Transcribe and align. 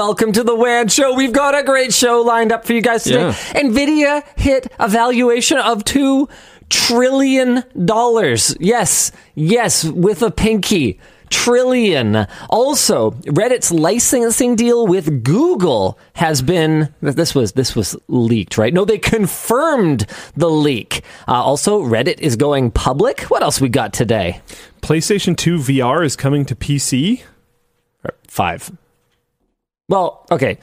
Welcome 0.00 0.32
to 0.32 0.42
the 0.42 0.54
WAN 0.54 0.88
show. 0.88 1.12
We've 1.14 1.30
got 1.30 1.54
a 1.54 1.62
great 1.62 1.92
show 1.92 2.22
lined 2.22 2.52
up 2.52 2.64
for 2.64 2.72
you 2.72 2.80
guys 2.80 3.04
today. 3.04 3.20
Yeah. 3.20 3.32
Nvidia 3.52 4.24
hit 4.34 4.72
a 4.78 4.88
valuation 4.88 5.58
of 5.58 5.84
two 5.84 6.26
trillion 6.70 7.64
dollars. 7.84 8.56
Yes, 8.58 9.12
yes, 9.34 9.84
with 9.84 10.22
a 10.22 10.30
pinky. 10.30 10.98
Trillion. 11.28 12.26
Also, 12.48 13.10
Reddit's 13.10 13.70
licensing 13.70 14.56
deal 14.56 14.86
with 14.86 15.22
Google 15.22 15.98
has 16.14 16.40
been 16.40 16.94
this 17.02 17.34
was 17.34 17.52
this 17.52 17.76
was 17.76 17.94
leaked, 18.08 18.56
right? 18.56 18.72
No, 18.72 18.86
they 18.86 18.96
confirmed 18.96 20.06
the 20.34 20.48
leak. 20.48 21.02
Uh, 21.28 21.32
also, 21.32 21.82
Reddit 21.82 22.20
is 22.20 22.36
going 22.36 22.70
public. 22.70 23.24
What 23.24 23.42
else 23.42 23.60
we 23.60 23.68
got 23.68 23.92
today? 23.92 24.40
PlayStation 24.80 25.36
2 25.36 25.58
VR 25.58 26.02
is 26.02 26.16
coming 26.16 26.46
to 26.46 26.56
PC. 26.56 27.22
Five. 28.26 28.70
Well, 29.90 30.24
okay. 30.30 30.58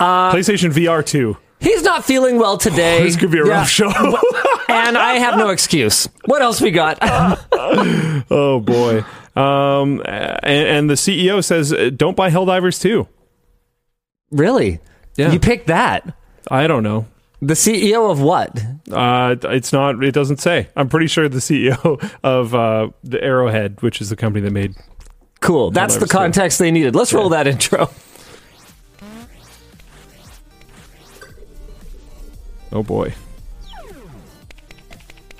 PlayStation 0.00 0.72
VR 0.72 1.06
2. 1.06 1.36
He's 1.60 1.82
not 1.84 2.04
feeling 2.04 2.38
well 2.38 2.58
today. 2.58 3.02
This 3.04 3.16
could 3.16 3.30
be 3.30 3.38
a 3.38 3.46
Yeah. 3.46 3.52
rough 3.52 3.70
show. 3.70 3.86
and 4.68 4.98
I 4.98 5.14
have 5.20 5.38
no 5.38 5.48
excuse. 5.50 6.08
What 6.26 6.42
else 6.42 6.60
we 6.60 6.70
got? 6.72 6.98
oh 7.02 8.60
boy. 8.60 9.04
Um, 9.40 10.02
and, 10.04 10.68
and 10.68 10.90
the 10.90 10.94
CEO 10.94 11.42
says, 11.44 11.72
uh, 11.72 11.90
"Don't 11.94 12.16
buy 12.16 12.30
Helldivers 12.30 12.80
2." 12.80 13.06
really? 14.32 14.80
Yeah. 15.16 15.30
You 15.32 15.38
picked 15.38 15.68
that. 15.68 16.14
I 16.50 16.66
don't 16.66 16.82
know. 16.82 17.06
The 17.40 17.54
CEO 17.54 18.10
of 18.10 18.20
what? 18.20 18.60
Uh, 18.90 19.36
it's 19.44 19.72
not. 19.72 20.02
It 20.02 20.12
doesn't 20.12 20.38
say. 20.40 20.68
I'm 20.76 20.88
pretty 20.88 21.06
sure 21.06 21.28
the 21.28 21.38
CEO 21.38 22.10
of 22.22 22.54
uh, 22.54 22.88
the 23.04 23.22
Arrowhead, 23.22 23.80
which 23.82 24.00
is 24.00 24.10
the 24.10 24.16
company 24.16 24.42
that 24.42 24.50
made. 24.50 24.74
Cool. 25.40 25.70
That's 25.70 25.96
the 25.96 26.06
context 26.06 26.58
they 26.58 26.70
needed. 26.70 26.94
Let's 26.94 27.12
roll 27.14 27.28
that 27.30 27.46
intro. 27.46 27.88
Oh 32.72 32.82
boy. 32.82 33.14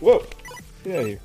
Whoa. 0.00 0.24
Get 0.84 0.94
out 0.94 1.00
of 1.00 1.06
here. 1.06 1.20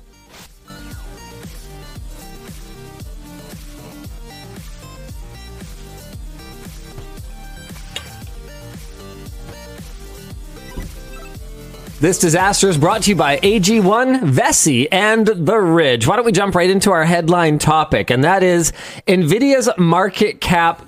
This 12.02 12.18
disaster 12.18 12.68
is 12.68 12.76
brought 12.76 13.02
to 13.04 13.10
you 13.10 13.16
by 13.16 13.36
AG1, 13.36 14.22
Vessi, 14.22 14.88
and 14.90 15.24
The 15.24 15.56
Ridge. 15.56 16.04
Why 16.04 16.16
don't 16.16 16.24
we 16.24 16.32
jump 16.32 16.56
right 16.56 16.68
into 16.68 16.90
our 16.90 17.04
headline 17.04 17.60
topic? 17.60 18.10
And 18.10 18.24
that 18.24 18.42
is 18.42 18.72
NVIDIA's 19.06 19.70
market 19.78 20.40
cap 20.40 20.84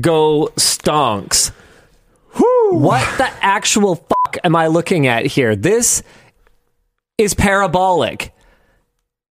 go 0.00 0.48
stonks. 0.56 1.52
What 2.34 3.18
the 3.18 3.28
actual 3.40 3.96
fuck 3.96 4.38
am 4.44 4.54
I 4.54 4.68
looking 4.68 5.06
at 5.06 5.26
here? 5.26 5.56
This 5.56 6.02
is 7.18 7.34
parabolic. 7.34 8.32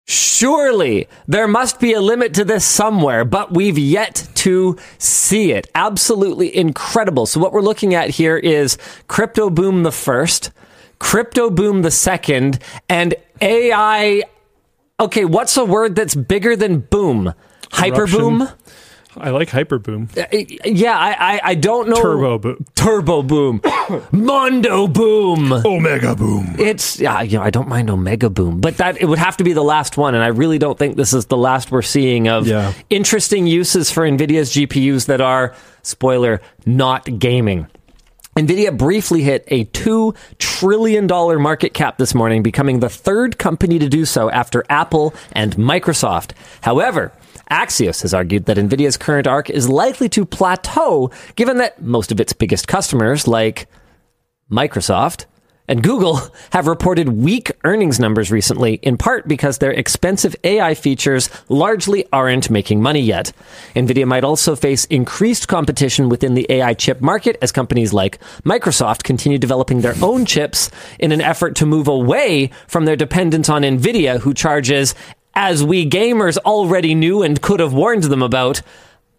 Surely 0.08 1.08
there 1.28 1.47
must 1.47 1.80
be 1.80 1.94
a 1.94 2.02
limit 2.02 2.33
to 2.33 2.44
this 2.44 2.66
somewhere, 2.66 3.23
but 3.23 3.53
we've 3.53 3.78
yet 3.78 4.28
to 4.36 4.78
see 4.97 5.52
it. 5.52 5.69
Absolutely 5.75 6.56
incredible. 6.56 7.25
So 7.25 7.39
what 7.39 7.53
we're 7.53 7.61
looking 7.61 7.94
at 7.94 8.09
here 8.09 8.36
is 8.36 8.78
crypto 9.08 9.50
boom 9.50 9.84
the 9.84 9.91
first, 9.91 10.52
crypto 10.97 11.50
boom 11.50 11.84
the 11.84 11.91
second, 11.91 12.59
and 12.89 13.13
AI. 13.39 14.23
Okay, 15.00 15.25
what's 15.25 15.56
a 15.58 15.63
word 15.63 15.95
that's 15.95 16.16
bigger 16.16 16.56
than 16.56 16.80
boom? 16.80 17.34
Hyper 17.72 18.08
boom? 18.08 18.41
Eruption. 18.41 18.59
I 19.20 19.30
like 19.31 19.50
Hyper 19.50 19.80
Hyperboom. 19.80 20.17
Uh, 20.17 20.66
yeah, 20.66 20.98
I, 20.98 21.36
I 21.36 21.42
I 21.44 21.56
don't 21.56 21.89
know. 21.89 22.02
Turbo 22.02 22.38
boom. 22.38 22.66
Turbo 22.75 23.23
boom. 23.23 23.62
Mondo 24.12 24.88
boom. 24.88 25.52
Omega 25.53 26.16
boom. 26.16 26.56
It's 26.59 27.00
yeah, 27.00 27.22
you 27.22 27.38
know, 27.38 27.44
I 27.44 27.50
don't 27.50 27.67
mind 27.67 27.90
Omega 27.90 28.30
Boom, 28.30 28.59
but 28.62 28.78
that 28.78 29.02
it 29.02 29.06
would 29.06 29.19
have 29.19 29.38
to 29.38 29.44
be 29.44 29.53
the 29.53 29.63
last 29.63 29.97
one, 29.97 30.16
and 30.16 30.24
I 30.24 30.28
really 30.28 30.57
don't 30.57 30.78
think 30.78 30.96
this 30.96 31.13
is 31.13 31.25
the 31.28 31.38
last 31.38 31.72
we're 31.72 31.81
seeing 31.81 32.28
of 32.28 32.47
Yeah. 32.47 32.74
interesting 32.90 33.47
uses 33.47 33.91
for 33.91 34.03
Nvidia's 34.09 34.52
GPUs 34.53 35.06
that 35.07 35.22
are 35.22 35.56
spoiler 35.84 36.41
not 36.66 37.19
gaming. 37.19 37.68
Nvidia 38.36 38.78
briefly 38.78 39.22
hit 39.22 39.44
a 39.47 39.66
$2 39.66 40.16
trillion 40.38 41.07
market 41.41 41.74
cap 41.74 41.97
this 41.97 42.16
morning, 42.16 42.41
becoming 42.41 42.80
the 42.80 42.88
third 42.90 43.38
company 43.38 43.80
to 43.80 43.90
do 43.90 44.06
so 44.06 44.30
after 44.30 44.63
Apple 44.69 45.13
and 45.34 45.56
Microsoft. 45.57 46.31
However, 46.62 47.12
Axios 47.52 48.02
has 48.04 48.14
argued 48.14 48.46
that 48.46 48.58
Nvidia's 48.58 48.98
current 48.98 49.28
arc 49.28 49.50
is 49.50 49.70
likely 49.70 50.10
to 50.10 50.26
plateau 50.26 51.12
given 51.36 51.58
that 51.58 51.82
most 51.82 52.12
of 52.12 52.20
its 52.20 52.34
biggest 52.34 52.68
customers, 52.68 53.28
like 53.28 53.68
Microsoft 54.52 55.26
and 55.70 55.84
Google 55.84 56.20
have 56.52 56.68
reported 56.68 57.10
weak 57.10 57.52
earnings 57.64 58.00
numbers 58.00 58.32
recently, 58.32 58.76
in 58.76 58.98
part 58.98 59.28
because 59.28 59.60
their 59.60 59.72
expensive 59.72 60.36
AI 60.44 60.74
features 60.74 61.30
largely 61.48 62.06
aren't 62.12 62.50
making 62.50 62.82
money 62.82 63.02
yet. 63.02 63.32
Nvidia 63.76 64.08
might 64.08 64.24
also 64.24 64.56
face 64.56 64.86
increased 64.86 65.48
competition 65.48 66.10
within 66.10 66.34
the 66.34 66.48
AI 66.50 66.74
chip 66.74 67.00
market 67.00 67.38
as 67.42 67.52
companies 67.52 67.94
like 67.94 68.20
Microsoft 68.44 69.04
continue 69.04 69.38
developing 69.38 69.81
their 69.81 69.96
own 70.02 70.26
chips 70.26 70.72
in 70.98 71.12
an 71.12 71.22
effort 71.22 71.56
to 71.56 71.66
move 71.66 71.88
away 71.88 72.50
from 72.68 72.86
their 72.86 72.96
dependence 72.96 73.48
on 73.48 73.62
Nvidia, 73.62 74.20
who 74.20 74.34
charges, 74.34 74.96
as 75.35 75.63
we 75.63 75.90
gamers 75.90 76.38
already 76.40 76.95
knew 76.95 77.22
and 77.23 77.41
could 77.41 77.59
have 77.59 77.73
warned 77.73 78.03
them 78.03 78.22
about, 78.22 78.62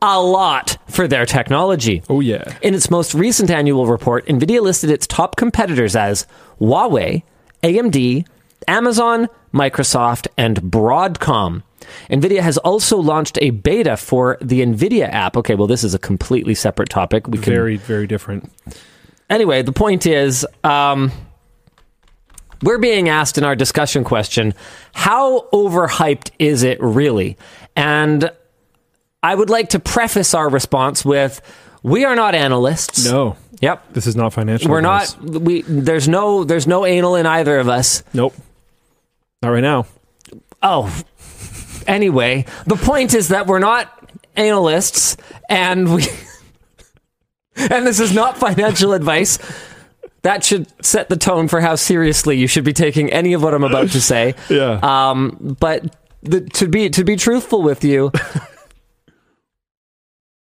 a 0.03 0.21
lot 0.21 0.79
for 0.89 1.07
their 1.07 1.27
technology. 1.27 2.03
Oh 2.09 2.21
yeah. 2.21 2.57
In 2.63 2.75
its 2.75 2.91
most 2.91 3.15
recent 3.15 3.51
annual 3.51 3.87
report, 3.87 4.27
NVIDIA 4.27 4.63
listed 4.63 4.91
its 4.91 5.07
top 5.07 5.37
competitors 5.37 5.95
as 5.95 6.27
Huawei, 6.61 7.23
AMD, 7.63 8.27
Amazon, 8.67 9.29
Microsoft, 9.53 10.27
and 10.39 10.61
Broadcom. 10.63 11.63
NVIDIA 12.09 12.41
has 12.41 12.57
also 12.59 12.99
launched 12.99 13.39
a 13.43 13.51
beta 13.51 13.97
for 13.97 14.39
the 14.41 14.61
NVIDIA 14.61 15.09
app. 15.09 15.37
Okay, 15.37 15.55
well, 15.55 15.67
this 15.67 15.85
is 15.85 15.93
a 15.93 15.99
completely 15.99 16.55
separate 16.55 16.89
topic. 16.89 17.27
We 17.27 17.39
can 17.39 17.53
Very 17.53 17.77
very 17.77 18.07
different. 18.07 18.51
anyway, 19.29 19.63
the 19.63 19.73
point 19.73 20.07
is, 20.07 20.47
um, 20.65 21.11
we're 22.63 22.79
being 22.79 23.09
asked 23.09 23.39
in 23.39 23.45
our 23.45 23.57
discussion 23.57 24.05
question, 24.05 24.55
how 24.93 25.49
overhyped 25.53 26.31
is 26.39 26.63
it 26.63 26.81
really? 26.81 27.37
And 27.77 28.31
I 29.23 29.35
would 29.35 29.51
like 29.51 29.71
to 29.71 29.79
preface 29.79 30.35
our 30.35 30.49
response 30.49 31.05
with, 31.05 31.41
we 31.83 32.05
are 32.05 32.17
not 32.17 32.35
analysts. 32.35 33.05
No. 33.05 33.37
Yep. 33.61 33.93
This 33.93 34.07
is 34.07 34.17
not 34.17 34.33
financial. 34.33 34.71
We're 34.71 34.79
advice. 34.79 35.17
not. 35.21 35.43
We 35.43 35.63
there's 35.63 36.09
no 36.09 36.45
there's 36.45 36.67
no 36.67 36.87
anal 36.87 37.15
in 37.17 37.27
either 37.27 37.59
of 37.59 37.69
us. 37.69 38.03
Nope. 38.15 38.35
Not 39.43 39.51
right 39.51 39.63
now. 39.63 39.87
Oh, 40.63 40.95
anyway, 41.87 42.47
the 42.67 42.77
point 42.77 43.15
is 43.15 43.29
that 43.29 43.47
we're 43.47 43.59
not 43.59 44.11
analysts, 44.37 45.19
and 45.49 45.95
we 45.95 46.05
and 47.57 47.87
this 47.87 48.01
is 48.01 48.15
not 48.15 48.39
financial 48.39 48.93
advice. 48.95 49.39
That 50.23 50.45
should 50.45 50.67
set 50.85 51.09
the 51.09 51.17
tone 51.17 51.49
for 51.49 51.61
how 51.61 51.77
seriously 51.77 52.37
you 52.37 52.47
should 52.47 52.65
be 52.65 52.75
taking 52.75 53.11
any 53.11 53.33
of 53.33 53.43
what 53.43 53.55
I'm 53.55 53.65
about 53.65 53.91
to 53.91 54.01
say. 54.01 54.35
Yeah. 54.51 54.81
Um, 54.83 55.57
but 55.61 55.97
the, 56.23 56.41
to 56.41 56.69
be 56.69 56.91
to 56.91 57.05
be 57.05 57.17
truthful 57.17 57.63
with 57.63 57.85
you, 57.85 58.11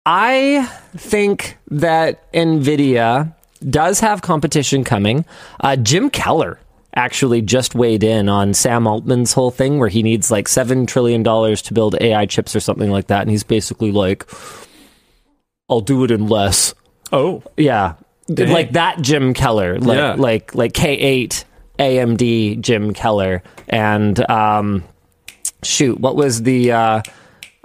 I 0.06 0.66
think 0.96 1.58
that 1.72 2.32
Nvidia 2.34 3.34
does 3.68 4.00
have 4.02 4.22
competition 4.22 4.84
coming. 4.84 5.26
Uh, 5.60 5.76
Jim 5.78 6.10
Keller 6.10 6.60
actually 6.96 7.42
just 7.42 7.74
weighed 7.74 8.04
in 8.04 8.30
on 8.30 8.54
Sam 8.54 8.86
Altman's 8.86 9.34
whole 9.34 9.52
thing, 9.52 9.80
where 9.80 9.90
he 9.90 10.04
needs 10.04 10.30
like 10.30 10.48
seven 10.48 10.86
trillion 10.86 11.24
dollars 11.24 11.62
to 11.64 11.74
build 11.74 11.96
AI 12.02 12.26
chips 12.26 12.56
or 12.56 12.60
something 12.60 12.92
like 12.92 13.08
that, 13.08 13.22
and 13.22 13.32
he's 13.32 13.44
basically 13.44 13.92
like, 13.92 14.30
"I'll 15.70 15.82
do 15.82 16.04
it 16.04 16.12
in 16.12 16.28
less." 16.28 16.74
oh. 17.12 17.44
Yeah, 17.58 17.94
like 18.30 18.72
that 18.74 19.02
Jim 19.02 19.34
Keller, 19.34 19.80
like 19.80 19.98
Yeah. 19.98 20.16
like 20.18 20.56
like 20.56 20.74
K 20.74 20.94
eight 20.94 21.46
AMD 21.80 22.62
Jim 22.62 22.94
Keller, 22.94 23.44
and 23.68 24.30
um, 24.30 24.84
shoot, 25.64 26.00
what 26.00 26.16
was 26.16 26.44
the 26.44 26.72
uh, 26.72 27.02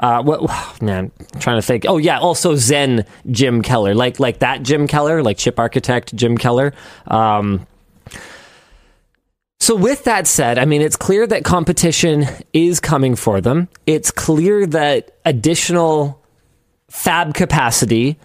uh, 0.00 0.22
what 0.22 0.42
man? 0.82 1.10
I'm 1.34 1.40
trying 1.40 1.58
to 1.58 1.62
think. 1.62 1.84
Oh 1.88 1.98
yeah, 1.98 2.18
also 2.18 2.54
Zen 2.54 3.04
Jim 3.30 3.62
Keller, 3.62 3.94
like 3.94 4.18
like 4.18 4.40
that 4.40 4.62
Jim 4.62 4.86
Keller, 4.86 5.22
like 5.22 5.38
chip 5.38 5.58
architect 5.58 6.14
Jim 6.14 6.36
Keller. 6.38 6.72
Um, 7.06 7.66
so, 9.60 9.74
with 9.74 10.04
that 10.04 10.26
said, 10.26 10.56
I 10.58 10.64
mean, 10.64 10.80
it's 10.82 10.96
clear 10.96 11.26
that 11.26 11.44
competition 11.44 12.24
is 12.52 12.78
coming 12.80 13.16
for 13.16 13.40
them. 13.40 13.68
It's 13.86 14.10
clear 14.10 14.66
that 14.66 15.10
additional 15.24 16.22
fab 16.88 17.34
capacity 17.34 18.16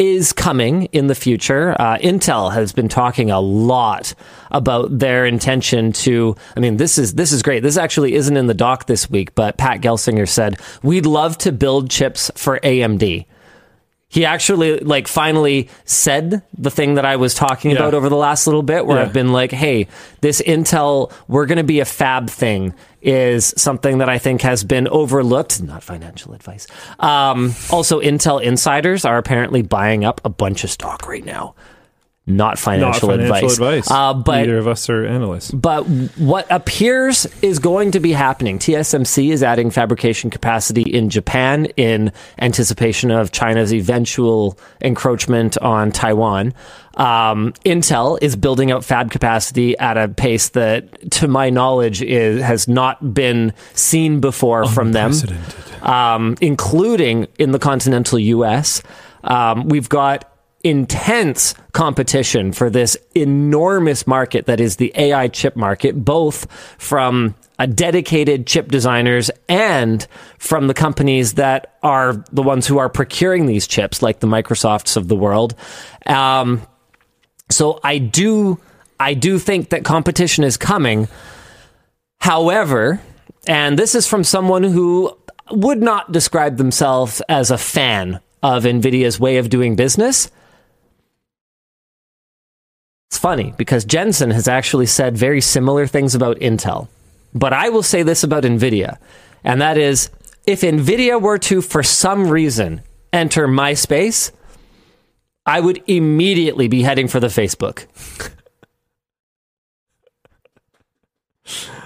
is 0.00 0.32
coming 0.32 0.84
in 0.86 1.08
the 1.08 1.14
future. 1.14 1.76
Uh, 1.78 1.98
Intel 1.98 2.50
has 2.50 2.72
been 2.72 2.88
talking 2.88 3.30
a 3.30 3.38
lot 3.38 4.14
about 4.50 4.98
their 4.98 5.26
intention 5.26 5.92
to. 5.92 6.34
I 6.56 6.60
mean, 6.60 6.78
this 6.78 6.96
is 6.96 7.14
this 7.14 7.32
is 7.32 7.42
great. 7.42 7.62
This 7.62 7.76
actually 7.76 8.14
isn't 8.14 8.36
in 8.36 8.46
the 8.46 8.54
doc 8.54 8.86
this 8.86 9.10
week, 9.10 9.34
but 9.34 9.58
Pat 9.58 9.82
Gelsinger 9.82 10.26
said 10.26 10.58
we'd 10.82 11.04
love 11.04 11.36
to 11.38 11.52
build 11.52 11.90
chips 11.90 12.30
for 12.34 12.58
AMD. 12.60 13.26
He 14.12 14.24
actually 14.24 14.80
like 14.80 15.06
finally 15.06 15.68
said 15.84 16.42
the 16.58 16.70
thing 16.70 16.94
that 16.96 17.04
I 17.06 17.14
was 17.16 17.32
talking 17.32 17.70
Yeah. 17.70 17.76
about 17.78 17.94
over 17.94 18.08
the 18.08 18.16
last 18.16 18.46
little 18.48 18.62
bit 18.64 18.84
where 18.84 18.98
Yeah. 18.98 19.04
I've 19.04 19.12
been 19.12 19.32
like, 19.32 19.52
"Hey, 19.52 19.86
this 20.20 20.42
Intel 20.42 21.12
we're 21.28 21.46
going 21.46 21.58
to 21.58 21.64
be 21.64 21.78
a 21.78 21.84
fab 21.84 22.28
thing 22.28 22.74
is 23.02 23.54
something 23.56 23.98
that 23.98 24.08
I 24.08 24.18
think 24.18 24.42
has 24.42 24.64
been 24.64 24.88
overlooked, 24.88 25.62
not 25.62 25.82
financial 25.84 26.34
advice. 26.34 26.66
Um, 26.98 27.54
also 27.70 28.00
Intel 28.00 28.42
insiders 28.42 29.04
are 29.04 29.16
apparently 29.16 29.62
buying 29.62 30.04
up 30.04 30.20
a 30.24 30.28
bunch 30.28 30.64
of 30.64 30.70
stock 30.70 31.06
right 31.08 31.24
now. 31.24 31.54
Not 32.30 32.50
Not 32.50 32.58
financial, 32.58 33.08
financial 33.10 33.34
advice. 33.48 33.52
advice. 33.54 33.90
Uh, 33.90 34.14
but 34.14 34.38
Neither 34.38 34.58
of 34.58 34.66
us 34.68 34.88
are 34.88 35.04
analysts. 35.04 35.50
but 35.50 35.82
what 36.16 36.46
appears 36.50 37.26
is 37.42 37.58
going 37.58 37.90
to 37.92 38.00
be 38.00 38.12
happening, 38.12 38.58
TSMC 38.58 39.30
is 39.30 39.42
adding 39.42 39.70
fabrication 39.70 40.30
capacity 40.30 40.82
in 40.82 41.10
Japan 41.10 41.66
in 41.76 42.12
anticipation 42.38 43.10
of 43.10 43.32
China's 43.32 43.72
eventual 43.72 44.58
encroachment 44.80 45.58
on 45.58 45.92
Taiwan. 45.92 46.54
Um, 46.96 47.52
Intel 47.64 48.18
is 48.20 48.34
building 48.36 48.70
out 48.72 48.84
fab 48.84 49.10
capacity 49.10 49.78
at 49.78 49.96
a 49.96 50.08
pace 50.08 50.50
that, 50.50 51.10
to 51.12 51.28
my 51.28 51.50
knowledge, 51.50 52.02
is, 52.02 52.42
has 52.42 52.66
not 52.68 53.14
been 53.14 53.52
seen 53.74 54.20
before 54.20 54.66
from 54.66 54.92
them 54.92 55.12
um, 55.82 56.36
including 56.40 57.26
in 57.38 57.52
the 57.52 57.58
continental 57.58 58.18
U.S. 58.18 58.82
Um, 59.24 59.68
we've 59.68 59.88
got 59.88 60.29
intense 60.62 61.54
competition 61.72 62.52
for 62.52 62.68
this 62.68 62.96
enormous 63.14 64.06
market 64.06 64.46
that 64.46 64.60
is 64.60 64.76
the 64.76 64.92
AI 64.94 65.28
chip 65.28 65.56
market, 65.56 66.04
both 66.04 66.50
from 66.78 67.34
uh, 67.58 67.66
dedicated 67.66 68.46
chip 68.46 68.68
designers 68.68 69.30
and 69.48 70.06
from 70.38 70.66
the 70.66 70.74
companies 70.74 71.34
that 71.34 71.76
are 71.82 72.24
the 72.32 72.42
ones 72.42 72.66
who 72.66 72.78
are 72.78 72.88
procuring 72.88 73.46
these 73.46 73.66
chips, 73.66 74.02
like 74.02 74.20
the 74.20 74.26
Microsofts 74.26 74.96
of 74.96 75.08
the 75.08 75.16
world. 75.16 75.54
Um, 76.06 76.62
so 77.50 77.80
I 77.82 77.98
do, 77.98 78.58
I 78.98 79.14
do 79.14 79.38
think 79.38 79.70
that 79.70 79.84
competition 79.84 80.44
is 80.44 80.56
coming. 80.56 81.08
However, 82.20 83.00
and 83.46 83.78
this 83.78 83.94
is 83.94 84.06
from 84.06 84.24
someone 84.24 84.62
who 84.62 85.16
would 85.50 85.82
not 85.82 86.12
describe 86.12 86.58
themselves 86.58 87.20
as 87.28 87.50
a 87.50 87.58
fan 87.58 88.20
of 88.42 88.64
NVIDIA's 88.64 89.18
way 89.18 89.38
of 89.38 89.50
doing 89.50 89.76
business. 89.76 90.30
It's 93.10 93.18
funny 93.18 93.52
because 93.56 93.84
Jensen 93.84 94.30
has 94.30 94.46
actually 94.46 94.86
said 94.86 95.18
very 95.18 95.40
similar 95.40 95.88
things 95.88 96.14
about 96.14 96.38
Intel. 96.38 96.86
But 97.34 97.52
I 97.52 97.68
will 97.68 97.82
say 97.82 98.04
this 98.04 98.22
about 98.22 98.44
NVIDIA, 98.44 98.98
and 99.42 99.60
that 99.60 99.76
is 99.76 100.10
if 100.46 100.60
NVIDIA 100.60 101.20
were 101.20 101.38
to, 101.38 101.60
for 101.60 101.82
some 101.82 102.28
reason, 102.28 102.82
enter 103.12 103.48
my 103.48 103.74
space, 103.74 104.30
I 105.44 105.58
would 105.58 105.82
immediately 105.88 106.68
be 106.68 106.82
heading 106.82 107.08
for 107.08 107.18
the 107.18 107.26
Facebook. 107.26 107.86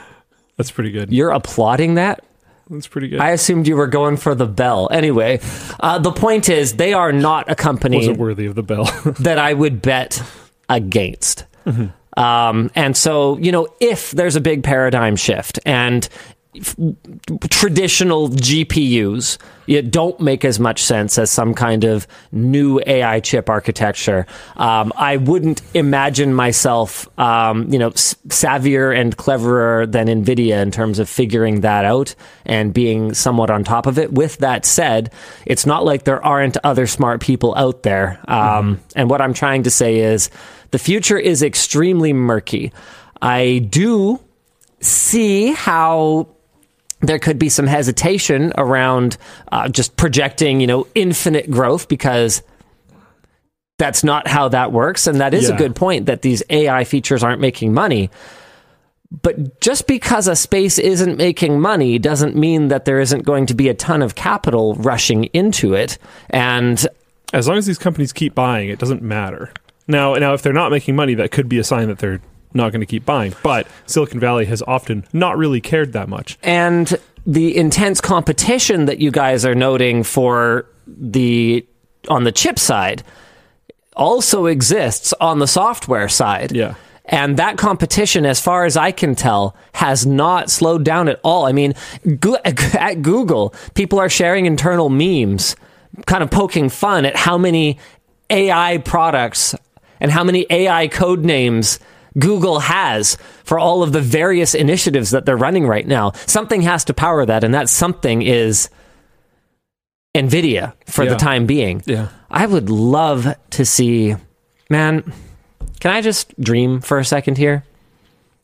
That's 0.58 0.70
pretty 0.70 0.90
good. 0.90 1.10
You're 1.10 1.30
applauding 1.30 1.94
that? 1.94 2.22
That's 2.68 2.86
pretty 2.86 3.08
good. 3.08 3.20
I 3.20 3.30
assumed 3.30 3.66
you 3.66 3.76
were 3.76 3.86
going 3.86 4.18
for 4.18 4.34
the 4.34 4.46
bell. 4.46 4.88
Anyway, 4.90 5.40
uh, 5.80 5.98
the 5.98 6.12
point 6.12 6.50
is, 6.50 6.74
they 6.74 6.92
are 6.92 7.12
not 7.12 7.50
a 7.50 7.54
company 7.54 7.96
Wasn't 7.96 8.18
worthy 8.18 8.44
of 8.44 8.54
the 8.54 8.62
bell. 8.62 8.84
that 9.20 9.38
I 9.38 9.54
would 9.54 9.80
bet 9.80 10.22
against. 10.68 11.44
Um, 12.16 12.70
and 12.76 12.96
so, 12.96 13.38
you 13.38 13.50
know, 13.50 13.66
if 13.80 14.12
there's 14.12 14.36
a 14.36 14.40
big 14.40 14.62
paradigm 14.62 15.16
shift 15.16 15.58
and 15.66 16.08
f- 16.56 16.76
traditional 17.50 18.28
GPUs 18.28 19.38
you 19.66 19.80
don't 19.80 20.20
make 20.20 20.44
as 20.44 20.60
much 20.60 20.82
sense 20.82 21.16
as 21.16 21.30
some 21.30 21.54
kind 21.54 21.84
of 21.84 22.06
new 22.30 22.82
AI 22.86 23.20
chip 23.20 23.48
architecture. 23.48 24.26
Um, 24.56 24.92
I 24.94 25.16
wouldn't 25.16 25.62
imagine 25.72 26.34
myself, 26.34 27.08
um, 27.18 27.72
you 27.72 27.78
know, 27.78 27.88
s- 27.88 28.14
savvier 28.28 28.94
and 28.94 29.16
cleverer 29.16 29.86
than 29.86 30.06
NVIDIA 30.08 30.60
in 30.60 30.70
terms 30.70 30.98
of 30.98 31.08
figuring 31.08 31.62
that 31.62 31.86
out 31.86 32.14
and 32.44 32.74
being 32.74 33.14
somewhat 33.14 33.48
on 33.50 33.64
top 33.64 33.86
of 33.86 33.98
it. 33.98 34.12
With 34.12 34.36
that 34.38 34.66
said, 34.66 35.10
it's 35.46 35.64
not 35.64 35.82
like 35.82 36.04
there 36.04 36.22
aren't 36.22 36.58
other 36.62 36.86
smart 36.86 37.22
people 37.22 37.54
out 37.56 37.84
there. 37.84 38.18
Um, 38.28 38.80
And 38.94 39.08
what 39.08 39.22
I'm 39.22 39.32
trying 39.32 39.62
to 39.62 39.70
say 39.70 39.96
is 40.00 40.28
the 40.72 40.78
future 40.78 41.18
is 41.18 41.42
extremely 41.42 42.12
murky. 42.12 42.70
I 43.22 43.66
do 43.70 44.20
see 44.80 45.52
how 45.52 46.28
there 47.00 47.18
could 47.18 47.38
be 47.38 47.48
some 47.48 47.66
hesitation 47.66 48.52
around 48.56 49.16
uh, 49.52 49.68
just 49.68 49.96
projecting, 49.96 50.60
you 50.60 50.66
know, 50.66 50.86
infinite 50.94 51.50
growth 51.50 51.88
because 51.88 52.42
that's 53.78 54.04
not 54.04 54.26
how 54.28 54.48
that 54.48 54.72
works. 54.72 55.06
And 55.06 55.20
that 55.20 55.34
is 55.34 55.48
a 55.48 55.56
good 55.56 55.74
point 55.74 56.06
that 56.06 56.22
these 56.22 56.42
AI 56.48 56.84
features 56.84 57.22
aren't 57.22 57.40
making 57.40 57.74
money. 57.74 58.10
But 59.22 59.60
just 59.60 59.86
because 59.86 60.26
a 60.26 60.36
space 60.36 60.78
isn't 60.78 61.18
making 61.18 61.60
money 61.60 61.98
doesn't 61.98 62.34
mean 62.34 62.68
that 62.68 62.84
there 62.84 63.00
isn't 63.00 63.24
going 63.24 63.46
to 63.46 63.54
be 63.54 63.68
a 63.68 63.74
ton 63.74 64.02
of 64.02 64.14
capital 64.14 64.74
rushing 64.76 65.24
into 65.26 65.74
it. 65.74 65.98
And 66.30 66.84
as 67.32 67.46
long 67.46 67.58
as 67.58 67.66
these 67.66 67.78
companies 67.78 68.12
keep 68.12 68.34
buying, 68.34 68.68
it 68.68 68.78
doesn't 68.78 69.02
matter. 69.02 69.52
Now, 69.86 70.14
now 70.14 70.34
if 70.34 70.42
they're 70.42 70.52
not 70.52 70.70
making 70.70 70.96
money, 70.96 71.14
that 71.14 71.30
could 71.30 71.48
be 71.48 71.58
a 71.58 71.64
sign 71.64 71.88
that 71.88 71.98
they're 71.98 72.20
not 72.54 72.72
going 72.72 72.80
to 72.80 72.86
keep 72.86 73.04
buying. 73.04 73.34
But 73.42 73.66
Silicon 73.86 74.20
Valley 74.20 74.46
has 74.46 74.62
often 74.62 75.04
not 75.12 75.36
really 75.36 75.60
cared 75.60 75.92
that 75.92 76.08
much. 76.08 76.38
and 76.42 76.96
the 77.26 77.56
intense 77.56 78.02
competition 78.02 78.84
that 78.84 78.98
you 78.98 79.10
guys 79.10 79.46
are 79.46 79.54
noting 79.54 80.02
for 80.02 80.66
the 80.86 81.66
on 82.08 82.24
the 82.24 82.32
chip 82.32 82.58
side 82.58 83.02
also 83.96 84.46
exists 84.46 85.14
on 85.20 85.38
the 85.38 85.46
software 85.46 86.08
side. 86.08 86.52
Yeah. 86.52 86.74
And 87.06 87.36
that 87.36 87.58
competition, 87.58 88.24
as 88.24 88.40
far 88.40 88.64
as 88.64 88.76
I 88.76 88.90
can 88.90 89.14
tell, 89.14 89.54
has 89.74 90.06
not 90.06 90.50
slowed 90.50 90.84
down 90.84 91.08
at 91.08 91.20
all. 91.22 91.46
I 91.46 91.52
mean, 91.52 91.74
at 92.74 93.02
Google, 93.02 93.54
people 93.74 93.98
are 93.98 94.08
sharing 94.08 94.46
internal 94.46 94.88
memes, 94.88 95.54
kind 96.06 96.22
of 96.22 96.30
poking 96.30 96.70
fun 96.70 97.04
at 97.04 97.16
how 97.16 97.36
many 97.36 97.78
AI 98.30 98.78
products 98.78 99.54
and 100.00 100.10
how 100.10 100.24
many 100.24 100.46
AI 100.50 100.88
code 100.88 101.24
names 101.24 101.78
Google 102.18 102.60
has 102.60 103.16
for 103.44 103.58
all 103.58 103.82
of 103.82 103.92
the 103.92 104.00
various 104.00 104.54
initiatives 104.54 105.10
that 105.10 105.26
they're 105.26 105.36
running 105.36 105.66
right 105.66 105.86
now. 105.86 106.12
Something 106.26 106.62
has 106.62 106.84
to 106.84 106.94
power 106.94 107.26
that, 107.26 107.42
and 107.44 107.52
that 107.54 107.68
something 107.68 108.22
is 108.22 108.68
NVIDIA 110.14 110.74
for 110.86 111.04
Yeah. 111.04 111.10
the 111.10 111.16
time 111.16 111.46
being. 111.46 111.82
Yeah. 111.86 112.08
I 112.30 112.46
would 112.46 112.70
love 112.70 113.34
to 113.50 113.64
see, 113.64 114.14
man. 114.70 115.12
Can 115.80 115.90
I 115.92 116.00
just 116.00 116.38
dream 116.40 116.80
for 116.80 116.98
a 116.98 117.04
second 117.04 117.36
here? 117.38 117.64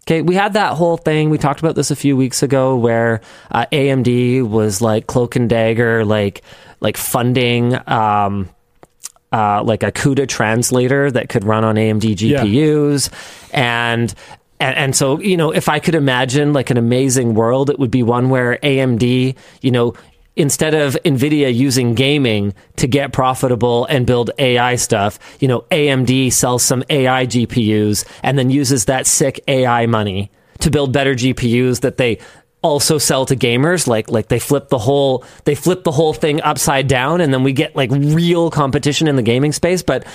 Okay, 0.06 0.22
we 0.22 0.34
had 0.34 0.54
that 0.54 0.72
whole 0.74 0.96
thing. 0.96 1.30
We 1.30 1.38
talked 1.38 1.60
about 1.60 1.76
this 1.76 1.90
a 1.90 1.96
few 1.96 2.16
weeks 2.16 2.42
ago, 2.42 2.74
where 2.76 3.20
uh, 3.50 3.66
AMD 3.70 4.42
was 4.48 4.80
like 4.82 5.06
cloak 5.06 5.36
and 5.36 5.48
dagger, 5.48 6.04
like 6.04 6.42
like 6.80 6.96
funding, 6.96 7.76
um, 7.88 8.48
uh, 9.32 9.62
like 9.62 9.82
a 9.82 9.92
CUDA 9.92 10.28
translator 10.28 11.10
that 11.10 11.28
could 11.28 11.44
run 11.44 11.64
on 11.64 11.76
AMD 11.76 12.16
GPUs, 12.16 13.10
and. 13.52 14.14
And, 14.62 14.76
and 14.76 14.94
so, 14.94 15.18
you 15.20 15.38
know, 15.38 15.52
if 15.52 15.70
I 15.70 15.78
could 15.78 15.94
imagine 15.94 16.52
like 16.52 16.68
an 16.68 16.76
amazing 16.76 17.32
world, 17.32 17.70
it 17.70 17.78
would 17.78 17.90
be 17.90 18.02
one 18.02 18.28
where 18.28 18.58
AMD, 18.58 19.34
you 19.62 19.70
know, 19.70 19.94
instead 20.36 20.74
of 20.74 20.98
Nvidia 21.04 21.54
using 21.54 21.94
gaming 21.94 22.54
to 22.76 22.86
get 22.86 23.12
profitable 23.12 23.86
and 23.86 24.06
build 24.06 24.30
AI 24.38 24.76
stuff, 24.76 25.18
you 25.40 25.48
know, 25.48 25.62
AMD 25.70 26.32
sells 26.32 26.62
some 26.62 26.84
AI 26.90 27.26
GPUs 27.26 28.06
and 28.22 28.38
then 28.38 28.50
uses 28.50 28.84
that 28.84 29.06
sick 29.06 29.40
AI 29.48 29.86
money 29.86 30.30
to 30.60 30.70
build 30.70 30.92
better 30.92 31.14
GPUs 31.14 31.80
that 31.80 31.96
they 31.96 32.18
also 32.62 32.98
sell 32.98 33.24
to 33.26 33.36
gamers 33.36 33.86
like 33.86 34.10
like 34.10 34.28
they 34.28 34.38
flip 34.38 34.68
the 34.68 34.78
whole 34.78 35.24
they 35.44 35.54
flip 35.54 35.82
the 35.84 35.92
whole 35.92 36.12
thing 36.12 36.42
upside 36.42 36.86
down 36.88 37.20
and 37.20 37.32
then 37.32 37.42
we 37.42 37.52
get 37.52 37.74
like 37.74 37.90
real 37.90 38.50
competition 38.50 39.08
in 39.08 39.16
the 39.16 39.22
gaming 39.22 39.52
space 39.52 39.82
but 39.82 40.06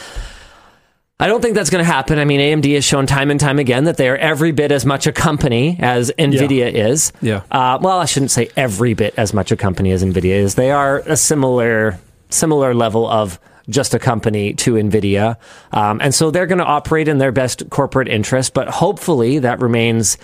I 1.18 1.28
don't 1.28 1.42
think 1.42 1.56
that's 1.56 1.70
going 1.70 1.84
to 1.84 1.90
happen. 1.90 2.20
I 2.20 2.26
mean, 2.26 2.42
AMD 2.42 2.74
has 2.74 2.84
shown 2.84 3.08
time 3.08 3.32
and 3.32 3.40
time 3.40 3.58
again 3.58 3.86
that 3.86 3.96
they 3.96 4.10
are 4.10 4.18
every 4.18 4.52
bit 4.52 4.74
as 4.74 4.86
much 4.86 5.08
a 5.08 5.14
company 5.14 5.78
as 5.80 6.12
Nvidia 6.20 6.70
is. 6.74 7.14
Yeah. 7.22 7.44
Uh, 7.50 7.80
well, 7.82 8.00
I 8.00 8.06
shouldn't 8.06 8.32
say 8.32 8.50
every 8.58 8.96
bit 8.96 9.14
as 9.16 9.34
much 9.34 9.50
a 9.50 9.56
company 9.56 9.92
as 9.92 10.04
Nvidia 10.04 10.36
is. 10.36 10.56
They 10.56 10.72
are 10.72 11.00
a 11.00 11.16
similar 11.16 11.98
similar 12.32 12.74
level 12.74 13.08
of 13.08 13.40
just 13.70 13.94
a 13.94 14.00
company 14.00 14.54
to 14.56 14.74
Nvidia, 14.74 15.38
um, 15.72 16.02
and 16.02 16.14
so 16.14 16.32
they're 16.32 16.48
going 16.48 16.60
to 16.60 16.66
operate 16.66 17.08
in 17.08 17.18
their 17.18 17.32
best 17.32 17.70
corporate 17.70 18.10
interest. 18.10 18.54
But 18.54 18.68
hopefully, 18.68 19.40
that 19.40 19.62
remains. 19.62 20.18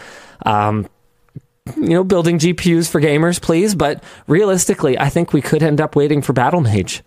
Um, 0.45 0.87
you 1.77 1.89
know, 1.89 2.03
building 2.03 2.39
GPUs 2.39 2.89
for 2.89 3.01
gamers, 3.01 3.41
please. 3.41 3.75
But 3.75 4.03
realistically, 4.27 4.97
I 4.97 5.09
think 5.09 5.33
we 5.33 5.41
could 5.41 5.63
end 5.63 5.79
up 5.81 5.95
waiting 5.95 6.21
for 6.21 6.33
Battlemage. 6.33 7.01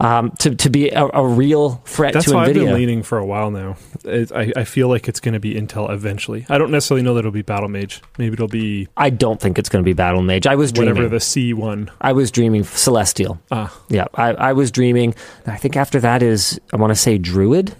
um, 0.00 0.32
to 0.40 0.54
to 0.56 0.70
be 0.70 0.90
a, 0.90 1.06
a 1.14 1.26
real 1.26 1.80
threat 1.86 2.12
That's 2.14 2.26
to 2.26 2.32
how 2.32 2.38
I've 2.40 2.52
been 2.52 2.74
leaning 2.74 3.02
for 3.04 3.16
a 3.16 3.24
while 3.24 3.50
now. 3.52 3.76
It, 4.04 4.32
I, 4.32 4.52
I 4.56 4.64
feel 4.64 4.88
like 4.88 5.06
it's 5.08 5.20
going 5.20 5.34
to 5.34 5.40
be 5.40 5.54
Intel 5.54 5.88
eventually. 5.88 6.44
I 6.48 6.58
don't 6.58 6.72
necessarily 6.72 7.02
know 7.02 7.14
that 7.14 7.20
it'll 7.20 7.30
be 7.30 7.44
Battlemage. 7.44 8.00
Maybe 8.18 8.32
it'll 8.34 8.48
be 8.48 8.88
I 8.96 9.10
don't 9.10 9.40
think 9.40 9.56
it's 9.56 9.68
going 9.68 9.84
to 9.84 9.88
be 9.88 9.94
Battlemage. 9.94 10.46
I 10.46 10.56
was 10.56 10.72
dreaming. 10.72 10.94
whatever 10.94 11.08
the 11.08 11.20
C 11.20 11.54
one. 11.54 11.90
I 12.00 12.12
was 12.12 12.32
dreaming 12.32 12.64
Celestial. 12.64 13.40
Ah, 13.52 13.74
Yeah, 13.88 14.06
I, 14.14 14.30
I 14.34 14.52
was 14.52 14.72
dreaming. 14.72 15.14
I 15.46 15.56
think 15.56 15.76
after 15.76 16.00
that 16.00 16.22
is 16.22 16.60
I 16.72 16.76
want 16.76 16.90
to 16.90 16.96
say 16.96 17.16
Druid. 17.16 17.76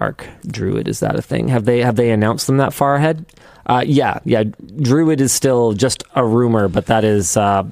Arc 0.00 0.26
Druid 0.46 0.88
is 0.88 1.00
that 1.00 1.14
a 1.14 1.22
thing? 1.22 1.48
Have 1.48 1.64
they 1.66 1.80
have 1.82 1.96
they 1.96 2.10
announced 2.10 2.46
them 2.46 2.56
that 2.56 2.72
far 2.72 2.96
ahead? 2.96 3.24
Uh, 3.66 3.84
yeah, 3.86 4.18
yeah. 4.24 4.44
Druid 4.80 5.20
is 5.20 5.32
still 5.32 5.72
just 5.74 6.02
a 6.14 6.24
rumor, 6.24 6.68
but 6.68 6.86
that 6.86 7.04
is 7.04 7.36
uh, 7.36 7.64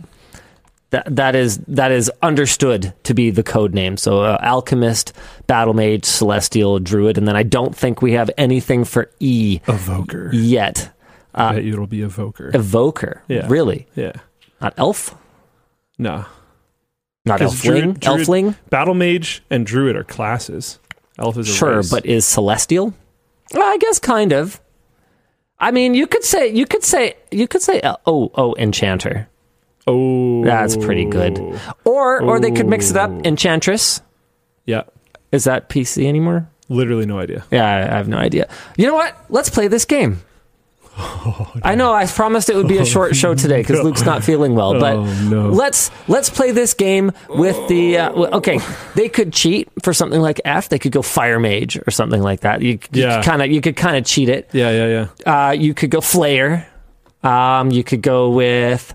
that 0.91 1.05
that 1.17 1.35
is 1.35 1.59
that 1.69 1.91
is 1.91 2.11
understood 2.23 2.93
to 3.05 3.15
be 3.15 3.31
the 3.31 3.43
code 3.43 3.75
name. 3.75 3.97
So 3.97 4.21
uh, 4.21 4.39
Alchemist, 4.43 5.13
Battlemage, 5.49 6.05
Celestial, 6.05 6.79
Druid, 6.79 7.17
and 7.19 7.27
then 7.27 7.35
I 7.37 7.43
don't 7.43 7.75
think 7.75 8.03
we 8.03 8.13
have 8.13 8.31
anything 8.37 8.85
for 8.85 9.11
E 9.21 9.61
Evoker. 9.67 10.31
yet. 10.33 10.91
Uh, 11.35 11.53
bet 11.55 11.65
it'll 11.65 11.87
be 11.87 11.99
Evoker. 12.03 12.51
Evoker, 12.55 13.23
Yeah. 13.29 13.47
really? 13.49 13.87
yeah. 13.95 14.13
Not 14.61 14.75
Elf? 14.77 15.15
No, 15.99 16.27
not 17.25 17.41
Elfling? 17.41 17.63
Druid- 17.63 18.01
Druid- 18.01 18.21
Elfling? 18.21 18.57
Battlemage 18.71 19.41
and 19.51 19.67
Druid 19.67 19.95
are 19.97 20.05
classes. 20.05 20.79
Elf 21.19 21.37
is 21.39 21.49
a 21.49 21.53
Sure, 21.53 21.77
race. 21.77 21.91
but 21.91 22.07
is 22.07 22.25
celestial? 22.27 22.95
Well, 23.53 23.63
I 23.67 23.77
guess 23.79 23.99
kind 23.99 24.33
of. 24.33 24.61
I 25.59 25.71
mean, 25.73 25.95
you 25.95 26.07
could 26.07 26.23
say 26.25 26.49
you 26.49 26.67
could 26.67 26.85
say 26.85 27.15
you 27.31 27.49
could 27.49 27.63
say 27.63 27.81
uh, 27.81 27.97
oh 28.07 28.31
oh 28.37 28.55
enchanter. 28.57 29.29
oh, 29.87 30.45
That's 30.45 30.77
pretty 30.77 31.05
good. 31.05 31.39
Or 31.85 32.23
or 32.23 32.39
they 32.41 32.51
could 32.53 32.69
mix 32.69 32.91
it 32.91 32.97
up 32.97 33.11
enchantress. 33.27 34.01
Yeah, 34.67 34.83
Is 35.33 35.45
that 35.45 35.69
PC 35.69 36.07
anymore? 36.07 36.49
literally 36.69 37.07
no 37.07 37.19
idea. 37.19 37.43
Yeah, 37.51 37.65
I 37.65 37.97
have 37.97 38.09
no 38.09 38.19
idea. 38.19 38.47
You 38.77 38.87
know 38.87 38.95
what? 38.95 39.17
Let's 39.31 39.49
play 39.49 39.69
this 39.69 39.87
game. 39.87 40.21
I 41.63 41.75
know 41.77 41.93
I 41.95 42.07
promised 42.07 42.51
it 42.51 42.57
would 42.57 42.67
be 42.69 42.79
a 42.79 42.85
short 42.85 43.15
show 43.15 43.35
today 43.45 43.61
because 43.63 43.81
Luke's 43.83 44.05
not 44.05 44.25
feeling 44.25 44.55
well, 44.55 44.79
but 44.81 44.97
Oh, 44.97 45.05
no. 45.29 45.49
let's 45.51 45.91
let's 46.09 46.29
play 46.29 46.51
this 46.51 46.75
game 46.75 47.13
with 47.29 47.57
the 47.69 47.99
uh, 47.99 48.11
okay. 48.39 48.59
They 48.97 49.09
could 49.09 49.33
cheat 49.33 49.69
for 49.83 49.93
something 49.93 50.21
like 50.21 50.41
F. 50.45 50.69
They 50.69 50.79
could 50.79 50.93
go 50.93 51.03
Fire 51.03 51.39
Mage 51.39 51.79
or 51.87 51.91
something 51.91 52.21
like 52.23 52.41
that. 52.41 52.63
You, 52.63 52.79
kind 52.79 53.43
of 53.43 53.51
you 53.51 53.61
could 53.61 53.77
kind 53.77 53.97
of 53.97 54.05
cheat 54.05 54.29
it. 54.29 54.51
Yeah, 54.53 54.71
yeah, 54.71 55.09
yeah. 55.25 55.49
Uh, 55.49 55.51
you 55.53 55.73
could 55.75 55.91
go 55.91 56.01
Flayer. 56.01 56.67
Um, 57.23 57.71
you 57.71 57.85
could 57.85 58.03
go 58.03 58.31
with 58.31 58.95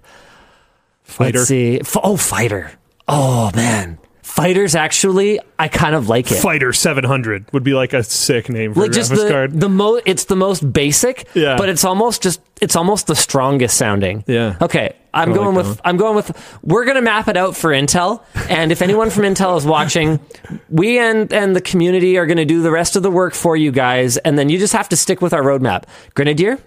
Fighter. 1.04 1.38
Let's 1.40 1.48
see. 1.50 1.80
F- 1.80 1.98
oh, 2.04 2.18
Fighter. 2.18 2.72
Oh 3.08 3.52
man, 3.56 3.98
Fighters 4.24 4.74
actually 4.74 5.40
I 5.60 5.68
kind 5.68 5.94
of 5.96 6.10
like 6.10 6.32
it. 6.32 6.36
Fighter 6.36 6.72
700 6.74 7.52
would 7.54 7.64
be 7.64 7.74
like 7.74 7.94
a 7.94 8.04
sick 8.04 8.50
name 8.50 8.74
for 8.74 8.82
like 8.82 8.92
a 8.92 8.94
just 8.94 9.12
graphics 9.12 9.24
the 9.24 9.30
card. 9.30 9.60
the 9.60 9.70
mo 9.70 10.00
it's 10.06 10.24
the 10.26 10.36
most 10.38 10.72
basic, 10.74 11.28
Yeah. 11.34 11.58
but 11.58 11.68
it's 11.70 11.84
almost 11.84 12.24
just 12.24 12.40
it's 12.62 12.76
almost 12.78 13.08
the 13.08 13.16
strongest 13.16 13.76
sounding. 13.78 14.24
Yeah. 14.26 14.56
Okay, 14.62 14.96
I'm 15.14 15.30
like 15.32 15.38
going 15.40 15.56
that 15.56 15.68
with. 15.68 15.82
I'm 15.84 15.98
going 15.98 16.16
with 16.16 16.60
we're 16.64 16.86
gonna 16.86 17.02
map 17.02 17.28
it 17.28 17.36
out 17.36 17.56
for 17.58 17.72
Intel, 17.72 18.24
and 18.50 18.72
if 18.72 18.82
anyone 18.82 19.10
from 19.10 19.24
Intel 19.24 19.58
is 19.58 19.66
watching, 19.66 20.20
we 20.70 20.98
and 21.00 21.32
and 21.34 21.54
the 21.56 21.62
community 21.62 22.18
are 22.18 22.26
gonna 22.26 22.46
do 22.46 22.62
the 22.62 22.72
rest 22.72 22.96
of 22.96 23.04
the 23.04 23.12
work 23.12 23.34
for 23.34 23.58
you 23.58 23.72
guys, 23.72 24.16
and 24.18 24.40
then 24.40 24.48
you 24.48 24.58
just 24.58 24.74
have 24.74 24.88
to 24.90 24.96
stick 24.96 25.22
with 25.22 25.34
our 25.34 25.44
roadmap. 25.44 25.84
Grenadier. 26.16 26.60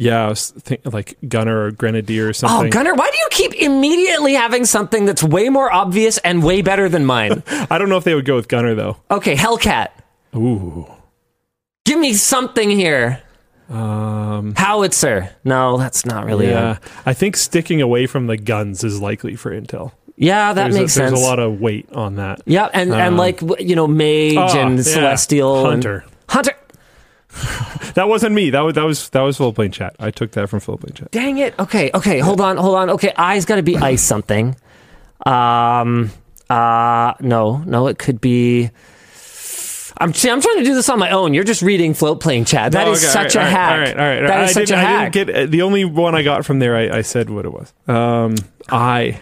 Yeah, 0.00 0.26
I 0.26 0.28
was 0.28 0.54
like 0.84 1.18
Gunner 1.28 1.64
or 1.64 1.70
Grenadier 1.72 2.28
or 2.28 2.32
something. 2.32 2.68
Oh. 2.68 2.70
Gunner, 2.70 2.94
why 2.94 3.10
do 3.10 3.18
you 3.18 3.26
keep 3.30 3.52
immediately 3.60 4.34
having 4.34 4.64
something 4.64 5.06
that's 5.06 5.24
way 5.24 5.48
more 5.48 5.72
obvious 5.72 6.18
and 6.18 6.40
way 6.44 6.62
better 6.62 6.88
than 6.88 7.04
mine? 7.04 7.42
I 7.68 7.78
don't 7.78 7.88
know 7.88 7.96
if 7.96 8.04
they 8.04 8.14
would 8.14 8.24
go 8.24 8.36
with 8.36 8.46
Gunner 8.46 8.76
though. 8.76 8.96
Okay, 9.10 9.34
Hellcat. 9.34 9.88
Ooh. 10.36 10.86
Give 11.84 11.98
me 11.98 12.12
something 12.14 12.70
here. 12.70 13.20
Um, 13.68 14.54
Howitzer. 14.56 15.30
No, 15.44 15.76
that's 15.78 16.06
not 16.06 16.24
really. 16.26 16.46
yeah, 16.46 16.78
I 17.04 17.12
think 17.12 17.36
sticking 17.36 17.82
away 17.82 18.06
from 18.06 18.28
the 18.28 18.36
guns 18.36 18.84
is 18.84 19.00
likely 19.00 19.34
for 19.36 19.50
Intel. 19.50 19.92
yeah, 20.16 20.52
that 20.52 20.62
There's, 20.70 20.74
makes 20.76 20.96
a, 20.96 21.00
there's 21.00 21.10
sense. 21.10 21.20
a 21.20 21.24
lot 21.24 21.38
of 21.40 21.60
weight 21.60 21.90
on 21.92 22.16
that. 22.16 22.40
Yeah, 22.46 22.68
and 22.72 22.92
and 22.92 23.00
Um, 23.14 23.16
like 23.16 23.40
you 23.58 23.74
know, 23.74 23.86
Mage 23.88 24.36
Ah, 24.36 24.58
and 24.58 24.76
yeah. 24.76 24.82
Celestial 24.84 25.56
and- 25.66 25.84
Hunter. 25.84 26.04
That 27.94 28.08
wasn't 28.08 28.34
me. 28.34 28.50
That 28.50 28.60
was 28.60 28.74
that 28.74 28.84
was 28.84 29.08
that 29.10 29.22
was 29.22 29.38
plane 29.54 29.72
chat. 29.72 29.96
I 29.98 30.10
took 30.12 30.30
that 30.32 30.48
from 30.48 30.60
plane 30.60 30.78
chat. 30.94 31.10
Dang 31.10 31.38
it. 31.38 31.58
Okay, 31.58 31.90
okay, 31.94 32.20
hold 32.20 32.40
on, 32.40 32.56
hold 32.56 32.76
on. 32.76 32.90
Okay, 32.90 33.12
I's 33.16 33.44
got 33.44 33.56
to 33.56 33.62
be 33.62 33.76
ice 33.76 34.02
something. 34.02 34.54
Um. 35.26 36.10
Uh. 36.48 37.14
No. 37.20 37.58
No. 37.66 37.88
It 37.88 37.98
could 37.98 38.20
be. 38.20 38.70
I'm 40.00 40.14
see, 40.14 40.30
I'm 40.30 40.40
trying 40.40 40.58
to 40.58 40.64
do 40.64 40.74
this 40.74 40.88
on 40.88 41.00
my 41.00 41.10
own. 41.10 41.34
You're 41.34 41.42
just 41.42 41.60
reading 41.62 41.92
Floatplane 41.92 42.46
chat. 42.46 42.70
That 42.72 42.86
Oh, 42.86 42.92
is 42.92 43.02
okay, 43.02 43.12
such 43.12 43.34
all 43.36 43.42
a 43.42 43.44
right, 43.46 43.50
hack. 43.50 43.72
All 43.72 43.78
right, 43.80 43.98
all 43.98 44.06
right. 44.06 44.28
That 44.28 44.40
I 44.40 44.46
such 44.46 44.68
didn't, 44.68 44.78
a 44.84 44.86
hack. 44.86 45.12
get 45.12 45.50
the 45.50 45.62
only 45.62 45.84
one 45.84 46.14
I 46.14 46.22
got 46.22 46.44
from 46.44 46.60
there. 46.60 46.76
I, 46.76 46.98
I 46.98 47.02
said 47.02 47.30
what 47.30 47.46
it 47.46 47.52
was. 47.52 47.72
Um, 47.88 48.36
I. 48.70 49.20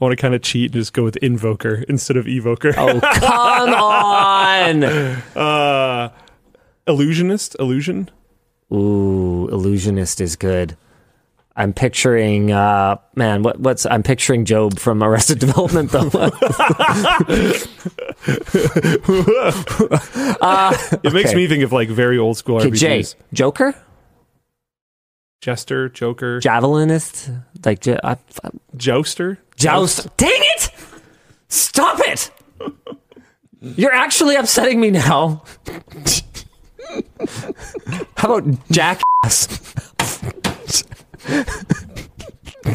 I 0.00 0.04
want 0.04 0.12
to 0.12 0.16
kind 0.20 0.34
of 0.34 0.42
cheat 0.42 0.66
and 0.72 0.74
just 0.80 0.92
go 0.92 1.02
with 1.04 1.16
invoker 1.16 1.84
instead 1.88 2.16
of 2.16 2.28
evoker. 2.28 2.72
oh 2.76 3.00
come 3.14 3.74
on. 3.74 4.84
Uh, 4.84 6.10
illusionist, 6.86 7.56
illusion. 7.58 8.08
Ooh, 8.72 9.48
illusionist 9.48 10.20
is 10.20 10.36
good. 10.36 10.76
I'm 11.56 11.72
picturing, 11.72 12.52
uh, 12.52 12.98
man, 13.16 13.42
what, 13.42 13.58
what's 13.58 13.84
I'm 13.86 14.04
picturing 14.04 14.44
Gob 14.44 14.78
from 14.78 15.02
Arrested 15.02 15.40
Development 15.40 15.90
though. 15.90 16.08
uh, 20.40 20.76
It 21.02 21.12
makes 21.12 21.30
okay. 21.30 21.34
me 21.36 21.46
think 21.46 21.64
of 21.64 21.72
like 21.72 21.88
very 21.88 22.18
old 22.18 22.36
school 22.36 22.58
Okay, 22.58 22.68
RPGs. 22.70 22.78
Jay, 22.78 23.04
Joker, 23.32 23.74
Jester, 25.40 25.88
Joker, 25.88 26.40
Javelinist, 26.40 27.42
like 27.64 27.80
j- 27.80 27.98
I- 28.02 28.12
I- 28.12 28.50
Joust. 29.58 30.16
Dang 30.16 30.30
it! 30.32 30.70
Stop 31.48 31.98
it! 32.00 32.30
You're 33.60 33.92
actually 33.92 34.36
upsetting 34.36 34.80
me 34.80 34.90
now. 34.90 35.42
How 38.16 38.34
about 38.36 38.70
jackass? 38.70 39.48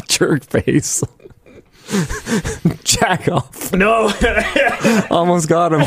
Jerk 0.08 0.44
face. 0.44 1.02
Jack 2.84 3.28
off. 3.28 3.72
No. 3.72 4.12
Almost 5.10 5.48
got 5.48 5.72
him. 5.72 5.82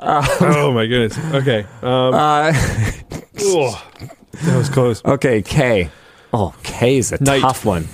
oh 0.00 0.72
my 0.74 0.86
goodness. 0.86 1.18
Okay. 1.34 1.60
Um, 1.82 2.14
Uh, 2.14 2.52
oh, 3.40 3.82
that 4.44 4.56
was 4.56 4.68
close. 4.68 5.02
okay, 5.04 5.40
K. 5.42 5.90
Oh, 6.32 6.54
K 6.62 6.98
is 6.98 7.12
a 7.12 7.18
tough 7.18 7.64
one. 7.64 7.88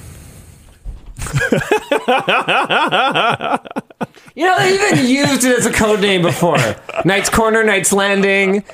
you 4.35 4.45
know, 4.47 4.59
they 4.59 4.75
even 4.75 5.07
used 5.07 5.45
it 5.45 5.59
as 5.59 5.67
a 5.67 5.73
code 5.73 6.01
name 6.01 6.23
before. 6.23 6.57
Knight's 7.05 7.31
Corner, 7.31 7.63
Knight's 7.65 7.93
Landing. 7.93 8.65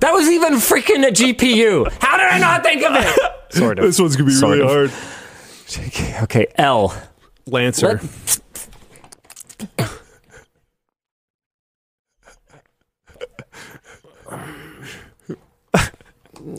That 0.00 0.12
was 0.12 0.28
even 0.28 0.54
freaking 0.54 1.06
a 1.06 1.10
GPU. 1.12 1.90
How 2.00 2.16
did 2.16 2.26
I 2.26 2.38
not 2.38 2.62
think 2.62 2.82
of 2.84 2.92
it? 2.96 3.18
Sort 3.54 3.78
of. 3.78 3.84
This 3.84 4.00
one's 4.00 4.16
gonna 4.16 4.28
be 4.28 4.34
Sort 4.34 4.58
really 4.58 4.84
of. 4.84 4.92
hard. 4.92 6.22
Okay, 6.24 6.46
L. 6.56 6.94
Lancer. 7.46 8.00
Let- 9.78 9.90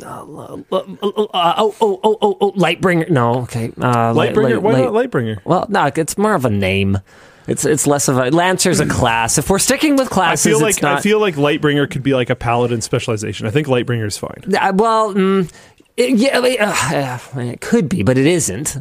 oh, 0.04 0.66
oh, 0.72 2.00
oh, 2.04 2.18
oh, 2.22 2.38
oh, 2.42 2.52
Lightbringer. 2.54 3.10
No, 3.10 3.42
okay. 3.42 3.68
Uh, 3.78 4.14
Lightbringer. 4.14 4.54
light- 4.56 4.62
Why 4.62 4.72
light- 4.74 4.84
not 4.84 4.94
Lightbringer? 4.94 5.46
Well, 5.46 5.66
no, 5.70 5.90
it's 5.96 6.18
more 6.18 6.34
of 6.34 6.46
a 6.46 6.50
name. 6.50 7.00
It's 7.48 7.64
it's 7.64 7.88
less 7.88 8.10
of 8.10 8.18
a 8.18 8.30
Lancer's 8.30 8.82
a 8.82 8.86
class. 8.86 9.38
If 9.38 9.50
we're 9.50 9.60
sticking 9.60 9.96
with 9.96 10.08
I 10.08 10.14
classes, 10.14 10.46
feel 10.46 10.66
it's 10.68 10.78
like 10.78 10.82
not. 10.82 10.98
I 10.98 11.02
feel 11.02 11.20
like 11.20 11.36
Lightbringer 11.36 11.90
could 11.90 12.04
be 12.04 12.14
like 12.14 12.30
a 12.30 12.36
paladin 12.36 12.82
specialization. 12.82 13.48
I 13.48 13.52
think 13.52 13.68
Lightbringer 13.68 14.06
is 14.06 14.18
fine. 14.18 14.44
Uh, 14.54 14.74
well, 14.76 15.14
mm, 15.14 15.50
it, 15.96 16.18
yeah, 16.18 16.40
uh, 16.40 17.18
uh, 17.38 17.40
it 17.40 17.62
could 17.62 17.88
be, 17.88 18.04
but 18.04 18.18
it 18.18 18.26
isn't. 18.26 18.76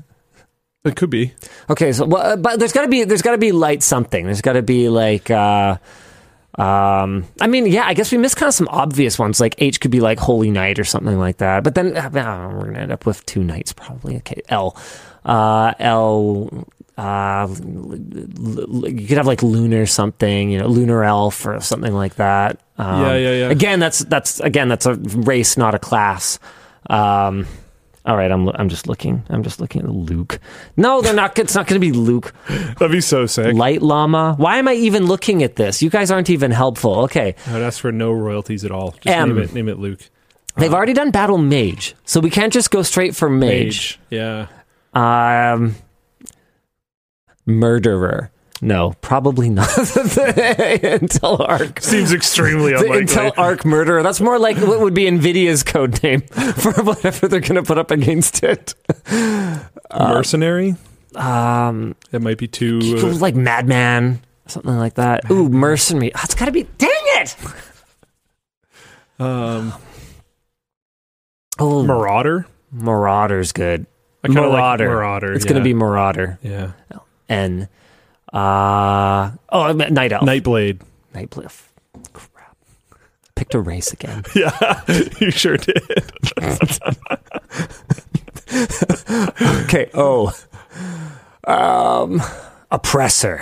It 0.84 0.96
could 0.96 1.10
be. 1.10 1.32
Okay, 1.70 1.92
so 1.92 2.06
well, 2.06 2.32
uh, 2.32 2.36
but 2.36 2.58
there's 2.58 2.72
got 2.72 2.82
to 2.82 2.88
be 2.88 3.04
there's 3.04 3.22
got 3.22 3.32
to 3.32 3.38
be 3.38 3.52
light 3.52 3.84
something. 3.84 4.24
There's 4.24 4.42
got 4.42 4.54
to 4.54 4.62
be 4.62 4.88
like. 4.88 5.30
Uh, 5.30 5.76
um, 6.58 7.24
I 7.40 7.46
mean, 7.46 7.66
yeah, 7.66 7.84
I 7.86 7.94
guess 7.94 8.10
we 8.10 8.18
missed 8.18 8.36
kind 8.36 8.48
of 8.48 8.54
some 8.54 8.68
obvious 8.68 9.18
ones. 9.18 9.40
Like 9.40 9.54
H 9.58 9.80
could 9.80 9.90
be 9.90 10.00
like 10.00 10.18
Holy 10.18 10.50
Knight 10.50 10.78
or 10.78 10.84
something 10.84 11.18
like 11.18 11.38
that. 11.38 11.64
But 11.64 11.74
then 11.74 11.96
uh, 11.96 12.10
we're 12.12 12.66
gonna 12.66 12.78
end 12.78 12.92
up 12.92 13.04
with 13.04 13.24
two 13.26 13.44
knights 13.44 13.72
probably. 13.72 14.16
Okay, 14.18 14.40
L, 14.48 14.76
uh, 15.24 15.74
L. 15.78 16.66
Uh, 16.96 17.46
you 17.50 19.06
could 19.06 19.18
have 19.18 19.26
like 19.26 19.42
lunar 19.42 19.84
something, 19.84 20.50
you 20.50 20.58
know, 20.58 20.66
lunar 20.66 21.04
elf 21.04 21.44
or 21.44 21.60
something 21.60 21.92
like 21.92 22.14
that. 22.14 22.58
Um, 22.78 23.02
Yeah, 23.02 23.16
yeah, 23.16 23.32
yeah. 23.32 23.50
Again, 23.50 23.78
that's 23.80 23.98
that's 23.98 24.40
again 24.40 24.68
that's 24.68 24.86
a 24.86 24.94
race, 24.94 25.58
not 25.58 25.74
a 25.74 25.78
class. 25.78 26.38
Um, 26.88 27.46
All 28.06 28.16
right, 28.16 28.30
I'm 28.30 28.48
I'm 28.50 28.68
just 28.68 28.86
looking. 28.86 29.24
I'm 29.28 29.42
just 29.42 29.60
looking 29.60 29.82
at 29.82 29.88
Luke. 29.90 30.38
No, 30.76 31.00
they're 31.02 31.12
not. 31.12 31.36
It's 31.38 31.56
not 31.56 31.66
going 31.66 31.80
to 31.80 31.84
be 31.84 31.92
Luke. 31.92 32.32
That'd 32.48 32.92
be 32.92 33.00
so 33.00 33.26
sick. 33.26 33.54
Light 33.54 33.82
Llama. 33.82 34.34
Why 34.38 34.58
am 34.58 34.68
I 34.68 34.74
even 34.74 35.06
looking 35.06 35.42
at 35.42 35.56
this? 35.56 35.82
You 35.82 35.90
guys 35.90 36.10
aren't 36.12 36.30
even 36.30 36.52
helpful. 36.52 37.00
Okay, 37.00 37.34
I 37.48 37.52
would 37.54 37.62
ask 37.62 37.80
for 37.80 37.90
no 37.90 38.12
royalties 38.12 38.64
at 38.64 38.70
all. 38.70 38.92
Just 38.92 39.08
M. 39.08 39.30
name 39.30 39.38
it. 39.38 39.52
Name 39.54 39.68
it 39.68 39.78
Luke. 39.80 40.08
they've 40.56 40.72
already 40.72 40.92
done 40.92 41.10
Battlemage, 41.10 41.94
so 42.04 42.20
we 42.20 42.30
can't 42.30 42.52
just 42.52 42.70
go 42.70 42.82
straight 42.82 43.16
for 43.16 43.28
Mage. 43.28 43.98
Yeah. 44.08 44.46
Um, 44.94 45.74
murderer. 47.44 48.30
No, 48.62 48.94
probably 49.02 49.50
not. 49.50 49.68
the 49.76 50.80
Intel 50.82 51.46
Arc. 51.46 51.80
Seems 51.80 52.12
extremely 52.12 52.72
unlikely. 52.72 53.04
Intel 53.04 53.32
Arc 53.36 53.64
murderer. 53.66 54.02
That's 54.02 54.20
more 54.20 54.38
like 54.38 54.56
what 54.58 54.80
would 54.80 54.94
be 54.94 55.04
Nvidia's 55.04 55.62
code 55.62 56.02
name 56.02 56.20
for 56.56 56.72
whatever 56.82 57.28
they're 57.28 57.40
going 57.40 57.56
to 57.56 57.62
put 57.62 57.76
up 57.78 57.90
against 57.90 58.42
it. 58.42 58.74
Mercenary. 59.92 60.76
Um, 61.14 61.96
That 62.10 62.20
might 62.20 62.38
be 62.38 62.48
too. 62.48 62.80
Uh, 62.96 63.14
like 63.16 63.34
Madman, 63.34 64.20
something 64.46 64.76
like 64.78 64.94
that. 64.94 65.30
Ooh, 65.30 65.48
mercenary. 65.50 66.12
Oh, 66.14 66.20
it's 66.24 66.34
got 66.34 66.46
to 66.46 66.52
be. 66.52 66.62
Dang 66.78 66.90
it! 66.92 67.36
um, 69.18 69.72
Oh, 71.58 71.82
Marauder. 71.84 72.46
Marauder's 72.72 73.52
good. 73.52 73.86
I 74.24 74.28
kind 74.28 74.38
of 74.40 74.44
like 74.52 74.52
Marauder. 74.60 74.88
Marauder. 74.88 75.32
It's 75.32 75.44
yeah. 75.44 75.50
going 75.50 75.60
to 75.60 75.64
be 75.64 75.74
Marauder. 75.74 76.38
yeah. 76.42 76.72
N. 77.28 77.68
Uh, 78.32 79.30
oh, 79.50 79.62
I 79.62 79.72
meant 79.72 79.92
Night 79.92 80.12
Elf. 80.12 80.24
Nightblade. 80.24 80.80
Night 81.14 81.30
Bliff. 81.30 81.72
Crap. 82.12 82.56
Picked 83.34 83.54
a 83.54 83.60
race 83.60 83.92
again. 83.92 84.24
Yeah, 84.34 84.82
you 85.20 85.30
sure 85.30 85.56
did. 85.56 85.80
Okay. 89.64 89.90
Oh. 89.94 90.32
Um, 91.44 92.22
oppressor. 92.70 93.40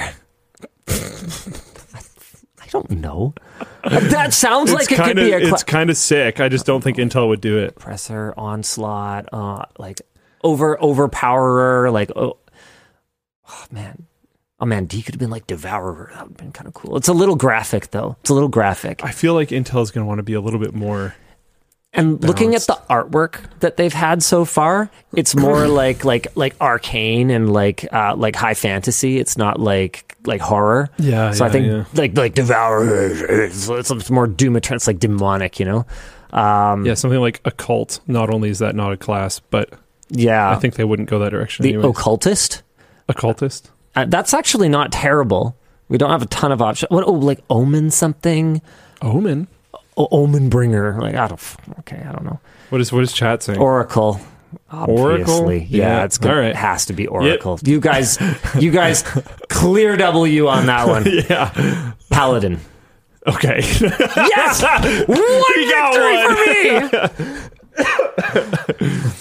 I 0.89 2.67
don't 2.71 2.91
know. 2.91 3.35
That 3.85 4.33
sounds 4.33 4.73
like 4.73 4.85
it 4.85 4.89
could 4.89 4.99
kind 4.99 5.19
of 5.19 5.25
be 5.25 5.33
a. 5.33 5.39
it's 5.39 5.63
kind 5.63 5.91
of 5.91 5.97
sick. 5.97 6.41
I 6.41 6.49
just 6.49 6.67
don't 6.67 6.81
think 6.83 6.97
Intel 6.97 7.29
would 7.29 7.41
do 7.41 7.59
it. 7.59 7.71
oppressor, 7.77 8.33
onslaught, 8.37 9.29
uh, 9.33 9.65
like 9.79 10.01
over 10.43 10.81
overpowerer, 10.83 11.91
like 11.91 12.11
oh, 12.17 12.39
oh 13.49 13.65
man, 13.71 14.07
oh 14.61 14.67
man, 14.67 14.87
D 14.87 15.03
could 15.03 15.15
have 15.15 15.21
been 15.21 15.31
like 15.31 15.47
devourer. 15.47 16.11
That 16.15 16.23
would 16.23 16.31
have 16.31 16.37
been 16.37 16.53
kind 16.53 16.69
of 16.69 16.75
cool. 16.75 16.97
It's 16.97 17.09
a 17.09 17.13
little 17.13 17.37
graphic 17.37 17.91
though. 17.91 18.17
It's 18.21 18.31
a 18.31 18.35
little 18.35 18.49
graphic. 18.49 19.05
I 19.05 19.11
feel 19.11 19.35
like 19.35 19.49
Intel 19.49 19.83
is 19.83 19.91
going 19.91 20.05
to 20.05 20.09
want 20.09 20.19
to 20.19 20.23
be 20.23 20.35
a 20.35 20.41
little 20.41 20.61
bit 20.61 20.75
more. 20.75 21.15
And 21.97 22.21
looking 22.25 22.57
at 22.57 22.63
the 22.63 22.77
artwork 22.91 23.45
that 23.61 23.77
they've 23.77 23.93
had 23.93 24.21
so 24.21 24.45
far, 24.45 24.91
it's 25.15 25.37
more 25.37 25.69
like 25.83 26.05
like 26.05 26.27
like 26.37 26.57
arcane 26.61 27.31
and 27.31 27.53
like 27.53 27.87
uh, 27.93 28.17
like 28.17 28.35
high 28.35 28.55
fantasy. 28.55 29.19
It's 29.19 29.37
not 29.39 29.61
like 29.61 30.17
like 30.27 30.41
horror. 30.41 30.91
Yeah, 30.99 31.31
So 31.31 31.45
I 31.45 31.51
think 31.51 31.67
yeah. 31.67 31.85
like 31.95 32.17
like 32.17 32.35
devourer. 32.35 33.45
It's, 33.45 33.69
it's, 33.69 33.91
it's 33.91 34.11
more 34.11 34.27
doom. 34.27 34.57
It's 34.57 34.87
like 34.87 34.99
demonic. 34.99 35.61
You 35.61 35.67
know. 35.67 35.87
Um, 36.33 36.85
Yeah, 36.85 36.95
something 36.95 37.21
like 37.21 37.41
occult. 37.45 38.01
Not 38.09 38.29
only 38.29 38.51
is 38.51 38.59
that 38.59 38.75
not 38.75 38.93
a 38.93 38.97
class, 38.97 39.39
but 39.39 39.73
yeah. 40.09 40.51
I 40.51 40.57
think 40.57 40.75
they 40.75 40.85
wouldn't 40.85 41.09
go 41.09 41.21
that 41.21 41.31
direction. 41.31 41.63
the 41.63 41.75
anyways. 41.75 41.91
occultist. 41.91 42.63
occultist. 43.09 43.71
Uh, 43.97 44.05
that's 44.07 44.35
actually 44.35 44.69
not 44.69 44.93
terrible. 44.93 45.57
We 45.89 45.99
don't 45.99 46.11
have 46.11 46.23
a 46.23 46.27
ton 46.27 46.53
of 46.53 46.61
options. 46.63 46.91
What? 46.91 47.05
Oh, 47.07 47.13
like 47.13 47.41
omen 47.51 47.91
something. 47.91 48.63
Omen. 49.03 49.49
Oh, 49.97 50.09
omen 50.11 50.49
bringer. 50.49 50.99
Like 51.01 51.15
I 51.15 51.29
don't. 51.29 51.41
Okay, 51.81 52.03
I 52.07 52.13
don't 52.13 52.25
know. 52.25 52.41
What 52.71 52.81
is 52.81 52.93
what 52.93 53.03
is 53.03 53.13
chat 53.13 53.43
saying? 53.43 53.59
Oracle. 53.61 54.21
Obviously, 54.71 55.05
Oracle? 55.05 55.53
yeah, 55.53 55.65
Yeah, 55.69 56.05
it's 56.05 56.19
good. 56.19 56.31
all 56.31 56.37
right. 56.39 56.51
It 56.51 56.57
has 56.57 56.87
to 56.87 56.93
be 56.93 57.07
Oracle. 57.07 57.59
You 57.65 57.81
guys, 57.81 58.19
you 58.59 58.71
guys, 58.71 59.03
clear 59.49 59.97
W 59.97 60.49
on 60.49 60.67
that 60.67 60.87
one. 60.87 61.05
yeah. 61.29 61.93
Paladin. 62.11 62.61
Okay. 63.27 63.61
Yes, 63.63 64.63
one 65.09 65.69
got 65.71 65.95
victory 66.91 67.07
for 67.07 67.23
me. 67.23 67.31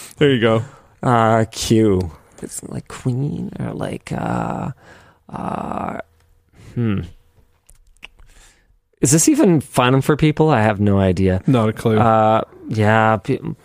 there 0.17 0.31
you 0.31 0.41
go. 0.41 0.63
Uh, 1.01 1.45
Q. 1.51 2.11
It's 2.43 2.61
like 2.63 2.87
Queen 2.87 3.51
or 3.59 3.73
like 3.73 4.11
uh, 4.11 4.71
uh, 5.29 5.99
hmm. 6.75 7.01
Is 9.01 9.11
this 9.11 9.27
even 9.27 9.59
fun 9.59 10.01
for 10.01 10.15
people? 10.15 10.49
I 10.49 10.61
have 10.61 10.79
no 10.79 10.97
idea. 10.97 11.41
Not 11.45 11.67
a 11.69 11.73
clue. 11.73 11.97
Uh, 11.97 12.41
yeah, 12.69 13.17
pe- 13.17 13.37
People 13.37 13.55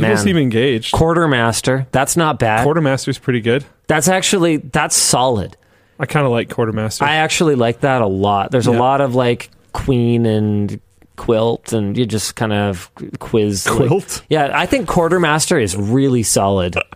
man. 0.00 0.16
seem 0.16 0.36
engaged. 0.36 0.92
quartermaster. 0.92 1.86
That's 1.92 2.16
not 2.16 2.40
bad. 2.40 2.64
Quartermaster's 2.64 3.18
pretty 3.18 3.40
good. 3.40 3.64
that's 3.86 4.08
actually 4.08 4.56
that's 4.56 4.96
solid. 4.96 5.56
I 6.00 6.06
kind 6.06 6.24
of 6.26 6.32
like 6.32 6.48
Quartermaster. 6.50 7.04
I 7.04 7.16
actually 7.16 7.54
like 7.56 7.80
that 7.80 8.02
a 8.02 8.06
lot. 8.06 8.50
There's 8.52 8.66
a 8.68 8.72
lot 8.72 9.00
of 9.00 9.14
like 9.16 9.50
queen 9.72 10.26
and 10.26 10.80
quilt, 11.16 11.72
and 11.72 11.96
you 11.98 12.06
just 12.06 12.34
kind 12.36 12.52
of 12.52 12.90
quiz. 13.18 13.66
like- 13.68 13.88
Quilt? 13.88 14.22
yeah, 14.28 14.50
I 14.52 14.66
think 14.66 14.88
quartermaster 14.88 15.58
is 15.58 15.76
really 15.76 16.22
solid. 16.24 16.76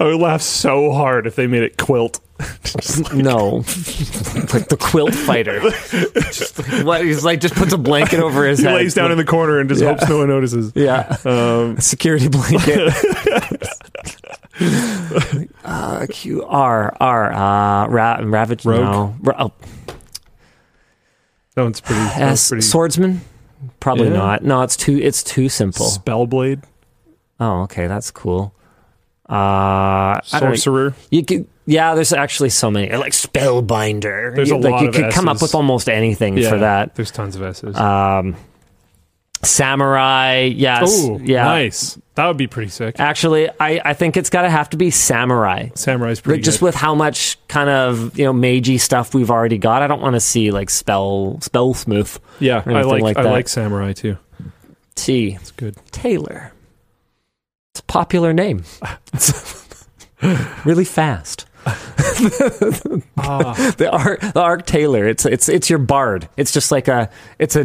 I 0.00 0.04
would 0.04 0.20
laugh 0.20 0.40
so 0.42 0.92
hard 0.92 1.26
if 1.26 1.36
they 1.36 1.46
made 1.46 1.62
it 1.62 1.76
quilt. 1.76 2.20
no, 3.14 3.56
like 4.52 4.68
the 4.68 4.76
quilt 4.80 5.14
fighter. 5.14 5.60
just, 6.32 6.58
like, 6.58 6.84
what, 6.84 7.04
he's 7.04 7.24
like 7.24 7.40
just 7.40 7.54
puts 7.54 7.72
a 7.72 7.78
blanket 7.78 8.18
over 8.20 8.44
his 8.44 8.58
He 8.58 8.64
head. 8.64 8.74
lays 8.74 8.94
down 8.94 9.12
in 9.12 9.18
the 9.18 9.24
corner 9.24 9.60
and 9.60 9.68
just 9.68 9.80
Yeah. 9.80 9.90
hopes 9.90 10.08
no 10.08 10.18
one 10.18 10.28
notices. 10.28 10.72
yeah. 10.76 11.16
Um, 11.24 11.78
security 11.78 12.28
blanket. 12.28 12.92
uh, 15.64 16.06
Q 16.10 16.44
R 16.44 16.96
R 17.00 17.32
uh, 17.32 17.88
ra- 17.88 18.20
Ravage. 18.22 18.64
Rogue? 18.64 18.80
No, 18.80 19.14
Ra- 19.20 19.36
oh, 19.38 19.52
that 21.54 21.62
one's 21.62 21.80
pretty. 21.80 22.00
S 22.00 22.48
pretty 22.48 22.62
swordsman. 22.62 23.20
Probably 23.80 24.08
Yeah. 24.08 24.14
not. 24.16 24.42
No, 24.44 24.62
it's 24.62 24.76
too. 24.76 24.98
It's 24.98 25.22
too 25.22 25.48
simple. 25.48 25.86
Spellblade, 25.86 26.62
Oh, 27.38 27.62
okay, 27.62 27.86
that's 27.86 28.10
cool. 28.10 28.54
Uh, 29.32 29.34
I 29.34 30.20
don't 30.32 30.42
know. 30.50 30.54
sorcerer. 30.56 30.94
You 31.10 31.24
could, 31.24 31.48
yeah. 31.64 31.94
There's 31.94 32.12
actually 32.12 32.50
so 32.50 32.70
many. 32.70 32.94
Like 32.94 33.12
spellbinder. 33.12 34.34
There's 34.36 34.50
you, 34.50 34.56
a 34.56 34.58
like, 34.58 34.72
lot 34.72 34.82
You 34.82 34.88
of 34.90 34.94
could 34.94 35.12
come 35.12 35.28
up 35.28 35.40
with 35.40 35.54
almost 35.54 35.88
anything 35.88 36.36
Yeah, 36.36 36.50
for 36.50 36.58
that. 36.58 36.94
There's 36.94 37.10
tons 37.10 37.34
of 37.36 37.42
S's. 37.42 37.74
Um, 37.76 38.36
samurai. 39.42 40.50
Yes. 40.54 40.82
oh, 40.86 41.18
yeah. 41.22 41.44
nice. 41.44 41.98
That 42.14 42.26
would 42.26 42.36
be 42.36 42.46
pretty 42.46 42.68
sick. 42.70 42.96
Actually, 43.00 43.48
I, 43.58 43.80
I 43.84 43.94
think 43.94 44.16
it's 44.18 44.28
got 44.30 44.42
to 44.42 44.50
have 44.50 44.68
to 44.70 44.76
be 44.76 44.90
samurai. 44.90 45.70
Samurai's 45.74 46.20
pretty 46.20 46.38
Like, 46.40 46.44
just 46.44 46.60
good. 46.60 46.66
with 46.66 46.74
how 46.74 46.94
much 46.94 47.38
kind 47.48 47.70
of 47.70 48.18
you 48.18 48.24
know 48.26 48.34
magey 48.34 48.78
stuff 48.78 49.14
we've 49.14 49.30
already 49.30 49.56
got, 49.58 49.82
I 49.82 49.86
don't 49.86 50.02
want 50.02 50.14
to 50.14 50.20
see 50.20 50.50
like 50.50 50.68
spell 50.68 51.38
spell 51.40 51.72
smooth. 51.74 52.14
yeah, 52.38 52.62
or 52.66 52.72
I 52.72 52.80
anything 52.80 52.90
like, 52.90 53.02
like 53.02 53.16
I 53.18 53.22
that. 53.22 53.30
like 53.30 53.48
Samurai 53.48 53.92
too. 53.94 54.18
T 54.94 55.32
It's 55.40 55.50
good. 55.52 55.74
Taylor. 55.90 56.52
It's 57.72 57.80
a 57.80 57.84
popular 57.84 58.34
name. 58.34 58.64
It's 59.14 59.86
really 60.66 60.84
fast. 60.84 61.46
Ah, 63.16 63.54
The 63.78 63.88
arc, 63.90 64.20
the 64.20 64.40
arc 64.40 64.66
Taylor. 64.66 65.06
It's 65.08 65.24
it's 65.24 65.48
it's 65.48 65.70
your 65.70 65.78
bard. 65.78 66.28
It's 66.36 66.52
just 66.52 66.70
like 66.72 66.88
a. 66.88 67.08
It's 67.38 67.56
a. 67.56 67.64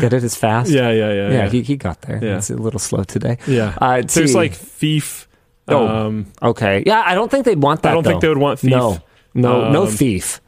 Get 0.00 0.12
it? 0.14 0.24
It's 0.24 0.36
fast. 0.36 0.70
yeah, 0.70 0.90
yeah, 0.90 1.12
yeah, 1.12 1.12
yeah. 1.12 1.30
yeah. 1.30 1.48
He, 1.50 1.60
he 1.62 1.76
got 1.76 2.00
there. 2.02 2.20
Yeah. 2.24 2.36
It's 2.38 2.48
a 2.48 2.56
little 2.56 2.78
slow 2.80 3.02
today. 3.04 3.36
yeah. 3.46 3.76
Uh, 3.80 4.00
There's 4.02 4.34
like 4.34 4.54
thief. 4.54 5.28
Oh. 5.68 5.86
Um, 5.88 6.26
Okay. 6.40 6.84
Yeah, 6.86 7.02
I 7.04 7.14
don't 7.14 7.30
think 7.30 7.44
they'd 7.44 7.60
want 7.62 7.82
that. 7.82 7.90
I 7.90 7.94
don't 7.94 8.04
think 8.04 8.20
they 8.22 8.28
would 8.28 8.38
want 8.38 8.60
thief. 8.60 8.70
No, 8.70 8.98
no, 9.34 9.70
no 9.70 9.82
Um, 9.82 9.88
thief. 9.90 10.40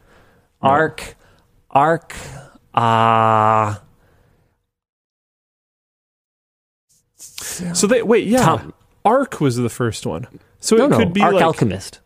Arc, 0.62 1.16
arc. 1.70 2.14
Ah, 2.74 3.82
So 7.46 7.86
they 7.86 8.02
wait, 8.02 8.26
yeah. 8.26 8.44
Tom- 8.44 8.74
Arc 9.04 9.40
was 9.40 9.56
the 9.56 9.68
first 9.68 10.04
one. 10.06 10.26
So 10.60 10.76
no, 10.76 10.84
it 10.86 10.88
no. 10.88 10.96
could 10.98 11.12
be 11.12 11.20
arc 11.22 11.34
like 11.34 11.44
alchemist, 11.44 12.00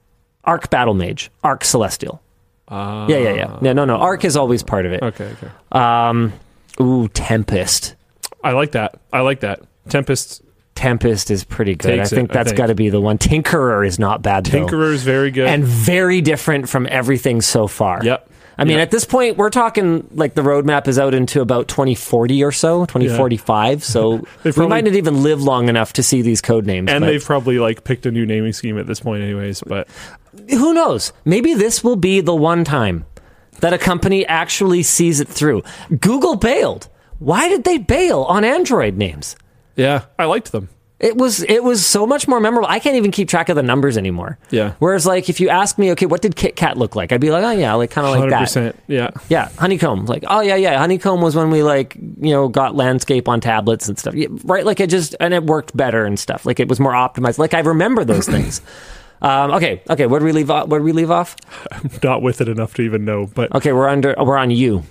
arc 0.45 0.69
battle 0.71 0.95
mage, 0.95 1.31
arc 1.43 1.65
celestial. 1.65 2.21
Ah, 2.69 3.07
Yeah, 3.09 3.19
yeah, 3.19 3.33
yeah. 3.35 3.59
No, 3.63 3.73
no, 3.73 3.85
no. 3.85 3.97
Arc 3.97 4.25
is 4.25 4.37
always 4.37 4.63
part 4.63 4.87
of 4.87 4.93
it. 4.93 5.03
Okay, 5.03 5.25
okay. 5.33 5.49
Um, 5.73 6.33
ooh, 6.81 7.09
Tempest. 7.09 7.97
I 8.45 8.53
like 8.53 8.73
that. 8.73 9.01
I 9.13 9.21
like 9.21 9.41
that. 9.41 9.61
Tempest 9.89 10.43
Tempest 10.75 11.31
is 11.31 11.45
pretty 11.45 11.75
good. 11.75 11.99
I 12.01 12.05
think 12.05 12.31
it, 12.31 12.33
that's 12.33 12.53
got 12.53 12.67
to 12.69 12.75
be 12.75 12.89
the 12.91 13.01
one. 13.01 13.19
Tinkerer 13.19 13.87
is 13.87 13.99
not 13.99 14.23
bad 14.23 14.47
though, 14.47 14.67
Tinkerer 14.67 14.93
is 14.93 15.03
very 15.03 15.31
good. 15.31 15.47
and 15.49 15.65
very 15.65 16.21
different 16.21 16.69
from 16.69 16.87
everything 16.91 17.41
so 17.41 17.67
far. 17.67 18.01
yep. 18.05 18.31
I 18.61 18.65
mean, 18.65 18.77
Yep. 18.77 18.83
at 18.83 18.91
this 18.91 19.05
point, 19.07 19.37
we're 19.39 19.51
talking 19.51 20.07
like 20.15 20.35
the 20.35 20.43
roadmap 20.43 20.87
is 20.87 20.99
out 20.99 21.15
into 21.15 21.41
about 21.41 21.67
2040 21.69 22.45
or 22.45 22.53
so, 22.53 22.85
2045. 22.85 23.83
So 23.83 24.19
They've 24.43 24.57
we 24.57 24.67
might 24.67 24.85
not 24.85 24.95
even 24.95 25.23
live 25.23 25.43
long 25.43 25.69
enough 25.69 25.95
to 25.95 26.03
see 26.03 26.21
these 26.23 26.41
code 26.43 26.67
names. 26.67 26.91
And 26.91 27.03
but 27.03 27.07
they've 27.07 27.25
probably 27.25 27.59
like 27.59 27.85
picked 27.85 28.05
a 28.07 28.11
new 28.11 28.27
naming 28.27 28.53
scheme 28.53 28.79
at 28.79 28.87
this 28.87 29.01
point, 29.01 29.23
anyways. 29.23 29.63
But 29.67 29.89
who 30.51 30.75
knows? 30.75 31.13
Maybe 31.25 31.55
this 31.55 31.83
will 31.83 31.97
be 31.97 32.21
the 32.21 32.35
one 32.35 32.65
time 32.65 33.07
that 33.61 33.73
a 33.73 33.79
company 33.79 34.27
actually 34.27 34.83
sees 34.83 35.21
it 35.21 35.29
through. 35.29 35.63
Google 35.99 36.37
bailed. 36.37 36.89
Why 37.19 37.49
did 37.49 37.65
they 37.65 37.79
bail 37.79 38.23
on 38.25 38.45
Android 38.45 38.97
names? 38.97 39.37
yeah, 39.77 40.05
I 40.19 40.27
liked 40.27 40.53
them. 40.53 40.69
It 41.01 41.17
was 41.17 41.43
it 41.45 41.65
was 41.65 41.85
so 41.85 42.07
much 42.07 42.29
more 42.29 42.41
memorable. 42.41 42.69
I 42.69 42.79
can't 42.79 42.97
even 42.97 43.11
keep 43.11 43.27
track 43.27 43.49
of 43.49 43.57
the 43.57 43.63
numbers 43.63 43.97
anymore. 43.97 44.39
Yeah. 44.51 44.75
Whereas 44.81 45.07
like 45.07 45.31
if 45.31 45.41
you 45.41 45.49
ask 45.49 45.79
me, 45.79 45.91
okay, 45.93 46.05
what 46.05 46.21
did 46.21 46.37
Kit 46.37 46.57
Kat 46.57 46.77
look 46.77 46.95
like? 46.95 47.11
I'd 47.11 47.23
be 47.23 47.31
like, 47.31 47.43
oh 47.43 47.53
yeah, 47.53 47.73
like 47.73 47.91
kind 47.91 48.07
of 48.07 48.13
like 48.19 48.29
that. 48.29 48.77
Yeah. 48.87 49.11
Yeah, 49.31 49.49
honeycomb. 49.59 50.05
Like, 50.05 50.25
oh 50.29 50.41
yeah, 50.43 50.57
yeah, 50.57 50.77
honeycomb 50.79 51.23
was 51.23 51.35
when 51.35 51.51
we 51.51 51.63
like 51.63 51.95
you 51.95 52.31
know 52.33 52.49
got 52.49 52.77
landscape 52.77 53.29
on 53.29 53.41
tablets 53.41 53.89
and 53.89 53.99
stuff. 53.99 54.15
Yeah, 54.15 54.29
right? 54.45 54.67
Like 54.67 54.79
it 54.79 54.91
just 54.91 55.17
and 55.21 55.33
it 55.33 55.45
worked 55.45 55.75
better 55.75 56.05
and 56.05 56.19
stuff. 56.21 56.45
Like 56.45 56.61
it 56.61 56.69
was 56.69 56.79
more 56.79 56.93
optimized. 56.93 57.39
Like 57.39 57.55
I 57.55 57.61
remember 57.61 58.05
those 58.05 58.27
things. 58.35 58.61
Um, 59.23 59.53
okay, 59.53 59.83
okay. 59.89 60.05
Where 60.07 60.21
do 60.21 60.27
we 60.27 60.33
leave 60.33 60.51
off? 60.51 60.69
Where 60.69 60.81
do 60.81 60.85
we 60.85 60.93
leave 60.93 61.11
off? 61.11 61.35
I'm 61.73 61.91
Not 62.03 62.21
with 62.21 62.43
it 62.43 62.49
enough 62.49 62.75
to 62.75 62.83
even 62.83 63.07
know, 63.07 63.27
but 63.27 63.55
Okay, 63.55 63.73
we're 63.73 63.89
under. 63.89 64.15
We're 64.19 64.37
on 64.37 64.51
you. 64.51 64.83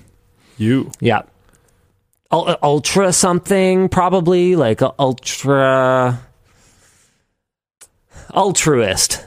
you. 0.57 0.91
Yeah. 0.99 1.21
Ul- 2.31 2.57
ultra 2.61 3.11
something 3.11 3.89
probably 3.89 4.55
like 4.55 4.81
ultra 4.99 6.19
altruist. 8.33 9.25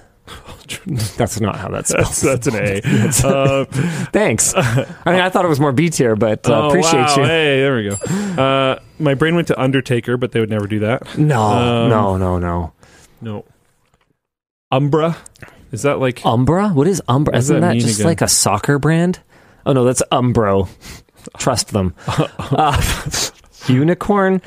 That's 1.19 1.41
not 1.41 1.57
how 1.57 1.69
that's 1.69 1.91
spelled. 1.91 2.07
That's 2.07 2.21
that's 2.23 2.47
an 2.47 2.55
A. 2.57 2.81
uh, 3.29 3.65
Thanks. 4.13 4.55
I 4.57 4.87
mean, 5.07 5.21
I 5.21 5.29
thought 5.29 5.45
it 5.45 5.49
was 5.49 5.61
more 5.61 5.73
B 5.73 5.91
tier, 5.91 6.17
but 6.17 6.49
uh, 6.49 6.55
oh, 6.55 6.69
appreciate 6.69 7.01
wow. 7.01 7.17
you. 7.17 7.25
Hey, 7.25 7.61
there 7.61 7.77
we 7.77 7.91
go. 7.91 8.43
Uh, 8.43 8.79
my 8.99 9.13
brain 9.15 9.35
went 9.35 9.49
to 9.49 9.61
Undertaker, 9.61 10.17
but 10.17 10.33
they 10.33 10.41
would 10.41 10.49
never 10.49 10.67
do 10.67 10.79
that. 10.79 11.19
No, 11.19 11.43
Um, 11.43 11.91
no, 11.91 12.17
no, 12.17 12.39
no. 12.39 12.73
No. 13.21 13.45
Umbra. 14.71 15.17
Is 15.73 15.83
that 15.83 15.99
like 15.99 16.25
Umbra? 16.25 16.69
What 16.69 16.87
is 16.87 17.03
Umbra? 17.07 17.33
What 17.33 17.39
Isn't 17.39 17.61
that 17.61 17.75
that, 17.75 17.81
just 17.81 17.97
again? 17.99 18.07
like 18.07 18.23
a 18.23 18.29
soccer 18.29 18.79
brand? 18.79 19.19
Oh 19.67 19.73
no, 19.75 19.85
that's 19.85 20.03
Umbro. 20.11 20.69
Trust 21.39 21.73
them. 21.73 21.95
uh, 22.07 22.81
unicorn? 23.69 24.43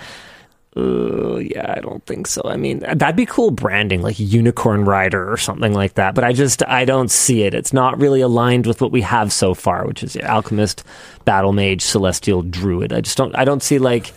Uh, 0.77 1.37
yeah, 1.37 1.73
I 1.77 1.79
don't 1.79 2.05
think 2.05 2.27
so. 2.27 2.41
I 2.43 2.57
mean, 2.57 2.79
that'd 2.79 3.15
be 3.15 3.25
cool 3.25 3.49
branding, 3.49 4.01
like 4.01 4.19
Unicorn 4.19 4.83
Rider 4.83 5.31
or 5.31 5.37
something 5.37 5.73
like 5.73 5.93
that. 5.93 6.15
But 6.15 6.25
I 6.25 6.33
just 6.33 6.67
I 6.67 6.83
don't 6.83 7.09
see 7.09 7.43
it. 7.43 7.53
It's 7.53 7.71
not 7.71 7.97
really 7.97 8.19
aligned 8.19 8.67
with 8.67 8.81
what 8.81 8.91
we 8.91 9.01
have 9.01 9.31
so 9.31 9.53
far, 9.53 9.87
which 9.87 10.03
is 10.03 10.17
Alchemist, 10.17 10.83
Battlemage, 11.25 11.81
Celestial 11.81 12.41
Druid. 12.41 12.91
I 12.91 12.99
just 12.99 13.17
don't. 13.17 13.33
I 13.37 13.45
don't 13.45 13.63
see 13.63 13.79
like 13.79 14.11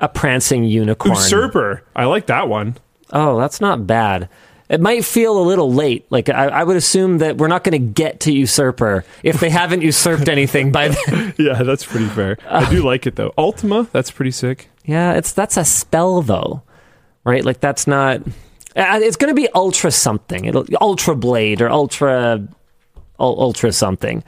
a 0.00 0.08
prancing 0.08 0.64
unicorn. 0.64 1.14
Usurper? 1.14 1.82
I 1.96 2.04
like 2.04 2.26
that 2.26 2.48
one. 2.48 2.76
Oh, 3.12 3.38
that's 3.38 3.60
not 3.60 3.86
bad. 3.86 4.28
It 4.70 4.80
might 4.80 5.04
feel 5.04 5.36
a 5.36 5.42
little 5.42 5.72
late. 5.72 6.06
Like 6.10 6.28
I, 6.28 6.46
I 6.46 6.64
would 6.64 6.76
assume 6.76 7.18
that 7.18 7.38
we're 7.38 7.48
not 7.48 7.64
going 7.64 7.72
to 7.72 7.92
get 7.92 8.20
to 8.20 8.32
usurper 8.32 9.04
if 9.24 9.40
they 9.40 9.50
haven't 9.50 9.82
usurped 9.82 10.28
anything 10.28 10.70
by 10.70 10.88
then. 10.88 11.34
Yeah, 11.38 11.62
that's 11.64 11.84
pretty 11.84 12.06
fair. 12.06 12.38
I 12.48 12.70
do 12.70 12.82
like 12.82 13.06
it 13.06 13.16
though. 13.16 13.32
Ultima, 13.36 13.88
that's 13.90 14.10
pretty 14.12 14.30
sick. 14.30 14.68
Yeah, 14.84 15.14
it's 15.14 15.32
that's 15.32 15.56
a 15.56 15.64
spell 15.64 16.22
though, 16.22 16.62
right? 17.24 17.44
Like 17.44 17.58
that's 17.60 17.86
not. 17.88 18.22
It's 18.76 19.16
going 19.16 19.34
to 19.34 19.34
be 19.34 19.48
ultra 19.54 19.90
something. 19.90 20.44
It'll 20.44 20.64
ultra 20.80 21.16
blade 21.16 21.60
or 21.60 21.68
ultra, 21.68 22.46
ultra 23.18 23.72
something. 23.72 24.22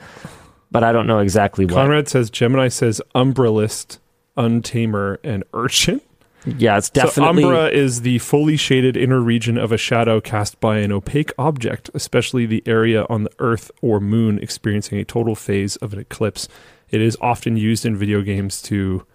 But 0.71 0.83
I 0.83 0.91
don't 0.91 1.07
know 1.07 1.19
exactly 1.19 1.65
what. 1.65 1.75
Conrad 1.75 2.09
says 2.09 2.29
Gemini 2.29 2.67
says 2.67 3.01
Umbralist, 3.15 3.99
Untamer, 4.37 5.19
and 5.23 5.45
Urchin. 5.53 6.01
Yeah, 6.45 6.77
it's 6.77 6.89
definitely. 6.89 7.43
So 7.43 7.49
Umbra 7.49 7.69
is 7.69 8.01
the 8.01 8.19
fully 8.19 8.57
shaded 8.57 8.97
inner 8.97 9.19
region 9.21 9.57
of 9.57 9.71
a 9.71 9.77
shadow 9.77 10.19
cast 10.19 10.59
by 10.59 10.77
an 10.79 10.91
opaque 10.91 11.31
object, 11.37 11.89
especially 11.93 12.45
the 12.45 12.63
area 12.65 13.05
on 13.09 13.23
the 13.23 13.31
Earth 13.39 13.71
or 13.81 13.99
Moon 13.99 14.39
experiencing 14.39 14.97
a 14.97 15.05
total 15.05 15.35
phase 15.35 15.75
of 15.77 15.93
an 15.93 15.99
eclipse. 15.99 16.47
It 16.89 17.01
is 17.01 17.17
often 17.21 17.57
used 17.57 17.85
in 17.85 17.95
video 17.95 18.21
games 18.21 18.61
to 18.63 19.05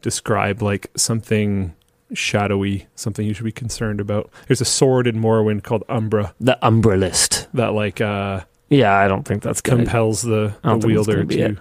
describe 0.00 0.62
like 0.62 0.90
something 0.96 1.74
shadowy, 2.14 2.86
something 2.94 3.26
you 3.26 3.34
should 3.34 3.44
be 3.44 3.52
concerned 3.52 4.00
about. 4.00 4.30
There's 4.46 4.60
a 4.60 4.66
sword 4.66 5.06
in 5.06 5.16
Morrowind 5.16 5.62
called 5.62 5.84
Umbra 5.88 6.34
the 6.40 6.58
Umbralist. 6.62 7.46
that 7.54 7.72
like 7.74 8.00
uh 8.00 8.40
Yeah, 8.68 8.94
I 8.94 9.08
don't 9.08 9.24
think 9.24 9.42
that's 9.42 9.60
compels 9.60 10.22
the, 10.22 10.54
the 10.62 10.78
wielder 10.78 11.24
to 11.24 11.38
it. 11.38 11.58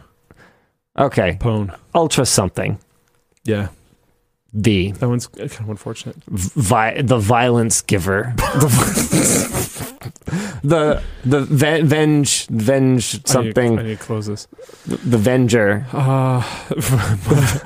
Okay, 0.98 1.38
pwn. 1.40 1.76
ultra 1.96 2.26
something. 2.26 2.80
Yeah, 3.44 3.70
V. 4.54 4.92
that 4.92 5.08
one's 5.08 5.28
kind 5.28 5.50
of 5.50 5.70
unfortunate. 5.70 6.18
vi- 6.28 7.02
the 7.02 7.18
violence 7.20 7.82
giver, 7.82 8.34
the 10.64 11.02
the 11.24 11.42
ve- 11.42 11.82
venge 11.82 12.48
venge 12.48 13.14
I 13.14 13.18
need, 13.18 13.28
something, 13.28 13.80
I 13.80 13.84
need 13.84 13.98
to 14.00 14.04
close 14.04 14.28
this. 14.28 14.48
the 14.86 15.18
venger. 15.18 15.86
Uh, 15.94 16.42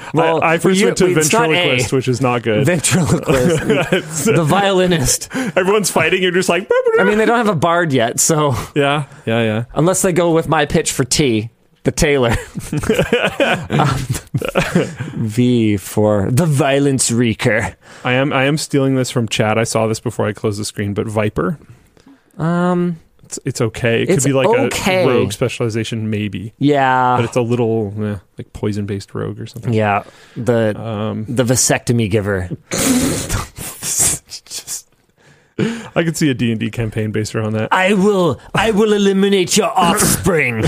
Well, 0.13 0.41
I, 0.43 0.53
I 0.53 0.57
first 0.59 0.79
you- 0.79 0.85
went 0.87 0.97
to 0.99 1.13
ventriloquist, 1.13 1.91
which 1.91 2.07
is 2.07 2.21
not 2.21 2.43
good. 2.43 2.65
Ventriloquist, 2.65 4.25
the 4.25 4.43
violinist. 4.45 5.29
Everyone's 5.35 5.89
fighting. 5.91 6.21
You're 6.23 6.31
just 6.31 6.49
like, 6.49 6.69
I 6.99 7.03
mean, 7.03 7.17
they 7.17 7.25
don't 7.25 7.37
have 7.37 7.49
a 7.49 7.55
bard 7.55 7.91
yet, 7.93 8.19
so 8.19 8.53
yeah, 8.75 9.07
yeah, 9.25 9.41
yeah. 9.41 9.65
unless 9.73 10.01
they 10.01 10.13
go 10.13 10.31
with 10.31 10.47
my 10.47 10.65
pitch 10.65 10.91
for 10.91 11.03
T, 11.03 11.49
the 11.85 11.91
tailor. 11.91 12.35
Um, 13.69 15.25
v 15.27 15.77
for 15.77 16.29
the 16.29 16.45
violence 16.45 17.11
wreaker. 17.11 17.75
I 18.03 18.13
am, 18.13 18.33
I 18.33 18.43
am 18.45 18.57
stealing 18.57 18.95
this 18.95 19.09
from 19.09 19.27
Chad. 19.27 19.57
I 19.57 19.63
saw 19.63 19.87
this 19.87 19.99
before 19.99 20.27
I 20.27 20.33
closed 20.33 20.59
the 20.59 20.65
screen, 20.65 20.93
but 20.93 21.07
Viper, 21.07 21.57
Um, 22.37 22.99
it's, 23.23 23.39
it's 23.45 23.61
okay. 23.61 24.03
It 24.03 24.07
could 24.07 24.23
be 24.23 24.33
like 24.33 24.47
okay. 24.47 25.03
a 25.03 25.07
rogue 25.07 25.31
specialization, 25.31 26.09
maybe, 26.09 26.53
yeah, 26.59 27.15
but 27.15 27.25
it's 27.25 27.37
a 27.37 27.41
little 27.41 27.93
eh, 28.03 28.17
like 28.37 28.51
poison 28.53 28.85
based 28.85 29.15
rogue 29.15 29.39
or 29.39 29.45
something. 29.47 29.73
yeah, 29.73 30.03
the 30.35 30.79
Um, 30.79 31.25
the 31.27 31.43
vasectomy 31.43 32.09
giver. 32.09 32.49
I 35.95 36.03
could 36.03 36.17
see 36.17 36.29
a 36.29 36.33
D 36.33 36.51
and 36.51 36.59
D 36.59 36.69
campaign 36.69 37.11
based 37.11 37.33
around 37.35 37.53
that. 37.53 37.69
I 37.71 37.93
will 37.93 38.39
I 38.53 38.71
will 38.71 38.91
eliminate 38.93 39.55
your 39.55 39.71
offspring. 39.71 40.63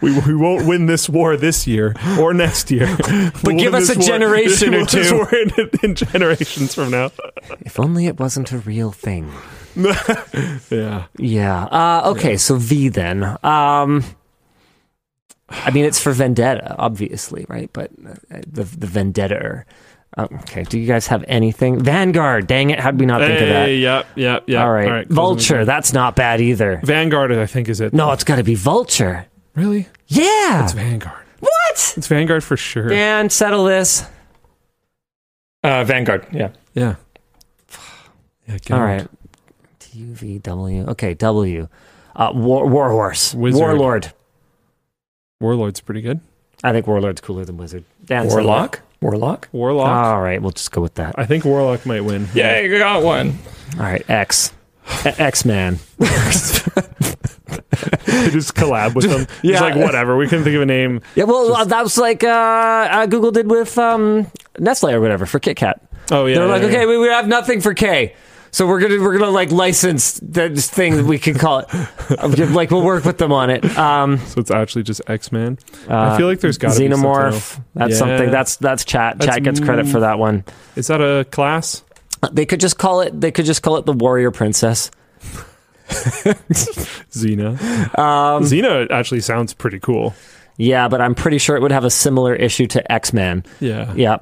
We, 0.00 0.18
we 0.20 0.34
won't 0.34 0.66
win 0.66 0.86
this 0.86 1.08
war 1.08 1.36
this 1.36 1.66
year 1.66 1.94
or 2.18 2.32
next 2.34 2.70
year, 2.70 2.96
but 3.42 3.56
give 3.58 3.74
us 3.74 3.88
a 3.88 3.98
generation 3.98 4.74
or 4.74 4.86
two. 4.86 5.14
War 5.14 5.34
in, 5.34 5.50
in 5.82 5.94
generations 5.94 6.74
from 6.74 6.90
now. 6.90 7.10
if 7.60 7.78
only 7.80 8.06
it 8.06 8.18
wasn't 8.18 8.52
a 8.52 8.58
real 8.58 8.92
thing. 8.92 9.32
Yeah. 10.70 11.04
Yeah. 11.18 11.64
Uh, 11.64 12.02
okay, 12.12 12.36
so 12.38 12.56
V 12.56 12.88
then. 12.88 13.22
Um, 13.42 14.02
I 15.50 15.70
mean, 15.70 15.84
it's 15.84 16.00
for 16.00 16.12
vendetta, 16.12 16.74
obviously, 16.78 17.44
right? 17.48 17.70
But 17.72 17.90
uh, 18.08 18.14
the 18.46 18.64
the 18.64 18.86
vendetta. 18.86 19.64
Uh, 20.16 20.28
okay. 20.32 20.62
Do 20.62 20.78
you 20.78 20.86
guys 20.86 21.06
have 21.08 21.24
anything? 21.28 21.78
Vanguard. 21.82 22.46
Dang 22.46 22.70
it! 22.70 22.80
How 22.80 22.90
did 22.90 23.00
we 23.00 23.06
not 23.06 23.20
think 23.20 23.38
of 23.40 23.48
that? 23.48 23.66
Hey, 23.66 23.76
yeah, 23.76 24.04
yeah, 24.14 24.38
yeah. 24.46 24.62
All 24.64 24.72
right. 24.72 24.86
closing 25.06 25.14
Vulture. 25.14 25.64
That's 25.66 25.92
not 25.92 26.16
bad 26.16 26.40
either. 26.40 26.80
Vanguard, 26.82 27.32
I 27.32 27.44
think, 27.46 27.68
is 27.68 27.80
it? 27.82 27.92
No, 27.92 28.12
it's 28.12 28.24
got 28.24 28.36
to 28.36 28.42
be 28.44 28.54
Vulture. 28.54 29.26
really. 29.54 29.88
Yeah. 30.08 30.64
It's 30.64 30.72
Vanguard. 30.72 31.24
what? 31.40 31.94
It's 31.96 32.06
Vanguard 32.06 32.42
for 32.44 32.56
sure. 32.56 32.88
Dan, 32.88 33.28
settle 33.28 33.64
this. 33.64 34.04
Uh, 35.62 35.84
Vanguard. 35.84 36.26
Yeah. 36.32 36.50
Yeah. 36.74 36.94
Yeah. 38.48 38.58
get 38.58 38.70
All 38.70 38.78
out. 38.80 38.84
right. 38.84 39.08
T 39.80 39.98
U 39.98 40.14
V 40.14 40.38
W. 40.38 40.86
Okay, 40.90 41.12
W. 41.14 41.68
Uh, 42.14 42.32
War 42.34 42.66
Warhorse. 42.66 43.34
Wizard. 43.34 43.60
Warlord. 43.60 44.12
Warlord's 45.40 45.80
pretty 45.80 46.00
good. 46.00 46.20
I 46.64 46.72
think 46.72 46.86
Warlord's 46.86 47.20
cooler 47.20 47.44
than 47.44 47.58
Wizard. 47.58 47.84
Dan, 48.06 48.30
settle 48.30 48.46
Warlock. 48.46 48.80
Warlock. 49.06 49.48
Warlock. 49.52 49.88
All 49.88 50.20
right, 50.20 50.42
we'll 50.42 50.50
just 50.50 50.72
go 50.72 50.82
with 50.82 50.94
that. 50.94 51.14
I 51.16 51.26
think 51.26 51.44
Warlock 51.44 51.86
might 51.86 52.00
win. 52.00 52.26
Yeah, 52.34 52.58
you 52.58 52.76
got 52.76 53.04
one. 53.04 53.38
All 53.74 53.84
right, 53.84 54.04
X. 54.10 54.52
X 55.04 55.44
Man. 55.44 55.78
just 56.00 56.64
collab 58.56 58.96
with 58.96 59.08
them. 59.08 59.28
Yeah. 59.42 59.52
Just 59.52 59.62
like 59.62 59.76
whatever. 59.76 60.16
We 60.16 60.26
couldn't 60.26 60.42
think 60.42 60.56
of 60.56 60.62
a 60.62 60.66
name. 60.66 61.02
Yeah, 61.14 61.22
well, 61.22 61.54
uh, 61.54 61.64
that 61.66 61.84
was 61.84 61.96
like 61.96 62.24
uh, 62.24 62.28
uh, 62.28 63.06
Google 63.06 63.30
did 63.30 63.48
with 63.48 63.78
um, 63.78 64.28
Nestle 64.58 64.90
or 64.90 65.00
whatever 65.00 65.24
for 65.24 65.38
Kit 65.38 65.56
Kat. 65.56 65.80
Oh 66.10 66.26
yeah. 66.26 66.36
They're 66.36 66.48
like, 66.48 66.62
yeah, 66.62 66.68
okay, 66.68 66.80
yeah. 66.80 66.86
we, 66.86 66.98
we 66.98 67.06
have 67.06 67.28
nothing 67.28 67.60
for 67.60 67.74
K, 67.74 68.16
so 68.56 68.66
we're 68.66 68.80
gonna 68.80 68.98
we're 69.02 69.18
gonna 69.18 69.30
like 69.30 69.50
license 69.52 70.18
this 70.22 70.70
thing 70.70 70.96
that 70.96 71.04
we 71.04 71.18
can 71.18 71.34
call 71.34 71.58
it. 71.58 71.68
Like 72.56 72.70
we'll 72.70 72.82
work 72.82 73.04
with 73.04 73.18
them 73.18 73.30
on 73.32 73.50
it. 73.50 73.62
Um, 73.76 74.16
So 74.18 74.40
it's 74.40 74.50
actually 74.50 74.84
just 74.84 75.02
X 75.08 75.30
Men. 75.30 75.58
uh, 75.90 75.94
I 76.12 76.16
feel 76.16 76.26
like 76.26 76.40
there's 76.40 76.56
got 76.56 76.72
to 76.72 76.78
be 76.80 76.90
something 76.90 77.04
else. 77.10 77.56
Xenomorph. 77.56 77.62
That's 77.74 77.90
Yeah. 77.92 77.96
something. 77.98 78.30
That's 78.30 78.56
that's 78.56 78.84
chat. 78.86 79.18
That's 79.18 79.34
chat 79.34 79.42
gets 79.42 79.60
credit 79.60 79.86
for 79.88 80.00
that 80.00 80.18
one. 80.18 80.44
Is 80.74 80.86
that 80.86 81.00
a 81.02 81.24
class? 81.26 81.82
They 82.32 82.46
could 82.46 82.60
just 82.60 82.78
call 82.78 83.02
it. 83.02 83.20
They 83.20 83.30
could 83.30 83.44
just 83.44 83.62
call 83.62 83.76
it 83.76 83.84
the 83.84 83.92
Warrior 83.92 84.30
Princess. 84.30 84.90
Xena. 85.90 87.58
Um, 87.98 88.42
Xena 88.42 88.90
actually 88.90 89.20
sounds 89.20 89.52
pretty 89.54 89.78
cool. 89.78 90.14
yeah, 90.56 90.88
but 90.88 91.00
I'm 91.00 91.14
pretty 91.14 91.38
sure 91.38 91.56
it 91.56 91.62
would 91.62 91.72
have 91.72 91.84
a 91.84 91.90
similar 91.90 92.34
issue 92.34 92.66
to 92.68 92.92
X 92.92 93.12
Men. 93.12 93.44
Yeah. 93.60 93.92
Yeah. 93.94 94.16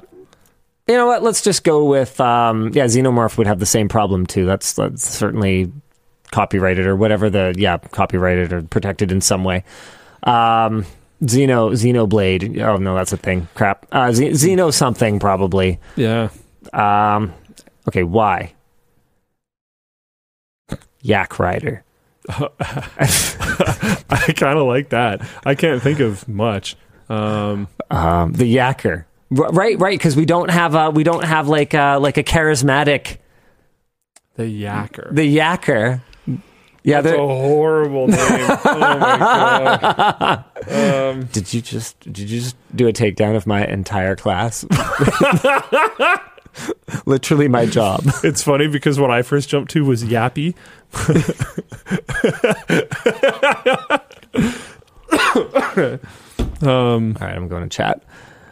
You 0.87 0.95
know 0.97 1.07
what? 1.07 1.23
Let's 1.23 1.41
just 1.43 1.65
go 1.65 1.85
with 1.85 2.21
um, 2.21 2.71
yeah. 2.75 2.85
Xenomorph 2.85 3.39
would 3.39 3.47
have 3.47 3.59
the 3.59 3.67
same 3.67 3.89
problem 3.89 4.27
too. 4.27 4.45
That's 4.45 4.75
that's 4.75 5.07
certainly 5.07 5.73
copyrighted 6.31 6.87
or 6.87 6.95
whatever 6.97 7.31
the 7.31 7.55
yeah 7.57 7.79
copyrighted 7.79 8.53
or 8.53 8.63
protected 8.63 9.11
in 9.11 9.21
some 9.23 9.45
way. 9.45 9.65
Um, 10.25 10.85
Xeno 11.23 11.73
Xenoblade. 11.73 12.61
Oh 12.61 12.77
no, 12.77 12.95
that's 12.95 13.13
a 13.13 13.17
thing. 13.17 13.49
Crap. 13.55 13.87
Uh, 13.93 14.13
Z- 14.13 14.31
Xeno 14.31 14.73
something 14.73 15.19
probably. 15.21 15.81
Yeah. 15.97 16.29
Um, 16.75 17.33
okay, 17.89 18.03
why? 18.03 18.53
Yak 21.01 21.39
Rider. 21.39 21.83
I 22.31 24.33
kind 24.37 24.59
of 24.59 24.67
like 24.67 24.91
that. 24.91 25.21
I 25.45 25.55
can't 25.55 25.83
think 25.83 26.01
of 26.01 26.27
much. 26.29 26.77
Um, 27.09 27.69
Um, 27.91 28.33
the 28.33 28.57
Yacker. 28.57 29.05
Right, 29.31 29.79
right, 29.81 29.99
because 29.99 30.15
we 30.17 30.27
don't 30.27 30.51
have 30.51 30.75
a 30.75 30.91
we 30.91 31.03
don't 31.05 31.25
have 31.25 31.49
like 31.49 31.75
a, 31.75 31.97
like 32.01 32.17
a 32.19 32.23
charismatic 32.23 33.17
the 34.37 34.45
Yacker. 34.45 35.15
the 35.15 35.37
Yacker. 35.37 36.01
Yeah, 36.87 37.01
That's 37.01 37.15
a 37.15 37.17
they're- 37.17 37.27
horrible 37.27 38.09
name. 38.09 38.19
oh 38.21 38.79
my 38.79 39.79
god. 40.67 41.11
Um, 41.15 41.25
did 41.33 41.53
you 41.55 41.63
just 41.63 41.99
did 42.01 42.19
you 42.19 42.41
just 42.41 42.57
do 42.75 42.87
a 42.89 42.93
takedown 42.93 43.37
of 43.37 43.47
my 43.47 43.65
entire 43.67 44.15
class? 44.17 44.65
Literally 47.07 47.49
my 47.49 47.65
job. 47.67 48.05
It's 48.23 48.43
funny 48.43 48.69
because 48.69 49.01
what 49.01 49.11
I 49.11 49.23
first 49.23 49.49
jumped 49.49 49.71
to 49.73 49.85
was 49.85 50.05
Yappy. 50.05 50.55
um, 56.63 57.17
All 57.21 57.27
right, 57.27 57.35
I'm 57.37 57.49
going 57.49 57.63
to 57.63 57.69
chat. 57.69 58.03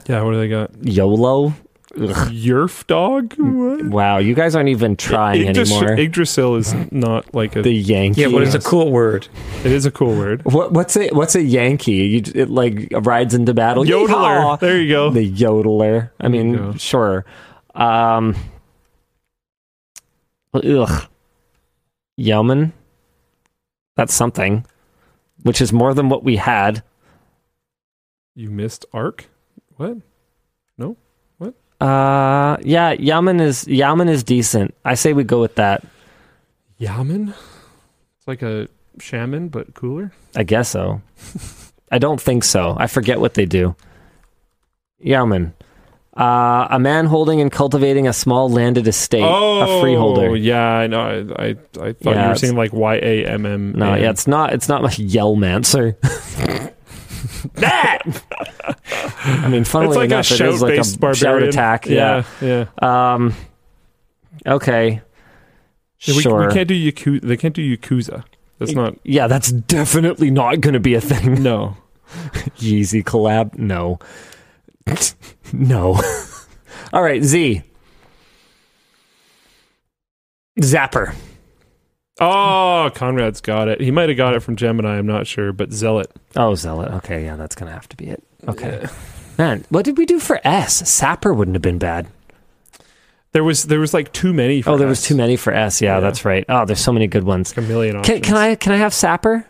Yeah, 0.06 0.22
what 0.22 0.32
do 0.32 0.38
they 0.38 0.48
got? 0.48 0.70
YOLO. 0.82 1.54
Yerf 1.94 2.86
dog? 2.86 3.34
What? 3.36 3.84
Wow, 3.84 4.18
you 4.18 4.34
guys 4.34 4.54
aren't 4.54 4.70
even 4.70 4.96
trying 4.96 5.46
Yggdrasil, 5.46 5.76
anymore. 5.76 6.00
Yggdrasil 6.00 6.56
is 6.56 6.74
not 6.90 7.34
like 7.34 7.54
a. 7.54 7.62
the 7.62 7.72
Yankee. 7.72 8.22
yeah, 8.22 8.28
what 8.28 8.42
is 8.42 8.54
a 8.54 8.60
cool 8.60 8.90
word? 8.90 9.28
it 9.62 9.72
is 9.72 9.84
a 9.84 9.90
cool 9.90 10.16
word. 10.16 10.42
What, 10.44 10.72
what's 10.72 10.96
a 10.96 11.10
what's 11.10 11.34
a 11.34 11.42
Yankee? 11.42 11.92
You 11.92 12.22
it 12.34 12.48
like 12.48 12.88
rides 12.92 13.34
into 13.34 13.52
battle. 13.52 13.84
Yodeler. 13.84 14.08
Yeehaw! 14.08 14.60
There 14.60 14.80
you 14.80 14.88
go. 14.88 15.10
The 15.10 15.30
yodeler. 15.30 16.10
I 16.18 16.28
mean, 16.28 16.56
go. 16.56 16.72
sure. 16.74 17.26
Um, 17.74 18.36
ugh. 20.54 21.08
Yeoman. 22.16 22.72
That's 23.96 24.14
something. 24.14 24.64
Which 25.42 25.60
is 25.60 25.72
more 25.72 25.92
than 25.92 26.08
what 26.08 26.24
we 26.24 26.36
had. 26.36 26.82
You 28.34 28.50
missed 28.50 28.86
Ark? 28.94 29.28
What? 29.82 29.96
No. 30.78 30.96
What? 31.38 31.54
Uh, 31.84 32.56
yeah, 32.62 32.92
Yaman 32.92 33.40
is 33.40 33.66
Yaman 33.66 34.08
is 34.08 34.22
decent. 34.22 34.74
I 34.84 34.94
say 34.94 35.12
we 35.12 35.24
go 35.24 35.40
with 35.40 35.56
that. 35.56 35.84
Yaman? 36.78 37.34
It's 38.18 38.28
like 38.28 38.42
a 38.42 38.68
shaman, 39.00 39.48
but 39.48 39.74
cooler. 39.74 40.12
I 40.36 40.44
guess 40.44 40.68
so. 40.68 41.02
I 41.90 41.98
don't 41.98 42.20
think 42.20 42.44
so. 42.44 42.76
I 42.78 42.86
forget 42.86 43.18
what 43.18 43.34
they 43.34 43.44
do. 43.44 43.74
Yaman. 45.00 45.52
Uh, 46.16 46.68
a 46.70 46.78
man 46.78 47.06
holding 47.06 47.40
and 47.40 47.50
cultivating 47.50 48.06
a 48.06 48.12
small 48.12 48.48
landed 48.48 48.86
estate. 48.86 49.22
a 49.24 49.80
freeholder. 49.80 50.28
Oh, 50.28 50.34
Yeah, 50.34 50.62
I 50.62 50.86
know. 50.86 51.00
I, 51.00 51.42
I, 51.42 51.46
I 51.48 51.54
thought 51.54 51.96
Yeah, 52.14 52.22
you 52.22 52.28
were 52.28 52.34
saying 52.36 52.54
like 52.54 52.72
Y 52.72 52.94
A 53.02 53.26
M 53.26 53.44
M. 53.46 53.72
No, 53.72 53.94
yeah, 53.96 54.10
it's 54.10 54.28
not. 54.28 54.52
It's 54.52 54.68
not 54.68 54.82
like 54.84 54.92
Yellmancer. 54.96 55.96
that. 57.54 57.98
I 59.24 59.48
mean, 59.48 59.64
funnily 59.64 59.96
like 59.96 60.06
enough, 60.06 60.30
it 60.30 60.40
is 60.40 60.62
like 60.62 60.78
a 60.78 60.98
barbarian. 60.98 61.14
shout 61.14 61.42
attack. 61.42 61.86
Yeah. 61.86 62.24
yeah. 62.40 62.66
yeah. 62.80 63.14
Um. 63.14 63.34
Okay. 64.46 65.02
Yeah, 66.00 66.16
we, 66.16 66.22
sure. 66.22 66.48
we 66.48 66.52
can't 66.52 66.68
do 66.68 66.74
Yakuza. 66.74 67.22
They 67.22 67.36
can't 67.36 67.54
do 67.54 67.76
Yakuza. 67.76 68.24
That's 68.58 68.72
not. 68.72 68.96
yeah, 69.04 69.26
that's 69.26 69.50
definitely 69.50 70.30
not 70.30 70.60
going 70.60 70.74
to 70.74 70.80
be 70.80 70.94
a 70.94 71.00
thing. 71.00 71.42
No. 71.42 71.76
Yeezy 72.58 73.02
collab? 73.02 73.58
No. 73.58 73.98
no. 75.52 76.00
All 76.92 77.02
right, 77.02 77.22
Z. 77.22 77.62
Zapper. 80.60 81.14
Oh, 82.22 82.90
Conrad's 82.94 83.40
got 83.40 83.68
it. 83.68 83.80
He 83.80 83.90
might 83.90 84.08
have 84.08 84.16
got 84.16 84.34
it 84.34 84.40
from 84.40 84.56
Gemini. 84.56 84.96
I'm 84.98 85.06
not 85.06 85.26
sure, 85.26 85.52
but 85.52 85.72
Zealot. 85.72 86.10
Oh, 86.36 86.54
Zealot. 86.54 86.92
Okay, 86.92 87.24
yeah, 87.24 87.36
that's 87.36 87.54
going 87.54 87.68
to 87.68 87.74
have 87.74 87.88
to 87.88 87.96
be 87.96 88.06
it. 88.06 88.22
Okay. 88.48 88.86
Man, 89.38 89.64
what 89.70 89.84
did 89.84 89.98
we 89.98 90.06
do 90.06 90.18
for 90.18 90.40
S? 90.44 90.88
Sapper 90.88 91.34
wouldn't 91.34 91.54
have 91.54 91.62
been 91.62 91.78
bad. 91.78 92.06
There 93.32 93.42
was 93.42 93.64
there 93.64 93.80
was 93.80 93.94
like 93.94 94.12
too 94.12 94.34
many. 94.34 94.60
For 94.60 94.70
Oh, 94.72 94.76
there 94.76 94.86
was 94.88 95.02
too 95.02 95.14
many 95.16 95.36
for 95.36 95.54
S. 95.54 95.80
Yeah, 95.80 95.94
Yeah. 95.94 96.00
that's 96.00 96.24
right. 96.26 96.44
Oh, 96.50 96.66
there's 96.66 96.80
so 96.80 96.92
many 96.92 97.06
good 97.06 97.24
ones. 97.24 97.56
Like 97.56 97.64
a 97.64 97.68
million 97.68 98.02
Can, 98.02 98.20
can 98.20 98.36
I 98.36 98.54
can 98.56 98.72
I 98.72 98.76
have 98.76 98.92
Sapper? 98.92 99.46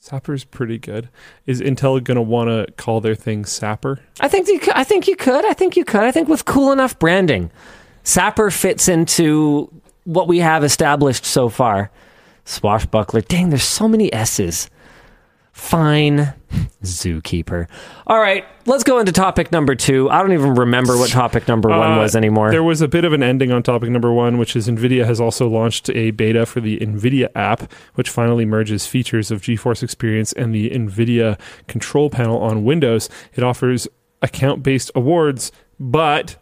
Sapper's 0.00 0.42
pretty 0.42 0.78
good. 0.78 1.08
Is 1.46 1.60
Intel 1.60 2.02
gonna 2.02 2.20
want 2.22 2.48
to 2.48 2.72
call 2.72 3.00
their 3.00 3.14
thing 3.14 3.44
Sapper? 3.44 4.00
I 4.18 4.26
think 4.26 4.48
you 4.48 4.58
could, 4.58 4.74
I 4.74 4.82
think 4.82 5.06
you 5.06 5.14
could. 5.14 5.44
I 5.44 5.52
think 5.52 5.76
you 5.76 5.84
could. 5.84 6.02
I 6.02 6.10
think 6.10 6.28
with 6.28 6.44
cool 6.44 6.72
enough 6.72 6.98
branding, 6.98 7.52
Sapper 8.02 8.50
fits 8.50 8.88
into 8.88 9.70
what 10.04 10.28
we 10.28 10.38
have 10.38 10.64
established 10.64 11.24
so 11.24 11.48
far. 11.48 11.90
Swashbuckler. 12.44 13.20
Dang, 13.20 13.50
there's 13.50 13.62
so 13.62 13.86
many 13.86 14.12
S's. 14.12 14.68
Fine. 15.52 16.32
Zookeeper. 16.82 17.68
All 18.06 18.18
right, 18.18 18.44
let's 18.66 18.84
go 18.84 18.98
into 18.98 19.12
topic 19.12 19.52
number 19.52 19.74
two. 19.74 20.10
I 20.10 20.20
don't 20.20 20.32
even 20.32 20.54
remember 20.54 20.96
what 20.96 21.10
topic 21.10 21.46
number 21.46 21.68
one 21.68 21.92
Uh, 21.92 21.98
was 21.98 22.16
anymore. 22.16 22.50
There 22.50 22.62
was 22.62 22.80
a 22.80 22.88
bit 22.88 23.04
of 23.04 23.12
an 23.12 23.22
ending 23.22 23.52
on 23.52 23.62
topic 23.62 23.90
number 23.90 24.12
one, 24.12 24.38
which 24.38 24.56
is 24.56 24.66
NVIDIA 24.66 25.04
has 25.04 25.20
also 25.20 25.48
launched 25.48 25.88
a 25.90 26.10
beta 26.10 26.46
for 26.46 26.60
the 26.60 26.78
NVIDIA 26.78 27.28
app, 27.34 27.70
which 27.94 28.10
finally 28.10 28.44
merges 28.44 28.86
features 28.86 29.30
of 29.30 29.42
GeForce 29.42 29.82
Experience 29.82 30.32
and 30.32 30.54
the 30.54 30.70
NVIDIA 30.70 31.38
control 31.68 32.10
panel 32.10 32.38
on 32.38 32.64
Windows. 32.64 33.08
It 33.34 33.44
offers 33.44 33.86
account 34.22 34.62
based 34.62 34.90
awards, 34.94 35.52
but 35.78 36.36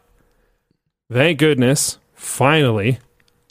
thank 1.12 1.38
goodness, 1.38 1.98
finally, 2.14 2.98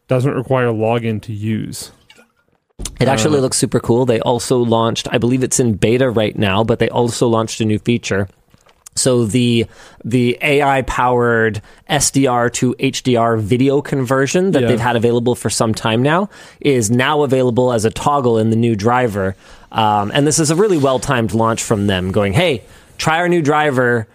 doesn't 0.10 0.34
require 0.34 0.68
login 0.68 1.22
to 1.22 1.34
use. 1.34 1.92
It 3.00 3.08
actually 3.08 3.38
Uh, 3.40 3.42
looks 3.42 3.58
super 3.58 3.80
cool. 3.80 4.06
They 4.06 4.20
also 4.20 4.58
launched, 4.58 5.08
I 5.12 5.18
believe 5.18 5.44
it's 5.44 5.60
in 5.60 5.74
beta 5.74 6.10
right 6.10 6.38
now, 6.38 6.64
but 6.66 6.80
they 6.80 6.90
also 6.90 7.28
launched 7.28 7.62
a 7.62 7.66
new 7.66 7.80
feature. 7.80 8.28
So 8.96 9.24
the 9.26 9.66
the 10.04 10.38
AI 10.42 10.82
powered 10.82 11.62
SDR 11.90 12.50
to 12.54 12.76
HDR 12.80 13.38
video 13.38 13.82
conversion 13.82 14.52
that 14.52 14.62
Yeah. 14.64 14.68
they've 14.70 14.80
had 14.80 14.96
available 14.98 15.36
for 15.36 15.50
some 15.50 15.74
time 15.74 16.02
now 16.02 16.30
is 16.60 16.90
now 16.92 17.24
available 17.24 17.72
as 17.72 17.86
a 17.86 17.90
toggle 17.92 18.38
in 18.38 18.50
the 18.50 18.56
new 18.58 18.76
driver. 18.76 19.36
Um, 19.72 20.12
and 20.14 20.26
this 20.28 20.40
is 20.40 20.50
a 20.52 20.56
really 20.56 20.78
well 20.78 21.00
timed 21.00 21.34
launch 21.34 21.64
from 21.64 21.88
them, 21.88 22.12
going, 22.12 22.34
"Hey, 22.34 22.64
try 22.98 23.18
our 23.20 23.30
new 23.30 23.42
driver." 23.42 24.08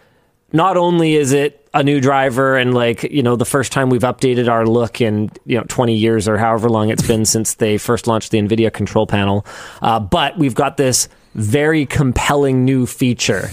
Not 0.52 0.76
only 0.76 1.14
is 1.14 1.32
it 1.32 1.63
a 1.74 1.82
new 1.82 2.00
driver 2.00 2.56
and 2.56 2.72
like 2.72 3.02
you 3.02 3.22
know 3.22 3.34
the 3.34 3.44
first 3.44 3.72
time 3.72 3.90
we've 3.90 4.02
updated 4.02 4.48
our 4.48 4.64
look 4.64 5.00
in 5.00 5.30
you 5.44 5.58
know 5.58 5.64
20 5.68 5.94
years 5.94 6.28
or 6.28 6.38
however 6.38 6.70
long 6.70 6.88
it's 6.88 7.06
been 7.06 7.24
since 7.34 7.54
they 7.54 7.76
first 7.76 8.06
launched 8.06 8.30
the 8.30 8.38
nvidia 8.38 8.72
control 8.72 9.06
panel. 9.06 9.44
Uh, 9.82 10.00
but 10.00 10.38
we've 10.38 10.54
got 10.54 10.76
this 10.76 11.08
very 11.34 11.84
compelling 11.84 12.64
new 12.64 12.86
feature 12.86 13.50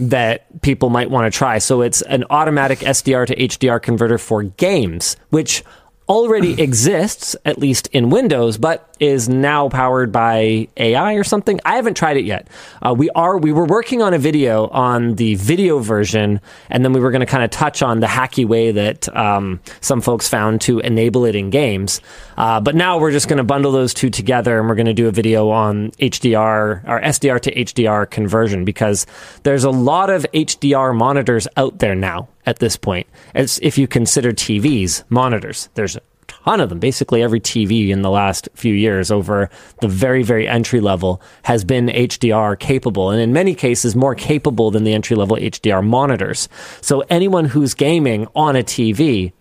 that 0.00 0.62
people 0.62 0.88
might 0.88 1.10
want 1.10 1.30
to 1.30 1.36
try. 1.36 1.58
So 1.58 1.82
it's 1.82 2.02
an 2.02 2.24
automatic 2.28 2.80
sdr 2.80 3.26
to 3.26 3.36
hdr 3.36 3.80
converter 3.80 4.18
for 4.18 4.42
games 4.42 5.16
which 5.30 5.62
already 6.10 6.60
exists 6.62 7.36
at 7.44 7.56
least 7.56 7.86
in 7.88 8.10
windows 8.10 8.58
but 8.58 8.94
is 8.98 9.28
now 9.28 9.68
powered 9.68 10.12
by 10.12 10.68
ai 10.76 11.14
or 11.14 11.24
something. 11.24 11.58
I 11.64 11.76
haven't 11.76 11.96
tried 11.96 12.18
it 12.18 12.24
yet. 12.24 12.48
Uh, 12.82 12.94
we 12.98 13.08
are 13.10 13.38
we 13.38 13.52
were 13.52 13.64
working 13.64 14.02
on 14.02 14.12
a 14.12 14.18
video 14.18 14.66
on 14.66 15.14
the 15.14 15.36
video 15.36 15.78
version 15.78 16.40
and 16.68 16.84
then 16.84 16.92
we 16.92 17.00
were 17.00 17.12
going 17.12 17.20
to 17.20 17.26
kind 17.26 17.44
of 17.44 17.50
touch 17.50 17.80
on 17.80 18.00
the 18.00 18.08
hacky 18.08 18.44
way 18.44 18.72
that 18.72 19.14
um, 19.16 19.60
some 19.80 20.00
folks 20.00 20.28
found 20.28 20.60
to 20.62 20.80
enable 20.80 21.24
it 21.24 21.36
in 21.36 21.48
games. 21.48 22.00
Uh, 22.36 22.60
but 22.60 22.74
now 22.74 22.98
we're 22.98 23.12
just 23.12 23.28
going 23.28 23.38
to 23.38 23.44
bundle 23.44 23.70
those 23.70 23.94
two 23.94 24.10
together 24.10 24.58
and 24.58 24.68
we're 24.68 24.74
going 24.74 24.86
to 24.86 24.94
do 24.94 25.06
a 25.06 25.12
video 25.12 25.48
on 25.50 25.90
hdr 25.92 26.82
or 26.88 27.00
sdr 27.02 27.40
to 27.40 27.54
hdr 27.54 28.10
conversion 28.10 28.64
because 28.64 29.06
there's 29.44 29.64
a 29.64 29.70
lot 29.70 30.10
of 30.10 30.26
hdr 30.32 30.96
monitors 30.96 31.46
out 31.56 31.78
there 31.78 31.94
now 31.94 32.28
at 32.50 32.58
this 32.58 32.76
point. 32.76 33.06
As 33.34 33.58
if 33.62 33.78
you 33.78 33.86
consider 33.86 34.32
tvs 34.32 35.04
monitors 35.08 35.70
there's 35.74 35.96
a 35.96 36.02
ton 36.26 36.60
of 36.60 36.68
them. 36.68 36.78
Basically 36.78 37.22
every 37.22 37.40
tv 37.40 37.88
in 37.88 38.02
the 38.02 38.10
last 38.10 38.48
few 38.54 38.74
years 38.74 39.10
over 39.10 39.48
the 39.80 39.88
very 39.88 40.22
very 40.22 40.46
entry 40.46 40.80
level 40.80 41.22
has 41.44 41.64
been 41.64 41.86
hdr 41.86 42.58
capable 42.58 43.10
and 43.10 43.20
in 43.20 43.32
many 43.32 43.54
cases 43.54 43.96
more 43.96 44.14
capable 44.14 44.70
than 44.70 44.84
the 44.84 44.92
entry 44.92 45.16
level 45.16 45.36
hdr 45.36 45.86
monitors. 45.86 46.48
So 46.82 47.04
anyone 47.08 47.46
who's 47.46 47.74
gaming 47.74 48.26
on 48.34 48.56
a 48.56 48.62
tv 48.62 49.32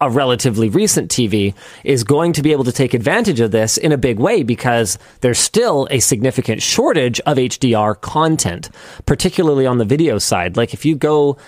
a 0.00 0.10
relatively 0.10 0.68
recent 0.68 1.10
TV 1.10 1.54
is 1.82 2.04
going 2.04 2.34
to 2.34 2.42
be 2.42 2.52
able 2.52 2.64
to 2.64 2.72
take 2.72 2.92
advantage 2.92 3.40
of 3.40 3.50
this 3.50 3.78
in 3.78 3.92
a 3.92 3.98
big 3.98 4.18
way 4.18 4.42
because 4.42 4.98
there's 5.22 5.38
still 5.38 5.88
a 5.90 6.00
significant 6.00 6.60
shortage 6.60 7.18
of 7.20 7.38
HDR 7.38 7.98
content, 8.00 8.68
particularly 9.06 9.66
on 9.66 9.78
the 9.78 9.84
video 9.84 10.18
side. 10.18 10.56
Like 10.56 10.74
if 10.74 10.84
you 10.84 10.96
go, 10.96 11.38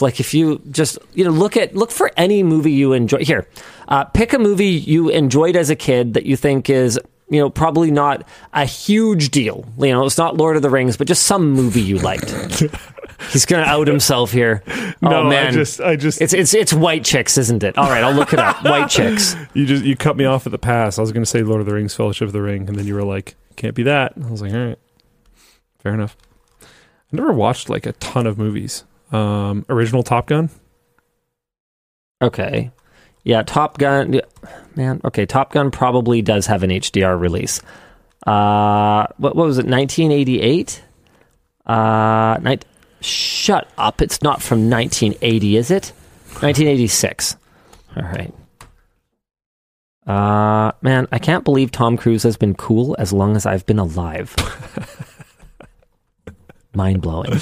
like 0.00 0.20
if 0.20 0.34
you 0.34 0.60
just 0.70 0.98
you 1.14 1.24
know 1.24 1.30
look 1.30 1.56
at 1.56 1.74
look 1.74 1.90
for 1.90 2.10
any 2.16 2.42
movie 2.42 2.72
you 2.72 2.92
enjoy 2.92 3.24
here, 3.24 3.46
uh, 3.88 4.04
pick 4.04 4.32
a 4.32 4.38
movie 4.38 4.66
you 4.66 5.08
enjoyed 5.08 5.56
as 5.56 5.70
a 5.70 5.76
kid 5.76 6.14
that 6.14 6.26
you 6.26 6.36
think 6.36 6.70
is 6.70 6.98
you 7.30 7.40
know, 7.40 7.50
probably 7.50 7.90
not 7.90 8.26
a 8.52 8.64
huge 8.64 9.30
deal. 9.30 9.66
You 9.78 9.92
know, 9.92 10.06
it's 10.06 10.18
not 10.18 10.36
Lord 10.36 10.56
of 10.56 10.62
the 10.62 10.70
Rings, 10.70 10.96
but 10.96 11.06
just 11.06 11.24
some 11.24 11.50
movie 11.50 11.82
you 11.82 11.98
liked. 11.98 12.30
He's 13.32 13.44
gonna 13.44 13.64
out 13.64 13.88
himself 13.88 14.30
here. 14.30 14.62
No, 15.02 15.22
oh 15.22 15.28
man, 15.28 15.48
I 15.48 15.50
just, 15.50 15.80
I 15.80 15.96
just, 15.96 16.22
it's 16.22 16.32
it's 16.32 16.54
it's 16.54 16.72
White 16.72 17.04
Chicks, 17.04 17.36
isn't 17.36 17.64
it? 17.64 17.76
All 17.76 17.90
right, 17.90 18.04
I'll 18.04 18.14
look 18.14 18.32
it 18.32 18.38
up. 18.38 18.64
White 18.64 18.88
Chicks. 18.88 19.34
you 19.54 19.66
just, 19.66 19.84
you 19.84 19.96
cut 19.96 20.16
me 20.16 20.24
off 20.24 20.46
at 20.46 20.52
the 20.52 20.58
pass. 20.58 20.98
I 20.98 21.02
was 21.02 21.12
going 21.12 21.24
to 21.24 21.30
say 21.30 21.42
Lord 21.42 21.60
of 21.60 21.66
the 21.66 21.74
Rings, 21.74 21.94
Fellowship 21.94 22.26
of 22.26 22.32
the 22.32 22.40
Ring, 22.40 22.68
and 22.68 22.78
then 22.78 22.86
you 22.86 22.94
were 22.94 23.02
like, 23.02 23.34
can't 23.56 23.74
be 23.74 23.82
that. 23.82 24.12
I 24.24 24.30
was 24.30 24.40
like, 24.40 24.52
all 24.52 24.66
right, 24.66 24.78
fair 25.80 25.92
enough. 25.92 26.16
I 26.62 27.16
never 27.16 27.32
watched 27.32 27.68
like 27.68 27.86
a 27.86 27.92
ton 27.92 28.26
of 28.26 28.38
movies. 28.38 28.84
Um, 29.12 29.64
original 29.68 30.02
Top 30.02 30.26
Gun. 30.26 30.50
Okay. 32.20 32.70
Yeah, 33.24 33.42
Top 33.42 33.78
Gun. 33.78 34.20
Man, 34.74 35.00
okay, 35.04 35.26
Top 35.26 35.52
Gun 35.52 35.70
probably 35.70 36.22
does 36.22 36.46
have 36.46 36.62
an 36.62 36.70
HDR 36.70 37.18
release. 37.18 37.60
Uh, 38.26 39.06
what, 39.16 39.36
what 39.36 39.46
was 39.46 39.58
it? 39.58 39.66
1988. 39.66 40.82
Uh, 41.66 42.38
night. 42.40 42.64
Shut 43.00 43.68
up! 43.78 44.02
It's 44.02 44.22
not 44.22 44.42
from 44.42 44.68
1980, 44.68 45.56
is 45.56 45.70
it? 45.70 45.92
1986. 46.40 47.36
All 47.96 48.02
right. 48.02 48.34
Uh, 50.04 50.72
man, 50.82 51.06
I 51.12 51.18
can't 51.18 51.44
believe 51.44 51.70
Tom 51.70 51.96
Cruise 51.96 52.22
has 52.24 52.36
been 52.36 52.54
cool 52.54 52.96
as 52.98 53.12
long 53.12 53.36
as 53.36 53.46
I've 53.46 53.66
been 53.66 53.78
alive. 53.78 54.34
Mind 56.74 57.02
blowing. 57.02 57.40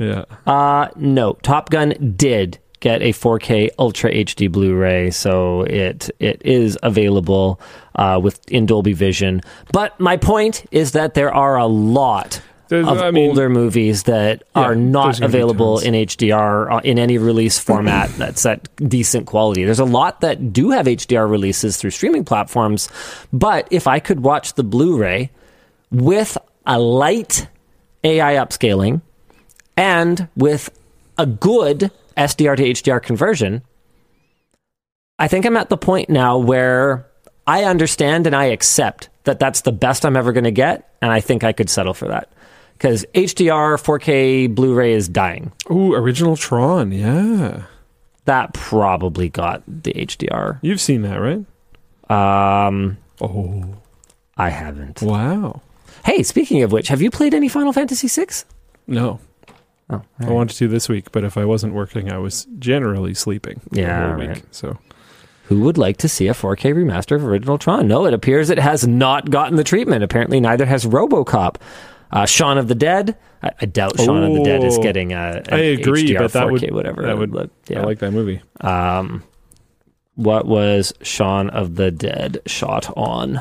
Yeah. 0.00 0.24
Uh, 0.46 0.88
no, 0.96 1.34
Top 1.42 1.68
Gun 1.70 2.14
did 2.16 2.58
get 2.80 3.02
a 3.02 3.12
4K 3.12 3.68
Ultra 3.78 4.10
HD 4.10 4.50
Blu-ray, 4.50 5.10
so 5.10 5.62
it 5.62 6.08
it 6.18 6.40
is 6.44 6.78
available 6.82 7.60
uh, 7.96 8.18
with 8.22 8.40
in 8.50 8.64
Dolby 8.64 8.94
Vision. 8.94 9.42
But 9.72 9.98
my 10.00 10.16
point 10.16 10.64
is 10.70 10.92
that 10.92 11.12
there 11.12 11.32
are 11.34 11.58
a 11.58 11.66
lot 11.66 12.40
There's- 12.68 12.88
of 12.88 12.98
I 13.02 13.10
mean- 13.10 13.28
older 13.28 13.50
movies 13.50 14.04
that 14.04 14.42
Yeah, 14.56 14.62
are 14.62 14.74
not 14.74 15.20
available 15.20 15.80
in 15.80 15.92
HDR 15.94 16.72
uh, 16.72 16.78
in 16.82 16.98
any 16.98 17.18
release 17.18 17.58
format 17.58 18.08
that's 18.16 18.46
at 18.46 18.68
decent 18.88 19.26
quality. 19.26 19.64
There's 19.64 19.78
a 19.80 19.84
lot 19.84 20.22
that 20.22 20.50
do 20.52 20.70
have 20.70 20.86
HDR 20.86 21.28
releases 21.30 21.76
through 21.76 21.90
streaming 21.90 22.24
platforms, 22.24 22.88
but 23.34 23.68
if 23.70 23.86
I 23.86 23.98
could 24.00 24.20
watch 24.20 24.54
the 24.54 24.64
Blu-ray 24.64 25.30
with 25.90 26.38
a 26.64 26.78
light 26.78 27.46
AI 28.04 28.34
upscaling 28.36 29.02
and 29.80 30.28
with 30.36 30.70
a 31.18 31.26
good 31.26 31.90
SDR 32.16 32.56
to 32.56 32.62
HDR 32.62 33.02
conversion, 33.02 33.62
I 35.18 35.28
think 35.28 35.44
I'm 35.46 35.56
at 35.56 35.68
the 35.68 35.76
point 35.76 36.08
now 36.10 36.38
where 36.38 37.06
I 37.46 37.64
understand 37.64 38.26
and 38.26 38.34
I 38.36 38.46
accept 38.46 39.08
that 39.24 39.38
that's 39.38 39.62
the 39.62 39.72
best 39.72 40.04
I'm 40.06 40.16
ever 40.16 40.32
going 40.32 40.44
to 40.44 40.50
get, 40.50 40.94
and 41.02 41.10
I 41.12 41.20
think 41.20 41.44
I 41.44 41.52
could 41.52 41.68
settle 41.70 41.94
for 41.94 42.08
that. 42.08 42.30
Because 42.74 43.04
HDR 43.14 43.76
4K 43.76 44.54
Blu 44.54 44.74
ray 44.74 44.92
is 44.94 45.08
dying. 45.08 45.52
Ooh, 45.70 45.94
original 45.94 46.36
Tron. 46.36 46.92
Yeah. 46.92 47.62
That 48.24 48.54
probably 48.54 49.28
got 49.28 49.62
the 49.66 49.92
HDR. 49.92 50.58
You've 50.62 50.80
seen 50.80 51.02
that, 51.02 51.16
right? 51.18 51.44
Um, 52.68 52.96
Oh, 53.20 53.64
I 54.36 54.48
haven't. 54.48 55.02
wow. 55.02 55.60
Hey, 56.04 56.22
speaking 56.22 56.62
of 56.62 56.72
which, 56.72 56.88
have 56.88 57.02
you 57.02 57.10
played 57.10 57.34
any 57.34 57.48
Final 57.48 57.72
Fantasy 57.74 58.08
VI? 58.08 58.28
No, 58.86 59.20
Oh, 59.90 60.02
I 60.20 60.30
wanted 60.30 60.56
to 60.56 60.68
this 60.68 60.88
week, 60.88 61.10
but 61.12 61.24
if 61.24 61.36
I 61.36 61.44
wasn't 61.44 61.74
working, 61.74 62.12
I 62.12 62.18
was 62.18 62.46
generally 62.58 63.14
sleeping. 63.14 63.60
Yeah, 63.72 64.14
week. 64.16 64.28
right. 64.28 64.44
So 64.54 64.78
Who 65.44 65.60
would 65.62 65.76
like 65.78 65.96
to 65.98 66.08
see 66.08 66.28
a 66.28 66.32
4K 66.32 66.72
remaster 66.74 67.16
of 67.16 67.24
original 67.26 67.58
Tron? 67.58 67.88
No, 67.88 68.06
it 68.06 68.14
appears 68.14 68.50
it 68.50 68.58
has 68.58 68.86
not 68.86 69.30
gotten 69.30 69.56
the 69.56 69.64
treatment. 69.64 70.04
Apparently, 70.04 70.38
neither 70.40 70.64
has 70.66 70.84
RoboCop. 70.84 71.56
Uh, 72.12 72.26
Shaun 72.26 72.58
of 72.58 72.68
the 72.68 72.74
Dead. 72.74 73.16
I, 73.42 73.50
I 73.60 73.66
doubt 73.66 73.98
Shaun 74.00 74.22
of 74.24 74.34
the 74.34 74.42
Dead 74.42 74.64
is 74.64 74.78
Oh, 74.78 74.82
getting 74.82 75.12
a. 75.12 75.42
I 75.50 75.58
agree, 75.58 76.08
HDR, 76.08 76.18
but 76.18 76.32
that 76.32 76.46
4K, 76.46 76.50
would 76.50 76.70
whatever. 76.74 77.02
that 77.02 77.18
would. 77.18 77.32
But, 77.32 77.50
I 77.74 77.80
like 77.80 77.98
that 78.00 78.10
movie. 78.12 78.42
um, 78.60 79.22
what 80.16 80.44
was 80.46 80.92
Shaun 81.02 81.50
of 81.50 81.76
the 81.76 81.90
Dead 81.90 82.38
shot 82.46 82.92
on? 82.96 83.40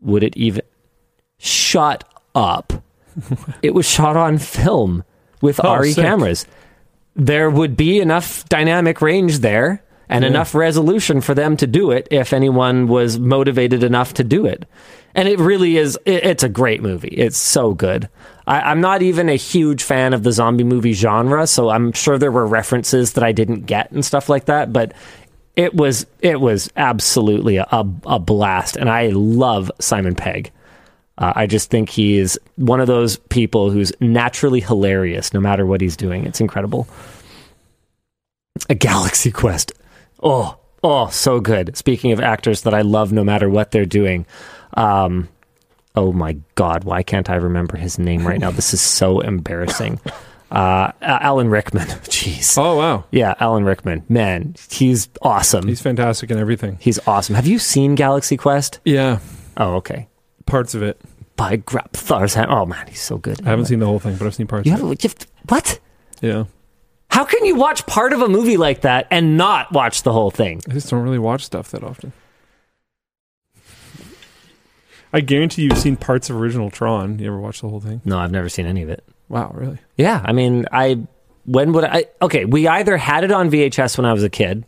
Would 0.00 0.22
it 0.24 0.36
even? 0.36 0.62
Shut 1.38 2.04
up! 2.34 2.72
it 3.62 3.74
was 3.74 3.88
shot 3.88 4.16
on 4.16 4.38
film 4.38 5.04
with 5.44 5.60
Oh, 5.62 5.76
RE 5.76 5.92
sick. 5.92 6.04
cameras. 6.04 6.46
There 7.14 7.48
would 7.48 7.76
be 7.76 8.00
enough 8.00 8.44
dynamic 8.48 9.00
range 9.00 9.38
there 9.38 9.82
and 10.08 10.24
Yeah. 10.24 10.30
enough 10.30 10.54
resolution 10.54 11.20
for 11.20 11.34
them 11.34 11.56
to 11.58 11.66
do 11.66 11.92
it 11.92 12.08
if 12.10 12.32
anyone 12.32 12.88
was 12.88 13.18
motivated 13.18 13.84
enough 13.84 14.14
to 14.14 14.24
do 14.24 14.46
it. 14.46 14.66
And 15.14 15.28
it 15.28 15.38
really 15.38 15.76
is, 15.76 15.96
it, 16.04 16.24
it's 16.24 16.42
a 16.42 16.48
great 16.48 16.82
movie. 16.82 17.14
It's 17.16 17.38
so 17.38 17.72
good. 17.72 18.08
I, 18.48 18.60
I'm 18.62 18.80
not 18.80 19.00
even 19.02 19.28
a 19.28 19.36
huge 19.36 19.84
fan 19.84 20.12
of 20.12 20.24
the 20.24 20.32
zombie 20.32 20.64
movie 20.64 20.92
genre, 20.92 21.46
so 21.46 21.70
I'm 21.70 21.92
sure 21.92 22.18
there 22.18 22.32
were 22.32 22.46
references 22.46 23.12
that 23.12 23.22
I 23.22 23.30
didn't 23.30 23.66
get 23.66 23.92
and 23.92 24.04
stuff 24.04 24.28
like 24.28 24.46
that, 24.46 24.72
but 24.72 24.92
it 25.56 25.72
was 25.72 26.04
it 26.20 26.40
was 26.40 26.68
absolutely 26.76 27.58
a, 27.58 27.66
a 28.06 28.18
blast 28.18 28.74
and 28.76 28.90
i 28.90 29.06
love 29.14 29.70
simon 29.80 30.12
pegg 30.16 30.50
uh, 31.18 31.32
i 31.36 31.46
just 31.46 31.70
think 31.70 31.88
he 31.88 32.16
is 32.18 32.38
one 32.56 32.80
of 32.80 32.86
those 32.86 33.16
people 33.28 33.70
who's 33.70 33.92
naturally 34.00 34.60
hilarious 34.60 35.32
no 35.34 35.40
matter 35.40 35.64
what 35.66 35.80
he's 35.80 35.96
doing 35.96 36.24
it's 36.26 36.40
incredible 36.40 36.86
a 38.68 38.74
galaxy 38.74 39.30
quest 39.30 39.72
oh 40.22 40.56
oh 40.82 41.08
so 41.08 41.40
good 41.40 41.76
speaking 41.76 42.12
of 42.12 42.20
actors 42.20 42.62
that 42.62 42.74
i 42.74 42.82
love 42.82 43.12
no 43.12 43.24
matter 43.24 43.48
what 43.48 43.70
they're 43.70 43.84
doing 43.86 44.24
um 44.74 45.28
oh 45.96 46.12
my 46.12 46.36
god 46.54 46.84
why 46.84 47.02
can't 47.02 47.30
i 47.30 47.34
remember 47.36 47.76
his 47.76 47.98
name 47.98 48.26
right 48.26 48.40
now 48.40 48.50
this 48.50 48.72
is 48.74 48.80
so 48.80 49.20
embarrassing 49.20 49.98
uh 50.50 50.92
alan 51.00 51.48
rickman 51.48 51.86
jeez 52.04 52.56
Oh 52.56 52.76
wow, 52.76 53.04
yeah, 53.10 53.34
Alan 53.40 53.64
Rickman. 53.64 54.04
Man, 54.08 54.54
he's 54.70 55.08
awesome. 55.22 55.66
he's 55.66 55.80
fantastic 55.82 56.30
in 56.30 56.38
everything. 56.38 56.78
He's 56.80 57.00
awesome. 57.08 57.34
Have 57.34 57.46
you 57.46 57.58
seen 57.58 57.96
Galaxy 57.96 58.36
Quest? 58.36 58.78
Yeah, 58.84 59.18
Oh, 59.56 59.74
okay. 59.76 60.06
Parts 60.46 60.74
of 60.74 60.82
it. 60.82 61.00
By 61.36 61.56
Grabthar's 61.56 62.34
hand. 62.34 62.50
Oh 62.50 62.64
man, 62.64 62.86
he's 62.86 63.00
so 63.02 63.18
good. 63.18 63.40
I 63.44 63.50
haven't 63.50 63.66
seen 63.66 63.80
the 63.80 63.86
whole 63.86 63.98
thing, 63.98 64.16
but 64.16 64.26
I've 64.26 64.34
seen 64.34 64.46
parts. 64.46 64.66
You 64.66 64.74
of 64.74 64.80
have, 64.80 64.88
you 64.88 64.96
have 65.08 65.16
what? 65.48 65.80
Yeah, 66.20 66.44
How 67.10 67.24
can 67.24 67.44
you 67.44 67.56
watch 67.56 67.84
part 67.86 68.12
of 68.12 68.22
a 68.22 68.28
movie 68.28 68.56
like 68.56 68.82
that 68.82 69.08
and 69.10 69.36
not 69.36 69.72
watch 69.72 70.04
the 70.04 70.12
whole 70.12 70.30
thing? 70.30 70.60
I 70.68 70.72
just 70.74 70.88
don't 70.90 71.02
really 71.02 71.18
watch 71.18 71.44
stuff 71.44 71.70
that 71.72 71.82
often. 71.82 72.12
I 75.12 75.20
guarantee 75.20 75.62
you've 75.62 75.78
seen 75.78 75.96
parts 75.96 76.28
of 76.30 76.36
original 76.36 76.70
Tron. 76.70 77.18
You 77.18 77.26
ever 77.28 77.38
watch 77.38 77.60
the 77.60 77.68
whole 77.68 77.80
thing? 77.80 78.00
No, 78.04 78.18
I've 78.18 78.32
never 78.32 78.48
seen 78.48 78.66
any 78.66 78.82
of 78.82 78.88
it. 78.88 79.04
Wow, 79.28 79.50
really? 79.54 79.78
Yeah, 79.96 80.20
I 80.24 80.32
mean, 80.32 80.66
I 80.72 80.98
when 81.46 81.72
would 81.72 81.84
I? 81.84 82.06
Okay, 82.22 82.44
we 82.44 82.66
either 82.68 82.96
had 82.96 83.22
it 83.24 83.30
on 83.30 83.50
VHS 83.50 83.96
when 83.96 84.04
I 84.06 84.12
was 84.12 84.22
a 84.22 84.30
kid, 84.30 84.64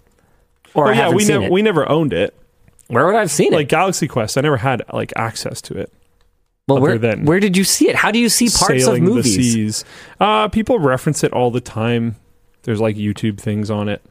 or 0.75 0.87
oh 0.87 0.91
I 0.91 0.93
yeah, 0.93 0.97
haven't 1.03 1.17
we 1.17 1.25
never 1.25 1.45
it. 1.45 1.51
we 1.53 1.63
never 1.63 1.89
owned 1.89 2.13
it. 2.13 2.35
Where 2.89 3.07
would 3.07 3.15
I 3.15 3.21
have 3.21 3.31
seen 3.31 3.53
it? 3.53 3.57
Like? 3.57 3.69
Galaxy 3.69 4.07
Quest, 4.09 4.39
I 4.39 4.41
never 4.43 4.57
had 4.59 4.83
like 4.93 5.13
access 5.17 5.61
to 5.63 5.79
it. 5.79 5.93
Well, 6.69 6.81
where 6.81 6.99
than 6.99 7.25
where 7.25 7.39
did 7.41 7.57
you 7.57 7.63
see 7.65 7.89
it? 7.89 7.95
How 7.95 8.11
do 8.11 8.19
you 8.19 8.29
see 8.29 8.47
parts 8.47 8.85
Sailing 8.85 9.03
of 9.05 9.09
the 9.11 9.15
movies? 9.17 9.35
seas. 9.53 9.85
Uh, 10.19 10.49
people 10.49 10.79
reference 10.81 11.23
it 11.23 11.33
all 11.33 11.51
the 11.53 11.61
time. 11.61 12.17
There's 12.63 12.81
like 12.81 12.97
YouTube 12.97 13.39
things 13.39 13.71
on 13.71 13.89
it, 13.89 14.03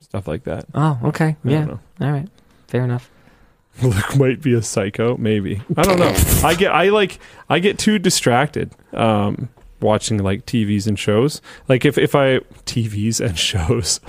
stuff 0.00 0.26
like 0.26 0.42
that. 0.44 0.66
Oh, 0.74 0.98
okay. 1.04 1.36
I 1.44 1.48
Yeah. 1.48 1.64
don't. 1.66 1.80
All 2.00 2.10
right. 2.12 2.28
Fair 2.66 2.82
enough. 2.82 3.08
Luke 3.82 4.16
might 4.16 4.42
be 4.42 4.52
a 4.54 4.62
psycho, 4.62 5.16
maybe. 5.16 5.62
I 5.76 5.82
don't 5.82 5.98
know. 6.00 6.12
I 6.44 6.54
get 6.56 6.72
I 6.74 6.88
like 6.88 7.20
I 7.48 7.60
get 7.60 7.78
too 7.78 8.00
distracted 8.00 8.72
um 8.92 9.48
watching 9.80 10.18
like 10.18 10.44
TVs 10.46 10.88
and 10.88 10.98
shows. 10.98 11.40
Like 11.68 11.84
if 11.84 11.96
if 11.96 12.16
I 12.16 12.38
TVs 12.66 13.20
and 13.24 13.38
shows. 13.48 14.00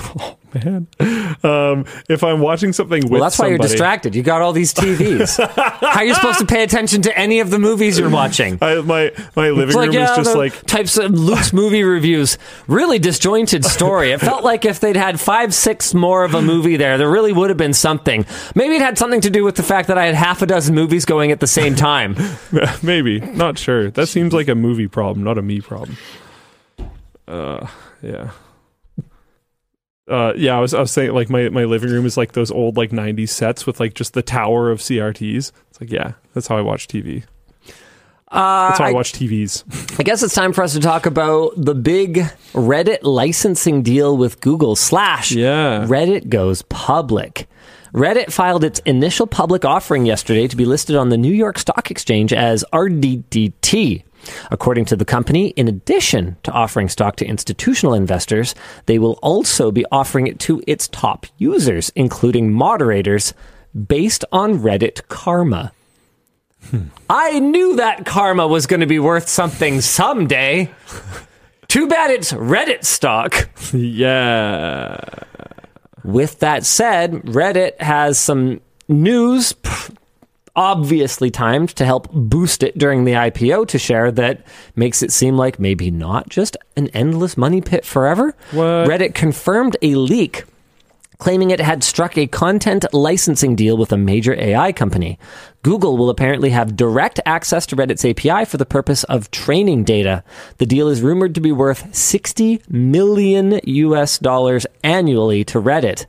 Man. 0.65 0.87
Um 1.43 1.85
if 2.09 2.23
I'm 2.23 2.39
watching 2.39 2.73
something 2.73 3.03
with 3.03 3.11
Well, 3.11 3.21
that's 3.21 3.39
why 3.39 3.47
you're 3.47 3.57
distracted. 3.57 4.15
You 4.15 4.23
got 4.23 4.41
all 4.41 4.53
these 4.53 4.73
TVs. 4.73 5.37
How 5.55 5.99
are 5.99 6.05
you 6.05 6.13
supposed 6.13 6.39
to 6.39 6.45
pay 6.45 6.63
attention 6.63 7.01
to 7.03 7.17
any 7.17 7.39
of 7.39 7.49
the 7.49 7.59
movies 7.59 7.97
you're 7.97 8.09
watching? 8.09 8.57
I, 8.61 8.81
my 8.81 9.11
my 9.35 9.49
living 9.49 9.75
like, 9.75 9.87
room 9.87 9.95
yeah, 9.95 10.11
is 10.11 10.25
just 10.25 10.35
like 10.35 10.65
types 10.65 10.97
of 10.97 11.11
Luke's 11.11 11.53
movie 11.53 11.83
reviews. 11.83 12.37
Really 12.67 12.99
disjointed 12.99 13.65
story. 13.65 14.11
It 14.11 14.19
felt 14.19 14.43
like 14.43 14.65
if 14.65 14.79
they'd 14.79 14.95
had 14.95 15.19
five, 15.19 15.53
six 15.53 15.93
more 15.93 16.23
of 16.23 16.33
a 16.35 16.41
movie 16.41 16.77
there, 16.77 16.97
there 16.97 17.09
really 17.09 17.33
would 17.33 17.49
have 17.49 17.57
been 17.57 17.73
something. 17.73 18.25
Maybe 18.55 18.75
it 18.75 18.81
had 18.81 18.97
something 18.97 19.21
to 19.21 19.29
do 19.29 19.43
with 19.43 19.55
the 19.55 19.63
fact 19.63 19.87
that 19.87 19.97
I 19.97 20.05
had 20.05 20.15
half 20.15 20.41
a 20.41 20.45
dozen 20.45 20.75
movies 20.75 21.05
going 21.05 21.31
at 21.31 21.39
the 21.39 21.47
same 21.47 21.75
time. 21.75 22.15
maybe 22.83 23.19
not 23.19 23.57
sure. 23.57 23.89
That 23.91 24.07
seems 24.07 24.33
like 24.33 24.47
a 24.47 24.55
movie 24.55 24.87
problem, 24.87 25.23
not 25.23 25.37
a 25.37 25.41
me 25.41 25.61
problem. 25.61 25.97
Uh, 27.27 27.67
yeah. 28.01 28.31
Uh, 30.11 30.33
yeah, 30.35 30.57
I 30.57 30.59
was 30.59 30.73
I 30.73 30.81
was 30.81 30.91
saying 30.91 31.13
like 31.13 31.29
my, 31.29 31.47
my 31.49 31.63
living 31.63 31.89
room 31.89 32.05
is 32.05 32.17
like 32.17 32.33
those 32.33 32.51
old 32.51 32.75
like 32.75 32.91
'90s 32.91 33.29
sets 33.29 33.65
with 33.65 33.79
like 33.79 33.93
just 33.93 34.13
the 34.13 34.21
tower 34.21 34.69
of 34.69 34.79
CRTs. 34.79 35.51
It's 35.69 35.81
like 35.81 35.91
yeah, 35.91 36.13
that's 36.33 36.47
how 36.47 36.57
I 36.57 36.61
watch 36.61 36.87
TV. 36.87 37.23
Uh, 38.31 38.69
That's 38.69 38.79
how 38.79 38.85
I, 38.85 38.89
I, 38.89 38.93
watch 38.93 39.11
TVs. 39.11 39.99
I 39.99 40.03
guess 40.03 40.23
it's 40.23 40.33
time 40.33 40.53
for 40.53 40.63
us 40.63 40.71
to 40.71 40.79
talk 40.79 41.05
about 41.05 41.51
the 41.57 41.75
big 41.75 42.15
Reddit 42.53 42.99
licensing 43.01 43.83
deal 43.83 44.15
with 44.15 44.39
Google 44.39 44.77
slash 44.77 45.33
Yeah, 45.33 45.85
Reddit 45.85 46.29
goes 46.29 46.61
public. 46.61 47.49
Reddit 47.93 48.31
filed 48.31 48.63
its 48.63 48.79
initial 48.85 49.27
public 49.27 49.65
offering 49.65 50.05
yesterday 50.05 50.47
to 50.47 50.55
be 50.55 50.63
listed 50.63 50.95
on 50.95 51.09
the 51.09 51.17
New 51.17 51.33
York 51.33 51.59
Stock 51.59 51.91
Exchange 51.91 52.31
as 52.31 52.63
RDDT. 52.71 54.03
According 54.49 54.85
to 54.85 54.95
the 54.95 55.05
company, 55.05 55.49
in 55.49 55.67
addition 55.67 56.37
to 56.43 56.51
offering 56.51 56.89
stock 56.89 57.15
to 57.17 57.25
institutional 57.25 57.93
investors, 57.93 58.55
they 58.85 58.99
will 58.99 59.19
also 59.21 59.71
be 59.71 59.85
offering 59.91 60.27
it 60.27 60.39
to 60.39 60.61
its 60.67 60.87
top 60.87 61.25
users, 61.37 61.91
including 61.95 62.51
moderators, 62.51 63.33
based 63.87 64.25
on 64.31 64.59
Reddit 64.59 65.07
Karma. 65.07 65.71
I 67.09 67.39
knew 67.39 67.77
that 67.77 68.05
Karma 68.05 68.47
was 68.47 68.67
going 68.67 68.81
to 68.81 68.85
be 68.85 68.99
worth 68.99 69.27
something 69.27 69.81
someday. 69.81 70.69
Too 71.67 71.87
bad 71.87 72.11
it's 72.11 72.31
Reddit 72.33 72.83
stock. 72.83 73.49
yeah. 73.73 74.99
With 76.03 76.39
that 76.39 76.65
said, 76.65 77.13
Reddit 77.23 77.79
has 77.79 78.19
some 78.19 78.61
news, 78.87 79.53
obviously 80.55 81.31
timed 81.31 81.69
to 81.69 81.85
help 81.85 82.11
boost 82.11 82.63
it 82.63 82.77
during 82.77 83.05
the 83.05 83.13
IPO 83.13 83.67
to 83.69 83.79
share 83.79 84.11
that 84.11 84.45
makes 84.75 85.01
it 85.01 85.11
seem 85.11 85.37
like 85.37 85.59
maybe 85.59 85.89
not 85.91 86.29
just 86.29 86.57
an 86.75 86.87
endless 86.89 87.37
money 87.37 87.61
pit 87.61 87.85
forever. 87.85 88.35
What? 88.51 88.87
Reddit 88.87 89.15
confirmed 89.15 89.77
a 89.81 89.95
leak 89.95 90.45
claiming 91.21 91.51
it 91.51 91.59
had 91.59 91.83
struck 91.83 92.17
a 92.17 92.25
content 92.25 92.83
licensing 92.93 93.55
deal 93.55 93.77
with 93.77 93.91
a 93.91 93.97
major 93.97 94.33
AI 94.41 94.71
company. 94.71 95.19
Google 95.61 95.95
will 95.95 96.09
apparently 96.09 96.49
have 96.49 96.75
direct 96.75 97.19
access 97.27 97.67
to 97.67 97.75
Reddit's 97.75 98.03
API 98.03 98.43
for 98.43 98.57
the 98.57 98.65
purpose 98.65 99.03
of 99.03 99.29
training 99.29 99.83
data. 99.83 100.23
The 100.57 100.65
deal 100.65 100.87
is 100.87 101.03
rumored 101.03 101.35
to 101.35 101.41
be 101.41 101.51
worth 101.51 101.93
60 101.95 102.63
million 102.67 103.59
US 103.63 104.17
dollars 104.17 104.65
annually 104.83 105.43
to 105.43 105.61
Reddit. 105.61 106.07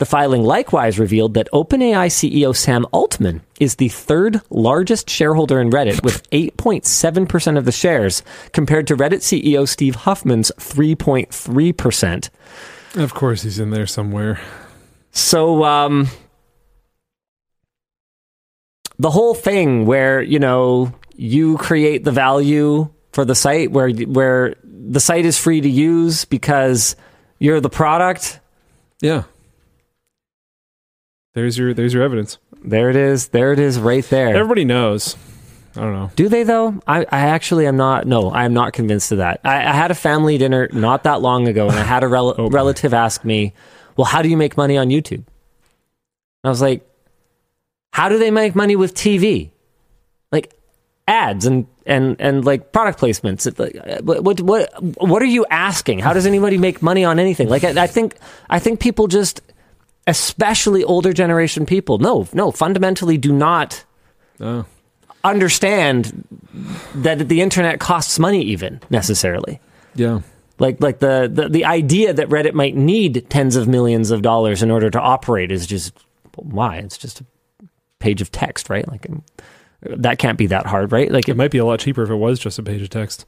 The 0.00 0.06
filing 0.06 0.42
likewise 0.44 0.98
revealed 0.98 1.34
that 1.34 1.50
OpenAI 1.52 2.06
CEO 2.06 2.56
Sam 2.56 2.86
Altman 2.90 3.42
is 3.60 3.74
the 3.74 3.88
third 3.88 4.40
largest 4.48 5.10
shareholder 5.10 5.60
in 5.60 5.68
Reddit 5.68 6.02
with 6.02 6.28
8.7% 6.30 7.58
of 7.58 7.66
the 7.66 7.70
shares, 7.70 8.22
compared 8.52 8.86
to 8.86 8.96
Reddit 8.96 9.20
CEO 9.20 9.68
Steve 9.68 9.96
Huffman's 9.96 10.50
3.3%. 10.56 12.30
Of 12.94 13.12
course, 13.12 13.42
he's 13.42 13.58
in 13.58 13.72
there 13.72 13.86
somewhere. 13.86 14.40
So, 15.10 15.64
um, 15.64 16.08
the 18.98 19.10
whole 19.10 19.34
thing 19.34 19.84
where 19.84 20.22
you 20.22 20.38
know 20.38 20.94
you 21.14 21.58
create 21.58 22.04
the 22.04 22.12
value 22.12 22.88
for 23.12 23.26
the 23.26 23.34
site, 23.34 23.70
where 23.70 23.90
where 23.90 24.54
the 24.64 25.00
site 25.00 25.26
is 25.26 25.36
free 25.36 25.60
to 25.60 25.68
use 25.68 26.24
because 26.24 26.96
you're 27.38 27.60
the 27.60 27.68
product. 27.68 28.40
Yeah. 29.02 29.24
There's 31.34 31.56
your 31.58 31.72
there's 31.74 31.94
your 31.94 32.02
evidence. 32.02 32.38
There 32.62 32.90
it 32.90 32.96
is. 32.96 33.28
There 33.28 33.52
it 33.52 33.58
is, 33.58 33.78
right 33.78 34.04
there. 34.04 34.34
Everybody 34.36 34.64
knows. 34.64 35.16
I 35.76 35.80
don't 35.82 35.92
know. 35.92 36.10
Do 36.16 36.28
they 36.28 36.42
though? 36.42 36.80
I, 36.86 37.02
I 37.10 37.20
actually 37.28 37.66
am 37.66 37.76
not. 37.76 38.06
No, 38.06 38.30
I 38.30 38.44
am 38.44 38.52
not 38.52 38.72
convinced 38.72 39.12
of 39.12 39.18
that. 39.18 39.40
I, 39.44 39.58
I 39.58 39.72
had 39.72 39.90
a 39.90 39.94
family 39.94 40.36
dinner 40.38 40.68
not 40.72 41.04
that 41.04 41.22
long 41.22 41.46
ago, 41.46 41.68
and 41.68 41.78
I 41.78 41.82
had 41.84 42.02
a 42.02 42.08
rel- 42.08 42.34
Oh, 42.38 42.48
relative 42.50 42.92
ask 42.92 43.24
me, 43.24 43.52
"Well, 43.96 44.04
how 44.06 44.22
do 44.22 44.28
you 44.28 44.36
make 44.36 44.56
money 44.56 44.76
on 44.76 44.88
YouTube?" 44.88 45.18
And 45.22 45.24
I 46.44 46.48
was 46.48 46.60
like, 46.60 46.84
"How 47.92 48.08
do 48.08 48.18
they 48.18 48.32
make 48.32 48.56
money 48.56 48.74
with 48.74 48.94
TV? 48.94 49.50
Like 50.32 50.52
ads 51.06 51.46
and 51.46 51.68
and 51.86 52.16
and 52.18 52.44
like 52.44 52.72
product 52.72 52.98
placements? 53.00 53.46
Uh, 53.46 54.02
What 54.02 54.24
what 54.24 54.40
what 54.40 54.70
what 55.00 55.22
are 55.22 55.26
you 55.26 55.46
asking? 55.50 56.00
How 56.00 56.12
does 56.12 56.26
anybody 56.26 56.58
make 56.58 56.82
money 56.82 57.04
on 57.04 57.20
anything? 57.20 57.48
Like 57.48 57.62
I, 57.62 57.84
I 57.84 57.86
think 57.86 58.16
I 58.48 58.58
think 58.58 58.80
people 58.80 59.06
just, 59.06 59.40
especially 60.06 60.82
older 60.84 61.12
generation 61.12 61.66
people, 61.66 61.98
no 61.98 62.26
no 62.32 62.50
fundamentally 62.50 63.18
do 63.18 63.32
not." 63.32 63.84
Oh. 64.42 64.64
understand 65.22 66.24
that 66.94 67.28
the 67.28 67.42
internet 67.42 67.78
costs 67.78 68.18
money 68.18 68.40
even 68.42 68.80
necessarily 68.88 69.60
Yeah. 69.94 70.20
like 70.58 70.80
like 70.80 71.00
the, 71.00 71.30
the 71.30 71.48
the 71.50 71.64
idea 71.66 72.14
that 72.14 72.28
reddit 72.30 72.54
might 72.54 72.74
need 72.74 73.26
tens 73.28 73.54
of 73.56 73.68
millions 73.68 74.10
of 74.10 74.22
dollars 74.22 74.62
in 74.62 74.70
order 74.70 74.88
to 74.88 74.98
operate 74.98 75.52
is 75.52 75.66
just 75.66 75.92
why 76.36 76.76
it's 76.76 76.96
just 76.96 77.20
a 77.20 77.24
page 77.98 78.22
of 78.22 78.32
text 78.32 78.70
right 78.70 78.88
like 78.88 79.06
um, 79.10 79.22
that 79.82 80.18
can't 80.18 80.38
be 80.38 80.46
that 80.46 80.64
hard 80.64 80.90
right 80.90 81.10
like 81.12 81.28
It 81.28 81.36
might 81.36 81.50
be 81.50 81.58
a 81.58 81.66
lot 81.66 81.80
cheaper 81.80 82.02
if 82.02 82.08
it 82.08 82.14
was 82.14 82.38
just 82.38 82.58
a 82.58 82.62
page 82.62 82.80
of 82.80 82.88
text. 82.88 83.26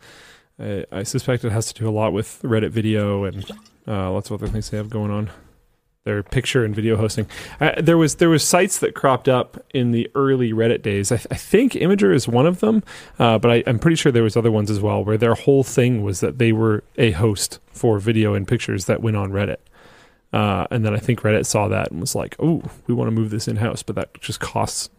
I, 0.59 0.87
I 0.91 1.03
suspect 1.03 1.45
it 1.45 1.53
has 1.53 1.71
to 1.73 1.79
do 1.83 1.87
a 1.89 1.93
lot 1.93 2.15
with 2.15 2.41
Reddit 2.43 2.71
video 2.71 3.25
and 3.25 3.45
uh, 3.87 4.11
lots 4.11 4.31
of 4.31 4.41
other 4.43 4.51
things 4.51 4.71
they 4.71 4.79
have 4.79 4.89
going 4.89 5.11
on. 5.11 5.31
Their 6.05 6.25
picture 6.25 6.65
and 6.65 6.75
video 6.75 6.97
hosting. 6.97 7.29
Uh, 7.61 7.81
there 7.81 7.97
was 7.97 8.17
there 8.17 8.29
was 8.29 8.43
sites 8.43 8.81
that 8.81 8.93
cropped 8.93 9.29
up 9.29 9.65
in 9.73 9.93
the 9.93 10.11
early 10.17 10.53
Reddit 10.53 10.83
days. 10.83 11.13
I, 11.13 11.17
th- 11.17 11.29
I 11.31 11.37
think 11.37 11.75
Imgur 11.75 12.13
is 12.13 12.27
one 12.27 12.45
of 12.45 12.59
them, 12.59 12.83
uh, 13.21 13.39
but 13.39 13.53
I, 13.53 13.63
I'm 13.69 13.79
pretty 13.79 13.95
sure 13.95 14.11
there 14.11 14.25
was 14.25 14.37
other 14.37 14.51
ones 14.51 14.69
as 14.69 14.81
well 14.81 15.05
where 15.05 15.17
their 15.17 15.35
whole 15.35 15.63
thing 15.63 16.03
was 16.03 16.19
that 16.19 16.39
they 16.39 16.51
were 16.51 16.83
a 16.99 17.13
host 17.13 17.61
for 17.71 18.01
video 18.01 18.35
and 18.35 18.49
pictures 18.49 18.87
that 18.87 19.01
went 19.01 19.17
on 19.17 19.31
Reddit. 19.31 19.59
Uh, 20.33 20.67
and 20.73 20.85
then 20.85 20.93
I 20.93 20.99
think 20.99 21.21
Reddit 21.21 21.47
saw 21.47 21.69
that 21.69 21.93
and 21.93 22.01
was 22.01 22.17
like, 22.17 22.35
"Oh, 22.41 22.63
we 22.89 22.95
want 22.95 23.07
to 23.07 23.13
move 23.13 23.31
this 23.31 23.47
in 23.47 23.57
house," 23.57 23.85
but 23.85 23.95
that 23.95 24.21
just 24.21 24.41
costs 24.41 24.91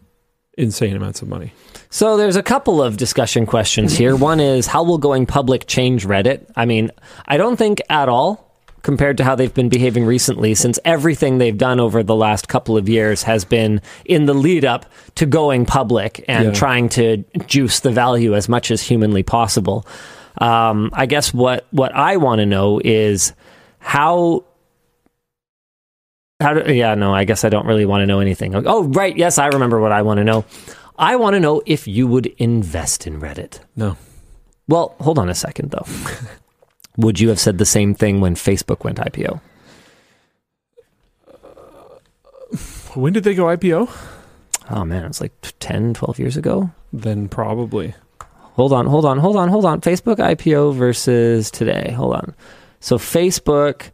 insane 0.56 0.96
amounts 0.96 1.20
of 1.20 1.28
money. 1.28 1.52
So 1.90 2.16
there's 2.16 2.36
a 2.36 2.42
couple 2.42 2.82
of 2.82 2.96
discussion 2.96 3.44
questions 3.44 3.98
here. 3.98 4.16
One 4.16 4.40
is 4.40 4.66
how 4.68 4.84
will 4.84 4.98
going 4.98 5.26
public 5.26 5.66
change 5.66 6.06
Reddit? 6.06 6.50
I 6.56 6.64
mean, 6.64 6.90
I 7.26 7.36
don't 7.36 7.56
think 7.56 7.82
at 7.90 8.08
all 8.08 8.43
compared 8.84 9.16
to 9.16 9.24
how 9.24 9.34
they've 9.34 9.52
been 9.54 9.68
behaving 9.68 10.04
recently 10.06 10.54
since 10.54 10.78
everything 10.84 11.38
they've 11.38 11.58
done 11.58 11.80
over 11.80 12.04
the 12.04 12.14
last 12.14 12.46
couple 12.46 12.76
of 12.76 12.88
years 12.88 13.24
has 13.24 13.44
been 13.44 13.80
in 14.04 14.26
the 14.26 14.34
lead 14.34 14.64
up 14.64 14.86
to 15.16 15.26
going 15.26 15.66
public 15.66 16.24
and 16.28 16.44
Yeah. 16.44 16.52
trying 16.52 16.88
to 16.90 17.24
juice 17.46 17.80
the 17.80 17.90
value 17.90 18.36
as 18.36 18.48
much 18.48 18.70
as 18.70 18.82
humanly 18.82 19.24
possible. 19.24 19.84
Um, 20.38 20.90
I 20.92 21.06
guess 21.06 21.34
what 21.34 21.66
what 21.72 21.92
I 21.94 22.16
want 22.18 22.38
to 22.40 22.46
know 22.46 22.80
is 22.84 23.32
how 23.78 24.44
how 26.40 26.54
do, 26.54 26.72
yeah, 26.72 26.94
no, 26.94 27.14
I 27.14 27.24
guess 27.24 27.44
I 27.44 27.48
don't 27.48 27.66
really 27.66 27.86
want 27.86 28.02
to 28.02 28.06
know 28.06 28.20
anything. 28.20 28.54
Oh, 28.54 28.84
right. 28.84 29.16
Yes, 29.16 29.38
I 29.38 29.46
remember 29.46 29.80
what 29.80 29.92
I 29.92 30.02
want 30.02 30.18
to 30.18 30.24
know. 30.24 30.44
I 30.98 31.16
want 31.16 31.34
to 31.34 31.40
know 31.40 31.62
if 31.64 31.86
you 31.88 32.06
would 32.06 32.26
invest 32.38 33.06
in 33.06 33.20
Reddit. 33.20 33.60
No. 33.76 33.96
Well, 34.68 34.94
hold 35.00 35.18
on 35.18 35.28
a 35.28 35.34
second, 35.34 35.70
though. 35.70 35.86
would 36.96 37.20
you 37.20 37.28
have 37.28 37.40
said 37.40 37.58
the 37.58 37.66
same 37.66 37.94
thing 37.94 38.20
when 38.20 38.34
Facebook 38.34 38.84
went 38.84 38.98
IPO? 38.98 39.40
When 42.94 43.12
did 43.12 43.24
they 43.24 43.34
go 43.34 43.44
IPO? 43.44 43.90
Oh, 44.70 44.84
man, 44.84 45.04
it's 45.04 45.20
like 45.20 45.32
10, 45.58 45.94
12 45.94 46.18
years 46.18 46.36
ago. 46.36 46.70
Then 46.92 47.28
probably. 47.28 47.94
Hold 48.54 48.72
on, 48.72 48.86
hold 48.86 49.04
on, 49.04 49.18
hold 49.18 49.36
on, 49.36 49.48
hold 49.48 49.64
on. 49.64 49.80
Facebook 49.80 50.16
IPO 50.16 50.74
versus 50.74 51.50
today. 51.50 51.90
Hold 51.90 52.14
on. 52.14 52.34
So 52.78 52.98
Facebook 52.98 53.90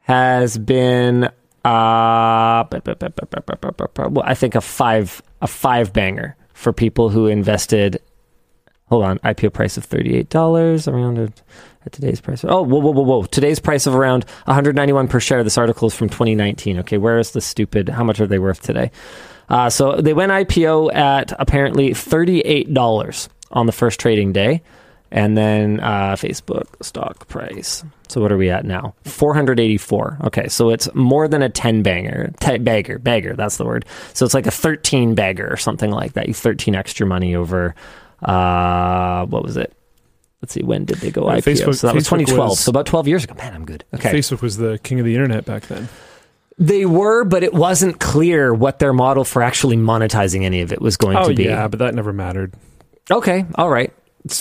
has 0.00 0.58
been 0.58 1.24
uh 1.64 2.64
well, 2.70 4.22
I 4.24 4.34
think 4.34 4.54
a 4.54 4.60
five 4.60 5.22
a 5.42 5.46
five 5.46 5.92
banger 5.92 6.36
for 6.54 6.72
people 6.72 7.10
who 7.10 7.26
invested 7.26 8.00
hold 8.88 9.04
on, 9.04 9.18
IPO 9.20 9.52
price 9.52 9.76
of 9.76 9.88
$38 9.88 10.92
around 10.92 11.42
at, 11.84 11.92
today's 11.92 12.20
price. 12.20 12.44
Oh, 12.44 12.62
whoa, 12.62 12.78
whoa, 12.78 12.90
whoa, 12.92 13.02
whoa. 13.02 13.24
Today's 13.24 13.58
price 13.58 13.86
of 13.86 13.94
around 13.94 14.24
191 14.44 15.08
per 15.08 15.20
share. 15.20 15.42
This 15.42 15.58
article 15.58 15.88
is 15.88 15.94
from 15.94 16.08
2019. 16.08 16.80
Okay, 16.80 16.98
where 16.98 17.18
is 17.18 17.32
the 17.32 17.40
stupid? 17.40 17.88
How 17.88 18.04
much 18.04 18.20
are 18.20 18.26
they 18.26 18.38
worth 18.38 18.62
today? 18.62 18.90
Uh, 19.48 19.68
so 19.68 19.96
they 19.96 20.12
went 20.12 20.30
IPO 20.30 20.94
at 20.94 21.32
apparently 21.38 21.90
$38 21.90 23.28
on 23.50 23.66
the 23.66 23.72
first 23.72 23.98
trading 23.98 24.32
day. 24.32 24.62
And 25.12 25.36
then 25.36 25.80
uh, 25.80 26.12
Facebook 26.12 26.66
stock 26.84 27.26
price. 27.26 27.82
So 28.08 28.20
what 28.20 28.30
are 28.30 28.36
we 28.36 28.48
at 28.48 28.64
now? 28.64 28.94
484. 29.04 30.18
Okay, 30.26 30.46
so 30.46 30.70
it's 30.70 30.88
more 30.94 31.26
than 31.26 31.42
a 31.42 31.48
10 31.48 31.82
banger. 31.82 32.32
Bagger, 32.60 33.00
bagger, 33.00 33.34
that's 33.34 33.56
the 33.56 33.64
word. 33.64 33.86
So 34.14 34.24
it's 34.24 34.34
like 34.34 34.46
a 34.46 34.52
13 34.52 35.16
bagger 35.16 35.52
or 35.52 35.56
something 35.56 35.90
like 35.90 36.12
that. 36.12 36.28
You 36.28 36.34
13 36.34 36.76
extra 36.76 37.06
money 37.06 37.34
over, 37.34 37.74
uh, 38.22 39.26
what 39.26 39.42
was 39.42 39.56
it? 39.56 39.72
Let's 40.42 40.54
see, 40.54 40.62
when 40.62 40.84
did 40.86 40.98
they 40.98 41.10
go 41.10 41.24
Uh, 41.28 41.36
IPO? 41.36 41.42
Facebook- 41.42 41.74
so 41.76 41.86
that 41.88 41.94
was 41.94 42.04
2012. 42.04 42.48
was- 42.50 42.60
so 42.60 42.70
about 42.70 42.86
12 42.86 43.06
years 43.08 43.24
ago. 43.24 43.34
Man, 43.36 43.52
I'm 43.54 43.64
good. 43.66 43.84
Okay. 43.94 44.10
Facebook 44.12 44.40
was 44.40 44.56
the 44.56 44.78
king 44.82 44.98
of 44.98 45.04
the 45.06 45.14
internet 45.14 45.44
back 45.44 45.66
then. 45.66 45.88
They 46.58 46.84
were, 46.86 47.24
but 47.24 47.42
it 47.42 47.54
wasn't 47.54 48.00
clear 48.00 48.52
what 48.52 48.78
their 48.78 48.92
model 48.92 49.24
for 49.24 49.42
actually 49.42 49.76
monetizing 49.76 50.44
any 50.44 50.60
of 50.60 50.72
it 50.72 50.80
was 50.82 50.96
going 50.96 51.16
Oh 51.16 51.28
to 51.28 51.34
be. 51.34 51.44
yeah, 51.44 51.68
but 51.68 51.78
that 51.78 51.94
never 51.94 52.12
mattered. 52.12 52.52
Okay, 53.10 53.44
all 53.54 53.70
right. 53.70 53.92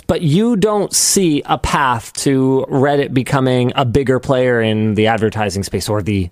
But 0.08 0.22
you 0.22 0.58
don't 0.58 0.94
see 0.94 1.42
a 1.46 1.58
path 1.58 2.12
to 2.24 2.66
Reddit 2.70 3.14
becoming 3.14 3.72
a 3.76 3.86
bigger 3.86 4.20
player 4.20 4.62
in 4.62 4.96
the 4.96 5.08
advertising 5.08 5.64
space 5.64 5.88
or 5.88 6.02
the 6.02 6.30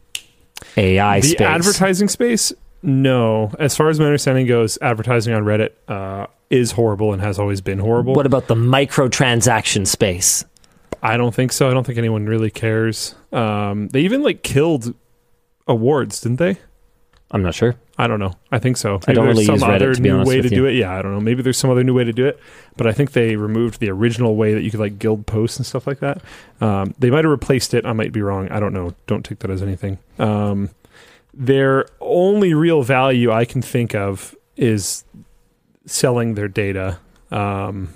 AI 0.75 1.21
the 1.21 1.27
space. 1.29 1.41
advertising 1.47 2.09
space, 2.09 2.51
no. 2.83 3.51
As 3.57 3.75
far 3.77 3.87
as 3.89 3.99
my 3.99 4.05
understanding 4.05 4.45
goes, 4.47 4.77
advertising 4.81 5.33
on 5.33 5.43
Reddit 5.43 5.69
uh, 5.87 6.27
is 6.49 6.71
horrible 6.71 7.13
and 7.13 7.21
has 7.21 7.39
always 7.39 7.61
been 7.61 7.79
horrible. 7.79 8.13
what 8.13 8.25
about 8.25 8.47
the 8.47 8.55
microtransaction 8.55 9.85
space? 9.85 10.45
I 11.03 11.17
don't 11.17 11.33
think 11.35 11.51
so. 11.51 11.69
I 11.69 11.73
don't 11.73 11.85
think 11.85 11.97
anyone 11.97 12.25
really 12.25 12.49
cares. 12.49 13.15
Um, 13.31 13.89
they 13.89 14.01
even 14.01 14.23
like 14.23 14.43
killed 14.43 14.93
awards, 15.67 16.21
didn't 16.21 16.37
they? 16.37 16.57
I'm 17.29 17.43
not 17.43 17.53
sure. 17.55 17.75
I 17.97 18.07
don't 18.07 18.19
know. 18.19 18.33
I 18.51 18.59
think 18.59 18.77
so. 18.77 18.99
I 19.05 19.13
don't 19.13 19.25
there's 19.25 19.35
really 19.37 19.45
some 19.45 19.55
use 19.55 19.63
Reddit, 19.63 19.75
other 19.75 19.95
to 19.95 20.01
new 20.01 20.23
way 20.23 20.41
to 20.41 20.47
you. 20.49 20.55
do 20.55 20.65
it. 20.65 20.73
Yeah, 20.75 20.95
I 20.97 21.01
don't 21.01 21.13
know. 21.13 21.19
Maybe 21.19 21.41
there's 21.41 21.57
some 21.57 21.69
other 21.69 21.83
new 21.83 21.93
way 21.93 22.05
to 22.05 22.13
do 22.13 22.25
it, 22.25 22.39
but 22.77 22.87
I 22.87 22.93
think 22.93 23.11
they 23.11 23.35
removed 23.35 23.79
the 23.79 23.89
original 23.89 24.35
way 24.35 24.53
that 24.53 24.61
you 24.61 24.71
could 24.71 24.79
like 24.79 24.97
gild 24.97 25.25
posts 25.25 25.57
and 25.57 25.65
stuff 25.65 25.85
like 25.87 25.99
that. 25.99 26.21
Um, 26.61 26.93
they 26.99 27.09
might 27.09 27.25
have 27.25 27.31
replaced 27.31 27.73
it. 27.73 27.85
I 27.85 27.93
might 27.93 28.13
be 28.13 28.21
wrong. 28.21 28.47
I 28.49 28.59
don't 28.59 28.73
know. 28.73 28.93
Don't 29.07 29.25
take 29.25 29.39
that 29.39 29.51
as 29.51 29.61
anything. 29.61 29.97
Um, 30.19 30.69
their 31.33 31.85
only 31.99 32.53
real 32.53 32.81
value 32.81 33.31
I 33.31 33.45
can 33.45 33.61
think 33.61 33.93
of 33.93 34.33
is 34.55 35.03
selling 35.87 36.35
their 36.35 36.47
data. 36.47 36.99
Um, 37.31 37.93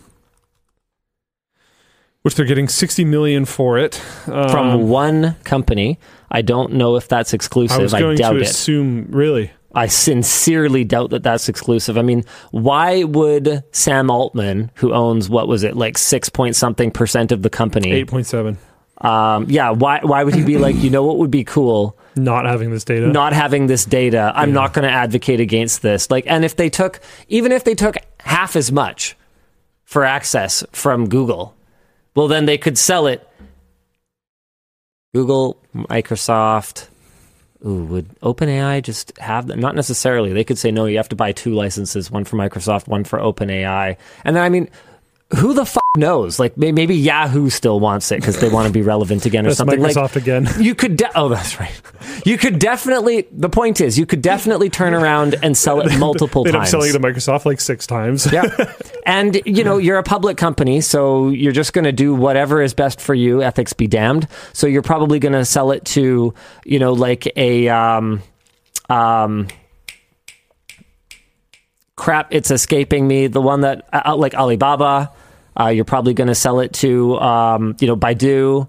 which 2.23 2.35
they're 2.35 2.45
getting 2.45 2.67
60 2.67 3.03
million 3.05 3.45
for 3.45 3.79
it 3.79 3.99
um, 4.27 4.49
From 4.49 4.89
one 4.89 5.35
company. 5.43 5.97
I 6.29 6.41
don't 6.41 6.73
know 6.73 6.95
if 6.95 7.07
that's 7.07 7.33
exclusive. 7.33 7.79
I 7.79 7.81
was 7.81 7.93
I, 7.93 7.99
going 7.99 8.17
doubt 8.17 8.33
to 8.33 8.39
it. 8.39 8.43
assume 8.43 9.07
really 9.09 9.51
I 9.73 9.87
sincerely 9.87 10.83
doubt 10.83 11.11
that 11.11 11.23
that's 11.23 11.47
exclusive. 11.47 11.97
I 11.97 12.01
mean, 12.01 12.25
why 12.51 13.03
would 13.03 13.63
Sam 13.71 14.09
Altman, 14.09 14.71
who 14.75 14.93
owns 14.93 15.29
what 15.29 15.47
was 15.47 15.63
it, 15.63 15.77
like 15.77 15.97
six 15.97 16.29
point 16.29 16.55
something 16.55 16.91
percent 16.91 17.31
of 17.31 17.41
the 17.41 17.49
company, 17.49 18.03
8.7 18.03 18.57
um, 19.01 19.45
yeah, 19.49 19.71
why 19.71 19.99
why 20.03 20.23
would 20.23 20.35
he 20.35 20.43
be 20.43 20.57
like, 20.57 20.75
you 20.77 20.89
know, 20.89 21.03
what 21.03 21.17
would 21.17 21.31
be 21.31 21.43
cool? 21.43 21.97
not 22.17 22.45
having 22.45 22.71
this 22.71 22.83
data 22.83 23.07
Not 23.07 23.31
having 23.33 23.67
this 23.67 23.85
data. 23.85 24.31
I'm 24.35 24.49
Yeah. 24.49 24.55
not 24.55 24.73
going 24.73 24.83
to 24.87 24.91
advocate 24.93 25.39
against 25.39 25.81
this. 25.81 26.11
Like, 26.11 26.25
and 26.27 26.43
if 26.43 26.55
they 26.57 26.69
took, 26.69 26.99
even 27.29 27.51
if 27.53 27.63
they 27.63 27.73
took 27.73 27.95
half 28.19 28.55
as 28.57 28.69
much 28.71 29.15
for 29.85 30.03
access 30.03 30.63
from 30.73 31.07
Google, 31.07 31.55
well, 32.15 32.27
then 32.27 32.45
they 32.45 32.57
could 32.57 32.77
sell 32.77 33.07
it. 33.07 33.27
Google, 35.13 35.57
Microsoft. 35.75 36.87
Ooh, 37.65 37.83
would 37.85 38.09
OpenAI 38.21 38.81
just 38.81 39.17
have 39.19 39.47
that? 39.47 39.57
Not 39.59 39.75
necessarily. 39.75 40.33
They 40.33 40.43
could 40.43 40.57
say, 40.57 40.71
no, 40.71 40.85
you 40.85 40.97
have 40.97 41.09
to 41.09 41.15
buy 41.15 41.31
two 41.31 41.53
licenses, 41.53 42.09
one 42.09 42.23
for 42.25 42.35
Microsoft, 42.37 42.87
one 42.87 43.03
for 43.03 43.19
OpenAI. 43.19 43.97
And 44.25 44.35
then, 44.35 44.43
I 44.43 44.49
mean, 44.49 44.69
who 45.35 45.53
the 45.53 45.65
fuck 45.65 45.83
knows? 45.97 46.39
Like, 46.39 46.57
maybe 46.57 46.95
Yahoo 46.95 47.49
still 47.49 47.79
wants 47.79 48.11
it 48.11 48.17
because 48.19 48.39
they 48.39 48.49
want 48.49 48.67
to 48.67 48.73
be 48.73 48.81
relevant 48.81 49.25
again 49.25 49.45
or 49.45 49.49
That's 49.49 49.57
something. 49.57 49.79
Like, 49.81 49.95
Microsoft 49.95 50.15
again. 50.15 50.47
you 50.59 50.75
could 50.75 50.97
de- 50.97 51.17
oh 51.17 51.29
that's 51.29 51.59
right 51.59 51.81
you 52.25 52.37
could 52.37 52.59
definitely 52.59 53.27
the 53.31 53.49
point 53.49 53.81
is 53.81 53.97
you 53.97 54.05
could 54.05 54.21
definitely 54.21 54.69
turn 54.69 54.93
around 54.93 55.35
and 55.43 55.55
sell 55.57 55.81
it 55.81 55.97
multiple 55.99 56.43
They 56.43 56.51
times 56.51 56.69
selling 56.69 56.89
it 56.89 56.93
to 56.93 56.99
Microsoft 56.99 57.45
like 57.45 57.59
six 57.61 57.87
times. 57.87 58.31
yeah 58.31 58.43
and 59.05 59.39
you 59.45 59.63
know 59.63 59.77
you're 59.77 59.97
a 59.97 60.03
public 60.03 60.37
company 60.37 60.81
so 60.81 61.29
you're 61.29 61.51
just 61.51 61.73
going 61.73 61.85
to 61.85 61.91
do 61.91 62.13
whatever 62.13 62.61
is 62.61 62.73
best 62.73 62.99
for 63.01 63.13
you 63.13 63.41
ethics 63.41 63.73
be 63.73 63.87
damned 63.87 64.27
so 64.53 64.67
you're 64.67 64.81
probably 64.81 65.19
going 65.19 65.33
to 65.33 65.45
sell 65.45 65.71
it 65.71 65.85
to 65.85 66.33
you 66.65 66.79
know 66.79 66.93
like 66.93 67.31
a 67.37 67.69
um 67.69 68.21
um 68.89 69.47
crap 71.95 72.33
it's 72.33 72.51
escaping 72.51 73.07
me 73.07 73.27
the 73.27 73.41
one 73.41 73.61
that 73.61 73.87
uh, 73.93 74.15
like 74.15 74.33
alibaba 74.33 75.11
uh, 75.59 75.67
you're 75.67 75.85
probably 75.85 76.13
going 76.13 76.27
to 76.27 76.35
sell 76.35 76.59
it 76.59 76.73
to 76.73 77.17
um, 77.19 77.75
you 77.79 77.87
know 77.87 77.95
baidu 77.97 78.67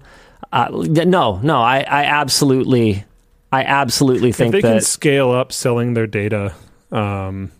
uh, 0.51 0.67
no 0.71 1.39
no 1.41 1.61
i 1.61 1.79
i 1.79 2.03
absolutely 2.05 3.03
i 3.51 3.63
absolutely 3.63 4.29
if 4.29 4.35
think 4.35 4.51
they 4.51 4.61
can 4.61 4.81
scale 4.81 5.31
up 5.31 5.51
selling 5.51 5.93
their 5.93 6.07
data, 6.07 6.53
um, 6.91 7.51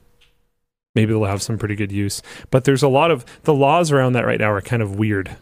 maybe 0.95 1.11
they'll 1.13 1.23
have 1.25 1.41
some 1.41 1.57
pretty 1.57 1.75
good 1.75 1.91
use. 1.91 2.21
But 2.51 2.65
there's 2.65 2.83
a 2.83 2.87
lot 2.87 3.09
of 3.11 3.25
the 3.43 3.53
laws 3.53 3.91
around 3.91 4.13
that 4.13 4.25
right 4.25 4.39
now 4.39 4.51
are 4.51 4.61
kind 4.61 4.81
of 4.83 4.95
weird. 4.97 5.35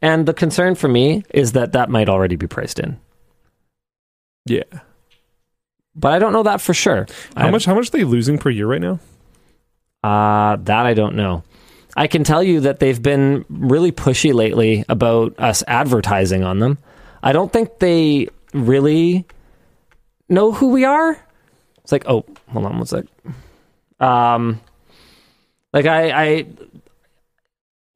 and 0.00 0.26
the 0.26 0.34
concern 0.34 0.74
for 0.74 0.88
me 0.88 1.24
is 1.30 1.52
that 1.52 1.72
that 1.72 1.88
might 1.90 2.08
already 2.08 2.36
be 2.36 2.46
priced 2.48 2.78
in 2.80 2.98
Yeah. 4.46 4.64
but 5.94 6.12
i 6.12 6.18
don't 6.18 6.32
know 6.32 6.42
that 6.42 6.60
for 6.60 6.74
sure 6.74 7.06
How 7.36 7.46
I- 7.46 7.50
much? 7.50 7.64
How 7.64 7.74
much 7.74 7.88
are 7.88 7.96
they 7.98 8.04
losing 8.04 8.38
per 8.38 8.50
year 8.50 8.66
right 8.66 8.80
now? 8.80 8.98
Uh, 10.04 10.56
that 10.64 10.84
I 10.86 10.94
don't 10.94 11.14
know. 11.14 11.44
I 11.96 12.06
can 12.06 12.24
tell 12.24 12.42
you 12.42 12.60
that 12.60 12.78
they've 12.78 13.02
been 13.02 13.44
really 13.48 13.92
pushy 13.92 14.32
lately 14.32 14.84
about 14.88 15.38
us 15.38 15.62
advertising 15.66 16.42
on 16.42 16.58
them. 16.58 16.78
I 17.22 17.32
don't 17.32 17.52
think 17.52 17.78
they 17.78 18.28
really 18.54 19.26
know 20.28 20.52
who 20.52 20.68
we 20.68 20.84
are. 20.84 21.18
It's 21.82 21.92
like, 21.92 22.04
oh, 22.06 22.24
hold 22.48 22.64
on 22.64 22.78
one 22.78 22.86
sec. 22.86 23.04
Um, 24.00 24.60
like 25.72 25.86
I, 25.86 26.10
I, 26.10 26.46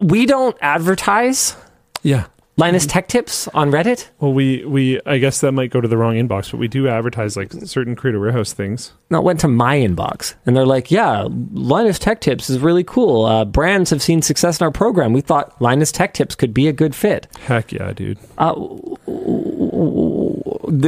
we 0.00 0.26
don't 0.26 0.56
advertise 0.60 1.56
Yeah. 2.02 2.26
Linus 2.58 2.86
Tech 2.86 3.06
Tips 3.08 3.48
on 3.48 3.70
Reddit. 3.70 4.08
Well, 4.18 4.32
we 4.32 4.64
we 4.64 4.98
I 5.04 5.18
guess 5.18 5.42
that 5.42 5.52
might 5.52 5.70
go 5.70 5.82
to 5.82 5.88
the 5.88 5.98
wrong 5.98 6.14
inbox, 6.14 6.50
but 6.50 6.58
we 6.58 6.68
do 6.68 6.88
advertise 6.88 7.36
like 7.36 7.52
certain 7.52 7.94
creator 7.94 8.18
warehouse 8.18 8.54
things. 8.54 8.92
No, 9.10 9.18
it 9.18 9.24
went 9.24 9.40
to 9.40 9.48
my 9.48 9.76
inbox, 9.76 10.34
and 10.46 10.56
they're 10.56 10.64
like, 10.64 10.90
"Yeah, 10.90 11.28
Linus 11.52 11.98
Tech 11.98 12.22
Tips 12.22 12.48
is 12.48 12.58
really 12.58 12.82
cool. 12.84 13.26
Uh, 13.26 13.44
brands 13.44 13.90
have 13.90 14.00
seen 14.00 14.22
success 14.22 14.58
in 14.58 14.64
our 14.64 14.70
program. 14.70 15.12
We 15.12 15.20
thought 15.20 15.60
Linus 15.60 15.92
Tech 15.92 16.14
Tips 16.14 16.34
could 16.34 16.54
be 16.54 16.66
a 16.66 16.72
good 16.72 16.94
fit." 16.94 17.26
Heck 17.40 17.72
yeah, 17.72 17.92
dude. 17.92 18.18
uh, 18.38 18.54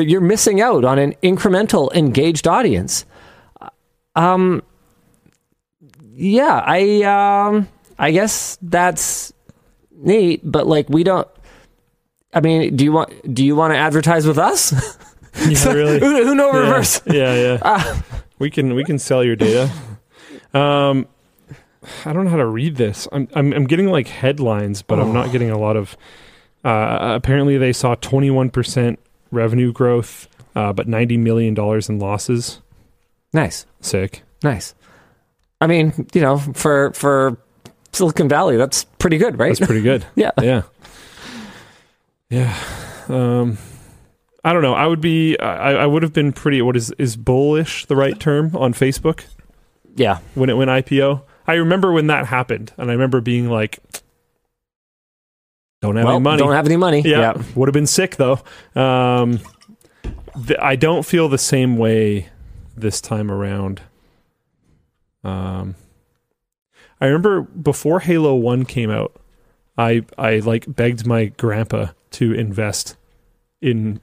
you're 0.00 0.20
missing 0.22 0.62
out 0.62 0.86
on 0.86 0.98
an 0.98 1.14
incremental 1.22 1.92
engaged 1.94 2.48
audience. 2.48 3.04
Um, 4.16 4.62
yeah, 6.14 6.62
I 6.64 7.02
um, 7.02 7.68
I 7.98 8.10
guess 8.10 8.56
that's 8.62 9.34
neat, 9.92 10.40
but 10.44 10.66
like 10.66 10.88
we 10.88 11.04
don't. 11.04 11.28
I 12.34 12.40
mean, 12.40 12.76
do 12.76 12.84
you 12.84 12.92
want 12.92 13.34
do 13.34 13.44
you 13.44 13.56
want 13.56 13.72
to 13.72 13.78
advertise 13.78 14.26
with 14.26 14.38
us? 14.38 14.72
Yeah, 15.46 15.68
really. 15.72 16.00
who, 16.00 16.24
who 16.24 16.34
know 16.34 16.50
yeah, 16.52 16.58
reverse? 16.58 17.00
Yeah, 17.06 17.34
yeah. 17.34 17.58
Ah. 17.62 18.02
we 18.40 18.50
can 18.50 18.74
we 18.74 18.82
can 18.82 18.98
sell 18.98 19.22
your 19.22 19.36
data. 19.36 19.70
Um, 20.52 21.06
I 22.04 22.12
don't 22.12 22.24
know 22.24 22.30
how 22.32 22.38
to 22.38 22.46
read 22.46 22.74
this. 22.74 23.06
I'm 23.12 23.28
I'm, 23.36 23.52
I'm 23.52 23.64
getting 23.66 23.86
like 23.86 24.08
headlines, 24.08 24.82
but 24.82 24.98
I'm 24.98 25.10
Oh. 25.10 25.12
not 25.12 25.30
getting 25.30 25.50
a 25.50 25.58
lot 25.58 25.76
of. 25.76 25.96
Uh, 26.64 27.12
apparently, 27.14 27.56
they 27.56 27.72
saw 27.72 27.94
21 27.94 28.50
percent 28.50 28.98
revenue 29.30 29.72
growth, 29.72 30.26
uh, 30.56 30.72
but 30.72 30.88
90 30.88 31.18
million 31.18 31.54
dollars 31.54 31.88
in 31.88 32.00
losses. 32.00 32.60
Nice, 33.32 33.64
Sick. 33.80 34.22
nice. 34.42 34.74
I 35.60 35.68
mean, 35.68 36.08
you 36.14 36.20
know, 36.20 36.38
for 36.38 36.90
for 36.94 37.38
Silicon 37.92 38.28
Valley, 38.28 38.56
that's 38.56 38.84
pretty 38.98 39.18
good, 39.18 39.38
right? 39.38 39.48
That's 39.56 39.64
pretty 39.64 39.82
good. 39.82 40.04
yeah. 40.16 40.32
yeah. 40.42 40.62
Yeah. 42.30 42.56
Um, 43.08 43.58
I 44.44 44.52
don't 44.52 44.62
know. 44.62 44.74
I 44.74 44.86
would 44.86 45.00
be. 45.00 45.38
I, 45.38 45.72
I 45.74 45.86
would 45.86 46.02
have 46.02 46.12
been 46.12 46.32
pretty. 46.32 46.62
What 46.62 46.76
is 46.76 46.90
is 46.98 47.16
bullish 47.16 47.86
the 47.86 47.96
right 47.96 48.18
term 48.18 48.54
on 48.56 48.72
Facebook 48.74 49.24
Yeah. 49.96 50.18
when 50.34 50.50
it 50.50 50.56
went 50.56 50.70
IPO? 50.70 51.22
I 51.46 51.54
remember 51.54 51.92
when 51.92 52.08
that 52.08 52.26
happened, 52.26 52.72
and 52.76 52.90
I 52.90 52.92
remember 52.92 53.20
being 53.22 53.48
like, 53.48 53.78
"Don't 55.80 55.96
have 55.96 56.04
well, 56.04 56.16
any 56.16 56.22
money." 56.22 56.38
don't 56.38 56.52
have 56.52 56.66
any 56.66 56.76
money. 56.76 57.02
yeah, 57.04 57.40
would 57.54 57.68
have 57.68 57.72
been 57.74 57.86
sick 57.86 58.16
though. 58.16 58.40
Um, 58.74 59.40
th- 60.46 60.58
I 60.60 60.76
don't 60.76 61.04
feel 61.04 61.28
the 61.28 61.38
same 61.38 61.78
way 61.78 62.28
this 62.76 63.00
time 63.00 63.30
around. 63.30 63.80
Um, 65.24 65.74
I 67.00 67.06
remember 67.06 67.40
before 67.40 68.00
Halo 68.00 68.34
One 68.34 68.64
came 68.66 68.90
out, 68.90 69.18
I 69.78 70.04
I 70.18 70.38
like 70.40 70.64
begged 70.68 71.06
my 71.06 71.26
grandpa 71.26 71.88
to 72.12 72.32
invest 72.32 72.96
in 73.60 74.00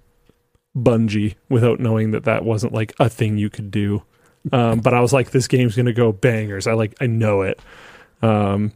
Bungie 0.76 1.36
without 1.50 1.80
knowing 1.80 2.12
that 2.12 2.26
that 2.26 2.44
wasn't 2.44 2.74
like 2.74 2.94
a 3.00 3.10
thing 3.10 3.38
you 3.38 3.50
could 3.50 3.72
do. 3.72 4.04
Um, 4.52 4.80
but 4.80 4.94
I 4.94 5.00
was 5.02 5.14
like, 5.14 5.32
this 5.32 5.48
game's 5.48 5.76
gonna 5.76 5.94
go 5.94 6.12
bangers. 6.12 6.68
I 6.68 6.74
like, 6.74 6.96
I 7.02 7.08
know 7.08 7.42
it. 7.42 7.60
Um, 8.22 8.74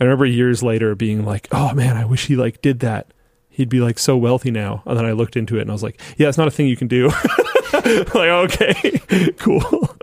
I 0.00 0.04
remember 0.04 0.24
years 0.24 0.62
later 0.62 0.94
being 0.94 1.24
like, 1.24 1.48
oh 1.52 1.74
man, 1.74 1.96
I 1.96 2.04
wish 2.04 2.26
he 2.26 2.36
like 2.36 2.62
did 2.62 2.80
that. 2.80 3.12
He'd 3.50 3.68
be 3.68 3.80
like 3.80 3.98
so 3.98 4.16
wealthy 4.16 4.50
now. 4.50 4.82
And 4.86 4.96
then 4.96 5.04
I 5.04 5.12
looked 5.12 5.36
into 5.36 5.58
it 5.58 5.62
and 5.62 5.70
I 5.70 5.74
was 5.74 5.82
like, 5.82 6.00
yeah, 6.16 6.28
it's 6.28 6.38
not 6.38 6.48
a 6.48 6.50
thing 6.50 6.68
you 6.68 6.76
can 6.76 6.88
do. 6.88 7.08
like, 7.72 8.14
okay, 8.16 9.32
cool. 9.38 9.96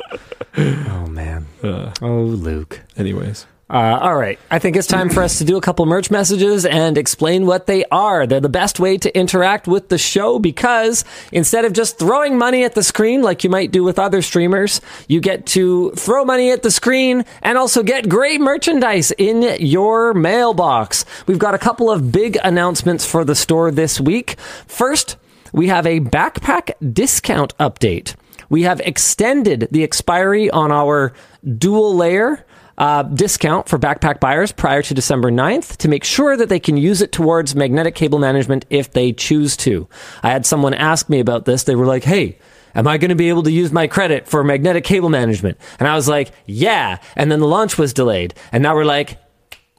Oh 0.57 1.07
man. 1.07 1.47
Uh, 1.63 1.93
Oh, 2.01 2.21
Luke. 2.23 2.81
anyways, 2.97 3.47
Uh, 3.69 3.99
all 4.01 4.15
right. 4.15 4.39
I 4.49 4.59
think 4.59 4.77
it's 4.77 4.87
time 4.87 5.09
for 5.09 5.21
us 5.21 5.39
to 5.39 5.43
do 5.43 5.57
a 5.57 5.61
couple 5.61 5.85
merch 5.85 6.09
messages 6.09 6.65
and 6.65 6.97
explain 6.97 7.45
what 7.45 7.67
they 7.67 7.83
are. 7.91 8.25
They're 8.25 8.39
the 8.39 8.47
best 8.47 8.79
way 8.79 8.97
to 8.99 9.17
interact 9.17 9.67
with 9.67 9.89
the 9.89 9.97
show 9.97 10.39
because 10.39 11.03
instead 11.33 11.65
of 11.65 11.73
just 11.73 11.99
throwing 11.99 12.37
money 12.37 12.63
at 12.63 12.75
the 12.75 12.83
screen 12.83 13.21
like 13.21 13.43
you 13.43 13.49
might 13.49 13.71
do 13.71 13.83
with 13.83 13.99
other 13.99 14.21
streamers, 14.21 14.79
you 15.09 15.19
get 15.19 15.45
to 15.47 15.91
throw 15.91 16.23
money 16.23 16.49
at 16.51 16.63
the 16.63 16.71
screen 16.71 17.25
and 17.41 17.57
also 17.57 17.83
get 17.83 18.07
great 18.07 18.39
merchandise 18.39 19.11
in 19.11 19.57
your 19.59 20.13
mailbox. 20.13 21.03
We've 21.25 21.37
got 21.37 21.53
a 21.53 21.59
couple 21.59 21.91
of 21.91 22.09
big 22.09 22.37
announcements 22.45 23.05
for 23.05 23.25
the 23.25 23.35
store 23.35 23.69
this 23.69 23.99
week. 23.99 24.39
First, 24.67 25.17
we 25.51 25.67
have 25.67 25.85
a 25.85 25.99
backpack 25.99 26.71
discount 26.93 27.57
update. 27.57 28.15
We 28.49 28.61
have 28.61 28.79
extended 28.79 29.67
the 29.71 29.83
expiry 29.83 30.49
on 30.49 30.71
our 30.71 31.11
dual 31.57 31.93
layer 31.95 32.45
uh, 32.77 33.03
discount 33.03 33.67
for 33.67 33.79
backpack 33.79 34.19
buyers 34.19 34.51
prior 34.51 34.81
to 34.83 34.93
December 34.93 35.31
9th 35.31 35.77
to 35.77 35.87
make 35.87 36.03
sure 36.03 36.37
that 36.37 36.49
they 36.49 36.59
can 36.59 36.77
use 36.77 37.01
it 37.01 37.11
towards 37.11 37.55
magnetic 37.55 37.95
cable 37.95 38.19
management 38.19 38.65
if 38.69 38.91
they 38.93 39.11
choose 39.11 39.57
to. 39.57 39.87
I 40.23 40.29
had 40.29 40.45
someone 40.45 40.73
ask 40.73 41.09
me 41.09 41.19
about 41.19 41.45
this. 41.45 41.63
They 41.63 41.75
were 41.75 41.85
like, 41.87 42.03
hey, 42.03 42.37
Am 42.75 42.87
I 42.87 42.99
going 42.99 43.09
to 43.09 43.15
be 43.15 43.29
able 43.29 43.41
to 43.41 43.51
use 43.51 43.71
my 43.71 43.87
credit 43.87 44.27
for 44.27 44.43
magnetic 44.43 44.83
cable 44.83 45.09
management? 45.09 45.57
And 45.79 45.87
I 45.87 45.95
was 45.95 46.07
like, 46.07 46.31
Yeah. 46.45 46.97
And 47.15 47.31
then 47.31 47.39
the 47.39 47.47
launch 47.47 47.77
was 47.79 47.91
delayed. 47.91 48.35
And 48.51 48.61
now 48.61 48.75
we're 48.75 48.85
like, 48.85 49.17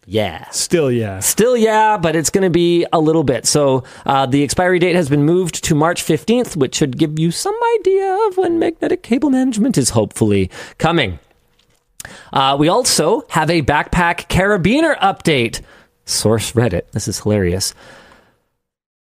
Yeah. 0.05 0.51
Still, 0.51 0.91
yeah. 0.91 1.21
Still, 1.21 1.57
yeah, 1.57 1.97
but 1.97 2.17
it's 2.17 2.31
going 2.31 2.43
to 2.43 2.51
be 2.51 2.85
a 2.93 2.99
little 2.99 3.23
bit. 3.23 3.47
So 3.47 3.85
uh, 4.05 4.27
the 4.27 4.43
expiry 4.43 4.81
date 4.81 4.97
has 4.97 5.09
been 5.09 5.23
moved 5.23 5.63
to 5.65 5.77
March 5.77 6.03
15th, 6.03 6.57
which 6.57 6.75
should 6.75 6.99
give 6.99 7.21
you 7.21 7.31
some 7.31 7.55
idea 7.79 8.19
of 8.27 8.37
when 8.37 8.59
magnetic 8.59 9.05
cable 9.05 9.31
management 9.31 9.79
is 9.79 9.91
hopefully 9.91 10.51
coming. 10.79 11.21
Uh, 12.33 12.57
we 12.59 12.69
also 12.69 13.25
have 13.31 13.51
a 13.51 13.63
backpack 13.63 14.29
carabiner 14.29 14.99
update. 14.99 15.61
Source 16.05 16.53
Reddit. 16.53 16.91
This 16.93 17.09
is 17.09 17.21
hilarious. 17.21 17.75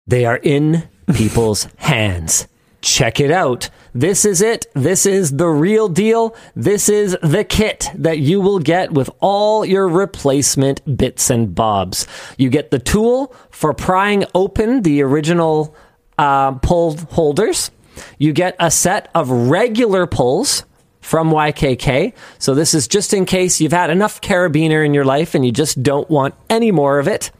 They 0.06 0.24
are 0.24 0.36
in 0.36 0.88
people's 1.14 1.68
hands. 1.76 2.46
Check 2.82 3.20
it 3.20 3.30
out. 3.30 3.68
This 3.94 4.24
is 4.24 4.40
it. 4.40 4.66
This 4.74 5.04
is 5.04 5.36
the 5.36 5.48
real 5.48 5.88
deal. 5.88 6.34
This 6.56 6.88
is 6.88 7.16
the 7.22 7.44
kit 7.44 7.90
that 7.94 8.18
you 8.18 8.40
will 8.40 8.58
get 8.58 8.92
with 8.92 9.10
all 9.20 9.64
your 9.64 9.88
replacement 9.88 10.96
bits 10.96 11.28
and 11.28 11.54
bobs. 11.54 12.06
You 12.38 12.48
get 12.48 12.70
the 12.70 12.78
tool 12.78 13.34
for 13.50 13.74
prying 13.74 14.24
open 14.34 14.82
the 14.82 15.02
original 15.02 15.74
uh, 16.16 16.52
pull 16.52 16.96
holders. 16.96 17.70
You 18.18 18.32
get 18.32 18.56
a 18.58 18.70
set 18.70 19.10
of 19.14 19.30
regular 19.30 20.06
pulls 20.06 20.64
from 21.00 21.30
YKK. 21.30 22.12
So 22.38 22.54
this 22.54 22.74
is 22.74 22.86
just 22.88 23.12
in 23.14 23.24
case 23.24 23.60
you've 23.60 23.72
had 23.72 23.90
enough 23.90 24.20
carabiner 24.20 24.84
in 24.84 24.94
your 24.94 25.04
life 25.04 25.34
and 25.34 25.44
you 25.44 25.52
just 25.52 25.82
don't 25.82 26.08
want 26.10 26.34
any 26.48 26.70
more 26.70 26.98
of 26.98 27.08
it. 27.08 27.30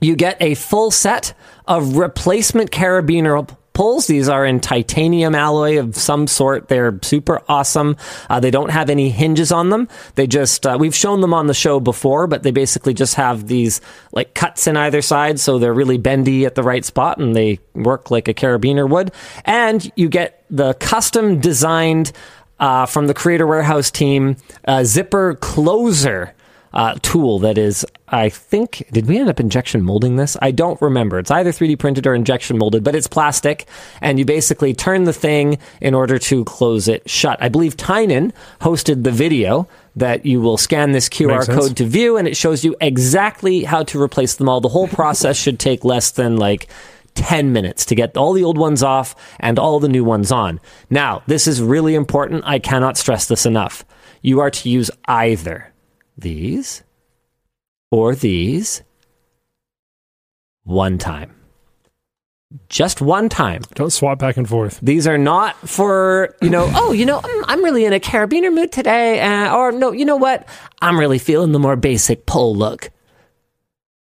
You 0.00 0.16
get 0.16 0.40
a 0.40 0.54
full 0.54 0.90
set 0.90 1.34
of 1.66 1.96
replacement 1.96 2.70
carabiner 2.70 3.56
pulls. 3.80 4.06
These 4.06 4.28
are 4.28 4.44
in 4.44 4.60
titanium 4.60 5.34
alloy 5.34 5.78
of 5.78 5.96
some 5.96 6.26
sort. 6.26 6.68
They're 6.68 6.98
super 7.00 7.40
awesome. 7.48 7.96
Uh, 8.28 8.38
they 8.38 8.50
don't 8.50 8.70
have 8.70 8.90
any 8.90 9.08
hinges 9.08 9.50
on 9.50 9.70
them. 9.70 9.88
They 10.16 10.26
just, 10.26 10.66
uh, 10.66 10.76
we've 10.78 10.94
shown 10.94 11.22
them 11.22 11.32
on 11.32 11.46
the 11.46 11.54
show 11.54 11.80
before, 11.80 12.26
but 12.26 12.42
they 12.42 12.50
basically 12.50 12.92
just 12.92 13.14
have 13.14 13.46
these 13.46 13.80
like 14.12 14.34
cuts 14.34 14.66
in 14.66 14.76
either 14.76 15.00
side. 15.00 15.40
So 15.40 15.58
they're 15.58 15.72
really 15.72 15.96
bendy 15.96 16.44
at 16.44 16.56
the 16.56 16.62
right 16.62 16.84
spot 16.84 17.16
and 17.16 17.34
they 17.34 17.58
work 17.74 18.10
like 18.10 18.28
a 18.28 18.34
carabiner 18.34 18.86
would. 18.86 19.12
And 19.46 19.90
you 19.96 20.10
get 20.10 20.44
the 20.50 20.74
custom 20.74 21.40
designed, 21.40 22.12
uh, 22.58 22.84
from 22.84 23.06
the 23.06 23.14
Creator 23.14 23.46
Warehouse 23.46 23.90
team, 23.90 24.36
uh, 24.68 24.84
zipper 24.84 25.36
closer 25.36 26.34
uh, 26.72 26.94
tool 27.02 27.38
that 27.40 27.58
is, 27.58 27.84
I 28.08 28.28
think, 28.28 28.86
did 28.92 29.06
we 29.06 29.18
end 29.18 29.28
up 29.28 29.40
injection 29.40 29.82
molding 29.82 30.16
this? 30.16 30.36
I 30.40 30.50
don't 30.50 30.80
remember. 30.80 31.18
It's 31.18 31.30
either 31.30 31.50
3D 31.50 31.78
printed 31.78 32.06
or 32.06 32.14
injection 32.14 32.58
molded, 32.58 32.84
but 32.84 32.94
it's 32.94 33.06
plastic, 33.06 33.66
and 34.00 34.18
you 34.18 34.24
basically 34.24 34.74
turn 34.74 35.04
the 35.04 35.12
thing 35.12 35.58
in 35.80 35.94
order 35.94 36.18
to 36.18 36.44
close 36.44 36.88
it 36.88 37.08
shut. 37.08 37.42
I 37.42 37.48
believe 37.48 37.76
Tynan 37.76 38.32
hosted 38.60 39.02
the 39.04 39.10
video 39.10 39.68
that 39.96 40.24
you 40.24 40.40
will 40.40 40.56
scan 40.56 40.92
this 40.92 41.08
QR 41.08 41.46
code 41.46 41.76
to 41.78 41.84
view, 41.84 42.16
and 42.16 42.28
it 42.28 42.36
shows 42.36 42.64
you 42.64 42.76
exactly 42.80 43.64
how 43.64 43.82
to 43.84 44.00
replace 44.00 44.36
them 44.36 44.48
all. 44.48 44.60
The 44.60 44.68
whole 44.68 44.88
process 44.88 45.36
should 45.36 45.58
take 45.58 45.84
less 45.84 46.12
than 46.12 46.36
like 46.36 46.68
10 47.14 47.52
minutes 47.52 47.84
to 47.86 47.94
get 47.94 48.16
all 48.16 48.32
the 48.32 48.44
old 48.44 48.56
ones 48.56 48.82
off 48.82 49.14
and 49.40 49.58
all 49.58 49.80
the 49.80 49.88
new 49.88 50.04
ones 50.04 50.30
on. 50.30 50.60
Now, 50.88 51.22
this 51.26 51.46
is 51.46 51.60
really 51.60 51.94
important. 51.94 52.44
I 52.46 52.60
cannot 52.60 52.96
stress 52.96 53.26
this 53.26 53.44
enough. 53.44 53.84
You 54.22 54.40
are 54.40 54.50
to 54.50 54.68
use 54.68 54.90
either 55.06 55.72
these 56.20 56.82
or 57.90 58.14
these 58.14 58.82
one 60.64 60.98
time. 60.98 61.34
Just 62.68 63.00
one 63.00 63.28
time. 63.28 63.62
Don't 63.74 63.92
swap 63.92 64.18
back 64.18 64.36
and 64.36 64.48
forth. 64.48 64.80
These 64.82 65.06
are 65.06 65.18
not 65.18 65.56
for, 65.68 66.34
you 66.42 66.50
know, 66.50 66.68
oh, 66.74 66.92
you 66.92 67.06
know, 67.06 67.20
mm, 67.20 67.44
I'm 67.46 67.62
really 67.62 67.84
in 67.84 67.92
a 67.92 68.00
carabiner 68.00 68.52
mood 68.52 68.72
today. 68.72 69.20
Uh, 69.20 69.54
or, 69.54 69.70
no, 69.70 69.92
you 69.92 70.04
know 70.04 70.16
what? 70.16 70.48
I'm 70.82 70.98
really 70.98 71.18
feeling 71.18 71.52
the 71.52 71.60
more 71.60 71.76
basic 71.76 72.26
pull 72.26 72.56
look. 72.56 72.90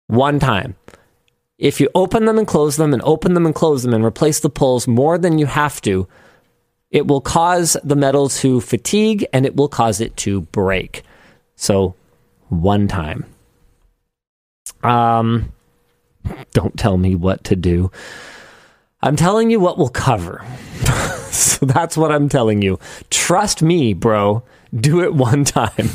One 0.06 0.38
time. 0.38 0.76
If 1.58 1.80
you 1.80 1.88
open 1.94 2.26
them 2.26 2.38
and 2.38 2.46
close 2.46 2.76
them 2.76 2.92
and 2.92 3.02
open 3.02 3.34
them 3.34 3.46
and 3.46 3.54
close 3.54 3.82
them 3.82 3.94
and 3.94 4.04
replace 4.04 4.40
the 4.40 4.50
pulls 4.50 4.86
more 4.86 5.18
than 5.18 5.38
you 5.38 5.46
have 5.46 5.80
to, 5.80 6.06
it 6.90 7.06
will 7.08 7.20
cause 7.20 7.76
the 7.82 7.96
metal 7.96 8.28
to 8.28 8.60
fatigue 8.60 9.26
and 9.32 9.44
it 9.44 9.56
will 9.56 9.68
cause 9.68 10.00
it 10.00 10.16
to 10.18 10.42
break. 10.42 11.02
So, 11.56 11.94
one 12.48 12.88
time. 12.88 13.24
Um, 14.82 15.52
don't 16.52 16.78
tell 16.78 16.96
me 16.96 17.14
what 17.14 17.44
to 17.44 17.56
do. 17.56 17.90
I'm 19.02 19.16
telling 19.16 19.50
you 19.50 19.60
what 19.60 19.78
we'll 19.78 19.88
cover. 19.88 20.44
so 21.30 21.66
that's 21.66 21.96
what 21.96 22.12
I'm 22.12 22.28
telling 22.28 22.62
you. 22.62 22.78
Trust 23.10 23.62
me, 23.62 23.94
bro. 23.94 24.42
Do 24.74 25.02
it 25.02 25.14
one 25.14 25.44
time. 25.44 25.90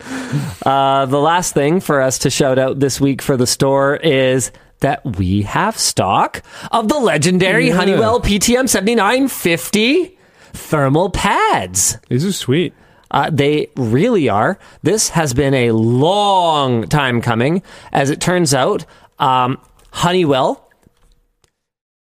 uh, 0.64 1.06
the 1.06 1.18
last 1.18 1.54
thing 1.54 1.80
for 1.80 2.00
us 2.00 2.18
to 2.20 2.30
shout 2.30 2.58
out 2.58 2.80
this 2.80 3.00
week 3.00 3.20
for 3.20 3.36
the 3.36 3.46
store 3.46 3.96
is 3.96 4.50
that 4.80 5.04
we 5.04 5.42
have 5.42 5.76
stock 5.76 6.42
of 6.70 6.88
the 6.88 6.98
legendary 6.98 7.68
Yeah. 7.68 7.76
Honeywell 7.76 8.20
PTM 8.20 8.68
7950 8.68 10.16
thermal 10.52 11.10
pads. 11.10 11.98
These 12.08 12.24
are 12.24 12.32
sweet. 12.32 12.74
Uh, 13.10 13.30
they 13.32 13.68
really 13.76 14.28
are. 14.28 14.58
This 14.82 15.10
has 15.10 15.34
been 15.34 15.54
a 15.54 15.72
long 15.72 16.86
time 16.88 17.20
coming. 17.20 17.62
As 17.92 18.10
it 18.10 18.20
turns 18.20 18.54
out, 18.54 18.84
um, 19.18 19.58
Honeywell, 19.92 20.68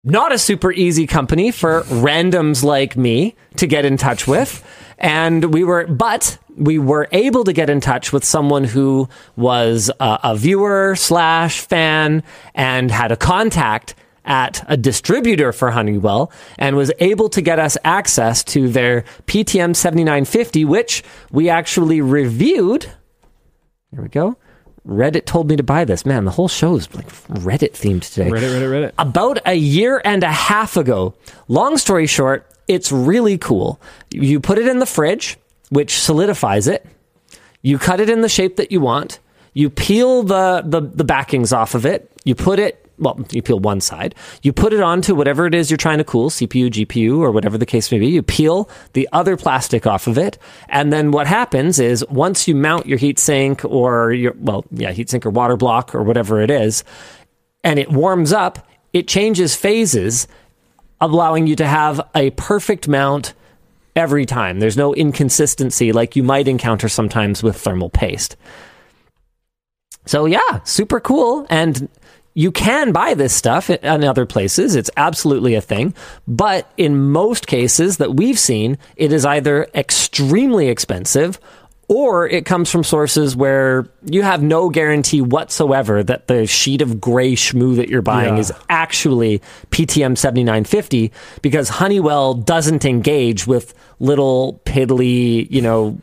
not 0.05 0.33
a 0.33 0.39
super 0.39 0.73
easy 0.73 1.07
company 1.07 1.51
for 1.51 1.83
randoms 1.83 2.63
like 2.63 2.97
me 2.97 3.35
to 3.57 3.67
get 3.67 3.85
in 3.85 3.97
touch 3.97 4.27
with. 4.27 4.65
And 4.99 5.53
we 5.53 5.65
were, 5.65 5.87
but 5.87 6.39
we 6.57 6.79
were 6.79 7.09
able 7.13 7.45
to 7.45 7.53
get 7.53 7.69
in 7.69 7.81
touch 7.81 8.13
with 8.13 8.25
someone 8.25 8.65
who 8.65 9.09
was 9.37 9.91
a, 10.01 10.21
a 10.25 10.37
viewer 10.37 10.95
slash 10.97 11.61
fan 11.61 12.23
and 12.55 12.91
had 12.91 13.13
a 13.13 13.17
contact 13.17 13.95
at 14.27 14.65
a 14.69 14.77
distributor 14.77 15.53
for 15.53 15.71
Honeywell 15.71 16.31
and 16.59 16.77
was 16.77 16.93
able 16.99 17.29
to 17.31 17.41
get 17.41 17.59
us 17.59 17.79
access 17.85 18.45
to 18.45 18.69
their 18.69 19.03
PTM 19.27 19.75
7950, 19.75 20.65
which 20.65 21.03
we 21.31 21.49
actually 21.49 22.01
reviewed. 22.01 22.85
Here 23.93 24.03
we 24.03 24.09
go. 24.09 24.37
Reddit 24.87 25.25
told 25.25 25.49
me 25.49 25.57
to 25.57 25.63
buy 25.63 25.85
this. 25.85 26.07
Man, 26.07 26.25
the 26.25 26.31
whole 26.31 26.49
show 26.49 26.77
is 26.77 26.93
like 26.95 27.09
Reddit 27.29 27.73
themed 27.73 28.09
today 28.13 28.31
Reddit, 28.31 28.61
Reddit, 28.61 28.71
Reddit. 28.71 28.93
about 28.99 29.39
a 29.45 29.55
year 29.55 30.01
and 30.05 30.23
a 30.23 30.31
half 30.31 30.77
ago. 30.77 31.15
Long 31.49 31.77
story 31.77 32.07
short, 32.07 32.49
it's 32.69 32.93
really 32.93 33.37
cool. 33.37 33.81
You 34.13 34.39
put 34.39 34.59
it 34.59 34.69
in 34.69 34.79
the 34.79 34.87
fridge, 34.87 35.39
which 35.71 35.99
solidifies 35.99 36.69
it. 36.69 36.87
You 37.63 37.79
cut 37.79 38.01
it 38.01 38.09
in 38.09 38.21
the 38.21 38.29
shape 38.29 38.57
that 38.57 38.71
you 38.71 38.81
want. 38.81 39.19
You 39.55 39.71
peel 39.71 40.23
the, 40.23 40.63
the, 40.65 40.81
the 40.81 41.05
backings 41.05 41.53
off 41.53 41.75
of 41.75 41.85
it. 41.85 42.13
You 42.25 42.35
put 42.35 42.59
it, 42.61 42.86
well, 42.99 43.19
you 43.31 43.43
peel 43.43 43.59
one 43.59 43.81
side. 43.81 44.15
You 44.43 44.53
put 44.53 44.73
it 44.73 44.81
onto 44.81 45.15
whatever 45.15 45.47
it 45.47 45.55
is 45.55 45.71
you're 45.71 45.77
trying 45.77 45.99
to 45.99 46.05
cool, 46.05 46.31
CPU, 46.31 46.71
GPU, 46.71 47.19
or 47.19 47.31
whatever 47.31 47.59
the 47.59 47.67
case 47.67 47.91
may 47.93 47.99
be. 47.99 48.09
You 48.09 48.23
peel 48.23 48.69
the 48.95 49.09
other 49.13 49.37
plastic 49.37 49.87
off 49.87 50.07
of 50.07 50.19
it. 50.19 50.39
And 50.69 50.93
then 50.93 51.11
what 51.11 51.27
happens 51.27 51.79
is 51.79 52.05
once 52.09 52.49
you 52.49 52.55
mount 52.55 52.87
your 52.87 52.99
heatsink 52.99 53.69
or 53.69 54.13
your, 54.13 54.35
well, 54.39 54.65
yeah, 54.71 54.93
heatsink 54.93 55.27
or 55.27 55.31
water 55.31 55.57
block 55.57 55.95
or 55.95 56.03
whatever 56.03 56.41
it 56.41 56.51
is, 56.51 56.85
and 57.63 57.79
it 57.79 57.91
warms 57.91 58.33
up, 58.33 58.67
it 58.93 59.09
changes 59.09 59.55
phases, 59.55 60.29
allowing 61.01 61.47
you 61.47 61.57
to 61.57 61.67
have 61.67 62.01
a 62.15 62.31
perfect 62.31 62.89
mount 62.89 63.35
every 63.95 64.25
time. 64.27 64.61
There's 64.61 64.77
no 64.77 64.95
inconsistency 64.95 65.93
like 65.93 66.17
you 66.17 66.23
might 66.23 66.49
encounter 66.49 66.89
sometimes 66.89 67.43
with 67.43 67.57
thermal 67.57 67.91
paste. 67.91 68.37
So, 70.05 70.27
yeah, 70.27 70.61
super 70.63 71.01
cool. 71.01 71.47
And 71.51 71.89
you 72.39 72.53
can 72.53 72.93
buy 72.93 73.15
this 73.15 73.33
stuff 73.35 73.71
in 73.71 74.05
other 74.05 74.27
places. 74.27 74.77
It's 74.77 74.91
absolutely 74.99 75.55
a 75.55 75.63
thing. 75.63 75.95
But 76.29 76.71
in 76.77 77.11
most 77.11 77.47
cases 77.47 77.97
that 77.97 78.15
we've 78.15 78.39
seen, 78.39 78.77
it 78.95 79.11
is 79.11 79.25
either 79.25 79.67
extremely 79.75 80.69
expensive 80.69 81.41
or 81.89 82.29
it 82.29 82.45
comes 82.45 82.71
from 82.71 82.85
sources 82.85 83.35
where 83.35 83.87
you 84.05 84.21
have 84.21 84.43
no 84.43 84.69
guarantee 84.69 85.23
whatsoever 85.23 86.03
that 86.03 86.27
the 86.27 86.47
sheet 86.47 86.83
of 86.83 87.01
gray 87.01 87.33
schmoo 87.35 87.77
that 87.77 87.89
you're 87.89 88.03
buying 88.03 88.35
Yeah. 88.35 88.41
is 88.41 88.53
actually 88.69 89.41
PTM 89.71 90.15
7950 90.19 91.13
because 91.41 91.71
Honeywell 91.71 92.35
doesn't 92.35 92.85
engage 92.85 93.47
with 93.47 93.73
little 93.99 94.61
piddly, 94.67 95.47
you 95.51 95.63
know, 95.63 95.97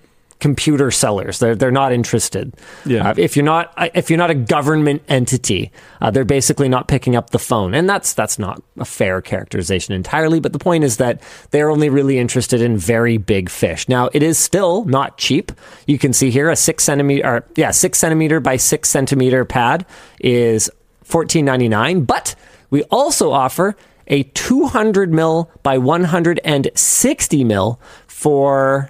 computer 0.44 0.92
sellers. 0.92 1.40
They're 1.40 1.56
they're 1.56 1.72
not 1.72 1.94
interested. 1.94 2.54
Yeah. 2.86 3.12
Uh, 3.12 3.14
if 3.16 3.38
you're 3.38 3.46
not 3.46 3.74
uh, 3.78 3.88
if 3.94 4.10
you're 4.10 4.18
not 4.18 4.30
a 4.30 4.36
government 4.36 5.02
entity, 5.08 5.72
uh, 6.02 6.12
they're 6.12 6.26
basically 6.26 6.68
not 6.68 6.90
picking 6.90 7.16
up 7.16 7.30
the 7.30 7.40
phone, 7.40 7.74
and 7.74 7.88
that's 7.90 8.12
that's 8.14 8.38
not 8.38 8.62
a 8.78 8.84
fair 8.84 9.22
characterization 9.22 9.96
entirely. 9.96 10.42
But 10.42 10.52
the 10.52 10.60
point 10.60 10.84
is 10.84 10.98
that 10.98 11.22
they're 11.52 11.70
only 11.70 11.88
really 11.88 12.20
interested 12.20 12.60
in 12.60 12.76
very 12.76 13.16
big 13.16 13.50
fish. 13.50 13.88
Now 13.88 14.10
it 14.12 14.22
is 14.22 14.38
still 14.38 14.84
not 14.84 15.18
cheap. 15.18 15.54
You 15.88 15.98
can 15.98 16.12
see 16.12 16.30
here 16.30 16.50
a 16.50 16.58
six 16.58 16.84
centimeter, 16.84 17.26
or, 17.26 17.46
yeah, 17.56 17.72
six 17.72 17.98
centimeter 17.98 18.42
by 18.42 18.58
six 18.58 18.90
centimeter 18.90 19.46
pad 19.46 19.86
is 20.20 20.70
fourteen 21.04 21.46
ninety 21.46 21.70
nine, 21.70 22.04
but 22.04 22.36
we 22.70 22.84
also 22.92 23.32
offer 23.32 23.78
a 24.08 24.24
200 24.24 25.14
mil 25.14 25.50
by 25.64 25.78
160 25.78 27.44
mil 27.46 27.80
for 28.08 28.90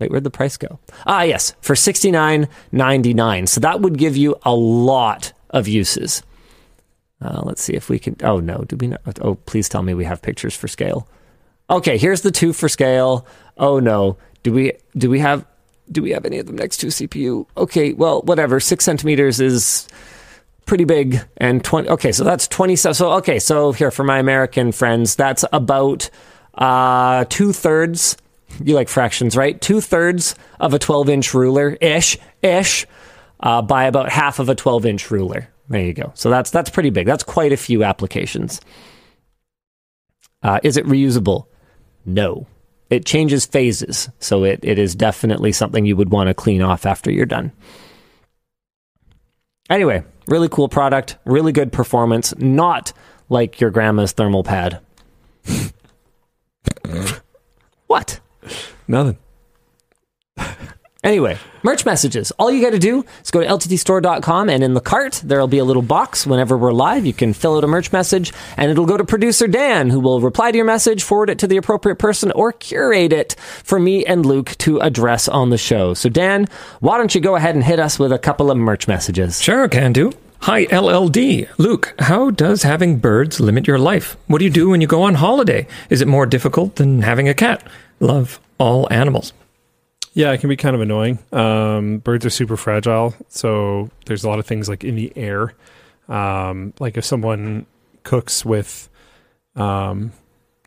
Wait, 0.00 0.10
where'd 0.10 0.24
the 0.24 0.30
price 0.30 0.56
go? 0.56 0.78
Ah, 1.06 1.22
yes, 1.22 1.54
for 1.60 1.76
sixty 1.76 2.10
nine 2.10 2.48
ninety 2.72 3.14
nine. 3.14 3.46
So 3.46 3.60
that 3.60 3.80
would 3.80 3.98
give 3.98 4.16
you 4.16 4.36
a 4.42 4.54
lot 4.54 5.32
of 5.50 5.68
uses. 5.68 6.22
Uh, 7.22 7.42
let's 7.44 7.62
see 7.62 7.74
if 7.74 7.90
we 7.90 7.98
can. 7.98 8.16
Oh 8.22 8.40
no, 8.40 8.64
do 8.66 8.76
we 8.76 8.88
not? 8.88 9.00
Oh, 9.20 9.34
please 9.34 9.68
tell 9.68 9.82
me 9.82 9.92
we 9.92 10.04
have 10.04 10.22
pictures 10.22 10.56
for 10.56 10.68
scale. 10.68 11.06
Okay, 11.68 11.98
here's 11.98 12.22
the 12.22 12.30
two 12.30 12.52
for 12.52 12.68
scale. 12.68 13.26
Oh 13.58 13.78
no, 13.78 14.16
do 14.42 14.52
we? 14.52 14.72
Do 14.96 15.10
we 15.10 15.20
have? 15.20 15.44
Do 15.92 16.02
we 16.02 16.10
have 16.10 16.24
any 16.24 16.38
of 16.38 16.46
them 16.46 16.56
next 16.56 16.78
to 16.78 16.86
CPU? 16.86 17.46
Okay, 17.56 17.92
well, 17.92 18.22
whatever. 18.22 18.58
Six 18.58 18.84
centimeters 18.84 19.38
is 19.38 19.86
pretty 20.64 20.84
big, 20.84 21.20
and 21.36 21.62
twenty. 21.62 21.90
Okay, 21.90 22.12
so 22.12 22.24
that's 22.24 22.48
twenty. 22.48 22.74
So 22.74 23.12
okay, 23.14 23.38
so 23.38 23.72
here 23.72 23.90
for 23.90 24.04
my 24.04 24.18
American 24.18 24.72
friends, 24.72 25.14
that's 25.14 25.44
about 25.52 26.08
uh, 26.54 27.26
two 27.28 27.52
thirds 27.52 28.16
you 28.62 28.74
like 28.74 28.88
fractions, 28.88 29.36
right? 29.36 29.60
Two 29.60 29.80
thirds 29.80 30.34
of 30.58 30.74
a 30.74 30.78
12 30.78 31.08
inch 31.08 31.34
ruler 31.34 31.76
ish, 31.80 32.18
ish, 32.42 32.86
uh, 33.40 33.62
by 33.62 33.84
about 33.84 34.10
half 34.10 34.38
of 34.38 34.48
a 34.48 34.54
12 34.54 34.86
inch 34.86 35.10
ruler. 35.10 35.48
There 35.68 35.82
you 35.82 35.94
go. 35.94 36.12
So 36.14 36.30
that's 36.30 36.50
that's 36.50 36.70
pretty 36.70 36.90
big. 36.90 37.06
That's 37.06 37.22
quite 37.22 37.52
a 37.52 37.56
few 37.56 37.84
applications. 37.84 38.60
Uh, 40.42 40.58
is 40.62 40.76
it 40.76 40.86
reusable? 40.86 41.46
No. 42.04 42.46
It 42.88 43.06
changes 43.06 43.46
phases, 43.46 44.08
so 44.18 44.42
it, 44.42 44.60
it 44.64 44.78
is 44.78 44.96
definitely 44.96 45.52
something 45.52 45.86
you 45.86 45.94
would 45.94 46.10
want 46.10 46.26
to 46.26 46.34
clean 46.34 46.60
off 46.60 46.86
after 46.86 47.10
you're 47.10 47.24
done. 47.24 47.52
Anyway, 49.68 50.02
really 50.26 50.48
cool 50.48 50.68
product, 50.68 51.16
really 51.24 51.52
good 51.52 51.72
performance, 51.72 52.34
not 52.36 52.92
like 53.28 53.60
your 53.60 53.70
grandma's 53.70 54.10
thermal 54.10 54.42
pad. 54.42 54.80
what? 57.86 58.18
Nothing. 58.88 59.18
Anyway, 61.02 61.38
merch 61.62 61.86
messages. 61.86 62.30
All 62.32 62.50
you 62.50 62.62
got 62.62 62.72
to 62.72 62.78
do 62.78 63.06
is 63.22 63.30
go 63.30 63.40
to 63.40 63.46
lttstore.com 63.46 64.50
and 64.50 64.62
in 64.62 64.74
the 64.74 64.82
cart, 64.82 65.22
there'll 65.24 65.48
be 65.48 65.56
a 65.56 65.64
little 65.64 65.80
box. 65.80 66.26
Whenever 66.26 66.58
we're 66.58 66.72
live, 66.72 67.06
you 67.06 67.14
can 67.14 67.32
fill 67.32 67.56
out 67.56 67.64
a 67.64 67.66
merch 67.66 67.90
message 67.90 68.34
and 68.58 68.70
it'll 68.70 68.84
go 68.84 68.98
to 68.98 69.04
producer 69.04 69.46
Dan, 69.46 69.88
who 69.88 69.98
will 69.98 70.20
reply 70.20 70.50
to 70.50 70.56
your 70.58 70.66
message, 70.66 71.02
forward 71.02 71.30
it 71.30 71.38
to 71.38 71.46
the 71.46 71.56
appropriate 71.56 71.96
person, 71.96 72.30
or 72.32 72.52
curate 72.52 73.14
it 73.14 73.34
for 73.38 73.80
me 73.80 74.04
and 74.04 74.26
Luke 74.26 74.50
to 74.58 74.78
address 74.80 75.26
on 75.26 75.48
the 75.48 75.56
show. 75.56 75.94
So, 75.94 76.10
Dan, 76.10 76.48
why 76.80 76.98
don't 76.98 77.14
you 77.14 77.22
go 77.22 77.34
ahead 77.34 77.54
and 77.54 77.64
hit 77.64 77.80
us 77.80 77.98
with 77.98 78.12
a 78.12 78.18
couple 78.18 78.50
of 78.50 78.58
merch 78.58 78.86
messages? 78.86 79.40
Sure, 79.40 79.68
can 79.68 79.94
do. 79.94 80.12
Hi, 80.44 80.64
LLD. 80.64 81.50
Luke, 81.58 81.94
how 81.98 82.30
does 82.30 82.62
having 82.62 82.96
birds 82.96 83.40
limit 83.40 83.66
your 83.66 83.78
life? 83.78 84.16
What 84.26 84.38
do 84.38 84.46
you 84.46 84.50
do 84.50 84.70
when 84.70 84.80
you 84.80 84.86
go 84.86 85.02
on 85.02 85.16
holiday? 85.16 85.66
Is 85.90 86.00
it 86.00 86.08
more 86.08 86.24
difficult 86.24 86.76
than 86.76 87.02
having 87.02 87.28
a 87.28 87.34
cat? 87.34 87.62
Love 88.00 88.40
all 88.56 88.90
animals. 88.90 89.34
Yeah, 90.14 90.32
it 90.32 90.38
can 90.38 90.48
be 90.48 90.56
kind 90.56 90.74
of 90.74 90.80
annoying. 90.80 91.18
Um, 91.30 91.98
birds 91.98 92.24
are 92.24 92.30
super 92.30 92.56
fragile, 92.56 93.14
so 93.28 93.90
there's 94.06 94.24
a 94.24 94.30
lot 94.30 94.38
of 94.38 94.46
things 94.46 94.66
like 94.66 94.82
in 94.82 94.96
the 94.96 95.12
air. 95.14 95.52
Um, 96.08 96.72
like 96.80 96.96
if 96.96 97.04
someone 97.04 97.66
cooks 98.02 98.42
with 98.42 98.88
um, 99.56 100.12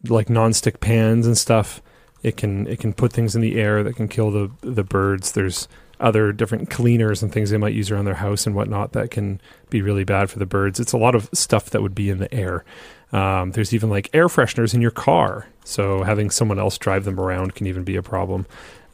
like 0.07 0.27
nonstick 0.27 0.81
pans 0.81 1.25
and 1.25 1.35
stuff, 1.35 1.81
it 2.21 2.37
can 2.37 2.67
it 2.67 2.79
can 2.79 2.93
put 2.93 3.11
things 3.11 3.35
in 3.35 3.41
the 3.41 3.59
air 3.59 3.81
that 3.81 3.95
can 3.95 4.07
kill 4.07 4.29
the 4.29 4.51
the 4.61 4.83
birds. 4.83 5.31
There's 5.31 5.67
other 6.03 6.31
different 6.31 6.69
cleaners 6.69 7.23
and 7.23 7.31
things 7.31 7.49
they 7.49 7.57
might 7.57 7.73
use 7.73 7.89
around 7.89 8.05
their 8.05 8.13
house 8.13 8.45
and 8.45 8.55
whatnot 8.55 8.91
that 8.91 9.09
can 9.09 9.41
be 9.69 9.81
really 9.81 10.03
bad 10.03 10.29
for 10.29 10.37
the 10.37 10.45
birds. 10.45 10.79
It's 10.79 10.93
a 10.93 10.97
lot 10.97 11.15
of 11.15 11.29
stuff 11.33 11.69
that 11.71 11.81
would 11.81 11.95
be 11.95 12.09
in 12.09 12.19
the 12.19 12.31
air. 12.33 12.63
Um, 13.11 13.51
there's 13.51 13.73
even 13.73 13.89
like 13.89 14.09
air 14.13 14.27
fresheners 14.27 14.73
in 14.73 14.81
your 14.81 14.91
car, 14.91 15.47
so 15.63 16.03
having 16.03 16.29
someone 16.29 16.59
else 16.59 16.77
drive 16.77 17.05
them 17.05 17.19
around 17.19 17.55
can 17.55 17.67
even 17.67 17.83
be 17.83 17.95
a 17.95 18.03
problem. 18.03 18.45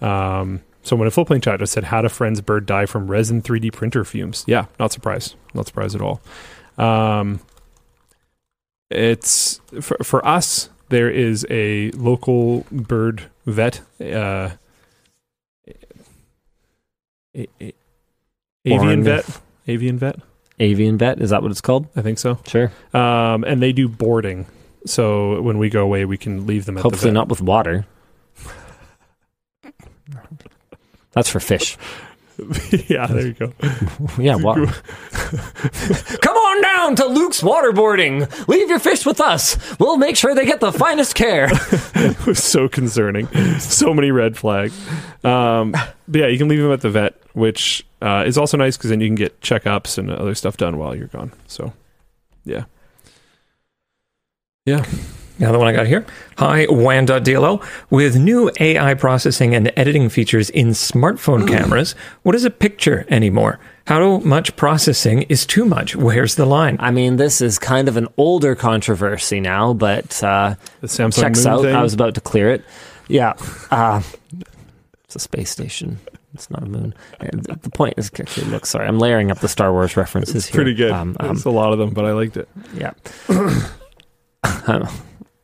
Um, 0.02 0.62
someone 0.84 1.08
in 1.08 1.12
Floatplane 1.12 1.42
chat 1.42 1.60
just 1.60 1.74
said, 1.74 1.86
"How 1.86 2.02
a 2.04 2.10
friend's 2.10 2.42
bird 2.42 2.66
die 2.66 2.86
from 2.86 3.08
resin 3.08 3.42
3D 3.42 3.72
printer 3.72 4.04
fumes?" 4.04 4.44
Yeah, 4.46 4.66
not 4.80 4.92
surprised. 4.92 5.36
Not 5.54 5.68
surprised 5.68 5.96
at 5.96 6.02
all. 6.02 6.22
Um, 6.78 7.40
it's 8.90 9.62
for, 9.82 9.98
for 10.04 10.26
us. 10.28 10.70
There 10.90 11.10
is 11.10 11.46
a 11.52 11.92
local 11.92 12.66
bird 12.72 13.24
vet, 13.46 13.82
uh, 14.02 14.50
a, 17.40 17.48
a, 17.62 17.74
avian 18.66 19.04
vet, 19.04 19.42
avian 19.68 19.98
vet. 19.98 20.20
Avian 20.60 20.98
vet, 20.98 21.22
is 21.22 21.30
that 21.30 21.42
what 21.42 21.52
it's 21.52 21.62
called? 21.62 21.88
I 21.96 22.02
think 22.02 22.20
so. 22.20 22.38
Sure. 22.46 22.72
Um, 22.94 23.46
and 23.46 23.62
they 23.62 23.72
do 23.72 23.88
boarding. 23.88 24.46
So 24.86 25.42
when 25.42 25.58
we 25.58 25.70
go 25.70 25.84
away, 25.84 26.04
we 26.06 26.18
can 26.18 26.46
leave 26.46 26.66
them 26.66 26.78
at 26.78 26.82
the 26.82 26.84
Hopefully 26.84 27.12
vet. 27.12 27.14
not 27.14 27.30
with 27.30 27.42
water. 27.42 27.86
That's 31.12 31.30
for 31.30 31.40
fish. 31.40 31.78
yeah, 32.88 33.08
there 33.08 33.28
you 33.28 33.34
go. 33.34 33.54
Yeah, 34.18 34.36
water. 34.36 34.66
Come 36.22 36.36
on 36.36 36.62
down 36.62 36.96
to 36.98 37.06
Luke's 37.06 37.42
waterboarding. 37.42 38.48
Leave 38.48 38.70
your 38.70 38.80
fish 38.80 39.06
with 39.06 39.20
us. 39.20 39.58
We'll 39.80 39.98
make 39.98 40.16
sure 40.16 40.34
they 40.34 40.46
get 40.46 40.60
the 40.60 40.72
finest 40.72 41.16
care. 41.16 41.50
it 41.52 42.26
was 42.26 42.44
so 42.44 42.70
concerning. 42.70 43.28
So 43.60 43.94
many 43.94 44.12
red 44.12 44.38
flags. 44.38 44.78
Um, 45.24 45.72
but 45.72 46.22
yeah, 46.22 46.28
you 46.28 46.38
can 46.38 46.48
leave 46.48 46.62
them 46.62 46.72
at 46.72 46.82
the 46.82 46.90
vet, 46.90 47.19
which 47.34 47.86
uh, 48.02 48.24
is 48.26 48.38
also 48.38 48.58
nice 48.58 48.78
because 48.78 48.90
then 48.90 49.02
you 49.02 49.08
can 49.08 49.16
get 49.16 49.40
checkups 49.42 49.98
and 49.98 50.10
other 50.12 50.36
stuff 50.36 50.58
done 50.58 50.78
while 50.78 50.96
you're 50.96 51.08
gone. 51.08 51.32
So, 51.48 51.74
yeah. 52.46 52.66
Yeah. 54.66 54.86
Now 55.40 55.54
the 55.54 55.58
one 55.58 55.68
I 55.70 55.74
got 55.74 55.88
here. 55.88 56.06
Hi, 56.38 56.66
WAN.dll. 56.70 57.66
With 57.90 58.18
new 58.18 58.52
AI 58.60 58.94
processing 58.96 59.56
and 59.56 59.72
editing 59.78 60.10
features 60.10 60.50
in 60.50 60.70
smartphone 60.70 61.48
cameras, 61.48 61.96
what 62.24 62.36
is 62.36 62.44
a 62.44 62.50
picture 62.50 63.06
anymore? 63.10 63.58
How 63.88 64.18
much 64.20 64.56
processing 64.58 65.22
is 65.24 65.46
too 65.46 65.64
much? 65.64 65.96
Where's 65.96 66.36
the 66.36 66.46
line? 66.46 66.76
I 66.82 66.92
mean, 66.92 67.16
this 67.16 67.40
is 67.40 67.58
kind 67.58 67.88
of 67.88 67.96
an 67.96 68.10
older 68.18 68.54
controversy 68.54 69.40
now, 69.40 69.74
but 69.74 70.22
uh, 70.22 70.56
The 70.82 70.88
Samsung 70.88 71.22
checks 71.22 71.46
out. 71.46 71.62
thing. 71.62 71.74
I 71.74 71.82
was 71.82 71.94
about 71.94 72.16
to 72.16 72.22
clear 72.22 72.52
it. 72.52 72.64
Yeah. 73.08 73.34
Uh, 73.72 74.02
it's 75.06 75.16
a 75.16 75.20
space 75.20 75.50
station. 75.50 76.00
It's 76.34 76.50
not 76.52 76.64
a 76.64 76.66
moon. 76.68 76.94
The 77.20 77.72
point 77.74 77.96
is, 77.98 78.12
okay, 78.14 78.42
look, 78.44 78.66
sorry, 78.66 78.88
I'm 78.88 79.00
layering 79.00 79.32
up 79.32 79.40
the 79.40 79.48
Star 79.48 79.72
Wars 79.72 79.98
references 79.98 80.46
here. 80.46 80.56
pretty 80.56 80.74
good. 80.76 80.92
Um, 80.92 81.18
um, 81.20 81.32
It's 81.32 81.46
a 81.46 81.50
lot 81.50 81.74
of 81.74 81.80
them, 81.80 81.90
but 81.92 82.06
I 82.06 82.12
liked 82.12 82.38
it. 82.38 82.48
Yeah. 82.74 82.94
Um, 84.68 84.88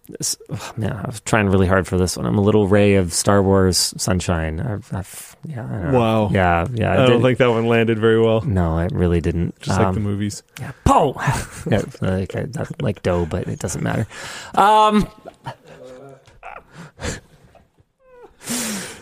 this, 0.08 0.38
oh, 0.50 0.74
man, 0.78 0.94
I 0.94 1.08
was 1.08 1.20
trying 1.22 1.50
really 1.50 1.68
hard 1.68 1.86
for 1.86 1.98
this 1.98 2.16
one. 2.16 2.26
I'm 2.26 2.38
a 2.38 2.42
little 2.42 2.68
ray 2.68 2.96
of 2.96 3.12
Star 3.12 3.42
Wars 3.44 3.94
sunshine. 3.98 4.62
I've, 4.62 4.94
I've 4.94 5.36
yeah. 5.46 5.90
I. 5.90 5.92
Wow. 5.92 6.30
Yeah, 6.32 6.66
yeah. 6.74 7.04
I, 7.04 7.06
don't 7.08 7.22
think 7.22 7.40
that 7.40 7.50
one 7.50 7.66
landed 7.68 8.00
very 8.00 8.22
well. 8.22 8.40
No, 8.42 8.78
I 8.78 8.86
really 8.92 9.20
didn't. 9.20 9.60
Just 9.60 9.80
like 9.80 9.94
the 9.94 10.00
Um, 10.00 10.04
movies. 10.04 10.44
Yeah. 10.62 10.72
Pow! 10.86 11.14
yeah, 11.70 11.82
like, 12.02 12.36
I, 12.36 12.48
I 12.58 12.66
like 12.82 13.04
dough, 13.04 13.26
but 13.26 13.48
it 13.48 13.60
doesn't 13.60 13.84
matter. 13.84 14.08
Um. 14.54 15.08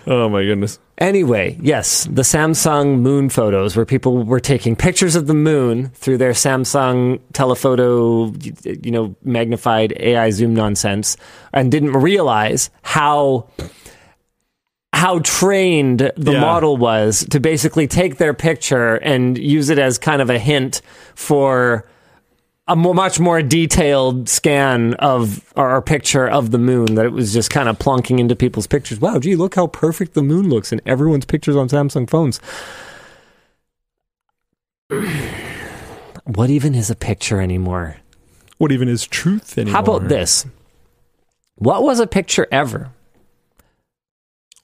Oh 0.06 0.28
my 0.30 0.44
goodness. 0.44 0.80
Anyway, 1.04 1.58
yes, 1.62 2.06
the 2.06 2.22
Samsung 2.22 3.00
moon 3.00 3.28
photos 3.28 3.76
where 3.76 3.86
people 3.86 4.24
were 4.24 4.40
taking 4.40 4.74
pictures 4.74 5.16
of 5.18 5.28
the 5.28 5.34
moon 5.34 5.90
through 5.90 6.18
their 6.18 6.32
Samsung 6.32 7.20
telephoto, 7.34 8.32
you 8.64 8.90
know, 8.90 9.14
magnified 9.22 9.92
AI 10.00 10.30
zoom 10.30 10.54
nonsense 10.54 11.18
and 11.52 11.70
didn't 11.70 11.92
realize 11.92 12.70
how 12.84 13.48
how 14.94 15.20
trained 15.20 16.10
the 16.16 16.32
Yeah. 16.32 16.40
model 16.40 16.78
was 16.78 17.26
to 17.32 17.40
basically 17.42 17.86
take 17.88 18.16
their 18.18 18.34
picture 18.34 18.96
and 18.96 19.38
use 19.38 19.70
it 19.70 19.78
as 19.80 19.98
kind 19.98 20.22
of 20.22 20.30
a 20.30 20.40
hint 20.40 20.82
for 21.16 21.86
a 22.74 22.76
much 22.76 23.20
more 23.20 23.44
detailed 23.44 24.28
scan 24.28 24.96
of 24.96 25.54
or 25.56 25.80
picture 25.84 26.28
of 26.28 26.50
the 26.50 26.58
moon 26.58 26.96
that 26.96 27.06
it 27.06 27.12
was 27.12 27.32
just 27.32 27.52
kind 27.52 27.70
of 27.70 27.78
plunking 27.78 28.18
into 28.18 28.36
people's 28.36 28.66
pictures. 28.66 29.00
Wow, 29.00 29.20
gee, 29.20 29.36
look 29.36 29.54
how 29.54 29.68
perfect 29.68 30.16
the 30.16 30.24
moon 30.24 30.50
looks 30.50 30.72
in 30.72 30.82
everyone's 30.84 31.26
pictures 31.26 31.56
on 31.56 31.70
Samsung 31.70 32.10
phones. 32.10 32.42
what 36.26 36.50
even 36.50 36.74
is 36.74 36.90
a 36.90 36.96
picture 36.96 37.40
anymore? 37.40 37.98
What 38.58 38.72
even 38.72 38.90
is 38.90 39.06
truth 39.06 39.56
anymore? 39.56 39.74
How 39.74 39.82
about 39.82 40.08
this? 40.08 40.48
What 41.56 41.84
was 41.84 42.00
a 42.00 42.08
picture 42.08 42.48
ever? 42.52 42.90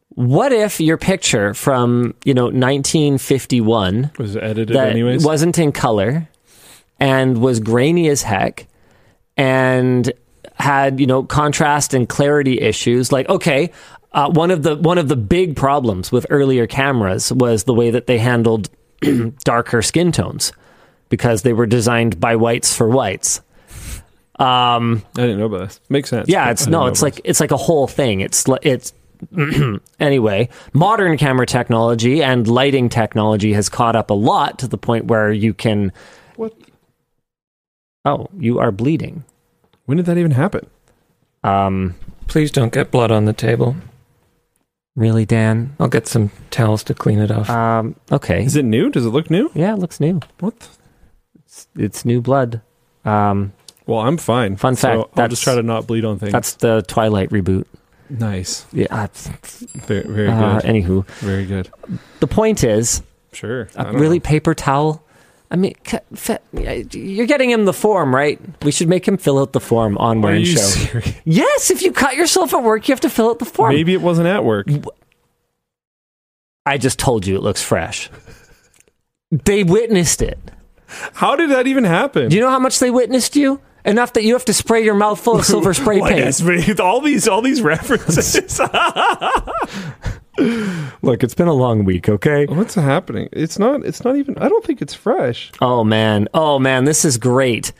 What 0.09 0.51
if 0.51 0.81
your 0.81 0.97
picture 0.97 1.53
from, 1.53 2.15
you 2.25 2.33
know, 2.33 2.45
1951 2.45 4.11
Was 4.17 4.35
edited 4.35 4.75
that 4.75 4.89
anyways? 4.89 5.23
wasn't 5.23 5.59
in 5.59 5.71
color 5.71 6.27
and 6.99 7.37
was 7.39 7.59
grainy 7.59 8.07
as 8.09 8.21
heck 8.21 8.67
and 9.37 10.11
had 10.55 10.99
you 10.99 11.07
know 11.07 11.23
contrast 11.23 11.93
and 11.93 12.09
clarity 12.09 12.59
issues 12.59 13.11
like 13.11 13.27
okay 13.29 13.71
uh, 14.11 14.29
one 14.29 14.51
of 14.51 14.63
the 14.63 14.75
one 14.75 14.97
of 14.97 15.07
the 15.07 15.15
big 15.15 15.55
problems 15.55 16.11
with 16.11 16.25
earlier 16.29 16.67
cameras 16.67 17.31
was 17.31 17.63
the 17.65 17.73
way 17.73 17.91
that 17.91 18.07
they 18.07 18.17
handled 18.17 18.69
darker 19.43 19.81
skin 19.81 20.11
tones 20.11 20.51
because 21.09 21.43
they 21.43 21.53
were 21.53 21.65
designed 21.65 22.19
by 22.19 22.35
whites 22.35 22.75
for 22.75 22.89
whites 22.89 23.41
Um, 24.39 25.03
I 25.17 25.21
didn't 25.21 25.39
know 25.39 25.45
about 25.47 25.67
this. 25.67 25.81
Makes 25.89 26.09
sense. 26.09 26.29
yeah, 26.29 26.49
it's 26.51 26.65
no, 26.65 26.85
it's 26.87 27.01
like 27.01 27.19
it's 27.25 27.39
like 27.41 27.51
a 27.51 27.57
whole 27.57 27.87
thing. 27.87 28.21
It's 28.21 28.45
it's 28.61 28.93
anyway, 29.99 30.47
modern 30.71 31.17
camera 31.17 31.45
technology 31.45 32.23
and 32.23 32.47
lighting 32.47 32.87
technology 32.87 33.51
has 33.53 33.67
caught 33.67 33.97
up 33.97 34.09
a 34.09 34.13
lot 34.13 34.59
to 34.59 34.67
the 34.67 34.77
point 34.77 35.05
where 35.05 35.29
you 35.31 35.53
can. 35.53 35.91
What? 36.37 36.53
Oh, 38.09 38.27
you 38.37 38.57
are 38.59 38.71
bleeding. 38.71 39.23
When 39.85 39.97
did 39.97 40.05
that 40.07 40.17
even 40.17 40.31
happen? 40.31 40.65
Um, 41.43 41.95
Please 42.27 42.51
don't 42.51 42.73
get 42.73 42.91
blood 42.91 43.11
on 43.11 43.25
the 43.25 43.33
table. 43.33 43.75
really, 44.95 45.25
Dan? 45.25 45.75
I'll 45.79 45.87
get 45.87 46.07
some 46.07 46.31
towels 46.51 46.83
to 46.85 46.93
clean 46.93 47.19
it 47.19 47.31
off. 47.31 47.49
Um, 47.49 47.95
okay. 48.11 48.43
Is 48.43 48.55
it 48.55 48.65
new? 48.65 48.89
Does 48.89 49.05
it 49.05 49.09
look 49.09 49.29
new? 49.29 49.49
Yeah, 49.53 49.73
it 49.73 49.79
looks 49.79 49.99
new. 49.99 50.19
What? 50.39 50.59
the- 50.59 51.83
It's 51.83 52.03
new 52.05 52.21
blood. 52.21 52.61
Um, 53.05 53.53
Well, 53.85 53.99
I'm 53.99 54.17
fine. 54.17 54.55
Fun 54.57 54.75
So 54.75 54.81
fact, 54.87 54.97
I'll 54.97 55.09
that's- 55.15 55.29
just 55.31 55.43
try 55.43 55.55
to 55.55 55.63
not 55.63 55.87
bleed 55.87 56.03
on 56.05 56.19
things. 56.19 56.31
that's 56.31 56.53
the 56.55 56.83
Twilight 56.87 57.29
reboot. 57.29 57.65
nice. 58.09 58.65
Yeah. 58.73 58.87
uh, 58.91 59.07
Very, 59.87 60.01
very 60.07 60.27
Uh, 60.29 60.59
good. 60.59 60.69
anywho, 60.69 61.05
very 61.21 61.45
good. 61.45 61.69
the 62.19 62.27
point 62.27 62.63
is, 62.63 63.01
Sure. 63.33 63.67
I 63.75 63.81
a 63.81 63.85
don't 63.85 63.95
really 64.01 64.17
know. 64.19 64.23
paper 64.23 64.53
towel. 64.53 65.03
I 65.51 65.55
mean, 65.55 65.73
you're 66.91 67.25
getting 67.25 67.49
him 67.49 67.65
the 67.65 67.73
form, 67.73 68.13
right? 68.13 68.39
We 68.63 68.71
should 68.71 68.87
make 68.87 69.07
him 69.07 69.17
fill 69.17 69.39
out 69.39 69.53
the 69.53 69.59
form 69.59 69.97
on 69.97 70.21
you 70.21 70.45
Show. 70.45 70.59
serious? 70.59 71.15
Yes, 71.25 71.71
if 71.71 71.81
you 71.81 71.91
cut 71.91 72.15
yourself 72.15 72.53
at 72.53 72.63
work, 72.63 72.87
you 72.87 72.91
have 72.91 73.01
to 73.01 73.09
fill 73.09 73.29
out 73.31 73.39
the 73.39 73.45
form. 73.45 73.73
Maybe 73.73 73.93
it 73.93 74.01
wasn't 74.01 74.27
at 74.27 74.43
work. 74.43 74.67
I 76.65 76.77
just 76.77 76.99
told 76.99 77.25
you 77.25 77.35
it 77.35 77.41
looks 77.41 77.63
fresh. 77.63 78.11
They 79.31 79.63
witnessed 79.63 80.21
it. 80.21 80.37
How 81.13 81.35
did 81.35 81.49
that 81.49 81.65
even 81.67 81.83
happen? 81.83 82.29
Do 82.29 82.35
you 82.35 82.41
know 82.41 82.49
how 82.49 82.59
much 82.59 82.79
they 82.79 82.91
witnessed 82.91 83.35
you? 83.35 83.59
Enough 83.85 84.13
that 84.13 84.23
you 84.23 84.33
have 84.33 84.45
to 84.45 84.53
spray 84.53 84.83
your 84.83 84.93
mouth 84.93 85.19
full 85.19 85.39
of 85.39 85.45
silver 85.47 85.73
spray 85.73 85.99
paint. 86.01 86.79
all 86.79 87.01
these 87.01 87.27
all 87.27 87.41
these 87.41 87.61
references. 87.61 88.59
Look, 91.01 91.23
it's 91.23 91.33
been 91.35 91.47
a 91.47 91.53
long 91.53 91.83
week, 91.85 92.09
okay? 92.09 92.45
What's 92.45 92.75
happening? 92.75 93.29
It's 93.31 93.59
not. 93.59 93.85
It's 93.85 94.03
not 94.03 94.15
even. 94.15 94.37
I 94.37 94.49
don't 94.49 94.63
think 94.63 94.81
it's 94.81 94.93
fresh. 94.93 95.51
Oh 95.61 95.83
man. 95.83 96.27
Oh 96.33 96.59
man, 96.59 96.85
this 96.85 97.05
is 97.05 97.17
great. 97.17 97.71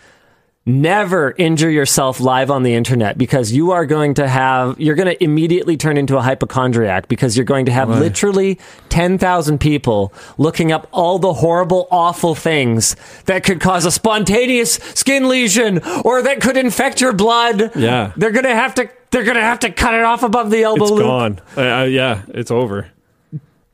Never 0.70 1.34
injure 1.36 1.70
yourself 1.72 2.20
live 2.20 2.52
on 2.52 2.62
the 2.62 2.76
internet 2.76 3.18
because 3.18 3.52
you 3.52 3.72
are 3.72 3.88
going 3.88 4.14
to 4.14 4.28
have 4.28 4.80
you're 4.80 4.94
going 4.94 5.08
to 5.08 5.24
immediately 5.24 5.78
turn 5.78 5.98
into 5.98 6.16
a 6.16 6.22
hypochondriac 6.22 7.08
because 7.08 7.36
you're 7.36 7.44
going 7.44 7.66
to 7.66 7.72
have 7.72 7.90
Why? 7.90 7.98
literally 7.98 8.60
10,000 8.90 9.58
people 9.60 10.14
looking 10.38 10.72
up 10.72 10.88
all 10.92 11.18
the 11.18 11.34
horrible 11.34 11.88
awful 11.90 12.36
things 12.36 12.96
that 13.26 13.44
could 13.44 13.60
cause 13.60 13.84
a 13.86 13.90
spontaneous 13.92 14.74
skin 14.94 15.28
lesion 15.28 15.80
or 16.06 16.22
that 16.22 16.40
could 16.40 16.56
infect 16.56 17.02
your 17.02 17.14
blood. 17.14 17.76
Yeah. 17.76 18.14
They're 18.16 18.30
going 18.32 18.46
to 18.46 18.54
have 18.54 18.76
to 18.76 18.92
they're 19.10 19.24
going 19.24 19.38
to 19.38 19.42
have 19.42 19.62
to 19.62 19.72
cut 19.72 19.96
it 19.96 20.04
off 20.04 20.22
above 20.22 20.52
the 20.52 20.62
elbow 20.62 20.84
It's 20.84 20.92
loop. 20.92 21.02
gone. 21.02 21.42
Uh, 21.58 21.62
uh, 21.62 21.84
yeah, 21.86 22.22
it's 22.28 22.52
over. 22.52 22.92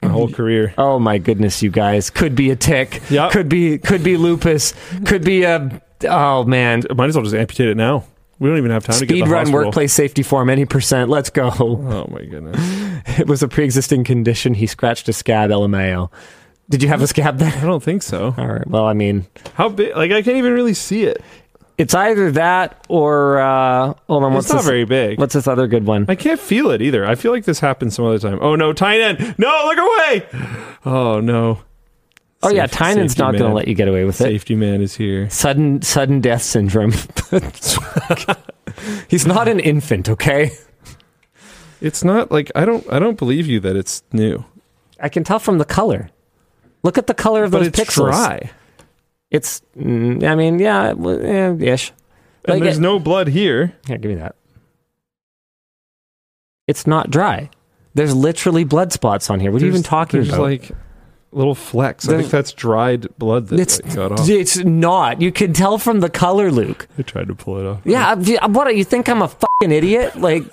My 0.01 0.07
whole 0.07 0.29
career. 0.29 0.73
Oh 0.77 0.97
my 0.99 1.17
goodness, 1.17 1.61
you 1.61 1.71
guys. 1.71 2.09
Could 2.09 2.35
be 2.35 2.51
a 2.51 2.55
tick. 2.55 3.01
Yep. 3.09 3.31
Could 3.31 3.49
be 3.49 3.79
could 3.79 4.01
be 4.03 4.15
lupus. 4.15 4.73
Could 5.05 5.25
be 5.25 5.43
a 5.43 5.81
oh 6.09 6.43
man. 6.45 6.83
Might 6.95 7.07
as 7.09 7.15
well 7.15 7.23
just 7.23 7.35
amputate 7.35 7.69
it 7.69 7.77
now. 7.77 8.03
We 8.39 8.49
don't 8.49 8.57
even 8.57 8.71
have 8.71 8.83
time 8.83 8.99
to 8.99 9.05
get 9.05 9.13
Speed 9.13 9.19
to 9.21 9.25
the 9.25 9.31
run 9.31 9.45
hospital. 9.45 9.65
workplace 9.65 9.93
safety 9.93 10.21
form 10.23 10.49
any 10.49 10.65
percent. 10.65 11.09
Let's 11.09 11.29
go. 11.29 11.51
Oh 11.57 12.07
my 12.11 12.23
goodness. 12.25 12.91
It 13.19 13.27
was 13.27 13.41
a 13.43 13.47
pre-existing 13.47 14.03
condition. 14.03 14.55
He 14.55 14.65
scratched 14.67 15.07
a 15.07 15.13
scab. 15.13 15.51
LMAO. 15.51 16.11
Did 16.69 16.81
you 16.83 16.89
have 16.89 17.01
a 17.01 17.07
scab 17.07 17.37
there? 17.37 17.53
I 17.55 17.61
don't 17.61 17.81
think 17.83 18.01
so. 18.03 18.33
All 18.37 18.47
right. 18.47 18.67
Well, 18.67 18.85
I 18.85 18.93
mean, 18.93 19.25
How 19.53 19.69
big? 19.69 19.95
Like 19.95 20.11
I 20.11 20.21
can't 20.21 20.35
even 20.37 20.51
really 20.53 20.73
see 20.73 21.03
it. 21.03 21.23
it's 21.77 21.93
either 21.93 22.31
that 22.31 22.83
or 22.89 23.37
uh, 23.39 23.93
hold 24.07 24.23
on. 24.23 24.33
What's 24.33 24.47
it's 24.47 24.53
not 24.53 24.59
this? 24.61 24.65
very 24.65 24.83
big. 24.85 25.19
What's 25.19 25.33
this 25.35 25.47
other 25.47 25.67
good 25.67 25.85
one? 25.85 26.05
I 26.09 26.15
can't 26.15 26.39
feel 26.39 26.71
it 26.71 26.81
either. 26.81 27.05
I 27.05 27.15
feel 27.15 27.31
like 27.31 27.45
this 27.45 27.59
happened 27.59 27.93
some 27.93 28.03
other 28.05 28.19
time. 28.19 28.39
Oh 28.41 28.55
no, 28.55 28.73
Tynan! 28.73 29.35
No, 29.37 29.63
look 29.65 29.77
away! 29.77 30.27
Oh 30.85 31.21
no. 31.21 31.59
Oh 32.45 32.49
yeah, 32.51 32.65
Safe- 32.65 32.71
Tynan's 32.71 33.17
not 33.17 33.31
going 33.37 33.49
to 33.49 33.55
let 33.55 33.67
you 33.67 33.73
get 33.75 33.87
away 33.87 34.03
with 34.05 34.15
it. 34.21 34.23
Safety 34.23 34.55
man 34.55 34.81
is 34.81 34.95
here. 34.95 35.29
Sudden 35.29 35.81
sudden 35.81 36.21
death 36.21 36.41
syndrome. 36.41 36.93
He's 39.09 39.25
not 39.25 39.47
an 39.47 39.59
infant, 39.59 40.09
okay? 40.09 40.51
It's 41.81 42.03
not 42.03 42.31
like 42.31 42.51
I 42.55 42.65
don't. 42.65 42.85
I 42.91 42.99
don't 42.99 43.17
believe 43.17 43.47
you 43.47 43.59
that 43.61 43.75
it's 43.75 44.03
new. 44.11 44.43
I 44.99 45.09
can 45.09 45.23
tell 45.23 45.39
from 45.39 45.57
the 45.57 45.65
color. 45.65 46.09
Look 46.83 46.97
at 46.97 47.07
the 47.07 47.13
color 47.13 47.43
of 47.43 47.51
But 47.51 47.59
those 47.59 47.67
it's 47.67 47.79
pixels. 47.79 48.11
dry, 48.11 48.51
It's, 49.31 49.61
mm, 49.77 50.23
I 50.23 50.35
mean, 50.35 50.59
yeah, 50.59 50.93
eh, 50.93 51.73
ish. 51.73 51.91
and 52.45 52.55
Like 52.55 52.63
there's 52.63 52.77
it- 52.77 52.81
no 52.81 52.99
blood 52.99 53.27
here. 53.27 53.73
Here, 53.87 53.97
give 53.97 54.09
me 54.09 54.15
that. 54.17 54.35
It's 56.67 56.85
not 56.87 57.09
dry. 57.11 57.49
There's 57.93 58.13
literally 58.15 58.63
blood 58.65 58.91
spots 58.91 59.29
on 59.29 59.39
here. 59.39 59.51
What 59.51 59.61
are 59.61 59.65
you 59.65 59.69
even 59.71 59.81
There's- 59.81 59.89
talking 59.89 60.21
there's 60.21 60.29
about? 60.33 60.41
like 60.43 60.71
little 61.31 61.55
flecks. 61.55 62.07
I 62.07 62.17
think 62.17 62.29
that's 62.29 62.51
dried 62.53 63.07
blood 63.17 63.47
that 63.47 63.59
it's, 63.59 63.81
like, 63.83 63.95
got 63.95 64.11
off. 64.13 64.29
it's 64.29 64.57
not. 64.57 65.21
You 65.21 65.31
can 65.31 65.53
tell 65.53 65.77
from 65.77 65.99
the 65.99 66.09
color, 66.09 66.51
Luke. 66.51 66.87
I 66.97 67.01
tried 67.01 67.27
to 67.27 67.35
pull 67.35 67.59
it 67.59 67.65
off. 67.65 67.81
Yeah, 67.83 68.15
I- 68.41 68.47
what? 68.47 68.75
You 68.75 68.83
think 68.83 69.09
I'm 69.09 69.21
a 69.21 69.27
fucking 69.27 69.71
idiot? 69.71 70.15
Like, 70.19 70.43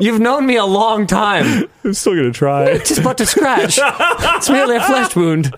you've 0.00 0.20
known 0.20 0.46
me 0.46 0.56
a 0.56 0.64
long 0.64 1.06
time. 1.06 1.68
I'm 1.84 1.94
still 1.94 2.14
gonna 2.14 2.32
try. 2.32 2.64
It's 2.64 2.88
just 2.88 3.00
about 3.00 3.18
to 3.18 3.26
scratch. 3.26 3.78
it's 3.80 4.48
merely 4.50 4.76
a 4.76 4.82
flesh 4.82 5.14
wound. 5.14 5.54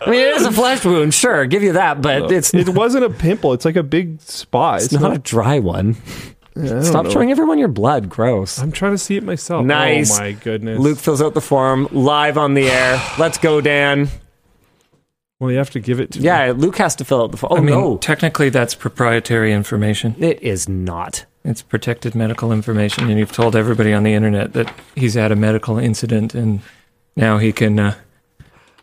I 0.00 0.10
mean, 0.10 0.20
it 0.20 0.36
is 0.36 0.46
a 0.46 0.52
flesh 0.52 0.84
wound, 0.84 1.12
sure, 1.14 1.46
give 1.46 1.62
you 1.62 1.72
that, 1.72 2.00
but 2.02 2.30
it's, 2.30 2.52
it 2.54 2.68
wasn't 2.68 3.04
a 3.04 3.10
pimple. 3.10 3.52
It's 3.52 3.64
like 3.64 3.76
a 3.76 3.82
big 3.82 4.20
spot. 4.20 4.82
it's 4.82 4.92
not 4.92 5.14
a 5.16 5.18
dry 5.18 5.58
one. 5.58 5.96
I 6.58 6.66
don't 6.66 6.84
Stop 6.84 7.04
know. 7.04 7.10
showing 7.10 7.30
everyone 7.30 7.58
your 7.58 7.68
blood. 7.68 8.08
Gross. 8.08 8.58
I'm 8.58 8.72
trying 8.72 8.92
to 8.92 8.98
see 8.98 9.16
it 9.16 9.22
myself. 9.22 9.64
Nice. 9.64 10.18
Oh 10.18 10.22
my 10.22 10.32
goodness. 10.32 10.80
Luke 10.80 10.98
fills 10.98 11.22
out 11.22 11.34
the 11.34 11.40
form 11.40 11.88
live 11.92 12.36
on 12.36 12.54
the 12.54 12.68
air. 12.68 13.00
Let's 13.18 13.38
go, 13.38 13.60
Dan. 13.60 14.08
Well, 15.40 15.52
you 15.52 15.58
have 15.58 15.70
to 15.70 15.80
give 15.80 16.00
it 16.00 16.12
to 16.12 16.18
me. 16.18 16.24
Yeah, 16.24 16.52
Luke 16.56 16.78
has 16.78 16.96
to 16.96 17.04
fill 17.04 17.22
out 17.22 17.30
the 17.30 17.36
form. 17.36 17.52
Oh, 17.52 17.56
I 17.56 17.60
mean, 17.60 17.74
no. 17.74 17.96
technically, 17.98 18.48
that's 18.48 18.74
proprietary 18.74 19.52
information. 19.52 20.16
It 20.18 20.42
is 20.42 20.68
not. 20.68 21.26
It's 21.44 21.62
protected 21.62 22.16
medical 22.16 22.50
information, 22.50 23.08
and 23.08 23.18
you've 23.18 23.30
told 23.32 23.54
everybody 23.54 23.92
on 23.92 24.02
the 24.02 24.14
internet 24.14 24.52
that 24.54 24.74
he's 24.96 25.14
had 25.14 25.30
a 25.30 25.36
medical 25.36 25.78
incident, 25.78 26.34
and 26.34 26.60
now 27.16 27.38
he 27.38 27.52
can. 27.52 27.78
Uh, 27.78 27.94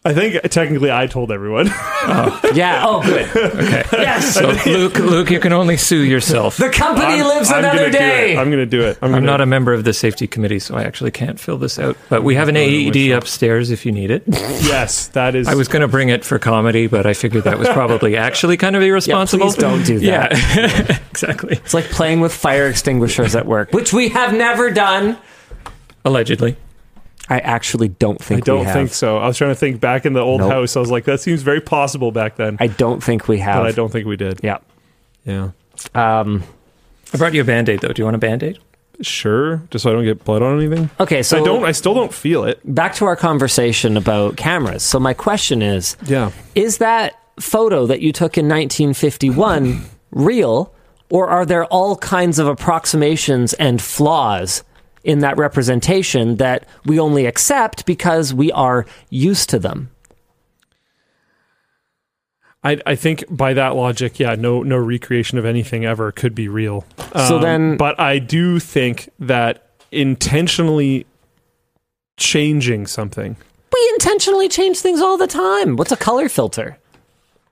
I 0.06 0.14
think 0.14 0.40
technically 0.52 0.92
I 0.92 1.08
told 1.08 1.32
everyone. 1.32 1.68
Oh, 1.70 2.40
Yeah. 2.54 2.84
Oh, 2.88 3.02
good. 3.02 3.28
okay. 3.36 3.84
Yes. 3.94 4.36
So, 4.36 4.50
Luke, 4.70 5.00
Luke, 5.00 5.32
you 5.32 5.40
can 5.40 5.52
only 5.52 5.78
sue 5.78 6.04
yourself. 6.04 6.58
The 6.58 6.70
company 6.70 7.24
lives 7.24 7.50
I'm 7.52 7.60
another 7.60 7.78
gonna 7.80 7.92
do 7.92 7.98
day. 7.98 8.34
it. 8.34 8.38
I'm 8.38 8.48
going 8.52 8.60
to 8.60 8.66
do 8.68 8.82
it. 8.84 9.00
I'm, 9.02 9.08
I'm 9.08 9.12
gonna, 9.14 9.26
not 9.26 9.42
a 9.42 9.46
member 9.48 9.74
of 9.74 9.84
the 9.84 9.94
safety 9.94 10.28
committee, 10.28 10.60
so 10.60 10.76
I 10.76 10.84
actually 10.84 11.10
can't 11.10 11.40
fill 11.40 11.58
this 11.58 11.80
out. 11.80 11.98
But 12.10 12.24
we 12.24 12.36
have 12.36 12.48
an 12.50 12.56
Throw 12.56 12.64
it 12.64 12.96
in 12.96 13.12
AED 13.14 13.18
upstairs 13.18 13.72
if 13.72 13.86
you 13.86 13.92
need 13.92 14.12
it. 14.12 14.24
Yes, 14.66 15.08
that 15.10 15.36
is. 15.36 15.48
I 15.48 15.56
was 15.56 15.68
going 15.68 15.82
to 15.82 15.88
bring 15.88 16.10
it 16.10 16.24
for 16.24 16.38
comedy, 16.40 16.88
but 16.88 17.06
I 17.06 17.14
figured 17.14 17.44
that 17.46 17.58
was 17.58 17.68
probably 17.70 18.16
actually 18.18 18.58
kind 18.58 18.76
of 18.76 18.82
irresponsible. 18.84 19.46
please 19.48 19.56
don't 19.56 19.84
do 19.84 20.00
that. 20.00 20.32
Yeah, 20.32 20.98
exactly. 21.10 21.56
It's 21.58 21.74
like 21.74 21.86
playing 21.86 22.20
with 22.20 22.34
fire 22.34 22.68
extinguishers 22.68 23.36
at 23.36 23.46
work, 23.46 23.72
which 23.72 23.92
we 23.94 24.10
have 24.10 24.34
never 24.34 24.70
done. 24.72 25.18
Allegedly. 26.04 26.58
I 27.30 27.40
actually 27.40 27.88
don't 27.88 28.22
think 28.22 28.38
we 28.38 28.42
don't 28.42 28.66
think 28.68 28.92
so. 28.92 29.18
I 29.18 29.28
was 29.28 29.38
trying 29.38 29.52
to 29.52 29.56
think 29.56 29.80
back 29.82 30.06
in 30.06 30.14
the 30.14 30.20
old 30.22 30.42
Nope. 30.42 30.52
house. 30.52 30.76
I 30.76 30.80
was 30.80 30.92
like, 30.92 31.06
that 31.06 31.20
seems 31.22 31.42
very 31.42 31.60
possible 31.62 32.12
back 32.12 32.36
then, 32.36 32.58
I 32.60 32.68
don't 32.68 33.04
think 33.04 33.28
we 33.28 33.40
have. 33.40 33.64
but 33.64 33.66
I 33.68 33.72
don't 33.72 33.92
think 33.92 34.06
we 34.08 34.16
did. 34.16 34.40
Yeah. 34.44 34.58
Yeah. 35.26 35.50
Um, 35.96 36.44
I 37.14 37.18
brought 37.18 37.34
you 37.34 37.42
a 37.42 37.46
band 37.46 37.68
aid, 37.70 37.82
though. 37.82 37.94
Do 37.94 38.02
you 38.02 38.06
want 38.06 38.16
a 38.16 38.20
band 38.20 38.44
aid? 38.44 38.60
Sure. 39.02 39.62
Just 39.72 39.84
so 39.84 39.90
I 39.90 39.94
don't 39.94 40.06
get 40.06 40.24
blood 40.24 40.42
on 40.42 40.58
anything. 40.62 40.90
okay, 41.00 41.22
so 41.24 41.42
I 41.42 41.44
don't. 41.44 41.66
I 41.66 41.72
still 41.74 41.94
don't 41.94 42.14
feel 42.14 42.44
it. 42.46 42.60
back 42.64 42.94
to 42.96 43.06
our 43.06 43.16
conversation 43.16 43.98
about 43.98 44.38
cameras. 44.38 44.84
So 44.84 45.00
my 45.00 45.14
question 45.14 45.62
is, 45.62 45.98
Yeah. 46.06 46.32
is 46.54 46.78
that 46.78 47.20
photo 47.40 47.86
that 47.88 48.02
you 48.02 48.14
took 48.14 48.38
in 48.38 48.48
1951 48.48 49.82
real, 50.12 50.72
or 51.10 51.28
are 51.28 51.46
there 51.46 51.66
all 51.66 51.98
kinds 51.98 52.40
of 52.40 52.48
approximations 52.48 53.54
and 53.56 53.82
flaws 53.82 54.64
in 55.06 55.20
that 55.20 55.38
representation 55.38 56.36
that 56.38 56.66
we 56.86 57.00
only 57.00 57.26
accept 57.26 57.86
because 57.86 58.34
we 58.34 58.52
are 58.52 58.86
used 59.10 59.50
to 59.52 59.60
them? 59.60 59.90
I, 62.64 62.80
I 62.86 62.96
think 62.96 63.24
by 63.30 63.54
that 63.54 63.76
logic, 63.76 64.20
yeah, 64.20 64.34
no 64.36 64.64
no 64.64 64.78
recreation 64.78 65.38
of 65.38 65.46
anything 65.46 65.86
ever 65.86 66.12
could 66.12 66.34
be 66.34 66.48
real. 66.48 66.84
So 67.28 67.36
Um, 67.38 67.42
then- 67.42 67.78
but 67.78 68.00
I 68.00 68.18
do 68.20 68.60
think 68.60 69.10
that 69.20 69.70
intentionally 69.92 71.06
changing 72.18 72.88
something. 72.88 73.36
We 73.72 73.90
intentionally 73.94 74.48
change 74.50 74.80
things 74.80 75.00
all 75.02 75.18
the 75.18 75.28
time. 75.28 75.76
What's 75.76 75.92
a 75.92 75.98
color 75.98 76.28
filter? 76.30 76.78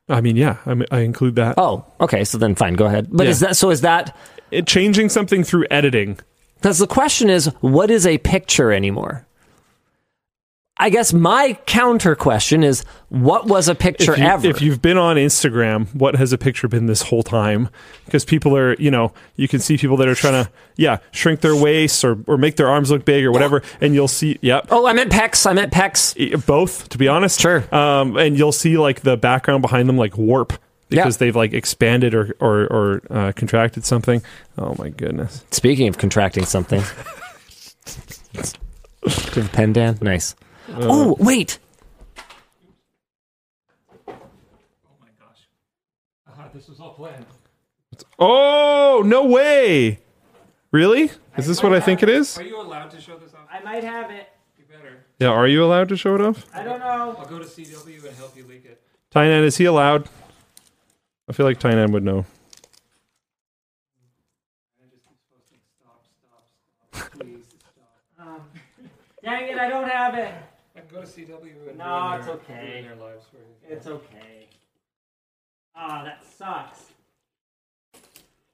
I 0.10 0.20
mean, 0.22 0.36
yeah, 0.36 0.58
I, 0.66 0.74
mean, 0.74 0.88
I 0.91 0.99
include 0.99 1.36
that. 1.36 1.56
Oh, 1.58 1.86
okay. 2.01 2.24
So 2.24 2.38
then, 2.38 2.56
fine. 2.56 2.74
Go 2.74 2.86
ahead. 2.86 3.08
But 3.12 3.26
Yeah. 3.26 3.32
is 3.32 3.39
that 3.41 3.56
so? 3.56 3.70
Is 3.70 3.82
that 3.82 4.16
It, 4.51 4.66
changing 4.68 5.10
something 5.10 5.43
through 5.43 5.66
editing. 5.70 6.18
Because 6.64 6.80
the 6.80 6.88
question 6.88 7.30
is, 7.30 7.47
what 7.59 7.91
is 7.91 8.07
a 8.07 8.18
picture 8.20 8.72
anymore? 8.72 9.28
I 10.78 10.89
guess 10.89 11.11
my 11.11 11.59
counter 11.66 12.16
question 12.16 12.64
is 12.64 12.86
what 13.09 13.47
was 13.47 13.68
a 13.68 13.76
picture 13.76 14.14
if, 14.14 14.18
you, 14.18 14.24
ever? 14.24 14.47
if 14.47 14.61
you've 14.61 14.82
been 14.82 14.97
on 14.97 15.18
Instagram, 15.18 15.93
what 15.93 16.16
has 16.16 16.32
a 16.32 16.38
picture 16.38 16.70
been 16.70 16.86
this 16.86 17.01
whole 17.01 17.22
time? 17.22 17.68
Because 18.05 18.24
people 18.24 18.55
are, 18.55 18.76
you 18.76 18.89
know, 18.89 19.11
you 19.36 19.49
can 19.49 19.59
see 19.59 19.78
people 19.78 19.97
that 19.97 20.07
are 20.07 20.16
trying 20.16 20.45
to, 20.45 20.49
yeah, 20.78 20.99
shrink 21.11 21.41
their 21.41 21.55
waists 21.55 22.01
or, 22.01 22.24
or 22.28 22.38
make 22.38 22.55
their 22.55 22.70
arms 22.70 22.91
look 22.91 23.03
big 23.03 23.26
or 23.26 23.34
whatever, 23.34 23.61
and 23.82 23.93
you'll 23.93 24.07
see, 24.07 24.39
yep, 24.41 24.68
oh, 24.72 24.88
I 24.88 24.93
meant 24.93 25.11
pecs. 25.11 25.45
I 25.45 25.51
meant 25.51 25.74
pecs. 25.74 26.45
both. 26.45 26.88
To 26.89 26.97
be 26.97 27.09
honest, 27.09 27.41
Sure. 27.41 27.64
Um, 27.76 28.16
and 28.16 28.38
you'll 28.38 28.53
see 28.53 28.78
like 28.78 29.01
the 29.01 29.18
background 29.18 29.61
behind 29.64 29.89
them 29.89 29.97
like 29.97 30.18
warp 30.18 30.53
because 30.94 31.16
Yeah. 31.16 31.20
they've 31.26 31.36
like 31.36 31.54
expanded 31.54 32.14
or 32.14 32.36
or, 32.39 32.62
or 32.68 33.02
uh, 33.10 33.32
contracted 33.36 33.84
something. 33.86 34.22
Oh 34.58 34.76
my 34.78 34.89
goodness! 34.89 35.44
Speaking 35.52 35.88
of 35.88 35.98
contracting 35.98 36.46
something. 36.46 36.82
Jim 39.34 39.48
Pendan. 39.50 40.02
Nice. 40.02 40.36
oh, 40.76 41.16
wait. 41.20 41.60
Oh 44.08 44.14
my 45.02 45.08
gosh! 45.20 45.48
Uh-huh, 46.30 46.48
this 46.54 46.68
was 46.70 46.80
all 46.80 46.94
planned. 46.94 47.26
Oh 48.20 49.02
no 49.06 49.26
way! 49.26 50.00
Really? 50.72 51.12
Is 51.38 51.48
this 51.48 51.62
what 51.64 51.74
I 51.74 51.80
think 51.80 52.04
it 52.04 52.10
is? 52.10 52.38
Are 52.38 52.44
you 52.44 52.60
allowed 52.62 52.91
to 52.91 53.02
show 53.02 53.18
this 53.18 53.34
off? 53.34 53.48
I 53.52 53.62
might 53.64 53.84
have 53.84 54.10
it. 54.12 54.30
You 54.58 54.66
better. 54.70 55.04
Yeah. 55.20 55.30
Are 55.30 55.48
you 55.48 55.64
allowed 55.64 55.89
to 55.89 55.98
show 55.98 56.16
it 56.16 56.22
off? 56.22 56.46
I 56.54 56.64
don't 56.64 56.80
know. 56.80 57.16
I'll 57.18 57.26
go 57.26 57.39
to 57.39 57.46
CW 57.46 58.06
and 58.08 58.16
help 58.16 58.38
you 58.38 58.46
leak 58.46 58.66
it. 58.66 58.82
Tynan, 59.12 59.44
is 59.44 59.58
he 59.58 59.66
allowed? 59.66 60.10
I 61.30 61.34
feel 61.34 61.45
like 61.45 61.59
Tynan 61.59 61.91
would 61.93 62.03
know. 62.03 62.26
Dang 69.24 69.47
it, 69.49 69.57
I 69.57 69.69
don't 69.69 69.88
have 69.89 70.15
it. 70.15 70.34
I 70.76 70.80
can 70.82 70.89
go 70.91 71.01
to 71.01 71.07
CW 71.07 71.69
and 71.69 71.78
No, 71.78 71.86
ruin 72.01 72.17
it's 72.17 72.26
their- 72.26 72.36
okay. 72.36 72.71
ruin 72.71 72.86
their 72.86 72.95
lives 73.07 73.26
for 73.32 73.38
you. 73.38 73.76
It's 73.76 73.88
okay. 73.88 74.47
Ah, 75.76 76.03
that 76.03 76.24
sucks. 76.38 76.86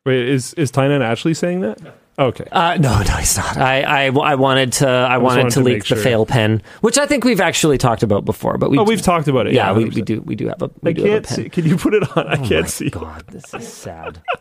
Wait, 0.05 0.27
is 0.29 0.53
is 0.53 0.71
Tynan 0.71 1.01
actually 1.01 1.33
saying 1.33 1.61
that? 1.61 1.79
Okay. 2.19 2.45
Uh, 2.51 2.75
no, 2.79 3.01
no, 3.01 3.13
he's 3.15 3.37
not. 3.37 3.55
I, 3.57 3.81
I, 3.81 4.05
I 4.07 4.35
wanted 4.35 4.73
to, 4.73 4.87
I 4.89 5.17
wanted, 5.17 5.37
wanted 5.37 5.49
to 5.51 5.59
to 5.61 5.65
leak 5.65 5.73
make 5.77 5.85
the 5.87 5.95
fail 5.95 6.25
pen, 6.25 6.61
which 6.81 6.97
I 6.97 7.05
think 7.05 7.23
we've 7.23 7.39
actually 7.39 7.77
talked 7.77 8.03
about 8.03 8.25
before. 8.25 8.57
But 8.57 8.69
we, 8.71 8.77
Oh, 8.77 8.83
we've 8.83 9.01
talked 9.01 9.29
about 9.29 9.47
it. 9.47 9.53
yeah, 9.53 9.71
we, 9.71 9.85
we 9.85 10.01
do, 10.01 10.19
we 10.21 10.35
do 10.35 10.49
have 10.49 10.61
a. 10.61 10.69
We 10.81 10.89
I 10.91 10.93
do 10.93 11.01
have 11.03 11.09
a 11.09 11.13
can't 11.13 11.25
pen. 11.27 11.35
see. 11.37 11.49
Can 11.49 11.65
you 11.65 11.77
put 11.77 11.93
it 11.93 12.03
on? 12.17 12.27
I 12.27 12.33
Oh 12.33 12.35
can't 12.45 12.61
my 12.63 12.67
see. 12.67 12.89
God, 12.89 13.23
this 13.27 13.53
is 13.53 13.67
sad. 13.67 14.21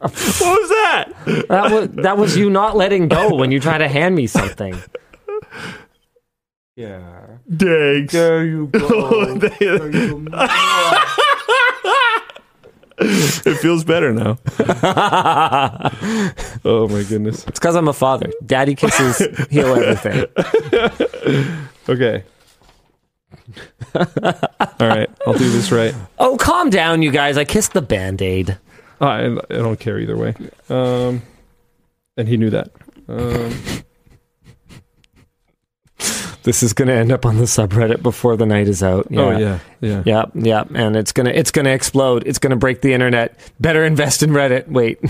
What 0.00 0.12
was 0.12 0.68
that? 0.68 1.12
that 1.48 1.70
was 1.70 1.88
that 2.02 2.18
was 2.18 2.36
you 2.36 2.50
not 2.50 2.76
letting 2.76 3.08
go 3.08 3.34
when 3.36 3.50
you 3.50 3.58
try 3.58 3.78
to 3.78 3.88
hand 3.88 4.14
me 4.14 4.26
something. 4.26 4.76
Yeah. 6.76 7.38
Dags. 7.48 8.12
There 8.12 8.44
you 8.44 8.66
go. 8.66 9.38
it 12.98 13.58
feels 13.58 13.84
better 13.84 14.12
now. 14.12 14.38
oh 16.64 16.88
my 16.88 17.02
goodness. 17.02 17.46
It's 17.46 17.58
because 17.58 17.74
I'm 17.76 17.88
a 17.88 17.92
father. 17.92 18.30
Daddy 18.44 18.74
kisses 18.74 19.18
heal 19.48 19.74
everything. 19.74 20.26
Okay. 21.86 22.24
All 23.94 24.88
right, 24.88 25.10
I'll 25.26 25.34
do 25.34 25.50
this 25.50 25.70
right. 25.70 25.94
Oh, 26.18 26.38
calm 26.38 26.70
down, 26.70 27.02
you 27.02 27.10
guys. 27.10 27.36
I 27.36 27.44
kissed 27.44 27.74
the 27.74 27.82
band 27.82 28.22
aid. 28.22 28.56
I, 29.02 29.26
I 29.26 29.28
don't 29.48 29.78
care 29.78 29.98
either 29.98 30.16
way. 30.16 30.34
Um, 30.70 31.20
and 32.16 32.26
he 32.26 32.38
knew 32.38 32.48
that. 32.48 32.70
Um, 33.06 33.54
This 36.44 36.62
is 36.62 36.72
going 36.74 36.88
to 36.88 36.94
end 36.94 37.10
up 37.10 37.24
on 37.26 37.36
the 37.38 37.44
subreddit 37.44 38.02
before 38.02 38.36
the 38.36 38.44
night 38.46 38.68
is 38.68 38.82
out. 38.82 39.06
Oh 39.10 39.30
yeah, 39.36 39.58
yeah. 39.80 40.02
Yeah, 40.04 40.24
yeah, 40.34 40.64
and 40.74 40.94
it's 40.94 41.10
gonna 41.10 41.30
it's 41.30 41.50
gonna 41.50 41.70
explode. 41.70 42.22
It's 42.26 42.38
gonna 42.38 42.56
break 42.56 42.80
the 42.82 42.92
internet. 42.92 43.38
Better 43.60 43.82
invest 43.84 44.22
in 44.22 44.30
Reddit. 44.30 44.68
Wait, 44.68 45.00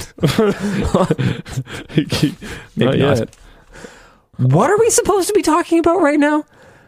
Not 2.76 2.96
not. 2.98 3.18
yet. 3.18 3.36
what 4.36 4.70
are 4.70 4.78
we 4.78 4.90
supposed 4.90 5.28
to 5.28 5.34
be 5.34 5.42
talking 5.42 5.78
about 5.78 6.00
right 6.00 6.18
now? 6.18 6.44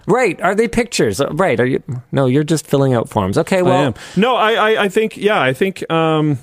Right? 0.07 0.40
Are 0.40 0.55
they 0.55 0.68
pictures? 0.68 1.20
Uh, 1.20 1.28
Right? 1.32 1.59
Are 1.59 1.66
you? 1.66 1.82
No, 2.12 2.26
you're 2.26 2.44
just 2.44 2.66
filling 2.66 2.94
out 2.94 3.09
forms. 3.09 3.36
Okay, 3.38 3.59
I 3.59 3.62
well, 3.62 3.82
am. 3.86 3.94
No, 4.16 4.36
I, 4.36 4.53
I, 4.53 4.82
I 4.84 4.88
think, 4.88 5.16
yeah, 5.16 5.40
I 5.40 5.53
think 5.53 5.88
um, 5.90 6.38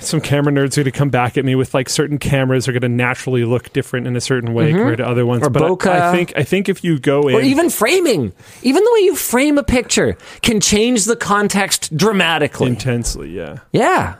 some 0.00 0.20
camera 0.20 0.52
nerds 0.52 0.72
are 0.76 0.82
going 0.82 0.86
to 0.86 0.90
come 0.90 1.10
back 1.10 1.38
at 1.38 1.44
me 1.44 1.54
with 1.54 1.72
like 1.72 1.88
certain 1.88 2.18
cameras 2.18 2.66
are 2.66 2.72
going 2.72 2.82
to 2.82 2.88
naturally 2.88 3.44
look 3.44 3.72
different 3.72 4.08
in 4.08 4.16
a 4.16 4.20
certain 4.20 4.52
way 4.52 4.72
compared 4.72 4.98
to 4.98 5.06
other 5.06 5.24
ones. 5.24 5.42
Mm-hmm. 5.42 5.46
Or 5.46 5.50
but 5.50 5.62
I- 5.62 5.68
bokeh. 5.68 6.00
I, 6.00 6.12
think, 6.12 6.32
I 6.36 6.42
think 6.42 6.68
if 6.68 6.82
you 6.82 6.98
go 6.98 7.28
in, 7.28 7.36
or 7.36 7.40
even 7.40 7.70
framing. 7.70 8.32
Even 8.62 8.82
the 8.82 8.90
way 8.92 9.00
you 9.00 9.14
frame 9.14 9.56
a 9.56 9.62
picture 9.62 10.16
can 10.42 10.60
change 10.60 11.04
the 11.04 11.14
context 11.16 11.96
dramatically. 11.96 12.66
intensely, 12.68 13.30
yeah, 13.30 13.60
yeah. 13.72 14.16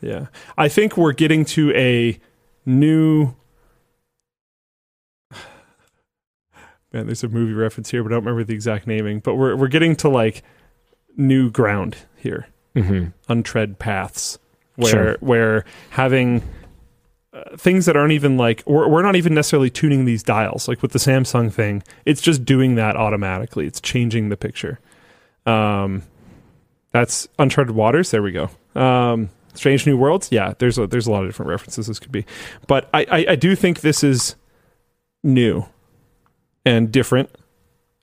yeah. 0.00 0.26
I 0.56 0.68
think 0.68 0.96
we're 0.96 1.12
getting 1.12 1.44
to 1.46 1.72
a 1.74 2.18
new. 2.64 3.34
Man, 6.92 7.04
there's 7.04 7.22
a 7.22 7.28
movie 7.28 7.52
reference 7.52 7.90
here, 7.90 8.02
but 8.02 8.12
I 8.12 8.14
don't 8.14 8.24
remember 8.24 8.44
the 8.44 8.54
exact 8.54 8.86
naming. 8.86 9.20
But 9.20 9.34
we're 9.34 9.54
we're 9.56 9.68
getting 9.68 9.94
to 9.96 10.08
like 10.08 10.42
new 11.16 11.50
ground 11.50 11.96
here. 12.16 12.46
Mm-hmm. 12.74 13.08
untread 13.28 13.78
paths 13.80 14.38
where 14.78 14.90
Sure. 14.90 15.16
where 15.20 15.64
having 15.90 16.42
uh, 17.32 17.56
things 17.56 17.84
that 17.86 17.96
aren't 17.96 18.12
even 18.12 18.36
like 18.36 18.62
we're, 18.66 18.88
we're 18.88 19.02
not 19.02 19.16
even 19.16 19.34
necessarily 19.34 19.68
tuning 19.70 20.04
these 20.04 20.22
dials 20.22 20.66
like 20.68 20.80
with 20.82 20.92
the 20.92 20.98
samsung 20.98 21.52
thing 21.52 21.82
it's 22.06 22.20
just 22.22 22.44
doing 22.44 22.76
that 22.76 22.96
automatically. 22.96 23.66
It's 23.66 23.80
changing 23.80 24.28
the 24.30 24.36
picture. 24.36 24.78
Um 25.46 26.02
that's 26.92 27.28
uncharted 27.38 27.74
waters. 27.74 28.10
There 28.12 28.22
we 28.22 28.32
go. 28.32 28.50
Um 28.74 29.30
strange 29.54 29.84
new 29.86 29.96
worlds. 29.96 30.28
Yeah 30.30 30.54
there's 30.58 30.78
a 30.78 30.86
there's 30.86 31.06
a 31.06 31.10
lot 31.10 31.22
of 31.24 31.28
different 31.28 31.50
references 31.50 31.86
this 31.88 31.98
could 31.98 32.12
be. 32.12 32.24
But 32.66 32.88
i 32.94 33.04
i, 33.10 33.26
I 33.30 33.36
do 33.36 33.54
think 33.56 33.80
this 33.80 34.02
is 34.04 34.36
new 35.24 35.66
and 36.64 36.92
different 36.92 37.30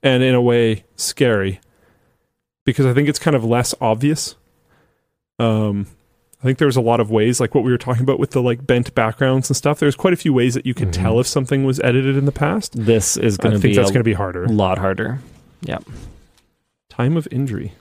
and 0.02 0.22
in 0.22 0.34
a 0.34 0.42
way 0.42 0.84
scary 0.96 1.58
because 2.64 2.84
i 2.84 2.92
think 2.92 3.08
it's 3.08 3.18
kind 3.18 3.34
of 3.34 3.44
less 3.44 3.74
obvious. 3.80 4.36
Um 5.38 5.86
I 6.46 6.48
think 6.48 6.58
there 6.58 6.66
was 6.68 6.76
a 6.76 6.80
lot 6.80 7.00
of 7.00 7.10
ways, 7.10 7.40
like 7.40 7.56
what 7.56 7.64
we 7.64 7.72
were 7.72 7.76
talking 7.78 8.04
about 8.04 8.20
with 8.20 8.30
the 8.30 8.40
like 8.40 8.64
bent 8.64 8.94
backgrounds 8.94 9.50
and 9.50 9.56
stuff. 9.56 9.80
There's 9.80 9.96
quite 9.96 10.12
a 10.12 10.16
few 10.16 10.32
ways 10.32 10.54
that 10.54 10.64
you 10.64 10.74
can 10.74 10.90
Mhm. 10.90 10.92
tell 10.92 11.18
if 11.18 11.26
something 11.26 11.64
was 11.64 11.80
edited 11.80 12.16
in 12.16 12.24
the 12.24 12.30
past. 12.30 12.72
This 12.86 13.16
is 13.16 13.36
going 13.36 13.54
to 13.54 13.58
think 13.60 13.72
be 13.72 13.76
that's 13.76 13.90
going 13.90 13.98
to 14.00 14.04
be 14.04 14.12
harder. 14.12 14.44
A 14.44 14.48
lot 14.48 14.78
harder. 14.78 15.18
Yep. 15.62 15.82
Time 16.88 17.16
of 17.16 17.26
injury, 17.32 17.72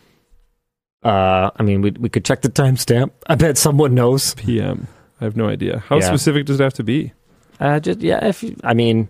Uh, 1.04 1.52
I 1.56 1.62
mean, 1.62 1.84
we 1.84 1.92
we 1.92 2.10
could 2.10 2.26
check 2.26 2.42
the 2.42 2.50
timestamp. 2.50 3.12
I 3.28 3.36
bet 3.36 3.60
someone 3.60 3.94
knows. 3.94 4.34
PM. 4.34 4.88
I 5.22 5.26
have 5.26 5.38
no 5.38 5.48
idea. 5.48 5.84
How 5.88 5.98
Yeah. 6.00 6.08
specific 6.08 6.48
does 6.48 6.60
it 6.60 6.64
have 6.64 6.74
to 6.74 6.84
be? 6.84 7.14
Uh, 7.60 7.80
just 7.80 8.02
yeah. 8.02 8.26
If 8.26 8.42
you, 8.42 8.56
I 8.64 8.74
mean, 8.74 9.10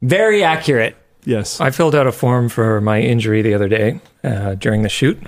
very 0.00 0.42
accurate. 0.42 0.96
Yes. 1.26 1.60
I 1.60 1.70
filled 1.70 1.94
out 1.94 2.06
a 2.06 2.12
form 2.12 2.48
for 2.48 2.80
my 2.80 3.00
injury 3.02 3.42
the 3.42 3.52
other 3.52 3.68
day 3.68 4.00
uh, 4.24 4.54
during 4.54 4.82
the 4.82 4.88
shoot. 4.88 5.18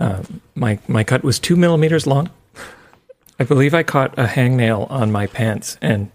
Uh, 0.00 0.22
my 0.54 0.78
my 0.88 1.04
cut 1.04 1.22
was 1.22 1.38
two 1.38 1.56
millimeters 1.56 2.06
long. 2.06 2.30
I 3.38 3.44
believe 3.44 3.74
I 3.74 3.82
caught 3.82 4.16
a 4.18 4.26
hangnail 4.26 4.90
on 4.90 5.10
my 5.10 5.26
pants, 5.26 5.78
and 5.82 6.10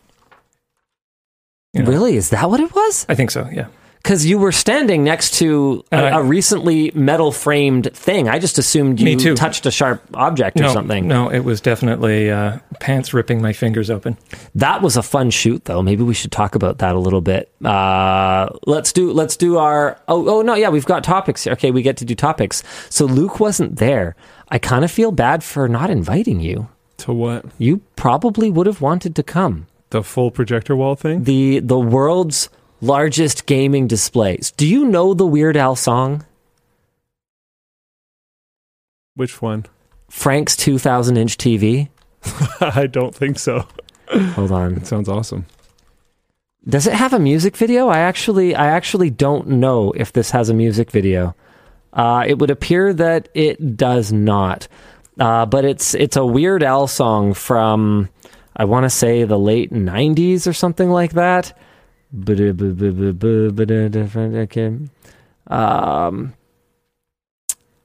you 1.73 1.84
know, 1.84 1.89
Really, 1.89 2.15
is 2.15 2.30
that 2.30 2.49
what 2.49 2.59
it 2.59 2.73
was? 2.73 3.05
I 3.09 3.15
think 3.15 3.32
so. 3.32 3.47
Yeah, 3.51 3.67
Because 4.10 4.26
you 4.26 4.39
were 4.39 4.51
standing 4.51 5.03
next 5.03 5.36
to 5.36 5.86
a, 5.91 5.95
And 5.95 6.05
I- 6.07 6.20
a 6.20 6.24
recently 6.24 6.89
metal 6.95 7.32
framed 7.32 7.93
thing. 7.93 8.28
I 8.28 8.39
just 8.39 8.57
assumed 8.57 8.99
you 8.99 9.16
too. 9.16 9.36
touched 9.36 9.68
a 9.68 9.72
sharp 9.72 10.01
object 10.16 10.60
or 10.60 10.64
no, 10.64 10.74
something. 10.74 11.07
No, 11.07 11.30
it 11.30 11.41
was 11.41 11.62
definitely 11.62 12.32
uh, 12.32 12.57
pants 12.80 13.14
ripping 13.14 13.39
my 13.39 13.53
fingers 13.53 13.91
open. 13.91 14.18
That 14.55 14.82
was 14.82 14.97
a 14.97 15.03
fun 15.03 15.30
shoot, 15.30 15.66
though. 15.66 15.84
Maybe 15.84 16.01
we 16.01 16.16
should 16.16 16.32
talk 16.32 16.55
about 16.55 16.80
that 16.80 16.95
a 16.95 16.97
little 16.97 17.22
bit. 17.22 17.51
Uh, 17.64 18.49
let's 18.66 18.91
do 18.91 19.12
let's 19.14 19.38
do 19.38 19.60
our. 19.60 19.99
Oh, 20.07 20.28
oh 20.28 20.41
no, 20.41 20.55
yeah, 20.55 20.70
we've 20.70 20.88
got 20.88 21.03
topics 21.03 21.43
here. 21.43 21.53
Okay, 21.53 21.70
we 21.70 21.84
get 21.84 21.97
to 21.97 22.05
do 22.05 22.16
topics. 22.16 22.64
So 22.89 23.05
Luke 23.05 23.39
wasn't 23.39 23.76
there. 23.76 24.16
I 24.47 24.57
kind 24.57 24.84
of 24.84 24.89
feel 24.89 25.12
bad 25.12 25.43
for 25.43 25.70
not 25.70 25.91
inviting 25.91 26.39
you. 26.39 26.68
to 27.05 27.14
what? 27.14 27.45
You 27.60 27.82
probably 27.95 28.49
would 28.49 28.66
have 28.66 28.82
wanted 28.82 29.16
to 29.18 29.22
come. 29.22 29.68
The 29.91 30.01
full 30.01 30.32
projector 30.32 30.76
wall 30.76 30.95
thing? 30.95 31.26
The 31.26 31.60
the 31.60 31.80
world's 31.80 32.49
largest 32.82 33.45
gaming 33.45 33.88
displays. 33.88 34.51
Do 34.51 34.67
you 34.67 34.86
know 34.86 35.13
the 35.13 35.25
Weird 35.25 35.57
Al 35.57 35.75
song? 35.75 36.25
Which 39.15 39.41
one? 39.41 39.65
Frank's 40.09 40.55
2000 40.55 41.17
inch 41.17 41.38
TV. 41.38 41.89
I 42.61 42.88
don't 42.88 43.13
think 43.13 43.39
so. 43.39 43.67
Hold 44.09 44.51
on. 44.51 44.77
It 44.77 44.88
sounds 44.88 45.09
awesome. 45.09 45.45
Does 46.67 46.88
it 46.88 46.93
have 46.93 47.13
a 47.13 47.19
music 47.19 47.55
video? 47.55 47.88
I 47.88 47.99
actually 47.99 48.55
I 48.55 48.67
actually 48.67 49.09
don't 49.09 49.47
know 49.47 49.91
if 49.93 50.13
this 50.13 50.32
has 50.32 50.49
a 50.49 50.53
music 50.53 50.91
video. 50.91 51.36
Uh, 51.93 52.23
it 52.27 52.38
would 52.39 52.51
appear 52.51 52.93
that 52.93 53.30
it 53.34 53.77
does 53.77 54.11
not. 54.11 54.67
Uh, 55.19 55.45
but 55.45 55.65
it's 55.65 55.93
it's 55.95 56.15
a 56.15 56.25
Weird 56.25 56.63
Al 56.63 56.88
song 56.88 57.34
from 57.34 58.09
I 58.55 58.65
want 58.65 58.84
to 58.84 58.89
say 58.89 59.23
the 59.23 59.39
late 59.39 59.71
90s 59.71 60.47
or 60.47 60.53
something 60.53 60.89
like 60.89 61.13
that. 61.13 61.57
Okay. 64.36 64.78
Um. 65.47 66.34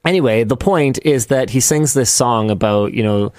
Anyway, 0.04 0.44
the 0.44 0.56
point 0.56 0.98
is 1.04 1.26
that 1.26 1.50
he 1.50 1.60
sings 1.60 1.94
this 1.94 2.10
song 2.10 2.50
about 2.50 2.92
you 2.92 3.02
know, 3.02 3.32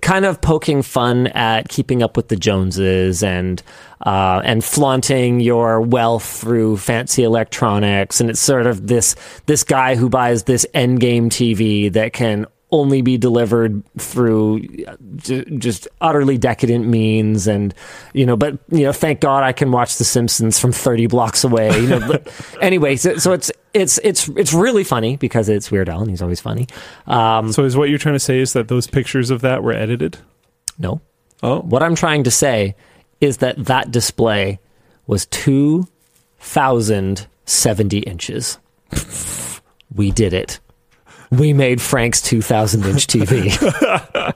kind 0.00 0.24
of 0.24 0.40
poking 0.40 0.82
fun 0.82 1.28
at 1.28 1.68
keeping 1.68 2.02
up 2.02 2.16
with 2.16 2.28
the 2.28 2.36
Joneses 2.36 3.22
and 3.22 3.62
uh, 4.04 4.40
and 4.44 4.64
flaunting 4.64 5.40
your 5.40 5.80
wealth 5.80 6.24
through 6.24 6.76
fancy 6.78 7.24
electronics, 7.24 8.20
and 8.20 8.30
it's 8.30 8.40
sort 8.40 8.66
of 8.66 8.86
this 8.86 9.16
this 9.46 9.64
guy 9.64 9.96
who 9.96 10.08
buys 10.08 10.44
this 10.44 10.66
endgame 10.74 11.26
TV 11.26 11.92
that 11.92 12.12
can 12.12 12.46
only 12.70 13.00
be 13.00 13.16
delivered 13.16 13.82
through 13.96 14.60
just 15.16 15.88
utterly 16.02 16.36
decadent 16.36 16.86
means 16.86 17.46
and 17.46 17.72
you 18.12 18.26
know 18.26 18.36
but 18.36 18.58
you 18.70 18.82
know 18.82 18.92
thank 18.92 19.20
god 19.20 19.42
i 19.42 19.52
can 19.52 19.72
watch 19.72 19.96
the 19.96 20.04
simpsons 20.04 20.58
from 20.58 20.70
30 20.70 21.06
blocks 21.06 21.44
away 21.44 21.70
you 21.80 21.86
know 21.88 22.18
anyway 22.60 22.94
so, 22.94 23.16
so 23.16 23.32
it's 23.32 23.50
it's 23.72 23.98
it's 24.04 24.28
it's 24.30 24.52
really 24.52 24.84
funny 24.84 25.16
because 25.16 25.48
it's 25.48 25.70
weird 25.70 25.88
al 25.88 26.00
and 26.00 26.10
he's 26.10 26.20
always 26.22 26.40
funny. 26.40 26.66
Um 27.06 27.52
So 27.52 27.64
is 27.64 27.76
what 27.76 27.88
you're 27.88 27.98
trying 27.98 28.16
to 28.16 28.20
say 28.20 28.38
is 28.38 28.52
that 28.52 28.68
those 28.68 28.86
pictures 28.86 29.30
of 29.30 29.40
that 29.42 29.62
were 29.62 29.72
edited? 29.72 30.18
no. 30.78 31.00
Oh, 31.42 31.60
what 31.60 31.82
i'm 31.82 31.94
trying 31.94 32.24
to 32.24 32.30
say 32.30 32.74
is 33.20 33.38
that 33.38 33.64
that 33.66 33.90
display 33.90 34.58
was 35.06 35.24
2070 35.26 37.98
inches. 38.00 38.58
We 39.94 40.10
did 40.10 40.34
it 40.34 40.60
we 41.30 41.52
made 41.52 41.80
frank's 41.80 42.20
2000 42.22 42.84
inch 42.86 43.06
tv 43.08 44.34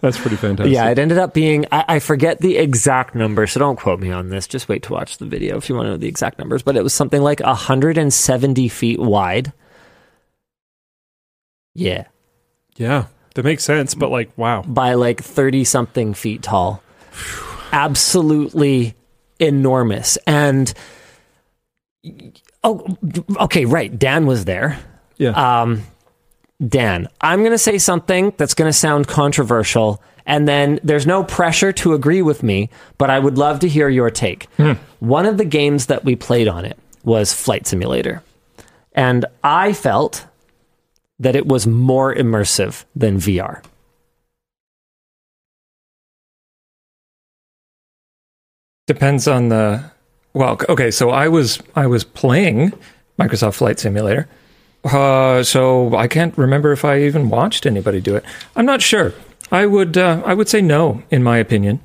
that's 0.00 0.18
pretty 0.18 0.36
fantastic. 0.36 0.72
Yeah, 0.72 0.88
it 0.90 0.98
ended 1.00 1.18
up 1.18 1.34
being, 1.34 1.66
I, 1.72 1.84
I 1.88 1.98
forget 1.98 2.40
the 2.40 2.56
exact 2.58 3.16
number, 3.16 3.44
so 3.48 3.58
don't 3.58 3.74
quote 3.76 3.98
me 3.98 4.12
on 4.12 4.28
this. 4.28 4.46
Just 4.46 4.68
wait 4.68 4.84
to 4.84 4.92
watch 4.92 5.18
the 5.18 5.26
video 5.26 5.56
if 5.56 5.68
you 5.68 5.74
want 5.74 5.86
to 5.86 5.90
know 5.90 5.96
the 5.96 6.06
exact 6.06 6.38
numbers. 6.38 6.62
But 6.62 6.76
it 6.76 6.84
was 6.84 6.94
something 6.94 7.22
like 7.22 7.40
170 7.40 8.68
feet 8.68 9.00
wide. 9.00 9.52
Yeah. 11.74 12.04
yeah, 12.76 13.06
that 13.34 13.44
makes 13.44 13.64
sense. 13.64 13.94
But 13.96 14.10
like, 14.10 14.30
wow, 14.36 14.62
By 14.62 14.94
like 14.94 15.20
30 15.22 15.64
something 15.64 16.14
feet 16.14 16.42
tall. 16.42 16.82
Absolutely 17.72 18.94
enormous. 19.40 20.18
And, 20.26 20.72
oh, 22.62 22.96
okay, 23.40 23.64
right. 23.64 23.96
Dan 23.96 24.26
was 24.26 24.44
there. 24.44 24.78
yeah, 25.16 25.62
Um, 25.62 25.82
Dan, 26.66 27.08
I'm 27.20 27.40
going 27.40 27.52
to 27.52 27.58
say 27.58 27.78
something 27.78 28.32
that's 28.36 28.54
going 28.54 28.68
to 28.68 28.76
sound 28.76 29.06
controversial, 29.06 30.02
and 30.26 30.48
then 30.48 30.80
there's 30.82 31.06
no 31.06 31.22
pressure 31.22 31.72
to 31.74 31.94
agree 31.94 32.20
with 32.20 32.42
me, 32.42 32.68
but 32.98 33.10
I 33.10 33.18
would 33.18 33.38
love 33.38 33.60
to 33.60 33.68
hear 33.68 33.88
your 33.88 34.10
take. 34.10 34.44
Hmm. 34.56 34.72
One 34.98 35.24
of 35.24 35.38
the 35.38 35.44
games 35.44 35.86
that 35.86 36.04
we 36.04 36.16
played 36.16 36.48
on 36.48 36.64
it 36.64 36.76
was 37.04 37.32
Flight 37.32 37.66
Simulator, 37.66 38.22
and 38.92 39.24
I 39.44 39.72
felt 39.72 40.26
that 41.20 41.36
it 41.36 41.46
was 41.46 41.66
more 41.66 42.12
immersive 42.14 42.84
than 42.94 43.18
VR. 43.18 43.62
Depends 48.88 49.28
on 49.28 49.48
the 49.48 49.84
well, 50.32 50.58
okay, 50.68 50.90
so 50.90 51.10
I 51.10 51.28
was 51.28 51.60
I 51.76 51.86
was 51.86 52.04
playing 52.04 52.72
Microsoft 53.18 53.54
Flight 53.54 53.78
Simulator. 53.78 54.28
Uh, 54.84 55.42
so 55.42 55.94
I 55.96 56.08
can't 56.08 56.36
remember 56.38 56.72
if 56.72 56.84
I 56.84 57.00
even 57.02 57.28
watched 57.28 57.66
anybody 57.66 58.00
do 58.00 58.16
it. 58.16 58.24
I'm 58.56 58.66
not 58.66 58.80
sure. 58.82 59.12
I 59.50 59.66
would 59.66 59.96
uh, 59.96 60.22
I 60.24 60.34
would 60.34 60.48
say 60.48 60.60
no 60.60 61.02
in 61.10 61.22
my 61.22 61.38
opinion. 61.38 61.80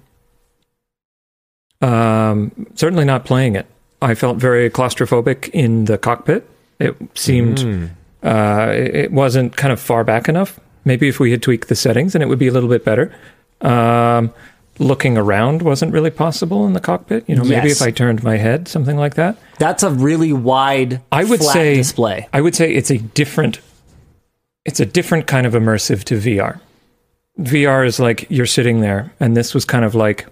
Um, 1.82 2.68
certainly 2.76 3.06
not 3.06 3.26
playing 3.26 3.56
it. 3.56 3.66
I 4.02 4.16
felt 4.16 4.38
very 4.38 4.70
claustrophobic 4.70 5.50
in 5.50 5.86
the 5.86 5.98
cockpit. 5.98 6.50
It 6.80 6.96
seemed 7.18 7.92
uh, 8.24 8.72
it 8.74 8.96
it 8.96 9.12
wasn't 9.12 9.56
kind 9.56 9.72
of 9.74 9.80
far 9.80 10.04
back 10.04 10.28
enough. 10.28 10.60
Maybe 10.86 11.08
if 11.08 11.20
we 11.20 11.32
had 11.32 11.42
tweaked 11.42 11.70
the 11.70 11.76
settings, 11.76 12.14
and 12.16 12.22
it 12.22 12.28
would 12.28 12.40
be 12.40 12.48
a 12.48 12.52
little 12.52 12.70
bit 12.70 12.84
better. 12.84 13.14
Um, 13.62 14.34
looking 14.80 15.18
around 15.18 15.62
wasn't 15.62 15.94
really 15.94 16.10
possible 16.10 16.66
in 16.66 16.74
the 16.74 16.80
cockpit. 16.80 17.24
You 17.30 17.36
know, 17.36 17.44
maybe 17.44 17.68
Yes. 17.70 17.82
if 17.82 17.88
I 17.88 17.92
turned 17.92 18.24
my 18.24 18.38
head, 18.38 18.68
something 18.68 18.98
like 18.98 19.16
that. 19.16 19.38
That's 19.60 19.84
a 19.84 19.90
really 19.92 20.34
wide, 20.34 21.02
I 21.12 21.24
would 21.24 21.40
flat 21.42 21.54
say 21.54 21.76
display. 21.76 22.28
I 22.34 22.42
would 22.42 22.56
say 22.56 22.74
it's 22.74 22.90
a 22.90 22.98
different 22.98 23.60
it's 24.66 24.80
a 24.80 24.86
different 24.86 25.28
kind 25.28 25.46
of 25.46 25.54
immersive 25.54 26.04
to 26.06 26.18
VR. 26.18 26.60
VR 27.40 27.86
is 27.86 28.00
like 28.00 28.26
you're 28.30 28.46
sitting 28.46 28.80
there 28.82 29.12
and 29.20 29.36
this 29.36 29.54
was 29.54 29.66
kind 29.66 29.84
of 29.86 29.94
like 29.94 30.26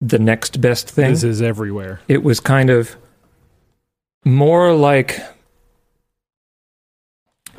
the 0.00 0.18
next 0.18 0.60
best 0.60 0.90
thing. 0.90 1.10
this 1.12 1.22
is 1.22 1.40
everywhere. 1.40 2.00
it 2.08 2.22
was 2.22 2.38
kind 2.40 2.68
of 2.68 2.96
more 4.24 4.74
like 4.74 5.20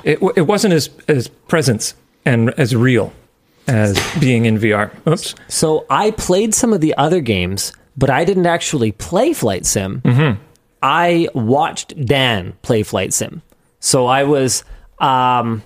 it 0.03 0.19
it 0.35 0.41
wasn't 0.43 0.73
as 0.73 0.89
as 1.07 1.27
presence 1.27 1.95
and 2.25 2.49
as 2.59 2.75
real 2.75 3.11
as 3.67 3.97
being 4.19 4.45
in 4.45 4.57
VR. 4.57 4.91
Oops. 5.07 5.35
So 5.47 5.85
I 5.89 6.11
played 6.11 6.53
some 6.53 6.73
of 6.73 6.81
the 6.81 6.95
other 6.97 7.21
games, 7.21 7.73
but 7.97 8.09
I 8.09 8.25
didn't 8.25 8.45
actually 8.45 8.91
play 8.91 9.33
Flight 9.33 9.65
Sim. 9.65 10.01
I 10.81 11.27
watched 11.33 11.93
Dan 12.05 12.53
play 12.61 12.83
Flight 12.83 13.13
Sim. 13.13 13.41
So 13.79 14.05
I 14.07 14.23
was 14.23 14.63
um 14.99 15.63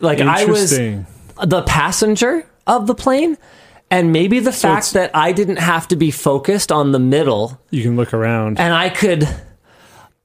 like 0.00 0.20
I 0.20 0.44
was 0.46 0.70
the 0.70 1.62
passenger 1.66 2.46
of 2.66 2.86
the 2.86 2.94
plane 2.94 3.36
and 3.90 4.12
maybe 4.12 4.40
the 4.40 4.52
fact 4.52 4.92
that 4.94 5.10
I 5.14 5.32
didn't 5.32 5.58
have 5.58 5.86
to 5.88 5.96
be 5.96 6.10
focused 6.10 6.72
on 6.72 6.92
the 6.92 6.98
middle 6.98 7.60
You 7.70 7.82
can 7.82 7.96
look 7.96 8.14
around. 8.14 8.58
and 8.58 8.72
I 8.72 8.88
could 8.88 9.28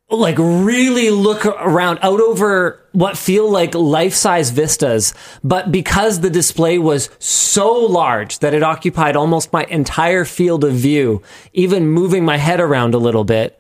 like 0.10 0.38
really 0.40 1.12
look 1.12 1.46
around 1.46 2.00
out 2.02 2.20
over 2.20 2.84
what 2.94 3.18
feel 3.18 3.50
like 3.50 3.76
life-size 3.76 4.50
vistas 4.50 5.14
but 5.44 5.72
because 5.72 6.22
the 6.22 6.30
display 6.30 6.80
was 6.80 7.10
so 7.20 7.72
large 7.72 8.40
that 8.40 8.54
it 8.54 8.64
occupied 8.64 9.16
almost 9.16 9.54
my 9.54 9.64
entire 9.66 10.26
field 10.26 10.64
of 10.64 10.74
view 10.74 11.22
even 11.54 11.88
moving 11.88 12.26
my 12.26 12.38
head 12.38 12.60
around 12.60 12.96
a 12.96 12.98
little 12.98 13.24
bit 13.24 13.60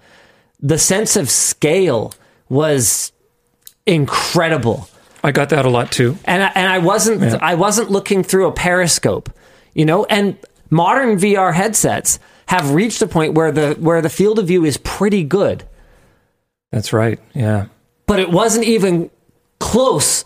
the 0.60 0.80
sense 0.80 1.16
of 1.16 1.30
scale 1.30 2.14
was 2.50 3.12
incredible 3.86 4.90
I 5.24 5.32
got 5.32 5.50
that 5.50 5.66
a 5.66 5.70
lot 5.70 5.92
too. 5.92 6.18
and 6.26 6.44
I, 6.44 6.52
and 6.56 6.72
I 6.72 6.80
wasn't 6.80 7.22
I 7.42 7.56
wasn't 7.56 7.92
looking 7.92 8.24
through 8.24 8.48
a 8.48 8.52
periscope, 8.52 9.30
you 9.74 9.86
know. 9.86 10.06
And 10.06 10.38
modern 10.70 11.18
VR 11.18 11.54
headsets 11.54 12.20
have 12.46 12.72
reached 12.72 13.02
a 13.02 13.08
point 13.08 13.34
where 13.34 13.52
the 13.52 13.76
where 13.80 14.02
the 14.02 14.10
field 14.10 14.40
of 14.40 14.48
view 14.48 14.64
is 14.66 14.78
pretty 14.78 15.24
good, 15.24 15.66
That's 16.72 16.94
right. 16.94 17.20
Yeah. 17.34 17.66
but 18.06 18.20
it 18.20 18.30
wasn't 18.32 18.66
even 18.66 19.10
close. 19.60 20.26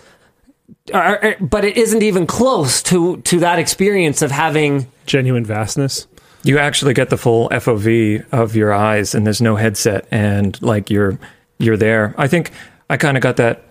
Or, 0.94 1.26
or- 1.26 1.36
but 1.40 1.64
it 1.66 1.78
isn't 1.78 2.02
even 2.04 2.26
close 2.28 2.82
to 2.84 3.18
to 3.22 3.40
that 3.40 3.60
experience 3.60 4.22
of 4.22 4.32
having. 4.32 4.88
Genuine 5.06 5.46
vastness. 5.46 6.08
You 6.44 6.58
actually 6.60 6.94
get 6.94 7.10
the 7.10 7.18
full 7.18 7.48
FOV 7.50 8.26
of 8.34 8.56
your 8.56 8.74
eyes, 8.74 9.16
and 9.16 9.26
there's 9.26 9.42
no 9.42 9.56
headset, 9.56 10.06
and 10.12 10.62
like 10.62 10.90
you're 10.90 11.18
you're 11.58 11.78
there. 11.78 12.14
I 12.18 12.28
think 12.28 12.52
I 12.90 12.98
kind 12.98 13.16
of 13.18 13.24
got 13.24 13.38
that 13.38 13.64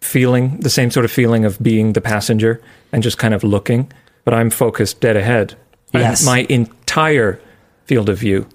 feeling, 0.00 0.58
the 0.60 0.70
same 0.70 0.90
sort 0.90 1.04
of 1.04 1.10
feeling 1.10 1.44
of 1.44 1.58
being 1.62 1.92
the 1.94 2.00
passenger 2.00 2.60
and 2.92 3.02
just 3.02 3.16
kind 3.18 3.32
of 3.34 3.42
looking, 3.44 3.90
but 4.24 4.32
I'm 4.34 4.50
focused 4.50 5.00
dead 5.00 5.16
ahead. 5.16 5.54
And 5.92 6.02
Yes. 6.02 6.24
my 6.24 6.46
entire 6.48 7.38
field 7.84 8.08
of 8.08 8.18
view 8.18 8.46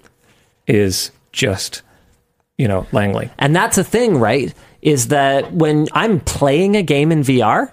is 0.66 1.10
just, 1.32 1.82
you 2.58 2.68
know, 2.68 2.86
Langley. 2.92 3.30
And 3.38 3.54
that's 3.54 3.78
a 3.78 3.84
thing, 3.84 4.18
right? 4.18 4.52
Is 4.82 5.08
that 5.08 5.52
when 5.52 5.88
I'm 5.92 6.20
playing 6.20 6.76
a 6.76 6.82
game 6.82 7.10
in 7.12 7.20
VR, 7.22 7.72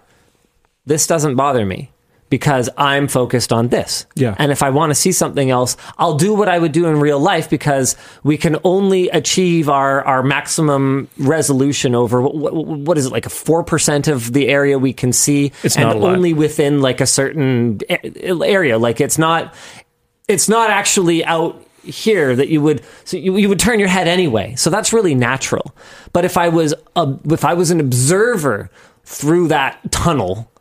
this 0.86 1.08
doesn't 1.08 1.36
bother 1.36 1.66
me 1.66 1.90
because 2.30 2.68
I'm 2.78 3.08
focused 3.08 3.54
on 3.54 3.68
this. 3.68 4.08
Yeah. 4.16 4.36
And 4.40 4.52
if 4.52 4.64
I 4.64 4.72
want 4.72 4.90
to 4.90 4.96
see 4.96 5.12
something 5.12 5.52
else, 5.52 5.78
I'll 6.00 6.18
do 6.18 6.34
what 6.34 6.50
I 6.50 6.58
would 6.58 6.72
do 6.72 6.88
in 6.88 7.00
real 7.00 7.20
life 7.20 7.48
because 7.48 7.96
we 8.24 8.38
can 8.38 8.58
only 8.64 9.08
achieve 9.10 9.70
our, 9.70 10.04
our 10.04 10.24
maximum 10.24 11.08
resolution 11.20 11.94
over 11.94 12.24
what, 12.24 12.56
what 12.56 12.98
is 12.98 13.06
it 13.06 13.12
like 13.12 13.28
a 13.28 13.30
4% 13.30 14.12
of 14.12 14.34
the 14.34 14.48
area 14.48 14.80
we 14.80 14.94
can 14.94 15.14
see 15.14 15.52
It's 15.62 15.76
and 15.76 15.86
not 15.86 15.96
a 15.96 16.00
lot. 16.00 16.16
only 16.16 16.34
within 16.34 16.82
like 16.82 17.02
a 17.02 17.06
certain 17.06 17.80
area 17.88 18.80
like 18.80 19.00
it's 19.00 19.20
not 19.20 19.54
it's 20.28 20.50
not 20.50 20.72
actually 20.72 21.24
out 21.26 21.64
here 21.84 22.36
that 22.36 22.50
you 22.50 22.62
would 22.62 22.84
so 23.04 23.18
you, 23.18 23.38
you 23.38 23.50
would 23.50 23.60
turn 23.60 23.80
your 23.80 23.90
head 23.90 24.08
anyway 24.08 24.56
so 24.56 24.70
that's 24.70 24.94
really 24.94 25.14
natural 25.14 25.76
but 26.14 26.26
if 26.26 26.38
i 26.38 26.48
was 26.50 26.74
a, 26.96 27.16
if 27.26 27.44
i 27.44 27.54
was 27.54 27.72
an 27.72 27.80
observer 27.80 28.70
through 29.04 29.48
that 29.48 29.80
tunnel 29.92 30.52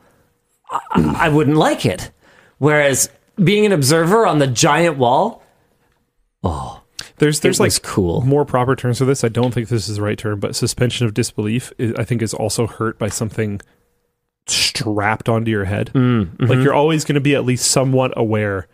I, 0.71 1.17
I 1.21 1.29
wouldn't 1.29 1.57
like 1.57 1.87
it 1.87 2.11
whereas 2.59 3.09
being 3.43 3.65
an 3.65 3.73
observer 3.73 4.27
on 4.27 4.39
the 4.39 4.47
giant 4.47 4.99
wall 4.99 5.43
oh, 6.43 6.83
There's 7.19 7.41
there's 7.41 7.61
like 7.61 7.83
cool. 7.83 8.23
more 8.23 8.45
proper 8.45 8.75
terms 8.77 8.99
for 8.99 9.05
this. 9.05 9.25
I 9.25 9.29
don't 9.29 9.53
think 9.55 9.69
this 9.69 9.89
is 9.89 9.97
the 9.97 10.03
right 10.03 10.19
term, 10.19 10.41
but 10.41 10.57
suspension 10.57 11.07
of 11.07 11.15
disbelief 11.15 11.73
is, 11.79 11.95
I 11.95 12.05
think 12.05 12.21
is 12.23 12.35
also 12.35 12.67
hurt 12.67 12.99
by 12.99 13.09
something 13.09 13.61
strapped 14.47 15.29
onto 15.29 15.51
your 15.51 15.65
head. 15.65 15.91
Mm-hmm. 15.95 16.47
Like 16.47 16.59
you're 16.59 16.75
always 16.75 17.05
going 17.05 17.15
to 17.15 17.21
be 17.21 17.35
at 17.35 17.45
least 17.45 17.71
somewhat 17.71 18.13
aware. 18.17 18.67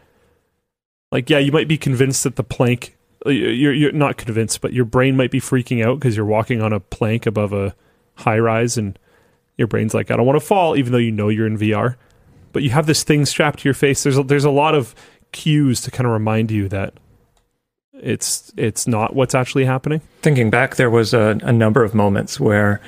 Like 1.11 1.31
yeah, 1.31 1.39
you 1.39 1.53
might 1.53 1.69
be 1.69 1.79
convinced 1.79 2.25
that 2.25 2.37
the 2.37 2.45
plank 2.45 2.97
Uh, 3.27 3.31
You're 3.31 3.73
you're 3.73 3.93
not 3.93 4.17
convinced, 4.17 4.61
but 4.61 4.73
your 4.73 4.85
brain 4.85 5.17
might 5.17 5.31
be 5.31 5.41
freaking 5.41 5.85
out 5.85 5.99
because 5.99 6.17
you're 6.17 6.27
walking 6.27 6.61
on 6.63 6.73
a 6.73 6.81
plank 6.81 7.27
above 7.27 7.53
a 7.53 7.75
high 8.15 8.39
rise, 8.39 8.77
and 8.79 8.99
your 9.57 9.67
brain's 9.69 9.95
like, 9.95 10.11
I 10.11 10.17
don't 10.17 10.27
want 10.27 10.41
to 10.41 10.47
fall, 10.47 10.77
even 10.77 10.93
though 10.93 10.99
you 10.99 11.11
know 11.13 11.29
you're 11.29 11.47
in 11.47 11.59
VR. 11.59 11.97
But 12.53 12.63
you 12.63 12.71
have 12.71 12.87
this 12.87 13.03
thing 13.05 13.27
strapped 13.27 13.61
to 13.61 13.65
your 13.69 13.75
face. 13.75 14.03
There's 14.03 14.19
a, 14.19 14.23
there's 14.23 14.45
a 14.45 14.51
lot 14.51 14.75
of 14.75 14.95
cues 15.33 15.81
to 15.83 15.91
kind 15.91 16.07
of 16.07 16.13
remind 16.13 16.51
you 16.51 16.69
that 16.69 16.95
it's 17.93 18.53
it's 18.57 18.87
not 18.87 19.15
what's 19.15 19.35
actually 19.35 19.65
happening. 19.65 20.01
Thinking 20.23 20.51
back, 20.51 20.77
there 20.77 20.91
was 20.91 21.13
a, 21.15 21.39
a 21.43 21.53
number 21.53 21.83
of 21.85 21.95
moments 21.95 22.39
where, 22.39 22.81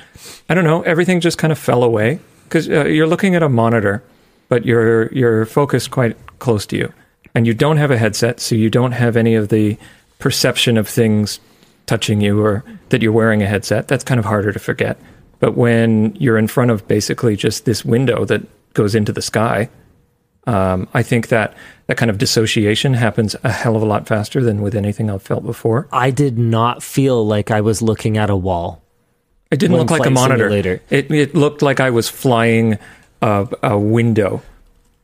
I 0.49 0.53
don't 0.53 0.63
know, 0.63 0.81
everything 0.83 1.19
just 1.19 1.37
kind 1.37 1.51
of 1.51 1.59
fell 1.59 1.83
away 1.83 2.19
because 2.45 2.69
uh, 2.69 2.85
you're 2.85 3.07
looking 3.07 3.35
at 3.35 3.43
a 3.43 3.49
monitor, 3.49 4.03
but 4.47 4.65
you're 4.65 5.11
you're 5.13 5.45
focused 5.45 5.91
quite 5.91 6.15
close 6.39 6.65
to 6.67 6.77
you, 6.77 6.93
and 7.33 7.47
you 7.47 7.53
don't 7.53 7.77
have 7.77 7.91
a 7.91 7.97
headset, 7.97 8.39
so 8.39 8.55
you 8.55 8.69
don't 8.69 8.91
have 8.91 9.15
any 9.15 9.35
of 9.35 9.49
the 9.49 9.77
perception 10.19 10.77
of 10.77 10.87
things 10.87 11.39
touching 11.85 12.21
you 12.21 12.43
or 12.43 12.63
that 12.89 13.01
you're 13.01 13.11
wearing 13.11 13.41
a 13.41 13.47
headset. 13.47 13.87
That's 13.87 14.03
kind 14.03 14.19
of 14.19 14.25
harder 14.25 14.51
to 14.51 14.59
forget. 14.59 14.97
But 15.39 15.57
when 15.57 16.15
you're 16.15 16.37
in 16.37 16.47
front 16.47 16.71
of 16.71 16.87
basically 16.87 17.35
just 17.35 17.65
this 17.65 17.83
window 17.83 18.25
that 18.25 18.41
goes 18.73 18.95
into 18.95 19.11
the 19.11 19.21
sky, 19.21 19.69
um, 20.47 20.87
I 20.93 21.03
think 21.03 21.29
that 21.29 21.55
that 21.87 21.97
kind 21.97 22.09
of 22.09 22.17
dissociation 22.17 22.93
happens 22.93 23.35
a 23.43 23.51
hell 23.51 23.75
of 23.75 23.81
a 23.81 23.85
lot 23.85 24.07
faster 24.07 24.41
than 24.43 24.61
with 24.61 24.75
anything 24.75 25.09
I've 25.09 25.21
felt 25.21 25.43
before. 25.43 25.87
I 25.91 26.11
did 26.11 26.37
not 26.37 26.83
feel 26.83 27.25
like 27.25 27.51
I 27.51 27.61
was 27.61 27.81
looking 27.81 28.17
at 28.17 28.29
a 28.29 28.35
wall. 28.35 28.81
It 29.51 29.59
didn't 29.59 29.77
look 29.77 29.91
like 29.91 30.05
a 30.05 30.09
monitor. 30.09 30.45
Simulator. 30.45 30.81
It, 30.89 31.11
it 31.11 31.35
looked 31.35 31.61
like 31.61 31.79
I 31.79 31.89
was 31.89 32.07
flying 32.07 32.77
a, 33.21 33.47
a 33.61 33.77
window 33.77 34.41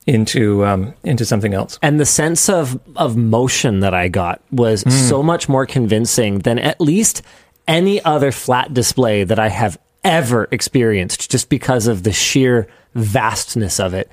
into 0.07 0.65
um, 0.65 0.93
into 1.03 1.25
something 1.25 1.53
else. 1.53 1.77
and 1.81 1.99
the 1.99 2.05
sense 2.05 2.49
of 2.49 2.79
of 2.95 3.15
motion 3.17 3.81
that 3.81 3.93
I 3.93 4.07
got 4.07 4.41
was 4.51 4.83
Hmm. 4.83 4.89
so 4.89 5.21
much 5.21 5.47
more 5.49 5.65
convincing 5.65 6.39
than 6.39 6.57
at 6.59 6.79
least 6.81 7.21
any 7.67 8.01
other 8.03 8.31
flat 8.31 8.73
display 8.73 9.23
that 9.25 9.37
I 9.39 9.49
have 9.49 9.77
ever 10.03 10.47
experienced, 10.51 11.29
just 11.29 11.49
because 11.49 11.85
of 11.87 12.03
the 12.03 12.13
sheer 12.13 12.67
vastness 12.95 13.79
of 13.79 13.93
it. 13.93 14.09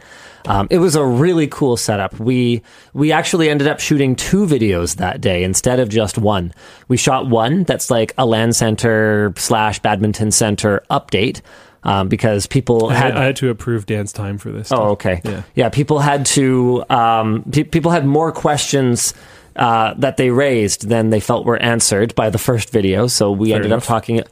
Um, 0.47 0.67
it 0.71 0.79
was 0.79 0.95
a 0.97 1.05
really 1.05 1.47
cool 1.47 1.77
setup. 1.77 2.19
We 2.21 2.63
we 2.93 3.13
actually 3.13 3.49
ended 3.49 3.69
up 3.69 3.81
shooting 3.81 4.15
two 4.17 4.45
videos 4.45 4.97
that 4.97 5.21
day 5.21 5.43
instead 5.45 5.79
of 5.81 5.89
just 5.89 6.19
one. 6.19 6.53
We 6.89 6.97
shot 6.97 7.29
one 7.31 7.63
that's 7.65 7.91
like 7.91 8.13
a 8.19 8.27
LAN 8.27 8.53
center 8.53 9.33
slash 9.37 9.79
badminton 9.79 10.33
center 10.33 10.83
update 10.91 11.41
um, 11.85 12.09
because 12.09 12.47
people 12.47 12.89
I 12.89 12.95
had 12.95 13.13
had, 13.13 13.17
I 13.17 13.25
had 13.27 13.37
to 13.37 13.51
approve 13.51 13.87
Dan's 13.87 14.13
time 14.13 14.39
for 14.39 14.51
this. 14.51 14.73
Oh, 14.73 14.91
okay. 14.91 15.21
Yeah. 15.25 15.43
Yeah. 15.55 15.69
People 15.69 15.99
had 16.01 16.27
to. 16.27 16.85
Um, 16.91 17.45
pe- 17.51 17.65
people 17.65 17.91
had 17.91 18.07
more 18.07 18.33
questions 18.33 19.15
uh, 19.57 19.95
that 19.99 20.17
they 20.17 20.31
raised 20.31 20.89
than 20.89 21.11
they 21.11 21.21
felt 21.21 21.45
were 21.45 21.61
answered 21.61 22.15
by 22.15 22.31
the 22.31 22.39
first 22.39 22.71
video. 22.71 23.07
So 23.07 23.31
we 23.31 23.51
Fair 23.51 23.57
ended 23.57 23.71
enough. 23.71 23.85
up 23.85 23.87
talking. 23.87 24.23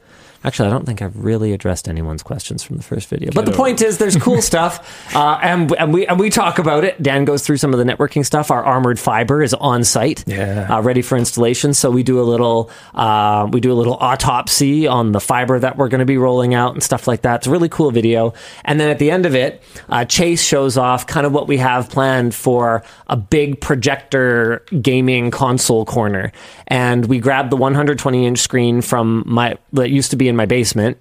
Actually, 0.44 0.68
I 0.68 0.72
don't 0.72 0.84
think 0.84 1.02
I've 1.02 1.16
really 1.16 1.52
addressed 1.52 1.88
anyone's 1.88 2.22
questions 2.22 2.62
from 2.64 2.76
the 2.76 2.82
first 2.82 3.08
video. 3.08 3.30
But 3.32 3.44
the 3.44 3.52
over 3.52 3.56
point 3.58 3.80
is, 3.80 3.98
there's 3.98 4.16
cool 4.16 4.42
stuff, 4.52 5.14
uh, 5.14 5.38
and 5.42 5.72
and 5.78 5.94
we 5.94 6.06
and 6.06 6.18
we 6.18 6.30
talk 6.30 6.58
about 6.58 6.82
it. 6.84 7.00
Dan 7.02 7.24
goes 7.24 7.46
through 7.46 7.58
some 7.58 7.72
of 7.72 7.78
the 7.78 7.84
networking 7.84 8.26
stuff. 8.26 8.50
Our 8.50 8.64
armored 8.64 8.98
fiber 8.98 9.42
is 9.42 9.54
on 9.54 9.84
site, 9.84 10.24
Yeah. 10.26 10.66
uh, 10.68 10.82
ready 10.82 11.00
for 11.02 11.16
installation. 11.16 11.74
So 11.74 11.90
we 11.92 12.02
do 12.02 12.20
a 12.20 12.24
little 12.24 12.70
uh, 12.94 13.48
we 13.52 13.60
do 13.60 13.70
a 13.72 13.74
little 13.74 13.94
autopsy 13.94 14.86
on 14.88 15.12
the 15.12 15.20
fiber 15.20 15.58
that 15.60 15.76
we're 15.76 15.88
going 15.88 16.00
to 16.00 16.04
be 16.06 16.18
rolling 16.18 16.54
out 16.54 16.74
and 16.74 16.82
stuff 16.82 17.06
like 17.06 17.22
that. 17.22 17.36
It's 17.36 17.46
a 17.46 17.50
really 17.50 17.68
cool 17.68 17.92
video. 17.92 18.34
And 18.64 18.80
then 18.80 18.88
at 18.90 18.98
the 18.98 19.10
end 19.12 19.26
of 19.26 19.34
it, 19.36 19.62
uh, 19.88 20.04
Chase 20.06 20.42
shows 20.42 20.76
off 20.76 21.06
kind 21.06 21.24
of 21.24 21.32
what 21.32 21.46
we 21.46 21.58
have 21.58 21.88
planned 21.88 22.34
for 22.34 22.82
a 23.06 23.16
big 23.16 23.60
projector 23.60 24.64
gaming 24.80 25.30
console 25.30 25.84
corner. 25.84 26.32
And 26.66 27.06
we 27.06 27.18
grabbed 27.20 27.50
the 27.50 27.56
120 27.56 28.26
inch 28.26 28.38
screen 28.38 28.80
from 28.82 29.22
my 29.26 29.56
that 29.74 29.90
used 29.90 30.10
to 30.10 30.16
be 30.16 30.31
in 30.32 30.36
my 30.36 30.46
basement, 30.46 30.98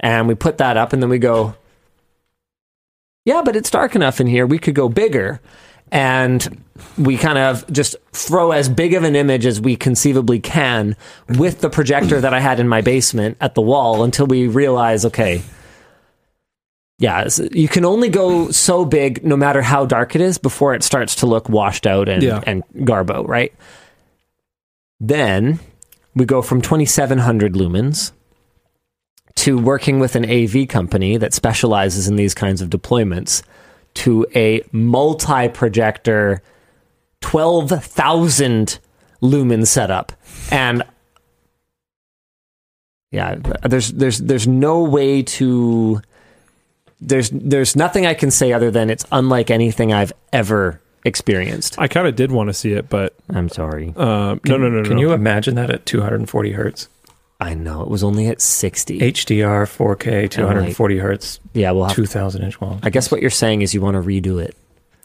and 0.00 0.28
we 0.28 0.34
put 0.34 0.58
that 0.58 0.76
up, 0.76 0.92
and 0.92 1.02
then 1.02 1.08
we 1.10 1.18
go. 1.18 1.54
Yeah, 3.24 3.42
but 3.44 3.54
it's 3.54 3.70
dark 3.70 3.94
enough 3.94 4.20
in 4.20 4.26
here. 4.26 4.46
We 4.46 4.58
could 4.58 4.74
go 4.74 4.88
bigger 4.88 5.40
and 5.92 6.64
we 6.98 7.16
kind 7.16 7.38
of 7.38 7.70
just 7.70 7.94
throw 8.12 8.50
as 8.50 8.68
big 8.68 8.94
of 8.94 9.04
an 9.04 9.14
image 9.14 9.46
as 9.46 9.60
we 9.60 9.76
conceivably 9.76 10.40
can 10.40 10.96
with 11.28 11.60
the 11.60 11.70
projector 11.70 12.20
that 12.20 12.34
I 12.34 12.40
had 12.40 12.58
in 12.58 12.66
my 12.66 12.80
basement 12.80 13.36
at 13.40 13.54
the 13.54 13.60
wall 13.60 14.02
until 14.02 14.26
we 14.26 14.48
realize, 14.48 15.04
okay, 15.04 15.42
yeah, 16.98 17.28
you 17.52 17.68
can 17.68 17.84
only 17.84 18.08
go 18.08 18.50
so 18.50 18.84
big 18.84 19.24
no 19.24 19.36
matter 19.36 19.62
how 19.62 19.84
dark 19.86 20.16
it 20.16 20.20
is 20.20 20.38
before 20.38 20.74
it 20.74 20.82
starts 20.82 21.16
to 21.16 21.26
look 21.26 21.48
washed 21.48 21.86
out 21.86 22.08
and, 22.08 22.22
Yeah. 22.24 22.42
and 22.44 22.64
garbo, 22.74 23.28
right? 23.28 23.52
Then 24.98 25.60
we 26.16 26.24
go 26.24 26.42
from 26.42 26.60
2700 26.62 27.52
lumens 27.52 28.10
to 29.36 29.58
working 29.58 29.98
with 29.98 30.14
an 30.16 30.24
AV 30.28 30.68
company 30.68 31.16
that 31.16 31.32
specializes 31.32 32.08
in 32.08 32.16
these 32.16 32.34
kinds 32.34 32.60
of 32.60 32.70
deployments 32.70 33.42
to 33.94 34.26
a 34.34 34.62
multi 34.72 35.48
projector 35.48 36.42
12,000 37.20 38.78
lumen 39.20 39.64
setup. 39.66 40.12
And 40.50 40.82
yeah, 43.10 43.36
there's 43.64 43.92
there's 43.92 44.18
there's 44.18 44.48
no 44.48 44.82
way 44.82 45.22
to 45.22 46.00
there's 47.00 47.30
there's 47.30 47.76
nothing 47.76 48.06
I 48.06 48.14
can 48.14 48.30
say 48.30 48.52
other 48.52 48.70
than 48.70 48.90
it's 48.90 49.04
unlike 49.12 49.50
anything 49.50 49.92
I've 49.92 50.12
ever 50.32 50.80
experienced. 51.04 51.78
I 51.78 51.88
kind 51.88 52.06
of 52.06 52.16
did 52.16 52.32
want 52.32 52.48
to 52.48 52.54
see 52.54 52.72
it, 52.72 52.88
but 52.88 53.14
I'm 53.30 53.48
sorry. 53.48 53.92
um, 53.96 54.40
no, 54.46 54.56
no, 54.56 54.68
no, 54.68 54.82
no. 54.82 54.88
Can 54.88 54.98
you 54.98 55.12
imagine 55.12 55.56
that 55.56 55.70
at 55.70 55.84
240 55.84 56.52
hertz? 56.52 56.88
I 57.42 57.54
know 57.54 57.82
it 57.82 57.88
was 57.88 58.04
only 58.04 58.28
at 58.28 58.40
60. 58.40 59.00
HDR, 59.00 59.66
4K, 59.66 60.30
240 60.30 60.98
hertz, 60.98 61.40
Yeah, 61.54 61.72
we'll 61.72 61.84
have 61.86 61.96
2,000 61.96 62.42
inch 62.42 62.60
wall. 62.60 62.78
I 62.82 62.90
guess 62.90 63.10
what 63.10 63.20
you're 63.20 63.30
saying 63.30 63.62
is 63.62 63.74
you 63.74 63.80
want 63.80 63.96
to 63.96 64.00
redo 64.00 64.40
it. 64.42 64.56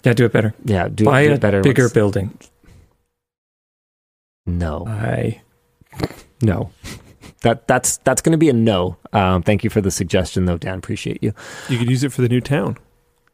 Yeah, 0.04 0.14
do 0.14 0.26
it 0.26 0.32
better. 0.32 0.54
Yeah, 0.64 0.88
do, 0.88 1.06
Buy 1.06 1.26
do 1.28 1.34
it 1.34 1.42
better. 1.42 1.62
bigger 1.62 1.84
once- 1.86 1.94
building. 1.94 2.38
No. 4.46 4.86
I 4.88 5.42
No. 6.42 6.70
That 7.42 7.68
that's 7.68 7.98
that's 7.98 8.22
going 8.22 8.32
to 8.32 8.38
be 8.38 8.50
a 8.50 8.54
no. 8.54 8.98
Um, 9.14 9.44
thank 9.44 9.64
you 9.64 9.70
for 9.70 9.82
the 9.82 9.92
suggestion, 9.92 10.46
though, 10.46 10.58
Dan. 10.58 10.78
Appreciate 10.78 11.22
you. 11.24 11.34
You 11.70 11.78
could 11.78 11.90
use 11.90 12.04
it 12.04 12.12
for 12.14 12.22
the 12.22 12.30
new 12.30 12.42
town. 12.42 12.78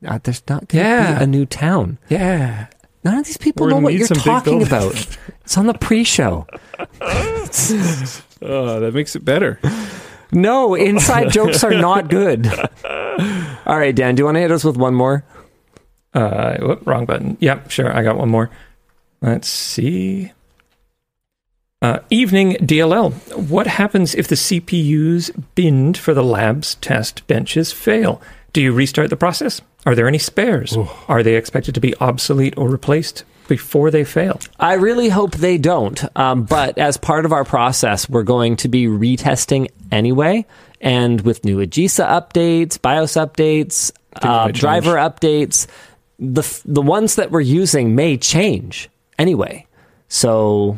Uh, 0.06 0.20
there's 0.24 0.42
not 0.50 0.68
going 0.68 0.84
to 0.84 0.90
Yeah. 0.90 1.18
be 1.20 1.24
a 1.24 1.28
new 1.28 1.46
town. 1.46 1.98
yeah. 2.10 2.68
None 3.06 3.18
of 3.20 3.26
these 3.26 3.36
people 3.38 3.66
We're 3.66 3.72
know 3.72 3.80
what 3.80 3.94
you're 3.96 4.08
talking 4.08 4.64
about. 4.66 4.94
It's 5.44 5.58
on 5.58 5.68
the 5.68 5.74
pre-show. 5.74 6.48
Oh, 8.44 8.80
that 8.80 8.94
makes 8.94 9.16
it 9.16 9.24
better. 9.24 9.60
No, 10.32 10.76
inside 10.76 11.32
jokes 11.32 11.64
are 11.64 11.74
not 11.74 12.10
good. 12.10 12.48
All 13.66 13.78
right, 13.78 13.96
Dan. 13.96 14.16
Do 14.16 14.22
you 14.22 14.26
want 14.26 14.36
to 14.36 14.42
hit 14.42 14.52
us 14.52 14.64
with 14.64 14.78
one 14.78 14.94
more? 14.96 15.24
Uh, 16.14 16.58
whoop, 16.58 16.86
wrong 16.86 17.06
button. 17.06 17.38
Yep, 17.40 17.72
sure. 17.72 17.96
I 17.96 18.04
got 18.04 18.18
one 18.18 18.30
more. 18.30 18.50
Let's 19.22 19.48
see. 19.48 20.32
Uh, 21.82 22.00
evening 22.10 22.54
DLL. 22.54 23.14
What 23.50 23.68
happens 23.68 24.16
if 24.16 24.28
the 24.28 24.36
CPUs 24.36 25.32
binned 25.56 25.98
for 25.98 26.14
the 26.14 26.24
lab's 26.24 26.76
test 26.76 27.26
benches 27.28 27.72
fail? 27.72 28.22
Do 28.54 28.62
you 28.62 28.72
restart 28.72 29.10
the 29.10 29.18
process? 29.18 29.62
Are 29.86 29.96
there 29.96 30.08
any 30.08 30.18
spares? 30.18 30.78
Are 31.08 31.24
they 31.24 31.36
expected 31.36 31.76
to 31.76 31.82
be 31.82 31.96
obsolete 32.00 32.54
or 32.58 32.70
replaced 32.70 33.24
before 33.48 33.92
they 33.92 34.04
fail? 34.04 34.40
I 34.60 34.74
really 34.74 35.10
hope 35.10 35.32
they 35.36 35.58
don't. 35.58 36.04
Um, 36.18 36.44
but 36.44 36.78
as 36.78 36.98
part 36.98 37.26
of 37.26 37.32
our 37.34 37.44
process, 37.46 38.10
we're 38.10 38.24
going 38.24 38.56
to 38.58 38.68
be 38.68 38.86
retesting 38.88 39.70
anyway. 39.92 40.46
And 40.82 41.22
with 41.22 41.46
new 41.46 41.58
AGESA 41.66 42.06
updates, 42.08 42.82
BIOS 42.82 43.14
updates, 43.14 43.92
uh, 44.22 44.50
driver 44.52 44.96
updates, 44.96 45.68
the 46.20 46.42
f- 46.42 46.62
the 46.66 46.82
ones 46.82 47.16
that 47.16 47.32
we're 47.32 47.40
using 47.42 47.96
may 47.96 48.18
change 48.18 48.90
anyway. 49.18 49.66
So 50.10 50.78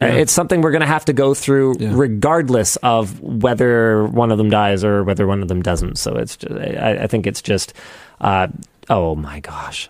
uh, 0.00 0.06
Yeah. 0.06 0.12
it's 0.14 0.32
something 0.32 0.62
we're 0.62 0.72
going 0.72 0.80
to 0.80 0.86
have 0.86 1.04
to 1.04 1.12
go 1.12 1.34
through, 1.34 1.76
Yeah. 1.78 1.90
regardless 1.94 2.76
of 2.76 3.20
whether 3.20 4.04
one 4.06 4.32
of 4.32 4.38
them 4.38 4.50
dies 4.50 4.82
or 4.82 5.04
whether 5.04 5.26
one 5.26 5.42
of 5.42 5.48
them 5.48 5.62
doesn't. 5.62 5.96
So 5.98 6.16
it's 6.16 6.36
just, 6.36 6.52
I, 6.52 7.02
I 7.02 7.06
think 7.06 7.26
it's 7.26 7.40
just, 7.42 7.72
uh, 8.20 8.48
oh 8.90 9.14
my 9.14 9.38
gosh, 9.40 9.88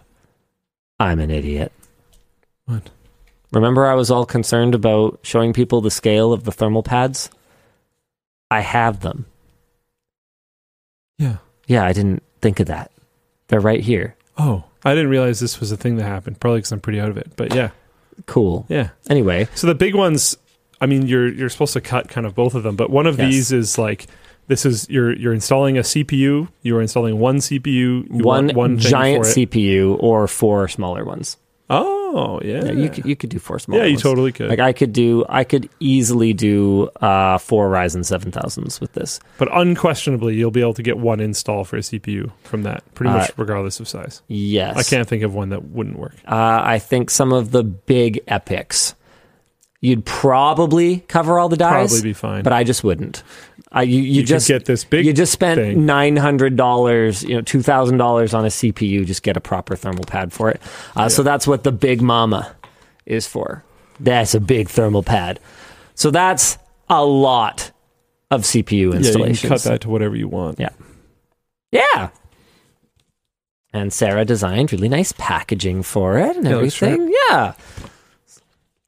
I'm 1.03 1.19
an 1.20 1.31
idiot. 1.31 1.73
What? 2.66 2.91
Remember, 3.53 3.87
I 3.87 3.95
was 3.95 4.11
all 4.11 4.24
concerned 4.24 4.74
about 4.74 5.19
showing 5.23 5.53
people 5.53 5.81
the 5.81 5.91
scale 5.91 6.33
of 6.33 6.45
the 6.45 6.53
thermal 6.53 6.83
pads? 6.83 7.29
I 8.51 8.61
have 8.61 9.01
them. 9.01 9.27
Yeah. 11.19 11.37
Yeah, 11.66 11.85
I 11.85 11.93
didn't 11.93 12.23
think 12.41 12.61
of 12.61 12.66
that. 12.69 12.91
They're 13.49 13.61
right 13.61 13.81
here. 13.81 14.16
Oh, 14.39 14.65
I 14.85 14.95
didn't 14.95 15.11
realize 15.11 15.41
this 15.41 15.61
was 15.61 15.70
a 15.73 15.77
thing 15.77 15.97
that 15.97 16.05
happened. 16.05 16.41
Probably 16.41 16.59
because 16.61 16.73
I'm 16.73 16.81
pretty 16.81 17.01
out 17.01 17.11
of 17.11 17.16
it. 17.19 17.33
But 17.37 17.55
yeah, 17.55 17.70
Cool. 18.27 18.66
yeah. 18.69 18.91
Anyway, 19.11 19.49
So 19.55 19.66
the 19.66 19.74
big 19.74 19.95
ones, 19.95 20.37
I 20.81 20.87
mean, 20.87 21.07
you're 21.07 21.29
you're 21.29 21.49
supposed 21.51 21.73
to 21.74 21.81
cut 21.81 22.09
kind 22.09 22.27
of 22.27 22.35
both 22.35 22.55
of 22.55 22.62
them, 22.62 22.77
but 22.77 22.91
one 22.91 23.07
of 23.07 23.19
Yes. 23.19 23.29
these 23.31 23.53
is 23.53 23.79
like 23.79 24.07
this 24.53 24.66
is 24.66 24.89
you're 24.91 25.16
you're 25.16 25.33
installing 25.33 25.79
a 25.79 25.81
CPU. 25.83 26.47
You 26.62 26.77
are 26.77 26.83
installing 26.83 27.19
one 27.19 27.39
CPU. 27.39 27.65
You 27.66 28.07
one, 28.11 28.47
want 28.49 28.55
one 28.57 28.79
thing 28.79 28.91
giant. 28.91 29.24
CPU 29.24 29.97
or 29.99 30.29
four 30.29 30.69
smaller 30.69 31.05
ones. 31.05 31.39
Oh, 31.70 32.39
yeah. 32.45 32.66
Yeah, 32.66 32.73
you 32.73 32.91
could 32.91 33.07
you 33.07 33.16
could 33.16 33.31
do 33.31 33.39
four 33.39 33.59
small. 33.59 33.79
Yeah, 33.79 33.85
you 33.87 33.93
ones. 33.95 34.03
totally 34.03 34.33
could. 34.33 34.51
Like 34.51 34.59
I 34.59 34.74
could 34.74 34.93
do, 34.93 35.24
I 35.27 35.45
could 35.45 35.70
easily 35.81 36.35
do 36.35 36.89
uh, 37.01 37.39
four 37.39 37.70
Ryzen 37.70 38.05
seven 38.05 38.31
thousands 38.31 38.79
with 38.79 38.93
this. 38.93 39.20
But 39.39 39.49
unquestionably, 39.51 40.35
you'll 40.35 40.51
be 40.51 40.61
able 40.61 40.74
to 40.74 40.83
get 40.83 40.99
one 40.99 41.20
install 41.20 41.65
for 41.65 41.77
a 41.77 41.81
CPU 41.81 42.31
from 42.43 42.65
that, 42.65 42.83
pretty 42.95 43.11
much 43.15 43.31
Uh, 43.31 43.35
regardless 43.39 43.81
of 43.81 43.89
size. 43.89 44.20
Yes, 44.29 44.77
I 44.77 44.83
can't 44.83 45.09
think 45.09 45.23
of 45.23 45.35
one 45.35 45.49
that 45.49 45.65
wouldn't 45.65 45.99
work. 45.99 46.16
Uh, 46.27 46.61
I 46.62 46.79
think 46.79 47.09
some 47.09 47.33
of 47.33 47.53
the 47.53 47.62
big 47.65 48.20
EPYCs, 48.27 48.93
you'd 49.81 50.05
probably 50.05 51.01
cover 51.09 51.39
all 51.39 51.49
the 51.49 51.57
dies. 51.57 51.91
Probably 51.93 52.03
be 52.11 52.12
fine. 52.12 52.43
but 52.43 52.53
I 52.53 52.65
just 52.65 52.85
wouldn't. 52.85 53.23
I 53.74 53.82
you, 53.85 53.97
you, 54.03 54.12
you 54.20 54.23
just 54.24 54.47
get 54.49 54.66
this 54.66 54.85
big. 54.85 55.07
you 55.07 55.12
just 55.15 55.32
spent 55.32 55.78
nine 55.78 56.16
hundred 56.16 56.57
dollars, 56.57 57.23
you 57.24 57.35
know, 57.35 57.40
two 57.40 57.62
thousand 57.62 57.97
dollars 57.97 58.35
on 58.35 58.44
a 58.44 58.49
CPU. 58.49 59.07
Just 59.07 59.23
get 59.23 59.36
a 59.36 59.40
proper 59.40 59.74
thermal 59.77 60.05
pad 60.05 60.32
for 60.32 60.51
it. 60.51 60.61
Uh, 60.94 61.09
So 61.09 61.23
that's 61.23 61.47
what 61.47 61.65
the 61.65 61.73
Big 61.73 62.03
Mama 62.03 62.55
is 63.07 63.27
for. 63.27 63.65
That's 63.99 64.35
a 64.35 64.40
big 64.40 64.69
thermal 64.69 65.03
pad. 65.03 65.40
So 65.94 66.11
that's 66.11 66.59
a 66.90 67.05
lot 67.05 67.70
of 68.31 68.43
CPU 68.43 68.70
yeah, 68.70 68.77
you 68.78 68.93
installations. 68.93 69.40
can 69.40 69.49
cut 69.49 69.62
that 69.62 69.81
to 69.82 69.89
whatever 69.90 70.16
you 70.16 70.28
want. 70.28 70.61
Yeah. 70.61 70.70
Yeah. 71.70 72.11
And 73.73 73.90
Sarah 73.93 74.24
designed 74.27 74.70
really 74.73 74.89
nice 74.90 75.12
packaging 75.12 75.82
for 75.82 76.19
it 76.19 76.36
and 76.36 76.44
Yeah, 76.44 76.57
everything. 76.57 77.11
Yeah. 77.31 77.55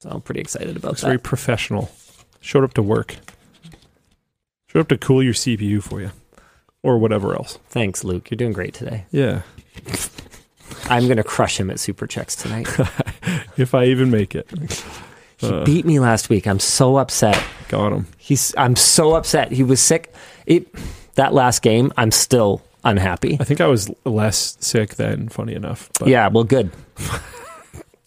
So 0.00 0.10
I'm 0.10 0.20
pretty 0.20 0.40
excited 0.42 0.76
about 0.76 0.88
Looks 0.88 1.00
that. 1.00 1.06
very 1.06 1.18
professional. 1.18 1.90
Showed 2.40 2.64
up 2.64 2.74
to 2.74 2.82
work. 2.82 3.16
Showed 4.74 4.80
up 4.80 4.88
to 4.88 4.98
cool 4.98 5.22
your 5.22 5.34
CPU 5.34 5.80
for 5.80 6.00
you, 6.00 6.10
or 6.82 6.98
whatever 6.98 7.32
else. 7.34 7.60
Thanks, 7.68 8.02
Luke. 8.02 8.28
You're 8.30 8.36
doing 8.36 8.52
great 8.52 8.74
today. 8.74 9.04
Yeah, 9.12 9.42
I'm 10.90 11.04
going 11.04 11.16
to 11.18 11.22
crush 11.24 11.58
him 11.60 11.70
at 11.70 11.78
Super 11.78 12.08
Chexx 12.08 12.42
tonight. 12.42 12.66
if 13.56 13.72
I 13.74 13.84
even 13.84 14.10
make 14.10 14.34
it, 14.34 14.50
He 15.38 15.46
Uh. 15.48 15.64
beat 15.64 15.84
me 15.86 16.00
last 16.00 16.28
week. 16.28 16.46
I'm 16.48 16.58
so 16.58 16.96
upset. 16.96 17.40
got 17.68 17.92
him. 17.92 18.06
He's 18.18 18.52
I'm 18.56 18.74
so 18.74 19.14
upset. 19.14 19.52
He 19.52 19.62
was 19.62 19.80
sick. 19.80 20.12
It 20.46 20.66
that 21.14 21.32
last 21.32 21.62
game, 21.62 21.92
I'm 21.96 22.10
still 22.10 22.60
unhappy. 22.82 23.36
I 23.40 23.44
think 23.44 23.60
I 23.60 23.68
was 23.68 23.90
less 24.04 24.56
sick 24.60 24.96
then. 24.96 25.28
Funny 25.28 25.54
enough, 25.54 25.88
but 26.00 26.08
Yeah, 26.08 26.26
well 26.28 26.42
good. 26.44 26.70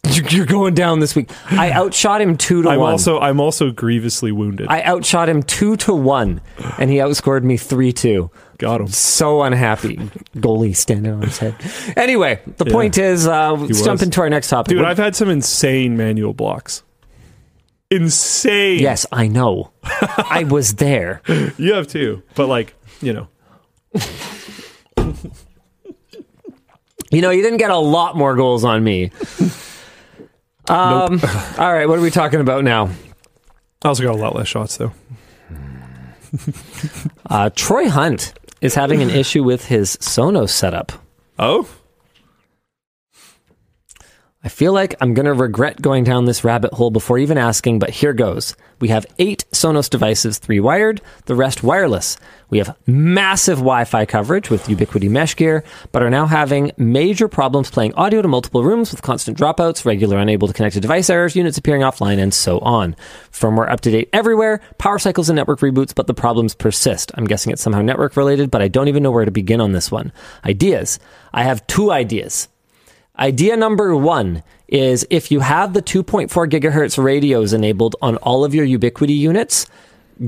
You're 0.10 0.46
going 0.46 0.74
down 0.74 1.00
this 1.00 1.16
week. 1.16 1.30
I 1.52 1.72
outshot 1.76 2.22
him 2.22 2.38
2 2.38 2.64
to 2.64 2.70
I'm 2.70 2.80
1. 2.80 2.92
also 2.92 3.20
I'm 3.20 3.40
also 3.40 3.72
grievously 3.72 4.32
wounded. 4.32 4.68
I 4.70 4.82
outshot 4.84 5.28
him 5.30 5.44
2 5.44 5.76
to 5.78 5.94
1 5.94 6.42
and 6.78 6.90
he 6.90 6.98
outscored 6.98 7.44
me 7.44 7.58
3-2. 7.58 8.30
got 8.58 8.82
him. 8.82 8.88
so 8.88 9.42
unhappy. 9.44 9.98
Goalie 10.36 10.76
standing 10.76 11.14
on 11.14 11.22
his 11.24 11.38
head. 11.38 11.56
Anyway, 11.96 12.40
the 12.58 12.66
Yeah. 12.66 12.72
point 12.74 12.98
is, 12.98 13.28
uh, 13.28 13.56
jump 13.84 14.02
into 14.02 14.22
our 14.22 14.30
next 14.30 14.50
topic. 14.50 14.70
Dude, 14.70 14.80
We're- 14.80 14.90
I've 14.90 14.98
had 14.98 15.16
some 15.16 15.30
insane 15.30 15.98
manual 15.98 16.34
blocks. 16.34 16.84
Insane. 17.90 18.80
yes, 18.80 19.06
I 19.12 19.28
know. 19.28 19.72
I 19.84 20.46
was 20.50 20.76
there. 20.76 21.22
you 21.58 21.74
have 21.74 21.88
too. 21.88 22.22
But 22.36 22.48
like, 22.48 22.74
you 23.02 23.14
know, 23.14 23.28
You 27.10 27.22
know, 27.22 27.30
you 27.30 27.42
didn't 27.42 27.60
get 27.60 27.72
a 27.72 27.78
lot 27.78 28.18
more 28.18 28.36
goals 28.36 28.66
on 28.66 28.84
me. 28.84 29.12
Um, 30.70 31.22
all 31.58 31.74
right, 31.74 31.88
what 31.88 31.98
are 32.00 32.02
we 32.02 32.12
talking 32.12 32.42
about 32.42 32.64
now? 32.64 32.90
I 33.84 33.88
also 33.88 34.04
got 34.04 34.16
a 34.16 34.18
lot 34.18 34.36
less 34.36 34.48
shots 34.48 34.78
though. 34.78 34.92
Uh, 37.30 37.50
Troy 37.56 37.90
Hunt 37.90 38.34
is 38.62 38.76
having 38.76 39.02
an 39.02 39.10
issue 39.10 39.44
with 39.44 39.66
his 39.66 39.96
Sonos 39.98 40.50
setup. 40.50 40.92
Oh, 41.40 41.70
I 44.48 44.50
feel 44.50 44.72
like 44.72 44.96
I'm 45.02 45.14
going 45.14 45.26
to 45.26 45.34
regret 45.34 45.82
going 45.82 46.06
down 46.06 46.24
this 46.24 46.46
rabbit 46.46 46.72
hole 46.72 46.90
before 46.90 47.18
even 47.18 47.38
asking, 47.38 47.80
but 47.80 47.90
here 47.90 48.14
goes. 48.14 48.56
We 48.80 48.88
have 48.88 49.06
eight 49.20 49.44
Sonos 49.52 49.90
devices, 49.90 50.38
three 50.38 50.62
wired, 50.62 51.02
the 51.26 51.36
rest 51.36 51.64
wireless. 51.64 52.16
We 52.50 52.60
have 52.60 52.78
massive 52.88 53.58
Wi 53.58 53.84
Fi 53.84 54.06
coverage 54.06 54.50
with 54.50 54.68
Ubiquiti 54.68 55.10
Mesh 55.10 55.36
Gear, 55.36 55.66
but 55.92 56.02
are 56.02 56.10
now 56.10 56.28
having 56.28 56.72
major 56.78 57.28
problems 57.28 57.70
playing 57.70 57.94
audio 57.96 58.22
to 58.22 58.30
multiple 58.30 58.64
rooms 58.64 58.92
with 58.92 59.02
constant 59.02 59.38
dropouts, 59.38 59.84
regular 59.84 60.18
unable 60.18 60.48
to 60.48 60.54
connect 60.54 60.76
to 60.76 60.80
device 60.80 61.10
errors, 61.10 61.36
units 61.36 61.58
appearing 61.58 61.82
offline, 61.82 62.18
and 62.18 62.34
so 62.34 62.60
on. 62.60 62.96
Firmware 63.34 63.70
up 63.70 63.82
to 63.82 63.92
date 63.92 64.10
everywhere, 64.14 64.62
power 64.78 64.98
cycles 64.98 65.28
and 65.28 65.36
network 65.36 65.60
reboots, 65.60 65.94
but 65.94 66.08
the 66.08 66.14
problems 66.14 66.56
persist. 66.56 67.12
I'm 67.16 67.26
guessing 67.26 67.52
it's 67.52 67.62
somehow 67.62 67.82
network 67.82 68.16
related, 68.16 68.50
but 68.50 68.62
I 68.62 68.70
don't 68.70 68.88
even 68.88 69.04
know 69.04 69.12
where 69.12 69.26
to 69.26 69.30
begin 69.32 69.60
on 69.60 69.74
this 69.74 69.92
one. 69.92 70.14
Ideas. 70.46 71.00
I 71.34 71.44
have 71.44 71.68
two 71.68 71.92
ideas. 71.92 72.48
Idea 73.20 73.58
number 73.58 73.96
one 73.96 74.44
is 74.68 75.08
if 75.10 75.32
you 75.32 75.40
have 75.40 75.74
the 75.74 75.82
2.4 75.82 76.30
gigahertz 76.50 77.02
radios 77.04 77.52
enabled 77.52 77.96
on 78.02 78.18
all 78.18 78.46
of 78.46 78.54
your 78.54 78.66
Ubiquiti 78.66 79.18
units, 79.18 79.66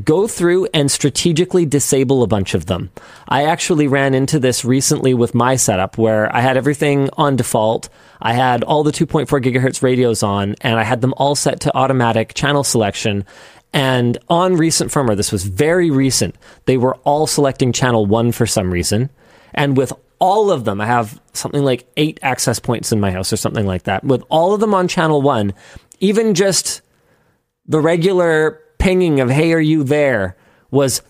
go 0.04 0.28
through 0.28 0.68
and 0.74 0.90
strategically 0.90 1.66
disable 1.66 2.24
a 2.24 2.28
bunch 2.28 2.54
of 2.54 2.66
them. 2.66 2.90
I 3.28 3.46
actually 3.46 3.88
ran 3.88 4.14
into 4.14 4.40
this 4.40 4.66
recently 4.66 5.14
with 5.14 5.36
my 5.36 5.56
setup 5.56 5.98
where 5.98 6.34
I 6.36 6.42
had 6.42 6.58
everything 6.58 7.10
on 7.14 7.36
default. 7.36 7.90
I 8.22 8.34
had 8.34 8.64
all 8.64 8.84
the 8.84 8.92
2.4 8.92 9.28
gigahertz 9.28 9.82
radios 9.84 10.24
on 10.24 10.56
and 10.62 10.80
I 10.80 10.84
had 10.84 11.02
them 11.02 11.14
all 11.18 11.36
set 11.36 11.60
to 11.62 11.78
automatic 11.78 12.34
channel 12.34 12.64
selection. 12.64 13.26
And 13.72 14.18
on 14.30 14.56
recent 14.56 14.92
firmware, 14.92 15.18
this 15.18 15.32
was 15.32 15.44
very 15.44 15.92
recent, 15.92 16.36
they 16.66 16.78
were 16.78 16.96
all 17.04 17.28
selecting 17.28 17.72
channel 17.72 18.06
one 18.06 18.32
for 18.32 18.48
some 18.48 18.72
reason. 18.72 19.10
And 19.54 19.78
with 19.78 19.94
all 20.20 20.52
of 20.52 20.66
them, 20.66 20.82
I 20.82 20.86
have 20.86 21.20
something 21.34 21.64
like 21.64 21.88
eight 21.98 22.20
access 22.22 22.60
points 22.60 22.92
in 22.92 23.00
my 23.00 23.12
house 23.12 23.32
or 23.34 23.38
something 23.38 23.66
like 23.66 23.84
that. 23.84 24.04
With 24.04 24.24
all 24.30 24.54
of 24.54 24.60
them 24.60 24.74
on 24.74 24.88
channel 24.88 25.22
one, 25.22 25.54
even 26.00 26.36
just 26.36 26.82
the 27.66 27.80
regular 27.80 28.60
pinging 28.78 29.20
of 29.20 29.30
"Hey, 29.30 29.54
are 29.54 29.60
you 29.60 29.84
there?" 29.84 30.36
was 30.72 31.02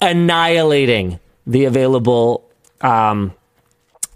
annihilating 0.00 1.18
the 1.46 1.64
available, 1.64 2.50
um, 2.80 3.32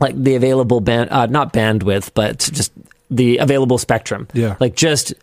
like 0.00 0.20
the 0.20 0.34
available 0.34 0.80
band, 0.80 1.10
uh, 1.10 1.26
not 1.26 1.52
bandwidth, 1.52 2.10
but 2.14 2.38
just 2.38 2.72
the 3.10 3.38
available 3.38 3.78
spectrum. 3.78 4.28
Yeah. 4.34 4.56
like 4.60 4.74
just 4.74 5.14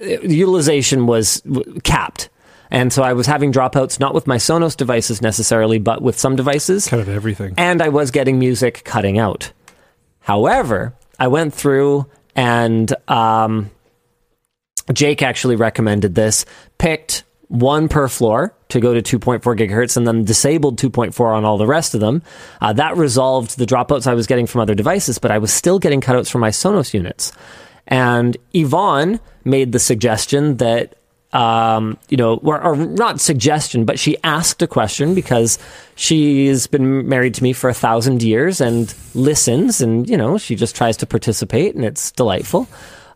uh, 0.00 0.20
utilization 0.22 1.06
was 1.06 1.42
capped. 1.82 2.28
And 2.74 2.92
so 2.92 3.04
I 3.04 3.12
was 3.12 3.26
having 3.28 3.52
dropouts, 3.52 4.00
not 4.00 4.14
with 4.14 4.26
my 4.26 4.36
Sonos 4.36 4.76
devices 4.76 5.22
necessarily, 5.22 5.78
but 5.78 6.02
with 6.02 6.18
some 6.18 6.34
devices 6.34 6.88
kind 6.88 7.00
of 7.00 7.08
everything. 7.08 7.54
and 7.56 7.80
I 7.80 7.88
was 7.88 8.10
getting 8.10 8.38
music 8.38 8.82
cutting 8.84 9.16
out. 9.16 9.52
However, 10.18 10.92
I 11.18 11.28
went 11.28 11.54
through 11.54 12.06
and 12.34 12.92
um, 13.08 13.70
Jake 14.92 15.22
actually 15.22 15.54
recommended 15.54 16.16
this, 16.16 16.46
picked 16.78 17.22
one 17.46 17.88
per 17.88 18.08
floor 18.08 18.52
to 18.70 18.80
go 18.80 18.98
to 18.98 19.18
2.4 19.18 19.40
gigahertz 19.56 19.96
and 19.96 20.04
then 20.04 20.24
disabled 20.24 20.78
2.4 20.80 21.36
on 21.36 21.44
all 21.44 21.58
the 21.58 21.66
rest 21.66 21.94
of 21.94 22.00
them. 22.00 22.22
Uh, 22.60 22.72
that 22.72 22.96
resolved 22.96 23.56
the 23.56 23.66
dropouts 23.66 24.08
I 24.08 24.14
was 24.14 24.26
getting 24.26 24.46
from 24.46 24.62
other 24.62 24.74
devices, 24.74 25.18
but 25.18 25.30
I 25.30 25.38
was 25.38 25.52
still 25.52 25.78
getting 25.78 26.00
cutouts 26.00 26.28
from 26.28 26.40
my 26.40 26.50
Sonos 26.50 26.92
units. 26.92 27.30
And 27.86 28.36
Yvonne 28.52 29.20
made 29.44 29.70
the 29.70 29.78
suggestion 29.78 30.56
that 30.56 30.96
um, 31.34 31.98
you 32.08 32.16
know, 32.16 32.36
or, 32.36 32.62
or 32.62 32.76
not 32.76 33.20
suggestion, 33.20 33.84
but 33.84 33.98
she 33.98 34.16
asked 34.22 34.62
a 34.62 34.68
question 34.68 35.14
because 35.14 35.58
she's 35.96 36.68
been 36.68 37.08
married 37.08 37.34
to 37.34 37.42
me 37.42 37.52
for 37.52 37.68
a 37.68 37.74
thousand 37.74 38.22
years 38.22 38.60
and 38.60 38.94
listens, 39.14 39.80
and 39.80 40.08
you 40.08 40.16
know, 40.16 40.38
she 40.38 40.54
just 40.54 40.76
tries 40.76 40.96
to 40.98 41.06
participate, 41.06 41.74
and 41.74 41.84
it's 41.84 42.12
delightful. 42.12 42.68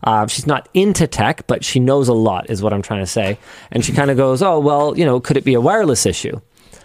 Uh, 0.03 0.27
she's 0.27 0.45
not 0.45 0.67
into 0.73 1.07
tech, 1.07 1.47
but 1.47 1.63
she 1.63 1.79
knows 1.79 2.09
a 2.09 2.13
lot, 2.13 2.49
is 2.49 2.61
what 2.61 2.73
I'm 2.73 2.81
trying 2.81 3.01
to 3.01 3.07
say. 3.07 3.37
And 3.71 3.83
she 3.83 3.93
kind 3.93 4.11
of 4.11 4.17
goes, 4.17 4.41
"Oh, 4.41 4.59
well, 4.59 4.97
you 4.97 5.05
know, 5.05 5.21
could 5.21 5.37
it 5.37 5.45
be 5.45 5.53
a 5.53 5.61
wireless 5.61 6.05
issue?" 6.05 6.41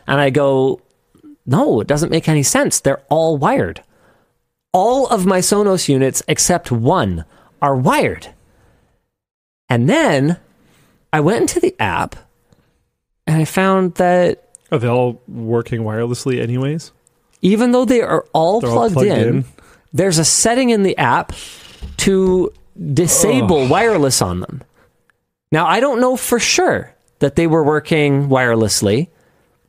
And 0.06 0.20
I 0.20 0.30
go, 0.30 0.80
"No, 1.46 1.80
it 1.80 1.88
doesn't 1.88 2.10
make 2.10 2.28
any 2.28 2.44
sense. 2.44 2.78
They're 2.78 3.02
all 3.10 3.36
wired. 3.36 3.82
All 4.72 5.08
of 5.08 5.26
my 5.26 5.38
Sonos 5.40 5.88
units 5.88 6.22
except 6.28 6.70
one 6.70 7.24
are 7.60 7.74
wired." 7.74 8.28
And 9.68 9.88
then 9.88 10.38
I 11.14 11.20
went 11.20 11.42
into 11.42 11.60
the 11.60 11.76
app 11.78 12.16
and 13.24 13.36
I 13.40 13.44
found 13.44 13.94
that 13.94 14.48
Are 14.72 14.78
they 14.78 14.88
all 14.88 15.22
working 15.28 15.82
wirelessly 15.82 16.40
anyways? 16.40 16.90
even 17.40 17.70
though 17.70 17.84
they 17.84 18.00
are 18.00 18.24
all, 18.32 18.60
They're 18.60 18.70
all 18.70 18.76
plugged, 18.76 18.94
plugged 18.94 19.08
in, 19.10 19.28
in. 19.28 19.44
there's 19.92 20.18
a 20.18 20.24
setting 20.24 20.70
in 20.70 20.82
the 20.82 20.98
app 20.98 21.32
to 21.98 22.52
disable 22.92 23.68
wireless 23.68 24.20
on 24.20 24.40
them. 24.40 24.62
Now, 25.52 25.66
I 25.66 25.78
don't 25.78 26.00
know 26.00 26.16
for 26.16 26.40
sure 26.40 26.92
that 27.20 27.36
they 27.36 27.46
were 27.46 27.62
working 27.62 28.28
wirelessly, 28.28 29.08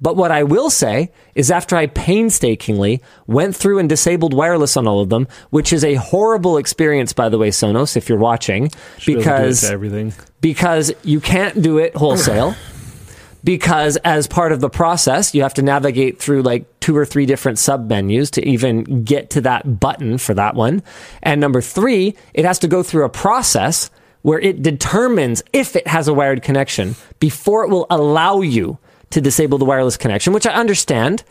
but 0.06 0.16
what 0.16 0.30
I 0.30 0.44
will 0.44 0.70
say 0.70 1.12
is 1.34 1.50
after 1.50 1.76
I 1.76 1.88
painstakingly 1.88 3.02
went 3.26 3.56
through 3.56 3.80
and 3.80 3.90
disabled 3.90 4.36
wireless 4.36 4.78
on 4.78 4.88
all 4.88 5.00
of 5.00 5.10
them, 5.10 5.28
which 5.50 5.74
is 5.74 5.84
a 5.84 5.96
horrible 5.96 6.58
experience, 6.58 7.12
by 7.12 7.28
the 7.28 7.40
way, 7.40 7.50
Sonos, 7.50 7.98
if 7.98 8.08
you're 8.08 8.20
watching, 8.20 8.70
do 9.00 9.18
because 9.18 9.64
everything. 9.64 10.14
because 10.42 10.94
you 11.02 11.20
can't 11.20 11.60
do 11.60 11.80
it 11.80 11.96
wholesale 11.96 12.54
because 13.44 13.98
as 14.06 14.28
part 14.28 14.52
of 14.52 14.62
the 14.62 14.70
process, 14.70 15.34
you 15.34 15.42
have 15.42 15.56
to 15.56 15.64
navigate 15.64 16.20
through 16.20 16.44
like 16.44 16.68
two 16.82 16.96
or 16.96 17.04
three 17.04 17.26
different 17.26 17.58
sub 17.58 17.90
menus 17.90 18.30
to 18.30 18.48
even 18.48 19.04
get 19.04 19.32
to 19.32 19.42
that 19.42 19.80
button 19.80 20.20
for 20.20 20.36
that 20.36 20.54
one. 20.54 20.84
And 21.24 21.42
number 21.42 21.62
three, 21.62 22.16
it 22.36 22.46
has 22.46 22.60
to 22.60 22.68
go 22.68 22.84
through 22.84 23.06
a 23.06 23.10
process 23.10 23.90
where 24.22 24.40
it 24.40 24.62
determines 24.62 25.42
if 25.52 25.76
it 25.76 25.88
has 25.88 26.08
a 26.08 26.14
wired 26.14 26.44
connection 26.44 26.96
before 27.20 27.64
it 27.64 27.70
will 27.70 27.88
allow 27.90 28.42
you 28.42 28.78
to 29.12 29.22
disable 29.22 29.58
the 29.58 29.66
wireless 29.66 29.98
connection, 29.98 30.34
which 30.34 30.48
I 30.48 30.54
understand. 30.54 31.24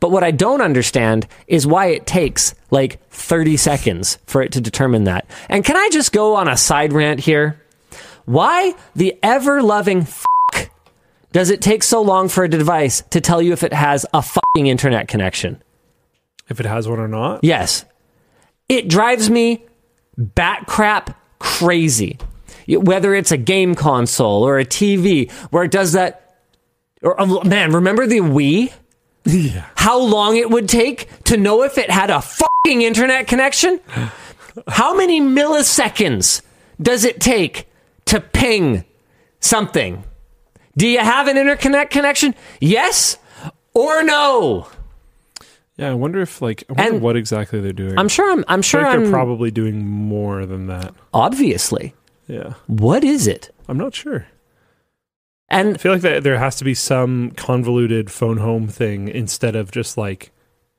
But 0.00 0.10
what 0.10 0.24
I 0.24 0.30
don't 0.30 0.62
understand 0.62 1.26
is 1.46 1.66
why 1.66 1.86
it 1.86 2.06
takes 2.06 2.54
like 2.70 3.06
30 3.10 3.56
seconds 3.58 4.18
for 4.26 4.42
it 4.42 4.52
to 4.52 4.60
determine 4.60 5.04
that. 5.04 5.26
And 5.48 5.64
can 5.64 5.76
I 5.76 5.90
just 5.92 6.12
go 6.12 6.36
on 6.36 6.48
a 6.48 6.56
side 6.56 6.92
rant 6.92 7.20
here? 7.20 7.62
Why 8.24 8.74
the 8.94 9.18
ever 9.22 9.62
loving 9.62 10.04
fuck 10.04 10.70
does 11.32 11.50
it 11.50 11.60
take 11.60 11.82
so 11.82 12.00
long 12.00 12.28
for 12.28 12.44
a 12.44 12.48
device 12.48 13.02
to 13.10 13.20
tell 13.20 13.42
you 13.42 13.52
if 13.52 13.62
it 13.62 13.72
has 13.72 14.06
a 14.14 14.22
fucking 14.22 14.66
internet 14.66 15.08
connection? 15.08 15.62
If 16.48 16.60
it 16.60 16.66
has 16.66 16.88
one 16.88 16.98
or 16.98 17.08
not. 17.08 17.44
Yes. 17.44 17.84
It 18.68 18.88
drives 18.88 19.28
me 19.28 19.64
bat 20.16 20.64
crap 20.66 21.16
crazy. 21.38 22.18
Whether 22.68 23.14
it's 23.14 23.32
a 23.32 23.36
game 23.36 23.74
console 23.74 24.44
or 24.44 24.58
a 24.58 24.64
TV 24.64 25.30
where 25.50 25.64
it 25.64 25.70
does 25.70 25.92
that. 25.92 26.29
Or, 27.02 27.18
oh, 27.20 27.42
man, 27.44 27.72
remember 27.72 28.06
the 28.06 28.18
Wii? 28.20 28.72
Yeah. 29.24 29.66
How 29.76 29.98
long 29.98 30.36
it 30.36 30.50
would 30.50 30.68
take 30.68 31.08
to 31.24 31.36
know 31.36 31.62
if 31.62 31.78
it 31.78 31.90
had 31.90 32.10
a 32.10 32.20
fucking 32.20 32.82
internet 32.82 33.26
connection? 33.26 33.80
How 34.68 34.94
many 34.96 35.20
milliseconds 35.20 36.42
does 36.80 37.04
it 37.04 37.20
take 37.20 37.68
to 38.06 38.20
ping 38.20 38.84
something? 39.40 40.04
Do 40.76 40.86
you 40.86 40.98
have 41.00 41.28
an 41.28 41.36
interconnect 41.36 41.90
connection? 41.90 42.34
Yes 42.60 43.18
or 43.74 44.02
no? 44.02 44.68
Yeah, 45.76 45.90
I 45.90 45.94
wonder 45.94 46.20
if 46.20 46.40
like 46.42 46.64
I 46.68 46.72
wonder 46.74 46.92
And- 46.94 47.02
what 47.02 47.16
exactly 47.16 47.60
they're 47.60 47.72
doing. 47.72 47.98
I'm 47.98 48.08
sure 48.08 48.30
I'm 48.30 48.44
I'm 48.48 48.62
sure 48.62 48.82
like 48.82 48.94
I'm 48.94 49.02
they're 49.04 49.10
probably 49.12 49.50
doing 49.50 49.86
more 49.86 50.44
than 50.46 50.66
that. 50.66 50.94
obviously. 51.14 51.94
Yeah, 52.26 52.54
What 52.68 53.02
is 53.02 53.26
it? 53.26 53.50
I'm 53.68 53.76
not 53.78 53.94
sure. 53.94 54.26
And 55.50 55.74
I 55.74 55.78
feel 55.78 55.92
like 55.92 56.02
that 56.02 56.22
there 56.22 56.38
has 56.38 56.56
to 56.56 56.64
be 56.64 56.74
some 56.74 57.32
convoluted 57.32 58.10
phone 58.10 58.36
home 58.36 58.68
thing 58.68 59.08
instead 59.08 59.56
of 59.56 59.70
just 59.72 59.96
like 59.98 60.30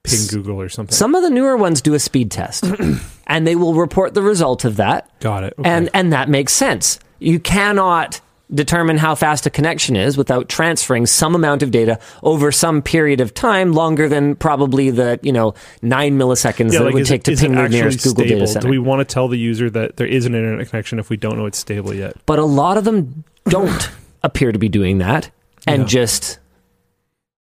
ping 0.03 0.27
Google 0.30 0.60
or 0.60 0.69
something. 0.69 0.95
some 0.95 1.14
of 1.14 1.22
the 1.23 1.30
newer 1.30 1.56
ones 1.57 1.81
do 1.81 1.93
a 1.93 1.99
speed 1.99 2.31
test 2.31 2.64
and 3.27 3.45
they 3.45 3.56
will 3.56 3.73
report 3.76 4.14
the 4.14 4.22
result 4.23 4.65
of 4.65 4.77
that 4.77 5.07
Got 5.19 5.43
it. 5.43 5.53
Okay. 5.60 5.69
and 5.69 5.89
and 5.93 6.14
that 6.14 6.27
makes 6.30 6.53
sense. 6.53 6.99
You 7.19 7.39
cannot 7.39 8.19
determine 8.53 8.98
how 8.98 9.15
fast 9.15 9.45
a 9.45 9.49
connection 9.49 9.95
is 9.95 10.18
without 10.18 10.49
transferring 10.49 11.06
some 11.06 11.35
amount 11.35 11.64
of 11.64 11.72
data 11.72 11.99
over 12.23 12.52
some 12.52 12.81
period 12.81 13.22
of 13.22 13.34
time 13.34 13.72
longer 13.73 14.10
than 14.10 14.35
probably 14.35 14.89
the, 14.89 15.18
you 15.22 15.31
know, 15.31 15.53
9 15.81 16.18
milliseconds 16.19 16.72
that 16.72 16.85
it 16.85 16.93
would 16.93 17.06
take 17.06 17.23
to 17.23 17.35
ping 17.38 17.56
the 17.56 17.69
nearest 17.69 18.03
Google 18.03 18.26
stable? 18.26 18.39
data 18.39 18.48
center. 18.48 18.65
Do 18.65 18.69
we 18.72 18.77
want 18.77 18.99
to 19.07 19.14
tell 19.14 19.30
the 19.30 19.38
user 19.38 19.69
that 19.69 19.95
there 19.95 20.07
is 20.07 20.26
an 20.26 20.35
internet 20.35 20.68
connection 20.69 20.99
if 20.99 21.10
we 21.10 21.15
don't 21.15 21.38
know 21.38 21.45
it's 21.45 21.60
stable 21.60 21.93
yet? 21.93 22.15
but 22.26 22.39
a 22.39 22.43
lot 22.45 22.76
of 22.77 22.84
them 22.84 23.23
don't 23.45 23.89
appear 24.23 24.52
to 24.52 24.60
be 24.60 24.69
doing 24.69 24.98
that 24.99 25.30
and 25.68 25.84
Yeah. 25.84 25.88
just 25.88 26.39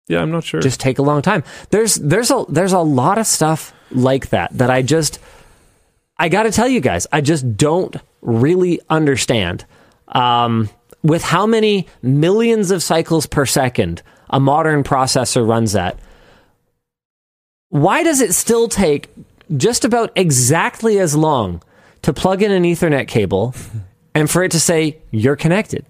Yeah, 0.08 0.22
I'm 0.22 0.32
not 0.32 0.44
sure. 0.44 0.62
just 0.62 0.80
take 0.80 0.99
a 0.99 1.02
long 1.04 1.22
time. 1.22 1.44
There's 1.70 1.95
there's 1.95 2.32
a 2.32 2.45
there's 2.49 2.74
a 2.74 2.80
lot 2.80 3.18
of 3.18 3.28
stuff 3.28 3.74
like 3.91 4.30
that 4.30 4.52
that 4.58 4.70
I 4.70 4.82
just 4.82 5.20
I 6.18 6.30
got 6.30 6.44
to 6.44 6.52
tell 6.52 6.68
you 6.68 6.80
guys, 6.80 7.06
I 7.12 7.22
just 7.22 7.56
don't 7.58 7.95
really 8.22 8.80
understand. 8.90 9.66
Um, 10.08 10.70
with 11.04 11.22
how 11.24 11.45
many 11.45 11.88
millions 12.02 12.72
of 12.72 12.82
cycles 12.82 13.28
per 13.28 13.45
second 13.45 14.02
a 14.30 14.40
modern 14.40 14.84
processor 14.84 15.48
runs 15.48 15.76
at, 15.76 15.98
why 17.70 18.04
does 18.04 18.22
it 18.22 18.34
still 18.34 18.68
take 18.68 19.10
just 19.56 19.86
about 19.86 20.12
exactly 20.16 20.99
as 20.99 21.16
long 21.16 21.62
to 22.02 22.14
plug 22.14 22.41
in 22.41 22.52
an 22.52 22.64
Ethernet 22.64 23.08
cable 23.08 23.54
and 24.16 24.30
for 24.30 24.44
it 24.44 24.52
to 24.52 24.60
say 24.60 24.98
you're 25.12 25.36
connected? 25.36 25.86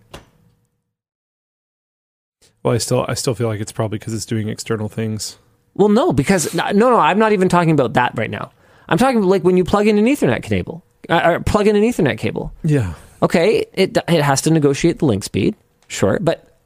Well, 2.68 2.76
I 2.76 2.80
still 2.80 3.06
I 3.08 3.14
still 3.14 3.34
feel 3.34 3.48
like 3.48 3.62
it's 3.62 3.72
probably 3.72 3.98
because 3.98 4.14
it's 4.14 4.26
doing 4.26 4.50
external 4.50 4.90
things. 4.90 5.38
Well, 5.74 5.90
no, 5.90 6.12
because 6.12 6.54
no, 6.54 6.70
no, 6.72 6.98
I'm 6.98 7.18
not 7.18 7.32
even 7.32 7.48
talking 7.50 7.72
about 7.72 7.94
that 7.94 8.12
right 8.18 8.30
now. 8.30 8.52
I'm 8.90 8.98
talking 8.98 9.22
like 9.24 9.44
when 9.44 9.56
you 9.58 9.64
plug 9.64 9.88
in 9.88 9.98
an 9.98 10.06
Ethernet 10.06 10.44
cable, 10.44 10.84
uh, 11.10 11.22
or 11.24 11.40
plug 11.40 11.68
in 11.68 11.76
an 11.76 11.84
Ethernet 11.84 12.18
cable. 12.18 12.52
Yeah. 12.64 12.94
Okay, 13.24 13.66
it 13.74 13.98
it 14.08 14.22
has 14.22 14.42
to 14.42 14.50
negotiate 14.52 15.00
the 15.00 15.06
link 15.06 15.24
speed, 15.24 15.56
sure, 15.88 16.20
but 16.20 16.60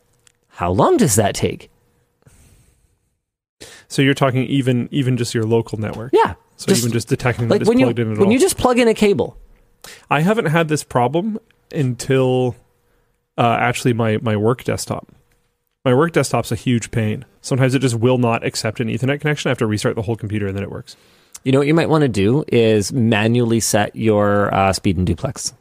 how 0.49 0.71
long 0.71 0.97
does 0.97 1.15
that 1.15 1.35
take? 1.35 1.69
So 3.87 4.01
you're 4.01 4.13
talking 4.13 4.45
even 4.47 4.89
even 4.91 5.17
just 5.17 5.33
your 5.35 5.43
local 5.43 5.77
network. 5.77 6.11
Yeah, 6.13 6.33
So 6.57 6.67
just- 6.67 6.81
even 6.81 6.91
just 6.91 7.07
detecting 7.09 7.47
that 7.47 7.53
like 7.53 7.61
it's 7.61 7.69
when 7.69 7.77
you 7.79 7.89
in 7.89 7.99
at 7.99 8.17
when 8.17 8.27
all. 8.27 8.31
you 8.31 8.39
just 8.39 8.57
plug 8.57 8.79
in 8.79 8.87
a 8.87 8.93
cable. 8.93 9.37
I 10.09 10.21
haven't 10.21 10.45
had 10.47 10.67
this 10.67 10.83
problem 10.83 11.39
until 11.71 12.55
uh, 13.37 13.57
actually 13.59 13.93
my 13.93 14.17
my 14.21 14.35
work 14.35 14.63
desktop. 14.63 15.07
My 15.83 15.93
work 15.95 16.11
desktop's 16.11 16.51
a 16.51 16.55
huge 16.55 16.91
pain. 16.91 17.25
Sometimes 17.41 17.73
it 17.73 17.79
just 17.79 17.95
will 17.95 18.19
not 18.19 18.45
accept 18.45 18.79
an 18.79 18.87
Ethernet 18.87 19.19
connection. 19.19 19.49
I 19.49 19.51
have 19.51 19.57
to 19.59 19.65
restart 19.65 19.95
the 19.95 20.03
whole 20.03 20.15
computer 20.15 20.47
and 20.47 20.55
then 20.55 20.63
it 20.63 20.71
works. 20.71 20.95
You 21.43 21.51
know 21.51 21.57
what 21.57 21.67
you 21.67 21.73
might 21.73 21.89
want 21.89 22.03
to 22.03 22.07
do 22.07 22.43
is 22.47 22.93
manually 22.93 23.59
set 23.59 23.95
your 23.95 24.53
uh, 24.53 24.73
speed 24.73 24.97
and 24.97 25.07
duplex. 25.07 25.53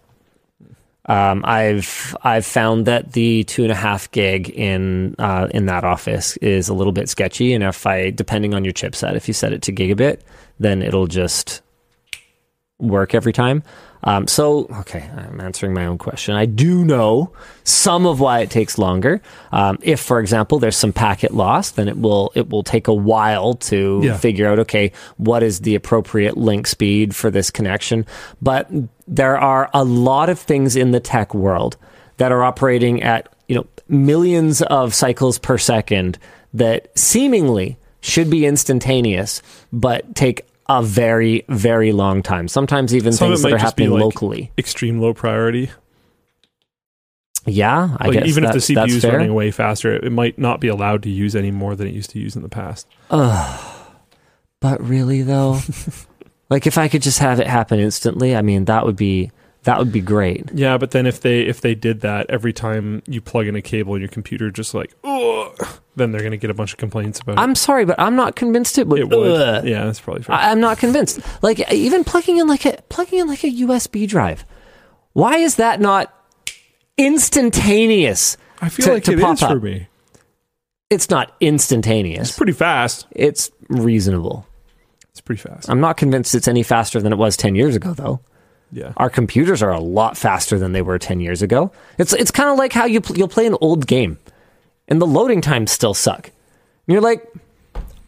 Um, 1.07 1.43
I've 1.47 2.15
I've 2.23 2.45
found 2.45 2.87
that 2.87 3.13
the 3.13 3.45
two 3.45 3.63
and 3.63 3.73
a 3.73 3.75
half 3.75 4.11
gig 4.11 4.51
in 4.51 5.17
uh, 5.19 5.49
in 5.53 5.67
that 5.67 5.83
office 5.85 6.37
is 6.37 6.69
a 6.69 6.75
little 6.75 6.93
bit 6.93 7.09
sketchy, 7.09 7.55
and 7.55 7.65
if 7.65 7.87
I 7.87 8.11
depending 8.11 8.53
on 8.53 8.65
your 8.65 8.75
chipset, 8.75 9.17
if 9.17 9.27
you 9.27 9.33
set 9.33 9.55
it 9.55 9.63
to 9.63 9.73
gigabit, 9.73 10.21
then 10.59 10.83
it'll 10.83 11.07
just 11.07 11.63
work 12.79 13.15
every 13.15 13.33
time. 13.33 13.63
Um, 14.03 14.27
so, 14.27 14.67
okay, 14.81 15.11
I'm 15.17 15.41
answering 15.41 15.75
my 15.75 15.85
own 15.87 15.99
question. 15.99 16.35
I 16.35 16.47
do 16.47 16.85
know 16.85 17.33
some 17.65 18.07
of 18.07 18.19
why 18.19 18.41
it 18.41 18.51
takes 18.51 18.79
longer. 18.79 19.21
Um, 19.53 19.79
if, 19.83 20.01
for 20.01 20.21
example, 20.21 20.59
there's 20.59 20.77
some 20.77 20.93
packet 20.93 21.35
loss, 21.35 21.73
then 21.73 21.87
it 21.89 21.99
will 21.99 22.33
it 22.35 22.49
will 22.49 22.63
take 22.63 22.89
a 22.89 22.95
while 22.95 23.55
to 23.55 24.01
Yeah. 24.03 24.17
figure 24.17 24.49
out 24.49 24.59
okay 24.61 24.93
what 25.19 25.43
is 25.43 25.61
the 25.61 25.75
appropriate 25.75 26.37
link 26.39 26.67
speed 26.67 27.15
for 27.15 27.31
this 27.31 27.51
connection. 27.51 28.07
But 28.41 28.71
there 29.07 29.39
are 29.39 29.69
a 29.75 29.85
lot 29.85 30.29
of 30.31 30.39
things 30.39 30.77
in 30.77 30.93
the 30.93 31.01
tech 31.01 31.35
world 31.35 31.77
that 32.17 32.33
are 32.33 32.43
operating 32.43 33.03
at 33.03 33.29
you 33.49 33.55
know 33.57 33.67
millions 33.89 34.63
of 34.63 34.95
cycles 34.95 35.39
per 35.39 35.59
second 35.59 36.19
that 36.55 36.89
seemingly 36.99 37.77
should 38.01 38.31
be 38.31 38.47
instantaneous, 38.47 39.43
but 39.73 40.15
take 40.15 40.47
a 40.79 40.83
very 40.83 41.45
very 41.49 41.93
long 41.93 42.23
time. 42.23 42.47
Sometimes 42.47 42.95
even 42.95 43.13
Some 43.13 43.29
things 43.29 43.43
that 43.43 43.53
are 43.53 43.59
happening 43.59 43.91
like, 43.91 44.03
locally. 44.03 44.53
Extreme 44.57 45.01
low 45.01 45.13
priority. 45.13 45.71
Yeah, 47.47 47.97
I 47.99 48.09
like 48.09 48.19
guess 48.19 48.29
even 48.29 48.45
if 48.45 48.53
the 48.53 48.59
CPU 48.59 48.89
is 48.89 49.05
running 49.05 49.35
way 49.35 49.51
faster, 49.51 49.97
it, 49.97 50.05
it 50.05 50.11
might 50.11 50.39
not 50.39 50.61
be 50.61 50.69
allowed 50.69 51.03
to 51.05 51.11
use 51.11 51.35
any 51.35 51.51
more 51.51 51.75
than 51.75 51.89
it 51.89 51.95
used 51.95 52.11
to 52.11 52.21
use 52.21 52.37
in 52.37 52.43
the 52.43 52.49
past. 52.49 52.87
But 54.61 54.87
really 54.87 55.23
though, 55.23 55.59
like 56.51 56.67
if 56.67 56.77
I 56.77 56.89
could 56.89 57.01
just 57.01 57.19
have 57.21 57.41
it 57.41 57.47
happen 57.47 57.81
instantly, 57.81 58.37
I 58.37 58.43
mean 58.43 58.67
that 58.67 58.85
would 58.85 58.95
be 58.95 59.31
that 59.63 59.79
would 59.79 59.91
be 59.91 60.03
great. 60.03 60.51
Yeah, 60.53 60.77
but 60.77 60.91
then 60.91 61.07
if 61.07 61.23
they 61.23 61.41
if 61.41 61.63
they 61.63 61.75
did 61.75 62.03
that 62.03 62.29
every 62.29 62.53
time 62.53 63.03
you 63.07 63.23
plug 63.23 63.47
in 63.47 63.57
a 63.57 63.63
cable 63.63 63.95
in 63.95 64.03
your 64.03 64.11
computer, 64.11 64.51
just 64.51 64.75
like 64.75 64.95
oh, 65.03 65.55
then 66.01 66.11
they're 66.11 66.21
going 66.23 66.33
to 66.33 66.37
get 66.37 66.51
a 66.51 66.55
bunch 66.55 66.73
of 66.73 66.79
complaints 66.79 67.21
about 67.21 67.39
I'm 67.39 67.55
sorry, 67.55 67.85
but 67.85 68.01
I'm 68.01 68.17
not 68.17 68.35
convinced 68.35 68.77
it 68.79 68.89
would. 68.89 68.99
it. 69.01 69.03
It 69.13 69.17
would. 69.17 69.41
Ugh. 69.41 69.65
Yeah, 69.65 69.85
that's 69.85 70.01
probably 70.01 70.25
fair. 70.25 70.35
I, 70.35 70.51
I'm 70.51 70.59
not 70.61 70.79
convinced. 70.79 71.21
Like 71.43 71.71
even 71.73 72.03
plugging 72.03 72.39
in 72.39 72.49
like 72.49 72.65
a 72.67 72.83
plugging 72.89 73.21
in 73.21 73.29
like 73.29 73.45
a 73.45 73.51
USB 73.51 74.09
drive. 74.09 74.45
Why 75.13 75.37
is 75.37 75.57
that 75.57 75.81
not 75.81 76.13
instantaneous? 76.99 78.37
I 78.61 78.69
feel 78.69 78.87
to- 78.87 78.93
like 78.95 79.05
to 79.05 79.13
it 79.13 79.19
is 79.19 79.43
up. 79.43 79.51
for 79.51 79.61
me. 79.61 79.87
It's 80.91 81.09
not 81.09 81.35
instantaneous. 81.41 82.31
It's 82.31 82.37
pretty 82.37 82.53
fast. 82.53 83.07
It's 83.13 83.51
reasonable. 83.69 84.47
It's 85.11 85.21
pretty 85.21 85.41
fast. 85.41 85.71
I'm 85.71 85.81
not 85.81 85.97
convinced 85.97 86.35
it's 86.35 86.49
any 86.49 86.63
faster 86.65 87.01
than 87.01 87.13
it 87.13 87.17
was 87.17 87.37
10 87.37 87.55
years 87.55 87.77
ago 87.77 87.95
though. 87.95 88.21
yeah. 88.73 88.93
Our 88.97 89.09
computers 89.11 89.63
are 89.63 89.71
a 89.73 89.79
lot 89.81 90.17
faster 90.17 90.59
than 90.59 90.73
they 90.73 90.83
were 90.83 90.99
10 90.99 91.21
years 91.21 91.43
ago. 91.43 91.71
It's 91.99 92.13
it's 92.13 92.31
kind 92.33 92.49
of 92.51 92.59
like 92.59 92.73
how 92.73 92.87
you 92.87 93.01
pl- 93.01 93.17
you'll 93.19 93.29
play 93.29 93.47
an 93.47 93.57
old 93.61 93.87
game 93.87 94.19
and 94.91 95.01
the 95.01 95.07
loading 95.07 95.41
times 95.41 95.71
still 95.71 95.95
suck. 95.95 96.27
And 96.27 96.93
you're 96.95 97.01
like 97.01 97.27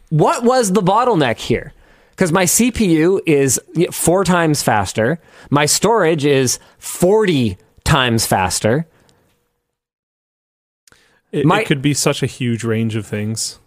what 0.09 0.43
was 0.43 0.73
the 0.73 0.81
bottleneck 0.81 1.37
here? 1.37 1.73
Cuz 2.17 2.31
my 2.31 2.43
CPU 2.45 3.19
is 3.25 3.59
4 3.91 4.23
times 4.23 4.61
faster, 4.61 5.19
my 5.49 5.65
storage 5.65 6.25
is 6.25 6.59
40 6.77 7.57
times 7.83 8.25
faster. 8.27 8.85
It, 11.31 11.45
My- 11.45 11.61
it 11.61 11.67
could 11.67 11.81
be 11.81 11.93
such 11.93 12.21
a 12.21 12.27
huge 12.27 12.63
range 12.63 12.95
of 12.95 13.05
things. 13.05 13.59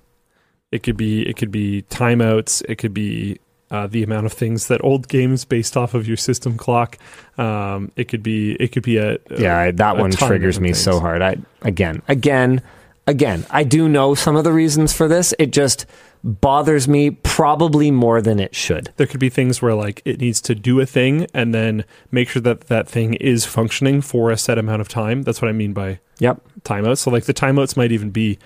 It 0.71 0.83
could 0.83 0.97
be 0.97 1.23
it 1.29 1.37
could 1.37 1.51
be 1.51 1.83
timeouts. 1.91 2.63
It 2.69 2.77
could 2.77 2.93
be 2.95 3.39
uh, 3.71 3.87
the 3.89 4.03
amount 4.03 4.27
of 4.27 4.33
things 4.33 4.69
that 4.69 4.83
old 4.85 5.09
games 5.09 5.45
based 5.45 5.77
off 5.77 5.95
of 5.95 6.07
your 6.07 6.17
system 6.17 6.57
clock. 6.57 6.99
Um, 7.39 7.91
it 7.97 8.05
could 8.09 8.23
be 8.23 8.53
it 8.55 8.69
could 8.73 8.83
be 8.83 8.97
a, 8.99 9.15
a 9.15 9.19
Yeah, 9.41 9.71
that 9.73 9.97
one 9.97 10.11
triggers 10.13 10.61
me 10.61 10.69
different 10.71 10.85
so 10.85 11.01
hard. 11.01 11.23
I 11.23 11.37
again, 11.63 12.03
again, 12.09 12.63
again, 13.07 13.47
I 13.51 13.65
do 13.65 13.89
know 13.89 14.15
some 14.15 14.37
of 14.37 14.45
the 14.45 14.53
reasons 14.53 14.93
for 14.93 15.09
this. 15.09 15.33
It 15.39 15.53
just 15.53 15.87
bothers 16.25 16.89
me 16.89 17.11
probably 17.11 17.91
more 17.91 18.21
than 18.21 18.41
it 18.41 18.55
should. 18.55 18.93
There 18.97 19.07
could 19.07 19.21
be 19.21 19.29
things 19.29 19.63
where 19.63 19.75
like 19.75 20.03
it 20.05 20.21
needs 20.21 20.41
to 20.43 20.55
do 20.55 20.81
a 20.81 20.87
thing 20.87 21.27
and 21.33 21.55
then 21.55 21.85
make 22.11 22.29
sure 22.29 22.43
that 22.43 22.63
that 22.63 22.89
thing 22.89 23.15
is 23.15 23.45
functioning 23.45 24.01
for 24.01 24.31
a 24.31 24.37
set 24.37 24.59
amount 24.59 24.81
of 24.81 24.89
time. 24.89 25.23
That's 25.23 25.41
what 25.41 25.49
I 25.49 25.53
mean 25.53 25.73
by 25.73 26.01
Yep. 26.19 26.41
timeouts. 26.63 26.99
So 26.99 27.11
like 27.11 27.25
the 27.25 27.35
timeouts 27.35 27.77
might 27.77 27.93
even 27.93 28.11
be 28.11 28.39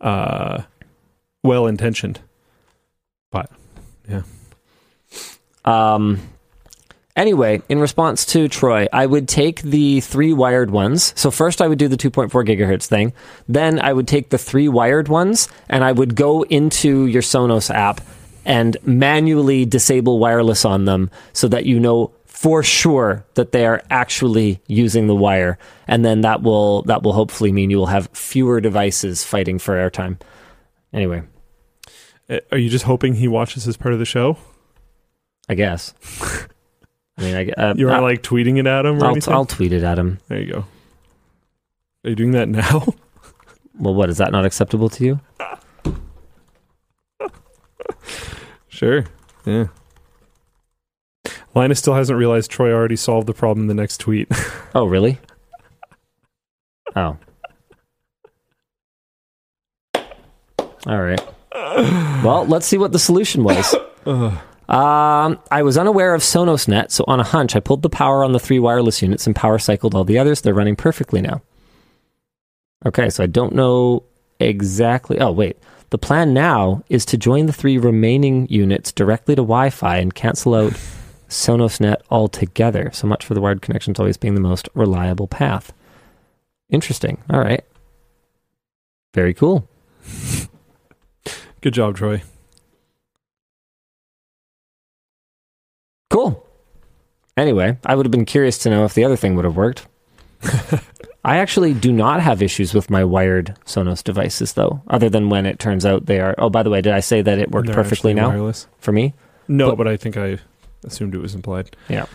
uh, 0.00 0.62
well 1.42 1.66
intentioned, 1.66 2.20
but 3.32 3.50
yeah, 4.08 4.22
Um, 5.64 6.20
anyway, 7.18 7.60
in 7.68 7.78
response 7.80 8.24
to 8.26 8.48
Troy, 8.48 8.86
I 8.92 9.04
would 9.04 9.28
take 9.28 9.60
the 9.60 10.00
three 10.00 10.32
wired 10.32 10.70
ones. 10.70 11.12
So 11.16 11.30
first, 11.30 11.60
I 11.60 11.68
would 11.68 11.78
do 11.78 11.88
the 11.88 11.96
2.4 11.98 12.30
gigahertz 12.30 12.86
thing. 12.86 13.12
Then 13.48 13.78
I 13.80 13.92
would 13.92 14.08
take 14.08 14.30
the 14.30 14.38
three 14.38 14.68
wired 14.68 15.08
ones, 15.08 15.48
and 15.68 15.84
I 15.84 15.92
would 15.92 16.14
go 16.14 16.42
into 16.44 17.04
your 17.06 17.22
Sonos 17.22 17.68
app 17.74 18.00
and 18.46 18.76
manually 18.84 19.66
disable 19.66 20.18
wireless 20.18 20.64
on 20.64 20.86
them, 20.86 21.10
so 21.34 21.48
that 21.48 21.66
you 21.66 21.78
know 21.78 22.12
for 22.24 22.62
sure 22.62 23.24
that 23.34 23.52
they 23.52 23.66
are 23.66 23.82
actually 23.90 24.62
using 24.68 25.06
the 25.08 25.14
wire, 25.14 25.58
and 25.86 26.04
then 26.04 26.22
that 26.22 26.40
will 26.42 26.82
that 26.82 27.02
will 27.02 27.12
hopefully 27.12 27.52
mean 27.52 27.68
you 27.68 27.76
will 27.76 27.86
have 27.86 28.08
fewer 28.12 28.60
devices 28.60 29.24
fighting 29.24 29.58
for 29.58 29.74
airtime. 29.74 30.18
Anyway, 30.92 31.22
Uh, 32.30 32.38
are 32.52 32.58
you 32.58 32.70
just 32.70 32.84
hoping 32.84 33.14
he 33.14 33.26
watches 33.26 33.66
as 33.66 33.76
part 33.76 33.92
of 33.92 33.98
the 33.98 34.04
show? 34.06 34.36
I 35.48 35.54
guess. 35.54 35.94
I 37.18 37.20
mean, 37.22 37.34
I, 37.34 37.48
uh, 37.60 37.74
You 37.76 37.88
are 37.88 37.96
uh, 37.96 38.00
like 38.02 38.22
tweeting 38.22 38.58
it 38.58 38.66
at 38.66 38.86
him 38.86 39.02
I'll? 39.02 39.16
I'll 39.28 39.44
tweet 39.44 39.72
it 39.72 39.82
at 39.82 39.98
him. 39.98 40.18
there 40.28 40.40
you 40.40 40.52
go. 40.52 40.64
Are 42.04 42.10
you 42.10 42.14
doing 42.16 42.32
that 42.32 42.48
now? 42.48 42.86
Well, 43.80 43.94
what 43.94 44.10
is 44.10 44.18
that 44.18 44.32
not 44.32 44.44
acceptable 44.44 44.88
to 44.88 45.04
you? 45.04 45.20
sure. 48.66 49.04
Yeah. 49.46 49.66
Linus 51.54 51.78
still 51.78 51.94
hasn't 51.94 52.18
realized 52.18 52.50
Troy 52.50 52.72
already 52.72 52.96
solved 52.96 53.28
the 53.28 53.34
problem 53.34 53.64
in 53.64 53.68
the 53.68 53.74
next 53.74 53.98
tweet. 53.98 54.28
Oh, 54.74 54.84
really? 54.86 55.18
Oh. 56.94 57.16
All 60.86 61.00
right. 61.02 61.20
Well, 61.54 62.44
let's 62.46 62.66
see 62.66 62.76
what 62.78 62.92
the 62.92 62.98
solution 62.98 63.44
was. 63.44 63.74
Um, 64.68 65.38
I 65.50 65.62
was 65.62 65.78
unaware 65.78 66.14
of 66.14 66.20
SonosNet, 66.20 66.90
so 66.90 67.04
on 67.08 67.20
a 67.20 67.24
hunch, 67.24 67.56
I 67.56 67.60
pulled 67.60 67.82
the 67.82 67.88
power 67.88 68.22
on 68.22 68.32
the 68.32 68.38
three 68.38 68.58
wireless 68.58 69.00
units 69.00 69.26
and 69.26 69.34
power 69.34 69.58
cycled 69.58 69.94
all 69.94 70.04
the 70.04 70.18
others. 70.18 70.42
They're 70.42 70.52
running 70.52 70.76
perfectly 70.76 71.22
now. 71.22 71.40
Okay, 72.84 73.08
so 73.08 73.24
I 73.24 73.26
don't 73.26 73.54
know 73.54 74.04
exactly. 74.38 75.18
Oh, 75.20 75.32
wait. 75.32 75.56
The 75.90 75.98
plan 75.98 76.34
now 76.34 76.84
is 76.90 77.06
to 77.06 77.16
join 77.16 77.46
the 77.46 77.52
three 77.52 77.78
remaining 77.78 78.46
units 78.48 78.92
directly 78.92 79.34
to 79.34 79.42
Wi 79.42 79.70
Fi 79.70 79.96
and 79.96 80.14
cancel 80.14 80.54
out 80.54 80.72
SonosNet 81.28 82.02
altogether. 82.10 82.90
So 82.92 83.06
much 83.06 83.24
for 83.24 83.32
the 83.32 83.40
wired 83.40 83.62
connections 83.62 83.98
always 83.98 84.18
being 84.18 84.34
the 84.34 84.40
most 84.40 84.68
reliable 84.74 85.28
path. 85.28 85.72
Interesting. 86.68 87.22
All 87.30 87.40
right. 87.40 87.64
Very 89.14 89.32
cool. 89.32 89.66
Good 91.62 91.72
job, 91.72 91.96
Troy. 91.96 92.22
Cool. 96.10 96.44
Anyway, 97.36 97.78
I 97.84 97.94
would 97.94 98.06
have 98.06 98.10
been 98.10 98.24
curious 98.24 98.58
to 98.58 98.70
know 98.70 98.84
if 98.84 98.94
the 98.94 99.04
other 99.04 99.16
thing 99.16 99.34
would 99.36 99.44
have 99.44 99.56
worked. 99.56 99.86
I 101.24 101.38
actually 101.38 101.74
do 101.74 101.92
not 101.92 102.20
have 102.20 102.42
issues 102.42 102.72
with 102.74 102.90
my 102.90 103.04
wired 103.04 103.54
Sonos 103.66 104.02
devices, 104.02 104.54
though, 104.54 104.82
other 104.88 105.08
than 105.10 105.28
when 105.28 105.46
it 105.46 105.58
turns 105.58 105.84
out 105.84 106.06
they 106.06 106.20
are. 106.20 106.34
Oh, 106.38 106.48
by 106.48 106.62
the 106.62 106.70
way, 106.70 106.80
did 106.80 106.92
I 106.92 107.00
say 107.00 107.22
that 107.22 107.38
it 107.38 107.50
worked 107.50 107.66
They're 107.66 107.74
perfectly 107.74 108.14
now 108.14 108.28
Wireless. 108.28 108.66
for 108.78 108.92
me? 108.92 109.14
No, 109.46 109.70
But- 109.70 109.76
but 109.78 109.88
I 109.88 109.96
think 109.96 110.16
I 110.16 110.38
assumed 110.84 111.14
it 111.14 111.20
was 111.20 111.34
implied. 111.34 111.76
Yeah. 111.88 112.06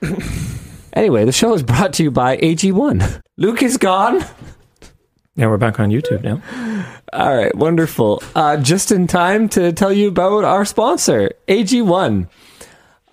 anyway, 0.92 1.24
the 1.24 1.32
show 1.32 1.54
is 1.54 1.62
brought 1.62 1.92
to 1.94 2.02
you 2.02 2.10
by 2.10 2.36
AG1. 2.38 3.20
Luke 3.36 3.62
is 3.62 3.76
gone. 3.76 4.24
Yeah, 5.34 5.46
we're 5.46 5.56
back 5.58 5.80
on 5.80 5.90
YouTube 5.90 6.22
now. 6.22 6.40
All 7.12 7.36
right, 7.36 7.54
wonderful. 7.54 8.22
Uh, 8.34 8.56
just 8.58 8.90
in 8.92 9.06
time 9.06 9.48
to 9.50 9.72
tell 9.72 9.92
you 9.92 10.08
about 10.08 10.44
our 10.44 10.64
sponsor, 10.64 11.32
AG1. 11.48 12.28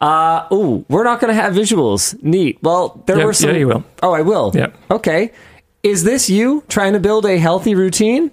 Uh, 0.01 0.47
oh, 0.51 0.85
we're 0.89 1.03
not 1.03 1.19
going 1.19 1.33
to 1.33 1.41
have 1.41 1.53
visuals. 1.53 2.21
Neat. 2.23 2.59
Well, 2.61 3.03
there 3.05 3.17
Yeah, 3.17 3.25
were 3.25 3.33
some. 3.33 3.49
yeah, 3.51 3.57
you 3.57 3.67
will. 3.67 3.83
Oh, 4.01 4.13
I 4.13 4.21
will. 4.21 4.51
Yeah. 4.55 4.67
Okay. 4.89 5.31
Is 5.83 6.03
this 6.03 6.29
you 6.29 6.63
trying 6.67 6.93
to 6.93 6.99
build 6.99 7.25
a 7.25 7.37
healthy 7.37 7.75
routine? 7.75 8.31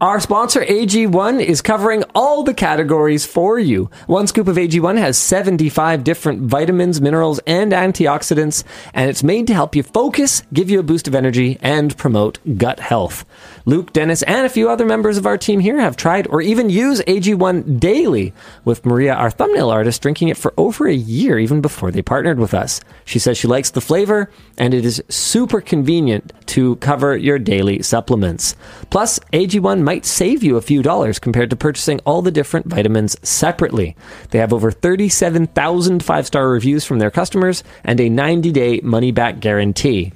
Our 0.00 0.18
sponsor, 0.18 0.62
AG1, 0.64 1.44
is 1.44 1.60
covering 1.60 2.04
all 2.14 2.42
the 2.42 2.54
categories 2.54 3.26
for 3.26 3.58
you. 3.58 3.90
One 4.06 4.26
scoop 4.26 4.48
of 4.48 4.56
AG1 4.56 4.96
has 4.96 5.18
75 5.18 6.02
different 6.04 6.40
vitamins, 6.42 7.02
minerals, 7.02 7.38
and 7.46 7.70
antioxidants, 7.72 8.64
and 8.94 9.10
it's 9.10 9.22
made 9.22 9.46
to 9.48 9.52
help 9.54 9.76
you 9.76 9.82
focus, 9.82 10.42
give 10.54 10.70
you 10.70 10.80
a 10.80 10.82
boost 10.82 11.06
of 11.06 11.14
energy, 11.14 11.58
and 11.60 11.94
promote 11.98 12.38
gut 12.56 12.80
health. 12.80 13.26
Luke, 13.66 13.92
Dennis, 13.92 14.22
and 14.22 14.46
a 14.46 14.50
few 14.50 14.70
other 14.70 14.86
members 14.86 15.18
of 15.18 15.26
our 15.26 15.36
team 15.36 15.60
here 15.60 15.78
have 15.80 15.96
tried 15.96 16.26
or 16.28 16.40
even 16.40 16.70
use 16.70 17.00
AG1 17.02 17.78
daily, 17.78 18.32
with 18.64 18.86
Maria, 18.86 19.14
our 19.14 19.30
thumbnail 19.30 19.70
artist, 19.70 20.00
drinking 20.02 20.28
it 20.28 20.36
for 20.36 20.54
over 20.56 20.86
a 20.86 20.94
year 20.94 21.38
even 21.38 21.60
before 21.60 21.90
they 21.90 22.02
partnered 22.02 22.38
with 22.38 22.54
us. 22.54 22.80
She 23.04 23.18
says 23.18 23.36
she 23.36 23.48
likes 23.48 23.70
the 23.70 23.80
flavor, 23.80 24.30
and 24.56 24.72
it 24.72 24.84
is 24.84 25.02
super 25.08 25.60
convenient 25.60 26.32
to 26.46 26.76
cover 26.76 27.16
your 27.16 27.38
daily 27.38 27.82
supplements. 27.82 28.56
Plus, 28.90 29.18
AG1 29.32 29.82
might 29.82 30.06
save 30.06 30.42
you 30.42 30.56
a 30.56 30.62
few 30.62 30.82
dollars 30.82 31.18
compared 31.18 31.50
to 31.50 31.56
purchasing 31.56 32.00
all 32.00 32.22
the 32.22 32.30
different 32.30 32.66
vitamins 32.66 33.16
separately. 33.22 33.96
They 34.30 34.38
have 34.38 34.52
over 34.52 34.70
37,000 34.70 36.02
five 36.02 36.26
star 36.26 36.48
reviews 36.48 36.84
from 36.84 36.98
their 36.98 37.10
customers 37.10 37.62
and 37.84 38.00
a 38.00 38.08
90 38.08 38.52
day 38.52 38.80
money 38.82 39.12
back 39.12 39.40
guarantee. 39.40 40.12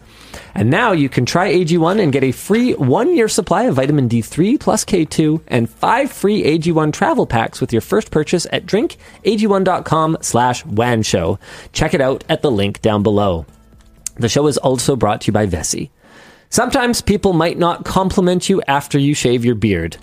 And 0.55 0.71
now 0.71 0.93
you 0.93 1.09
can 1.09 1.27
try 1.27 1.53
AG1 1.53 2.01
and 2.01 2.13
get 2.13 2.25
a 2.25 2.33
free 2.33 2.75
one 2.75 3.15
year 3.17 3.29
supply 3.29 3.65
of 3.65 3.77
vitamin 3.77 4.09
D3 4.09 4.59
plus 4.59 4.85
K2 4.85 5.43
and 5.49 5.69
five 5.69 6.11
free 6.11 6.43
AG1 6.43 6.93
travel 6.93 7.27
packs 7.27 7.61
with 7.61 7.73
your 7.73 7.83
first 7.83 8.11
purchase 8.11 8.47
at 8.53 8.67
drinkag1.com 8.67 10.19
slash 10.21 10.65
wanshow. 10.65 11.39
Check 11.73 11.95
it 11.95 12.01
out 12.01 12.25
at 12.29 12.43
the 12.43 12.51
link 12.51 12.81
down 12.83 13.03
below. 13.03 13.47
The 14.17 14.29
show 14.29 14.47
is 14.47 14.59
also 14.59 14.97
brought 14.97 15.23
to 15.23 15.27
you 15.29 15.33
by 15.33 15.47
Vessi. 15.47 15.91
Sometimes 16.49 17.01
people 17.03 17.33
might 17.33 17.59
not 17.59 17.85
compliment 17.85 18.49
you 18.49 18.63
after 18.69 18.99
you 18.99 19.15
shave 19.15 19.45
your 19.45 19.57
beard. 19.57 19.97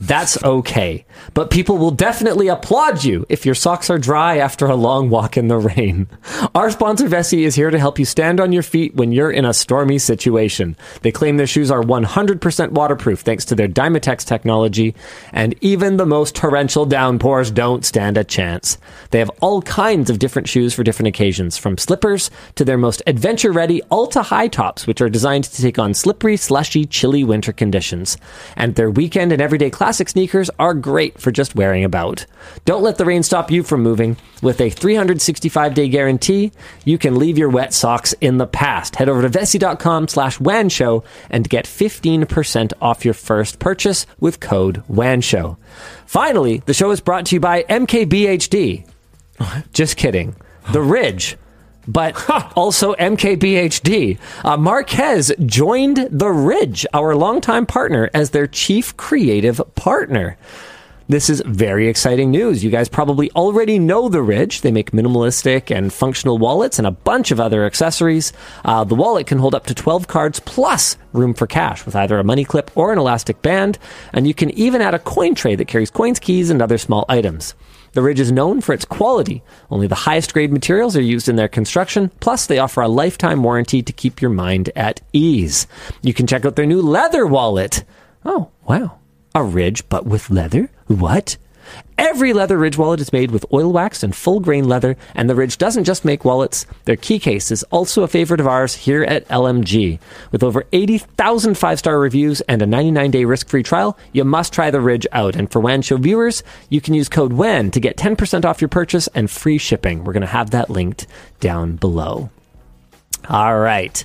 That's 0.00 0.42
okay. 0.42 1.06
But 1.32 1.50
people 1.50 1.78
will 1.78 1.90
definitely 1.90 2.48
applaud 2.48 3.04
you 3.04 3.26
if 3.28 3.44
your 3.44 3.54
socks 3.54 3.90
are 3.90 3.98
dry 3.98 4.38
after 4.38 4.66
a 4.66 4.74
long 4.74 5.10
walk 5.10 5.36
in 5.36 5.48
the 5.48 5.58
rain. 5.58 6.08
Our 6.54 6.70
sponsor 6.70 7.08
Vessi 7.08 7.40
is 7.40 7.54
here 7.54 7.70
to 7.70 7.78
help 7.78 7.98
you 7.98 8.04
stand 8.04 8.40
on 8.40 8.52
your 8.52 8.62
feet 8.62 8.94
when 8.94 9.12
you're 9.12 9.30
in 9.30 9.44
a 9.44 9.54
stormy 9.54 9.98
situation. 9.98 10.76
They 11.02 11.12
claim 11.12 11.36
their 11.36 11.46
shoes 11.46 11.70
are 11.70 11.82
100% 11.82 12.70
waterproof 12.70 13.20
thanks 13.20 13.44
to 13.46 13.54
their 13.54 13.68
Dymatex 13.68 14.24
technology, 14.24 14.94
and 15.32 15.54
even 15.60 15.96
the 15.96 16.06
most 16.06 16.34
torrential 16.34 16.86
downpours 16.86 17.50
don't 17.50 17.84
stand 17.84 18.16
a 18.16 18.24
chance. 18.24 18.78
They 19.10 19.18
have 19.18 19.30
all 19.40 19.62
kinds 19.62 20.10
of 20.10 20.18
different 20.18 20.48
shoes 20.48 20.74
for 20.74 20.82
different 20.82 21.08
occasions, 21.08 21.58
from 21.58 21.78
slippers 21.78 22.30
to 22.54 22.64
their 22.64 22.78
most 22.78 23.02
adventure 23.06 23.52
ready 23.52 23.82
Ulta 23.90 24.24
high 24.24 24.48
tops, 24.48 24.86
which 24.86 25.00
are 25.00 25.10
designed 25.10 25.44
to 25.44 25.62
take 25.62 25.78
on 25.78 25.94
slippery, 25.94 26.36
slushy, 26.36 26.86
chilly 26.86 27.24
winter 27.24 27.52
conditions. 27.52 28.16
And 28.56 28.74
their 28.74 28.90
weekend 28.90 29.32
and 29.32 29.42
everyday 29.42 29.70
classic 29.70 30.08
sneakers 30.08 30.50
are 30.58 30.74
great 30.74 31.03
for 31.10 31.30
just 31.30 31.54
wearing 31.54 31.84
about. 31.84 32.26
Don't 32.64 32.82
let 32.82 32.98
the 32.98 33.04
rain 33.04 33.22
stop 33.22 33.50
you 33.50 33.62
from 33.62 33.82
moving. 33.82 34.16
With 34.42 34.60
a 34.60 34.70
365 34.70 35.74
day 35.74 35.88
guarantee, 35.88 36.52
you 36.84 36.98
can 36.98 37.18
leave 37.18 37.38
your 37.38 37.48
wet 37.48 37.72
socks 37.72 38.14
in 38.20 38.38
the 38.38 38.46
past. 38.46 38.96
Head 38.96 39.08
over 39.08 39.22
to 39.22 39.28
Vessi.com 39.28 40.08
slash 40.08 40.38
WANSHOW 40.38 41.04
and 41.30 41.48
get 41.48 41.66
15% 41.66 42.72
off 42.80 43.04
your 43.04 43.14
first 43.14 43.58
purchase 43.58 44.06
with 44.20 44.40
code 44.40 44.82
WANSHOW. 44.88 45.56
Finally, 46.06 46.62
the 46.66 46.74
show 46.74 46.90
is 46.90 47.00
brought 47.00 47.26
to 47.26 47.36
you 47.36 47.40
by 47.40 47.62
MKBHD. 47.64 48.86
Just 49.72 49.96
kidding. 49.96 50.36
The 50.72 50.80
Ridge. 50.80 51.36
But 51.86 52.30
also 52.56 52.94
MKBHD. 52.94 54.18
Uh, 54.44 54.56
Marques 54.56 55.32
joined 55.44 56.08
The 56.10 56.30
Ridge, 56.30 56.86
our 56.94 57.14
longtime 57.14 57.66
partner, 57.66 58.10
as 58.14 58.30
their 58.30 58.46
chief 58.46 58.96
creative 58.96 59.60
partner. 59.74 60.36
This 61.06 61.28
is 61.28 61.42
very 61.44 61.88
exciting 61.88 62.30
news. 62.30 62.64
You 62.64 62.70
guys 62.70 62.88
probably 62.88 63.30
already 63.32 63.78
know 63.78 64.08
The 64.08 64.22
Ridge. 64.22 64.62
They 64.62 64.72
make 64.72 64.92
minimalistic 64.92 65.70
and 65.70 65.92
functional 65.92 66.38
wallets 66.38 66.78
and 66.78 66.86
a 66.86 66.92
bunch 66.92 67.30
of 67.30 67.38
other 67.38 67.66
accessories. 67.66 68.32
Uh, 68.64 68.84
the 68.84 68.94
wallet 68.94 69.26
can 69.26 69.36
hold 69.36 69.54
up 69.54 69.66
to 69.66 69.74
12 69.74 70.08
cards 70.08 70.40
plus 70.40 70.96
room 71.12 71.34
for 71.34 71.46
cash 71.46 71.84
with 71.84 71.94
either 71.94 72.18
a 72.18 72.24
money 72.24 72.42
clip 72.42 72.70
or 72.74 72.90
an 72.90 72.98
elastic 72.98 73.42
band. 73.42 73.78
And 74.14 74.26
you 74.26 74.32
can 74.32 74.48
even 74.52 74.80
add 74.80 74.94
a 74.94 74.98
coin 74.98 75.34
tray 75.34 75.54
that 75.56 75.68
carries 75.68 75.90
coins, 75.90 76.18
keys, 76.18 76.48
and 76.48 76.62
other 76.62 76.78
small 76.78 77.04
items. 77.06 77.54
The 77.92 78.00
Ridge 78.00 78.20
is 78.20 78.32
known 78.32 78.62
for 78.62 78.72
its 78.72 78.86
quality. 78.86 79.42
Only 79.70 79.86
the 79.86 79.94
highest 79.94 80.32
grade 80.32 80.54
materials 80.54 80.96
are 80.96 81.02
used 81.02 81.28
in 81.28 81.36
their 81.36 81.48
construction, 81.48 82.10
plus, 82.20 82.46
they 82.46 82.58
offer 82.58 82.80
a 82.80 82.88
lifetime 82.88 83.42
warranty 83.42 83.82
to 83.82 83.92
keep 83.92 84.22
your 84.22 84.30
mind 84.30 84.70
at 84.74 85.02
ease. 85.12 85.66
You 86.00 86.14
can 86.14 86.26
check 86.26 86.46
out 86.46 86.56
their 86.56 86.64
new 86.64 86.80
leather 86.80 87.26
wallet. 87.26 87.84
Oh, 88.24 88.48
wow. 88.66 89.00
A 89.34 89.44
ridge, 89.44 89.86
but 89.90 90.06
with 90.06 90.30
leather? 90.30 90.70
What? 90.86 91.36
Every 91.96 92.32
leather 92.32 92.58
Ridge 92.58 92.76
wallet 92.76 93.00
is 93.00 93.12
made 93.12 93.30
with 93.30 93.46
oil 93.52 93.72
wax 93.72 94.02
and 94.02 94.14
full 94.14 94.40
grain 94.40 94.68
leather, 94.68 94.96
and 95.14 95.30
the 95.30 95.34
Ridge 95.34 95.56
doesn't 95.56 95.84
just 95.84 96.04
make 96.04 96.24
wallets. 96.24 96.66
Their 96.84 96.96
key 96.96 97.18
case 97.18 97.50
is 97.50 97.62
also 97.64 98.02
a 98.02 98.08
favorite 98.08 98.40
of 98.40 98.46
ours 98.46 98.74
here 98.74 99.02
at 99.04 99.26
LMG. 99.28 99.98
With 100.30 100.42
over 100.42 100.66
80,000 100.72 101.56
five 101.56 101.78
star 101.78 101.98
reviews 101.98 102.40
and 102.42 102.60
a 102.60 102.66
99 102.66 103.10
day 103.10 103.24
risk 103.24 103.48
free 103.48 103.62
trial, 103.62 103.96
you 104.12 104.24
must 104.24 104.52
try 104.52 104.70
the 104.70 104.80
Ridge 104.80 105.06
out. 105.12 105.36
And 105.36 105.50
for 105.50 105.60
WAN 105.60 105.82
Show 105.82 105.96
viewers, 105.96 106.42
you 106.68 106.80
can 106.80 106.94
use 106.94 107.08
code 107.08 107.32
WAN 107.32 107.70
to 107.70 107.80
get 107.80 107.96
10% 107.96 108.44
off 108.44 108.60
your 108.60 108.68
purchase 108.68 109.08
and 109.14 109.30
free 109.30 109.58
shipping. 109.58 110.04
We're 110.04 110.12
going 110.12 110.20
to 110.20 110.26
have 110.26 110.50
that 110.50 110.70
linked 110.70 111.06
down 111.40 111.76
below. 111.76 112.30
All 113.28 113.58
right. 113.58 114.04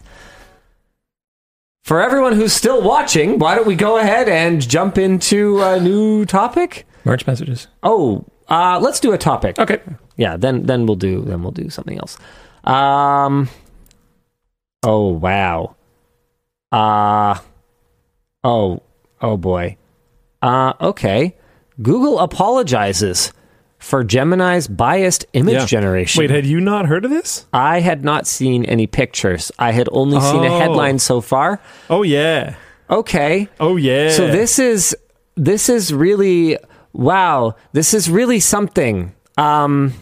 For 1.90 2.00
everyone 2.00 2.34
who's 2.34 2.54
still 2.54 2.84
watching, 2.84 3.40
why 3.40 3.56
don't 3.56 3.66
we 3.66 3.74
go 3.74 3.98
ahead 3.98 4.30
and 4.30 4.62
jump 4.62 5.00
into 5.00 5.60
a 5.60 5.80
new 5.80 6.24
topic? 6.24 6.86
Merch 7.04 7.26
messages. 7.26 7.68
Oh, 7.82 8.26
uh, 8.48 8.78
let's 8.80 9.00
do 9.00 9.12
a 9.12 9.18
topic. 9.18 9.58
Okay. 9.58 9.82
Yeah, 10.16 10.38
then 10.38 10.68
then 10.68 10.86
we'll 10.86 10.98
do 10.98 11.24
then 11.24 11.42
we'll 11.42 11.52
do 11.52 11.68
something 11.72 11.98
else. 11.98 12.20
Um. 12.64 13.50
Oh 14.84 15.08
wow. 15.08 15.78
Uh. 16.72 17.40
Oh 18.44 18.84
oh 19.20 19.38
boy. 19.38 19.76
Uh. 20.44 20.74
Okay. 20.80 21.36
Google 21.82 22.20
apologizes 22.20 23.34
for 23.80 24.04
Gemini's 24.04 24.68
biased 24.68 25.26
image 25.34 25.54
Yeah. 25.56 25.66
generation. 25.66 26.22
Wait, 26.22 26.30
had 26.30 26.46
you 26.46 26.60
not 26.62 26.86
heard 26.86 27.06
of 27.06 27.12
this? 27.12 27.46
I 27.54 27.80
had 27.80 28.04
not 28.04 28.28
seen 28.28 28.66
any 28.66 28.86
pictures. 28.88 29.52
I 29.58 29.72
had 29.72 29.88
only 29.92 30.20
seen 30.20 30.44
a 30.44 30.54
Oh. 30.54 30.60
headline 30.60 31.00
so 31.00 31.22
far. 31.22 31.60
Oh 31.90 32.04
yeah. 32.04 32.56
Okay. 32.90 33.48
Oh 33.60 33.78
yeah. 33.78 34.10
So 34.12 34.28
this 34.28 34.60
is 34.60 34.96
this 35.36 35.70
is 35.70 35.94
really 35.94 36.58
wow. 36.94 37.56
This 37.72 37.94
is 37.94 38.10
really 38.12 38.40
something. 38.42 39.14
Um 39.38 39.94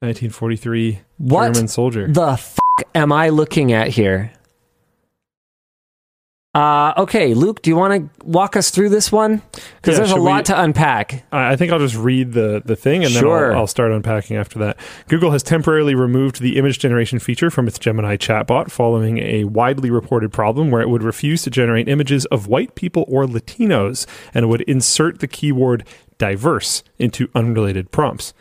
1943 0.00 1.00
What 1.18 1.52
German 1.54 1.68
soldier. 1.68 2.08
the 2.08 2.36
fuck 2.36 2.82
am 2.94 3.12
I 3.12 3.28
looking 3.28 3.72
at 3.72 3.88
here? 3.88 4.32
Uh 6.54 6.92
okay, 6.98 7.32
Luke, 7.32 7.62
do 7.62 7.70
you 7.70 7.76
want 7.76 7.94
to 8.20 8.26
walk 8.26 8.56
us 8.56 8.68
through 8.70 8.90
this 8.90 9.10
one? 9.10 9.38
Cuz 9.38 9.92
Yeah, 9.92 9.94
there's 9.96 9.98
a 10.00 10.06
should 10.08 10.14
we- 10.16 10.20
lot 10.20 10.44
to 10.46 10.60
unpack. 10.60 11.24
I 11.32 11.52
I 11.52 11.56
think 11.56 11.72
I'll 11.72 11.78
just 11.78 11.96
read 11.96 12.34
the, 12.34 12.60
the 12.62 12.76
thing 12.76 13.04
and 13.04 13.10
Sure. 13.12 13.40
then 13.48 13.52
I'll, 13.52 13.60
I'll 13.62 13.66
start 13.66 13.90
unpacking 13.90 14.36
after 14.36 14.58
that. 14.58 14.76
Google 15.08 15.30
has 15.30 15.42
temporarily 15.42 15.94
removed 15.94 16.42
the 16.42 16.58
image 16.58 16.78
generation 16.78 17.18
feature 17.20 17.50
from 17.50 17.66
its 17.68 17.78
Gemini 17.78 18.18
chatbot 18.18 18.70
following 18.70 19.16
a 19.16 19.44
widely 19.44 19.90
reported 19.90 20.30
problem 20.30 20.70
where 20.70 20.82
it 20.82 20.90
would 20.90 21.02
refuse 21.02 21.40
to 21.44 21.50
generate 21.50 21.88
images 21.88 22.26
of 22.26 22.48
white 22.48 22.74
people 22.74 23.06
or 23.08 23.24
Latinos 23.24 24.06
and 24.34 24.50
would 24.50 24.60
insert 24.62 25.20
the 25.20 25.26
keyword 25.28 25.84
diverse 26.18 26.82
into 26.98 27.30
unrelated 27.34 27.90
prompts. 27.92 28.34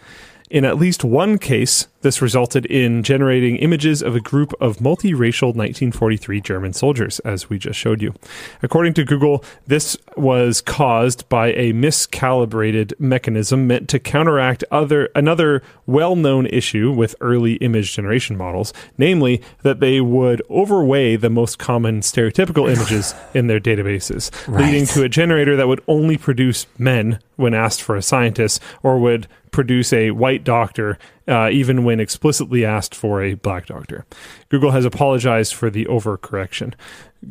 In 0.49 0.65
at 0.65 0.77
least 0.77 1.05
one 1.05 1.37
case, 1.37 1.87
this 2.01 2.21
resulted 2.21 2.65
in 2.65 3.03
generating 3.03 3.57
images 3.57 4.01
of 4.01 4.15
a 4.15 4.19
group 4.19 4.53
of 4.59 4.77
multiracial 4.77 5.55
1943 5.55 6.41
German 6.41 6.73
soldiers, 6.73 7.19
as 7.19 7.49
we 7.49 7.57
just 7.57 7.79
showed 7.79 8.01
you. 8.01 8.13
According 8.61 8.93
to 8.95 9.03
Google, 9.03 9.43
this 9.67 9.97
was 10.17 10.61
caused 10.61 11.27
by 11.29 11.47
a 11.53 11.73
miscalibrated 11.73 12.93
mechanism 12.99 13.67
meant 13.67 13.89
to 13.89 13.99
counteract 13.99 14.63
other 14.71 15.09
another 15.15 15.61
well-known 15.85 16.45
issue 16.47 16.91
with 16.91 17.15
early 17.21 17.53
image 17.55 17.95
generation 17.95 18.37
models, 18.37 18.73
namely 18.97 19.41
that 19.63 19.79
they 19.79 20.01
would 20.01 20.41
overweigh 20.49 21.15
the 21.15 21.29
most 21.29 21.59
common 21.59 22.01
stereotypical 22.01 22.71
images 22.71 23.13
in 23.33 23.47
their 23.47 23.59
databases, 23.59 24.31
leading 24.47 24.85
to 24.85 25.03
a 25.03 25.09
generator 25.09 25.55
that 25.55 25.67
would 25.67 25.83
only 25.87 26.17
produce 26.17 26.65
men 26.77 27.19
when 27.35 27.53
asked 27.53 27.81
for 27.81 27.95
a 27.95 28.01
scientist, 28.01 28.61
or 28.83 28.99
would 28.99 29.27
produce 29.51 29.91
a 29.91 30.11
white 30.11 30.43
doctor 30.43 30.97
uh, 31.31 31.49
even 31.49 31.85
when 31.85 31.99
explicitly 31.99 32.65
asked 32.65 32.93
for 32.93 33.23
a 33.23 33.35
black 33.35 33.65
doctor. 33.65 34.05
Google 34.49 34.71
has 34.71 34.83
apologized 34.83 35.53
for 35.53 35.69
the 35.69 35.85
overcorrection. 35.85 36.73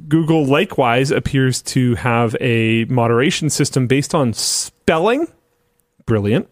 Google 0.09 0.47
likewise 0.47 1.10
appears 1.10 1.60
to 1.62 1.97
have 1.97 2.35
a 2.40 2.86
moderation 2.86 3.51
system 3.51 3.86
based 3.86 4.14
on 4.14 4.32
spelling. 4.32 5.28
Brilliant. 6.06 6.48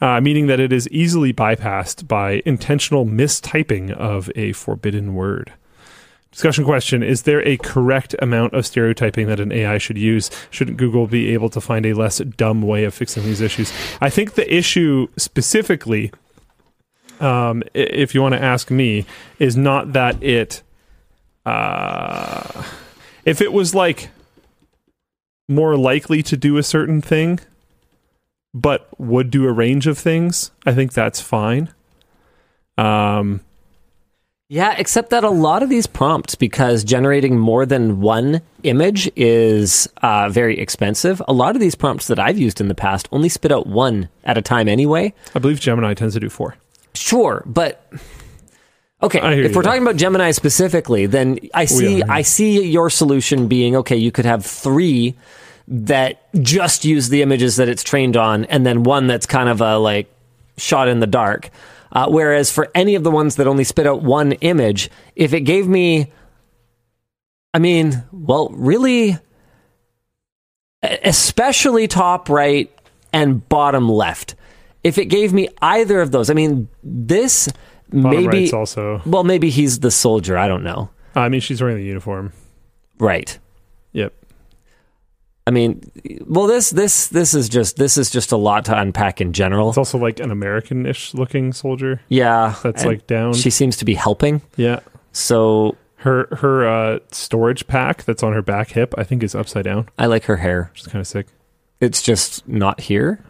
Uh, 0.00 0.20
meaning 0.20 0.48
that 0.48 0.58
it 0.58 0.72
is 0.72 0.88
easily 0.88 1.32
bypassed 1.32 2.08
by 2.08 2.42
intentional 2.44 3.06
mistyping 3.06 3.92
of 3.92 4.30
a 4.34 4.52
forbidden 4.52 5.14
word. 5.14 5.52
Discussion 6.32 6.64
question 6.64 7.02
Is 7.02 7.22
there 7.22 7.46
a 7.46 7.58
correct 7.58 8.14
amount 8.20 8.54
of 8.54 8.66
stereotyping 8.66 9.28
that 9.28 9.40
an 9.40 9.52
AI 9.52 9.78
should 9.78 9.98
use? 9.98 10.30
Shouldn't 10.50 10.78
Google 10.78 11.06
be 11.06 11.32
able 11.32 11.48
to 11.50 11.60
find 11.60 11.86
a 11.86 11.94
less 11.94 12.18
dumb 12.18 12.62
way 12.62 12.84
of 12.84 12.94
fixing 12.94 13.22
these 13.22 13.40
issues? 13.40 13.72
I 14.00 14.10
think 14.10 14.34
the 14.34 14.52
issue 14.52 15.08
specifically, 15.16 16.12
um, 17.20 17.62
if 17.74 18.14
you 18.14 18.22
want 18.22 18.34
to 18.34 18.42
ask 18.42 18.70
me, 18.70 19.06
is 19.38 19.56
not 19.56 19.92
that 19.92 20.22
it. 20.22 20.62
Uh, 21.46 22.64
if 23.24 23.40
it 23.40 23.52
was 23.52 23.74
like 23.74 24.10
more 25.48 25.76
likely 25.76 26.22
to 26.22 26.36
do 26.36 26.58
a 26.58 26.62
certain 26.62 27.00
thing, 27.00 27.40
but 28.54 28.88
would 28.98 29.30
do 29.30 29.46
a 29.46 29.52
range 29.52 29.86
of 29.86 29.96
things, 29.98 30.50
I 30.66 30.72
think 30.72 30.92
that's 30.92 31.20
fine. 31.20 31.72
Um, 32.76 33.40
Yeah, 34.50 34.74
except 34.78 35.10
that 35.10 35.24
a 35.24 35.30
lot 35.30 35.62
of 35.62 35.68
these 35.68 35.86
prompts, 35.86 36.34
because 36.34 36.82
generating 36.82 37.38
more 37.38 37.66
than 37.66 38.00
one 38.00 38.40
image 38.62 39.10
is 39.14 39.88
uh, 40.02 40.30
very 40.30 40.58
expensive, 40.58 41.20
a 41.28 41.34
lot 41.34 41.54
of 41.54 41.60
these 41.60 41.74
prompts 41.74 42.06
that 42.06 42.18
I've 42.18 42.38
used 42.38 42.58
in 42.60 42.68
the 42.68 42.74
past 42.74 43.08
only 43.12 43.28
spit 43.28 43.52
out 43.52 43.66
one 43.66 44.08
at 44.24 44.38
a 44.38 44.42
time 44.42 44.66
anyway. 44.68 45.12
I 45.34 45.38
believe 45.38 45.60
Gemini 45.60 45.92
tends 45.92 46.14
to 46.14 46.20
do 46.20 46.30
four. 46.30 46.56
Sure, 46.98 47.42
but 47.46 47.90
okay, 49.02 49.44
if 49.44 49.54
we're 49.54 49.62
talking 49.62 49.82
about 49.82 49.96
Gemini 49.96 50.32
specifically, 50.32 51.06
then 51.06 51.38
I 51.54 51.64
see. 51.64 52.02
I 52.02 52.22
see 52.22 52.68
your 52.68 52.90
solution 52.90 53.48
being 53.48 53.76
okay, 53.76 53.96
you 53.96 54.12
could 54.12 54.24
have 54.24 54.44
3 54.44 55.14
that 55.70 56.22
just 56.42 56.84
use 56.84 57.10
the 57.10 57.20
images 57.22 57.56
that 57.56 57.68
it's 57.68 57.82
trained 57.84 58.16
on 58.16 58.46
and 58.46 58.64
then 58.64 58.82
one 58.84 59.06
that's 59.06 59.26
kind 59.26 59.50
of 59.50 59.60
a 59.60 59.78
like 59.78 60.10
shot 60.56 60.88
in 60.88 61.00
the 61.00 61.06
dark. 61.06 61.50
Uh, 61.92 62.08
whereas 62.08 62.50
for 62.50 62.70
any 62.74 62.94
of 62.94 63.02
the 63.02 63.10
ones 63.10 63.36
that 63.36 63.46
only 63.46 63.64
spit 63.64 63.86
out 63.86 64.02
one 64.02 64.32
image, 64.32 64.90
if 65.14 65.32
it 65.32 65.42
gave 65.42 65.68
me 65.68 66.10
I 67.54 67.58
mean, 67.58 68.04
well, 68.12 68.50
really 68.50 69.18
especially 70.82 71.88
top 71.88 72.28
right 72.28 72.72
and 73.12 73.46
bottom 73.48 73.88
left. 73.88 74.34
If 74.84 74.98
it 74.98 75.06
gave 75.06 75.32
me 75.32 75.48
either 75.60 76.00
of 76.00 76.10
those, 76.12 76.30
I 76.30 76.34
mean, 76.34 76.68
this 76.82 77.48
maybe 77.90 78.50
also. 78.52 79.02
well, 79.06 79.24
maybe 79.24 79.50
he's 79.50 79.80
the 79.80 79.90
soldier. 79.90 80.38
I 80.38 80.48
don't 80.48 80.62
know. 80.62 80.90
I 81.14 81.28
mean, 81.28 81.40
she's 81.40 81.60
wearing 81.60 81.76
the 81.78 81.84
uniform. 81.84 82.32
Right. 82.98 83.38
Yep. 83.92 84.14
I 85.46 85.50
mean, 85.50 85.82
well, 86.26 86.46
this 86.46 86.70
this 86.70 87.08
this 87.08 87.32
is 87.34 87.48
just 87.48 87.76
this 87.76 87.96
is 87.96 88.10
just 88.10 88.32
a 88.32 88.36
lot 88.36 88.66
to 88.66 88.78
unpack 88.78 89.20
in 89.20 89.32
general. 89.32 89.70
It's 89.70 89.78
also 89.78 89.96
like 89.98 90.20
an 90.20 90.30
American-ish 90.30 91.14
looking 91.14 91.52
soldier 91.54 92.02
yeah, 92.08 92.54
that's 92.62 92.84
like 92.84 93.06
down. 93.06 93.32
she 93.32 93.48
seems 93.50 93.76
to 93.78 93.84
be 93.84 93.94
helping. 93.94 94.42
yeah. 94.56 94.80
So 95.12 95.76
Her 95.96 96.28
her 96.32 96.68
uh, 96.68 96.98
storage 97.12 97.66
pack 97.66 98.04
that's 98.04 98.22
on 98.22 98.32
her 98.34 98.42
back 98.42 98.70
hip, 98.72 98.94
I 98.98 99.04
think, 99.04 99.22
is 99.22 99.34
upside 99.34 99.64
down, 99.64 99.88
I 99.98 100.06
like 100.06 100.24
her 100.24 100.36
hair. 100.36 100.70
She's 100.74 100.86
kind 100.86 101.00
of 101.00 101.06
sick. 101.06 101.26
It's 101.80 102.02
just 102.02 102.46
not 102.46 102.80
here, 102.80 103.24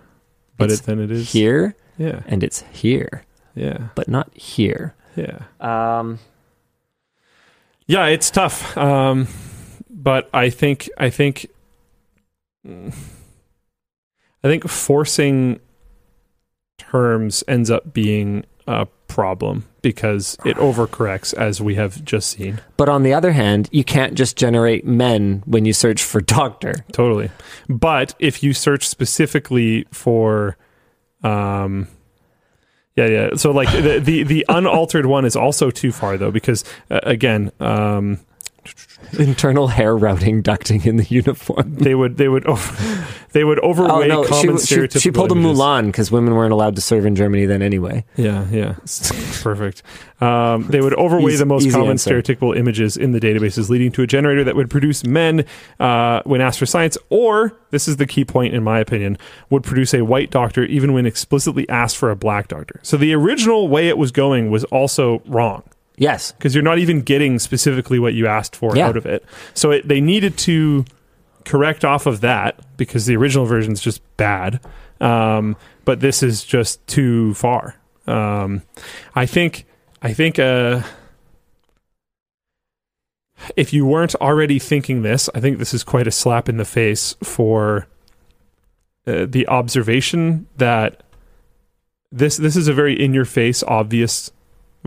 But 0.59 0.71
It's 0.71 0.81
it, 0.81 0.87
then 0.87 0.99
it 0.99 1.11
is 1.11 1.33
here, 1.33 1.75
Yeah. 1.97 2.21
and 2.27 2.43
it's 2.43 2.63
here, 2.73 3.23
Yeah. 3.55 3.89
but 3.95 4.09
not 4.09 4.37
here. 4.37 4.95
Yeah. 5.17 5.45
Um, 5.61 6.19
Yeah, 7.87 8.07
it's 8.07 8.31
tough. 8.31 8.77
Um, 8.77 9.27
but 9.89 10.29
I 10.35 10.51
think 10.51 10.91
I 10.99 11.09
think 11.11 11.47
I 12.67 12.91
think 14.43 14.69
forcing 14.69 15.61
terms 16.77 17.43
ends 17.49 17.71
up 17.71 17.93
being 17.93 18.45
a 18.67 18.87
problem 19.07 19.65
because 19.93 20.37
it 20.45 20.57
overcorrects 20.59 21.33
as 21.33 21.63
we 21.63 21.75
have 21.77 22.05
just 22.05 22.29
seen. 22.29 22.61
but 22.77 22.91
on 22.91 23.05
the 23.05 23.15
other 23.15 23.33
hand, 23.33 23.71
you 23.73 23.83
can't 23.83 24.13
just 24.15 24.37
generate 24.37 24.85
men 24.85 25.43
when 25.47 25.65
you 25.65 25.73
search 25.73 26.03
for 26.03 26.21
doctor. 26.21 26.85
Totally. 26.93 27.31
But 27.71 28.15
if 28.19 28.43
you 28.43 28.53
search 28.53 28.87
specifically 28.87 29.87
for 29.91 30.59
um 31.25 31.89
yeah, 32.97 33.07
yeah. 33.07 33.29
So 33.37 33.51
like 33.53 33.71
the 33.73 33.99
the, 33.99 34.25
the 34.25 34.45
unaltered 34.49 35.07
one 35.07 35.25
is 35.25 35.37
also 35.37 35.71
too 35.71 35.93
far 35.93 36.19
though 36.19 36.31
because 36.31 36.65
uh, 36.91 37.01
again, 37.05 37.51
um 37.61 38.21
internal 39.19 39.69
hair 39.69 39.97
routing 39.97 40.43
ducting 40.43 40.87
in 40.87 40.97
the 40.97 41.05
uniform. 41.05 41.75
They 41.75 41.95
would 41.95 42.17
they 42.17 42.29
would 42.29 42.45
they 43.33 43.45
would 43.45 43.59
Oh 43.61 43.69
overweigh 43.71 44.09
no, 44.09 44.25
common 44.25 44.59
she, 44.59 44.67
she, 44.67 44.75
stereotypical 44.77 45.01
she 45.03 45.11
pulled 45.11 45.33
a. 45.33 45.35
Mulan 45.35 45.87
because 45.87 46.11
women 46.11 46.35
weren't 46.35 46.53
allowed 46.53 46.77
to 46.77 46.83
serve 46.83 47.07
in 47.07 47.15
Germany 47.15 47.47
then 47.47 47.63
anyway. 47.63 48.05
Yeah, 48.17 48.47
yeah, 48.51 48.73
perfect. 49.43 49.83
Um, 50.21 50.67
they 50.69 50.81
would 50.81 50.95
overweigh 50.95 51.33
Easy- 51.33 51.39
the 51.39 51.47
most 51.47 51.71
common 51.71 51.91
answer. 51.91 52.11
stereotypical 52.23 52.57
images 52.57 52.97
in 52.97 53.13
the 53.13 53.21
databases, 53.21 53.69
leading 53.69 53.93
to 53.93 54.03
a 54.03 54.07
generator 54.07 54.45
that 54.45 54.57
would 54.57 54.71
produce 54.71 55.05
men 55.05 55.45
uh, 55.79 56.23
when 56.25 56.41
asked 56.41 56.59
for 56.59 56.67
science, 56.67 56.99
or 57.11 57.53
this 57.71 57.87
is 57.87 57.97
the 57.99 58.07
key 58.07 58.25
point 58.25 58.55
in 58.55 58.65
my 58.65 58.79
opinion, 58.81 59.19
would 59.51 59.63
produce 59.63 59.95
a 59.95 60.03
white 60.03 60.31
doctor 60.31 60.65
even 60.65 60.93
when 60.93 61.07
explicitly 61.07 61.69
asked 61.69 61.97
for 61.97 62.11
a 62.11 62.17
black 62.17 62.49
doctor. 62.49 62.81
So 62.83 62.97
the 62.97 63.15
original 63.15 63.69
way 63.69 63.89
it 63.89 63.99
was 63.99 64.11
going 64.11 64.51
was 64.51 64.65
also 64.65 65.23
wrong 65.27 65.63
Yes, 65.99 66.33
because 66.33 66.55
you're 66.55 66.65
not 66.65 66.79
even 66.79 67.03
getting 67.03 67.39
specifically 67.39 67.99
what 67.99 68.15
you 68.15 68.27
asked 68.27 68.55
for 68.57 68.75
Yeah. 68.77 68.87
out 68.87 68.97
of 68.97 69.05
it. 69.05 69.25
So 69.55 69.73
it, 69.73 69.87
they 69.89 70.01
needed 70.01 70.39
to 70.39 70.85
correct 71.45 71.85
off 71.85 72.07
of 72.07 72.21
that 72.21 72.59
because 72.77 73.07
the 73.07 73.17
original 73.17 73.45
version 73.47 73.73
is 73.73 73.81
just 73.81 74.01
bad. 74.17 74.61
Um, 75.01 75.57
but 75.85 76.01
this 76.01 76.23
is 76.23 76.45
just 76.45 76.87
too 76.87 77.35
far. 77.35 77.77
Um, 78.07 78.63
I 79.15 79.27
think. 79.27 79.65
I 80.01 80.13
think. 80.13 80.39
Uh, 80.39 80.83
if 83.57 83.73
you 83.73 83.87
weren't 83.87 84.15
already 84.17 84.59
thinking 84.59 85.03
this, 85.03 85.29
I 85.35 85.41
think 85.41 85.59
this 85.59 85.73
is 85.73 85.85
quite 85.85 86.07
a 86.07 86.11
slap 86.11 86.49
in 86.49 86.57
the 86.57 86.65
face 86.65 87.15
for 87.23 87.87
uh, 89.07 89.27
the 89.29 89.47
observation 89.49 90.47
that 90.57 91.03
this 92.11 92.37
this 92.37 92.57
is 92.57 92.69
a 92.69 92.73
very 92.73 92.99
in 93.01 93.15
your 93.15 93.25
face 93.25 93.63
obvious 93.65 94.33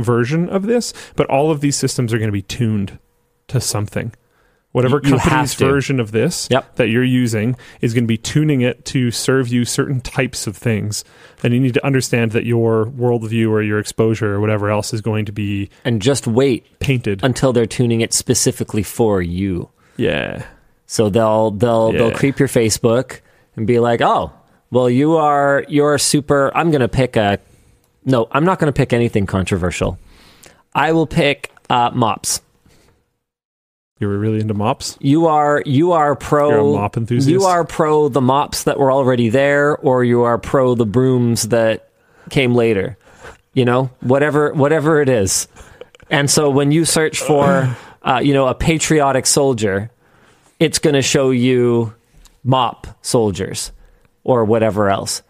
version 0.04 0.50
of 0.50 0.64
this, 0.64 0.94
but 1.16 1.28
all 1.28 1.52
of 1.52 1.62
these 1.62 1.76
systems 1.76 2.14
are 2.14 2.18
going 2.18 2.28
to 2.30 2.32
be 2.34 2.42
tuned 2.42 2.98
to 3.48 3.60
something. 3.62 4.14
Whatever 4.74 5.02
You 5.04 5.18
company's 5.18 5.54
version 5.56 6.00
of 6.00 6.12
this 6.12 6.48
Yep. 6.50 6.76
that 6.78 6.88
you're 6.88 7.04
using 7.04 7.58
is 7.82 7.94
going 7.94 8.06
to 8.06 8.08
be 8.08 8.18
tuning 8.18 8.62
it 8.62 8.86
to 8.86 9.12
serve 9.12 9.50
you 9.50 9.66
certain 9.66 10.00
types 10.00 10.48
of 10.48 10.56
things. 10.56 11.04
And 11.44 11.54
you 11.54 11.60
need 11.60 11.74
to 11.74 11.86
understand 11.86 12.32
that 12.32 12.46
your 12.46 12.86
worldview 12.86 13.50
or 13.50 13.62
your 13.62 13.80
exposure 13.80 14.34
or 14.34 14.40
whatever 14.40 14.70
else 14.70 14.94
is 14.94 15.02
going 15.02 15.26
to 15.26 15.34
be 15.34 15.70
and 15.84 16.02
just 16.02 16.26
wait 16.26 16.80
painted. 16.80 17.22
until 17.22 17.52
they're 17.52 17.66
tuning 17.66 18.00
it 18.00 18.14
specifically 18.14 18.84
for 18.84 19.22
you. 19.22 19.70
yeah. 19.98 20.46
So 20.86 21.10
they'll 21.10 21.52
they'll 21.52 21.92
they'll 21.94 22.12
creep 22.12 22.38
your 22.40 22.50
Facebook 22.50 23.20
and 23.56 23.66
be 23.66 23.80
like, 23.80 24.02
"Oh, 24.02 24.32
well, 24.72 24.90
you 24.90 25.16
are 25.16 25.64
you're 25.70 25.98
super. 25.98 26.52
I'm 26.54 26.70
going 26.70 26.82
to 26.82 26.90
pick 26.90 27.16
a 27.16 27.40
no. 28.06 28.28
I'm 28.32 28.46
not 28.46 28.60
going 28.60 28.72
to 28.72 28.78
pick 28.78 28.94
anything 28.94 29.26
controversial. 29.26 29.98
I 30.74 30.92
will 30.94 31.08
pick 31.08 31.52
uh, 31.70 31.92
mops. 31.94 32.42
You 34.00 34.08
were 34.08 34.18
really 34.18 34.40
into 34.40 34.56
mops? 34.56 34.98
You 35.00 35.28
are 35.28 35.62
you 35.66 35.92
are 35.92 36.16
pro 36.16 36.50
You're 36.50 36.60
a 36.60 36.82
mop 36.82 36.98
enthusiast? 36.98 37.30
You 37.30 37.44
are 37.44 37.64
pro 37.64 38.10
the 38.10 38.22
mops 38.22 38.64
that 38.64 38.80
were 38.80 38.92
already 38.92 39.30
there, 39.30 39.78
or 39.78 40.04
you 40.04 40.24
are 40.24 40.40
pro 40.40 40.74
the 40.74 40.88
brooms 40.88 41.50
that 41.50 41.90
came 42.32 42.56
later. 42.56 42.98
You 43.54 43.66
know, 43.66 43.92
whatever 44.00 44.54
whatever 44.54 45.02
it 45.02 45.10
is. 45.10 45.48
And 46.10 46.30
so 46.30 46.50
when 46.50 46.72
you 46.72 46.84
search 46.84 47.20
for, 47.20 47.76
uh, 48.02 48.22
you 48.24 48.34
know, 48.34 48.48
a 48.48 48.56
patriotic 48.56 49.28
soldier, 49.28 49.92
it's 50.60 50.80
going 50.80 50.96
to 50.96 51.02
show 51.04 51.30
you 51.30 51.94
mop 52.44 52.88
soldiers 53.04 53.72
or 54.24 54.46
whatever 54.46 54.90
else. 54.90 55.22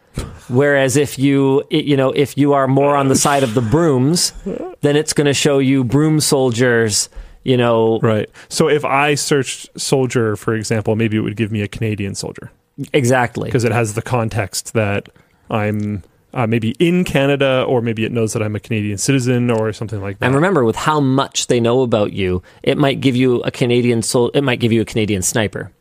Whereas 0.48 0.98
if 0.98 1.18
you, 1.18 1.64
you 1.70 1.96
know, 1.96 2.12
if 2.12 2.38
you 2.38 2.54
are 2.54 2.68
more 2.68 2.96
on 2.96 3.08
the 3.08 3.16
side 3.16 3.44
of 3.44 3.54
the 3.54 3.62
brooms, 3.62 4.34
then 4.82 4.96
it's 4.96 5.14
going 5.14 5.26
to 5.26 5.34
show 5.34 5.60
you 5.60 5.84
broom 5.84 6.20
soldiers. 6.20 7.10
You 7.44 7.58
know, 7.58 8.00
Right. 8.00 8.30
So 8.50 8.70
if 8.70 8.86
I 8.86 9.16
searched 9.16 9.70
soldier, 9.80 10.36
for 10.36 10.54
example, 10.54 10.96
maybe 10.96 11.18
it 11.18 11.22
would 11.22 11.36
give 11.36 11.52
me 11.52 11.62
a 11.62 11.68
Canadian 11.68 12.14
soldier 12.14 12.52
exactly. 12.94 13.46
because 13.46 13.64
it 13.64 13.72
has 13.72 13.96
the 13.96 14.02
context 14.04 14.74
that 14.74 15.10
I'm 15.50 16.04
uh, 16.34 16.46
maybe 16.46 16.76
in 16.78 17.04
Canada 17.04 17.66
or 17.68 17.82
maybe 17.82 18.06
it 18.06 18.12
knows 18.12 18.34
that 18.34 18.44
I'm 18.44 18.56
a 18.56 18.60
Canadian 18.60 19.00
citizen 19.00 19.50
or 19.50 19.74
something 19.74 20.02
like 20.02 20.20
that. 20.20 20.26
And 20.28 20.36
remember, 20.36 20.64
with 20.64 20.76
how 20.76 21.00
much 21.00 21.48
they 21.48 21.60
know 21.60 21.82
about 21.82 22.14
you, 22.14 22.44
it 22.62 22.78
might 22.78 23.02
give 23.02 23.16
you 23.16 23.42
a 23.42 23.50
Canadian 23.50 24.04
sol- 24.04 24.30
It 24.30 24.42
might 24.42 24.60
give 24.60 24.72
you 24.72 24.82
a 24.82 24.86
Canadian 24.86 25.24
sniper 25.24 25.72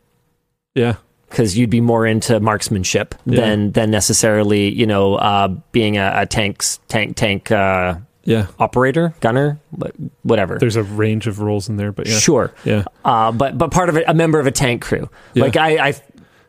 yeah. 0.75 0.95
Because 1.31 1.57
you'd 1.57 1.69
be 1.71 1.81
more 1.81 2.05
into 2.05 2.39
marksmanship 2.39 3.15
Yeah. 3.25 3.39
than 3.41 3.71
than 3.71 3.89
necessarily, 3.89 4.69
you 4.69 4.85
know, 4.85 5.15
uh, 5.15 5.47
being 5.71 5.97
a, 5.97 6.11
a 6.17 6.25
tanks 6.27 6.79
tank 6.89 7.15
tank 7.15 7.49
uh, 7.51 7.95
Yeah. 8.25 8.47
operator, 8.59 9.13
gunner, 9.21 9.59
wha- 9.71 9.89
whatever. 10.23 10.59
There's 10.59 10.75
a 10.75 10.83
range 10.83 11.25
of 11.27 11.39
roles 11.39 11.69
in 11.69 11.77
there, 11.77 11.91
but 11.91 12.07
yeah. 12.07 12.19
Sure, 12.19 12.53
Yeah. 12.65 12.83
uh, 13.03 13.31
but 13.31 13.57
but 13.57 13.71
part 13.71 13.89
of 13.89 13.97
it, 13.97 14.03
a 14.07 14.13
member 14.13 14.39
of 14.39 14.45
a 14.45 14.51
tank 14.51 14.81
crew. 14.83 15.09
Yeah. 15.33 15.43
Like 15.45 15.57
I, 15.57 15.69
I, 15.87 15.93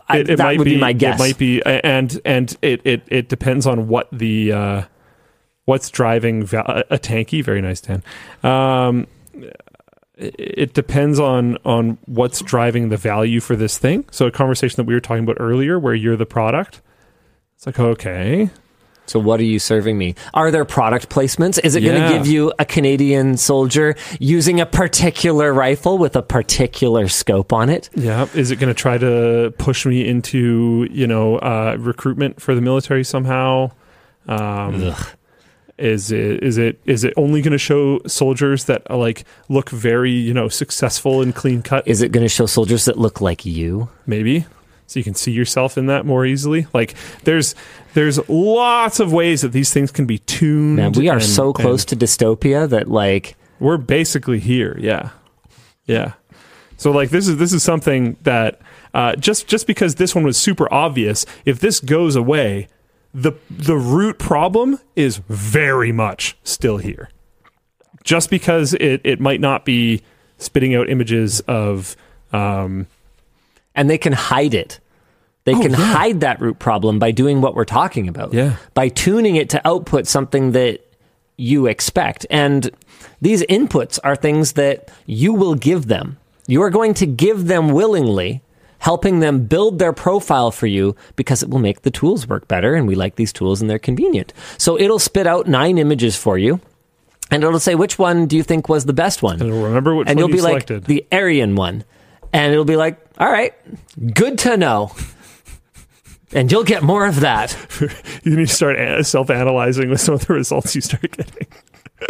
I 0.08 0.18
It, 0.18 0.30
it 0.30 0.36
that 0.36 0.44
might 0.44 0.58
would 0.58 0.64
be, 0.64 0.76
my 0.78 0.92
guess. 0.92 1.18
It 1.18 1.22
might 1.22 1.38
be, 1.38 1.62
and 1.64 2.20
and 2.24 2.54
it 2.60 2.80
it, 2.84 3.02
it 3.08 3.28
depends 3.28 3.66
on 3.66 3.88
what 3.88 4.08
the 4.12 4.52
uh, 4.52 4.82
what's 5.64 5.88
driving 5.90 6.42
a 6.42 6.98
tanky. 6.98 7.42
Very 7.42 7.62
nice, 7.62 7.80
Dan. 7.80 8.02
Um, 8.42 9.06
it- 10.38 10.74
depends 10.74 11.18
on 11.18 11.58
on 11.64 11.98
what's 12.06 12.40
driving 12.42 12.88
the 12.88 12.96
value 12.96 13.40
for 13.40 13.56
this 13.56 13.78
thing. 13.78 14.04
So 14.10 14.26
a 14.26 14.30
conversation 14.30 14.76
that 14.76 14.84
we 14.84 14.94
were 14.94 15.00
talking 15.00 15.24
about 15.24 15.36
earlier, 15.40 15.78
where 15.78 15.94
you're 15.94 16.16
the 16.16 16.26
product. 16.26 16.80
It's 17.56 17.66
like 17.66 17.78
okay, 17.78 18.50
So 19.06 19.18
what 19.18 19.40
are 19.40 19.44
you 19.44 19.58
serving 19.58 19.98
me? 19.98 20.14
Are 20.32 20.50
there 20.50 20.64
product 20.64 21.08
placements? 21.08 21.58
Is 21.64 21.74
it 21.76 21.80
going 21.82 22.00
to 22.00 22.08
give 22.08 22.26
you 22.26 22.52
a 22.58 22.64
Canadian 22.64 23.36
soldier 23.36 23.94
using 24.20 24.60
a 24.60 24.66
particular 24.66 25.52
rifle 25.52 25.98
with 25.98 26.14
a 26.16 26.22
particular 26.22 27.08
scope 27.08 27.52
on 27.52 27.68
it? 27.68 27.90
yeah. 27.94 28.26
Is 28.34 28.50
it 28.50 28.56
going 28.56 28.72
to 28.74 28.80
try 28.80 28.98
to 28.98 29.52
push 29.58 29.84
me 29.86 30.06
into 30.08 30.86
you 30.90 31.06
know 31.06 31.36
uh, 31.38 31.76
recruitment 31.78 32.40
for 32.40 32.54
the 32.54 32.60
military 32.60 33.04
somehow? 33.04 33.70
Um, 34.28 34.84
Ugh. 34.84 35.06
Is 35.82 36.12
it 36.12 36.42
is 36.42 36.58
it 36.58 36.80
is 36.84 37.04
it 37.04 37.12
only 37.16 37.42
going 37.42 37.52
to 37.52 37.58
show 37.58 38.00
soldiers 38.06 38.64
that 38.64 38.88
uh, 38.88 38.96
like 38.96 39.24
look 39.48 39.68
very 39.70 40.12
you 40.12 40.32
know 40.32 40.48
successful 40.48 41.20
and 41.22 41.34
clean 41.34 41.62
cut? 41.62 41.86
Is 41.86 42.02
it 42.02 42.12
going 42.12 42.24
to 42.24 42.28
show 42.28 42.46
soldiers 42.46 42.84
that 42.86 42.98
look 42.98 43.20
like 43.20 43.44
you? 43.44 43.88
maybe. 44.06 44.46
So 44.86 44.98
you 45.00 45.04
can 45.04 45.14
see 45.14 45.32
yourself 45.32 45.78
in 45.78 45.86
that 45.86 46.04
more 46.04 46.26
easily. 46.26 46.66
Like 46.74 46.94
there's 47.24 47.54
there's 47.94 48.18
lots 48.28 49.00
of 49.00 49.10
ways 49.12 49.40
that 49.40 49.52
these 49.52 49.72
things 49.72 49.90
can 49.90 50.04
be 50.06 50.18
tuned 50.18 50.76
Man, 50.76 50.92
we 50.92 51.08
are 51.08 51.14
and- 51.16 51.24
so 51.24 51.52
close 51.52 51.84
to 51.86 51.96
dystopia 51.96 52.68
that 52.68 52.88
like 52.88 53.36
we're 53.58 53.78
basically 53.78 54.38
here 54.38 54.76
yeah. 54.78 55.10
Yeah. 55.86 56.12
So 56.76 56.90
like 56.90 57.10
this 57.10 57.26
is 57.26 57.38
this 57.38 57.52
is 57.52 57.62
something 57.62 58.16
that 58.22 58.60
uh, 58.92 59.16
just 59.16 59.46
just 59.46 59.66
because 59.66 59.94
this 59.94 60.14
one 60.14 60.24
was 60.24 60.36
super 60.36 60.72
obvious 60.72 61.24
if 61.44 61.58
this 61.60 61.80
goes 61.80 62.14
away 62.16 62.68
the 63.14 63.32
the 63.50 63.76
root 63.76 64.18
problem 64.18 64.78
is 64.96 65.18
very 65.28 65.92
much 65.92 66.36
still 66.44 66.78
here 66.78 67.10
just 68.04 68.30
because 68.30 68.74
it, 68.74 69.00
it 69.04 69.20
might 69.20 69.40
not 69.40 69.64
be 69.64 70.02
spitting 70.38 70.74
out 70.74 70.88
images 70.90 71.40
of 71.46 71.94
um, 72.32 72.86
and 73.74 73.88
they 73.88 73.98
can 73.98 74.12
hide 74.12 74.54
it. 74.54 74.80
They 75.44 75.54
Oh, 75.54 75.60
can 75.60 75.70
yeah. 75.72 75.76
hide 75.76 76.20
that 76.20 76.40
root 76.40 76.58
problem 76.58 76.98
by 76.98 77.10
doing 77.10 77.40
what 77.40 77.54
we're 77.54 77.64
talking 77.64 78.08
about. 78.08 78.32
Yeah. 78.32 78.56
By 78.74 78.88
tuning 78.88 79.36
it 79.36 79.50
to 79.50 79.66
output 79.66 80.06
something 80.06 80.52
that 80.52 80.80
you 81.36 81.66
expect. 81.66 82.26
And 82.30 82.70
these 83.20 83.42
inputs 83.44 83.98
are 84.04 84.16
things 84.16 84.52
that 84.52 84.88
you 85.06 85.32
will 85.32 85.54
give 85.54 85.86
them. 85.86 86.18
You 86.46 86.62
are 86.62 86.70
going 86.70 86.94
to 86.94 87.06
give 87.06 87.46
them 87.46 87.68
willingly, 87.70 88.42
helping 88.82 89.20
them 89.20 89.46
build 89.46 89.78
their 89.78 89.92
profile 89.92 90.50
for 90.50 90.66
you 90.66 90.96
because 91.14 91.40
it 91.40 91.48
will 91.48 91.60
make 91.60 91.82
the 91.82 91.90
tools 91.90 92.26
work 92.26 92.48
better. 92.48 92.74
And 92.74 92.88
we 92.88 92.96
like 92.96 93.14
these 93.14 93.32
tools 93.32 93.60
and 93.60 93.70
they're 93.70 93.78
convenient. 93.78 94.32
So 94.58 94.76
it'll 94.76 94.98
spit 94.98 95.24
out 95.24 95.46
nine 95.46 95.78
images 95.78 96.16
for 96.16 96.36
you. 96.36 96.60
And 97.30 97.44
it'll 97.44 97.60
say, 97.60 97.76
which 97.76 97.96
one 97.96 98.26
do 98.26 98.36
you 98.36 98.42
think 98.42 98.68
was 98.68 98.84
the 98.84 98.92
best 98.92 99.22
one? 99.22 99.40
and 99.40 99.48
it'll 99.48 99.62
remember 99.62 99.94
which 99.94 100.08
and 100.08 100.16
one 100.16 100.18
you'll 100.18 100.30
you 100.30 100.34
be 100.34 100.40
selected 100.40 100.80
like 100.80 100.86
the 100.88 101.06
Aryan 101.12 101.54
one, 101.54 101.84
and 102.32 102.52
it'll 102.52 102.64
be 102.64 102.76
like, 102.76 103.00
all 103.18 103.30
right, 103.30 103.54
good 104.14 104.36
to 104.40 104.56
know. 104.56 104.92
And 106.32 106.50
you'll 106.50 106.64
get 106.64 106.82
more 106.82 107.06
of 107.06 107.20
that. 107.20 107.56
you 108.24 108.36
need 108.36 108.48
to 108.48 108.54
start 108.54 109.06
self-analyzing 109.06 109.90
with 109.90 110.00
some 110.00 110.14
of 110.14 110.26
the 110.26 110.34
results 110.34 110.74
you 110.74 110.80
start 110.80 111.10
getting 111.16 111.46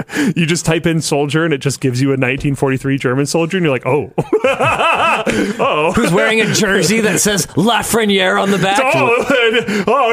you 0.37 0.47
just 0.47 0.65
type 0.65 0.87
in 0.87 1.01
soldier 1.01 1.45
and 1.45 1.53
it 1.55 1.59
just 1.59 1.81
gives 1.81 2.01
you 2.01 2.09
a 2.09 2.13
1943 2.13 2.99
german 2.99 3.27
soldier 3.27 3.57
and 3.57 3.65
you're 3.65 3.73
like 3.73 3.87
oh. 3.87 4.13
Oh. 5.59 5.93
Who's 5.95 6.13
wearing 6.13 6.41
a 6.41 6.53
jersey 6.53 7.01
that 7.01 7.21
says 7.21 7.47
Lafreniere 7.49 8.41
on 8.43 8.51
the 8.51 8.59
back? 8.59 8.81
oh, 8.83 9.85
oh 9.87 10.13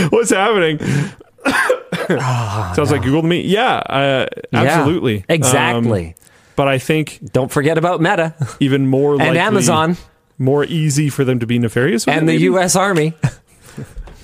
no. 0.00 0.08
What's 0.10 0.30
happening? 0.30 0.78
Sounds 2.74 2.90
like 2.90 3.02
google 3.02 3.22
to 3.22 3.28
me. 3.28 3.42
Yeah 3.42 3.76
uh, 3.76 4.26
Yeah, 4.52 4.60
absolutely. 4.62 5.24
exactly. 5.28 6.08
Um, 6.08 6.14
but 6.54 6.68
i 6.68 6.78
think 6.78 7.20
Don't 7.32 7.50
forget 7.50 7.78
about 7.78 8.00
Meta. 8.00 8.34
even 8.60 8.86
more 8.86 9.12
and 9.12 9.20
likely, 9.20 9.38
Amazon. 9.38 9.96
more 10.38 10.64
easy 10.64 11.08
for 11.08 11.24
them 11.24 11.38
to 11.40 11.46
be 11.46 11.58
nefarious 11.58 12.06
with 12.06 12.14
and 12.16 12.28
the 12.28 12.34
maybe? 12.34 12.44
U.S. 12.44 12.76
Army. 12.76 13.14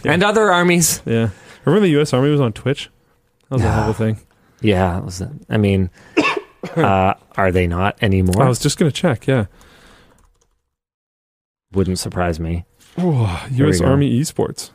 And 0.05 0.23
other 0.23 0.51
armies. 0.53 1.03
yeah. 1.07 1.31
Remember 1.65 1.87
the 1.87 2.01
us 2.01 2.13
army 2.13 2.31
was 2.31 2.41
on 2.41 2.53
twitch 2.53 2.89
that 3.49 3.57
was 3.57 3.65
a 3.65 3.73
whole 3.73 3.93
thing 3.93 4.19
Yeah, 4.61 4.99
it 4.99 5.05
was, 5.05 5.23
I 5.49 5.57
mean, 5.57 5.91
uh, 6.77 7.15
are 7.37 7.53
they 7.53 7.67
not 7.67 7.97
anymore? 8.03 8.43
I 8.43 8.49
was 8.49 8.59
just 8.59 8.79
going 8.79 8.91
to 8.91 8.97
check. 8.97 9.27
Yeah. 9.27 9.47
Wouldn't 11.73 11.99
surprise 11.99 12.41
me. 12.41 12.65
Oh, 12.97 13.47
U.S. 13.53 13.81
Army 13.81 14.19
Esports. 14.21 14.71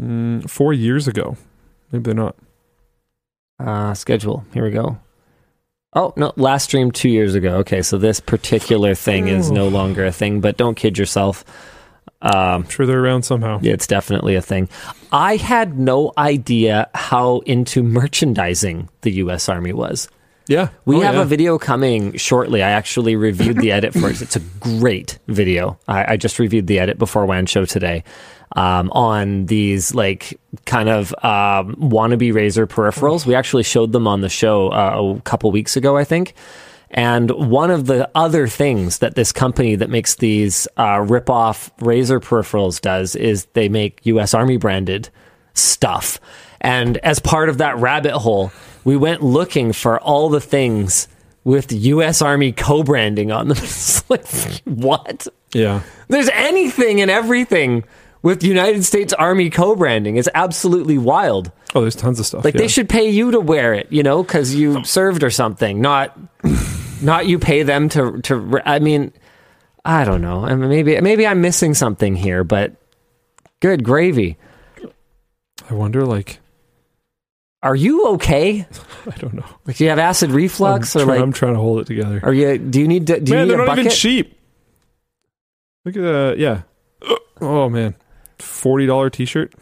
Mm, 0.00 0.48
four 0.48 0.72
years 0.72 1.06
ago. 1.06 1.36
Maybe 1.92 2.02
they're 2.04 2.14
not. 2.14 2.36
Uh, 3.60 3.94
schedule. 3.94 4.44
Here 4.52 4.64
we 4.64 4.70
go. 4.70 4.98
Oh 5.96 6.12
no! 6.16 6.32
Last 6.34 6.64
stream 6.64 6.90
two 6.90 7.08
years 7.08 7.36
ago. 7.36 7.58
Okay, 7.58 7.80
so 7.80 7.98
this 7.98 8.18
particular 8.18 8.96
thing 8.96 9.28
is 9.28 9.52
no 9.52 9.68
longer 9.68 10.04
a 10.04 10.10
thing. 10.10 10.40
But 10.40 10.56
don't 10.56 10.74
kid 10.74 10.98
yourself. 10.98 11.44
Um, 12.24 12.32
I'm 12.64 12.68
sure 12.68 12.86
they're 12.86 13.02
around 13.04 13.22
somehow. 13.24 13.60
it's 13.62 13.86
definitely 13.86 14.34
a 14.34 14.42
thing. 14.42 14.68
I 15.12 15.36
had 15.36 15.78
no 15.78 16.12
idea 16.16 16.88
how 16.94 17.40
into 17.40 17.82
merchandising 17.82 18.88
the 19.02 19.10
U.S. 19.12 19.48
Army 19.48 19.72
was. 19.72 20.08
Yeah. 20.46 20.68
We 20.84 20.96
Oh, 20.96 21.00
have 21.00 21.14
yeah. 21.14 21.22
a 21.22 21.24
video 21.24 21.58
coming 21.58 22.16
shortly. 22.16 22.62
I 22.62 22.70
actually 22.70 23.16
reviewed 23.16 23.58
the 23.58 23.72
edit 23.72 23.94
for 23.94 24.10
it. 24.10 24.20
It's 24.20 24.36
a 24.36 24.40
great 24.60 25.18
video. 25.26 25.78
I, 25.88 26.12
I 26.12 26.16
just 26.16 26.38
reviewed 26.38 26.66
the 26.66 26.78
edit 26.78 26.98
before 26.98 27.24
WAN 27.26 27.46
show 27.46 27.64
today 27.64 28.04
um, 28.54 28.90
on 28.92 29.46
these 29.46 29.94
like 29.94 30.38
kind 30.66 30.88
of 30.90 31.12
um, 31.24 31.76
wannabe 31.76 32.32
Razer 32.32 32.66
peripherals. 32.66 33.24
We 33.26 33.34
actually 33.34 33.62
showed 33.62 33.92
them 33.92 34.06
on 34.06 34.20
the 34.20 34.28
show 34.28 34.68
uh, 34.68 35.14
a 35.16 35.20
couple 35.22 35.50
weeks 35.50 35.76
ago, 35.76 35.96
I 35.96 36.04
think. 36.04 36.34
And 36.90 37.30
one 37.30 37.70
of 37.70 37.86
the 37.86 38.08
other 38.14 38.46
things 38.46 38.98
that 38.98 39.14
this 39.16 39.32
company 39.32 39.74
that 39.76 39.90
makes 39.90 40.16
these 40.16 40.68
uh, 40.76 41.04
rip-off 41.06 41.74
Razer 41.78 42.20
peripherals 42.20 42.80
does 42.80 43.16
is 43.16 43.46
they 43.54 43.68
make 43.68 44.00
U.S. 44.04 44.32
Army 44.32 44.56
branded 44.56 45.08
stuff. 45.54 46.20
And 46.60 46.98
as 46.98 47.18
part 47.18 47.48
of 47.48 47.58
that 47.58 47.76
rabbit 47.78 48.12
hole, 48.12 48.52
we 48.84 48.96
went 48.96 49.22
looking 49.22 49.72
for 49.72 49.98
all 50.00 50.28
the 50.28 50.40
things 50.40 51.08
with 51.42 51.72
U.S. 51.72 52.22
Army 52.22 52.52
co-branding 52.52 53.30
on 53.30 53.48
them. 53.48 53.58
It's 53.62 54.08
like, 54.10 54.26
what? 54.64 55.26
Yeah. 55.52 55.82
There's 56.08 56.28
anything 56.30 57.00
and 57.00 57.10
everything 57.10 57.84
with 58.22 58.42
United 58.42 58.84
States 58.84 59.12
Army 59.12 59.50
co-branding. 59.50 60.16
It's 60.16 60.28
absolutely 60.34 60.98
wild. 60.98 61.52
Oh, 61.74 61.80
there's 61.80 61.94
tons 61.94 62.20
of 62.20 62.26
stuff. 62.26 62.44
Like 62.44 62.54
yeah. 62.54 62.60
they 62.60 62.68
should 62.68 62.88
pay 62.88 63.10
you 63.10 63.30
to 63.32 63.40
wear 63.40 63.74
it, 63.74 63.90
you 63.90 64.02
know, 64.02 64.22
because 64.22 64.54
you 64.54 64.84
served 64.84 65.22
or 65.22 65.30
something. 65.30 65.80
Not, 65.80 66.18
not 67.04 67.26
you 67.26 67.38
pay 67.38 67.62
them 67.62 67.88
to 67.90 68.20
to. 68.22 68.60
I 68.64 68.78
mean, 68.78 69.12
I 69.84 70.04
don't 70.04 70.20
know. 70.22 70.44
I 70.44 70.54
mean, 70.54 70.68
maybe 70.68 71.00
maybe 71.00 71.26
I'm 71.26 71.40
missing 71.40 71.74
something 71.74 72.16
here, 72.16 72.42
but 72.44 72.74
good 73.60 73.84
gravy. 73.84 74.36
I 75.70 75.74
wonder, 75.74 76.04
like, 76.04 76.40
Are 77.62 77.74
you 77.76 78.08
okay? 78.14 78.66
I 79.06 79.16
don't 79.18 79.34
know. 79.34 79.46
Like, 79.66 79.76
do 79.76 79.84
you 79.84 79.90
have 79.90 79.98
acid 79.98 80.30
reflux, 80.30 80.94
I'm, 80.94 81.02
or 81.02 81.04
try- 81.04 81.14
like, 81.14 81.22
I'm 81.22 81.32
trying 81.32 81.54
to 81.54 81.60
hold 81.60 81.80
it 81.80 81.86
together. 81.86 82.20
are 82.22 82.32
you? 82.34 82.58
Do 82.58 82.80
you 82.80 82.88
need 82.88 83.06
to? 83.06 83.20
Do 83.20 83.32
man, 83.32 83.42
you 83.42 83.48
they're 83.48 83.58
need 83.58 83.62
a 83.62 83.66
not 83.66 83.72
even 83.78 83.84
bucket? 83.86 83.98
cheap. 83.98 84.38
Look 85.84 85.96
at 85.96 86.02
that. 86.02 86.38
Yeah. 86.38 86.62
Oh, 87.40 87.68
man. 87.68 87.94
$40 88.38 89.12
t 89.12 89.24
shirt. 89.26 89.52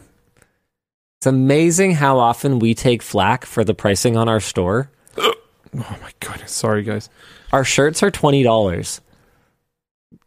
It's 1.17 1.25
amazing 1.25 1.95
how 1.95 2.19
often 2.19 2.59
we 2.59 2.75
take 2.75 3.01
flack 3.01 3.45
for 3.45 3.63
the 3.63 3.73
pricing 3.73 4.15
on 4.15 4.29
our 4.29 4.39
store. 4.39 4.91
Oh, 5.75 5.97
my 6.01 6.11
goodness. 6.19 6.51
Sorry, 6.51 6.83
guys. 6.83 7.09
Our 7.51 7.63
shirts 7.63 8.03
are 8.03 8.11
twenty 8.11 8.43
dollars. 8.43 9.01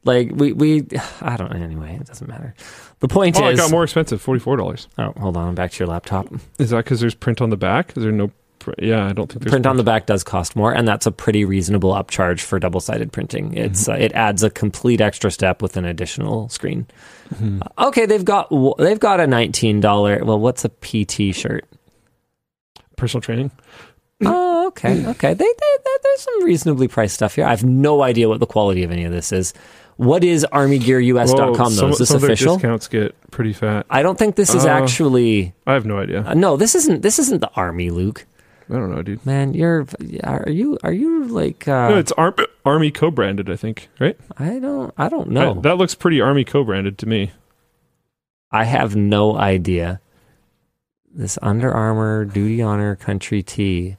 Like 0.05 0.31
we 0.33 0.53
we 0.53 0.87
I 1.21 1.37
don't 1.37 1.53
know 1.53 1.63
anyway. 1.63 1.97
It 2.01 2.07
doesn't 2.07 2.29
matter. 2.29 2.55
The 3.01 3.09
point 3.09 3.37
is 3.37 3.43
Oh, 3.43 3.49
it 3.49 3.55
is. 3.55 3.61
got 3.61 3.71
more 3.71 3.85
expensive 3.85 4.25
$44. 4.25 4.87
oh, 4.99 5.13
hold 5.21 5.37
on. 5.37 5.55
Back 5.55 5.73
to 5.73 5.79
your 5.81 5.89
laptop. 5.89 6.29
Is 6.59 6.71
that 6.71 6.85
because 6.85 7.01
there's 7.01 7.15
print 7.15 7.41
on 7.43 7.51
the 7.51 7.57
back? 7.57 7.97
Is 7.97 8.03
there 8.05 8.13
no. 8.13 8.31
Pr- 8.61 8.71
yeah, 8.79 9.05
I 9.07 9.13
don't 9.13 9.27
think 9.31 9.43
there's 9.43 9.51
print 9.51 9.67
on 9.67 9.77
the 9.77 9.83
back 9.85 10.07
does 10.07 10.25
cost 10.25 10.57
more, 10.57 10.73
and 10.73 10.87
that's 10.89 11.07
a 11.07 11.13
pretty 11.13 11.45
reasonable 11.45 11.93
upcharge 11.93 12.41
for 12.41 12.59
double 12.59 12.81
sided 12.81 13.13
printing. 13.13 13.55
It's 13.55 13.89
uh, 13.89 13.93
it 13.95 14.13
adds 14.13 14.43
a 14.43 14.49
complete 14.51 15.01
extra 15.01 15.31
step 15.31 15.61
with 15.61 15.77
an 15.77 15.85
additional 15.85 16.49
screen. 16.49 16.87
Mhm. 17.35 17.63
Uh, 17.77 17.89
okay, 17.89 18.07
they've 18.07 18.25
got 18.25 18.49
they've 18.79 18.99
got 19.01 19.21
a 19.21 19.27
nineteen 19.27 19.81
dollar. 19.81 20.25
Well, 20.25 20.39
what's 20.41 20.65
a 20.65 20.69
PT 20.71 21.35
shirt? 21.35 21.65
personal 22.97 23.21
training. 23.21 23.51
Oh, 24.67 24.69
okay, 24.69 25.07
okay. 25.07 25.35
They, 25.35 25.45
they, 25.45 25.77
they, 25.85 25.91
there's 26.03 26.21
some 26.21 26.45
reasonably 26.45 26.89
priced 26.89 27.15
stuff 27.15 27.35
here. 27.35 27.45
I 27.47 27.51
have 27.51 27.65
no 27.65 28.03
idea 28.03 28.29
what 28.29 28.41
the 28.41 28.47
quality 28.47 28.83
of 28.83 28.91
any 28.91 29.05
of 29.05 29.13
this 29.13 29.33
is. 29.33 29.55
What 29.97 30.23
is 30.25 30.47
ArmyGearUS.com 30.53 31.57
though? 31.57 31.69
some, 31.71 31.91
Is 31.91 31.99
this 31.99 32.09
some 32.09 32.17
of 32.17 32.21
their 32.23 32.33
official? 32.33 32.57
discounts 32.57 32.87
get 32.89 33.15
pretty 33.31 33.53
fat. 33.55 33.87
I 33.89 34.03
don't 34.03 34.19
think 34.19 34.37
this 34.37 34.55
is 34.55 34.65
Uh, 34.67 34.69
actually. 34.69 35.55
I 35.67 35.73
have 35.73 35.87
no 35.87 35.99
idea. 35.99 36.23
Uh, 36.23 36.35
no, 36.35 36.57
this 36.57 36.75
isn't. 36.75 37.03
This 37.03 37.19
isn't 37.19 37.41
the 37.41 37.51
army, 37.57 37.91
Luke. 37.91 38.27
I 38.69 38.75
don't 38.75 38.95
know, 38.95 39.01
dude. 39.01 39.25
Man, 39.25 39.55
you're. 39.55 39.87
Are 40.25 40.51
you? 40.51 40.77
Are 40.83 40.93
you 40.93 41.25
like? 41.29 41.67
Uh, 41.67 41.91
no, 41.91 41.99
it's 41.99 42.13
Ar- 42.13 42.35
Army 42.65 42.91
co-branded, 42.91 43.49
I 43.49 43.57
think, 43.57 43.89
right? 44.01 44.19
I 44.39 44.59
don't. 44.59 44.93
I 44.99 45.09
don't 45.09 45.31
know. 45.31 45.57
I- 45.57 45.61
that 45.61 45.79
looks 45.79 45.95
pretty 45.95 46.21
Army 46.21 46.45
co-branded 46.45 46.99
to 46.99 47.07
me. 47.07 47.31
I 48.51 48.65
have 48.65 48.95
no 48.97 49.37
idea. 49.37 50.01
This 51.15 51.39
Under 51.41 51.73
Armour 51.73 52.27
Duty 52.27 52.61
Honor 52.61 52.97
Country 52.97 53.43
T, 53.43 53.97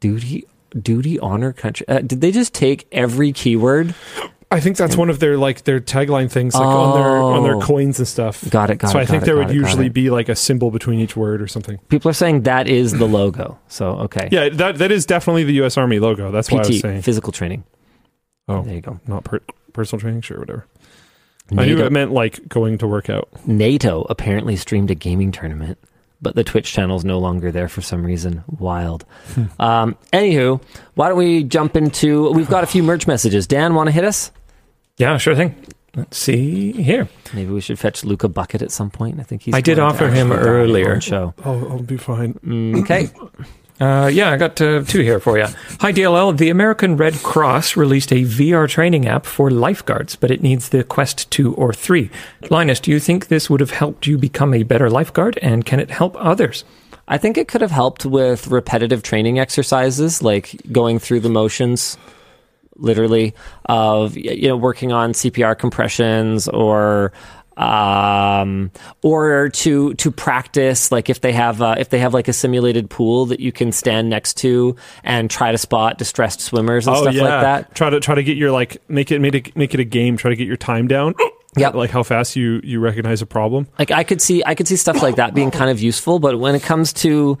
Duty 0.00 0.44
Duty 0.80 1.18
Honor 1.18 1.52
Country. 1.52 1.86
Uh, 1.88 1.98
did 2.00 2.20
they 2.20 2.30
just 2.32 2.54
take 2.54 2.86
every 2.92 3.32
keyword? 3.32 3.94
I 4.52 4.58
think 4.58 4.76
that's 4.76 4.96
one 4.96 5.10
of 5.10 5.20
their 5.20 5.36
like 5.38 5.62
their 5.62 5.78
tagline 5.78 6.28
things, 6.30 6.54
like 6.54 6.64
on 6.66 7.00
their 7.00 7.08
on 7.08 7.42
their 7.44 7.54
Oh. 7.56 7.60
coins 7.60 7.98
and 8.00 8.08
stuff. 8.08 8.48
Got 8.50 8.70
it. 8.70 8.76
Got 8.78 8.90
so 8.90 8.98
it. 8.98 9.02
I 9.02 9.06
think 9.06 9.20
got 9.20 9.26
there 9.26 9.36
would 9.36 9.50
it, 9.50 9.54
usually 9.54 9.86
it. 9.86 9.92
be 9.92 10.10
like 10.10 10.28
a 10.28 10.34
symbol 10.34 10.72
between 10.72 10.98
each 10.98 11.16
word 11.16 11.40
or 11.40 11.46
something. 11.46 11.78
People 11.88 12.10
are 12.10 12.14
saying 12.14 12.42
that 12.42 12.66
is 12.66 12.92
the 12.92 13.06
logo. 13.06 13.58
So 13.68 13.90
okay. 14.00 14.28
Yeah, 14.32 14.48
that 14.48 14.78
that 14.78 14.90
is 14.90 15.06
definitely 15.06 15.44
the 15.44 15.52
U.S. 15.54 15.76
Army 15.76 16.00
logo. 16.00 16.32
That's 16.32 16.50
what 16.50 16.64
I 16.66 16.68
was 16.68 16.80
saying. 16.80 17.02
physical 17.02 17.32
training. 17.32 17.62
Oh, 18.48 18.62
There 18.62 18.74
you 18.74 18.80
go. 18.80 18.98
not 19.06 19.22
per- 19.22 19.40
personal 19.72 20.00
training, 20.00 20.22
sure, 20.22 20.40
whatever. 20.40 20.66
I 21.56 21.66
knew 21.66 21.78
it 21.84 21.92
meant 21.92 22.10
like 22.12 22.48
going 22.48 22.78
to 22.78 22.88
work 22.88 23.08
out. 23.08 23.28
NATO 23.46 24.04
apparently 24.10 24.56
streamed 24.56 24.90
a 24.90 24.94
gaming 24.96 25.30
tournament, 25.30 25.78
but 26.22 26.34
the 26.34 26.44
Twitch 26.44 26.72
channel's 26.72 27.04
no 27.04 27.18
longer 27.18 27.50
there 27.50 27.68
for 27.68 27.80
some 27.82 28.04
reason. 28.04 28.44
Wild. 28.48 29.04
Hmm. 29.34 29.44
um, 29.60 29.96
anywho, 30.12 30.60
why 30.94 31.08
don't 31.08 31.18
we 31.18 31.44
jump 31.44 31.76
into? 31.76 32.30
We've 32.32 32.48
got 32.48 32.64
a 32.64 32.66
few 32.66 32.82
merch 32.82 33.06
messages. 33.06 33.46
Dan, 33.46 33.74
want 33.74 33.88
to 33.88 33.92
hit 33.92 34.04
us? 34.04 34.30
Yeah, 34.98 35.16
sure 35.16 35.34
thing. 35.34 35.54
Let's 35.96 36.18
see 36.18 36.72
here. 36.72 37.08
Maybe 37.34 37.50
we 37.50 37.60
should 37.60 37.78
fetch 37.78 38.04
Luke 38.04 38.22
a 38.22 38.28
bucket 38.28 38.62
at 38.62 38.70
some 38.70 38.90
point. 38.90 39.18
I 39.18 39.24
think 39.24 39.42
he's. 39.42 39.54
I 39.54 39.60
did 39.60 39.78
offer 39.80 40.08
him 40.08 40.30
earlier. 40.30 40.92
on 40.94 41.00
Show. 41.00 41.34
Oh, 41.44 41.68
I'll 41.68 41.82
be 41.82 41.96
fine. 41.96 42.34
Mm, 42.34 42.82
Okay. 42.82 43.08
Uh, 43.80 44.10
yeah, 44.12 44.30
I 44.30 44.36
got 44.36 44.60
uh, 44.60 44.82
two 44.82 45.00
here 45.00 45.18
for 45.20 45.38
you. 45.38 45.46
Hi, 45.80 45.90
DLL. 45.90 46.36
The 46.36 46.50
American 46.50 46.98
Red 46.98 47.14
Cross 47.22 47.78
released 47.78 48.12
a 48.12 48.24
VR 48.24 48.68
training 48.68 49.06
app 49.06 49.24
for 49.24 49.50
lifeguards, 49.50 50.16
but 50.16 50.30
it 50.30 50.42
needs 50.42 50.68
the 50.68 50.84
Quest 50.84 51.30
2 51.30 51.54
or 51.54 51.72
3. 51.72 52.10
Linus, 52.50 52.78
do 52.78 52.90
you 52.90 53.00
think 53.00 53.28
this 53.28 53.48
would 53.48 53.60
have 53.60 53.70
helped 53.70 54.06
you 54.06 54.18
become 54.18 54.52
a 54.52 54.64
better 54.64 54.90
lifeguard, 54.90 55.38
and 55.40 55.64
can 55.64 55.80
it 55.80 55.90
help 55.90 56.14
others? 56.18 56.62
I 57.08 57.16
think 57.16 57.38
it 57.38 57.48
could 57.48 57.62
have 57.62 57.70
helped 57.70 58.04
with 58.04 58.48
repetitive 58.48 59.02
training 59.02 59.38
exercises, 59.38 60.22
like 60.22 60.60
going 60.70 60.98
through 60.98 61.20
the 61.20 61.30
motions, 61.30 61.96
literally, 62.76 63.34
of 63.64 64.14
you 64.14 64.48
know 64.48 64.56
working 64.58 64.92
on 64.92 65.12
CPR 65.14 65.58
compressions 65.58 66.48
or 66.48 67.12
um, 67.60 68.70
or 69.02 69.50
to 69.50 69.92
to 69.94 70.10
practice 70.10 70.90
like 70.90 71.10
if 71.10 71.20
they 71.20 71.32
have 71.32 71.60
uh, 71.60 71.74
if 71.78 71.90
they 71.90 71.98
have 71.98 72.14
like 72.14 72.26
a 72.26 72.32
simulated 72.32 72.88
pool 72.88 73.26
that 73.26 73.38
you 73.38 73.52
can 73.52 73.70
stand 73.70 74.08
next 74.08 74.38
to 74.38 74.76
and 75.04 75.30
try 75.30 75.52
to 75.52 75.58
spot 75.58 75.98
distressed 75.98 76.40
swimmers 76.40 76.86
and 76.86 76.96
stuff 76.96 77.14
like 77.14 77.14
that. 77.14 77.74
Try 77.74 77.90
to 77.90 78.00
try 78.00 78.14
to 78.14 78.22
get 78.22 78.38
your 78.38 78.50
like 78.50 78.82
make 78.88 79.12
it 79.12 79.20
make 79.20 79.34
it 79.34 79.54
make 79.56 79.74
it 79.74 79.80
a 79.80 79.84
game. 79.84 80.16
Try 80.16 80.30
to 80.30 80.36
get 80.36 80.48
your 80.48 80.56
time 80.56 80.88
down. 80.88 81.14
Yep. 81.56 81.74
Like 81.74 81.90
how 81.90 82.04
fast 82.04 82.36
you 82.36 82.60
you 82.62 82.78
recognize 82.78 83.22
a 83.22 83.26
problem. 83.26 83.66
Like 83.76 83.90
I 83.90 84.04
could 84.04 84.22
see 84.22 84.40
I 84.46 84.54
could 84.54 84.68
see 84.68 84.76
stuff 84.76 85.02
like 85.02 85.16
that 85.16 85.34
being 85.34 85.50
kind 85.50 85.68
of 85.68 85.80
useful, 85.80 86.20
but 86.20 86.38
when 86.38 86.54
it 86.54 86.62
comes 86.62 86.92
to 86.92 87.38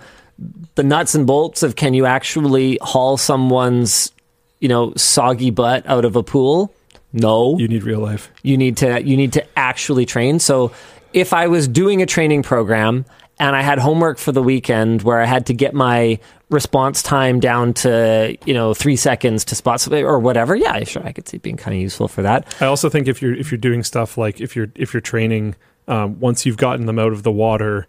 the 0.74 0.82
nuts 0.82 1.14
and 1.14 1.28
bolts 1.28 1.62
of 1.62 1.76
can 1.76 1.94
you 1.94 2.06
actually 2.06 2.76
haul 2.82 3.16
someone's 3.16 4.10
you 4.58 4.68
know 4.68 4.92
soggy 4.96 5.50
butt 5.50 5.86
out 5.86 6.04
of 6.04 6.16
a 6.16 6.24
pool? 6.24 6.74
No. 7.12 7.58
You 7.58 7.68
need 7.68 7.82
real 7.82 8.00
life. 8.00 8.30
you 8.42 8.56
need 8.56 8.76
to 8.78 9.02
you 9.02 9.16
need 9.16 9.32
to 9.34 9.44
actually 9.58 10.06
train 10.06 10.38
so 10.38 10.72
if 11.12 11.32
i 11.32 11.48
was 11.48 11.66
doing 11.66 12.02
a 12.02 12.06
training 12.06 12.42
program 12.42 13.04
and 13.38 13.56
i 13.56 13.62
had 13.62 13.78
homework 13.78 14.18
for 14.18 14.30
the 14.32 14.42
weekend 14.42 15.02
where 15.02 15.20
i 15.20 15.24
had 15.24 15.46
to 15.46 15.54
get 15.54 15.74
my 15.74 16.18
response 16.50 17.02
time 17.02 17.40
down 17.40 17.72
to 17.74 18.36
you 18.44 18.54
know 18.54 18.74
three 18.74 18.96
seconds 18.96 19.44
to 19.44 19.54
spot 19.54 19.80
something 19.80 20.04
or 20.04 20.18
whatever 20.20 20.54
yeah 20.54 20.82
sure 20.84 21.04
i 21.04 21.12
could 21.12 21.26
see 21.28 21.36
it 21.36 21.42
being 21.42 21.56
kind 21.56 21.74
of 21.76 21.80
useful 21.82 22.06
for 22.08 22.22
that 22.22 22.54
I 22.60 22.66
also 22.66 22.88
think 22.88 23.08
if 23.08 23.20
you're 23.22 23.34
if 23.34 23.50
you're 23.50 23.58
doing 23.58 23.82
stuff 23.82 24.16
like 24.16 24.40
if 24.40 24.54
you're 24.54 24.68
if 24.76 24.92
you're 24.94 25.00
training, 25.00 25.54
um, 25.88 26.20
once 26.20 26.46
you've 26.46 26.56
gotten 26.58 26.86
them 26.86 26.98
out 26.98 27.12
of 27.12 27.22
the 27.24 27.32
water, 27.32 27.86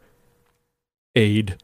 aid. 1.15 1.57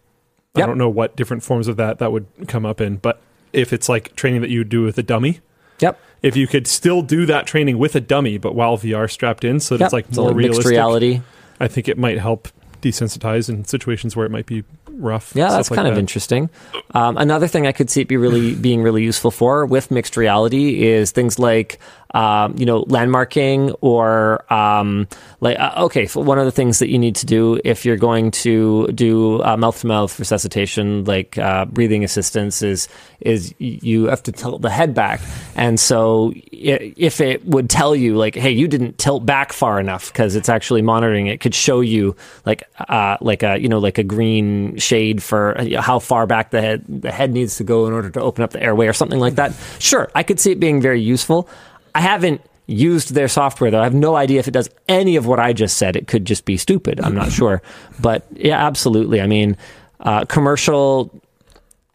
I 0.55 0.61
don't 0.61 0.77
know 0.79 0.89
what 0.89 1.15
different 1.15 1.43
forms 1.43 1.67
of 1.67 1.77
that 1.77 1.99
that 1.99 2.11
would 2.11 2.25
come 2.47 2.65
up 2.65 2.81
in, 2.81 2.97
but 2.97 3.21
if 3.53 3.71
it's 3.73 3.87
like 3.87 4.15
training 4.15 4.41
that 4.41 4.49
you 4.49 4.59
would 4.61 4.69
do 4.69 4.81
with 4.81 4.97
a 4.97 5.03
dummy, 5.03 5.39
yep 5.79 5.99
if 6.23 6.35
you 6.35 6.47
could 6.47 6.67
still 6.67 7.01
do 7.01 7.25
that 7.27 7.45
training 7.45 7.77
with 7.77 7.95
a 7.95 7.99
dummy, 7.99 8.39
but 8.39 8.55
while 8.55 8.77
VR 8.77 9.09
strapped 9.09 9.43
in, 9.43 9.59
so 9.59 9.77
that 9.77 9.81
yep. 9.81 9.87
it's 9.87 9.93
like 9.93 10.05
So 10.11 10.23
more 10.23 10.33
mixed 10.33 10.47
realistic, 10.49 10.71
reality 10.71 11.21
I 11.59 11.67
think 11.67 11.87
it 11.87 11.97
might 11.97 12.19
help 12.19 12.47
desensitize 12.81 13.49
in 13.49 13.65
situations 13.65 14.15
where 14.15 14.25
it 14.25 14.31
might 14.31 14.45
be 14.45 14.63
rough. 14.97 15.31
Yeah, 15.35 15.49
that's 15.49 15.69
like 15.71 15.77
kind 15.77 15.87
of 15.87 15.93
interesting. 15.99 16.49
Um, 16.93 17.17
another 17.17 17.47
thing 17.47 17.67
I 17.67 17.71
could 17.71 17.89
see 17.89 18.01
it 18.01 18.07
be 18.07 18.17
really 18.17 18.55
being 18.55 18.81
really 18.81 19.03
useful 19.03 19.31
for 19.31 19.65
with 19.65 19.91
mixed 19.91 20.17
reality 20.17 20.83
is 20.85 21.11
things 21.11 21.37
like 21.39 21.79
um, 22.13 22.55
you 22.57 22.65
know 22.65 22.83
landmarking 22.85 23.75
or 23.81 24.51
um, 24.53 25.07
like 25.41 25.59
uh, 25.59 25.73
okay, 25.85 26.07
one 26.07 26.39
of 26.39 26.45
the 26.45 26.51
things 26.51 26.79
that 26.79 26.89
you 26.89 26.97
need 26.97 27.15
to 27.17 27.25
do 27.25 27.59
if 27.65 27.85
you're 27.85 27.97
going 27.97 28.31
to 28.31 28.87
do 28.93 29.39
mouth 29.57 29.81
to 29.81 29.87
mouth 29.87 30.17
resuscitation, 30.19 31.03
like 31.03 31.37
uh, 31.37 31.65
breathing 31.65 32.03
assistance, 32.03 32.61
is 32.61 32.87
is 33.19 33.53
you 33.59 34.05
have 34.05 34.23
to 34.23 34.31
tilt 34.31 34.61
the 34.61 34.69
head 34.69 34.93
back, 34.93 35.19
and 35.55 35.79
so 35.79 36.31
i- 36.53 36.93
if 36.95 37.19
it 37.19 37.45
would 37.45 37.69
tell 37.69 37.93
you 37.95 38.15
like, 38.15 38.35
hey, 38.35 38.51
you 38.51 38.67
didn't 38.67 38.97
tilt 38.97 39.25
back 39.25 39.51
far 39.51 39.79
enough 39.79 40.11
because 40.11 40.35
it's 40.35 40.49
actually 40.49 40.81
monitoring, 40.81 41.27
it 41.27 41.41
could 41.41 41.53
show 41.53 41.81
you 41.81 42.15
like 42.45 42.63
uh, 42.87 43.17
like 43.21 43.43
a 43.43 43.57
you 43.59 43.67
know 43.67 43.79
like 43.79 43.97
a 43.97 44.03
green 44.03 44.77
shade 44.87 45.21
for 45.21 45.59
uh, 45.59 45.81
how 45.81 45.99
far 45.99 46.25
back 46.25 46.51
the 46.51 46.61
head 46.61 46.83
the 46.87 47.11
head 47.11 47.31
needs 47.31 47.57
to 47.57 47.63
go 47.63 47.85
in 47.87 47.93
order 47.93 48.09
to 48.09 48.21
open 48.21 48.43
up 48.43 48.51
the 48.51 48.61
airway 48.61 48.87
or 48.87 48.93
something 48.93 49.19
like 49.19 49.35
that. 49.35 49.53
Sure, 49.79 50.09
I 50.15 50.23
could 50.23 50.39
see 50.39 50.51
it 50.51 50.59
being 50.59 50.81
very 50.81 51.01
useful. 51.01 51.49
I 51.93 52.01
haven't 52.01 52.41
used 52.67 53.13
their 53.13 53.27
software 53.27 53.71
though. 53.71 53.81
I 53.81 53.83
have 53.83 53.93
no 53.93 54.15
idea 54.15 54.39
if 54.39 54.47
it 54.47 54.51
does 54.51 54.69
any 54.87 55.15
of 55.15 55.25
what 55.25 55.39
I 55.39 55.53
just 55.53 55.77
said. 55.77 55.95
It 55.95 56.07
could 56.07 56.25
just 56.25 56.45
be 56.45 56.57
stupid. 56.57 56.99
I'm 57.01 57.15
not 57.15 57.31
sure, 57.31 57.61
but 57.99 58.25
yeah, 58.33 58.65
absolutely. 58.65 59.21
I 59.21 59.27
mean, 59.27 59.57
uh, 59.99 60.25
commercial 60.25 61.11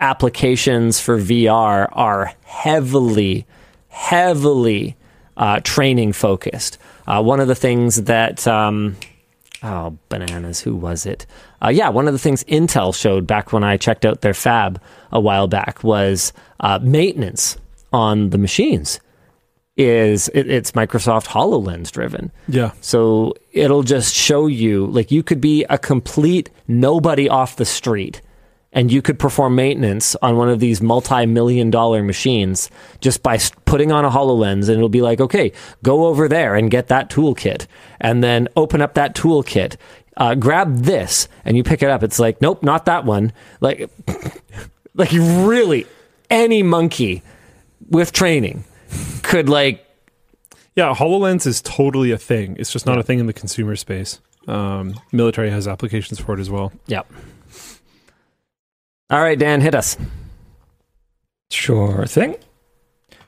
applications 0.01 1.01
for 1.01 1.19
VR 1.19 1.89
are 1.93 2.35
heavily, 2.44 3.47
heavily 3.89 4.97
uh, 5.36 5.60
training 5.62 6.12
focused. 6.12 6.78
Uh, 7.06 7.23
one 7.23 7.40
of 7.40 7.48
the 7.48 7.55
things 7.55 8.02
that, 8.02 8.47
um, 8.47 8.97
oh, 9.62 9.97
bananas, 10.09 10.60
who 10.60 10.74
was 10.74 11.06
it? 11.06 11.27
Uh, 11.62 11.68
yeah, 11.68 11.89
one 11.89 12.09
of 12.09 12.12
the 12.12 12.18
things 12.18 12.43
Intel 12.44 12.94
showed 12.94 13.26
back 13.26 13.52
when 13.52 13.62
I 13.62 13.76
checked 13.76 14.05
out 14.05 14.20
their 14.20 14.34
fab 14.34 14.80
a 15.12 15.20
while 15.20 15.47
back 15.47 15.84
was 15.84 16.32
uh, 16.60 16.80
maintenance 16.82 17.56
on 17.93 18.30
the 18.30 18.39
machines. 18.39 19.01
Is 19.76 20.28
it, 20.34 20.51
it's 20.51 20.72
Microsoft 20.72 21.26
HoloLens 21.26 21.90
driven. 21.90 22.30
Yeah. 22.47 22.72
So 22.80 23.34
it'll 23.52 23.84
just 23.84 24.14
show 24.14 24.47
you, 24.47 24.86
like, 24.86 25.10
you 25.10 25.22
could 25.22 25.40
be 25.40 25.64
a 25.70 25.78
complete 25.78 26.51
nobody 26.68 27.28
off 27.28 27.56
the 27.56 27.64
street 27.64 28.20
and 28.72 28.90
you 28.90 29.02
could 29.02 29.18
perform 29.18 29.55
maintenance 29.55 30.16
on 30.16 30.36
one 30.36 30.48
of 30.48 30.59
these 30.59 30.80
multi 30.80 31.26
million 31.26 31.70
dollar 31.70 32.02
machines 32.02 32.70
just 33.01 33.22
by 33.22 33.39
putting 33.64 33.93
on 33.93 34.05
a 34.05 34.10
HoloLens. 34.10 34.68
And 34.68 34.76
it'll 34.76 34.89
be 34.89 35.02
like, 35.02 35.20
okay, 35.20 35.52
go 35.82 36.06
over 36.06 36.28
there 36.28 36.55
and 36.55 36.70
get 36.70 36.89
that 36.89 37.10
toolkit 37.10 37.66
and 38.01 38.24
then 38.24 38.48
open 38.56 38.80
up 38.80 38.94
that 38.94 39.14
toolkit. 39.14 39.76
Uh, 40.16 40.34
grab 40.34 40.78
this 40.82 41.28
and 41.44 41.56
you 41.56 41.62
pick 41.62 41.82
it 41.82 41.89
up. 41.89 42.02
It's 42.02 42.18
like, 42.18 42.40
nope, 42.40 42.62
not 42.62 42.84
that 42.86 43.05
one. 43.05 43.32
Like, 43.60 43.90
like 44.94 45.12
really, 45.12 45.86
any 46.30 46.62
monkey 46.62 47.22
with 47.89 48.12
training 48.12 48.64
could 49.22 49.48
like 49.48 49.86
Yeah, 50.76 50.94
HoloLens 50.94 51.47
is 51.47 51.60
totally 51.62 52.10
a 52.10 52.18
thing. 52.18 52.56
It's 52.59 52.72
just 52.72 52.86
not 52.86 52.98
a 52.98 53.02
thing 53.02 53.18
in 53.18 53.26
the 53.26 53.32
consumer 53.32 53.76
space. 53.76 54.20
Um, 54.48 54.94
military 55.12 55.51
has 55.51 55.68
applications 55.68 56.18
for 56.18 56.34
it 56.34 56.40
as 56.40 56.51
well. 56.51 56.72
Yep. 56.86 57.10
All 59.10 59.20
right, 59.20 59.39
Dan, 59.39 59.60
hit 59.60 59.74
us. 59.74 59.97
Sure 61.51 62.06
thing. 62.06 62.36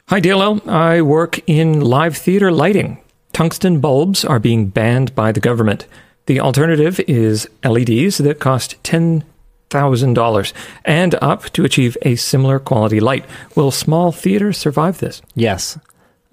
Hi, 0.09 0.20
DLL. 0.20 0.66
I 0.66 1.02
work 1.02 1.40
in 1.47 1.81
live 1.81 2.16
theater 2.16 2.51
lighting. 2.51 3.02
Tungsten 3.32 3.81
bulbs 3.81 4.24
are 4.24 4.39
being 4.39 4.69
banned 4.69 5.15
by 5.15 5.32
the 5.32 5.40
government. 5.40 5.86
The 6.27 6.41
alternative 6.41 7.01
is 7.01 7.49
LEDs 7.65 8.19
that 8.19 8.41
cost 8.41 8.83
$10,000 8.83 10.53
and 10.85 11.15
up 11.17 11.45
to 11.51 11.65
achieve 11.65 11.97
a 12.03 12.17
similar 12.17 12.59
quality 12.59 13.01
light. 13.01 13.27
Will 13.55 13.71
small 13.71 14.11
theaters 14.11 14.57
survive 14.57 14.99
this? 14.99 15.21
Yes, 15.35 15.79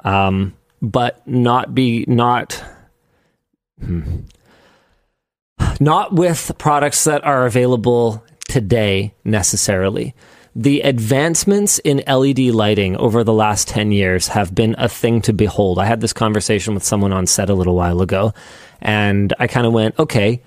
um, 0.03 0.55
but 0.81 1.25
not 1.27 1.75
be 1.75 2.05
not. 2.07 2.63
Hmm. 3.83 4.21
Not 5.79 6.13
with 6.13 6.51
products 6.57 7.03
that 7.05 7.23
are 7.23 7.45
available 7.45 8.23
today 8.47 9.13
necessarily. 9.23 10.13
The 10.55 10.81
advancements 10.81 11.79
in 11.79 12.03
LED 12.05 12.39
lighting 12.39 12.97
over 12.97 13.23
the 13.23 13.33
last 13.33 13.69
10 13.69 13.93
years 13.93 14.27
have 14.29 14.53
been 14.53 14.75
a 14.77 14.89
thing 14.89 15.21
to 15.21 15.33
behold. 15.33 15.79
I 15.79 15.85
had 15.85 16.01
this 16.01 16.11
conversation 16.11 16.73
with 16.73 16.83
someone 16.83 17.13
on 17.13 17.25
set 17.25 17.49
a 17.49 17.53
little 17.53 17.75
while 17.75 18.01
ago, 18.01 18.33
and 18.81 19.33
I 19.39 19.47
kind 19.47 19.65
of 19.65 19.71
went, 19.71 19.97
okay, 19.97 20.41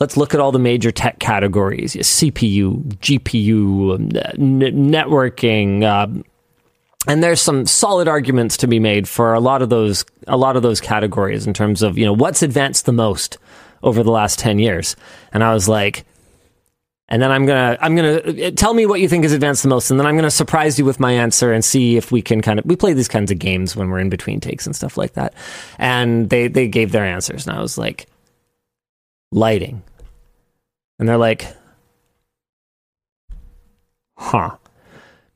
let's 0.00 0.16
look 0.16 0.34
at 0.34 0.40
all 0.40 0.50
the 0.50 0.58
major 0.58 0.90
tech 0.90 1.20
categories 1.20 1.94
CPU, 1.94 2.82
GPU, 2.96 3.94
um, 3.94 4.62
n- 4.62 4.90
networking, 4.90 5.84
uh, 5.84 6.22
and 7.06 7.22
there's 7.22 7.40
some 7.40 7.66
solid 7.66 8.08
arguments 8.08 8.56
to 8.58 8.66
be 8.66 8.80
made 8.80 9.08
for 9.08 9.32
a 9.32 9.40
lot 9.40 9.62
of 9.62 9.68
those 9.68 10.04
a 10.26 10.36
lot 10.36 10.56
of 10.56 10.62
those 10.62 10.80
categories 10.80 11.46
in 11.46 11.54
terms 11.54 11.82
of 11.82 11.96
you 11.96 12.04
know 12.04 12.12
what's 12.12 12.42
advanced 12.42 12.84
the 12.84 12.92
most 12.92 13.38
over 13.82 14.02
the 14.02 14.10
last 14.10 14.38
10 14.40 14.58
years 14.58 14.96
and 15.32 15.44
i 15.44 15.54
was 15.54 15.68
like 15.68 16.04
and 17.08 17.22
then 17.22 17.30
i'm 17.30 17.46
gonna 17.46 17.78
i'm 17.80 17.94
gonna 17.94 18.16
uh, 18.16 18.50
tell 18.52 18.74
me 18.74 18.86
what 18.86 19.00
you 19.00 19.08
think 19.08 19.24
is 19.24 19.32
advanced 19.32 19.62
the 19.62 19.68
most 19.68 19.90
and 19.90 19.98
then 19.98 20.06
i'm 20.06 20.16
gonna 20.16 20.30
surprise 20.30 20.78
you 20.78 20.84
with 20.84 20.98
my 20.98 21.12
answer 21.12 21.52
and 21.52 21.64
see 21.64 21.96
if 21.96 22.10
we 22.10 22.20
can 22.20 22.42
kind 22.42 22.58
of 22.58 22.64
we 22.64 22.76
play 22.76 22.92
these 22.92 23.08
kinds 23.08 23.30
of 23.30 23.38
games 23.38 23.76
when 23.76 23.88
we're 23.90 23.98
in 23.98 24.10
between 24.10 24.40
takes 24.40 24.66
and 24.66 24.74
stuff 24.74 24.96
like 24.96 25.12
that. 25.14 25.34
And 25.78 26.30
they 26.30 26.48
they 26.48 26.68
gave 26.68 26.92
their 26.92 27.04
answers 27.04 27.46
and 27.46 27.56
i 27.56 27.60
was 27.60 27.78
like 27.78 28.06
lighting. 29.32 29.82
And 30.98 31.08
they're 31.08 31.18
like 31.18 31.46
huh. 34.16 34.56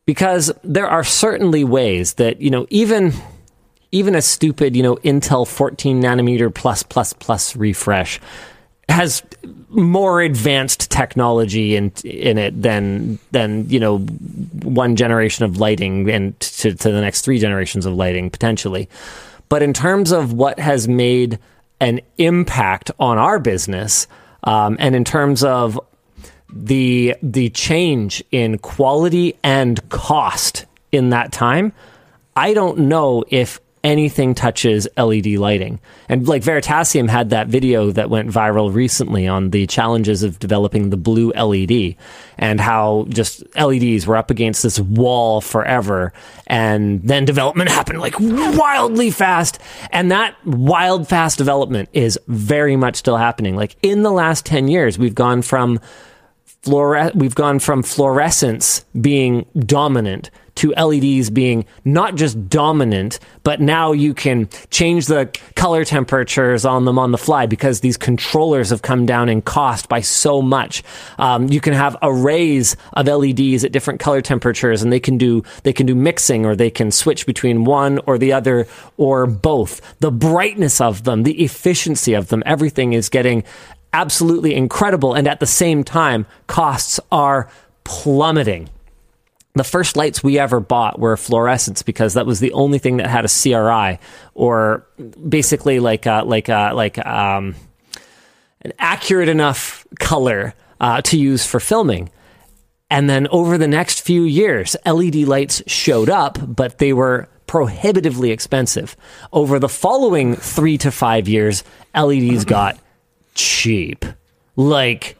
Because 0.06 0.50
there 0.64 0.88
are 0.88 1.04
certainly 1.04 1.62
ways 1.62 2.14
that 2.14 2.40
you 2.40 2.50
know 2.50 2.66
even 2.70 3.12
even 3.92 4.14
a 4.14 4.22
stupid 4.22 4.74
you 4.74 4.82
know 4.82 4.96
Intel 4.96 5.46
14 5.46 6.02
nanometer 6.02 6.52
plus 6.52 6.82
plus 6.82 7.12
plus 7.12 7.54
refresh 7.54 8.20
has 8.90 9.22
more 9.70 10.20
advanced 10.20 10.90
technology 10.90 11.76
in 11.76 11.92
in 12.04 12.38
it 12.38 12.60
than 12.60 13.18
than 13.30 13.68
you 13.70 13.78
know 13.78 13.98
one 13.98 14.96
generation 14.96 15.44
of 15.44 15.58
lighting 15.58 16.10
and 16.10 16.38
to, 16.40 16.74
to 16.74 16.90
the 16.90 17.00
next 17.00 17.22
three 17.22 17.38
generations 17.38 17.86
of 17.86 17.94
lighting 17.94 18.30
potentially. 18.30 18.88
But 19.48 19.62
in 19.62 19.72
terms 19.72 20.12
of 20.12 20.32
what 20.32 20.58
has 20.58 20.88
made 20.88 21.38
an 21.80 22.00
impact 22.18 22.90
on 22.98 23.18
our 23.18 23.38
business 23.38 24.06
um, 24.44 24.76
and 24.78 24.94
in 24.94 25.04
terms 25.04 25.44
of 25.44 25.80
the 26.52 27.14
the 27.22 27.50
change 27.50 28.24
in 28.32 28.58
quality 28.58 29.38
and 29.42 29.88
cost 29.88 30.66
in 30.90 31.10
that 31.10 31.30
time, 31.32 31.72
I 32.34 32.54
don't 32.54 32.78
know 32.80 33.24
if 33.28 33.60
anything 33.82 34.34
touches 34.34 34.86
LED 34.96 35.26
lighting. 35.26 35.80
And 36.08 36.28
like 36.28 36.42
Veritasium 36.42 37.08
had 37.08 37.30
that 37.30 37.48
video 37.48 37.90
that 37.92 38.10
went 38.10 38.30
viral 38.30 38.72
recently 38.72 39.26
on 39.26 39.50
the 39.50 39.66
challenges 39.66 40.22
of 40.22 40.38
developing 40.38 40.90
the 40.90 40.96
blue 40.96 41.32
LED 41.32 41.96
and 42.36 42.60
how 42.60 43.06
just 43.08 43.42
LEDs 43.56 44.06
were 44.06 44.16
up 44.16 44.30
against 44.30 44.62
this 44.62 44.78
wall 44.78 45.40
forever 45.40 46.12
and 46.46 47.02
then 47.02 47.24
development 47.24 47.70
happened 47.80 48.00
like 48.00 48.14
wildly 48.18 49.10
fast 49.10 49.58
and 49.92 50.10
that 50.10 50.34
wild 50.44 51.08
fast 51.08 51.38
development 51.38 51.88
is 51.92 52.18
very 52.28 52.76
much 52.76 52.96
still 52.96 53.16
happening. 53.16 53.56
Like 53.56 53.76
in 53.82 54.02
the 54.02 54.12
last 54.12 54.44
10 54.44 54.68
years 54.68 54.98
we've 54.98 55.14
gone 55.14 55.40
from 55.40 55.80
we've 56.66 57.34
gone 57.34 57.58
from 57.58 57.82
fluorescents 57.82 58.84
being 59.00 59.46
dominant 59.58 60.30
to 60.56 60.70
LEDs 60.72 61.30
being 61.30 61.64
not 61.84 62.14
just 62.14 62.48
dominant, 62.48 63.18
but 63.42 63.60
now 63.60 63.92
you 63.92 64.14
can 64.14 64.48
change 64.70 65.06
the 65.06 65.30
color 65.56 65.84
temperatures 65.84 66.64
on 66.64 66.84
them 66.84 66.98
on 66.98 67.12
the 67.12 67.18
fly 67.18 67.46
because 67.46 67.80
these 67.80 67.96
controllers 67.96 68.70
have 68.70 68.82
come 68.82 69.06
down 69.06 69.28
in 69.28 69.42
cost 69.42 69.88
by 69.88 70.00
so 70.00 70.42
much. 70.42 70.82
Um, 71.18 71.48
you 71.48 71.60
can 71.60 71.72
have 71.72 71.96
arrays 72.02 72.76
of 72.94 73.06
LEDs 73.06 73.64
at 73.64 73.72
different 73.72 74.00
color 74.00 74.20
temperatures, 74.20 74.82
and 74.82 74.92
they 74.92 75.00
can 75.00 75.18
do 75.18 75.42
they 75.62 75.72
can 75.72 75.86
do 75.86 75.94
mixing 75.94 76.44
or 76.44 76.56
they 76.56 76.70
can 76.70 76.90
switch 76.90 77.26
between 77.26 77.64
one 77.64 78.00
or 78.06 78.18
the 78.18 78.32
other 78.32 78.66
or 78.96 79.26
both. 79.26 79.80
The 80.00 80.10
brightness 80.10 80.80
of 80.80 81.04
them, 81.04 81.22
the 81.22 81.42
efficiency 81.42 82.14
of 82.14 82.28
them, 82.28 82.42
everything 82.46 82.92
is 82.92 83.08
getting 83.08 83.44
absolutely 83.92 84.54
incredible. 84.54 85.14
And 85.14 85.26
at 85.26 85.40
the 85.40 85.46
same 85.46 85.84
time, 85.84 86.26
costs 86.46 87.00
are 87.10 87.48
plummeting. 87.84 88.68
The 89.54 89.64
first 89.64 89.96
lights 89.96 90.22
we 90.22 90.38
ever 90.38 90.60
bought 90.60 90.98
were 90.98 91.16
fluorescents 91.16 91.84
because 91.84 92.14
that 92.14 92.26
was 92.26 92.38
the 92.40 92.52
only 92.52 92.78
thing 92.78 92.98
that 92.98 93.08
had 93.08 93.24
a 93.24 93.28
CRI 93.28 93.98
or 94.34 94.86
basically 95.28 95.80
like 95.80 96.06
a, 96.06 96.22
like 96.24 96.48
a, 96.48 96.72
like 96.74 97.04
um, 97.04 97.56
an 98.62 98.72
accurate 98.78 99.28
enough 99.28 99.86
color 99.98 100.54
uh, 100.80 101.02
to 101.02 101.18
use 101.18 101.44
for 101.44 101.58
filming. 101.58 102.10
And 102.90 103.10
then 103.10 103.26
over 103.28 103.58
the 103.58 103.68
next 103.68 104.02
few 104.02 104.22
years, 104.22 104.76
LED 104.86 105.16
lights 105.16 105.62
showed 105.66 106.08
up, 106.08 106.38
but 106.42 106.78
they 106.78 106.92
were 106.92 107.28
prohibitively 107.46 108.30
expensive. 108.30 108.96
Over 109.32 109.58
the 109.58 109.68
following 109.68 110.36
three 110.36 110.78
to 110.78 110.92
five 110.92 111.28
years, 111.28 111.64
LEDs 111.94 112.44
got 112.44 112.78
cheap. 113.34 114.04
Like 114.54 115.16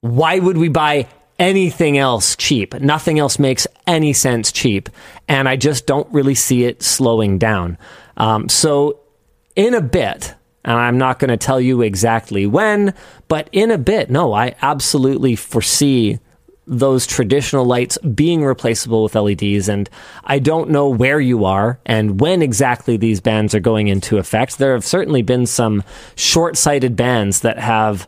why 0.00 0.38
would 0.38 0.56
we 0.56 0.68
buy 0.68 1.06
anything 1.40 1.98
else 1.98 2.36
cheap? 2.36 2.74
Nothing 2.74 3.18
else 3.18 3.40
makes 3.40 3.66
any 3.86 4.12
sense 4.12 4.52
cheap. 4.52 4.88
And 5.26 5.48
I 5.48 5.56
just 5.56 5.86
don't 5.86 6.12
really 6.12 6.36
see 6.36 6.64
it 6.64 6.82
slowing 6.82 7.38
down. 7.38 7.78
Um, 8.16 8.48
so, 8.48 9.00
in 9.56 9.74
a 9.74 9.80
bit, 9.80 10.34
and 10.64 10.78
I'm 10.78 10.98
not 10.98 11.18
going 11.18 11.30
to 11.30 11.36
tell 11.36 11.60
you 11.60 11.82
exactly 11.82 12.46
when, 12.46 12.94
but 13.28 13.48
in 13.50 13.70
a 13.70 13.78
bit, 13.78 14.10
no, 14.10 14.32
I 14.32 14.54
absolutely 14.62 15.34
foresee 15.34 16.20
those 16.66 17.06
traditional 17.06 17.64
lights 17.64 17.98
being 17.98 18.44
replaceable 18.44 19.02
with 19.02 19.16
LEDs. 19.16 19.68
And 19.68 19.90
I 20.22 20.38
don't 20.38 20.70
know 20.70 20.88
where 20.88 21.18
you 21.18 21.44
are 21.44 21.80
and 21.84 22.20
when 22.20 22.42
exactly 22.42 22.96
these 22.96 23.20
bans 23.20 23.54
are 23.54 23.60
going 23.60 23.88
into 23.88 24.18
effect. 24.18 24.58
There 24.58 24.74
have 24.74 24.84
certainly 24.84 25.22
been 25.22 25.46
some 25.46 25.82
short 26.14 26.56
sighted 26.56 26.94
bans 26.94 27.40
that 27.40 27.58
have 27.58 28.06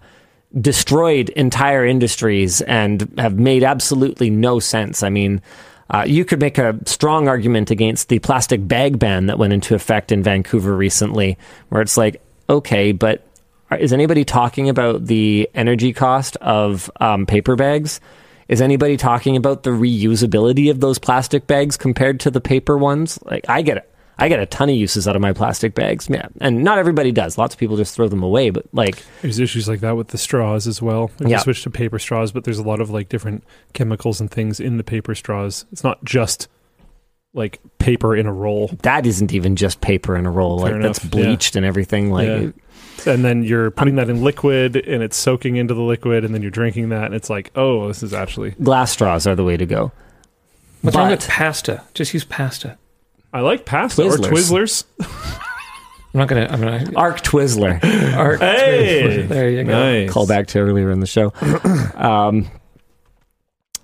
destroyed 0.61 1.31
entire 1.31 1.87
industries 1.87 2.61
and 2.63 3.13
have 3.19 3.39
made 3.39 3.65
absolutely 3.65 4.31
no 4.31 4.59
sense. 4.59 5.03
I 5.03 5.09
mean, 5.09 5.41
uh, 5.91 6.05
you 6.07 6.25
could 6.25 6.41
make 6.41 6.59
a 6.59 6.79
strong 6.87 7.29
argument 7.29 7.71
against 7.71 8.09
the 8.09 8.19
plastic 8.19 8.67
bag 8.67 8.99
ban 8.99 9.27
that 9.27 9.39
went 9.39 9.53
into 9.53 9.75
effect 9.75 10.13
in 10.13 10.23
Vancouver 10.23 10.77
recently, 10.77 11.39
where 11.69 11.83
it's 11.83 11.97
like, 11.97 12.23
okay, 12.49 12.93
but 12.93 13.27
is 13.79 13.93
anybody 13.93 14.25
talking 14.25 14.69
about 14.69 15.07
the 15.07 15.49
energy 15.55 15.93
cost 15.93 16.37
of 16.37 16.91
um, 17.01 17.27
paper 17.27 17.57
bags? 17.57 18.01
Is 18.49 18.61
anybody 18.61 18.97
talking 18.97 19.37
about 19.37 19.63
the 19.63 19.71
reusability 19.71 20.71
of 20.71 20.81
those 20.81 20.99
plastic 20.99 21.47
bags 21.47 21.77
compared 21.77 22.21
to 22.21 22.31
the 22.31 22.41
paper 22.41 22.77
ones? 22.77 23.19
Like, 23.23 23.49
I 23.49 23.63
get. 23.63 23.89
I 24.23 24.29
get 24.29 24.39
a 24.41 24.47
ton 24.47 24.69
of 24.71 24.77
uses 24.77 25.09
out 25.09 25.17
of 25.17 25.23
my 25.23 25.33
plastic 25.33 25.75
bags. 25.75 26.09
Yeah. 26.09 26.29
And 26.41 26.63
not 26.63 26.79
everybody 26.79 27.11
does. 27.13 27.37
Lots 27.39 27.55
of 27.55 27.59
people 27.59 27.77
just 27.77 27.95
throw 27.97 28.07
them 28.09 28.23
away, 28.23 28.51
but 28.51 28.67
like 28.73 29.03
There's 29.21 29.39
issues 29.39 29.69
like 29.69 29.81
that 29.81 29.97
with 29.97 30.09
the 30.09 30.19
straws 30.19 30.67
as 30.67 30.81
well. 30.81 31.11
If 31.21 31.29
Yeah. 31.29 31.37
you 31.39 31.43
switch 31.43 31.63
to 31.65 31.71
paper 31.71 31.99
straws, 31.99 32.31
but 32.33 32.45
there's 32.45 32.59
a 32.59 32.63
lot 32.63 32.81
of 32.81 32.89
like 32.91 33.09
different 33.09 33.43
chemicals 33.73 34.21
and 34.21 34.31
things 34.31 34.61
in 34.61 34.77
the 34.77 34.85
paper 34.85 35.15
straws. 35.15 35.65
It's 35.73 35.83
not 35.83 36.05
just 36.05 36.49
like 37.35 37.61
paper 37.79 38.15
in 38.15 38.27
a 38.27 38.33
roll. 38.33 38.69
that 38.83 39.07
isn't 39.07 39.33
even 39.33 39.57
just 39.57 39.81
paper 39.81 40.17
in 40.17 40.27
a 40.27 40.31
roll. 40.31 40.61
Fair 40.63 40.75
like 40.75 40.83
that's 40.83 40.99
enough, 41.03 41.15
yeah. 41.15 41.25
bleached 41.25 41.57
and 41.57 41.65
everything. 41.67 42.11
Like 42.13 42.29
Yeah. 42.29 42.51
And 43.13 43.25
then 43.25 43.43
you're 43.43 43.71
putting 43.73 43.97
that 43.97 44.09
in 44.09 44.23
liquid 44.23 44.77
and 44.77 45.03
it's 45.03 45.17
soaking 45.17 45.57
into 45.57 45.75
the 45.75 45.81
liquid 45.83 46.25
and 46.25 46.33
then 46.35 46.43
you're 46.43 46.51
drinking 46.53 46.91
that 46.91 47.07
and 47.07 47.15
it's 47.15 47.29
like, 47.31 47.51
oh, 47.57 47.89
this 47.89 48.03
is 48.05 48.13
actually 48.15 48.51
glass 48.63 48.93
straws 48.93 49.27
are 49.27 49.35
the 49.35 49.43
way 49.45 49.57
to 49.57 49.67
go. 49.67 49.91
What's 50.83 50.97
wrong 50.97 51.09
But- 51.09 51.19
with 51.21 51.29
pasta? 51.29 51.83
Just 51.95 52.13
use 52.15 52.25
pasta. 52.25 52.77
I 53.33 53.41
like 53.41 53.65
pasta 53.65 54.03
Twizzlers. 54.03 54.19
or 54.19 54.31
Twizzlers. 54.31 54.85
I'm 56.15 56.19
not 56.19 56.29
gonna. 56.29 56.47
I'm 56.51 56.61
gonna. 56.61 56.93
Arc 56.97 57.23
Twizzler. 57.23 57.83
Art. 58.15 58.41
Hey! 58.41 59.23
there 59.23 59.49
you 59.51 59.65
go. 59.65 59.73
Nice. 59.73 60.11
Call 60.11 60.27
back 60.27 60.49
to 60.49 60.59
earlier 60.59 60.91
in 60.91 61.01
the 61.01 61.07
show. 61.07 61.33
Um, 61.95 62.51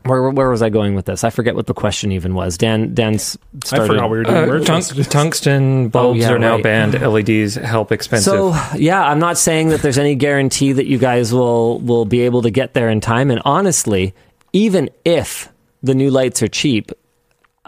where 0.05 0.31
where 0.31 0.49
was 0.49 0.63
I 0.63 0.71
going 0.71 0.95
with 0.95 1.05
this? 1.07 1.23
I 1.25 1.31
forget 1.31 1.55
what 1.55 1.67
the 1.67 1.75
question 1.75 2.13
even 2.13 2.35
was. 2.35 2.57
Dan 2.57 2.95
Dan's 2.95 3.37
I 3.63 3.67
started. 3.67 3.87
forgot 3.89 4.11
we 4.11 4.19
were 4.19 4.25
doing 4.25 4.37
Uh, 4.37 4.47
merch 4.47 4.67
tung- 4.67 4.83
tungsten 5.05 5.89
bulbs 5.89 6.21
yeah, 6.21 6.31
are 6.33 6.39
now 6.39 6.55
right. 6.55 6.63
banned. 6.63 6.95
LEDs 7.01 7.55
help 7.57 7.93
expensive. 7.93 8.33
So 8.33 8.57
yeah, 8.77 9.03
I'm 9.03 9.19
not 9.19 9.37
saying 9.39 9.69
that 9.71 9.83
there's 9.83 9.99
any 9.99 10.15
guarantee 10.15 10.73
that 10.73 10.87
you 10.87 10.99
guys 10.99 11.33
will 11.33 11.79
will 11.81 12.05
be 12.07 12.21
able 12.23 12.43
to 12.43 12.51
get 12.51 12.73
there 12.75 12.89
in 12.89 13.01
time. 13.01 13.31
And 13.31 13.41
honestly, 13.45 14.15
even 14.53 14.89
if 15.05 15.49
the 15.83 15.95
new 15.95 16.11
lights 16.11 16.43
are 16.43 16.49
cheap, 16.49 16.91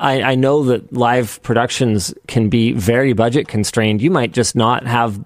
I, 0.01 0.23
I 0.23 0.35
know 0.35 0.65
that 0.65 0.93
live 0.93 1.43
productions 1.43 2.15
can 2.27 2.49
be 2.49 2.73
very 2.73 3.13
budget 3.13 3.49
constrained. 3.49 4.01
You 4.03 4.11
might 4.11 4.33
just 4.33 4.57
not 4.57 4.87
have 4.87 5.23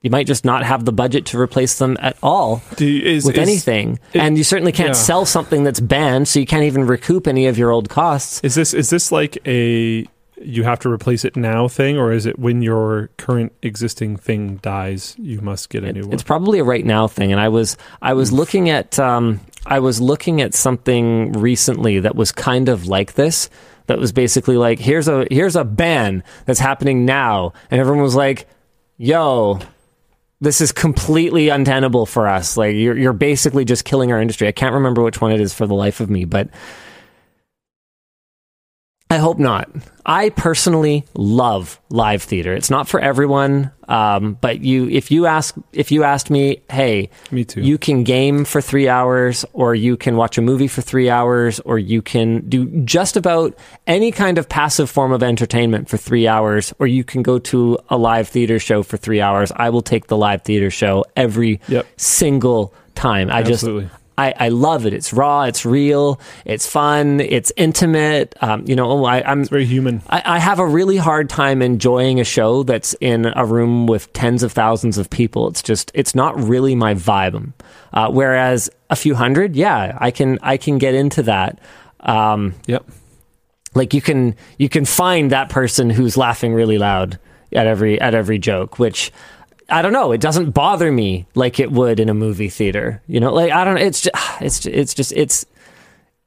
you 0.00 0.10
might 0.10 0.26
just 0.28 0.44
not 0.44 0.62
have 0.64 0.84
the 0.84 0.92
budget 0.92 1.26
to 1.26 1.38
replace 1.40 1.78
them 1.78 1.96
at 2.00 2.16
all 2.22 2.62
Do 2.76 2.86
you- 2.86 3.02
is- 3.04 3.24
with 3.24 3.34
is- 3.36 3.42
anything. 3.48 3.98
it- 4.12 4.20
and 4.20 4.38
you 4.38 4.44
certainly 4.44 4.70
can't 4.72 4.90
yeah. 4.90 4.92
sell 4.94 5.26
something 5.26 5.64
that's 5.64 5.80
banned, 5.80 6.28
so 6.28 6.38
you 6.38 6.46
can't 6.46 6.62
even 6.64 6.86
recoup 6.86 7.26
any 7.26 7.46
of 7.46 7.58
your 7.58 7.70
old 7.72 7.88
costs. 7.88 8.40
Is 8.44 8.54
this 8.54 8.72
is 8.74 8.90
this 8.90 9.10
like 9.12 9.38
a 9.46 10.06
you 10.40 10.62
have 10.62 10.78
to 10.78 10.88
replace 10.88 11.24
it 11.24 11.34
now 11.36 11.66
thing, 11.66 11.98
or 11.98 12.12
is 12.12 12.24
it 12.24 12.38
when 12.38 12.62
your 12.62 13.10
current 13.18 13.52
existing 13.62 14.16
thing 14.16 14.60
dies, 14.62 15.16
you 15.18 15.40
must 15.40 15.68
get 15.68 15.82
a 15.82 15.92
new 15.92 16.02
one? 16.04 16.12
It's 16.12 16.22
probably 16.22 16.60
a 16.60 16.64
right 16.64 16.86
now 16.86 17.08
thing. 17.08 17.32
And 17.32 17.40
I 17.40 17.48
was 17.48 17.76
I 18.00 18.14
was 18.14 18.30
looking 18.32 18.70
at 18.70 19.00
um, 19.00 19.40
I 19.66 19.80
was 19.80 20.00
looking 20.00 20.40
at 20.40 20.54
something 20.54 21.32
recently 21.32 21.98
that 21.98 22.14
was 22.14 22.30
kind 22.30 22.68
of 22.68 22.86
like 22.86 23.14
this. 23.14 23.50
That 23.88 23.98
was 23.98 24.12
basically 24.12 24.56
like 24.56 24.78
here's 24.78 25.08
a 25.08 25.26
here's 25.30 25.56
a 25.56 25.64
ban 25.64 26.22
that's 26.44 26.60
happening 26.60 27.04
now, 27.04 27.52
and 27.70 27.80
everyone 27.80 28.02
was 28.02 28.14
like, 28.14 28.46
"Yo." 28.96 29.58
This 30.40 30.60
is 30.60 30.70
completely 30.70 31.48
untenable 31.48 32.06
for 32.06 32.28
us. 32.28 32.56
Like 32.56 32.76
you're 32.76 32.96
you're 32.96 33.12
basically 33.12 33.64
just 33.64 33.84
killing 33.84 34.12
our 34.12 34.20
industry. 34.20 34.46
I 34.46 34.52
can't 34.52 34.72
remember 34.72 35.02
which 35.02 35.20
one 35.20 35.32
it 35.32 35.40
is 35.40 35.52
for 35.52 35.66
the 35.66 35.74
life 35.74 35.98
of 35.98 36.08
me, 36.08 36.24
but 36.26 36.48
I 39.10 39.16
hope 39.16 39.38
not. 39.38 39.70
I 40.04 40.28
personally 40.30 41.04
love 41.14 41.80
live 41.88 42.22
theater. 42.22 42.52
It's 42.52 42.68
not 42.70 42.88
for 42.88 43.00
everyone, 43.00 43.70
um, 43.88 44.34
but 44.40 44.60
you 44.60 44.86
if 44.88 45.10
you 45.10 45.24
ask 45.24 45.54
if 45.72 45.90
you 45.90 46.02
asked 46.04 46.28
me, 46.30 46.62
hey, 46.70 47.08
Me 47.30 47.44
too. 47.44 47.62
you 47.62 47.78
can 47.78 48.04
game 48.04 48.44
for 48.44 48.60
three 48.60 48.86
hours, 48.88 49.46
or 49.54 49.74
you 49.74 49.96
can 49.96 50.16
watch 50.16 50.36
a 50.36 50.42
movie 50.42 50.68
for 50.68 50.82
three 50.82 51.08
hours, 51.08 51.58
or 51.60 51.78
you 51.78 52.02
can 52.02 52.46
do 52.50 52.66
just 52.84 53.16
about 53.16 53.56
any 53.86 54.12
kind 54.12 54.36
of 54.36 54.46
passive 54.48 54.90
form 54.90 55.12
of 55.12 55.22
entertainment 55.22 55.88
for 55.88 55.96
three 55.96 56.28
hours, 56.28 56.74
or 56.78 56.86
you 56.86 57.02
can 57.02 57.22
go 57.22 57.38
to 57.38 57.78
a 57.88 57.96
live 57.96 58.28
theater 58.28 58.58
show 58.58 58.82
for 58.82 58.98
three 58.98 59.22
hours. 59.22 59.50
I 59.56 59.70
will 59.70 59.82
take 59.82 60.08
the 60.08 60.18
live 60.18 60.42
theater 60.42 60.70
show 60.70 61.04
every 61.16 61.60
Yep. 61.68 61.86
single 61.96 62.74
time. 62.94 63.30
I 63.30 63.40
Absolutely. 63.40 63.84
just 63.84 63.97
I, 64.18 64.34
I 64.36 64.48
love 64.48 64.84
it. 64.84 64.92
It's 64.92 65.12
raw. 65.12 65.44
It's 65.44 65.64
real. 65.64 66.20
It's 66.44 66.66
fun. 66.66 67.20
It's 67.20 67.52
intimate. 67.56 68.34
Um, 68.42 68.64
you 68.66 68.74
know, 68.76 69.04
I, 69.04 69.22
I'm 69.22 69.40
It's 69.42 69.48
very 69.48 69.64
human. 69.64 70.02
I, 70.10 70.22
I 70.24 70.38
have 70.40 70.58
a 70.58 70.66
really 70.66 70.96
hard 70.96 71.30
time 71.30 71.62
enjoying 71.62 72.18
a 72.20 72.24
show 72.24 72.64
that's 72.64 72.94
in 73.00 73.26
a 73.36 73.46
room 73.46 73.86
with 73.86 74.12
tens 74.12 74.42
of 74.42 74.52
thousands 74.52 74.98
of 74.98 75.08
people. 75.08 75.48
It's 75.48 75.62
just 75.62 75.90
it's 75.94 76.14
not 76.14 76.36
really 76.38 76.74
my 76.74 76.94
vibe. 76.94 77.52
Uh, 77.92 78.10
whereas 78.10 78.68
a 78.90 78.96
few 78.96 79.14
hundred, 79.14 79.54
yeah, 79.56 79.96
I 80.00 80.10
can 80.10 80.38
I 80.42 80.56
can 80.56 80.78
get 80.78 80.94
into 80.94 81.22
that. 81.22 81.60
Um, 82.00 82.54
Yep. 82.66 82.84
like 83.74 83.94
you 83.94 84.00
can 84.00 84.34
you 84.58 84.68
can 84.68 84.84
find 84.84 85.30
that 85.30 85.48
person 85.48 85.90
who's 85.90 86.16
laughing 86.16 86.54
really 86.54 86.78
loud 86.78 87.18
at 87.52 87.66
every 87.66 88.00
at 88.00 88.14
every 88.14 88.38
joke, 88.38 88.78
which 88.78 89.12
I 89.68 89.82
don't 89.82 89.92
know. 89.92 90.12
It 90.12 90.20
doesn't 90.20 90.50
bother 90.52 90.90
me 90.90 91.26
like 91.34 91.60
it 91.60 91.70
would 91.70 92.00
in 92.00 92.08
a 92.08 92.14
movie 92.14 92.48
theater. 92.48 93.02
You 93.06 93.20
know, 93.20 93.32
like 93.32 93.52
I 93.52 93.64
don't. 93.64 93.74
Know. 93.74 93.82
It's 93.82 94.00
just 94.02 94.16
it's 94.42 94.66
it's 94.66 94.94
just 94.94 95.12
it's 95.12 95.44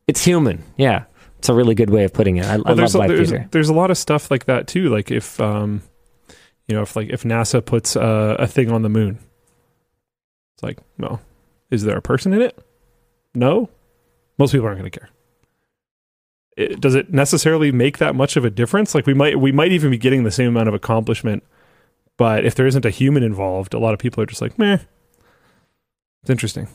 it's 0.07 0.23
human. 0.23 0.63
Yeah, 0.77 1.05
it's 1.39 1.49
a 1.49 1.53
really 1.53 1.75
good 1.75 1.89
way 1.89 2.03
of 2.03 2.13
putting 2.13 2.37
it. 2.37 2.45
I, 2.45 2.53
I 2.53 2.57
Well, 2.57 2.63
love 2.65 2.77
there's 2.77 2.95
a, 2.95 2.99
live 2.99 3.07
there's, 3.09 3.29
theater. 3.29 3.47
there's 3.51 3.69
a 3.69 3.73
lot 3.73 3.91
of 3.91 3.97
stuff 3.97 4.29
like 4.29 4.45
that 4.45 4.67
too. 4.67 4.89
Like 4.89 5.09
if 5.11 5.39
um, 5.39 5.81
you 6.67 6.75
know, 6.75 6.83
if 6.83 6.95
like 6.95 7.09
if 7.09 7.23
NASA 7.23 7.65
puts 7.65 7.95
uh, 7.95 8.35
a 8.39 8.47
thing 8.47 8.71
on 8.71 8.81
the 8.83 8.89
moon, 8.89 9.17
it's 10.55 10.63
like, 10.63 10.77
well, 10.99 11.21
is 11.71 11.83
there 11.83 11.97
a 11.97 12.01
person 12.01 12.33
in 12.33 12.41
it? 12.41 12.57
No, 13.33 13.69
most 14.37 14.51
people 14.51 14.67
aren't 14.67 14.79
going 14.79 14.91
to 14.91 14.99
care. 14.99 15.09
It, 16.57 16.81
does 16.81 16.95
it 16.95 17.11
necessarily 17.13 17.71
make 17.71 17.97
that 17.99 18.13
much 18.13 18.35
of 18.35 18.43
a 18.45 18.49
difference? 18.49 18.93
Like 18.93 19.07
we 19.07 19.13
might 19.13 19.39
we 19.39 19.51
might 19.51 19.71
even 19.71 19.89
be 19.89 19.97
getting 19.97 20.23
the 20.25 20.31
same 20.31 20.49
amount 20.49 20.67
of 20.67 20.73
accomplishment, 20.73 21.43
but 22.21 22.45
if 22.45 22.53
there 22.53 22.67
isn't 22.67 22.85
a 22.85 22.91
human 22.91 23.23
involved, 23.23 23.73
a 23.73 23.79
lot 23.79 23.95
of 23.95 23.99
people 23.99 24.21
are 24.21 24.27
just 24.27 24.43
like, 24.43 24.55
meh. 24.59 24.77
It's 26.21 26.29
interesting. 26.29 26.67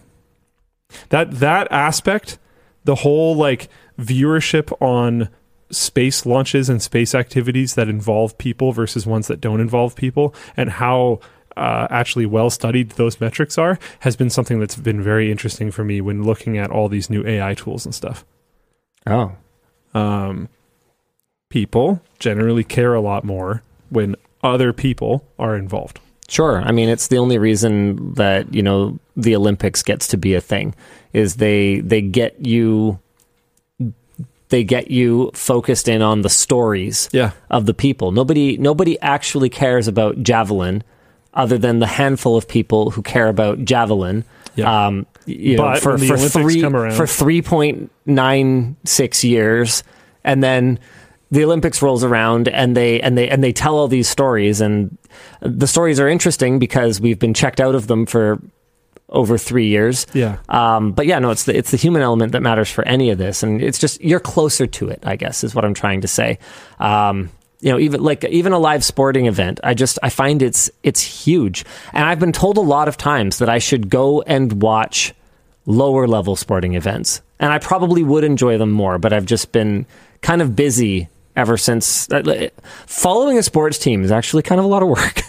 That 1.11 1.39
that 1.39 1.71
aspect, 1.71 2.41
the 2.83 2.97
whole 2.97 3.37
like 3.37 3.69
viewership 3.97 4.77
on 4.83 5.29
space 5.71 6.27
launches 6.27 6.69
and 6.69 6.83
space 6.83 7.15
activities 7.15 7.77
that 7.77 7.89
involve 7.89 8.37
people 8.39 8.73
versus 8.73 9.07
ones 9.07 9.29
that 9.29 9.41
don't 9.41 9.61
involve 9.61 9.95
people, 9.95 10.35
and 10.57 10.69
how 10.69 11.21
uh, 11.57 11.87
actually 11.91 12.27
well 12.27 12.51
studied 12.51 12.91
those 12.91 13.21
metrics 13.21 13.57
are, 13.57 13.79
has 14.01 14.17
been 14.17 14.31
something 14.31 14.59
that's 14.59 14.75
been 14.75 15.01
very 15.01 15.31
interesting 15.31 15.71
for 15.71 15.85
me 15.85 16.01
when 16.01 16.25
looking 16.25 16.59
at 16.59 16.73
all 16.73 16.89
these 16.89 17.09
new 17.09 17.25
AI 17.25 17.55
tools 17.55 17.85
and 17.85 17.95
stuff. 17.95 18.25
Oh, 19.07 19.31
Um, 19.95 20.49
people 21.51 22.03
generally 22.19 22.65
care 22.65 22.95
a 22.95 23.01
lot 23.01 23.23
more 23.23 23.63
when 23.91 24.17
other 24.43 24.73
people 24.73 25.27
are 25.39 25.57
involved. 25.57 26.01
Sure. 26.29 26.61
I 26.61 26.73
mean, 26.73 26.89
it's 26.89 27.09
the 27.09 27.19
only 27.19 27.39
reason 27.39 28.15
that 28.15 28.53
you 28.53 28.63
know 28.63 28.99
the 29.17 29.37
Olympics 29.37 29.83
gets 29.83 30.09
to 30.09 30.17
be 30.17 30.35
a 30.35 30.41
thing 30.41 30.75
is 31.13 31.37
they 31.37 31.81
they 31.81 32.01
get 32.03 32.45
you 32.45 32.99
they 34.49 34.63
get 34.65 34.91
you 34.91 35.31
focused 35.35 35.89
in 35.89 36.03
on 36.03 36.23
the 36.23 36.29
stories 36.29 37.09
Yeah. 37.13 37.33
of 37.51 37.67
the 37.67 37.75
people. 37.75 38.13
Nobody 38.13 38.57
nobody 38.59 38.99
actually 39.01 39.49
cares 39.49 39.89
about 39.89 40.23
javelin 40.23 40.83
other 41.35 41.59
than 41.59 41.81
the 41.81 41.87
handful 41.87 42.37
of 42.37 42.49
people 42.49 42.91
who 42.91 43.03
care 43.03 43.29
about 43.29 43.65
javelin. 43.65 44.25
Yeah. 44.55 44.87
Um, 44.87 45.07
you 45.27 45.57
know, 45.57 45.75
for 45.77 45.99
for 45.99 46.15
Olympics 46.15 46.33
three 46.33 46.63
for 46.93 47.07
three 47.07 47.43
point 47.43 47.91
nine 48.07 48.77
six 48.85 49.23
years, 49.25 49.83
and 50.25 50.43
then 50.43 50.79
the 51.31 51.45
Olympics 51.45 51.83
rolls 51.83 52.05
around 52.05 52.49
and 52.49 52.77
they 52.77 53.01
and 53.01 53.19
they 53.19 53.29
and 53.29 53.43
they 53.43 53.53
tell 53.53 53.77
all 53.77 53.89
these 53.89 54.09
stories 54.09 54.61
and 54.61 54.97
the 55.41 55.67
stories 55.67 55.99
are 55.99 56.09
interesting 56.09 56.59
because 56.59 57.01
we've 57.01 57.19
been 57.19 57.35
checked 57.35 57.61
out 57.61 57.75
of 57.75 57.87
them 57.87 58.07
for 58.07 58.41
over 59.09 59.39
three 59.39 59.67
years. 59.69 60.07
Yeah. 60.13 60.39
Um, 60.49 60.93
but 60.93 61.07
yeah, 61.07 61.19
no, 61.19 61.31
it's 61.31 61.45
the 61.45 61.57
it's 61.57 61.71
the 61.71 61.77
human 61.77 62.03
element 62.03 62.33
that 62.33 62.43
matters 62.43 62.71
for 62.71 62.87
any 62.87 63.11
of 63.11 63.19
this, 63.19 63.43
and 63.43 63.63
it's 63.63 63.79
just 63.79 64.01
you're 64.01 64.21
closer 64.21 64.67
to 64.67 64.89
it. 64.89 65.01
I 65.05 65.17
guess 65.17 65.45
is 65.45 65.55
what 65.55 65.65
I'm 65.65 65.75
trying 65.75 66.03
to 66.03 66.09
say. 66.09 66.39
Um, 66.79 67.31
you 67.61 67.73
know, 67.73 67.79
even 67.79 68.03
like 68.03 68.25
even 68.25 68.53
a 68.53 68.59
live 68.59 68.85
sporting 68.85 69.27
event, 69.27 69.61
I 69.65 69.75
just 69.75 69.99
I 70.03 70.11
find 70.11 70.43
it's 70.43 70.71
it's 70.83 71.01
huge, 71.01 71.65
and 71.93 72.05
I've 72.05 72.21
been 72.21 72.33
told 72.33 72.57
a 72.57 72.63
lot 72.63 72.89
of 72.89 72.97
times 72.97 73.39
that 73.39 73.49
I 73.49 73.59
should 73.59 73.89
go 73.89 74.23
and 74.23 74.63
watch 74.63 75.15
lower 75.65 76.07
level 76.07 76.37
sporting 76.37 76.75
events, 76.75 77.23
and 77.41 77.53
I 77.53 77.59
probably 77.59 78.03
would 78.03 78.25
enjoy 78.25 78.59
them 78.59 78.71
more, 78.71 78.99
but 78.99 79.13
I've 79.13 79.27
just 79.27 79.53
been 79.53 79.87
kind 80.21 80.43
of 80.43 80.55
busy 80.57 81.09
ever 81.37 81.57
since. 81.57 82.11
uh, 82.11 82.49
Following 82.87 83.39
a 83.39 83.43
sports 83.43 83.79
team 83.79 84.03
is 84.03 84.11
actually 84.11 84.43
kind 84.43 84.59
of 84.59 84.65
a 84.65 84.69
lot 84.69 84.83
of 84.83 84.89
work. 84.89 85.23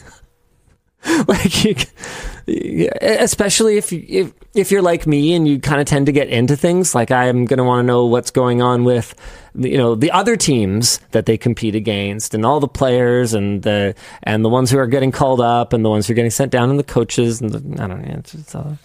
like 1.28 1.64
you, 1.64 2.90
especially 3.02 3.78
if 3.78 3.94
if 3.94 4.34
if 4.56 4.72
you're 4.72 4.82
like 4.82 5.06
me 5.06 5.34
and 5.34 5.48
you 5.48 5.60
kind 5.60 5.80
of 5.80 5.86
tend 5.86 6.06
to 6.08 6.12
get 6.12 6.28
into 6.28 6.56
things 6.58 6.96
like 6.96 7.12
I'm 7.12 7.46
going 7.46 7.58
to 7.58 7.64
want 7.64 7.84
to 7.84 7.88
know 7.88 8.06
what's 8.06 8.32
going 8.32 8.62
on 8.62 8.84
with 8.84 9.14
you 9.56 9.78
know 9.78 9.96
the 9.96 10.12
other 10.12 10.36
teams 10.36 11.00
that 11.12 11.26
they 11.26 11.38
compete 11.38 11.76
against 11.76 12.34
and 12.34 12.46
all 12.46 12.60
the 12.60 12.68
players 12.68 13.34
and 13.34 13.62
the 13.64 13.96
and 14.24 14.44
the 14.44 14.50
ones 14.50 14.72
who 14.72 14.80
are 14.80 14.88
getting 14.88 15.12
called 15.12 15.40
up 15.40 15.72
and 15.72 15.86
the 15.86 15.90
ones 15.90 16.08
who 16.08 16.14
are 16.14 16.16
getting 16.16 16.32
sent 16.32 16.52
down 16.52 16.70
and 16.70 16.80
the 16.80 16.84
coaches 16.84 17.42
and 17.42 17.52
the, 17.52 17.84
I 17.84 17.88
don't 17.88 18.02
know 18.02 18.16
it's, 18.18 18.34
it's, 18.34 18.56
a, 18.56 18.78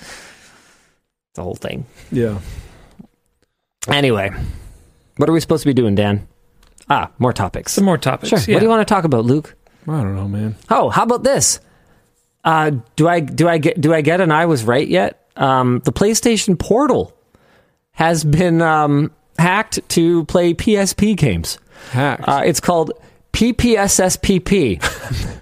it's 1.30 1.38
a 1.38 1.42
whole 1.42 1.54
thing. 1.54 1.86
Yeah. 2.10 2.40
Anyway, 3.88 4.30
what 5.16 5.28
are 5.28 5.32
we 5.32 5.40
supposed 5.40 5.62
to 5.62 5.68
be 5.68 5.74
doing, 5.74 5.94
Dan? 5.94 6.28
Ah, 6.92 7.10
more 7.18 7.32
topics. 7.32 7.72
Some 7.72 7.84
more 7.86 7.96
topics. 7.96 8.28
Sure. 8.28 8.38
yeah. 8.40 8.54
What 8.54 8.60
do 8.60 8.66
you 8.66 8.70
want 8.70 8.86
to 8.86 8.94
talk 8.94 9.04
about, 9.04 9.24
Luke? 9.24 9.56
I 9.88 10.02
don't 10.02 10.14
know, 10.14 10.28
man. 10.28 10.56
Oh, 10.68 10.90
how 10.90 11.04
about 11.04 11.22
this? 11.22 11.58
Uh, 12.44 12.72
do 12.96 13.08
I 13.08 13.20
do 13.20 13.48
I 13.48 13.56
get 13.56 13.80
do 13.80 13.94
I 13.94 14.02
get 14.02 14.20
an 14.20 14.30
I 14.30 14.44
was 14.44 14.62
right 14.64 14.86
yet? 14.86 15.26
Um, 15.36 15.80
the 15.84 15.92
PlayStation 15.92 16.58
Portal 16.58 17.16
has 17.92 18.24
been 18.24 18.60
um, 18.60 19.10
hacked 19.38 19.80
to 19.90 20.26
play 20.26 20.52
PSP 20.52 21.16
games. 21.16 21.56
Hacked. 21.92 22.28
Uh, 22.28 22.42
it's 22.44 22.60
called 22.60 22.92
PPSSPP. 23.32 24.82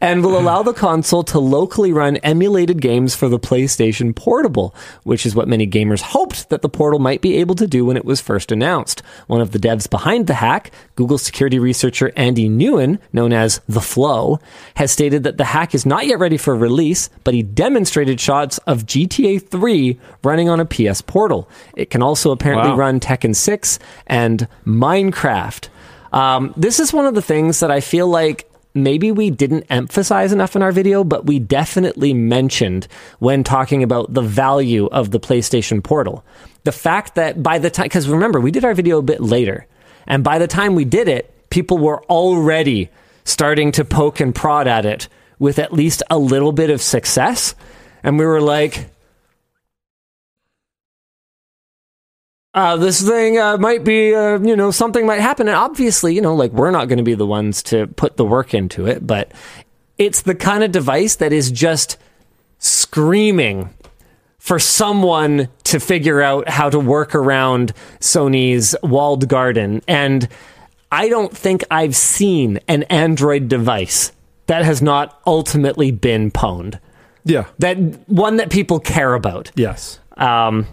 and 0.00 0.24
will 0.24 0.38
allow 0.38 0.62
the 0.62 0.72
console 0.72 1.22
to 1.24 1.38
locally 1.38 1.92
run 1.92 2.16
emulated 2.18 2.80
games 2.80 3.14
for 3.14 3.28
the 3.28 3.38
PlayStation 3.38 4.14
Portable, 4.14 4.74
which 5.04 5.26
is 5.26 5.34
what 5.34 5.48
many 5.48 5.66
gamers 5.66 6.00
hoped 6.00 6.48
that 6.50 6.62
the 6.62 6.68
Portal 6.68 6.98
might 6.98 7.20
be 7.20 7.36
able 7.36 7.54
to 7.56 7.66
do 7.66 7.84
when 7.84 7.96
it 7.96 8.04
was 8.04 8.20
first 8.20 8.50
announced. 8.52 9.00
One 9.26 9.40
of 9.40 9.52
the 9.52 9.58
devs 9.58 9.88
behind 9.88 10.26
the 10.26 10.34
hack, 10.34 10.70
Google 10.96 11.18
security 11.18 11.58
researcher 11.58 12.12
Andy 12.16 12.48
Nguyen, 12.48 12.98
known 13.12 13.32
as 13.32 13.60
The 13.68 13.80
Flow, 13.80 14.38
has 14.76 14.90
stated 14.90 15.22
that 15.24 15.36
the 15.38 15.44
hack 15.44 15.74
is 15.74 15.84
not 15.86 16.06
yet 16.06 16.18
ready 16.18 16.36
for 16.36 16.56
release, 16.56 17.10
but 17.24 17.34
he 17.34 17.42
demonstrated 17.42 18.20
shots 18.20 18.58
of 18.58 18.86
GTA 18.86 19.42
3 19.42 19.98
running 20.24 20.48
on 20.48 20.60
a 20.60 20.64
PS 20.64 21.00
Portal. 21.02 21.48
It 21.76 21.90
can 21.90 22.02
also 22.02 22.30
apparently 22.30 22.70
Wow. 22.70 22.76
run 22.76 23.00
Tekken 23.00 23.34
6 23.36 23.78
and 24.06 24.48
Minecraft. 24.66 25.68
Um, 26.12 26.54
this 26.56 26.80
is 26.80 26.92
one 26.92 27.04
of 27.06 27.14
the 27.14 27.22
things 27.22 27.60
that 27.60 27.70
I 27.70 27.80
feel 27.80 28.06
like 28.08 28.50
maybe 28.82 29.12
we 29.12 29.30
didn't 29.30 29.66
emphasize 29.70 30.32
enough 30.32 30.56
in 30.56 30.62
our 30.62 30.72
video, 30.72 31.04
but 31.04 31.26
we 31.26 31.38
definitely 31.38 32.12
mentioned 32.14 32.88
when 33.18 33.44
talking 33.44 33.82
about 33.82 34.12
the 34.12 34.22
value 34.22 34.86
of 34.86 35.10
the 35.10 35.20
PlayStation 35.20 35.82
Portal. 35.82 36.24
The 36.64 36.72
fact 36.72 37.14
that 37.14 37.42
by 37.42 37.58
the 37.58 37.70
time, 37.70 37.84
because 37.84 38.08
remember, 38.08 38.40
we 38.40 38.50
did 38.50 38.64
our 38.64 38.74
video 38.74 38.98
a 38.98 39.02
bit 39.02 39.20
later, 39.20 39.66
and 40.06 40.24
by 40.24 40.38
the 40.38 40.46
time 40.46 40.74
we 40.74 40.84
did 40.84 41.08
it, 41.08 41.32
people 41.50 41.78
were 41.78 42.02
already 42.04 42.90
starting 43.24 43.72
to 43.72 43.84
poke 43.84 44.20
and 44.20 44.34
prod 44.34 44.66
at 44.66 44.86
it 44.86 45.08
with 45.38 45.58
at 45.58 45.72
least 45.72 46.02
a 46.10 46.18
little 46.18 46.52
bit 46.52 46.70
of 46.70 46.82
success. 46.82 47.54
And 48.02 48.18
we 48.18 48.26
were 48.26 48.40
like, 48.40 48.88
uh, 52.58 52.76
this 52.76 53.00
thing 53.00 53.38
uh, 53.38 53.56
might 53.56 53.84
be, 53.84 54.12
uh, 54.12 54.36
you 54.40 54.56
know, 54.56 54.72
something 54.72 55.06
might 55.06 55.20
happen. 55.20 55.46
And 55.46 55.56
obviously, 55.56 56.12
you 56.16 56.20
know, 56.20 56.34
like 56.34 56.50
we're 56.50 56.72
not 56.72 56.88
going 56.88 56.98
to 56.98 57.04
be 57.04 57.14
the 57.14 57.24
ones 57.24 57.62
to 57.64 57.86
put 57.86 58.16
the 58.16 58.24
work 58.24 58.52
into 58.52 58.84
it, 58.84 59.06
but 59.06 59.30
it's 59.96 60.22
the 60.22 60.34
kind 60.34 60.64
of 60.64 60.72
device 60.72 61.14
that 61.16 61.32
is 61.32 61.52
just 61.52 61.98
screaming 62.58 63.72
for 64.38 64.58
someone 64.58 65.48
to 65.62 65.78
figure 65.78 66.20
out 66.20 66.48
how 66.48 66.68
to 66.68 66.80
work 66.80 67.14
around 67.14 67.72
Sony's 68.00 68.74
walled 68.82 69.28
garden. 69.28 69.80
And 69.86 70.26
I 70.90 71.08
don't 71.08 71.36
think 71.36 71.62
I've 71.70 71.94
seen 71.94 72.58
an 72.66 72.82
Android 72.84 73.46
device 73.46 74.10
that 74.46 74.64
has 74.64 74.82
not 74.82 75.20
ultimately 75.28 75.92
been 75.92 76.32
pwned. 76.32 76.80
yeah. 77.24 77.44
That 77.60 77.76
one 78.08 78.38
that 78.38 78.50
people 78.50 78.80
care 78.80 79.14
about. 79.14 79.52
Yes. 79.54 80.00
Um, 80.16 80.66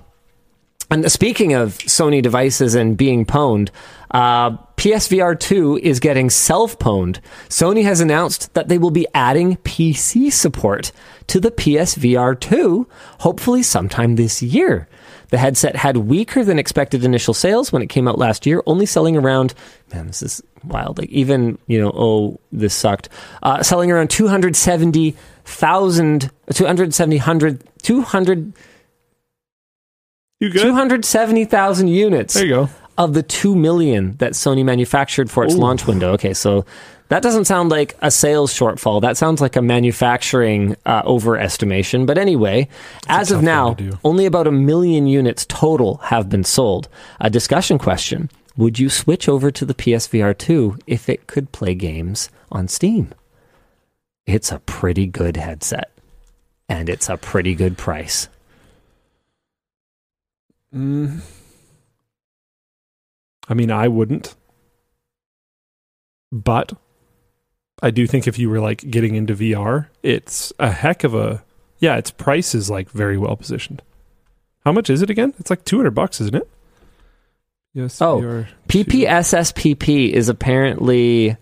and 0.92 1.12
speaking 1.12 1.54
of 1.54 1.80
Sony 1.80 2.22
devices 2.22 2.76
and 2.76 2.96
being 2.96 3.26
pwned, 3.26 3.70
uh, 4.12 4.52
PSVR 4.78 5.38
2 5.40 5.80
is 5.82 6.00
getting 6.00 6.30
self 6.30 6.78
pwned. 6.78 7.22
Sony 7.50 7.82
has 7.84 8.02
announced 8.02 8.54
that 8.54 8.68
they 8.68 8.78
will 8.78 8.92
be 8.92 9.08
adding 9.14 9.56
PC 9.58 10.32
support 10.32 10.92
to 11.28 11.40
the 11.40 11.52
PSVR 11.52 12.40
2, 12.40 12.88
hopefully 13.20 13.64
sometime 13.64 14.16
this 14.16 14.44
year. 14.44 14.88
The 15.30 15.40
headset 15.40 15.76
had 15.76 15.98
weaker 15.98 16.44
than 16.44 16.60
expected 16.60 17.04
initial 17.04 17.34
sales 17.34 17.72
when 17.72 17.82
it 17.82 17.88
came 17.88 18.08
out 18.08 18.20
last 18.20 18.46
year, 18.46 18.62
only 18.68 18.86
selling 18.86 19.18
around, 19.18 19.56
man, 19.92 20.06
this 20.08 20.22
is 20.22 20.44
wild. 20.64 21.00
Like, 21.00 21.10
even, 21.10 21.58
you 21.68 21.82
know, 21.82 21.92
oh, 21.94 22.40
this 22.52 22.76
sucked. 22.76 23.10
Uh, 23.42 23.64
selling 23.64 23.92
around 23.92 24.12
270,000, 24.12 26.32
270, 26.54 27.18
100, 27.18 27.64
200, 27.82 28.54
You 30.40 30.50
good? 30.50 30.64
270,000 30.64 31.88
units 31.88 32.34
there 32.34 32.44
you 32.46 32.50
go. 32.50 32.70
of 32.98 33.14
the 33.14 33.24
2 33.24 33.56
million 33.56 34.18
that 34.18 34.34
Sony 34.34 34.66
manufactured 34.66 35.32
for 35.32 35.46
its 35.46 35.54
Ooh. 35.56 35.60
launch 35.60 35.88
window. 35.88 36.12
Okay, 36.14 36.34
so 36.34 36.66
that 37.08 37.22
doesn't 37.22 37.46
sound 37.46 37.70
like 37.70 37.96
a 38.02 38.12
sales 38.12 38.52
shortfall. 38.54 39.02
That 39.02 39.16
sounds 39.16 39.40
like 39.40 39.56
a 39.56 39.62
manufacturing 39.62 40.76
uh, 40.86 41.04
overestimation. 41.04 42.06
But 42.06 42.18
anyway, 42.18 42.68
as 43.08 43.32
of 43.32 43.44
now, 43.44 43.78
only 44.04 44.26
about 44.26 44.48
a 44.48 44.52
million 44.52 45.08
units 45.08 45.46
total 45.46 45.98
have 45.98 46.30
been 46.30 46.44
sold. 46.44 46.90
A 47.22 47.30
discussion 47.30 47.78
question 47.78 48.30
Would 48.58 48.80
you 48.80 48.90
switch 48.90 49.30
over 49.30 49.52
to 49.52 49.66
the 49.66 49.76
PSVR 49.76 50.38
2 50.38 50.80
if 50.88 51.08
it 51.08 51.28
could 51.28 51.52
play 51.52 51.76
games 51.76 52.30
on 52.52 52.68
Steam? 52.68 53.14
It's 54.26 54.52
a 54.52 54.60
pretty 54.60 55.06
good 55.06 55.38
headset, 55.38 55.92
and 56.68 56.90
it's 56.90 57.08
a 57.08 57.18
pretty 57.18 57.54
good 57.54 57.78
price. 57.78 58.28
Mm. 60.76 61.22
I 63.48 63.54
mean, 63.54 63.72
I 63.72 63.88
wouldn't. 63.88 64.36
But 66.32 66.74
I 67.82 67.92
do 67.92 68.08
think 68.08 68.28
if 68.28 68.38
you 68.40 68.50
were 68.50 68.60
like 68.60 68.90
getting 68.90 69.16
into 69.16 69.36
VR, 69.36 69.88
it's 70.04 70.52
a 70.60 70.72
heck 70.72 71.04
of 71.04 71.14
a 71.14 71.44
yeah, 71.80 71.96
its 71.98 72.12
price 72.12 72.56
is 72.56 72.70
like 72.70 72.90
very 72.90 73.18
well 73.18 73.36
positioned. 73.36 73.82
How 74.66 74.72
much 74.72 74.90
is 74.90 75.02
it 75.02 75.10
again? 75.10 75.34
It's 75.40 75.50
like 75.50 75.64
200 75.66 75.92
bucks, 75.92 76.20
isn't 76.22 76.36
it? 76.36 76.50
Yes. 77.74 78.02
Oh, 78.02 78.20
VR. 78.20 78.48
PPSSPP 78.68 80.10
is 80.12 80.28
apparently 80.30 81.38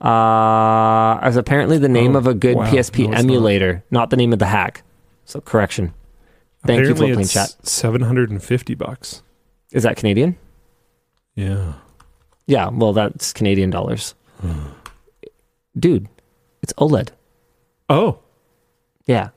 uh, 0.00 1.20
is 1.26 1.36
apparently 1.36 1.78
the 1.78 1.88
name 1.88 2.16
Oh, 2.16 2.18
of 2.18 2.26
a 2.26 2.34
good 2.34 2.56
wow. 2.56 2.70
PSP 2.70 3.04
No, 3.06 3.12
it's 3.12 3.20
emulator, 3.22 3.84
not. 3.90 4.10
the 4.10 4.16
name 4.16 4.32
of 4.32 4.38
the 4.38 4.46
hack. 4.46 4.82
So 5.24 5.40
correction. 5.40 5.94
Thank 6.66 6.84
you, 6.86 6.92
Apparently 6.92 7.08
Floatplane 7.16 7.20
it's 7.22 7.32
Chat. 7.32 7.66
750 7.66 8.74
bucks. 8.74 9.22
Is 9.72 9.82
that 9.82 9.96
Canadian? 9.96 10.36
Yeah. 11.34 11.74
Yeah, 12.46 12.68
well, 12.68 12.92
that's 12.92 13.32
Canadian 13.32 13.70
dollars. 13.70 14.14
Dude, 15.78 16.08
it's 16.62 16.72
OLED. 16.74 17.08
Oh, 17.88 18.18
Yeah, 19.06 19.28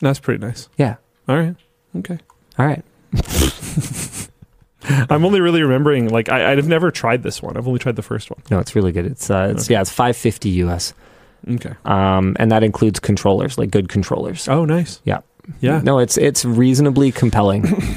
that's 0.00 0.18
pretty 0.20 0.44
nice. 0.44 0.68
yeah. 0.76 0.96
All 1.28 1.36
right. 1.36 1.54
Okay. 1.96 2.18
All 2.58 2.66
right. 2.66 2.82
I'm 5.10 5.24
only 5.24 5.40
really 5.40 5.62
remembering 5.62 6.08
like 6.08 6.28
I, 6.28 6.52
I've 6.52 6.66
never 6.66 6.90
tried 6.90 7.22
this 7.22 7.40
one. 7.40 7.56
I've 7.56 7.68
only 7.68 7.78
tried 7.78 7.94
the 7.96 8.02
first 8.02 8.30
one. 8.30 8.40
No, 8.50 8.58
it's 8.58 8.74
really 8.74 8.90
good. 8.90 9.06
It's 9.06 9.30
uh, 9.30 9.48
it's 9.52 9.64
Okay. 9.66 9.74
yeah, 9.74 9.80
it's 9.80 9.92
five 9.92 10.16
fifty 10.16 10.48
US. 10.64 10.92
Okay. 11.48 11.74
Um, 11.84 12.36
and 12.40 12.50
that 12.50 12.62
includes 12.64 12.98
controllers, 13.00 13.58
like 13.58 13.70
good 13.70 13.88
controllers. 13.88 14.48
Oh, 14.48 14.64
nice. 14.64 15.00
Yeah. 15.04 15.20
Yeah. 15.60 15.80
No, 15.82 15.98
it's 15.98 16.16
it's 16.16 16.44
reasonably 16.44 17.10
compelling. 17.12 17.64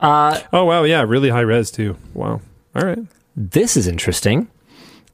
uh, 0.00 0.40
Oh 0.52 0.64
wow, 0.64 0.84
yeah, 0.84 1.02
really 1.02 1.28
high 1.28 1.40
res 1.40 1.70
too. 1.70 1.96
Wow. 2.14 2.40
All 2.74 2.82
right. 2.84 2.98
This 3.36 3.76
is 3.76 3.86
interesting. 3.86 4.48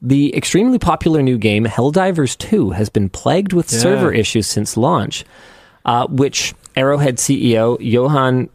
The 0.01 0.35
extremely 0.35 0.79
popular 0.79 1.21
new 1.21 1.37
game 1.37 1.65
Helldivers 1.65 2.37
2 2.37 2.71
has 2.71 2.89
been 2.89 3.09
plagued 3.09 3.51
with 3.53 3.71
Yeah. 3.71 3.79
server 3.79 4.11
issues 4.13 4.47
since 4.47 4.77
launch, 4.77 5.25
uh, 5.85 6.07
which 6.07 6.53
Arrowhead 6.77 7.17
CEO 7.17 7.77
Johan 7.81 8.49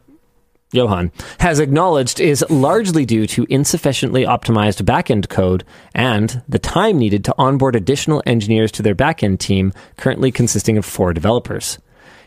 Johan, 0.71 1.11
has 1.39 1.59
acknowledged 1.59 2.19
is 2.19 2.43
largely 2.49 3.05
due 3.05 3.27
to 3.27 3.45
insufficiently 3.49 4.25
optimized 4.25 4.83
backend 4.83 5.29
code 5.29 5.63
and 5.93 6.41
the 6.49 6.59
time 6.59 6.97
needed 6.97 7.23
to 7.25 7.35
onboard 7.37 7.75
additional 7.75 8.21
engineers 8.25 8.71
to 8.73 8.81
their 8.81 8.95
backend 8.95 9.39
team, 9.39 9.73
currently 9.97 10.31
consisting 10.31 10.77
of 10.77 10.85
four 10.85 11.13
developers. 11.13 11.77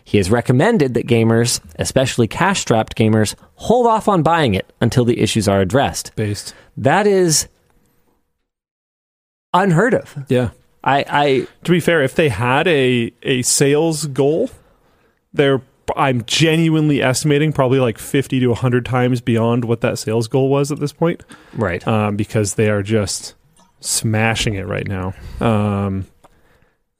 He 0.05 0.17
has 0.17 0.31
recommended 0.31 0.95
that 0.95 1.07
gamers, 1.07 1.61
especially 1.79 2.27
cash 2.27 2.61
strapped 2.61 2.97
gamers, 2.97 3.35
hold 3.57 3.87
off 3.87 4.09
on 4.09 4.23
buying 4.23 4.55
it 4.55 4.73
until 4.81 5.05
the 5.05 5.21
issues 5.21 5.47
are 5.47 5.61
addressed. 5.61 6.13
Based. 6.17 6.55
That 6.79 7.07
is 7.07 7.49
unheard 9.53 9.93
of. 9.93 10.25
Yeah. 10.29 10.51
I, 10.83 11.05
I 11.09 11.47
To 11.65 11.73
be 11.73 11.81
fair, 11.81 12.03
if 12.03 12.15
they 12.15 12.31
had 12.31 12.67
a 12.69 13.13
a 13.23 13.43
sales 13.43 14.07
goal, 14.07 14.49
they're 15.33 15.61
I'm 15.97 16.25
genuinely 16.25 17.03
estimating 17.03 17.53
probably 17.53 17.81
like 17.81 17.99
50 17.99 18.41
to 18.41 18.49
100 18.49 18.85
times 18.85 19.21
beyond 19.21 19.65
what 19.65 19.81
that 19.81 19.99
sales 19.99 20.29
goal 20.29 20.49
was 20.49 20.71
at 20.73 20.81
this 20.81 20.93
point, 20.93 21.25
right. 21.55 21.87
um, 21.87 22.17
because 22.17 22.55
they 22.55 22.69
are 22.69 22.83
just 22.83 23.35
smashing 23.81 24.55
it 24.55 24.67
right 24.67 24.87
now. 24.87 25.15
Um, 25.41 26.07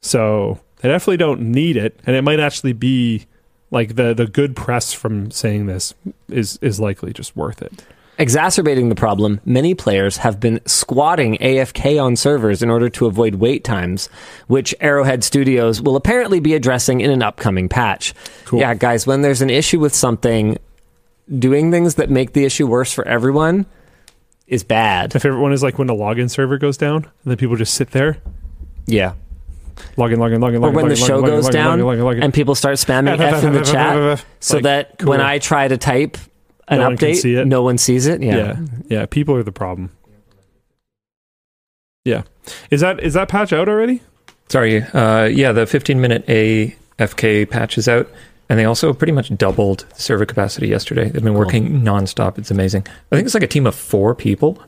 so 0.01 0.59
they 0.77 0.89
definitely 0.89 1.17
don't 1.17 1.41
need 1.41 1.77
it, 1.77 1.99
and 2.05 2.15
it 2.15 2.23
might 2.23 2.39
actually 2.39 2.73
be 2.73 3.27
like 3.71 3.95
the 3.95 4.13
the 4.13 4.27
good 4.27 4.55
press 4.55 4.93
from 4.93 5.31
saying 5.31 5.65
this 5.65 5.93
is 6.29 6.57
is 6.61 6.79
likely 6.79 7.13
just 7.13 7.35
worth 7.35 7.61
it. 7.61 7.85
Exacerbating 8.19 8.89
the 8.89 8.95
problem, 8.95 9.39
many 9.45 9.73
players 9.73 10.17
have 10.17 10.41
been 10.41 10.59
squatting 10.65 11.37
AFK 11.37 12.03
on 12.03 12.17
servers 12.17 12.61
in 12.61 12.69
order 12.69 12.89
to 12.89 13.05
avoid 13.05 13.35
wait 13.35 13.63
times, 13.63 14.09
which 14.47 14.75
Arrowhead 14.81 15.23
Studios 15.23 15.81
will 15.81 15.95
apparently 15.95 16.41
be 16.41 16.53
addressing 16.53 16.99
in 16.99 17.11
an 17.11 17.23
upcoming 17.23 17.69
patch. 17.69 18.13
Cool. 18.43 18.59
Yeah, 18.59 18.73
guys, 18.73 19.07
when 19.07 19.21
there's 19.21 19.41
an 19.41 19.49
issue 19.49 19.79
with 19.79 19.95
something, 19.95 20.57
doing 21.37 21.71
things 21.71 21.95
that 21.95 22.09
make 22.09 22.33
the 22.33 22.43
issue 22.43 22.67
worse 22.67 22.91
for 22.91 23.07
everyone 23.07 23.65
is 24.47 24.65
bad. 24.65 25.13
My 25.15 25.19
favorite 25.21 25.39
one 25.39 25.53
is 25.53 25.63
like 25.63 25.79
when 25.79 25.89
a 25.89 25.95
login 25.95 26.29
server 26.29 26.57
goes 26.57 26.75
down, 26.75 27.05
and 27.05 27.11
then 27.23 27.37
people 27.37 27.55
just 27.55 27.73
sit 27.73 27.91
there, 27.91 28.17
Yeah. 28.85 29.13
login, 29.95 30.17
login, 30.17 30.39
login, 30.39 30.55
Or 30.61 30.71
login, 30.71 30.73
when 30.73 30.87
the 30.89 30.95
show 30.97 31.21
login, 31.21 31.25
goes 31.27 31.47
login, 31.47 31.51
down 31.53 32.21
and 32.21 32.33
people 32.33 32.53
start 32.53 32.75
spamming 32.75 33.17
F 33.17 33.45
in 33.45 33.53
the 33.53 33.61
chat 33.61 34.25
so 34.41 34.59
that 34.59 35.01
when 35.03 35.21
I 35.21 35.39
try 35.39 35.69
to 35.69 35.77
type 35.77 36.17
an 36.69 36.77
No 36.79 36.83
one 36.89 36.97
can 36.97 37.09
update, 37.09 37.15
see 37.17 37.35
it. 37.35 37.47
no 37.47 37.61
one 37.63 37.77
sees 37.77 38.07
it. 38.07 38.21
Yeah. 38.21 38.35
yeah, 38.35 38.59
yeah, 38.87 39.05
people 39.05 39.35
are 39.35 39.43
the 39.43 39.51
problem. 39.51 39.91
Yeah, 42.05 42.23
is 42.71 42.81
that 42.81 43.01
is 43.03 43.13
that 43.13 43.27
patch 43.29 43.51
out 43.53 43.67
already? 43.69 44.01
Sorry. 44.47 44.81
Uh, 44.81 45.25
yeah, 45.25 45.51
the 45.51 45.65
15 45.67 46.01
minute 46.01 46.25
AFK 46.27 47.49
patch 47.49 47.77
is 47.77 47.87
out, 47.87 48.09
and 48.47 48.57
they 48.57 48.65
also 48.65 48.93
pretty 48.93 49.13
much 49.13 49.35
doubled 49.37 49.85
server 49.95 50.25
capacity 50.25 50.67
yesterday. 50.67 51.09
They've 51.09 51.23
been 51.23 51.35
working 51.35 51.81
nonstop. 51.81 52.37
It's 52.37 52.49
amazing. 52.49 52.87
I 53.11 53.15
think 53.15 53.25
it's 53.25 53.33
like 53.35 53.43
a 53.43 53.47
team 53.47 53.67
of 53.67 53.75
four 53.75 54.15
people. 54.15 54.61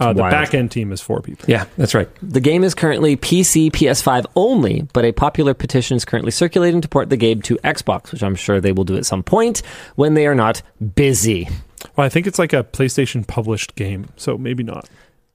Uh, 0.00 0.14
the 0.14 0.22
wild. 0.22 0.30
back 0.30 0.54
end 0.54 0.70
team 0.70 0.92
is 0.92 1.00
four 1.00 1.20
people. 1.20 1.44
Yeah, 1.46 1.66
that's 1.76 1.94
right. 1.94 2.08
The 2.22 2.40
game 2.40 2.64
is 2.64 2.74
currently 2.74 3.16
PC, 3.16 3.70
PS5 3.70 4.24
only, 4.34 4.88
but 4.94 5.04
a 5.04 5.12
popular 5.12 5.52
petition 5.52 5.96
is 5.96 6.06
currently 6.06 6.30
circulating 6.30 6.80
to 6.80 6.88
port 6.88 7.10
the 7.10 7.18
game 7.18 7.42
to 7.42 7.56
Xbox, 7.58 8.10
which 8.10 8.22
I'm 8.22 8.34
sure 8.34 8.60
they 8.60 8.72
will 8.72 8.84
do 8.84 8.96
at 8.96 9.04
some 9.04 9.22
point 9.22 9.62
when 9.96 10.14
they 10.14 10.26
are 10.26 10.34
not 10.34 10.62
busy. 10.94 11.48
Well, 11.96 12.06
I 12.06 12.08
think 12.08 12.26
it's 12.26 12.38
like 12.38 12.52
a 12.54 12.64
PlayStation 12.64 13.26
published 13.26 13.74
game, 13.74 14.08
so 14.16 14.38
maybe 14.38 14.62
not. 14.62 14.88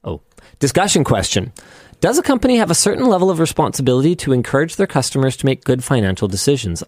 Oh, 0.03 0.21
discussion 0.59 1.03
question. 1.03 1.53
Does 2.01 2.17
a 2.17 2.23
company 2.23 2.57
have 2.57 2.71
a 2.71 2.75
certain 2.75 3.05
level 3.05 3.29
of 3.29 3.39
responsibility 3.39 4.15
to 4.17 4.33
encourage 4.33 4.75
their 4.75 4.87
customers 4.87 5.37
to 5.37 5.45
make 5.45 5.63
good 5.63 5.83
financial 5.83 6.27
decisions? 6.27 6.83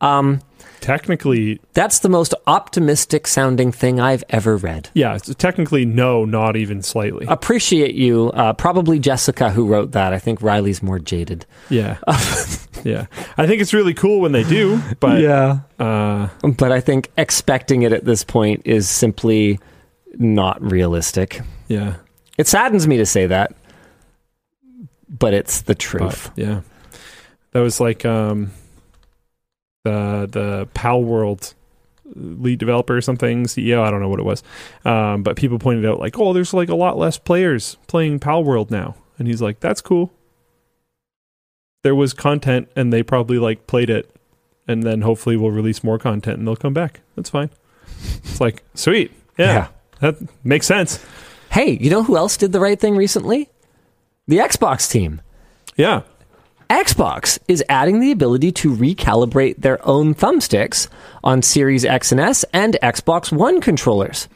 Um, 0.00 0.40
Technically, 0.80 1.60
that's 1.72 1.98
the 1.98 2.08
most 2.08 2.34
optimistic 2.46 3.26
sounding 3.26 3.72
thing 3.72 3.98
I've 4.00 4.22
ever 4.30 4.56
read. 4.56 4.90
yeah, 4.94 5.18
technically 5.18 5.84
no, 5.84 6.24
not 6.24 6.56
even 6.56 6.82
slightly. 6.82 7.26
Appreciate 7.26 7.96
you. 7.96 8.30
Uh, 8.32 8.52
probably 8.52 9.00
Jessica 9.00 9.50
who 9.50 9.66
wrote 9.66 9.90
that. 9.92 10.12
I 10.12 10.20
think 10.20 10.40
Riley's 10.40 10.80
more 10.82 11.00
jaded. 11.00 11.46
yeah, 11.68 11.98
yeah. 12.84 13.06
I 13.36 13.46
think 13.48 13.60
it's 13.60 13.74
really 13.74 13.92
cool 13.92 14.20
when 14.20 14.30
they 14.30 14.44
do, 14.44 14.80
but 15.00 15.20
yeah. 15.20 15.60
uh, 15.80 16.28
But 16.42 16.70
I 16.70 16.80
think 16.80 17.10
expecting 17.16 17.82
it 17.82 17.92
at 17.92 18.04
this 18.04 18.22
point 18.22 18.62
is 18.64 18.88
simply 18.88 19.58
not 20.14 20.62
realistic. 20.62 21.40
yeah, 21.66 21.96
It 22.38 22.46
saddens 22.46 22.86
me 22.86 22.98
to 22.98 23.06
say 23.06 23.26
that, 23.26 23.52
but 25.08 25.34
it's 25.34 25.62
the 25.62 25.72
but, 25.74 25.78
truth. 25.80 26.30
yeah. 26.36 26.60
That 27.50 27.60
was 27.60 27.80
like 27.80 28.04
um, 28.04 28.52
the 29.88 30.28
the 30.30 30.68
Palworld 30.74 31.54
lead 32.14 32.58
developer 32.58 32.96
or 32.96 33.00
something, 33.00 33.44
CEO. 33.44 33.80
I 33.82 33.90
don't 33.90 34.00
know 34.00 34.08
what 34.08 34.20
it 34.20 34.24
was, 34.24 34.42
um, 34.84 35.22
but 35.22 35.36
people 35.36 35.58
pointed 35.58 35.86
out 35.86 35.98
like, 35.98 36.18
oh, 36.18 36.32
there's 36.32 36.54
like 36.54 36.68
a 36.68 36.74
lot 36.74 36.98
less 36.98 37.18
players 37.18 37.76
playing 37.86 38.20
Palworld 38.20 38.70
now, 38.70 38.94
and 39.18 39.28
he's 39.28 39.42
like, 39.42 39.60
that's 39.60 39.80
cool. 39.80 40.12
There 41.84 41.94
was 41.94 42.12
content, 42.12 42.68
and 42.76 42.92
they 42.92 43.02
probably 43.02 43.38
like 43.38 43.66
played 43.66 43.90
it, 43.90 44.10
and 44.66 44.82
then 44.82 45.02
hopefully 45.02 45.36
we'll 45.36 45.50
release 45.52 45.84
more 45.84 45.98
content, 45.98 46.38
and 46.38 46.46
they'll 46.46 46.56
come 46.56 46.74
back. 46.74 47.00
That's 47.16 47.30
fine. 47.30 47.50
It's 48.24 48.40
like 48.40 48.62
sweet, 48.74 49.12
yeah, 49.38 49.68
that 50.00 50.16
makes 50.44 50.66
sense. 50.66 51.04
Hey, 51.50 51.78
you 51.80 51.90
know 51.90 52.02
who 52.02 52.16
else 52.16 52.36
did 52.36 52.52
the 52.52 52.60
right 52.60 52.78
thing 52.78 52.96
recently? 52.96 53.48
The 54.26 54.38
Xbox 54.38 54.90
team. 54.90 55.22
Yeah, 55.76 56.02
Xbox 56.70 57.38
is 57.48 57.64
adding 57.70 58.00
the 58.00 58.12
ability 58.12 58.52
to 58.52 58.76
recalibrate 58.76 59.56
their 59.56 59.84
own 59.88 60.14
thumbsticks 60.14 60.86
on 61.24 61.40
Series 61.40 61.82
X 61.86 62.12
and 62.12 62.20
S 62.20 62.44
and 62.52 62.76
Xbox 62.82 63.32
One 63.32 63.62
controllers. 63.62 64.28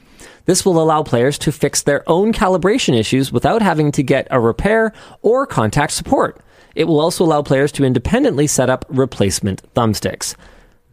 This 0.46 0.64
will 0.64 0.82
allow 0.82 1.02
players 1.02 1.36
to 1.40 1.52
fix 1.52 1.82
their 1.82 2.09
own 2.09 2.32
calibration 2.32 2.98
issues 2.98 3.30
without 3.30 3.60
having 3.60 3.92
to 3.92 4.02
get 4.02 4.28
a 4.30 4.40
repair 4.40 4.94
or 5.20 5.46
contact 5.46 5.92
support. 5.92 6.40
It 6.74 6.84
will 6.84 7.00
also 7.00 7.22
allow 7.22 7.42
players 7.42 7.70
to 7.72 7.84
independently 7.84 8.46
set 8.46 8.70
up 8.70 8.86
replacement 8.88 9.62
thumbsticks. 9.74 10.34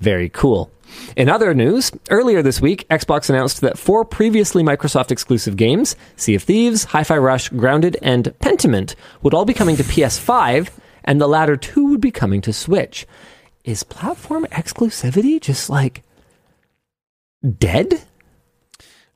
Very 0.02 0.28
cool. 0.28 0.70
In 1.16 1.30
other 1.30 1.53
news, 1.53 1.90
earlier 2.10 2.41
this 2.41 2.60
week, 2.60 2.86
Xbox 2.90 3.30
announced 3.30 3.61
that 3.61 3.78
four 3.78 4.03
previously 4.03 4.61
Microsoft 4.61 5.10
exclusive 5.10 5.56
games, 5.56 5.95
Sea 6.18 6.36
of 6.36 6.44
Thieves, 6.44 6.84
Hi 6.86 7.06
Fi 7.06 7.18
Rush, 7.18 7.48
Grounded, 7.48 7.95
and 8.02 8.26
Pentiment, 8.40 8.95
would 9.22 9.34
all 9.34 9.45
be 9.45 9.53
coming 9.53 9.78
to 9.78 9.84
PS5, 9.84 10.70
and 11.04 11.20
the 11.20 11.28
latter 11.28 11.56
two 11.58 11.88
would 11.90 12.02
be 12.02 12.12
coming 12.12 12.42
to 12.42 12.54
Switch. 12.54 13.06
Is 13.64 13.84
platform 13.84 14.46
exclusivity 14.52 15.40
just 15.42 15.70
like 15.70 16.04
dead? 17.58 18.02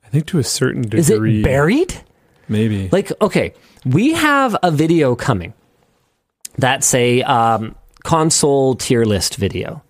I 0.05 0.09
think 0.09 0.27
to 0.27 0.39
a 0.39 0.43
certain 0.43 0.83
degree, 0.83 0.99
Is 0.99 1.09
it 1.09 1.43
buried? 1.43 2.01
maybe. 2.47 2.89
Like, 2.91 3.11
okay, 3.21 3.53
we 3.85 4.13
have 4.13 4.55
a 4.61 4.69
video 4.71 5.15
coming. 5.15 5.53
That's 6.57 6.93
a 6.93 7.23
um, 7.23 7.75
console 8.03 8.75
tier 8.75 9.05
list 9.05 9.37
video. 9.37 9.81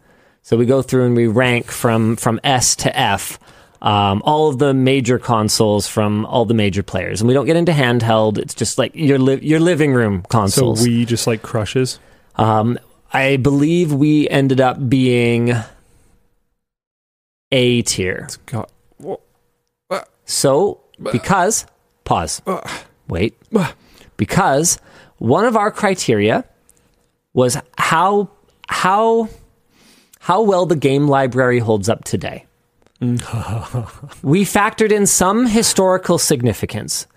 So 0.44 0.56
we 0.58 0.66
go 0.66 0.82
through 0.82 1.06
and 1.08 1.16
we 1.16 1.28
rank 1.28 1.72
from 1.72 2.16
from 2.16 2.40
S 2.44 2.76
to 2.78 2.98
F, 2.98 3.40
um, 3.84 4.22
all 4.26 4.50
of 4.50 4.58
the 4.58 4.74
major 4.74 5.20
consoles 5.20 5.88
from 5.88 6.26
all 6.26 6.46
the 6.46 6.54
major 6.56 6.82
players, 6.82 7.22
and 7.22 7.28
we 7.28 7.34
don't 7.36 7.46
get 7.46 7.56
into 7.58 7.72
handheld. 7.74 8.38
It's 8.40 8.56
just 8.56 8.78
like 8.78 8.96
your 8.96 9.20
li- 9.20 9.42
your 9.44 9.60
living 9.60 9.94
room 9.94 10.24
consoles. 10.30 10.80
so 10.80 10.86
we 10.86 11.06
just 11.06 11.28
like 11.28 11.42
crushes. 11.44 12.00
um, 12.38 12.80
I 13.12 13.38
believe 13.38 13.94
we 13.94 14.28
ended 14.30 14.60
up 14.60 14.90
being 14.90 15.54
A 17.52 17.82
tier. 17.84 18.28
God. 18.48 18.68
So, 20.26 20.80
because, 21.12 21.66
pause, 22.06 22.42
wait, 23.08 23.36
because 24.18 24.80
one 25.18 25.46
of 25.46 25.56
our 25.58 25.70
criteria 25.70 26.46
was 27.34 27.58
how, 27.78 28.30
how, 28.70 29.28
how 30.20 30.42
well 30.42 30.66
the 30.66 30.76
game 30.78 31.08
library 31.08 31.60
holds 31.60 31.90
up 31.90 32.04
today. 32.06 32.46
we 34.24 34.44
factored 34.44 34.92
in 34.92 35.06
some 35.06 35.46
historical 35.46 36.18
significance. 36.18 37.08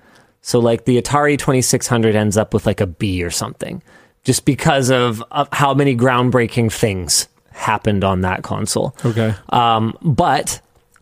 So, 0.40 0.58
like 0.58 0.84
the 0.84 1.00
Atari 1.00 1.38
2600 1.38 2.14
ends 2.14 2.36
up 2.36 2.54
with 2.54 2.66
like 2.66 2.80
a 2.80 2.86
B 2.86 3.22
or 3.22 3.30
something, 3.30 3.82
just 4.22 4.44
because 4.44 4.90
of, 4.90 5.22
of 5.30 5.48
how 5.52 5.74
many 5.74 5.96
groundbreaking 5.96 6.72
things 6.72 7.28
happened 7.50 8.04
on 8.04 8.20
that 8.20 8.42
console. 8.42 8.94
Okay. 9.04 9.34
Um, 9.48 9.96
but 10.02 10.60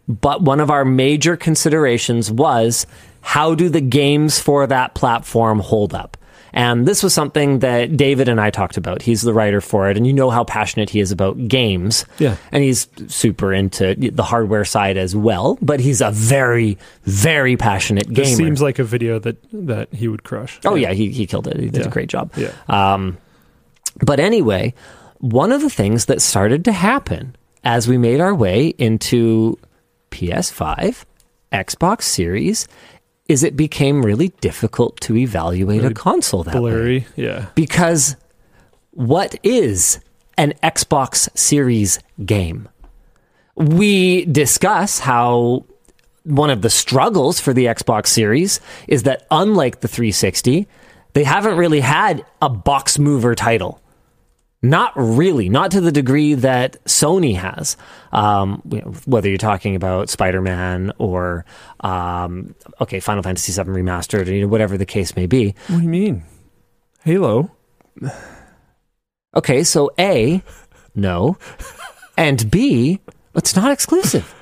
but 0.09 0.43
one 0.43 0.61
of 0.61 0.71
our 0.71 0.85
major 0.85 1.37
considerations 1.37 2.31
was 2.31 2.87
how 3.21 3.55
do 3.55 3.69
the 3.69 3.81
games 3.81 4.39
for 4.39 4.67
that 4.67 4.95
platform 4.95 5.61
hold 5.61 5.95
up? 5.95 6.17
And 6.57 6.87
this 6.87 7.03
was 7.03 7.13
something 7.13 7.59
that 7.59 7.97
David 7.97 8.29
and 8.29 8.41
I 8.41 8.51
talked 8.51 8.77
about. 8.77 9.03
He's 9.03 9.23
the 9.23 9.35
writer 9.35 9.61
for 9.61 9.91
it, 9.91 9.97
and 9.97 10.07
you 10.07 10.13
know 10.13 10.31
how 10.31 10.45
passionate 10.45 10.89
he 10.89 11.01
is 11.01 11.11
about 11.11 11.49
games. 11.49 12.05
Yeah. 12.19 12.37
And 12.53 12.63
he's 12.63 12.87
super 13.09 13.53
into 13.53 13.95
the 13.97 14.23
hardware 14.23 14.65
side 14.65 14.97
as 14.97 15.17
well, 15.17 15.59
but 15.61 15.81
he's 15.81 16.01
a 16.01 16.13
very, 16.13 16.79
very 17.03 17.57
passionate 17.57 18.07
gamer. 18.09 18.29
This 18.29 18.37
seems 18.37 18.63
like 18.63 18.79
a 18.79 18.85
video 18.85 19.19
that 19.19 19.37
that 19.53 19.93
he 19.93 20.07
would 20.09 20.23
crush. 20.23 20.61
Oh 20.65 20.77
yeah, 20.77 20.93
he 20.93 21.11
he 21.11 21.27
killed 21.27 21.49
it. 21.49 21.59
He 21.59 21.69
did 21.71 21.83
Yeah. 21.83 21.89
a 21.89 21.91
great 21.91 22.09
job. 22.09 22.31
Yeah. 22.37 22.53
Um, 22.69 23.19
but 24.05 24.21
anyway, 24.21 24.75
one 25.19 25.51
of 25.51 25.61
the 25.61 25.71
things 25.71 26.05
that 26.07 26.23
started 26.23 26.65
to 26.67 26.73
happen 26.73 27.35
as 27.65 27.89
we 27.89 27.99
made 27.99 28.21
our 28.21 28.35
way 28.35 28.69
into 28.79 29.59
PS5, 30.13 31.05
Xbox 31.53 32.03
Series, 32.03 32.69
is 33.29 33.43
it 33.43 33.57
became 33.57 34.05
really 34.05 34.29
difficult 34.41 35.01
to 35.01 35.17
evaluate 35.17 35.81
Really 35.81 35.93
a 35.93 35.95
console 35.95 36.43
that 36.45 36.55
way. 36.55 36.71
Blurry. 36.71 37.07
Yeah. 37.17 37.47
Because 37.55 38.17
what 38.91 39.35
is 39.43 40.01
an 40.37 40.53
Xbox 40.63 41.29
Series 41.37 41.99
game? 42.25 42.69
We 43.57 44.25
discuss 44.27 44.99
how 45.01 45.65
one 46.25 46.51
of 46.51 46.63
the 46.63 46.71
struggles 46.71 47.41
for 47.41 47.53
the 47.53 47.67
Xbox 47.67 48.09
Series 48.09 48.61
is 48.89 49.05
that 49.05 49.27
unlike 49.31 49.81
the 49.81 49.89
360, 49.89 50.67
they 51.13 51.25
haven't 51.25 51.57
really 51.57 51.81
had 51.81 52.25
a 52.43 52.49
box 52.49 52.99
mover 52.99 53.35
title. 53.35 53.81
Not 54.65 54.95
really, 54.97 55.51
not 55.51 55.73
to 55.73 55.83
the 55.83 55.93
degree 55.93 56.33
that 56.33 56.83
Sony 56.87 57.37
has. 57.37 57.77
Um, 58.13 58.63
whether 59.05 59.29
you're 59.29 59.37
talking 59.37 59.77
about 59.77 60.09
Spider-Man 60.09 60.91
or 60.97 61.45
um, 61.81 62.55
okay, 62.81 62.99
Final 62.99 63.23
Fantasy 63.23 63.53
VII 63.53 63.69
remastered, 63.69 64.27
or 64.27 64.33
you 64.33 64.41
know, 64.41 64.49
whatever 64.49 64.79
the 64.79 64.87
case 64.87 65.17
may 65.17 65.27
be. 65.27 65.55
What 65.69 65.77
do 65.77 65.83
you 65.83 65.89
mean? 65.89 66.25
Halo. 67.05 67.51
Okay, 69.37 69.65
so 69.65 69.91
A, 69.99 70.45
no. 70.95 71.37
And 72.17 72.49
B, 72.53 73.01
it's 73.35 73.57
not 73.57 73.73
exclusive. 73.73 74.33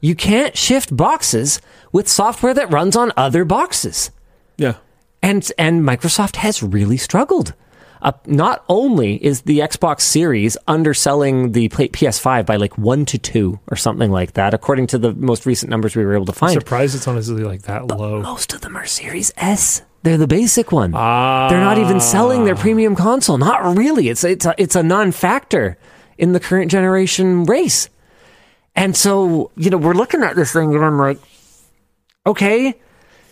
You 0.00 0.16
can't 0.16 0.56
shift 0.56 0.96
boxes 0.96 1.60
with 1.92 2.08
software 2.08 2.52
that 2.54 2.72
runs 2.72 2.96
on 2.96 3.12
other 3.16 3.44
boxes. 3.44 4.10
Yeah. 4.56 4.74
And 5.22 5.48
and 5.56 5.82
Microsoft 5.82 6.34
has 6.34 6.64
really 6.64 6.96
struggled. 6.96 7.54
Uh, 8.02 8.12
not 8.26 8.64
only 8.68 9.22
is 9.22 9.42
the 9.42 9.58
Xbox 9.58 10.00
Series 10.00 10.56
underselling 10.66 11.52
the 11.52 11.68
PS5 11.68 12.46
by 12.46 12.56
like 12.56 12.78
one 12.78 13.04
to 13.06 13.18
two 13.18 13.60
or 13.68 13.76
something 13.76 14.10
like 14.10 14.32
that, 14.34 14.54
according 14.54 14.86
to 14.88 14.98
the 14.98 15.12
most 15.14 15.44
recent 15.44 15.70
numbers 15.70 15.94
we 15.94 16.04
were 16.04 16.14
able 16.14 16.26
to 16.26 16.32
find. 16.32 16.52
Surprised 16.52 16.94
it's 16.94 17.06
honestly 17.06 17.44
like 17.44 17.62
that 17.62 17.86
low. 17.88 18.22
Most 18.22 18.54
of 18.54 18.62
them 18.62 18.76
are 18.76 18.86
Series 18.86 19.32
S. 19.36 19.82
They're 20.02 20.16
the 20.16 20.26
basic 20.26 20.72
one. 20.72 20.92
Ah. 20.94 21.48
They're 21.50 21.60
not 21.60 21.76
even 21.76 22.00
selling 22.00 22.44
their 22.44 22.56
premium 22.56 22.96
console. 22.96 23.36
Not 23.36 23.76
really. 23.76 24.08
It's 24.08 24.24
it's 24.24 24.46
a, 24.46 24.54
it's 24.56 24.74
a 24.74 24.82
non-factor 24.82 25.76
in 26.16 26.32
the 26.32 26.40
current 26.40 26.70
generation 26.70 27.44
race. 27.44 27.90
And 28.74 28.96
so, 28.96 29.50
you 29.56 29.68
know, 29.68 29.76
we're 29.76 29.94
looking 29.94 30.22
at 30.22 30.36
this 30.36 30.52
thing 30.52 30.74
and 30.74 30.84
I'm 30.84 30.96
like, 30.96 31.18
okay, 32.26 32.80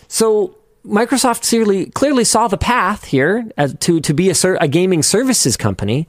so 0.08 0.57
Microsoft 0.84 1.48
clearly 1.48 1.86
clearly 1.86 2.24
saw 2.24 2.48
the 2.48 2.56
path 2.56 3.04
here 3.04 3.50
as 3.56 3.74
to 3.80 4.00
to 4.00 4.14
be 4.14 4.30
a, 4.30 4.34
ser- 4.34 4.58
a 4.60 4.68
gaming 4.68 5.02
services 5.02 5.56
company. 5.56 6.08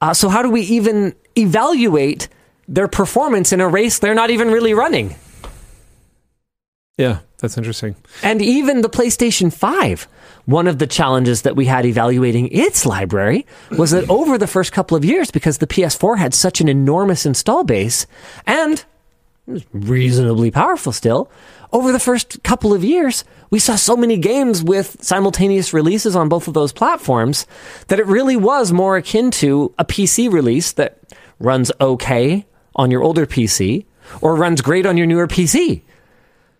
Uh, 0.00 0.14
so 0.14 0.28
how 0.28 0.42
do 0.42 0.50
we 0.50 0.62
even 0.62 1.14
evaluate 1.36 2.28
their 2.66 2.88
performance 2.88 3.52
in 3.52 3.60
a 3.60 3.68
race 3.68 3.98
they're 3.98 4.14
not 4.14 4.30
even 4.30 4.50
really 4.50 4.72
running? 4.72 5.14
Yeah, 6.96 7.20
that's 7.38 7.56
interesting. 7.56 7.96
And 8.22 8.42
even 8.42 8.82
the 8.82 8.90
PlayStation 8.90 9.52
5, 9.52 10.06
one 10.44 10.66
of 10.66 10.78
the 10.78 10.86
challenges 10.86 11.42
that 11.42 11.56
we 11.56 11.64
had 11.64 11.86
evaluating 11.86 12.48
its 12.52 12.84
library 12.84 13.46
was 13.70 13.92
that 13.92 14.08
over 14.10 14.36
the 14.36 14.46
first 14.46 14.72
couple 14.72 14.96
of 14.96 15.04
years, 15.04 15.30
because 15.30 15.58
the 15.58 15.66
PS4 15.66 16.18
had 16.18 16.34
such 16.34 16.60
an 16.60 16.68
enormous 16.68 17.24
install 17.24 17.64
base 17.64 18.06
and 18.46 18.84
reasonably 19.72 20.50
powerful 20.50 20.92
still, 20.92 21.30
over 21.72 21.92
the 21.92 21.98
first 22.00 22.42
couple 22.42 22.72
of 22.74 22.82
years, 22.84 23.24
we 23.50 23.58
saw 23.58 23.76
so 23.76 23.96
many 23.96 24.16
games 24.16 24.62
with 24.62 24.96
simultaneous 25.00 25.72
releases 25.72 26.14
on 26.16 26.28
both 26.28 26.48
of 26.48 26.54
those 26.54 26.72
platforms 26.72 27.46
that 27.88 27.98
it 28.00 28.06
really 28.06 28.36
was 28.36 28.72
more 28.72 28.96
akin 28.96 29.30
to 29.32 29.72
a 29.78 29.84
PC 29.84 30.30
release 30.32 30.72
that 30.72 30.98
runs 31.38 31.70
okay 31.80 32.46
on 32.76 32.90
your 32.90 33.02
older 33.02 33.26
PC 33.26 33.84
or 34.20 34.34
runs 34.36 34.60
great 34.60 34.86
on 34.86 34.96
your 34.96 35.06
newer 35.06 35.26
PC. 35.26 35.82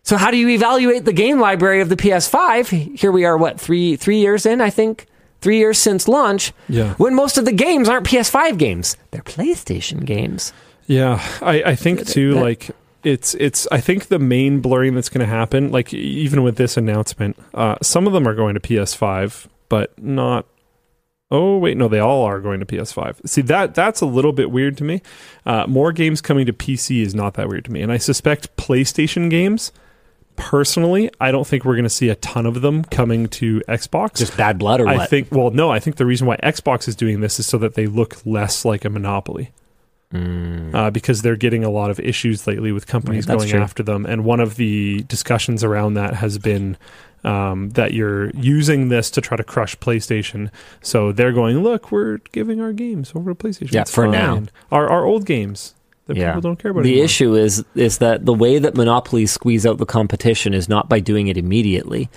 So 0.02 0.16
how 0.16 0.30
do 0.30 0.36
you 0.36 0.48
evaluate 0.48 1.04
the 1.04 1.12
game 1.12 1.38
library 1.40 1.80
of 1.80 1.88
the 1.88 1.96
PS5? 1.96 2.98
Here 2.98 3.12
we 3.12 3.24
are, 3.24 3.36
what 3.36 3.60
three 3.60 3.96
three 3.96 4.18
years 4.18 4.46
in? 4.46 4.60
I 4.60 4.70
think 4.70 5.06
three 5.40 5.58
years 5.58 5.78
since 5.78 6.08
launch. 6.08 6.52
Yeah. 6.68 6.94
When 6.94 7.14
most 7.14 7.36
of 7.38 7.44
the 7.44 7.52
games 7.52 7.88
aren't 7.88 8.06
PS5 8.06 8.58
games, 8.58 8.96
they're 9.10 9.22
PlayStation 9.22 10.04
games. 10.04 10.52
Yeah, 10.86 11.22
I, 11.40 11.62
I 11.62 11.74
think 11.76 12.06
too. 12.06 12.34
that- 12.34 12.40
Like 12.42 12.70
it's 13.02 13.34
it's. 13.34 13.66
I 13.70 13.80
think 13.80 14.06
the 14.06 14.18
main 14.18 14.60
blurring 14.60 14.94
that's 14.94 15.08
going 15.08 15.20
to 15.20 15.32
happen, 15.32 15.70
like 15.70 15.92
even 15.94 16.42
with 16.42 16.56
this 16.56 16.76
announcement, 16.76 17.36
uh, 17.54 17.76
some 17.82 18.06
of 18.06 18.12
them 18.12 18.26
are 18.26 18.34
going 18.34 18.54
to 18.54 18.60
PS5, 18.60 19.46
but 19.68 19.98
not. 19.98 20.46
Oh 21.30 21.58
wait, 21.58 21.76
no, 21.76 21.86
they 21.86 22.00
all 22.00 22.22
are 22.24 22.40
going 22.40 22.60
to 22.60 22.66
PS5. 22.66 23.28
See 23.28 23.42
that 23.42 23.74
that's 23.74 24.00
a 24.00 24.06
little 24.06 24.32
bit 24.32 24.50
weird 24.50 24.76
to 24.78 24.84
me. 24.84 25.00
Uh, 25.46 25.64
more 25.68 25.92
games 25.92 26.20
coming 26.20 26.44
to 26.46 26.52
PC 26.52 27.02
is 27.02 27.14
not 27.14 27.34
that 27.34 27.48
weird 27.48 27.64
to 27.66 27.72
me, 27.72 27.82
and 27.82 27.92
I 27.92 27.98
suspect 27.98 28.56
PlayStation 28.56 29.30
games. 29.30 29.72
Personally, 30.36 31.10
I 31.20 31.30
don't 31.32 31.46
think 31.46 31.64
we're 31.64 31.74
going 31.74 31.84
to 31.84 31.90
see 31.90 32.08
a 32.08 32.14
ton 32.14 32.46
of 32.46 32.62
them 32.62 32.82
coming 32.84 33.28
to 33.28 33.60
Xbox. 33.68 34.16
Just 34.16 34.36
bad 34.38 34.58
blood 34.58 34.80
or 34.80 34.86
what? 34.86 34.98
I 34.98 35.06
think. 35.06 35.30
Well, 35.30 35.50
no, 35.50 35.70
I 35.70 35.78
think 35.80 35.96
the 35.96 36.06
reason 36.06 36.26
why 36.26 36.36
Xbox 36.38 36.88
is 36.88 36.96
doing 36.96 37.20
this 37.20 37.38
is 37.38 37.46
so 37.46 37.58
that 37.58 37.74
they 37.74 37.86
look 37.86 38.24
less 38.24 38.64
like 38.64 38.84
a 38.84 38.90
monopoly. 38.90 39.50
Uh, 40.12 40.90
because 40.90 41.22
they're 41.22 41.36
getting 41.36 41.62
a 41.62 41.70
lot 41.70 41.88
of 41.90 42.00
issues 42.00 42.46
lately 42.46 42.72
with 42.72 42.86
companies 42.88 43.28
Right, 43.28 43.38
going 43.38 43.48
true. 43.48 43.60
after 43.60 43.82
them, 43.84 44.04
and 44.06 44.24
one 44.24 44.40
of 44.40 44.56
the 44.56 45.02
discussions 45.04 45.62
around 45.62 45.94
that 45.94 46.14
has 46.14 46.36
been 46.38 46.76
um, 47.22 47.68
that 47.70 47.92
you're 47.92 48.30
using 48.30 48.88
this 48.88 49.10
to 49.12 49.20
try 49.20 49.36
to 49.36 49.44
crush 49.44 49.76
PlayStation. 49.76 50.50
So 50.80 51.12
they're 51.12 51.32
going, 51.32 51.62
look, 51.62 51.92
we're 51.92 52.18
giving 52.32 52.60
our 52.60 52.72
games 52.72 53.12
over 53.14 53.32
to 53.32 53.34
PlayStation. 53.36 53.72
Yeah, 53.72 53.82
It's 53.82 53.94
for 53.94 54.08
now. 54.08 54.42
our 54.72 54.88
our 54.88 55.04
old 55.04 55.26
games 55.26 55.74
that 56.06 56.16
Yeah. 56.16 56.30
people 56.30 56.40
don't 56.40 56.58
care 56.58 56.70
about. 56.72 56.82
the 56.82 56.90
anymore. 56.90 57.04
issue 57.04 57.34
is 57.36 57.64
is 57.76 57.98
that 57.98 58.24
the 58.26 58.34
way 58.34 58.58
that 58.58 58.74
monopolies 58.74 59.30
squeeze 59.30 59.64
out 59.66 59.78
the 59.78 59.86
competition 59.86 60.54
is 60.54 60.68
not 60.68 60.88
by 60.88 60.98
doing 60.98 61.28
it 61.28 61.36
immediately. 61.36 62.08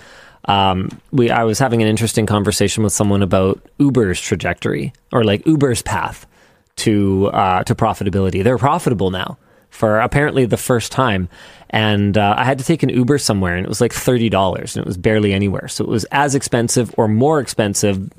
Um, 0.46 0.88
we 1.12 1.30
I 1.30 1.44
was 1.44 1.58
having 1.60 1.80
an 1.82 1.86
interesting 1.88 2.26
conversation 2.26 2.82
with 2.82 2.92
someone 2.92 3.22
about 3.22 3.60
Uber's 3.78 4.20
trajectory 4.20 4.92
or 5.12 5.22
like 5.22 5.46
Uber's 5.46 5.82
path 5.82 6.26
to 6.76 7.26
uh, 7.28 7.64
to 7.64 7.74
profitability. 7.74 8.42
They're 8.42 8.58
profitable 8.58 9.10
now 9.10 9.38
for 9.70 10.00
apparently 10.00 10.44
the 10.46 10.56
first 10.56 10.92
time, 10.92 11.28
and 11.70 12.16
uh, 12.16 12.34
I 12.36 12.44
had 12.44 12.58
to 12.58 12.64
take 12.64 12.82
an 12.82 12.88
Uber 12.90 13.18
somewhere, 13.18 13.56
and 13.56 13.64
it 13.64 13.68
was 13.68 13.80
like 13.80 13.92
thirty 13.92 14.28
dollars, 14.28 14.76
and 14.76 14.84
it 14.84 14.86
was 14.86 14.96
barely 14.96 15.32
anywhere. 15.32 15.68
So 15.68 15.84
it 15.84 15.90
was 15.90 16.04
as 16.12 16.34
expensive 16.34 16.94
or 16.96 17.08
more 17.08 17.40
expensive 17.40 18.10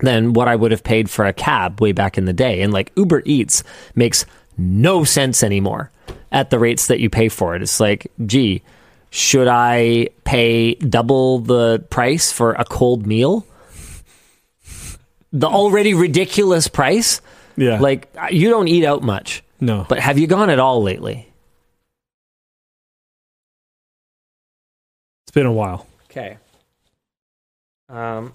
than 0.00 0.32
what 0.32 0.48
I 0.48 0.56
would 0.56 0.72
have 0.72 0.82
paid 0.82 1.08
for 1.08 1.24
a 1.26 1.32
cab 1.32 1.80
way 1.80 1.92
back 1.92 2.18
in 2.18 2.24
the 2.24 2.32
day. 2.32 2.60
And 2.62 2.72
like 2.72 2.92
Uber 2.96 3.22
Eats 3.24 3.62
makes 3.94 4.26
no 4.58 5.04
sense 5.04 5.42
anymore 5.42 5.90
at 6.30 6.50
the 6.50 6.58
rates 6.58 6.88
that 6.88 7.00
you 7.00 7.08
pay 7.08 7.28
for 7.28 7.54
it. 7.54 7.62
It's 7.62 7.78
like, 7.78 8.10
gee, 8.26 8.62
should 9.10 9.48
I 9.48 10.08
pay 10.24 10.74
double 10.74 11.38
the 11.38 11.84
price 11.90 12.32
for 12.32 12.52
a 12.52 12.64
cold 12.64 13.06
meal? 13.06 13.46
The 15.32 15.46
already 15.46 15.94
ridiculous 15.94 16.68
price? 16.68 17.20
Yeah, 17.56 17.78
Like, 17.78 18.14
you 18.30 18.50
don't 18.50 18.68
eat 18.68 18.84
out 18.84 19.02
much, 19.02 19.42
no, 19.60 19.86
but 19.88 19.98
have 19.98 20.18
you 20.18 20.26
gone 20.26 20.50
at 20.50 20.58
all 20.58 20.82
lately? 20.82 21.28
it's 25.26 25.32
been 25.34 25.46
a 25.46 25.52
while. 25.52 25.86
Okay. 26.10 26.38
Um. 27.88 28.34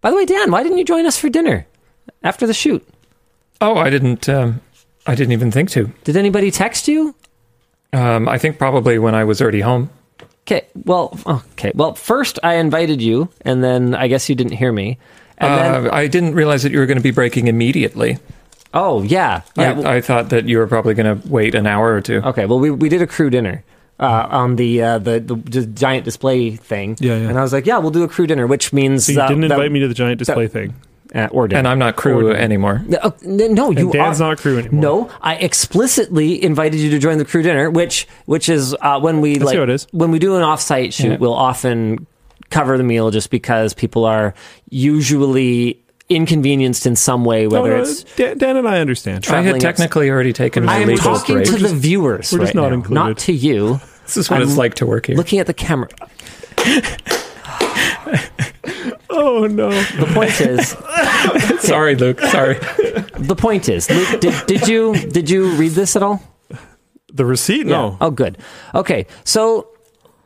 By 0.00 0.10
the 0.10 0.16
way, 0.16 0.24
Dan, 0.24 0.50
why 0.50 0.62
didn't 0.62 0.78
you 0.78 0.84
join 0.84 1.06
us 1.06 1.18
for 1.18 1.28
dinner 1.28 1.66
after 2.22 2.46
the 2.46 2.54
shoot? 2.54 2.86
Oh, 3.60 3.76
I 3.76 3.90
didn't. 3.90 4.28
Um, 4.28 4.60
I 5.06 5.14
didn't 5.14 5.32
even 5.32 5.50
think 5.50 5.70
to. 5.70 5.90
Did 6.04 6.16
anybody 6.16 6.50
text 6.50 6.86
you? 6.88 7.14
Um, 7.92 8.28
I 8.28 8.38
think 8.38 8.58
probably 8.58 8.98
when 8.98 9.14
I 9.14 9.24
was 9.24 9.40
already 9.42 9.60
home. 9.60 9.90
Okay. 10.42 10.66
Well, 10.84 11.18
okay. 11.26 11.72
Well, 11.74 11.94
first 11.94 12.38
I 12.42 12.54
invited 12.54 13.02
you, 13.02 13.28
and 13.42 13.62
then 13.64 13.94
I 13.94 14.08
guess 14.08 14.28
you 14.28 14.34
didn't 14.34 14.52
hear 14.52 14.72
me. 14.72 14.98
And 15.38 15.54
then, 15.54 15.86
Uh, 15.86 15.90
I 15.96 16.06
didn't 16.08 16.34
realize 16.34 16.62
that 16.64 16.72
you 16.72 16.78
were 16.78 16.86
going 16.86 16.98
to 16.98 17.02
be 17.02 17.10
breaking 17.12 17.46
immediately. 17.48 18.18
oh 18.74 19.02
yeah, 19.02 19.42
yeah. 19.56 19.72
well- 19.72 19.86
I, 19.86 19.96
I 19.96 20.00
thought 20.00 20.28
that 20.30 20.46
you 20.46 20.58
were 20.58 20.66
probably 20.66 20.94
going 20.94 21.20
to 21.20 21.28
wait 21.28 21.54
an 21.54 21.66
hour 21.66 21.92
or 21.94 22.00
two. 22.00 22.20
okay. 22.24 22.44
Well, 22.46 22.58
we 22.60 22.70
we 22.70 22.88
did 22.88 23.00
a 23.02 23.06
crew 23.06 23.30
dinner 23.30 23.62
uh, 24.00 24.26
on 24.30 24.56
the, 24.56 24.82
uh, 24.82 24.98
the 24.98 25.18
the 25.20 25.34
the 25.36 25.66
giant 25.66 26.04
display 26.04 26.50
thing. 26.56 26.96
Yeah, 27.00 27.16
yeah. 27.16 27.28
And 27.30 27.38
I 27.38 27.42
was 27.42 27.52
like, 27.52 27.66
yeah, 27.66 27.78
we'll 27.78 27.90
do 27.90 28.02
a 28.04 28.08
crew 28.08 28.26
dinner, 28.26 28.46
which 28.46 28.72
means 28.72 29.06
So 29.06 29.12
you 29.12 29.20
uh, 29.20 29.28
didn't 29.28 29.48
that- 29.48 29.52
invite 29.54 29.72
me 29.72 29.80
to 29.80 29.88
the 29.88 29.94
giant 29.94 30.18
display 30.18 30.46
thing, 30.48 30.74
uh, 31.14 31.28
or 31.32 31.48
dinner. 31.48 31.58
And 31.60 31.66
I'm 31.68 31.78
not 31.78 31.96
crew 31.96 32.28
Or- 32.28 32.34
anymore. 32.34 32.82
Uh, 33.02 33.10
no, 33.22 33.70
you 33.70 33.86
and 33.88 33.92
Dan's 33.92 34.20
are. 34.20 34.28
not 34.28 34.38
crew 34.38 34.58
anymore. 34.58 34.80
No, 34.82 35.10
I 35.22 35.34
explicitly 35.36 36.42
invited 36.44 36.78
you 36.80 36.90
to 36.90 36.98
join 36.98 37.18
the 37.18 37.24
crew 37.24 37.42
dinner, 37.42 37.70
which 37.70 38.06
which 38.26 38.48
is 38.48 38.74
uh, 38.82 39.00
when 39.00 39.20
we 39.20 39.34
That's 39.34 39.46
like 39.46 39.56
how 39.56 39.62
it 39.64 39.70
is. 39.70 39.86
when 39.92 40.10
we 40.10 40.18
do 40.18 40.36
an 40.36 40.42
offsite 40.42 40.92
shoot, 40.92 41.12
Yeah. 41.12 41.16
we'll 41.18 41.34
often 41.34 42.06
cover 42.50 42.76
the 42.78 42.84
meal 42.84 43.10
just 43.10 43.30
because 43.30 43.74
people 43.74 44.04
are 44.04 44.34
usually 44.70 45.80
inconvenienced 46.08 46.86
in 46.86 46.96
some 46.96 47.24
way, 47.24 47.46
whether 47.46 47.76
no, 47.76 47.82
it's 47.82 48.04
Dan, 48.16 48.38
Dan 48.38 48.56
and 48.56 48.66
I 48.66 48.80
understand. 48.80 49.16
I 49.26 49.28
had 49.36 49.42
traveling 49.42 49.54
up- 49.56 49.60
technically 49.60 50.10
already 50.10 50.32
taken 50.32 50.62
We're 50.62 50.66
my 50.68 50.76
I 50.76 50.80
am 50.80 50.96
talking 50.96 51.34
break. 51.36 51.46
to 51.48 51.52
We're 51.52 51.58
the 51.68 51.74
viewers 51.74 52.32
we're 52.32 52.38
right 52.38 52.44
just 52.46 52.54
not 52.54 52.68
now, 52.68 52.74
included. 52.74 52.94
not 52.94 53.18
to 53.18 53.32
you. 53.32 53.80
This 54.08 54.16
is 54.16 54.30
what 54.30 54.36
I'm 54.40 54.48
it's 54.48 54.56
like 54.56 54.72
to 54.76 54.86
work 54.86 55.04
here. 55.04 55.16
Looking 55.16 55.38
at 55.38 55.46
the 55.46 55.52
camera. 55.52 55.90
Oh 59.10 59.46
no! 59.46 59.70
The 59.70 60.06
point 60.14 60.40
is, 60.40 60.68
Sorry, 61.66 61.96
Luke. 61.96 62.20
Sorry. 62.20 62.54
the 63.18 63.34
point 63.36 63.68
is, 63.68 63.90
Luke, 63.90 64.20
did, 64.20 64.46
did 64.46 64.68
you 64.68 64.94
did 64.94 65.28
you 65.28 65.50
read 65.56 65.72
this 65.72 65.96
at 65.96 66.02
all? 66.02 66.22
The 67.12 67.24
receipt? 67.24 67.66
Yeah. 67.66 67.72
No. 67.72 67.96
Oh, 68.00 68.10
good. 68.10 68.38
Okay, 68.74 69.06
so 69.24 69.68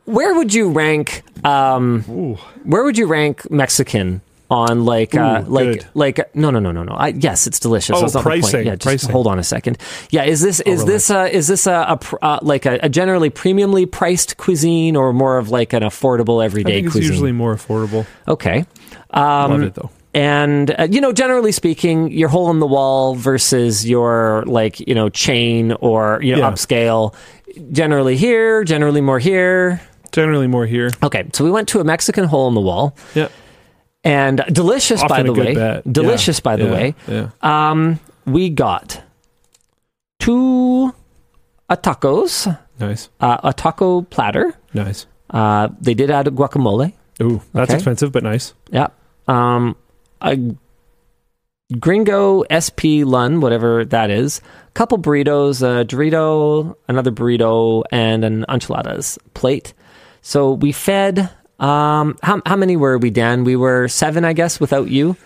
where 0.05 0.35
would 0.35 0.53
you 0.53 0.71
rank? 0.71 1.23
Um, 1.45 2.03
where 2.65 2.85
would 2.85 2.97
you 2.99 3.07
rank 3.07 3.51
Mexican 3.51 4.21
on 4.51 4.85
like 4.85 5.15
uh, 5.15 5.43
Ooh, 5.47 5.51
like 5.51 5.65
good. 5.67 5.87
like 5.95 6.35
no 6.37 6.51
no 6.51 6.59
no 6.59 6.73
no 6.73 6.83
no? 6.83 6.93
I, 6.93 7.09
yes, 7.09 7.47
it's 7.47 7.59
delicious. 7.59 7.97
Oh, 7.97 8.01
That's 8.03 8.15
not 8.15 8.25
the 8.25 8.31
point. 8.31 8.43
pricing, 8.43 8.67
Yeah, 8.67 8.73
just 8.77 8.83
pricing. 8.85 9.11
hold 9.11 9.27
on 9.27 9.39
a 9.39 9.43
second. 9.45 9.79
Yeah, 10.11 10.25
is 10.25 10.41
this 10.41 10.61
is 10.61 10.85
this 10.85 11.11
uh, 11.11 11.29
is 11.31 11.47
this 11.49 11.67
a, 11.67 11.87
a 11.89 11.97
pr- 11.97 12.17
uh, 12.23 12.39
like 12.43 12.67
a, 12.67 12.79
a 12.83 12.89
generally 12.89 13.31
premiumly 13.31 13.91
priced 13.91 14.37
cuisine 14.37 14.95
or 14.97 15.13
more 15.13 15.39
of 15.39 15.49
like 15.51 15.73
an 15.73 15.83
affordable 15.83 16.43
I 16.43 16.47
everyday 16.47 16.75
think 16.75 16.87
it's 16.87 16.95
cuisine? 16.95 17.13
usually 17.13 17.33
more 17.33 17.55
affordable. 17.55 18.07
okay. 18.29 18.67
Um, 19.11 19.51
Love 19.51 19.63
it 19.63 19.75
though. 19.75 19.91
and 20.15 20.71
uh, 20.79 20.87
you 20.91 21.01
know 21.01 21.13
generally 21.13 21.53
speaking 21.53 22.11
your 22.13 22.29
hole 22.29 22.51
in 22.51 22.59
the 22.61 22.67
wall 22.67 23.15
versus 23.15 23.89
your 23.89 24.43
like 24.47 24.81
you 24.81 24.95
know 24.95 25.09
chain 25.09 25.73
or 25.81 26.19
you 26.23 26.33
know 26.35 26.41
Yeah. 26.41 26.51
upscale 26.53 27.15
generally 27.73 28.17
here 28.17 28.65
generally 28.65 29.01
more 29.03 29.19
here 29.19 29.81
Generally 30.13 30.47
more 30.49 30.67
here. 30.67 30.91
okay 31.03 31.25
so 31.33 31.45
we 31.45 31.51
went 31.51 31.69
to 31.69 31.81
a 31.81 31.85
mexican 31.85 32.25
hole 32.25 32.49
in 32.49 32.55
the 32.55 32.61
wall 32.61 32.95
Yeah. 33.15 33.29
and 34.05 34.45
delicious 34.53 35.03
by 35.05 35.23
the 35.23 35.33
way 35.33 35.55
bet. 35.55 35.91
delicious 35.91 36.39
Yeah, 36.39 36.43
by 36.45 36.57
the 36.57 36.65
yeah, 36.65 36.73
way 36.73 36.95
Yeah. 37.09 37.29
um 37.43 37.99
we 38.27 38.51
got 38.51 39.03
two 40.21 40.93
uh, 41.69 41.77
tacos 41.77 42.47
Nice. 42.79 43.09
uh, 43.21 43.39
a 43.45 43.53
taco 43.53 44.03
platter 44.03 44.55
Nice. 44.75 45.07
uh, 45.31 45.69
they 45.81 45.95
did 45.95 46.11
add 46.11 46.27
guacamole 46.27 46.93
Ooh, 47.23 47.41
that's 47.53 47.71
Okay. 47.71 47.75
expensive, 47.77 48.11
but 48.11 48.23
nice. 48.25 48.53
Yeah. 48.73 48.89
Um, 49.29 49.77
a 50.23 50.37
Gringo 51.79 52.43
SP 52.51 53.05
Lun, 53.05 53.41
whatever 53.41 53.85
that 53.85 54.11
is. 54.11 54.41
A 54.69 54.71
Couple 54.73 54.99
burritos, 54.99 55.63
a 55.63 55.85
Dorito, 55.85 56.75
another 56.89 57.13
burrito, 57.13 57.85
and 57.93 58.25
an 58.25 58.45
enchiladas 58.49 59.19
plate. 59.35 59.73
So 60.23 60.53
we 60.53 60.73
fed. 60.73 61.31
Um, 61.61 62.17
how 62.23 62.41
how 62.47 62.57
many 62.57 62.77
were 62.77 62.99
we, 62.99 63.11
Dan? 63.11 63.45
We 63.45 63.57
were 63.57 63.87
seven, 63.89 64.25
I 64.25 64.33
guess, 64.33 64.59
without 64.61 64.89
you. 64.91 65.17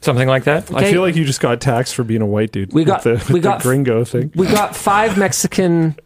Something 0.00 0.28
like 0.28 0.44
that. 0.44 0.72
I 0.74 0.90
feel 0.90 1.02
like 1.02 1.16
you 1.16 1.24
just 1.24 1.40
got 1.40 1.60
taxed 1.60 1.94
for 1.94 2.04
being 2.04 2.22
a 2.22 2.26
white 2.26 2.52
dude. 2.52 2.72
We 2.72 2.82
with 2.82 2.86
got- 2.88 3.02
the, 3.02 3.10
with 3.12 3.30
we 3.30 3.40
the 3.40 3.48
got- 3.48 3.62
gringo 3.62 4.04
thing. 4.04 4.30
We 4.34 4.46
got 4.46 4.76
five 4.76 5.16
Mexican 5.18 5.96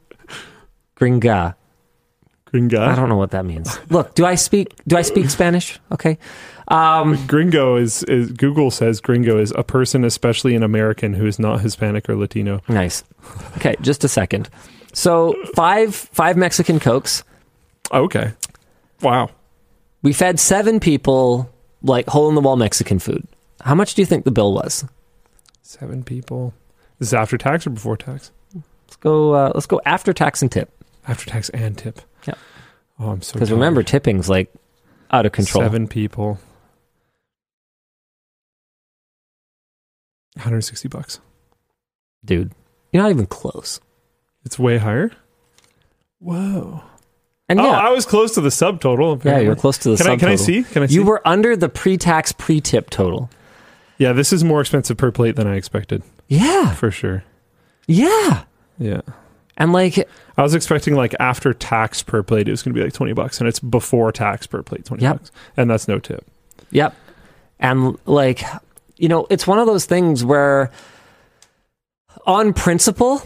gringa. 0.96 1.54
Gringa. 2.52 2.78
I 2.80 2.94
don't 2.94 3.08
know 3.08 3.16
what 3.16 3.30
that 3.30 3.44
means. 3.46 3.78
Look, 3.90 4.14
do 4.14 4.26
I 4.26 4.34
speak 4.34 4.74
do 4.86 4.96
I 4.96 5.02
speak 5.02 5.30
Spanish? 5.30 5.78
Okay. 5.90 6.18
Um, 6.68 7.18
Gringo 7.26 7.76
is, 7.76 8.02
is 8.04 8.30
Google 8.32 8.70
says 8.70 9.00
gringo 9.00 9.38
is 9.38 9.52
a 9.56 9.64
person, 9.64 10.04
especially 10.04 10.54
an 10.54 10.62
American, 10.62 11.12
who 11.14 11.26
is 11.26 11.38
not 11.38 11.60
Hispanic 11.60 12.08
or 12.08 12.16
Latino. 12.16 12.60
nice. 12.68 13.04
Okay, 13.56 13.74
just 13.80 14.04
a 14.04 14.08
second. 14.08 14.48
So 14.92 15.34
five 15.54 15.94
five 15.94 16.36
Mexican 16.36 16.78
cokes. 16.78 17.24
Okay. 17.90 18.32
Wow. 19.00 19.30
We 20.02 20.12
fed 20.12 20.38
seven 20.40 20.80
people 20.80 21.50
like 21.82 22.06
hole 22.08 22.28
in 22.28 22.34
the 22.34 22.40
wall 22.40 22.56
Mexican 22.56 22.98
food. 22.98 23.26
How 23.60 23.74
much 23.74 23.94
do 23.94 24.02
you 24.02 24.06
think 24.06 24.24
the 24.24 24.30
bill 24.30 24.52
was? 24.54 24.84
Seven 25.62 26.02
people. 26.02 26.54
This 26.98 27.08
Is 27.08 27.14
after 27.14 27.36
tax 27.38 27.66
or 27.66 27.70
before 27.70 27.96
tax? 27.96 28.30
Let's 28.54 28.96
go. 28.96 29.32
Uh, 29.34 29.52
let's 29.54 29.66
go 29.66 29.80
after 29.84 30.12
tax 30.12 30.42
and 30.42 30.50
tip. 30.50 30.70
After 31.06 31.26
tax 31.28 31.48
and 31.50 31.76
tip. 31.76 32.00
Yep. 32.26 32.38
Oh, 32.98 33.10
I'm 33.10 33.22
so. 33.22 33.34
Because 33.34 33.50
remember, 33.50 33.82
tipping's 33.82 34.28
like 34.28 34.52
out 35.10 35.26
of 35.26 35.32
control. 35.32 35.62
Seven 35.64 35.88
people. 35.88 36.38
160 40.34 40.88
bucks. 40.88 41.20
dude. 42.24 42.52
You're 42.92 43.02
not 43.02 43.10
even 43.10 43.26
close. 43.26 43.80
It's 44.44 44.58
way 44.58 44.78
higher. 44.78 45.10
Whoa. 46.18 46.82
And 47.48 47.60
Oh, 47.60 47.64
yeah, 47.64 47.78
I 47.78 47.90
was 47.90 48.06
close 48.06 48.34
to 48.34 48.40
the 48.40 48.48
subtotal. 48.48 49.22
yeah, 49.24 49.38
you're 49.38 49.56
close 49.56 49.76
to 49.78 49.90
the 49.90 49.96
Can 49.96 50.06
I, 50.06 50.16
can 50.16 50.28
I 50.28 50.36
see? 50.36 50.62
Can 50.62 50.82
I 50.84 50.86
see? 50.86 50.94
You 50.94 51.04
were 51.04 51.20
under 51.26 51.56
the 51.56 51.68
pre-tax, 51.68 52.32
pre-tip 52.32 52.88
total. 52.90 53.28
yeah, 53.98 54.12
this 54.12 54.32
is 54.32 54.42
more 54.44 54.60
expensive 54.60 54.96
per 54.96 55.10
plate 55.10 55.36
than 55.36 55.46
I 55.46 55.56
expected, 55.56 56.02
Yeah, 56.28 56.74
for 56.74 56.90
sure. 56.90 57.24
yeah. 57.86 58.44
Yeah. 58.78 59.02
And 59.58 59.72
like, 59.72 60.08
I 60.38 60.42
was 60.42 60.54
expecting 60.54 60.94
like 60.94 61.14
after 61.20 61.52
tax 61.52 62.02
per 62.02 62.22
plate, 62.22 62.48
it 62.48 62.52
was 62.52 62.62
going 62.62 62.74
to 62.74 62.80
be 62.80 62.84
like 62.84 62.94
20 62.94 63.12
bucks, 63.12 63.38
and 63.38 63.46
it's 63.48 63.60
before 63.60 64.10
tax 64.10 64.46
per 64.46 64.62
plate, 64.62 64.86
20 64.86 65.02
Yep. 65.02 65.12
bucks. 65.18 65.30
And 65.56 65.70
that's 65.70 65.86
no 65.86 65.98
tip. 65.98 66.24
Yep. 66.70 66.94
And 67.60 67.98
like, 68.06 68.42
you 68.96 69.08
know, 69.08 69.26
it's 69.30 69.46
one 69.46 69.58
of 69.58 69.66
those 69.66 69.84
things 69.84 70.24
where 70.24 70.70
on 72.26 72.54
principle, 72.54 73.22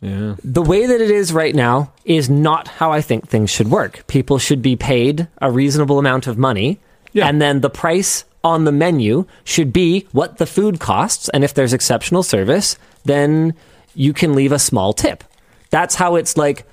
Yeah. 0.00 0.36
the 0.44 0.62
way 0.62 0.86
that 0.86 1.00
it 1.00 1.10
is 1.10 1.32
right 1.32 1.54
now 1.54 1.92
is 2.04 2.30
not 2.30 2.68
how 2.68 2.92
I 2.92 3.00
think 3.00 3.28
things 3.28 3.50
should 3.50 3.68
work. 3.68 4.06
People 4.06 4.38
should 4.38 4.62
be 4.62 4.76
paid 4.76 5.26
a 5.42 5.50
reasonable 5.50 5.98
amount 5.98 6.26
of 6.28 6.38
money, 6.38 6.78
Yeah. 7.12 7.26
and 7.26 7.42
then 7.42 7.62
the 7.62 7.70
price 7.70 8.24
on 8.44 8.64
the 8.64 8.70
menu 8.72 9.26
should 9.42 9.72
be 9.72 10.06
what 10.12 10.38
the 10.38 10.46
food 10.46 10.78
costs. 10.78 11.28
And 11.30 11.42
if 11.42 11.52
there's 11.52 11.72
exceptional 11.72 12.22
service, 12.22 12.78
then 13.04 13.54
you 13.96 14.12
can 14.12 14.34
leave 14.36 14.52
a 14.52 14.58
small 14.60 14.92
tip. 14.92 15.24
That's 15.70 15.96
how 15.96 16.14
it's 16.14 16.36
like 16.36 16.64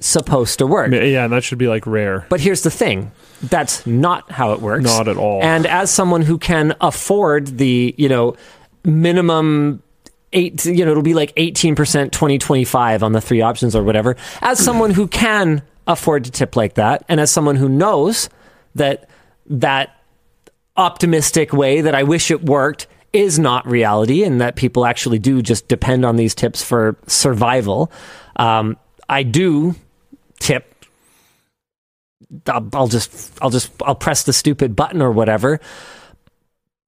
supposed 0.00 0.58
to 0.58 0.66
work. 0.66 0.90
Yeah, 0.92 1.24
and 1.24 1.32
that 1.34 1.44
should 1.44 1.58
be 1.58 1.68
like 1.68 1.86
rare. 1.86 2.24
But 2.30 2.40
here's 2.40 2.62
the 2.62 2.70
thing 2.70 3.12
that's 3.42 3.86
not 3.86 4.30
how 4.32 4.52
it 4.52 4.60
works. 4.62 4.84
Not 4.84 5.08
at 5.08 5.18
all. 5.18 5.42
And 5.42 5.66
as 5.66 5.90
someone 5.90 6.22
who 6.22 6.38
can 6.38 6.74
afford 6.80 7.58
the, 7.58 7.94
you 7.98 8.08
know, 8.08 8.34
minimum 8.84 9.82
eight, 10.32 10.64
you 10.64 10.84
know, 10.84 10.90
it'll 10.90 11.02
be 11.02 11.14
like 11.14 11.34
18%, 11.36 11.76
2025 11.76 13.02
on 13.02 13.12
the 13.12 13.20
three 13.20 13.40
options 13.40 13.76
or 13.76 13.82
whatever. 13.82 14.16
As 14.40 14.58
someone 14.64 14.90
who 14.92 15.06
can 15.06 15.62
afford 15.86 16.24
to 16.24 16.30
tip 16.30 16.56
like 16.56 16.74
that, 16.74 17.04
and 17.08 17.20
as 17.20 17.30
someone 17.30 17.56
who 17.56 17.68
knows 17.68 18.28
that 18.74 19.08
that 19.46 19.96
optimistic 20.76 21.52
way 21.52 21.82
that 21.82 21.94
I 21.94 22.02
wish 22.02 22.30
it 22.30 22.42
worked 22.42 22.86
is 23.12 23.38
not 23.38 23.66
reality 23.66 24.24
and 24.24 24.40
that 24.40 24.56
people 24.56 24.86
actually 24.86 25.18
do 25.18 25.42
just 25.42 25.68
depend 25.68 26.04
on 26.04 26.16
these 26.16 26.34
tips 26.34 26.62
for 26.62 26.96
survival. 27.06 27.92
Um, 28.36 28.78
I 29.08 29.22
do 29.22 29.74
tip 30.40 30.72
I'll, 32.46 32.88
just 32.88 33.38
I'll 33.42 33.50
just 33.50 33.70
I'll 33.82 33.94
press 33.94 34.24
the 34.24 34.32
stupid 34.32 34.74
button 34.74 35.02
or 35.02 35.10
whatever. 35.10 35.60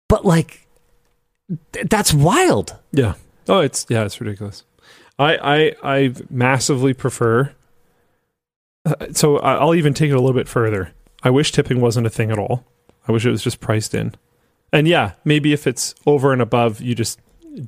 But 0.09 0.25
like 0.25 0.67
th- 1.73 1.87
that's 1.89 2.15
wild. 2.15 2.77
Yeah. 2.93 3.15
Oh, 3.49 3.61
it's 3.61 3.87
yeah, 3.89 4.05
it's 4.05 4.21
ridiculous. 4.21 4.65
I 5.19 5.37
I 5.37 5.75
I 5.83 6.15
massively 6.31 6.95
prefer. 6.95 7.53
Uh, 8.85 9.07
so 9.13 9.39
I'll 9.39 9.75
even 9.75 9.95
take 9.95 10.11
it 10.11 10.15
a 10.15 10.21
little 10.21 10.35
bit 10.35 10.49
further. 10.49 10.93
I 11.23 11.31
wish 11.31 11.53
tipping 11.53 11.81
wasn't 11.81 12.07
a 12.07 12.11
thing 12.11 12.31
at 12.31 12.39
all. 12.39 12.65
I 13.09 13.13
wish 13.13 13.25
it 13.25 13.31
was 13.31 13.43
just 13.43 13.61
priced 13.61 13.95
in. 13.95 14.15
And 14.73 14.89
yeah, 14.89 15.13
maybe 15.25 15.53
if 15.53 15.67
it's 15.67 15.95
over 16.07 16.33
and 16.33 16.43
above, 16.43 16.81
you 16.81 16.95
just 16.95 17.21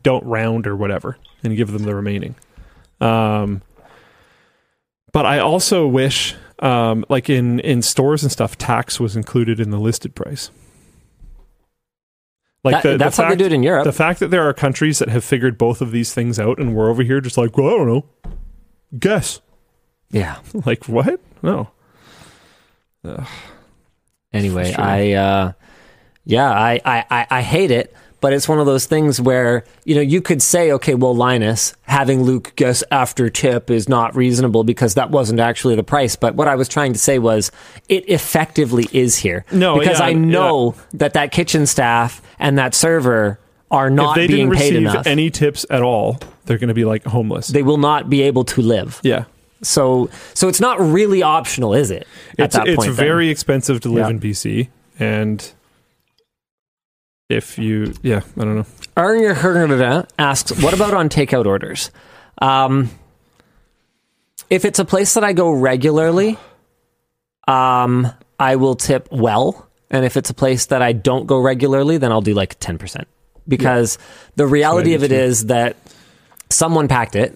don't 0.02 0.24
round 0.24 0.66
or 0.66 0.76
whatever 0.76 1.16
and 1.42 1.56
give 1.56 1.72
them 1.72 1.84
the 1.84 1.94
remaining. 1.94 2.34
Um, 3.00 3.62
but 5.12 5.24
I 5.24 5.38
also 5.38 5.86
wish, 5.86 6.34
um, 6.58 7.04
like 7.08 7.30
in 7.30 7.60
in 7.60 7.80
stores 7.82 8.22
and 8.22 8.32
stuff, 8.32 8.58
tax 8.58 8.98
was 9.00 9.16
included 9.16 9.60
in 9.60 9.70
the 9.70 9.78
listed 9.78 10.14
price. 10.14 10.50
Like 12.66 12.82
That- 12.82 12.82
the, 12.82 12.88
the 12.90 12.98
that's 12.98 13.16
how 13.16 13.28
they 13.30 13.36
do 13.36 13.46
it 13.46 13.52
in 13.52 13.62
Europe. 13.62 13.84
the 13.84 13.92
fact 13.92 14.20
that 14.20 14.28
there 14.28 14.42
are 14.48 14.52
countries 14.52 14.98
that 14.98 15.08
have 15.08 15.24
figured 15.24 15.56
both 15.56 15.80
of 15.80 15.90
these 15.92 16.12
things 16.12 16.38
out 16.38 16.58
and 16.58 16.74
we're 16.74 16.90
over 16.90 17.02
here 17.02 17.20
just 17.20 17.38
like, 17.38 17.56
well, 17.56 17.68
I 17.68 17.70
don't 17.70 17.86
know. 17.86 18.04
Guess. 18.98 19.40
yeah. 20.10 20.38
Like 20.66 20.86
what? 20.88 21.20
No. 21.42 21.70
Anyway, 24.32 24.74
I 24.74 25.12
uh 25.12 25.52
yeah, 26.24 26.50
I, 26.50 26.80
I, 26.84 27.04
I, 27.08 27.26
I 27.30 27.42
hate 27.42 27.70
it, 27.70 27.94
but 28.26 28.32
it's 28.32 28.48
one 28.48 28.58
of 28.58 28.66
those 28.66 28.86
things 28.86 29.20
where, 29.20 29.62
you 29.84 29.94
know, 29.94 30.00
you 30.00 30.20
could 30.20 30.42
say, 30.42 30.72
okay, 30.72 30.96
well, 30.96 31.14
Linus, 31.14 31.74
having 31.82 32.24
Luke 32.24 32.52
guess 32.56 32.82
after 32.90 33.30
tip 33.30 33.70
is 33.70 33.88
not 33.88 34.16
reasonable 34.16 34.64
because 34.64 34.94
that 34.94 35.12
wasn't 35.12 35.38
actually 35.38 35.76
the 35.76 35.84
price. 35.84 36.16
But 36.16 36.34
what 36.34 36.48
I 36.48 36.56
was 36.56 36.66
trying 36.66 36.92
to 36.92 36.98
say 36.98 37.20
was 37.20 37.52
it 37.88 38.08
effectively 38.08 38.88
is 38.90 39.16
here. 39.18 39.44
No, 39.52 39.78
because 39.78 40.00
yeah, 40.00 40.06
I 40.06 40.12
know 40.14 40.74
that 40.94 41.12
that 41.12 41.30
kitchen 41.30 41.66
staff 41.66 42.20
and 42.40 42.58
that 42.58 42.74
server 42.74 43.38
are 43.70 43.90
not 43.90 44.18
if 44.18 44.22
they 44.28 44.34
being 44.34 44.48
didn't 44.48 44.58
paid 44.58 44.72
receive 44.74 44.88
enough. 44.90 45.06
any 45.06 45.30
tips 45.30 45.64
at 45.70 45.82
all, 45.82 46.18
they're 46.46 46.58
going 46.58 46.66
to 46.66 46.74
be 46.74 46.84
like 46.84 47.04
homeless. 47.04 47.46
they 47.46 47.62
will 47.62 47.78
not 47.78 48.10
be 48.10 48.22
able 48.22 48.42
to 48.42 48.60
live. 48.60 49.00
yeah. 49.04 49.26
So, 49.62 50.10
so 50.34 50.48
it's 50.48 50.60
not 50.60 50.80
really 50.80 51.22
optional, 51.22 51.74
is 51.74 51.92
it? 51.92 52.08
At 52.40 52.46
It's 52.46 52.56
that 52.56 52.66
it's 52.66 52.76
point, 52.76 52.88
then? 52.88 52.96
very 53.06 53.28
expensive 53.30 53.80
to 53.82 53.88
live 53.88 54.06
Yeah. 54.06 54.10
in 54.10 54.18
BC 54.20 54.68
and 54.98 55.52
if 57.28 57.58
you 57.58 57.94
yeah, 58.02 58.20
I 58.36 58.40
don't 58.44 58.56
know. 58.56 58.66
Arnger 58.96 59.34
Hergerda 59.34 60.08
asks, 60.18 60.52
"What 60.62 60.74
about 60.74 60.94
on 60.94 61.08
takeout 61.08 61.46
orders? 61.46 61.90
Um, 62.40 62.90
if 64.50 64.64
it's 64.64 64.78
a 64.78 64.84
place 64.84 65.14
that 65.14 65.24
I 65.24 65.32
go 65.32 65.50
regularly, 65.50 66.38
um, 67.48 68.12
I 68.38 68.56
will 68.56 68.74
tip 68.76 69.08
well, 69.10 69.68
and 69.90 70.04
if 70.04 70.16
it's 70.16 70.30
a 70.30 70.34
place 70.34 70.66
that 70.66 70.82
I 70.82 70.92
don't 70.92 71.26
go 71.26 71.38
regularly, 71.38 71.98
then 71.98 72.12
I'll 72.12 72.20
do 72.20 72.34
like 72.34 72.58
ten 72.60 72.78
percent 72.78 73.08
because 73.48 73.98
the 74.36 74.46
reality 74.46 74.94
of 74.94 75.02
it 75.02 75.08
too. 75.08 75.14
is 75.14 75.46
that 75.46 75.76
someone 76.50 76.88
packed 76.88 77.16
it. 77.16 77.34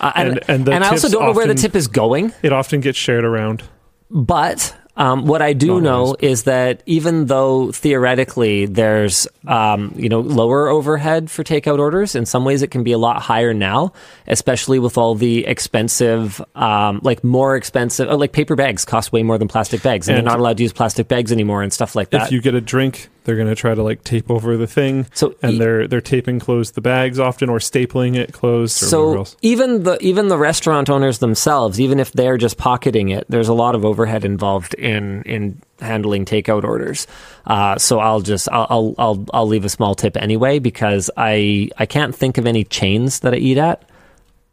Uh, 0.00 0.12
and 0.14 0.28
And- 0.28 0.44
and 0.48 0.68
and 0.68 0.84
I 0.84 0.90
also 0.90 1.08
don't 1.08 1.24
know 1.24 1.32
where 1.32 1.46
the 1.46 1.54
tip 1.54 1.74
is 1.74 1.88
going. 1.88 2.32
It 2.42 2.52
often 2.52 2.80
gets 2.80 2.96
shared 2.98 3.24
around. 3.24 3.64
But 4.10 4.74
um, 4.98 5.24
what 5.26 5.40
I 5.40 5.52
do 5.54 5.74
Not 5.74 5.82
know 5.82 6.00
always. 6.06 6.16
is 6.20 6.42
that 6.42 6.82
even 6.84 7.26
though 7.26 7.72
theoretically 7.72 8.66
there's 8.66 9.26
um, 9.46 9.92
you 9.96 10.08
know 10.10 10.20
lower 10.20 10.68
overhead 10.68 11.30
for 11.30 11.42
takeout 11.44 11.78
orders, 11.78 12.14
in 12.14 12.26
some 12.26 12.44
ways 12.44 12.60
it 12.62 12.70
can 12.70 12.82
be 12.82 12.92
a 12.92 12.98
lot 12.98 13.22
higher 13.22 13.54
now, 13.54 13.92
especially 14.26 14.78
with 14.80 14.98
all 14.98 15.14
the 15.14 15.46
expensive, 15.46 16.42
um, 16.56 17.00
like 17.02 17.22
more 17.24 17.56
expensive, 17.56 18.08
oh, 18.10 18.16
like 18.16 18.32
paper 18.32 18.56
bags 18.56 18.84
cost 18.84 19.12
way 19.12 19.22
more 19.22 19.38
than 19.38 19.48
plastic 19.48 19.82
bags, 19.82 20.08
and, 20.08 20.18
And- 20.18 20.26
they're 20.26 20.32
not 20.32 20.40
allowed 20.40 20.56
to 20.58 20.64
use 20.64 20.72
plastic 20.72 21.08
bags 21.08 21.30
anymore 21.32 21.62
and 21.62 21.72
stuff 21.72 21.94
like 21.94 22.10
that. 22.10 22.26
If 22.26 22.32
you 22.32 22.40
get 22.40 22.54
a 22.54 22.60
drink, 22.60 23.08
they're 23.28 23.36
going 23.36 23.46
to 23.48 23.54
try 23.54 23.74
to 23.74 23.82
like 23.82 24.02
tape 24.04 24.30
over 24.30 24.56
the 24.56 24.66
thing, 24.66 25.04
so 25.12 25.34
and 25.42 25.52
e- 25.52 25.58
they're 25.58 25.86
they're 25.86 26.00
taping 26.00 26.38
closed 26.38 26.74
the 26.74 26.80
bags 26.80 27.18
often, 27.18 27.50
or 27.50 27.58
stapling 27.58 28.16
it 28.16 28.32
closed, 28.32 28.82
or 28.82 28.86
So 28.86 29.16
else. 29.18 29.36
even 29.42 29.82
the 29.82 29.98
even 30.00 30.28
the 30.28 30.38
restaurant 30.38 30.88
owners 30.88 31.18
themselves, 31.18 31.78
even 31.78 32.00
if 32.00 32.10
they're 32.12 32.38
just 32.38 32.56
pocketing 32.56 33.10
it, 33.10 33.26
there's 33.28 33.48
a 33.48 33.54
lot 33.54 33.74
of 33.74 33.84
overhead 33.84 34.24
involved 34.24 34.72
in 34.74 35.22
in 35.24 35.60
handling 35.80 36.24
takeout 36.24 36.64
orders. 36.64 37.06
Uh, 37.46 37.76
so 37.78 38.00
I'll 38.00 38.20
just 38.22 38.48
I'll, 38.50 38.66
I'll 38.70 38.94
I'll 38.98 39.26
I'll 39.34 39.46
leave 39.46 39.64
a 39.66 39.68
small 39.68 39.94
tip 39.94 40.16
anyway 40.16 40.58
because 40.58 41.10
I 41.16 41.68
I 41.76 41.84
can't 41.84 42.14
think 42.14 42.38
of 42.38 42.46
any 42.46 42.64
chains 42.64 43.20
that 43.20 43.34
I 43.34 43.36
eat 43.36 43.58
at. 43.58 43.82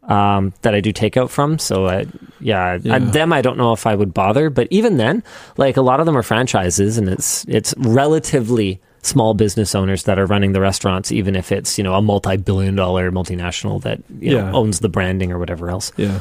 Um, 0.08 0.52
that 0.62 0.72
I 0.72 0.80
do 0.80 0.92
takeout 0.92 1.30
from, 1.30 1.58
so 1.58 1.86
I, 1.88 2.06
yeah, 2.38 2.78
Yeah. 2.80 2.94
I, 2.94 2.98
them 3.00 3.32
I 3.32 3.42
don't 3.42 3.58
know 3.58 3.72
if 3.72 3.88
I 3.88 3.94
would 3.96 4.14
bother, 4.14 4.50
but 4.50 4.68
even 4.70 4.98
then, 4.98 5.24
like 5.56 5.76
a 5.76 5.82
lot 5.82 5.98
of 5.98 6.06
them 6.06 6.16
are 6.16 6.22
franchises, 6.22 6.96
and 6.96 7.08
it's 7.08 7.44
it's 7.48 7.74
relatively 7.76 8.80
small 9.02 9.34
business 9.34 9.74
owners 9.74 10.04
that 10.04 10.16
are 10.18 10.26
running 10.26 10.52
the 10.52 10.60
restaurants, 10.60 11.10
even 11.10 11.34
if 11.34 11.50
it's 11.50 11.76
you 11.76 11.82
know 11.82 11.94
a 11.94 12.02
multi-billion 12.02 12.76
dollar 12.76 13.10
multinational 13.10 13.82
that 13.82 13.98
you 14.20 14.36
Yeah. 14.36 14.50
know, 14.50 14.56
owns 14.58 14.78
the 14.78 14.88
branding 14.88 15.32
or 15.32 15.40
whatever 15.40 15.70
else. 15.70 15.90
Yeah, 15.96 16.20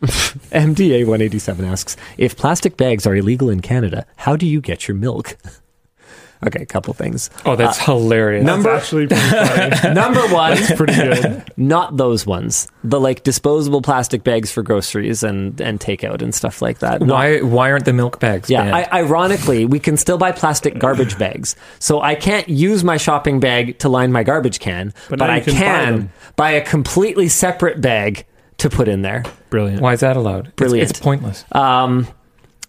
MDA 0.02 1.00
187 1.06 1.64
asks 1.64 1.96
If 2.18 2.36
plastic 2.36 2.76
bags 2.76 3.06
are 3.06 3.16
illegal 3.16 3.50
in 3.50 3.60
Canada, 3.60 4.06
how 4.16 4.36
do 4.36 4.46
you 4.46 4.60
get 4.60 4.86
your 4.88 4.96
milk? 4.96 5.36
Okay, 6.46 6.62
a 6.62 6.66
couple 6.66 6.94
things. 6.94 7.30
Oh, 7.44 7.56
that's 7.56 7.78
hilarious. 7.78 8.44
number- 8.44 8.70
That's 8.70 8.84
actually. 8.92 9.06
Number 9.94 10.20
one, 10.28 10.56
pretty 10.76 10.94
good. 10.94 11.44
not 11.56 11.96
those 11.96 12.26
ones. 12.26 12.68
The 12.84 12.98
like 13.00 13.22
disposable 13.22 13.82
plastic 13.82 14.24
bags 14.24 14.50
for 14.52 14.62
groceries 14.62 15.22
and, 15.22 15.60
and 15.60 15.78
takeout 15.80 16.22
and 16.22 16.34
stuff 16.34 16.60
like 16.62 16.78
that. 16.80 17.00
Not- 17.00 17.08
why 17.14 17.40
why 17.40 17.70
aren't 17.70 17.84
the 17.84 17.92
milk 17.92 18.20
bags 18.20 18.48
Yeah. 18.50 18.74
I, 18.74 19.00
ironically, 19.00 19.64
we 19.66 19.78
can 19.78 19.96
still 19.96 20.18
buy 20.18 20.32
plastic 20.32 20.78
garbage 20.78 21.18
bags. 21.24 21.56
So 21.78 22.00
I 22.00 22.14
can't 22.14 22.48
use 22.48 22.82
my 22.84 22.96
shopping 22.96 23.40
bag 23.40 23.78
to 23.80 23.88
line 23.88 24.12
my 24.12 24.22
garbage 24.22 24.60
can, 24.60 24.92
But 25.08 25.18
but, 25.18 25.30
I 25.30 25.40
can 25.40 25.54
can, 25.54 26.00
buy 26.02 26.10
buy 26.36 26.50
a 26.52 26.64
completely 26.64 27.28
separate 27.28 27.80
bag 27.80 28.24
to 28.58 28.68
put 28.70 28.88
in 28.88 29.02
there. 29.02 29.24
Brilliant. 29.50 29.80
why 29.82 29.92
is 29.94 30.00
that 30.00 30.16
allowed? 30.16 30.40
It's- 30.48 30.52
Brilliant. 30.56 30.90
It's, 30.90 31.00
pointless. 31.00 31.44
Um, 31.52 32.06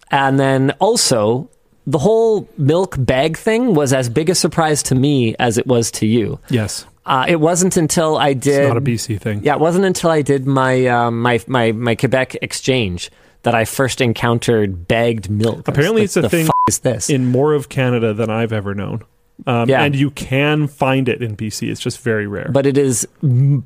and 0.09 0.39
then 0.39 0.71
also, 0.79 1.49
the 1.87 1.97
whole 1.99 2.47
milk 2.57 2.95
bag 2.97 3.37
thing 3.37 3.73
was 3.73 3.91
as 3.93 4.09
big 4.09 4.29
a 4.29 4.35
surprise 4.35 4.83
to 4.83 4.95
me 4.95 5.35
as 5.39 5.57
it 5.57 5.65
was 5.67 5.91
to 5.91 6.05
you. 6.05 6.39
Yes, 6.49 6.85
Uh, 7.05 7.25
it 7.27 7.39
wasn't 7.39 7.77
until 7.77 8.17
I 8.17 8.33
did. 8.33 8.61
it's 8.61 8.67
not 8.67 8.77
a 8.77 8.81
BC 8.81 9.19
thing. 9.19 9.41
Yeah, 9.43 9.55
it 9.55 9.59
wasn't 9.59 9.85
until 9.85 10.11
I 10.11 10.21
did 10.21 10.45
my 10.45 10.85
um, 10.87 11.21
my 11.21 11.39
my 11.47 11.71
my 11.71 11.95
Quebec 11.95 12.35
exchange 12.43 13.09
that 13.43 13.55
I 13.55 13.65
first 13.65 14.01
encountered 14.01 14.87
bagged 14.87 15.27
milk. 15.29 15.57
Was 15.57 15.63
Apparently 15.67 16.03
it's 16.03 16.15
a 16.15 16.21
the 16.21 16.29
thing 16.29 16.45
F- 16.45 16.51
is 16.69 16.79
this? 16.79 17.09
in 17.09 17.25
more 17.25 17.53
of 17.53 17.69
Canada 17.69 18.13
than 18.13 18.29
I've 18.29 18.53
ever 18.53 18.75
known. 18.75 19.01
Um, 19.47 19.67
Yeah. 19.69 19.81
and 19.83 19.95
you 19.95 20.11
can 20.11 20.67
find 20.67 21.09
it 21.09 21.23
in 21.23 21.35
BC. 21.35 21.69
It's 21.71 21.81
just 21.81 21.99
very 22.01 22.27
rare. 22.27 22.49
but 22.51 22.65
it 22.67 22.77
is 22.77 23.07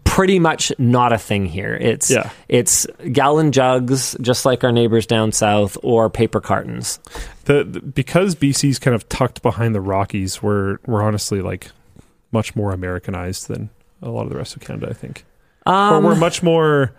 pretty 0.05 0.39
much 0.39 0.71
not 0.77 1.11
a 1.11 1.17
thing 1.17 1.45
here. 1.45 1.75
It's 1.75 2.09
Yeah. 2.09 2.29
it's 2.47 2.87
gallon 3.11 3.51
jugs, 3.51 4.15
just 4.21 4.45
like 4.45 4.63
our 4.63 4.71
neighbors 4.71 5.05
down 5.05 5.31
south, 5.33 5.77
or 5.83 6.09
paper 6.09 6.39
cartons. 6.39 6.99
the, 7.45 7.63
the- 7.63 7.81
because 7.81 8.35
BC's 8.35 8.79
kind 8.79 8.95
of 8.95 9.07
tucked 9.09 9.41
behind 9.41 9.75
the 9.75 9.81
Rockies, 9.81 10.41
we're 10.41 10.77
we're 10.87 11.03
honestly 11.03 11.41
like 11.41 11.71
much 12.31 12.55
more 12.55 12.71
Americanized 12.71 13.47
than 13.49 13.69
a 14.01 14.09
lot 14.09 14.23
of 14.23 14.29
the 14.29 14.37
rest 14.37 14.55
of 14.55 14.61
Canada. 14.61 14.87
I 14.89 14.93
think, 14.93 15.25
Um, 15.65 15.93
or 16.05 16.09
we're 16.09 16.15
much 16.15 16.41
more 16.41 16.93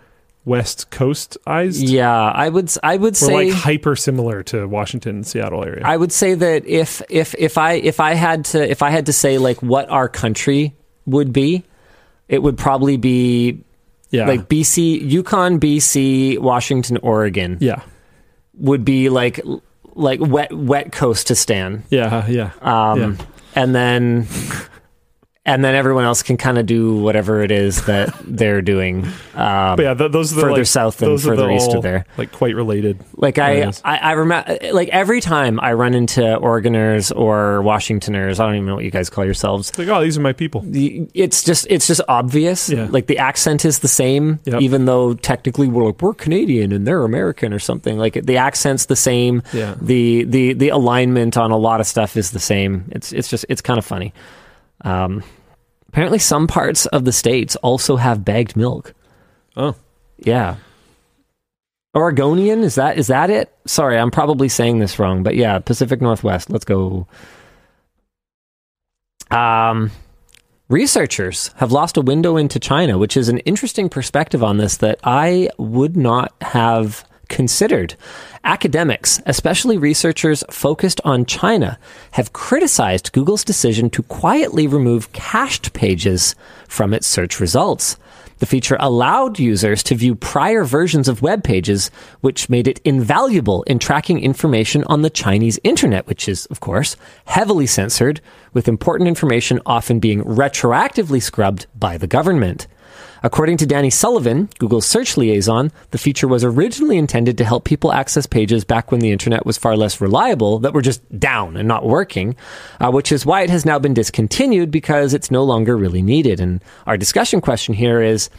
West 0.47 0.89
Coastized. 0.91 1.81
yeah, 1.87 2.09
I 2.13 2.47
would 2.47 2.71
I 2.81 2.95
would 2.95 3.13
We're 3.13 3.27
say 3.27 3.33
like 3.33 3.53
hyper 3.53 3.95
similar 3.97 4.43
to 4.43 4.65
Washington 4.65 5.23
Seattle 5.25 5.63
area. 5.63 5.81
I 5.85 5.97
would 5.97 6.13
say 6.13 6.35
that 6.35 6.65
if 6.65 7.01
if 7.09 7.35
if 7.37 7.57
I 7.57 7.73
if 7.73 7.99
I 7.99 8.13
had 8.13 8.45
to 8.45 8.71
if 8.71 8.81
I 8.81 8.89
had 8.89 9.07
to 9.07 9.13
say 9.13 9.37
like 9.37 9.61
what 9.61 9.89
our 9.89 10.07
country 10.07 10.73
would 11.05 11.33
be, 11.33 11.65
it 12.29 12.41
would 12.41 12.57
probably 12.57 12.95
be 12.95 13.59
yeah, 14.09 14.25
like 14.25 14.47
BC, 14.47 15.01
Yukon, 15.11 15.59
BC, 15.59 16.39
Washington, 16.39 16.97
Oregon 17.03 17.57
yeah, 17.59 17.81
would 18.53 18.85
be 18.85 19.09
like 19.09 19.41
like 19.95 20.21
wet 20.21 20.53
wet 20.53 20.93
coast 20.93 21.27
to 21.27 21.35
stand. 21.35 21.83
yeah, 21.89 22.25
yeah. 22.27 22.51
Um, 22.61 22.99
Yeah. 22.99 23.25
and 23.55 23.75
then 23.75 24.27
and 25.47 25.63
then 25.63 25.73
everyone 25.73 26.03
else 26.03 26.21
can 26.21 26.35
kind 26.35 26.57
of 26.57 26.65
do 26.65 26.97
whatever 26.97 27.41
it 27.41 27.51
is 27.51 27.85
that 27.85 28.13
they're 28.25 28.61
doing. 28.61 29.05
Um, 29.33 29.77
But 29.77 29.79
yeah, 29.79 29.93
th- 29.93 30.11
those 30.11 30.33
are 30.33 30.35
the 30.35 30.41
further 30.41 30.57
like, 30.57 30.65
south 30.67 31.01
and 31.01 31.19
further 31.19 31.49
east 31.49 31.69
all, 31.69 31.77
of 31.77 31.83
there. 31.83 32.05
like 32.17 32.31
quite 32.33 32.53
related. 32.53 32.99
Like 33.15 33.39
I. 33.39 33.71
I, 33.85 33.97
I 33.97 34.11
remember, 34.11 34.57
like 34.73 34.89
every 34.89 35.21
time 35.21 35.59
I 35.61 35.71
run 35.73 35.93
into 35.93 36.35
Oregoners 36.35 37.11
or 37.13 37.61
Washingtoners, 37.61 38.39
I 38.39 38.45
don't 38.45 38.55
even 38.55 38.67
know 38.67 38.75
what 38.75 38.83
you 38.83 38.91
guys 38.91 39.09
call 39.09 39.23
yourselves. 39.23 39.69
It's 39.69 39.79
like, 39.79 39.87
oh, 39.87 40.01
these 40.03 40.17
are 40.17 40.21
my 40.21 40.33
people. 40.33 40.63
It's 40.67 41.43
just, 41.43 41.65
it's 41.69 41.87
just 41.87 42.01
obvious. 42.09 42.69
Yeah. 42.69 42.87
Like 42.91 43.07
the 43.07 43.17
accent 43.17 43.63
is 43.63 43.79
the 43.79 43.87
same, 43.87 44.39
Yep. 44.43 44.61
even 44.61 44.83
though 44.85 45.13
technically 45.13 45.67
we're 45.69 45.85
like 45.85 46.01
we're 46.01 46.13
Canadian 46.13 46.73
and 46.73 46.85
they're 46.85 47.03
American 47.03 47.53
or 47.53 47.59
something. 47.59 47.97
Like 47.97 48.13
the 48.25 48.35
accent's 48.37 48.87
the 48.87 48.95
same. 48.97 49.41
Yeah. 49.53 49.75
The 49.81 50.25
the 50.25 50.53
the 50.53 50.69
alignment 50.69 51.37
on 51.37 51.51
a 51.51 51.57
lot 51.57 51.79
of 51.79 51.87
stuff 51.87 52.17
is 52.17 52.31
the 52.31 52.39
same. 52.39 52.85
It's 52.91 53.13
it's 53.13 53.29
just 53.29 53.45
it's 53.47 53.61
kind 53.61 53.77
of 53.77 53.85
funny. 53.85 54.13
Um, 54.81 55.23
apparently, 55.89 56.19
some 56.19 56.47
parts 56.47 56.85
of 56.87 57.05
the 57.05 57.11
states 57.11 57.55
also 57.57 57.95
have 57.97 58.25
bagged 58.25 58.55
milk. 58.55 58.93
Oh, 59.55 59.75
Yeah. 60.17 60.55
Oregonian 61.95 62.61
is 62.63 62.75
that 62.75 62.97
is 62.99 63.07
that 63.07 63.31
it? 63.31 63.51
Sorry, 63.65 63.97
I'm 63.97 64.11
probably 64.11 64.49
saying 64.49 64.77
this 64.77 64.99
wrong, 64.99 65.23
but 65.23 65.35
yeah, 65.35 65.57
Pacific 65.57 65.99
Northwest. 65.99 66.47
Let's 66.49 66.65
go. 66.65 67.07
Um 69.31 69.89
researchers 70.69 71.49
have 71.55 71.71
lost 71.71 71.97
a 71.97 72.01
window 72.01 72.37
into 72.37 72.59
China, 72.59 72.97
which 72.99 73.17
is 73.17 73.29
an 73.29 73.39
interesting 73.39 73.89
perspective 73.89 74.43
on 74.43 74.57
this 74.57 74.77
that 74.77 74.99
I 75.03 75.49
would 75.57 75.97
not 75.97 76.33
have 76.41 77.03
considered. 77.27 77.95
Academics, 78.43 79.21
especially 79.25 79.77
researchers 79.77 80.43
focused 80.49 81.01
on 81.03 81.25
China, 81.25 81.77
have 82.11 82.33
criticized 82.33 83.11
Google's 83.11 83.43
decision 83.43 83.89
to 83.91 84.03
quietly 84.03 84.67
remove 84.67 85.11
cached 85.11 85.73
pages 85.73 86.35
from 86.67 86.93
its 86.93 87.05
search 87.05 87.39
results. 87.39 87.97
The 88.39 88.45
feature 88.45 88.77
allowed 88.79 89.39
users 89.39 89.81
to 89.83 89.95
view 89.95 90.13
prior 90.13 90.63
versions 90.63 91.07
of 91.07 91.23
web 91.23 91.43
pages, 91.43 91.89
which 92.21 92.49
made 92.49 92.67
it 92.67 92.79
invaluable 92.85 93.63
in 93.63 93.79
tracking 93.79 94.19
information 94.19 94.83
on 94.83 95.01
the 95.01 95.09
Chinese 95.09 95.59
internet, 95.63 96.05
which 96.05 96.29
is, 96.29 96.45
of 96.47 96.59
course, 96.59 96.95
heavily 97.25 97.65
censored, 97.65 98.21
with 98.53 98.67
important 98.67 99.07
information 99.07 99.59
often 99.65 99.99
being 99.99 100.23
retroactively 100.23 101.21
scrubbed 101.21 101.65
by 101.75 101.97
the 101.97 102.07
government. 102.07 102.67
According 103.23 103.57
to 103.57 103.65
Danny 103.65 103.89
Sullivan, 103.89 104.49
Google's 104.59 104.85
search 104.85 105.17
liaison, 105.17 105.71
the 105.91 105.97
feature 105.97 106.27
was 106.27 106.43
originally 106.43 106.97
intended 106.97 107.37
to 107.37 107.45
help 107.45 107.63
people 107.63 107.91
access 107.91 108.25
pages 108.25 108.63
back 108.63 108.91
when 108.91 108.99
the 108.99 109.11
internet 109.11 109.45
was 109.45 109.57
far 109.57 109.75
less 109.75 109.99
reliable 109.99 110.59
that 110.59 110.73
were 110.73 110.81
just 110.81 111.01
down 111.19 111.57
and 111.57 111.67
not 111.67 111.85
working, 111.85 112.35
uh, 112.79 112.91
which 112.91 113.11
is 113.11 113.25
why 113.25 113.41
it 113.41 113.49
has 113.49 113.65
now 113.65 113.79
been 113.79 113.93
discontinued 113.93 114.71
because 114.71 115.13
it's 115.13 115.31
no 115.31 115.43
longer 115.43 115.75
really 115.75 116.01
needed. 116.01 116.39
And 116.39 116.63
our 116.85 116.97
discussion 116.97 117.41
question 117.41 117.73
here 117.73 118.01
is 118.01 118.29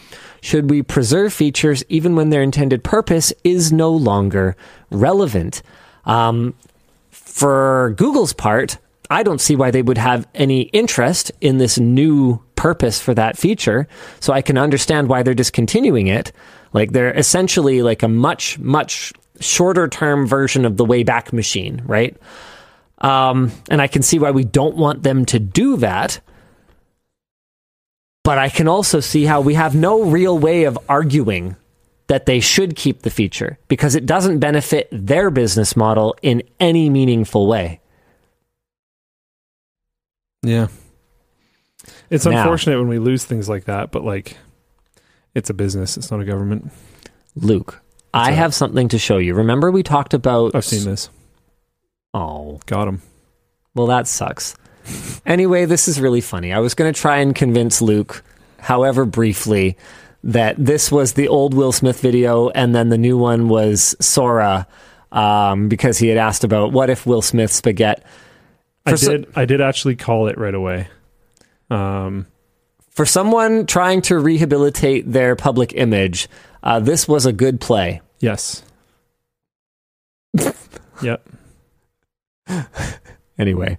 should 0.40 0.70
we 0.70 0.82
preserve 0.82 1.32
features 1.32 1.84
even 1.88 2.14
when 2.14 2.30
their 2.30 2.42
intended 2.42 2.84
purpose 2.84 3.32
is 3.44 3.72
no 3.72 3.90
longer 3.90 4.56
relevant? 4.90 5.62
Um, 6.04 6.54
for 7.10 7.94
Google's 7.96 8.32
part, 8.32 8.78
I 9.10 9.22
don't 9.22 9.40
see 9.40 9.56
why 9.56 9.70
they 9.70 9.82
would 9.82 9.98
have 9.98 10.26
any 10.34 10.62
interest 10.62 11.32
in 11.40 11.58
this 11.58 11.78
new 11.78 12.42
purpose 12.56 13.00
for 13.00 13.14
that 13.14 13.38
feature. 13.38 13.88
So 14.20 14.32
I 14.32 14.42
can 14.42 14.58
understand 14.58 15.08
why 15.08 15.22
they're 15.22 15.34
discontinuing 15.34 16.08
it. 16.08 16.32
Like 16.72 16.92
they're 16.92 17.16
essentially 17.16 17.82
like 17.82 18.02
a 18.02 18.08
much, 18.08 18.58
much 18.58 19.12
shorter 19.40 19.88
term 19.88 20.26
version 20.26 20.64
of 20.64 20.76
the 20.76 20.84
Wayback 20.84 21.32
Machine, 21.32 21.82
right? 21.86 22.16
Um, 22.98 23.52
and 23.70 23.80
I 23.80 23.86
can 23.86 24.02
see 24.02 24.18
why 24.18 24.32
we 24.32 24.44
don't 24.44 24.76
want 24.76 25.02
them 25.02 25.24
to 25.26 25.38
do 25.38 25.76
that. 25.78 26.20
But 28.24 28.38
I 28.38 28.50
can 28.50 28.68
also 28.68 29.00
see 29.00 29.24
how 29.24 29.40
we 29.40 29.54
have 29.54 29.74
no 29.74 30.02
real 30.02 30.38
way 30.38 30.64
of 30.64 30.78
arguing 30.88 31.56
that 32.08 32.26
they 32.26 32.40
should 32.40 32.74
keep 32.74 33.02
the 33.02 33.10
feature 33.10 33.58
because 33.68 33.94
it 33.94 34.04
doesn't 34.04 34.40
benefit 34.40 34.88
their 34.90 35.30
business 35.30 35.76
model 35.76 36.16
in 36.20 36.42
any 36.58 36.90
meaningful 36.90 37.46
way. 37.46 37.80
Yeah. 40.48 40.68
It's 42.10 42.24
Now- 42.24 42.38
unfortunate 42.40 42.78
when 42.78 42.88
we 42.88 42.98
lose 42.98 43.24
things 43.24 43.48
like 43.48 43.64
that, 43.66 43.90
but 43.90 44.04
like 44.04 44.36
It's 45.34 45.50
a 45.50 45.54
business. 45.54 45.96
It's 45.96 46.10
not 46.10 46.20
a 46.20 46.24
government. 46.24 46.72
Luke, 47.36 47.80
I 48.14 48.32
have 48.32 48.54
something 48.54 48.88
to 48.88 48.98
show 48.98 49.18
you. 49.18 49.34
Remember 49.34 49.70
we 49.70 49.82
talked 49.82 50.14
about 50.14 50.54
I've 50.54 50.64
seen 50.64 50.84
this. 50.84 51.10
Oh, 52.14 52.60
Got 52.66 52.88
him. 52.88 53.02
well 53.74 53.86
that 53.88 54.08
sucks. 54.08 54.56
Anyway, 55.26 55.66
this 55.66 55.86
is 55.86 56.00
really 56.00 56.22
funny. 56.22 56.50
I 56.52 56.60
was 56.60 56.72
going 56.74 56.92
to 56.92 56.98
try 56.98 57.18
and 57.18 57.34
convince 57.34 57.82
Luke, 57.82 58.24
however 58.58 59.04
briefly, 59.04 59.76
that 60.24 60.56
this 60.58 60.90
was 60.90 61.12
the 61.12 61.28
old 61.28 61.52
Will 61.52 61.72
Smith 61.72 62.00
video 62.00 62.48
and 62.48 62.74
then 62.74 62.88
the 62.88 62.96
new 62.98 63.18
one 63.18 63.48
was 63.50 63.94
Sora 64.00 64.66
um, 65.12 65.68
because 65.68 65.98
he 65.98 66.08
had 66.08 66.16
asked 66.16 66.42
about 66.42 66.72
what 66.72 66.88
if 66.90 67.04
Will 67.06 67.20
Smith 67.22 67.52
spaghetti 67.52 68.02
I 68.92 68.94
so- 68.96 69.10
did. 69.16 69.26
I 69.36 69.44
did 69.44 69.60
actually 69.60 69.96
call 69.96 70.26
it 70.28 70.38
right 70.38 70.54
away. 70.54 70.88
Um, 71.70 72.26
For 72.90 73.04
someone 73.06 73.66
trying 73.66 74.02
to 74.02 74.18
rehabilitate 74.18 75.10
their 75.12 75.36
public 75.36 75.72
image, 75.74 76.28
uh, 76.62 76.80
this 76.80 77.06
was 77.06 77.26
a 77.26 77.32
good 77.32 77.60
play. 77.60 78.00
yes. 78.20 78.62
yep. 81.02 81.26
Anyway, 83.38 83.78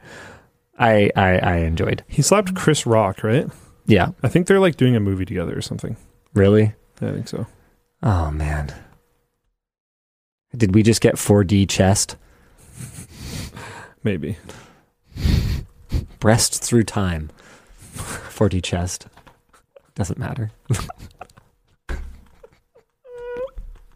I, 0.77 1.09
I 1.15 1.37
I 1.39 1.55
enjoyed. 1.57 2.03
He 2.07 2.21
slapped 2.21 2.55
Chris 2.55 2.85
Rock, 2.85 3.23
right? 3.23 3.47
Yeah, 3.87 4.11
I 4.23 4.27
think 4.29 4.47
they're 4.47 4.59
like 4.59 4.77
doing 4.77 4.95
a 4.95 4.99
movie 4.99 5.25
together 5.25 5.57
or 5.57 5.61
something. 5.61 5.97
really. 6.33 6.73
I 7.01 7.11
think 7.11 7.27
so. 7.27 7.45
Oh 8.03 8.29
man, 8.31 8.73
did 10.55 10.73
we 10.75 10.83
just 10.83 11.01
get 11.01 11.15
4D 11.15 11.67
chest? 11.69 12.15
Maybe. 14.03 14.37
Breast 16.19 16.63
through 16.63 16.83
time. 16.83 17.29
4D 17.93 18.63
chest. 18.63 19.07
Doesn't 19.95 20.19
matter. 20.19 20.51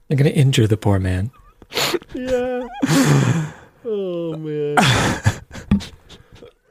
I'm 0.10 0.18
going 0.18 0.32
to 0.32 0.36
injure 0.36 0.68
the 0.68 0.78
poor 0.78 1.00
man. 1.00 1.32
Yeah. 2.14 2.68
oh 3.86 4.36
man. 4.38 4.76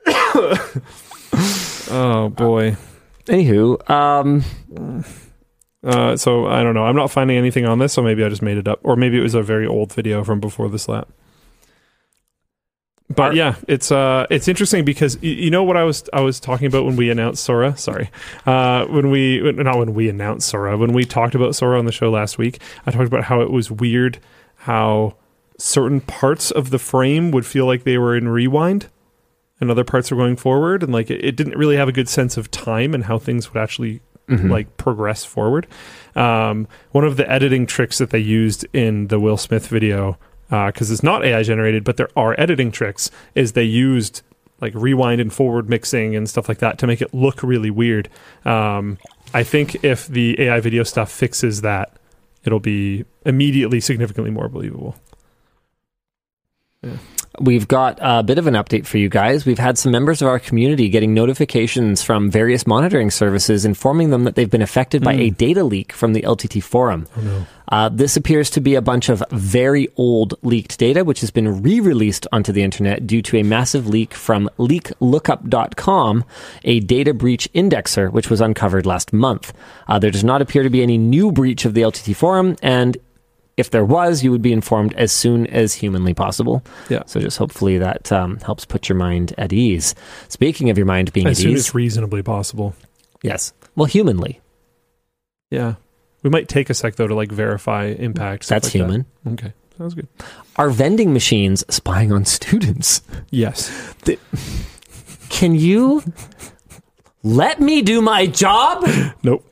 oh 1.91 2.29
boy. 2.29 2.77
Anywho, 3.27 3.91
um, 3.91 4.45
Uh, 5.85 6.17
so 6.17 6.47
I 6.47 6.63
don't 6.63 6.75
know. 6.75 6.85
I'm 6.85 6.95
not 6.95 7.11
finding 7.11 7.37
anything 7.37 7.67
on 7.67 7.81
this, 7.81 7.93
so 7.93 8.03
maybe 8.03 8.23
I 8.23 8.29
just 8.29 8.43
made 8.43 8.57
it 8.57 8.69
up, 8.69 8.79
or 8.85 8.95
maybe 8.95 9.19
it 9.19 9.23
was 9.23 9.35
a 9.35 9.43
very 9.43 9.67
old 9.67 9.93
video 9.93 10.23
from 10.23 10.39
before 10.39 10.69
the 10.69 10.79
slap. 10.79 11.09
But 13.15 13.35
yeah, 13.35 13.57
it's 13.69 13.91
uh, 13.91 14.27
it's 14.31 14.49
interesting 14.49 14.85
because 14.85 15.17
y- 15.17 15.29
you 15.29 15.51
know 15.51 15.65
what 15.65 15.77
I 15.77 15.85
was 15.85 16.05
I 16.13 16.21
was 16.21 16.41
talking 16.41 16.67
about 16.67 16.85
when 16.85 16.97
we 16.97 17.11
announced 17.11 17.45
Sora. 17.45 17.77
Sorry, 17.77 18.11
uh, 18.47 18.87
when 18.87 19.11
we 19.11 19.41
not 19.53 19.79
when 19.79 19.95
we 19.95 20.09
announced 20.09 20.49
Sora, 20.49 20.77
when 20.77 20.93
we 20.93 21.05
talked 21.05 21.35
about 21.35 21.55
Sora 21.55 21.79
on 21.79 21.85
the 21.85 21.93
show 21.93 22.11
last 22.11 22.39
week, 22.39 22.61
I 22.87 22.91
talked 22.91 23.07
about 23.07 23.25
how 23.25 23.41
it 23.41 23.51
was 23.51 23.71
weird 23.71 24.19
how 24.63 25.17
certain 25.59 26.01
parts 26.01 26.51
of 26.53 26.71
the 26.71 26.79
frame 26.79 27.33
would 27.33 27.45
feel 27.45 27.67
like 27.67 27.83
they 27.83 27.99
were 27.99 28.17
in 28.17 28.29
rewind, 28.29 28.89
and 29.61 29.71
other 29.71 29.85
parts 29.85 30.11
were 30.11 30.17
going 30.17 30.37
forward, 30.37 30.83
and 30.83 30.93
like 30.93 31.11
it, 31.11 31.25
it 31.25 31.37
didn't 31.37 31.57
really 31.57 31.77
have 31.77 31.89
a 31.89 31.93
good 31.93 32.09
sense 32.09 32.37
of 32.37 32.51
time 32.51 32.95
and 32.95 33.05
how 33.05 33.19
things 33.19 33.53
would 33.53 33.61
actually 33.61 34.01
mhm. 34.29 34.51
like 34.51 34.77
progress 34.77 35.25
forward. 35.25 35.67
Um, 36.15 36.69
one 36.93 37.05
of 37.05 37.17
the 37.17 37.29
editing 37.31 37.67
tricks 37.67 37.99
that 37.99 38.11
they 38.11 38.19
used 38.19 38.67
in 38.73 39.09
the 39.09 39.19
Will 39.19 39.37
Smith 39.37 39.67
video, 39.67 40.17
because 40.53 40.91
it's 40.91 41.03
not 41.03 41.25
AI 41.25 41.43
generated, 41.43 41.83
but 41.83 41.97
there 41.97 42.11
are 42.15 42.39
editing 42.39 42.71
tricks, 42.71 43.11
is 43.35 43.53
they 43.53 43.65
used 43.65 44.23
like 44.61 44.75
rewind 44.75 45.21
and 45.21 45.33
forward 45.33 45.69
mixing 45.69 46.15
and 46.15 46.29
stuff 46.29 46.49
like 46.49 46.59
that 46.59 46.79
to 46.79 46.87
make 46.87 47.01
it 47.01 47.13
look 47.13 47.43
really 47.43 47.71
weird. 47.71 48.09
Um, 48.45 48.99
I 49.35 49.43
think 49.43 49.83
if 49.83 50.07
the 50.07 50.41
AI 50.41 50.61
video 50.61 50.83
stuff 50.85 51.11
fixes 51.11 51.63
that, 51.63 51.97
it'll 52.45 52.61
be 52.61 53.05
immediately 53.25 53.81
significantly 53.81 54.31
more 54.31 54.49
believable. 54.49 54.97
We've 57.41 57.67
got 57.67 57.99
a 58.03 58.23
bit 58.23 58.37
of 58.39 58.47
an 58.47 58.55
update 58.55 58.85
for 58.85 58.99
you 58.99 59.09
guys. 59.09 59.47
We've 59.47 59.59
had 59.59 59.79
some 59.79 59.91
members 59.91 60.21
of 60.21 60.29
our 60.29 60.39
community 60.39 60.91
getting 60.91 61.15
notifications 61.15 62.03
from 62.03 62.31
various 62.31 62.67
monitoring 62.67 63.11
services 63.11 63.65
informing 63.65 64.11
them 64.11 64.25
that 64.25 64.35
they've 64.35 64.51
been 64.51 64.61
affected 64.63 65.03
by 65.03 65.15
Hmm. 65.15 65.21
a 65.21 65.31
data 65.31 65.65
leak 65.65 65.93
from 65.93 66.13
the 66.13 66.23
LTT 66.25 66.61
forum. 66.63 67.07
Oh 67.17 67.21
no. 67.23 67.47
Uh, 67.69 67.89
this 67.89 68.19
appears 68.19 68.51
to 68.51 68.61
be 68.61 68.75
a 68.75 68.83
bunch 68.83 69.09
of 69.09 69.23
very 69.31 69.89
old 69.97 70.35
leaked 70.43 70.79
data, 70.79 71.05
which 71.05 71.21
has 71.23 71.31
been 71.31 71.63
re 71.63 71.81
released 71.81 72.27
onto 72.31 72.53
the 72.53 72.63
internet 72.63 73.07
due 73.07 73.23
to 73.23 73.39
a 73.39 73.43
massive 73.43 73.89
leak 73.89 74.13
from 74.13 74.51
leaklookup.com, 74.59 76.25
a 76.65 76.81
data 76.81 77.15
breach 77.15 77.49
indexer, 77.55 78.13
which 78.13 78.29
was 78.29 78.43
uncovered 78.43 78.85
last 78.85 79.13
month. 79.15 79.55
Uh, 79.89 79.99
there 79.99 80.11
does 80.11 80.25
not 80.25 80.43
appear 80.43 80.63
to 80.63 80.71
be 80.71 80.83
any 80.83 80.99
new 80.99 81.33
breach 81.33 81.65
of 81.65 81.73
the 81.73 81.81
LTT 81.83 82.15
forum, 82.15 82.57
and 82.63 82.99
if 83.57 83.71
there 83.71 83.85
was, 83.85 84.23
you 84.25 84.31
would 84.31 84.43
be 84.43 84.53
informed 84.53 84.95
as 84.95 85.13
soon 85.13 85.47
as 85.49 85.75
humanly 85.75 86.15
possible. 86.15 86.63
Yeah. 86.89 87.03
So 87.07 87.21
just 87.21 87.39
hopefully 87.39 87.79
that 87.79 88.11
um, 88.11 88.39
helps 88.39 88.65
put 88.65 88.89
your 88.89 88.97
mind 88.97 89.35
at 89.37 89.53
ease. 89.53 89.95
Speaking 90.29 90.71
of 90.71 90.79
your 90.79 90.87
mind 90.87 91.13
being 91.13 91.27
As 91.27 91.39
at 91.39 91.43
soon 91.43 91.53
ease, 91.53 91.59
as 91.69 91.75
reasonably 91.75 92.23
possible. 92.23 92.75
yes, 93.23 93.53
well, 93.77 93.87
humanly, 93.87 94.41
Yeah. 95.51 95.75
We 96.23 96.31
might 96.31 96.47
take 96.49 96.71
a 96.71 96.75
sec 96.75 96.95
though 96.95 97.09
to 97.09 97.15
like 97.17 97.33
verify 97.33 97.87
impact. 97.87 98.49
that's 98.49 98.67
like 98.67 98.73
that. 98.73 98.79
human. 98.79 99.07
Okay. 99.27 99.53
Sounds 99.77 99.95
good. 99.95 100.07
Are 100.57 100.71
vending 100.71 101.13
machines 101.13 101.65
spying 101.69 102.13
on 102.13 102.25
students? 102.27 103.03
Yes. 103.31 103.71
Can 105.31 105.55
you 105.57 106.05
let 107.25 107.61
me 107.61 107.83
do 107.83 108.01
my 108.03 108.27
job? 108.27 108.85
Nope. 109.25 109.45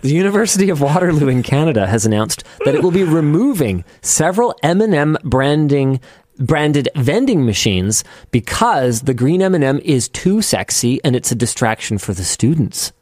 The 0.00 0.14
University 0.14 0.70
of 0.70 0.80
Waterloo 0.80 1.28
in 1.28 1.42
Canada 1.42 1.86
has 1.86 2.06
announced 2.06 2.44
that 2.64 2.74
it 2.74 2.82
will 2.82 2.92
be 2.92 3.02
removing 3.02 3.84
several 4.00 4.54
M&M 4.62 5.18
branding 5.24 6.00
branded 6.38 6.88
vending 6.94 7.44
machines 7.44 8.04
because 8.30 9.02
the 9.02 9.14
green 9.14 9.42
M&M 9.42 9.80
is 9.80 10.08
too 10.08 10.40
sexy 10.40 11.00
and 11.02 11.16
it's 11.16 11.32
a 11.32 11.34
distraction 11.34 11.98
for 11.98 12.14
the 12.14 12.22
students. 12.22 12.92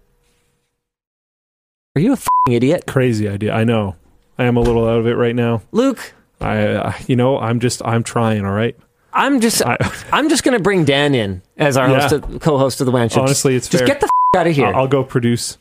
Are 1.97 2.00
you 2.00 2.12
a 2.12 2.16
fing 2.16 2.52
idiot? 2.55 2.84
Crazy 2.86 3.28
idea. 3.28 3.52
I 3.52 3.65
know. 3.65 3.97
I 4.39 4.44
am 4.44 4.57
a 4.57 4.60
little 4.60 4.89
out 4.89 4.99
of 4.99 5.07
it 5.07 5.15
right 5.15 5.34
now. 5.36 5.62
Luke, 5.70 6.15
I, 6.41 6.62
uh, 6.66 6.92
you 7.07 7.15
know, 7.15 7.39
I'm 7.39 7.60
just, 7.60 7.83
I'm 7.84 8.02
trying. 8.02 8.44
All 8.44 8.52
right. 8.52 8.76
I'm 9.12 9.41
just 9.41 9.62
I, 9.65 9.76
I'm 10.12 10.28
just 10.28 10.42
going 10.42 10.57
to 10.58 10.62
bring 10.62 10.84
Dan 10.84 11.15
in 11.15 11.42
as 11.57 11.76
our 11.76 11.89
Yeah. 11.89 12.00
host 12.00 12.12
of, 12.15 12.41
co-host 12.41 12.81
of 12.81 12.86
the 12.86 12.91
WAN 12.91 13.10
show. 13.10 13.20
honestly, 13.20 13.55
it's 13.55 13.68
just, 13.68 13.84
fair. 13.84 13.86
just 13.86 14.00
get 14.00 14.00
the 14.00 14.10
out 14.35 14.47
of 14.47 14.55
here. 14.55 14.67
I'll, 14.67 14.77
I'll 14.83 14.89
go 14.89 15.05
produce. 15.05 15.59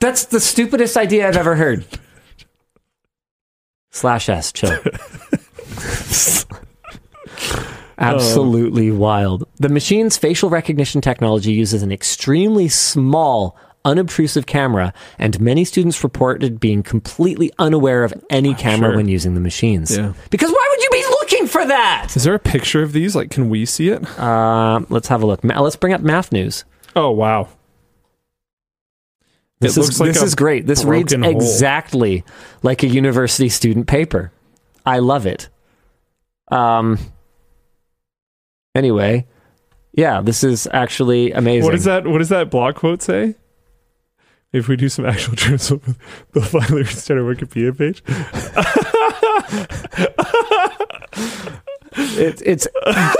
That's 0.00 0.24
the 0.26 0.40
stupidest 0.40 0.96
idea 0.96 1.28
I've 1.28 1.36
ever 1.36 1.54
heard. 1.56 1.84
Slash 3.90 4.28
S, 4.28 4.52
chill. 4.52 4.78
Absolutely 7.98 8.90
wild. 8.92 9.48
The 9.56 9.68
machine's 9.68 10.16
facial 10.16 10.50
recognition 10.50 11.00
technology 11.00 11.52
uses 11.52 11.82
an 11.82 11.90
extremely 11.90 12.68
small, 12.68 13.56
unobtrusive 13.84 14.46
camera, 14.46 14.92
and 15.18 15.40
many 15.40 15.64
students 15.64 16.02
reported 16.04 16.60
being 16.60 16.82
completely 16.84 17.50
unaware 17.58 18.04
of 18.04 18.14
any 18.30 18.54
camera 18.54 18.90
Sure. 18.90 18.96
when 18.96 19.08
using 19.08 19.34
the 19.34 19.40
machines. 19.40 19.96
Yeah. 19.96 20.12
Because 20.30 20.50
why 20.50 20.66
would 20.70 20.82
you 20.82 20.90
be 20.90 21.02
looking 21.10 21.18
looking 21.38 21.48
for 21.48 21.66
that. 21.66 22.12
Is 22.16 22.24
there 22.24 22.34
a 22.34 22.38
picture 22.38 22.82
of 22.82 22.92
these? 22.92 23.14
Like, 23.14 23.30
can 23.30 23.48
we 23.48 23.64
see 23.66 23.88
it? 23.88 24.18
Uh, 24.18 24.80
let's 24.88 25.08
have 25.08 25.22
a 25.22 25.26
look. 25.26 25.44
Ma- 25.44 25.60
let's 25.60 25.76
bring 25.76 25.92
up 25.92 26.00
math 26.00 26.32
news. 26.32 26.64
Oh 26.96 27.10
wow. 27.10 27.48
This 29.60 29.76
It 29.76 29.80
is 29.80 30.00
like 30.00 30.12
this 30.12 30.22
a 30.22 30.24
is 30.24 30.34
great. 30.34 30.66
This 30.66 30.84
reads 30.84 31.12
hole. 31.12 31.24
exactly 31.24 32.24
like 32.62 32.82
a 32.82 32.86
university 32.86 33.48
student 33.48 33.86
paper. 33.86 34.32
I 34.86 35.00
love 35.00 35.26
it. 35.26 35.48
Um. 36.50 36.98
Anyway, 38.74 39.26
yeah, 39.92 40.20
this 40.20 40.44
is 40.44 40.68
actually 40.72 41.32
amazing. 41.32 41.64
What 41.64 41.74
is 41.74 41.84
that? 41.84 42.06
What 42.06 42.18
does 42.18 42.28
that 42.28 42.50
blog 42.50 42.76
quote 42.76 43.02
say? 43.02 43.34
If 44.52 44.68
we 44.68 44.76
do 44.76 44.88
some 44.88 45.04
actual 45.04 45.34
journalism, 45.34 45.96
they'll 46.32 46.44
finally 46.44 46.82
restart 46.82 47.18
our 47.18 47.34
Wikipedia 47.34 47.76
page. 47.76 48.02
It, 52.00 52.42
it's 52.44 52.68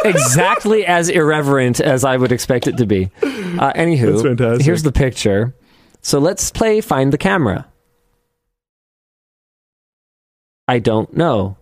exactly 0.04 0.86
as 0.86 1.08
irreverent 1.08 1.80
as 1.80 2.04
I 2.04 2.16
would 2.16 2.30
expect 2.30 2.68
it 2.68 2.76
to 2.76 2.86
be. 2.86 3.10
Uh, 3.22 3.72
anywho, 3.72 4.60
here's 4.60 4.82
the 4.82 4.92
picture. 4.92 5.54
So 6.00 6.18
let's 6.18 6.50
play 6.50 6.80
Find 6.80 7.12
the 7.12 7.18
Camera. 7.18 7.66
I 10.66 10.78
don't 10.78 11.14
know 11.16 11.56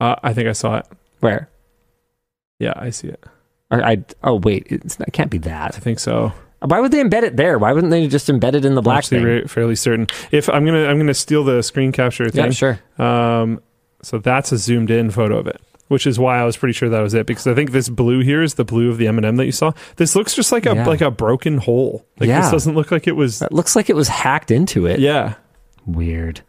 Uh, 0.00 0.16
I 0.22 0.32
think 0.34 0.48
I 0.48 0.52
saw 0.52 0.78
it. 0.78 0.86
where. 1.20 1.48
Yeah, 2.58 2.72
I 2.76 2.90
see 2.90 3.08
it. 3.08 3.22
I, 3.70 3.92
I 3.92 4.04
oh 4.24 4.34
wait, 4.36 4.66
it's, 4.68 4.98
it 5.00 5.12
can't 5.12 5.30
be 5.30 5.38
that. 5.38 5.74
I 5.76 5.78
think 5.78 5.98
so. 5.98 6.32
Why 6.60 6.78
would 6.80 6.92
they 6.92 7.02
embed 7.02 7.22
it 7.24 7.36
there? 7.36 7.58
Why 7.58 7.72
wouldn't 7.72 7.90
they 7.90 8.06
just 8.06 8.28
embed 8.28 8.54
it 8.54 8.64
in 8.64 8.74
the 8.76 8.82
black 8.82 8.98
Actually, 8.98 9.18
thing? 9.18 9.40
ra- 9.42 9.48
fairly 9.48 9.74
certain. 9.74 10.06
If 10.30 10.48
I'm 10.48 10.64
gonna, 10.64 10.84
I'm 10.86 10.96
gonna 10.98 11.14
steal 11.14 11.42
the 11.44 11.62
screen 11.62 11.90
capture 11.92 12.28
thing. 12.30 12.44
yeah, 12.46 12.50
sure. 12.50 12.80
Um, 12.98 13.60
so 14.02 14.18
that's 14.18 14.52
a 14.52 14.58
zoomed 14.58 14.90
in 14.90 15.10
photo 15.10 15.38
of 15.38 15.46
it, 15.48 15.60
which 15.92 16.06
is 16.06 16.18
why 16.18 16.38
I 16.40 16.44
was 16.44 16.56
pretty 16.56 16.72
sure 16.72 16.88
that 16.88 17.00
was 17.00 17.12
it 17.14 17.26
because 17.26 17.46
I 17.46 17.54
think 17.54 17.70
this 17.70 17.88
blue 17.88 18.20
here 18.20 18.42
is 18.42 18.54
the 18.54 18.64
blue 18.64 18.90
of 18.90 18.96
the 18.98 19.06
M 19.06 19.18
and 19.18 19.26
m 19.26 19.36
that 19.36 19.44
you 19.46 19.52
saw. 19.52 19.72
This 19.96 20.16
looks 20.16 20.34
just 20.34 20.50
like 20.50 20.64
a 20.66 20.74
Yeah. 20.74 20.86
like 20.86 21.02
a 21.02 21.10
broken 21.10 21.58
hole. 21.58 22.04
Like 22.18 22.28
Yeah. 22.28 22.40
this 22.40 22.50
doesn't 22.50 22.74
look 22.74 22.90
like 22.90 23.06
it 23.06 23.12
was. 23.14 23.42
It 23.42 23.52
looks 23.52 23.76
like 23.76 23.90
it 23.90 23.94
was 23.96 24.08
hacked 24.08 24.50
into 24.50 24.86
it. 24.86 24.98
Yeah, 25.00 25.34
Weird. 25.86 26.40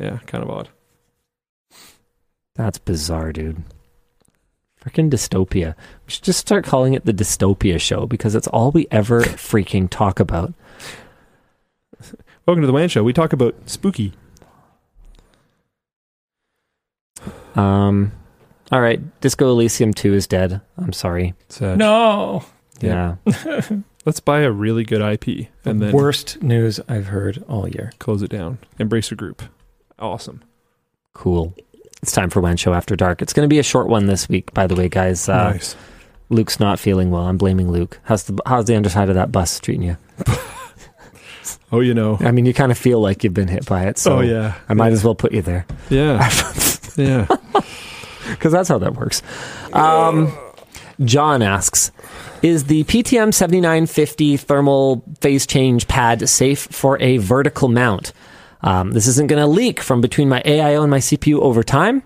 yeah, 0.00 0.18
kind 0.26 0.44
of 0.44 0.50
odd. 0.50 0.68
That's 2.54 2.78
bizarre, 2.78 3.32
dude. 3.32 3.62
Freaking 4.84 5.10
dystopia. 5.10 5.74
We 6.06 6.10
should 6.12 6.24
just 6.24 6.38
start 6.40 6.64
calling 6.64 6.94
it 6.94 7.04
the 7.04 7.12
dystopia 7.14 7.80
show 7.80 8.06
because 8.06 8.34
it's 8.34 8.48
all 8.48 8.70
we 8.72 8.86
ever 8.90 9.22
freaking 9.22 9.88
talk 9.90 10.20
about. 10.20 10.52
Welcome 12.46 12.62
to 12.62 12.66
the 12.66 12.72
WAN 12.72 12.88
show. 12.88 13.02
We 13.04 13.12
talk 13.12 13.32
about 13.32 13.54
spooky. 13.66 14.12
Um, 17.54 18.12
all 18.72 18.80
right, 18.80 19.20
Disco 19.20 19.48
Elysium 19.50 19.92
2 19.94 20.14
is 20.14 20.26
dead. 20.26 20.60
I'm 20.78 20.92
sorry. 20.92 21.34
Sad. 21.48 21.78
No. 21.78 22.44
Yeah. 22.80 23.16
Let's 24.04 24.18
buy 24.18 24.40
a 24.40 24.50
really 24.50 24.82
good 24.82 25.00
IP 25.00 25.48
and 25.64 25.80
then 25.80 25.92
Worst 25.92 26.42
news 26.42 26.80
I've 26.88 27.06
heard 27.06 27.44
all 27.48 27.68
year. 27.68 27.92
close 28.00 28.22
it 28.22 28.30
down. 28.30 28.58
Embracer 28.80 29.16
Group. 29.16 29.42
Awesome. 29.98 30.42
Cool. 31.14 31.54
It's 32.02 32.10
time 32.10 32.28
for 32.30 32.40
WAN 32.40 32.56
Show 32.56 32.74
After 32.74 32.96
Dark. 32.96 33.22
It's 33.22 33.32
going 33.32 33.44
to 33.44 33.52
be 33.52 33.60
a 33.60 33.62
short 33.62 33.86
one 33.88 34.06
this 34.06 34.28
week, 34.28 34.52
by 34.52 34.66
the 34.66 34.74
way, 34.74 34.88
guys. 34.88 35.28
Uh, 35.28 35.52
nice. 35.52 35.76
Luke's 36.30 36.58
not 36.58 36.80
feeling 36.80 37.10
well. 37.12 37.22
I'm 37.22 37.36
blaming 37.36 37.70
Luke. 37.70 38.00
How's 38.04 38.24
the 38.24 38.40
how's 38.46 38.64
the 38.64 38.74
underside 38.74 39.08
of 39.10 39.14
that 39.14 39.30
bus 39.30 39.60
treating 39.60 39.82
you? 39.82 39.96
Oh, 41.72 41.80
you 41.80 41.94
know. 41.94 42.18
I 42.20 42.32
mean, 42.32 42.44
you 42.44 42.52
kind 42.52 42.70
of 42.70 42.76
feel 42.76 43.00
like 43.00 43.24
you've 43.24 43.32
been 43.32 43.48
hit 43.48 43.64
by 43.64 43.86
it, 43.86 43.96
so 43.96 44.18
oh 44.18 44.20
yeah. 44.20 44.54
I 44.68 44.74
might 44.74 44.92
as 44.92 45.02
well 45.02 45.14
put 45.14 45.32
you 45.32 45.40
there 45.40 45.64
Yeah. 45.88 46.30
yeah. 46.96 47.26
because 48.30 48.52
that's 48.52 48.68
how 48.68 48.78
that 48.78 48.94
works. 48.94 49.22
Um, 49.72 50.32
John 51.04 51.42
asks, 51.42 51.90
"Is 52.42 52.64
the 52.64 52.84
PTM 52.84 53.32
7950 53.32 54.36
thermal 54.36 55.04
phase 55.20 55.46
change 55.46 55.88
pad 55.88 56.28
safe 56.28 56.60
for 56.70 57.00
a 57.00 57.18
vertical 57.18 57.68
mount? 57.68 58.12
Um, 58.62 58.92
this 58.92 59.06
isn't 59.06 59.28
going 59.28 59.40
to 59.40 59.46
leak 59.46 59.80
from 59.80 60.00
between 60.00 60.28
my 60.28 60.42
AIO 60.44 60.82
and 60.82 60.90
my 60.90 60.98
CPU 60.98 61.40
over 61.40 61.62
time." 61.62 62.02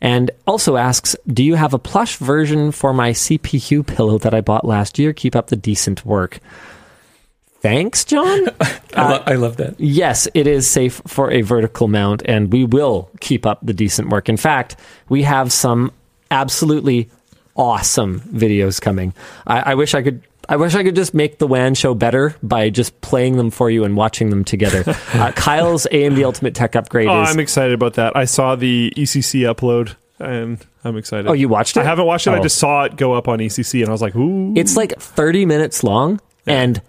And 0.00 0.30
also 0.46 0.76
asks, 0.76 1.16
"Do 1.26 1.44
you 1.44 1.54
have 1.54 1.74
a 1.74 1.78
plush 1.78 2.16
version 2.16 2.72
for 2.72 2.92
my 2.92 3.12
CPU 3.12 3.86
pillow 3.86 4.18
that 4.18 4.34
I 4.34 4.40
bought 4.40 4.64
last 4.64 4.98
year? 4.98 5.12
Keep 5.12 5.36
up 5.36 5.48
the 5.48 5.56
decent 5.56 6.04
work." 6.04 6.40
Thanks, 7.62 8.04
John. 8.04 8.48
I, 8.96 9.10
lo- 9.12 9.22
I 9.26 9.34
love 9.34 9.56
that. 9.56 9.78
Yes, 9.78 10.28
it 10.34 10.46
is 10.46 10.68
safe 10.68 11.00
for 11.06 11.30
a 11.30 11.42
vertical 11.42 11.86
mount, 11.88 12.22
and 12.26 12.52
we 12.52 12.64
will 12.64 13.08
keep 13.20 13.46
up 13.46 13.60
the 13.62 13.72
decent 13.72 14.08
work. 14.10 14.28
In 14.28 14.36
fact, 14.36 14.76
we 15.08 15.22
have 15.22 15.52
some 15.52 15.92
absolutely 16.30 17.08
awesome 17.54 18.20
videos 18.20 18.80
coming. 18.80 19.14
I, 19.46 19.72
I 19.72 19.74
wish 19.76 19.94
I 19.94 20.02
could. 20.02 20.22
I 20.48 20.56
wish 20.56 20.74
I 20.74 20.82
could 20.82 20.96
just 20.96 21.14
make 21.14 21.38
the 21.38 21.46
WAN 21.46 21.74
show 21.74 21.94
better 21.94 22.34
by 22.42 22.68
just 22.68 23.00
playing 23.00 23.36
them 23.36 23.50
for 23.52 23.70
you 23.70 23.84
and 23.84 23.96
watching 23.96 24.30
them 24.30 24.42
together. 24.44 24.82
uh, 25.14 25.30
Kyle's 25.36 25.86
AMD 25.92 26.20
Ultimate 26.24 26.56
Tech 26.56 26.74
Upgrade 26.74 27.06
Oh, 27.06 27.22
is. 27.22 27.30
I'm 27.30 27.38
excited 27.38 27.72
about 27.74 27.94
that. 27.94 28.16
I 28.16 28.24
saw 28.24 28.56
the 28.56 28.92
ECC 28.96 29.42
upload 29.42 29.94
and 30.18 30.58
I'm 30.82 30.96
excited. 30.96 31.28
oh, 31.28 31.32
you 31.32 31.48
watched 31.48 31.76
it? 31.76 31.80
I 31.80 31.84
haven't 31.84 32.06
watched 32.06 32.26
it. 32.26 32.30
I 32.30 32.38
Oh. 32.40 32.42
just 32.42 32.58
saw 32.58 32.82
it 32.84 32.96
go 32.96 33.12
up 33.12 33.28
on 33.28 33.38
ECC 33.38 33.80
and 33.82 33.88
I 33.88 33.92
was 33.92 34.02
like, 34.02 34.16
ooh. 34.16 34.52
It's 34.56 34.76
like 34.76 34.98
30 34.98 35.46
minutes 35.46 35.84
long 35.84 36.20
and 36.44 36.82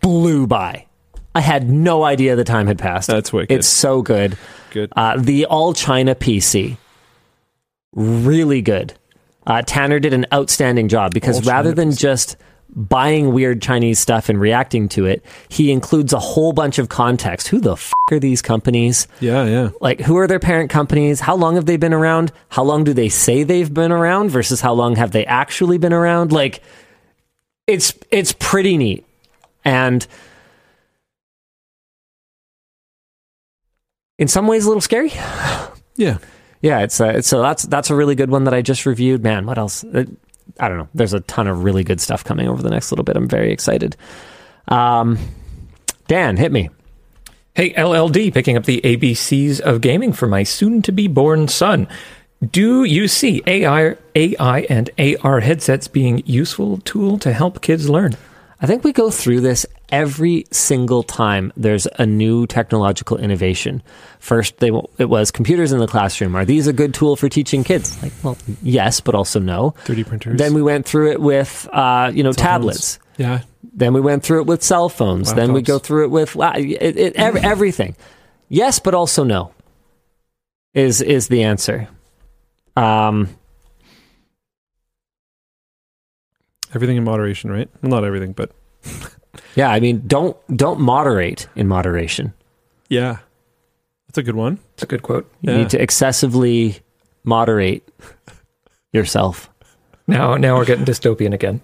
blew 0.00 0.46
by. 0.46 0.86
I 1.34 1.40
had 1.40 1.68
no 1.68 2.04
idea 2.04 2.36
the 2.36 2.44
time 2.44 2.66
had 2.66 2.78
passed. 2.78 3.08
That's 3.08 3.32
wicked. 3.32 3.52
It's 3.54 3.66
so 3.68 4.02
good. 4.02 4.36
good. 4.70 4.92
Uh, 4.94 5.16
the 5.18 5.46
All 5.46 5.72
China 5.74 6.14
PC, 6.14 6.76
really 7.94 8.62
good. 8.62 8.94
Uh, 9.46 9.62
Tanner 9.62 9.98
did 10.00 10.14
an 10.14 10.26
outstanding 10.32 10.88
job 10.88 11.12
because 11.12 11.36
All 11.46 11.52
rather 11.52 11.70
China 11.70 11.76
than 11.76 11.88
PC. 11.90 11.98
just 11.98 12.36
buying 12.76 13.32
weird 13.32 13.60
Chinese 13.62 13.98
stuff 14.00 14.28
and 14.28 14.40
reacting 14.40 14.88
to 14.90 15.04
it, 15.06 15.24
he 15.48 15.70
includes 15.70 16.12
a 16.12 16.18
whole 16.18 16.52
bunch 16.52 16.78
of 16.78 16.88
context. 16.88 17.48
Who 17.48 17.60
the 17.60 17.72
f- 17.72 17.92
are 18.10 18.18
these 18.18 18.40
companies? 18.42 19.06
yeah, 19.20 19.44
yeah. 19.44 19.70
Like, 19.80 20.00
who 20.00 20.16
are 20.18 20.26
their 20.26 20.40
parent 20.40 20.70
companies? 20.70 21.20
How 21.20 21.36
long 21.36 21.56
have 21.56 21.66
they 21.66 21.76
been 21.76 21.92
around? 21.92 22.32
How 22.48 22.62
long 22.64 22.82
do 22.84 22.92
they 22.92 23.08
say 23.08 23.42
they've 23.42 23.72
been 23.72 23.92
around 23.92 24.30
versus 24.30 24.60
how 24.60 24.72
long 24.72 24.96
have 24.96 25.10
they 25.12 25.26
actually 25.26 25.78
been 25.78 25.92
around? 25.92 26.32
Like, 26.32 26.62
it's 27.66 27.94
it's 28.10 28.32
pretty 28.38 28.76
neat, 28.76 29.06
and 29.64 30.06
in 34.18 34.28
some 34.28 34.46
ways 34.46 34.64
a 34.64 34.68
little 34.68 34.80
scary. 34.80 35.12
Yeah. 35.96 36.18
Yeah, 36.60 36.80
it's 36.80 36.98
uh, 36.98 37.12
it's 37.16 37.28
so 37.28 37.42
that's 37.42 37.64
that's 37.64 37.90
a 37.90 37.94
really 37.94 38.14
good 38.14 38.30
one 38.30 38.44
that 38.44 38.54
I 38.54 38.62
just 38.62 38.86
reviewed. 38.86 39.22
Man, 39.22 39.44
what 39.44 39.58
else? 39.58 39.84
Uh, 39.84 40.04
I 40.58 40.68
don't 40.68 40.78
know. 40.78 40.88
There's 40.94 41.12
a 41.12 41.20
ton 41.20 41.46
of 41.46 41.62
really 41.62 41.84
good 41.84 42.00
stuff 42.00 42.24
coming 42.24 42.48
over 42.48 42.62
the 42.62 42.70
next 42.70 42.90
little 42.90 43.04
bit. 43.04 43.16
I'm 43.16 43.28
very 43.28 43.52
excited. 43.52 43.96
Um, 44.68 45.18
Dan, 46.06 46.38
hit 46.38 46.52
me. 46.52 46.70
Hey, 47.54 47.74
LLD, 47.74 48.32
picking 48.32 48.56
up 48.56 48.64
the 48.64 48.80
ABCs 48.80 49.60
of 49.60 49.80
gaming 49.80 50.12
for 50.12 50.26
my 50.26 50.42
soon 50.42 50.82
to 50.82 50.90
be 50.90 51.06
born 51.06 51.48
son. 51.48 51.86
Do 52.50 52.84
you 52.84 53.08
see 53.08 53.42
AI, 53.46 53.96
AI 54.14 54.60
and 54.62 54.90
AR 54.98 55.40
headsets 55.40 55.86
being 55.86 56.22
useful 56.26 56.78
tool 56.78 57.18
to 57.18 57.32
help 57.32 57.60
kids 57.62 57.88
learn? 57.88 58.16
I 58.60 58.66
think 58.66 58.84
we 58.84 58.92
go 58.92 59.10
through 59.10 59.40
this 59.40 59.66
every 59.90 60.44
single 60.50 61.02
time 61.02 61.52
there's 61.56 61.86
a 61.98 62.06
new 62.06 62.46
technological 62.46 63.16
innovation. 63.18 63.82
First, 64.20 64.58
they 64.58 64.70
it 64.98 65.06
was 65.08 65.30
computers 65.30 65.72
in 65.72 65.78
the 65.78 65.86
classroom. 65.86 66.34
Are 66.36 66.44
these 66.44 66.66
a 66.66 66.72
good 66.72 66.94
tool 66.94 67.16
for 67.16 67.28
teaching 67.28 67.64
kids? 67.64 68.00
Like, 68.02 68.12
well, 68.22 68.38
yes, 68.62 69.00
but 69.00 69.14
also 69.14 69.38
no. 69.40 69.74
3D 69.84 70.06
printers. 70.06 70.38
Then 70.38 70.54
we 70.54 70.62
went 70.62 70.86
through 70.86 71.10
it 71.12 71.20
with, 71.20 71.68
uh, 71.72 72.10
you 72.14 72.22
know, 72.22 72.32
Cell 72.32 72.42
phones. 72.60 72.62
tablets. 72.62 72.98
yeah. 73.18 73.40
Then 73.76 73.92
we 73.92 74.00
went 74.00 74.22
through 74.22 74.40
it 74.42 74.46
with 74.46 74.62
cell 74.62 74.88
phones. 74.88 75.34
Then 75.34 75.52
we 75.52 75.60
go 75.60 75.80
through 75.80 76.04
it 76.04 76.10
with 76.10 76.36
it, 76.36 76.96
it, 76.96 77.16
ev- 77.16 77.36
everything. 77.36 77.96
Yes, 78.48 78.78
but 78.78 78.94
also 78.94 79.24
no. 79.24 79.52
Is 80.74 81.00
is 81.00 81.26
the 81.28 81.42
answer? 81.42 81.88
Um, 82.76 83.28
Everything 86.74 86.96
in 86.96 87.04
moderation, 87.04 87.50
right? 87.50 87.68
Well, 87.82 87.90
not 87.90 88.04
everything, 88.04 88.32
but 88.32 88.50
yeah, 89.54 89.70
I 89.70 89.80
mean, 89.80 90.02
don't 90.06 90.36
don't 90.56 90.80
moderate 90.80 91.48
in 91.56 91.68
moderation. 91.68 92.32
yeah. 92.88 93.18
That's 94.08 94.18
a 94.18 94.22
good 94.22 94.36
one. 94.36 94.60
It's 94.74 94.84
a 94.84 94.86
good 94.86 95.02
quote. 95.02 95.28
You 95.40 95.50
Yeah. 95.52 95.58
need 95.58 95.70
to 95.70 95.82
excessively 95.82 96.78
moderate 97.24 97.82
yourself. 98.92 99.50
Now, 100.06 100.36
now 100.36 100.56
we're 100.56 100.64
getting 100.64 100.84
dystopian 100.84 101.34
again. 101.34 101.60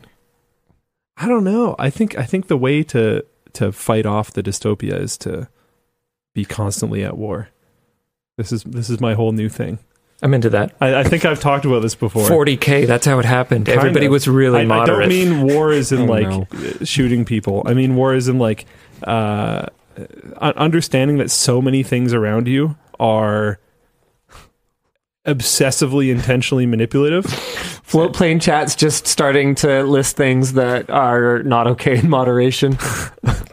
I 1.17 1.29
don't 1.29 1.45
know. 1.45 1.77
I 1.79 1.91
think 1.91 2.19
I 2.19 2.25
think 2.25 2.49
the 2.49 2.57
way 2.57 2.83
to 2.85 3.25
to 3.53 3.71
fight 3.71 4.05
off 4.07 4.33
the 4.33 4.43
dystopia 4.43 4.99
is 5.01 5.17
to 5.19 5.49
be 6.35 6.45
constantly 6.45 7.05
at 7.05 7.17
war. 7.17 7.51
This 8.37 8.51
is 8.51 8.65
this 8.65 8.91
is 8.91 9.01
my 9.01 9.15
whole 9.15 9.31
new 9.33 9.49
thing. 9.49 9.79
I'm 10.23 10.35
into 10.35 10.51
that. 10.51 10.75
I, 10.81 10.97
I 11.01 11.05
think 11.05 11.25
I've 11.25 11.41
talked 11.41 11.65
about 11.65 11.81
this 11.81 11.95
before. 11.95 12.29
40k. 12.29 12.87
That's 12.87 13.07
how 13.07 13.19
it 13.19 13.25
happened. 13.25 13.67
Kind 13.67 13.79
Everybody 13.79 14.07
of. 14.07 14.13
was 14.13 14.29
really 14.29 14.71
I, 14.71 14.81
I 14.83 14.85
don't 14.87 15.09
mean 15.09 15.43
war 15.43 15.73
is 15.73 15.93
in 15.93 16.01
Oh, 16.03 16.05
like 16.05 16.29
no. 16.29 16.47
uh, 16.53 16.85
shooting 16.85 17.25
people. 17.25 17.63
I 17.67 17.73
mean 17.75 17.95
war 17.97 18.15
is 18.15 18.29
in 18.29 18.39
like 18.39 18.67
uh, 19.07 19.67
uh, 20.37 20.53
understanding 20.57 21.17
that 21.19 21.31
so 21.31 21.63
many 21.63 21.83
things 21.83 22.13
around 22.13 22.49
you 22.49 22.77
are 22.99 23.59
obsessively 25.27 26.11
intentionally 26.11 26.67
manipulative. 26.67 27.25
Floatplane 27.25 28.41
chat's 28.41 28.75
just 28.75 29.07
starting 29.07 29.55
to 29.57 29.83
list 29.85 30.17
things 30.17 30.53
that 30.55 30.89
are 30.91 31.43
not 31.43 31.67
okay 31.67 31.99
in 31.99 32.09
moderation. 32.09 32.79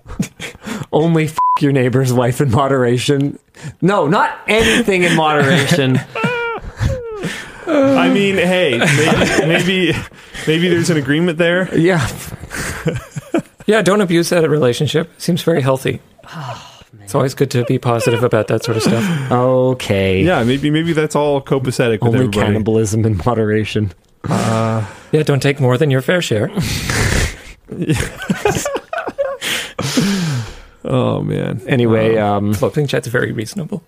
Only 0.91 1.25
f- 1.25 1.37
your 1.59 1.71
neighbor's 1.71 2.13
wife 2.13 2.39
in 2.39 2.51
moderation. 2.51 3.39
No, 3.81 4.07
not 4.07 4.37
anything 4.47 5.03
in 5.03 5.15
moderation. 5.15 5.99
I 7.67 8.09
mean, 8.09 8.35
hey, 8.35 8.77
maybe, 8.77 9.47
maybe 9.47 9.93
maybe 10.47 10.67
there's 10.69 10.89
an 10.89 10.97
agreement 10.97 11.37
there. 11.37 11.73
yeah. 11.77 12.07
Yeah, 13.65 13.81
don't 13.81 13.99
abuse 13.99 14.29
that 14.29 14.49
relationship. 14.49 15.09
Seems 15.17 15.41
very 15.43 15.61
healthy. 15.61 15.99
it's 17.01 17.13
always 17.13 17.33
good 17.35 17.51
to 17.51 17.65
be 17.65 17.77
positive 17.77 18.23
about 18.23 18.47
that 18.47 18.63
sort 18.63 18.77
of 18.77 18.83
stuff. 18.83 19.31
Okay. 19.31 20.23
Yeah, 20.23 20.43
maybe 20.45 20.69
maybe 20.69 20.93
that's 20.93 21.15
all 21.15 21.41
copacetic 21.41 21.99
with 21.99 22.03
Only 22.03 22.19
everybody. 22.19 22.45
cannibalism 22.45 23.03
in 23.05 23.17
moderation. 23.25 23.91
Yeah, 24.29 25.23
don't 25.25 25.41
take 25.41 25.59
more 25.59 25.77
than 25.77 25.91
your 25.91 26.01
fair 26.01 26.21
share. 26.21 26.49
Oh 30.89 31.21
man. 31.21 31.61
Anyway, 31.67 32.15
um, 32.17 32.53
Floatplane 32.53 32.87
chat's 32.87 33.07
very 33.07 33.31
reasonable. 33.33 33.83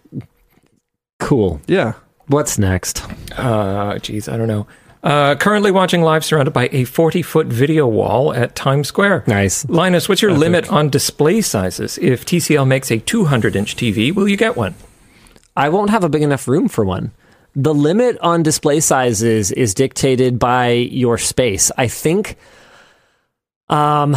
cool. 1.19 1.61
Yeah. 1.67 1.93
What's 2.29 2.59
next? 2.59 3.05
Uh, 3.37 3.97
geez, 3.99 4.29
I 4.29 4.37
don't 4.37 4.47
know. 4.47 4.67
Uh, 5.01 5.35
currently 5.35 5.71
watching 5.71 6.01
live 6.03 6.23
surrounded 6.23 6.51
by 6.51 6.69
a 6.71 6.83
40 6.83 7.21
foot 7.23 7.47
video 7.47 7.87
wall 7.87 8.33
at 8.33 8.55
Times 8.55 8.87
Square. 8.87 9.23
Nice. 9.27 9.67
Linus, 9.67 10.07
what's 10.07 10.21
your 10.21 10.31
Epic. 10.31 10.39
limit 10.39 10.69
on 10.71 10.89
display 10.89 11.41
sizes? 11.41 11.97
If 11.97 12.25
TCL 12.25 12.67
makes 12.67 12.91
a 12.91 12.99
200 12.99 13.55
inch 13.55 13.75
TV, 13.75 14.13
will 14.13 14.27
you 14.27 14.37
get 14.37 14.55
one? 14.55 14.75
I 15.55 15.69
won't 15.69 15.89
have 15.89 16.03
a 16.03 16.09
big 16.09 16.21
enough 16.21 16.47
room 16.47 16.67
for 16.67 16.85
one. 16.85 17.11
The 17.55 17.73
limit 17.73 18.17
on 18.19 18.43
display 18.43 18.79
sizes 18.79 19.51
is 19.51 19.73
dictated 19.73 20.37
by 20.37 20.69
your 20.69 21.17
space. 21.17 21.71
I 21.77 21.87
think 21.87 22.37
um 23.69 24.15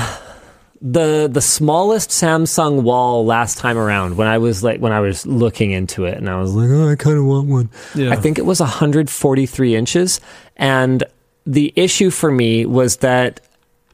the 0.83 1.29
the 1.31 1.41
smallest 1.41 2.11
Samsung 2.11 2.83
wall 2.83 3.25
last 3.25 3.57
time 3.57 3.79
around 3.79 4.17
when 4.17 4.27
I 4.27 4.39
was 4.39 4.65
like 4.65 4.81
when 4.81 4.93
I 4.93 4.99
was 4.99 5.25
looking 5.25 5.71
into 5.71 6.05
it 6.05 6.19
and 6.19 6.29
I 6.29 6.41
was 6.41 6.53
like, 6.55 6.69
oh, 6.71 6.89
I 6.89 6.97
kind 6.97 7.17
of 7.17 7.25
want 7.25 7.49
one. 7.49 7.71
Yeah. 7.95 8.11
I 8.11 8.17
think 8.17 8.37
it 8.37 8.45
was 8.45 8.59
143 8.59 9.77
inches. 9.77 10.21
And 10.57 11.05
the 11.47 11.73
issue 11.77 12.11
for 12.11 12.33
me 12.33 12.67
was 12.67 12.97
that 12.99 13.41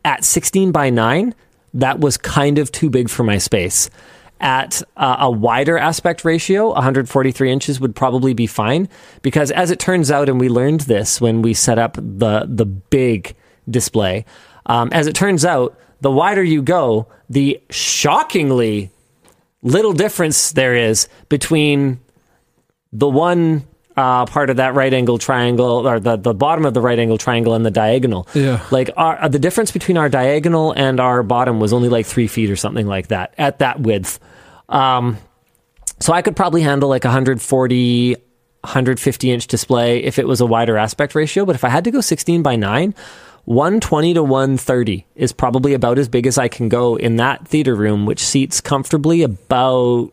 at 0.05 0.25
16 0.25 0.73
by 0.73 0.89
9, 0.89 1.35
that 1.75 2.01
was 2.01 2.17
kind 2.17 2.59
of 2.59 2.73
too 2.73 2.89
big 2.89 3.11
for 3.11 3.23
my 3.23 3.37
space. 3.37 3.91
At 4.41 4.83
uh, 4.97 5.17
a 5.19 5.31
wider 5.31 5.77
aspect 5.77 6.25
ratio, 6.25 6.73
143 6.73 7.53
inches 7.53 7.81
would 7.81 7.95
probably 7.95 8.33
be 8.33 8.47
fine 8.47 8.89
because, 9.21 9.51
as 9.51 9.71
it 9.71 9.79
turns 9.79 10.11
out, 10.11 10.29
and 10.29 10.41
we 10.41 10.49
learned 10.49 10.83
this 10.83 11.21
when 11.21 11.43
we 11.43 11.53
set 11.53 11.79
up 11.79 11.97
the 11.97 12.47
the 12.49 12.65
big 12.65 13.35
display. 13.69 14.25
Um, 14.67 14.91
as 14.93 15.09
it 15.09 15.17
turns 15.17 15.45
out, 15.45 15.77
the 16.01 16.11
wider 16.11 16.43
you 16.43 16.63
go, 16.63 17.09
the 17.29 17.61
shockingly 17.71 18.91
little 19.63 19.93
difference 19.93 20.53
there 20.53 20.75
is 20.75 21.09
between 21.29 22.01
the 22.93 23.09
one 23.09 23.67
uh, 23.97 24.25
part 24.27 24.49
of 24.49 24.59
that 24.59 24.75
right 24.75 24.95
angle 24.95 25.19
triangle 25.19 25.89
or 25.89 25.99
the, 25.99 26.17
the 26.17 26.33
bottom 26.33 26.65
of 26.65 26.73
the 26.73 26.81
right 26.81 26.99
angle 26.99 27.19
triangle 27.19 27.55
and 27.55 27.67
the 27.67 27.71
diagonal. 27.71 28.29
Yeah. 28.33 28.65
Like 28.71 28.91
our, 28.97 29.21
uh, 29.23 29.29
the 29.29 29.41
difference 29.41 29.73
between 29.73 29.97
our 29.97 30.09
diagonal 30.09 30.73
and 30.73 31.01
our 31.01 31.25
bottom 31.25 31.59
was 31.59 31.73
only 31.73 31.89
like 31.89 32.07
three 32.07 32.29
feet 32.29 32.49
or 32.49 32.57
something 32.57 32.87
like 32.87 33.09
that 33.09 33.35
at 33.37 33.59
that 33.59 33.81
width. 33.81 34.21
Um, 34.69 35.19
so 35.99 36.13
I 36.13 36.23
could 36.23 36.37
probably 36.37 36.63
handle 36.63 36.89
like 36.89 37.03
140, 37.03 38.15
150 38.15 39.31
inch 39.33 39.47
display 39.49 40.05
if 40.05 40.21
it 40.21 40.29
was 40.29 40.41
a 40.41 40.47
wider 40.47 40.77
aspect 40.77 41.17
ratio. 41.17 41.45
But 41.45 41.57
if 41.57 41.65
I 41.65 41.69
had 41.69 41.83
to 41.85 41.91
go 41.91 42.01
16 42.01 42.43
by 42.43 42.55
9, 42.55 42.95
120 43.49 44.13
to 44.13 44.23
130 44.23 45.07
is 45.15 45.33
probably 45.33 45.73
about 45.73 45.99
as 45.99 46.07
big 46.07 46.27
as 46.27 46.37
I 46.37 46.49
can 46.49 46.69
go 46.69 46.97
in 46.97 47.17
that 47.17 47.49
theater 47.49 47.75
room, 47.75 48.05
which 48.05 48.21
seats 48.23 48.61
comfortably 48.61 49.23
about 49.23 50.13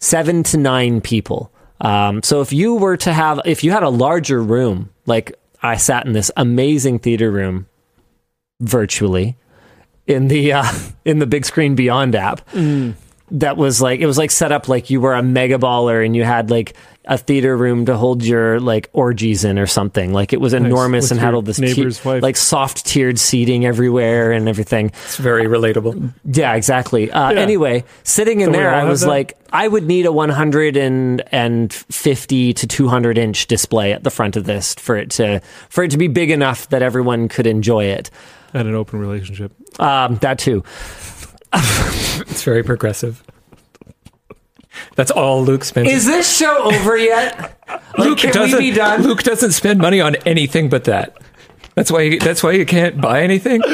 seven 0.00 0.42
to 0.42 0.56
nine 0.56 1.00
people. 1.00 1.52
Um, 1.80 2.24
so 2.24 2.40
if 2.40 2.52
you 2.52 2.74
were 2.74 2.96
to 2.96 3.12
have, 3.12 3.40
if 3.44 3.62
you 3.62 3.70
had 3.70 3.84
a 3.84 3.90
larger 3.90 4.42
room, 4.42 4.90
like 5.06 5.38
I 5.62 5.76
sat 5.76 6.04
in 6.04 6.14
this 6.14 6.32
amazing 6.36 6.98
theater 6.98 7.30
room 7.30 7.68
virtually 8.60 9.36
in 10.08 10.26
the 10.26 10.54
uh, 10.54 10.64
in 11.04 11.20
the 11.20 11.26
Bigscreen 11.26 11.76
Beyond 11.76 12.16
app, 12.16 12.40
that 13.30 13.56
was 13.56 13.80
like 13.80 14.00
it 14.00 14.06
was 14.06 14.18
like 14.18 14.30
set 14.30 14.52
up 14.52 14.68
like 14.68 14.90
you 14.90 15.00
were 15.00 15.14
a 15.14 15.22
mega 15.22 15.56
baller 15.58 16.04
and 16.04 16.14
you 16.16 16.24
had 16.24 16.50
like 16.50 16.74
a 17.04 17.16
theater 17.16 17.56
room 17.56 17.86
to 17.86 17.96
hold 17.96 18.22
your 18.22 18.60
like 18.60 18.90
orgies 18.92 19.42
in 19.42 19.58
or 19.58 19.66
something. 19.66 20.12
Like 20.12 20.34
it 20.34 20.40
was 20.42 20.52
enormous 20.52 21.04
With 21.04 21.12
and 21.12 21.20
had 21.20 21.32
all 21.34 21.40
this 21.40 21.58
neighbor's 21.58 22.04
wife. 22.04 22.22
like 22.22 22.36
soft 22.36 22.84
tiered 22.84 23.18
seating 23.18 23.64
everywhere 23.64 24.30
and 24.32 24.46
everything. 24.48 24.88
It's 25.06 25.16
very 25.16 25.46
relatable. 25.46 26.12
Yeah, 26.24 26.54
exactly. 26.54 27.10
Uh, 27.10 27.30
Yeah. 27.32 27.40
Anyway, 27.40 27.84
sitting 28.02 28.40
in 28.42 28.52
Don't 28.52 28.60
there, 28.60 28.74
I 28.74 28.84
was 28.84 29.00
that? 29.02 29.08
like, 29.08 29.38
I 29.50 29.66
would 29.68 29.84
need 29.84 30.04
a 30.04 30.12
150 30.12 32.54
to 32.54 32.66
200 32.66 33.18
inch 33.18 33.46
display 33.46 33.92
at 33.92 34.04
the 34.04 34.10
front 34.10 34.36
of 34.36 34.44
this 34.44 34.74
for 34.74 34.96
it 34.96 35.10
to 35.12 35.40
for 35.68 35.84
it 35.84 35.90
to 35.92 35.98
be 35.98 36.08
big 36.08 36.30
enough 36.30 36.68
that 36.68 36.82
everyone 36.82 37.28
could 37.28 37.46
enjoy 37.46 37.84
it. 37.84 38.10
And 38.54 38.66
an 38.68 38.74
open 38.74 38.98
relationship. 38.98 39.52
Um, 39.80 40.16
that 40.16 40.38
too. 40.38 40.64
It's 42.30 42.42
very 42.42 42.62
progressive. 42.62 43.22
That's 44.96 45.10
all 45.10 45.44
Luke 45.44 45.64
spends. 45.64 45.90
Is 45.90 46.06
this 46.06 46.36
show 46.36 46.72
over 46.72 46.96
yet? 46.96 47.58
Like, 47.68 47.98
Luke 47.98 48.18
can 48.18 48.28
we 48.28 48.32
doesn't. 48.32 48.58
be 48.58 48.70
done? 48.72 49.02
Luke 49.02 49.22
doesn't 49.22 49.52
spend 49.52 49.80
money 49.80 50.00
on 50.00 50.16
anything 50.26 50.68
but 50.68 50.84
that. 50.84 51.16
That's 51.74 51.90
why. 51.90 52.02
You, 52.02 52.18
that's 52.18 52.42
why 52.42 52.52
you 52.52 52.66
can't 52.66 53.00
buy 53.00 53.22
anything. 53.22 53.62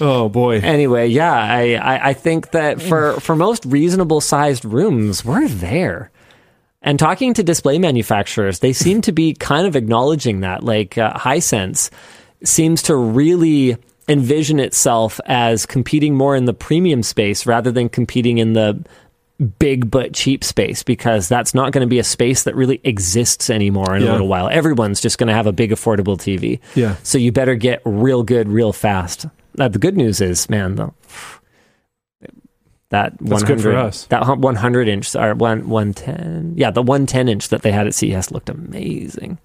Oh 0.00 0.28
boy. 0.28 0.58
Anyway, 0.58 1.08
yeah, 1.08 1.32
I, 1.32 1.74
I, 1.74 2.08
I 2.08 2.12
think 2.12 2.52
that 2.52 2.80
for, 2.80 3.20
for 3.20 3.36
most 3.36 3.64
reasonable 3.64 4.20
sized 4.20 4.64
rooms, 4.64 5.24
we're 5.24 5.48
there. 5.48 6.10
And 6.80 6.98
talking 6.98 7.34
to 7.34 7.44
display 7.44 7.78
manufacturers, 7.78 8.58
they 8.58 8.72
seem 8.72 9.02
to 9.02 9.12
be 9.12 9.34
kind 9.34 9.66
of 9.66 9.76
acknowledging 9.76 10.40
that. 10.40 10.64
Like 10.64 10.98
uh, 10.98 11.14
Hisense 11.14 11.90
seems 12.44 12.82
to 12.84 12.96
really 12.96 13.76
envision 14.08 14.58
itself 14.58 15.20
as 15.26 15.64
competing 15.64 16.14
more 16.14 16.34
in 16.34 16.44
the 16.44 16.52
premium 16.52 17.02
space 17.02 17.46
rather 17.46 17.70
than 17.70 17.88
competing 17.88 18.38
in 18.38 18.52
the 18.52 18.84
big 19.58 19.90
but 19.90 20.14
cheap 20.14 20.44
space 20.44 20.82
because 20.82 21.28
that's 21.28 21.54
not 21.54 21.72
going 21.72 21.80
to 21.80 21.88
be 21.88 21.98
a 21.98 22.04
space 22.04 22.44
that 22.44 22.54
really 22.54 22.80
exists 22.84 23.50
anymore 23.50 23.96
in 23.96 24.02
a 24.02 24.12
little 24.12 24.28
while. 24.28 24.48
Everyone's 24.48 25.00
just 25.00 25.18
going 25.18 25.28
to 25.28 25.34
have 25.34 25.46
a 25.46 25.52
big 25.52 25.70
affordable 25.70 26.16
TV. 26.16 26.60
Yeah. 26.74 26.96
So 27.02 27.18
you 27.18 27.32
better 27.32 27.54
get 27.54 27.82
real 27.84 28.22
good 28.22 28.48
real 28.48 28.72
fast. 28.72 29.26
Uh, 29.58 29.68
the 29.68 29.78
good 29.78 29.96
news 29.96 30.20
is, 30.20 30.48
man, 30.48 30.76
though, 30.76 30.94
that 32.90 33.16
That's 33.18 33.42
100, 33.42 33.46
good 33.46 33.62
for 33.62 33.76
us. 33.76 34.06
That 34.06 34.26
100 34.26 34.88
inch 34.88 35.14
or 35.14 35.34
one 35.34 35.68
110, 35.68 36.54
yeah, 36.56 36.70
the 36.70 36.82
110 36.82 37.28
inch 37.28 37.48
that 37.48 37.62
they 37.62 37.72
had 37.72 37.86
at 37.86 37.94
CES 37.94 38.30
looked 38.30 38.48
amazing. 38.48 39.38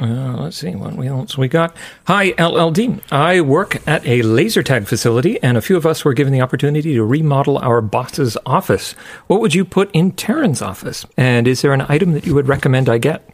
Uh, 0.00 0.36
let's 0.38 0.56
see 0.56 0.76
what 0.76 1.04
else 1.04 1.36
we 1.36 1.48
got. 1.48 1.76
Hi, 2.06 2.30
LLD. 2.32 3.02
I 3.10 3.40
work 3.40 3.86
at 3.86 4.06
a 4.06 4.22
laser 4.22 4.62
tag 4.62 4.86
facility, 4.86 5.42
and 5.42 5.56
a 5.56 5.60
few 5.60 5.76
of 5.76 5.84
us 5.84 6.04
were 6.04 6.14
given 6.14 6.32
the 6.32 6.40
opportunity 6.40 6.94
to 6.94 7.04
remodel 7.04 7.58
our 7.58 7.80
boss's 7.80 8.36
office. 8.46 8.92
What 9.26 9.40
would 9.40 9.54
you 9.54 9.64
put 9.64 9.90
in 9.92 10.12
Terren's 10.12 10.62
office? 10.62 11.04
And 11.16 11.48
is 11.48 11.62
there 11.62 11.72
an 11.72 11.84
item 11.88 12.12
that 12.12 12.26
you 12.26 12.34
would 12.34 12.46
recommend 12.46 12.88
I 12.88 12.98
get? 12.98 13.28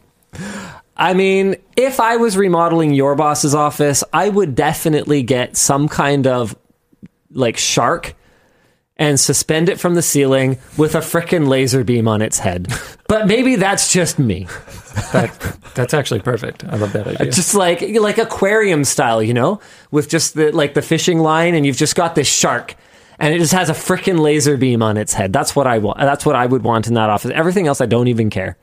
I 0.97 1.13
mean, 1.13 1.57
if 1.75 1.99
I 1.99 2.17
was 2.17 2.35
remodeling 2.35 2.93
your 2.93 3.15
boss's 3.15 3.53
office, 3.53 4.03
I 4.11 4.29
would 4.29 4.55
definitely 4.55 5.21
get 5.21 5.57
some 5.57 5.87
kind 5.87 6.25
of 6.25 6.55
like 7.29 7.57
shark 7.57 8.15
and 8.97 9.19
suspend 9.19 9.69
it 9.69 9.79
from 9.79 9.93
the 9.93 10.01
ceiling 10.01 10.57
with 10.77 10.95
a 10.95 10.99
frickin' 10.99 11.47
laser 11.47 11.83
beam 11.83 12.07
on 12.07 12.21
its 12.21 12.39
head. 12.39 12.73
But 13.07 13.27
maybe 13.27 13.55
that's 13.55 13.93
just 13.93 14.17
me. 14.17 14.47
That, 15.11 15.57
that's 15.75 15.93
actually 15.93 16.21
perfect. 16.21 16.63
I 16.63 16.77
love 16.77 16.93
that 16.93 17.07
idea. 17.07 17.31
Just 17.31 17.53
like 17.53 17.81
like 17.81 18.17
aquarium 18.17 18.83
style, 18.83 19.21
you 19.21 19.33
know, 19.33 19.59
with 19.91 20.09
just 20.09 20.33
the 20.33 20.51
like 20.51 20.73
the 20.73 20.81
fishing 20.81 21.19
line 21.19 21.53
and 21.53 21.65
you've 21.65 21.77
just 21.77 21.95
got 21.95 22.15
this 22.15 22.27
shark 22.27 22.75
and 23.19 23.33
it 23.33 23.39
just 23.39 23.53
has 23.53 23.69
a 23.69 23.73
frickin' 23.73 24.19
laser 24.19 24.57
beam 24.57 24.81
on 24.81 24.97
its 24.97 25.13
head. 25.13 25.31
That's 25.31 25.55
what 25.55 25.67
I 25.67 25.77
want. 25.79 25.99
That's 25.99 26.25
what 26.25 26.35
I 26.35 26.45
would 26.45 26.63
want 26.63 26.87
in 26.87 26.95
that 26.95 27.09
office. 27.09 27.31
Everything 27.33 27.67
else 27.67 27.81
I 27.81 27.85
don't 27.85 28.07
even 28.07 28.29
care. 28.29 28.57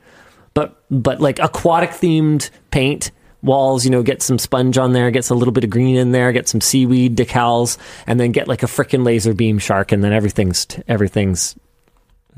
But 0.55 0.83
but 0.91 1.21
like 1.21 1.39
aquatic 1.39 1.91
themed 1.91 2.51
paint 2.71 3.11
walls, 3.43 3.85
you 3.85 3.91
know, 3.91 4.03
get 4.03 4.23
some 4.23 4.39
sponge 4.39 4.79
on 4.79 4.93
there, 4.93 5.11
get 5.11 5.29
a 5.31 5.35
little 5.35 5.53
bit 5.53 5.65
of 5.65 5.71
green 5.71 5.97
in 5.97 6.13
there, 6.13 6.33
get 6.33 6.49
some 6.49 6.61
seaweed 6.61 7.17
decals, 7.17 7.77
and 8.07 8.21
then 8.21 8.33
get 8.33 8.47
like 8.49 8.63
a 8.63 8.67
frickin' 8.67 9.05
laser 9.05 9.35
beam 9.35 9.59
shark, 9.59 9.93
and 9.93 10.05
then 10.05 10.13
everything's 10.13 10.67
everything's 10.89 11.57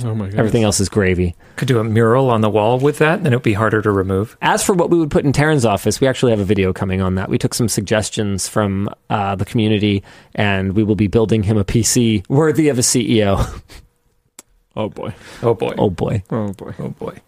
Oh 0.03 0.15
my 0.15 0.29
god. 0.29 0.39
Everything 0.39 0.65
else 0.65 0.81
is 0.81 0.89
gravy. 0.89 1.37
Could 1.57 1.69
do 1.69 1.79
a 1.79 1.85
mural 1.85 2.29
on 2.31 2.41
the 2.41 2.51
wall 2.51 2.81
with 2.81 2.99
that, 2.99 3.23
then 3.23 3.33
it 3.33 3.37
would 3.37 3.43
be 3.45 3.53
harder 3.53 3.81
to 3.81 3.93
remove. 3.93 4.37
As 4.43 4.65
for 4.65 4.73
what 4.75 4.91
we 4.91 4.99
would 4.99 5.11
put 5.11 5.25
in 5.25 5.33
Terren's 5.33 5.65
office, 5.65 6.01
we 6.01 6.09
actually 6.09 6.33
have 6.33 6.41
a 6.41 6.45
video 6.45 6.73
coming 6.73 7.01
on 7.01 7.15
that. 7.15 7.29
We 7.29 7.39
took 7.39 7.55
some 7.55 7.69
suggestions 7.69 8.49
from 8.49 8.91
uh, 9.09 9.37
the 9.37 9.45
community, 9.45 10.03
and 10.35 10.73
we 10.75 10.83
will 10.83 10.97
be 10.97 11.07
building 11.07 11.45
him 11.45 11.57
a 11.57 11.65
PC 11.65 12.29
worthy 12.29 12.69
of 12.69 12.79
a 12.79 12.83
CEO. 12.83 13.63
Oh 14.77 14.89
boy. 14.89 15.15
Oh 15.41 15.55
boy. 15.55 15.75
oh 15.79 15.91
boy. 15.91 16.23
Oh 16.31 16.53
boy. 16.53 16.75
Oh 16.79 16.89
boy. 16.89 17.19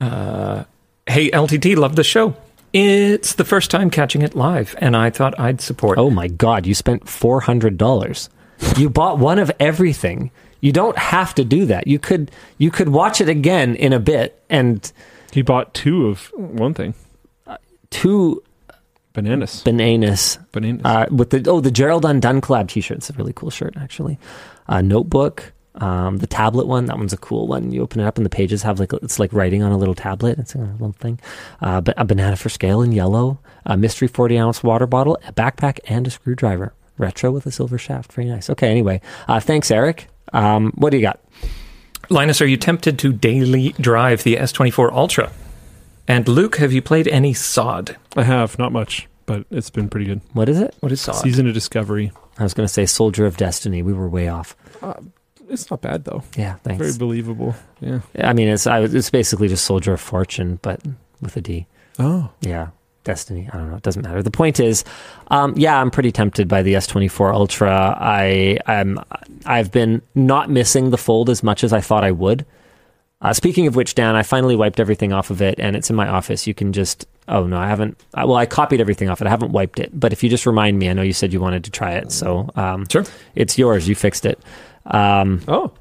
Uh, 0.00 0.64
hey, 1.08 1.28
LTT, 1.30 1.76
love 1.76 1.96
the 1.96 2.04
show. 2.04 2.36
It's 2.72 3.34
the 3.34 3.44
first 3.44 3.70
time 3.70 3.90
catching 3.90 4.22
it 4.22 4.34
live, 4.34 4.74
and 4.78 4.96
I 4.96 5.10
thought 5.10 5.38
I'd 5.38 5.60
support. 5.60 5.98
Oh 5.98 6.08
my 6.08 6.28
God! 6.28 6.64
You 6.64 6.74
spent 6.74 7.08
four 7.08 7.40
hundred 7.40 7.76
dollars. 7.76 8.30
You 8.76 8.88
bought 8.88 9.18
one 9.18 9.38
of 9.38 9.50
everything. 9.58 10.30
You 10.62 10.72
don't 10.72 10.96
have 10.96 11.34
to 11.34 11.44
do 11.44 11.66
that. 11.66 11.86
You 11.86 11.98
could 11.98 12.30
you 12.56 12.70
could 12.70 12.88
watch 12.88 13.20
it 13.20 13.28
again 13.28 13.74
in 13.76 13.92
a 13.92 14.00
bit 14.00 14.42
and 14.48 14.90
He 15.32 15.42
bought 15.42 15.74
two 15.74 16.06
of 16.08 16.30
one 16.36 16.72
thing. 16.72 16.94
two 17.90 18.42
Bananas. 19.12 19.62
bananas 19.62 20.38
Bananas. 20.52 20.80
uh, 20.86 21.06
with 21.10 21.28
the 21.30 21.44
oh 21.50 21.60
the 21.60 21.70
Gerald 21.70 22.04
Undone 22.06 22.40
collab 22.40 22.68
T-shirt. 22.68 22.96
It's 22.98 23.10
a 23.10 23.12
really 23.14 23.34
cool 23.34 23.50
shirt 23.50 23.74
actually. 23.76 24.18
Uh, 24.68 24.80
notebook, 24.80 25.52
um, 25.74 26.16
the 26.18 26.26
tablet 26.26 26.66
one. 26.66 26.86
That 26.86 26.96
one's 26.96 27.12
a 27.12 27.18
cool 27.18 27.46
one. 27.46 27.72
You 27.72 27.82
open 27.82 28.00
it 28.00 28.06
up 28.06 28.16
and 28.16 28.24
the 28.24 28.30
pages 28.30 28.62
have 28.62 28.80
like 28.80 28.92
it's 28.94 29.18
like 29.18 29.32
writing 29.34 29.62
on 29.62 29.72
a 29.72 29.76
little 29.76 29.94
tablet. 29.94 30.38
It's 30.38 30.54
a 30.54 30.58
little 30.58 30.92
thing. 30.92 31.20
Uh, 31.60 31.80
but 31.82 31.94
a 31.98 32.04
banana 32.06 32.36
for 32.36 32.48
scale 32.48 32.80
in 32.80 32.92
yellow. 32.92 33.38
A 33.66 33.76
mystery 33.76 34.08
forty 34.08 34.38
ounce 34.38 34.62
water 34.62 34.86
bottle, 34.86 35.18
a 35.26 35.32
backpack, 35.32 35.80
and 35.86 36.06
a 36.06 36.10
screwdriver. 36.10 36.72
Retro 36.98 37.32
with 37.32 37.44
a 37.46 37.50
silver 37.50 37.78
shaft. 37.78 38.12
Very 38.12 38.28
nice. 38.28 38.48
Okay. 38.48 38.70
Anyway, 38.70 39.00
uh, 39.28 39.40
thanks, 39.40 39.70
Eric. 39.70 40.08
Um, 40.32 40.72
what 40.74 40.90
do 40.90 40.96
you 40.96 41.02
got? 41.02 41.20
Linus, 42.08 42.40
are 42.40 42.46
you 42.46 42.56
tempted 42.56 42.98
to 43.00 43.12
daily 43.12 43.70
drive 43.80 44.22
the 44.22 44.36
S24 44.36 44.92
Ultra? 44.92 45.32
And 46.08 46.26
Luke, 46.28 46.56
have 46.56 46.72
you 46.72 46.82
played 46.82 47.08
any 47.08 47.32
SOD? 47.32 47.96
I 48.16 48.24
have 48.24 48.58
not 48.58 48.72
much, 48.72 49.08
but 49.24 49.46
it's 49.50 49.70
been 49.70 49.88
pretty 49.88 50.06
good. 50.06 50.20
What 50.32 50.48
is 50.48 50.60
it? 50.60 50.74
What 50.80 50.92
is 50.92 51.00
SOD? 51.00 51.16
Season 51.16 51.46
of 51.46 51.54
Discovery. 51.54 52.12
I 52.38 52.42
was 52.42 52.54
going 52.54 52.66
to 52.66 52.72
say 52.72 52.86
Soldier 52.86 53.24
of 53.26 53.36
Destiny. 53.36 53.82
We 53.82 53.92
were 53.92 54.08
way 54.08 54.28
off. 54.28 54.56
It's 55.48 55.70
not 55.70 55.82
bad 55.82 56.04
though. 56.04 56.22
Yeah, 56.36 56.54
thanks. 56.64 56.78
Very 56.78 56.98
believable. 56.98 57.54
Yeah. 57.80 58.00
I 58.18 58.32
mean, 58.32 58.48
it's 58.48 58.66
I, 58.66 58.80
it's 58.80 59.10
basically 59.10 59.48
just 59.48 59.64
Soldier 59.64 59.92
of 59.92 60.00
Fortune, 60.00 60.58
but 60.62 60.80
with 61.20 61.36
a 61.36 61.40
D. 61.40 61.66
Oh. 61.98 62.30
Yeah, 62.40 62.68
Destiny. 63.04 63.48
I 63.52 63.56
don't 63.56 63.70
know. 63.70 63.76
It 63.76 63.82
doesn't 63.82 64.02
matter. 64.02 64.22
The 64.22 64.30
point 64.30 64.60
is, 64.60 64.84
um, 65.28 65.54
yeah, 65.56 65.80
I'm 65.80 65.90
pretty 65.90 66.12
tempted 66.12 66.46
by 66.48 66.62
the 66.62 66.74
S24 66.74 67.32
Ultra. 67.34 67.96
I 67.98 68.58
I'm 68.66 69.00
I've 69.44 69.72
been 69.72 70.02
not 70.14 70.50
missing 70.50 70.90
the 70.90 70.96
fold 70.98 71.28
as 71.28 71.42
much 71.42 71.64
as 71.64 71.72
I 71.72 71.80
thought 71.80 72.04
I 72.04 72.12
would. 72.12 72.46
Uh, 73.20 73.32
speaking 73.32 73.66
of 73.68 73.76
which, 73.76 73.94
Dan, 73.94 74.16
I 74.16 74.22
finally 74.24 74.56
wiped 74.56 74.80
everything 74.80 75.12
off 75.12 75.30
of 75.30 75.40
it, 75.42 75.58
and 75.60 75.76
it's 75.76 75.90
in 75.90 75.96
my 75.96 76.08
office. 76.08 76.46
You 76.46 76.54
can 76.54 76.72
just. 76.72 77.06
Oh 77.28 77.46
no, 77.46 77.56
I 77.56 77.68
haven't. 77.68 77.96
uh, 78.14 78.24
Well, 78.26 78.36
I 78.36 78.46
copied 78.46 78.80
everything 78.80 79.08
off 79.08 79.20
it. 79.20 79.26
I 79.26 79.30
haven't 79.30 79.52
wiped 79.52 79.78
it, 79.78 79.90
but 79.98 80.12
if 80.12 80.22
you 80.24 80.28
just 80.28 80.44
remind 80.46 80.78
me, 80.78 80.88
I 80.88 80.92
know 80.92 81.02
you 81.02 81.12
said 81.12 81.32
you 81.32 81.40
wanted 81.40 81.62
to 81.64 81.70
try 81.70 81.92
it, 81.92 82.10
so 82.12 82.50
um, 82.56 82.86
Sure. 82.90 83.04
it's 83.36 83.56
yours. 83.58 83.88
You 83.88 83.94
fixed 83.94 84.26
it. 84.26 84.40
Um, 84.86 85.40
Oh. 85.46 85.72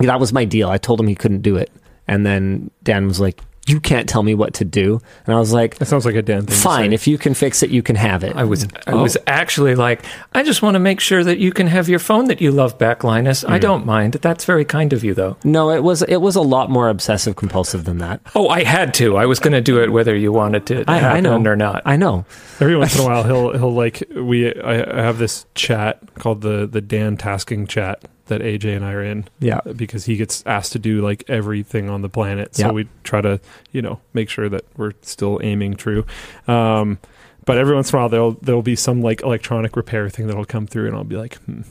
that 0.00 0.18
was 0.18 0.32
my 0.32 0.44
deal. 0.46 0.70
I 0.70 0.78
told 0.78 0.98
him 1.00 1.06
he 1.06 1.14
couldn't 1.14 1.42
do 1.42 1.56
it, 1.56 1.70
and 2.08 2.24
then 2.24 2.70
Dan 2.82 3.06
was 3.06 3.20
like, 3.20 3.40
"You 3.66 3.80
can't 3.80 4.08
tell 4.08 4.22
me 4.22 4.34
what 4.34 4.54
to 4.54 4.64
do," 4.64 5.00
and 5.26 5.34
I 5.34 5.38
was 5.38 5.52
like, 5.52 5.78
That 5.78 5.86
sounds 5.86 6.04
like 6.04 6.14
a 6.14 6.22
damn 6.22 6.46
thing. 6.46 6.56
"Fine, 6.56 6.92
if 6.92 7.06
you 7.06 7.16
can 7.18 7.34
fix 7.34 7.62
it, 7.62 7.70
you 7.70 7.82
can 7.82 7.96
have 7.96 8.24
it." 8.24 8.34
I 8.36 8.44
was 8.44 8.64
I 8.86 8.92
Oh. 8.92 9.02
was 9.02 9.16
actually 9.26 9.74
like, 9.74 10.02
I 10.34 10.42
just 10.42 10.62
want 10.62 10.74
to 10.74 10.78
make 10.80 11.00
sure 11.00 11.22
that 11.24 11.38
you 11.38 11.52
can 11.52 11.66
have 11.68 11.88
your 11.88 11.98
phone 11.98 12.26
that 12.26 12.40
you 12.40 12.50
love 12.50 12.76
back, 12.78 13.04
Linus. 13.04 13.44
I 13.44 13.58
mm. 13.58 13.62
don't 13.62 13.86
mind. 13.86 14.14
That's 14.14 14.44
very 14.44 14.64
kind 14.64 14.92
of 14.92 15.04
you, 15.04 15.14
though. 15.14 15.36
no, 15.44 15.70
it 15.70 15.82
was 15.82 16.02
it 16.02 16.18
was 16.20 16.36
a 16.36 16.40
lot 16.42 16.70
more 16.70 16.88
obsessive 16.88 17.36
compulsive 17.36 17.84
than 17.84 17.98
that. 17.98 18.20
Oh, 18.34 18.48
I 18.48 18.64
had 18.64 18.94
to. 18.94 19.16
I 19.16 19.26
was 19.26 19.38
going 19.38 19.52
to 19.52 19.60
do 19.60 19.80
it 19.82 19.90
whether 19.90 20.14
you 20.16 20.32
wanted 20.32 20.66
to 20.66 20.84
I, 20.88 20.98
happen 20.98 21.26
I 21.26 21.38
know 21.38 21.50
or 21.50 21.56
not. 21.56 21.82
I 21.84 21.96
know. 21.96 22.24
Every 22.60 22.76
once 22.76 22.94
in 22.96 23.02
a 23.02 23.04
while, 23.08 23.22
he'll 23.24 23.52
he'll 23.56 23.72
like 23.74 24.02
we. 24.14 24.52
I, 24.60 25.00
I 25.00 25.02
have 25.02 25.18
this 25.18 25.46
chat 25.54 26.00
called 26.16 26.40
the 26.42 26.66
the 26.66 26.80
Dan 26.80 27.16
tasking 27.16 27.66
chat 27.66 28.02
that 28.26 28.40
AJ 28.40 28.76
and 28.76 28.84
I 28.84 28.92
are 28.92 29.02
in 29.02 29.26
Yeah, 29.40 29.60
because 29.76 30.04
he 30.04 30.16
gets 30.16 30.42
asked 30.46 30.72
to 30.72 30.78
do 30.78 31.00
like 31.02 31.24
everything 31.28 31.90
on 31.90 32.02
the 32.02 32.08
planet. 32.08 32.54
So 32.56 32.66
Yeah. 32.66 32.72
we 32.72 32.88
try 33.04 33.20
to 33.20 33.40
you 33.72 33.82
know 33.82 34.00
make 34.14 34.28
sure 34.28 34.48
that 34.48 34.64
we're 34.76 34.92
still 35.02 35.40
aiming 35.42 35.74
true. 35.74 36.04
Um, 36.46 36.98
but 37.44 37.58
every 37.58 37.74
once 37.74 37.90
in 37.92 37.96
a 37.96 38.00
while, 38.00 38.08
there'll 38.08 38.32
there'll 38.42 38.62
be 38.62 38.76
some 38.76 39.00
like 39.02 39.22
electronic 39.22 39.76
repair 39.76 40.08
thing 40.08 40.26
that'll 40.28 40.44
come 40.44 40.66
through, 40.66 40.86
and 40.86 40.94
I'll 40.96 41.04
be 41.04 41.16
like, 41.16 41.36
hmm, 41.38 41.62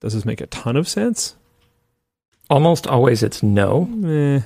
does 0.00 0.14
this 0.14 0.24
make 0.24 0.40
a 0.40 0.46
ton 0.46 0.76
of 0.76 0.88
sense? 0.88 1.34
Almost 2.50 2.86
always 2.86 3.22
it's 3.22 3.42
no. 3.42 3.88
Eh. 4.06 4.40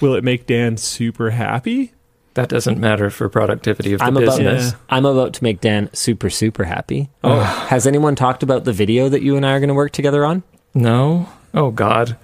Will 0.00 0.14
it 0.14 0.24
make 0.24 0.46
Dan 0.46 0.76
super 0.76 1.30
happy? 1.30 1.92
That 2.36 2.48
doesn't 2.48 2.78
matter 2.78 3.10
for 3.10 3.28
productivity 3.28 3.92
of 3.92 3.98
the 3.98 4.04
I'm 4.06 4.16
about 4.16 4.38
business. 4.38 4.70
Yeah. 4.72 4.78
I'm 4.88 5.04
about 5.04 5.34
to 5.34 5.44
make 5.44 5.60
Dan 5.60 5.90
super 5.92 6.30
super 6.30 6.64
happy. 6.64 7.10
Oh. 7.24 7.40
Has 7.40 7.86
anyone 7.86 8.14
talked 8.14 8.42
about 8.42 8.64
the 8.64 8.72
video 8.72 9.08
that 9.08 9.22
you 9.22 9.36
and 9.36 9.44
I 9.44 9.52
are 9.52 9.58
going 9.60 9.68
to 9.68 9.74
work 9.74 9.92
together 9.92 10.24
on? 10.24 10.42
No. 10.74 11.28
Oh 11.54 11.70
God, 11.70 12.16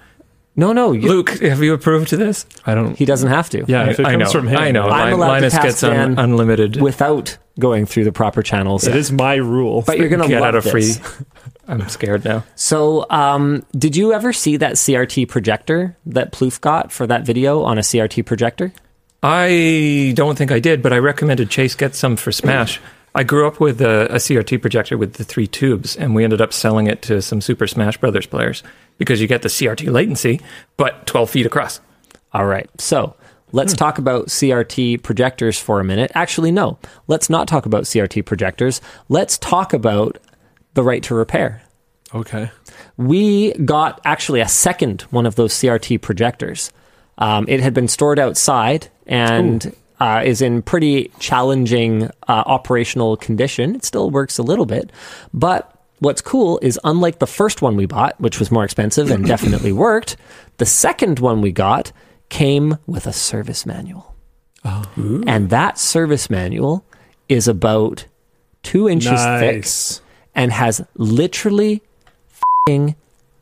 No, 0.55 0.73
no. 0.75 0.93
You, 0.93 1.09
Luke, 1.09 1.31
have 1.41 1.63
you 1.63 1.73
approved 1.73 2.09
to 2.09 2.17
this? 2.19 2.45
I 2.67 2.75
don't. 2.75 2.95
he 2.97 3.05
doesn't 3.07 3.31
have 3.31 3.49
to. 3.51 3.65
Yeah, 3.67 3.89
if 3.89 3.99
it 3.99 4.05
I 4.07 4.13
comes 4.13 4.25
know. 4.25 4.31
from 4.41 4.49
him, 4.49 4.59
I 4.59 4.71
know. 4.71 4.89
I'm 4.89 5.05
Lin- 5.05 5.13
allowed 5.15 5.27
to 5.27 5.33
Linus 5.33 5.55
pass 5.55 5.63
gets 5.65 5.83
un- 5.85 5.93
Dan 6.15 6.19
unlimited. 6.19 6.81
Without 6.81 7.39
going 7.59 7.87
through 7.87 8.05
the 8.05 8.13
proper 8.13 8.43
channels. 8.43 8.87
It 8.87 8.95
is 8.95 9.11
my 9.11 9.35
rule. 9.37 9.83
But 9.87 9.99
you're 9.99 10.09
going 10.11 10.21
to 10.23 10.29
get 10.29 10.41
love 10.43 10.49
out 10.49 10.55
of 10.57 10.65
this. 10.65 10.99
free. 10.99 11.27
I'm 11.69 11.89
scared 11.89 12.25
now. 12.27 12.45
So, 12.55 13.07
um, 13.09 13.65
did 13.73 13.97
you 13.97 14.13
ever 14.13 14.33
see 14.35 14.59
that 14.59 14.75
CRT 14.75 15.29
projector 15.29 15.97
that 16.05 16.33
Plouffe 16.33 16.61
got 16.61 16.93
for 16.93 17.07
that 17.07 17.25
video 17.25 17.63
on 17.63 17.79
a 17.79 17.83
CRT 17.83 18.27
projector? 18.27 18.73
I 19.23 20.13
don't 20.17 20.37
think 20.37 20.51
I 20.51 20.59
did, 20.59 20.83
but 20.83 20.93
I 20.93 20.99
recommended 20.99 21.49
Chase 21.49 21.75
get 21.75 21.95
some 21.95 22.17
for 22.17 22.33
Smash. 22.33 22.81
I 23.15 23.25
grew 23.25 23.47
up 23.47 23.61
with 23.61 23.81
a, 23.81 24.07
a 24.07 24.17
CRT 24.17 24.61
projector 24.61 24.97
with 24.97 25.15
the 25.15 25.25
three 25.25 25.47
tubes, 25.47 25.97
and 25.97 26.15
we 26.15 26.25
ended 26.25 26.41
up 26.41 26.53
selling 26.53 26.87
it 26.87 27.03
to 27.03 27.21
some 27.21 27.41
Super 27.41 27.67
Smash 27.67 27.99
Brothers 27.99 28.27
players 28.27 28.63
because 28.99 29.21
you 29.21 29.29
get 29.29 29.43
the 29.43 29.49
CRT 29.49 29.93
latency, 29.93 30.41
but 30.77 31.07
12 31.07 31.31
feet 31.31 31.47
across. 31.47 31.81
All 32.33 32.47
right. 32.47 32.69
So, 32.81 33.15
let's 33.53 33.75
hmm. 33.75 33.77
talk 33.77 33.99
about 33.99 34.27
CRT 34.29 35.03
projectors 35.03 35.59
for 35.59 35.79
a 35.79 35.85
minute. 35.85 36.11
Actually, 36.15 36.51
no. 36.51 36.79
Let's 37.07 37.29
not 37.29 37.47
talk 37.47 37.67
about 37.67 37.85
CRT 37.85 38.25
projectors. 38.25 38.81
Let's 39.09 39.37
talk 39.39 39.73
about 39.73 40.19
the 40.75 40.83
right 40.83 41.03
to 41.05 41.15
repair. 41.15 41.63
okay. 42.15 42.51
We 42.97 43.53
got 43.53 44.01
actually 44.05 44.41
a 44.41 44.49
second 44.49 45.03
one 45.03 45.27
of 45.27 45.35
those 45.35 45.53
CRT 45.55 46.01
projectors. 46.01 46.73
Um, 47.19 47.45
it 47.49 47.61
had 47.61 47.75
been 47.75 47.89
stored 47.89 48.19
outside 48.19 48.89
and 49.07 49.75
uh, 50.01 50.23
is 50.25 50.43
in 50.43 50.63
pretty 50.63 51.11
challenging 51.19 52.05
uh, 52.05 52.11
operational 52.29 53.17
condition. 53.17 53.75
It 53.77 53.85
still 53.85 54.11
works 54.11 54.39
a 54.39 54.43
little 54.43 54.67
bit, 54.67 54.91
but 55.33 55.71
what's 56.01 56.21
cool 56.21 56.59
is 56.63 56.81
unlike 56.83 57.21
the 57.21 57.27
first 57.27 57.63
one 57.63 57.77
we 57.77 57.87
bought, 57.87 58.21
which 58.21 58.39
was 58.41 58.51
more 58.51 58.65
expensive 58.65 59.11
and 59.11 59.25
definitely 59.35 59.73
worked, 59.73 60.17
the 60.57 60.67
second 60.67 61.21
one 61.21 61.41
we 61.41 61.53
got 61.53 61.93
came 62.31 62.79
with 62.87 63.07
a 63.07 63.13
service 63.13 63.65
manual, 63.67 64.15
and 65.29 65.51
that 65.51 65.79
service 65.79 66.31
manual 66.31 66.85
is 67.29 67.47
about 67.47 68.07
two 68.63 68.89
inches 68.89 69.21
thick 69.41 69.67
and 70.35 70.51
has 70.53 70.81
literally 70.97 71.83
fing 72.67 72.97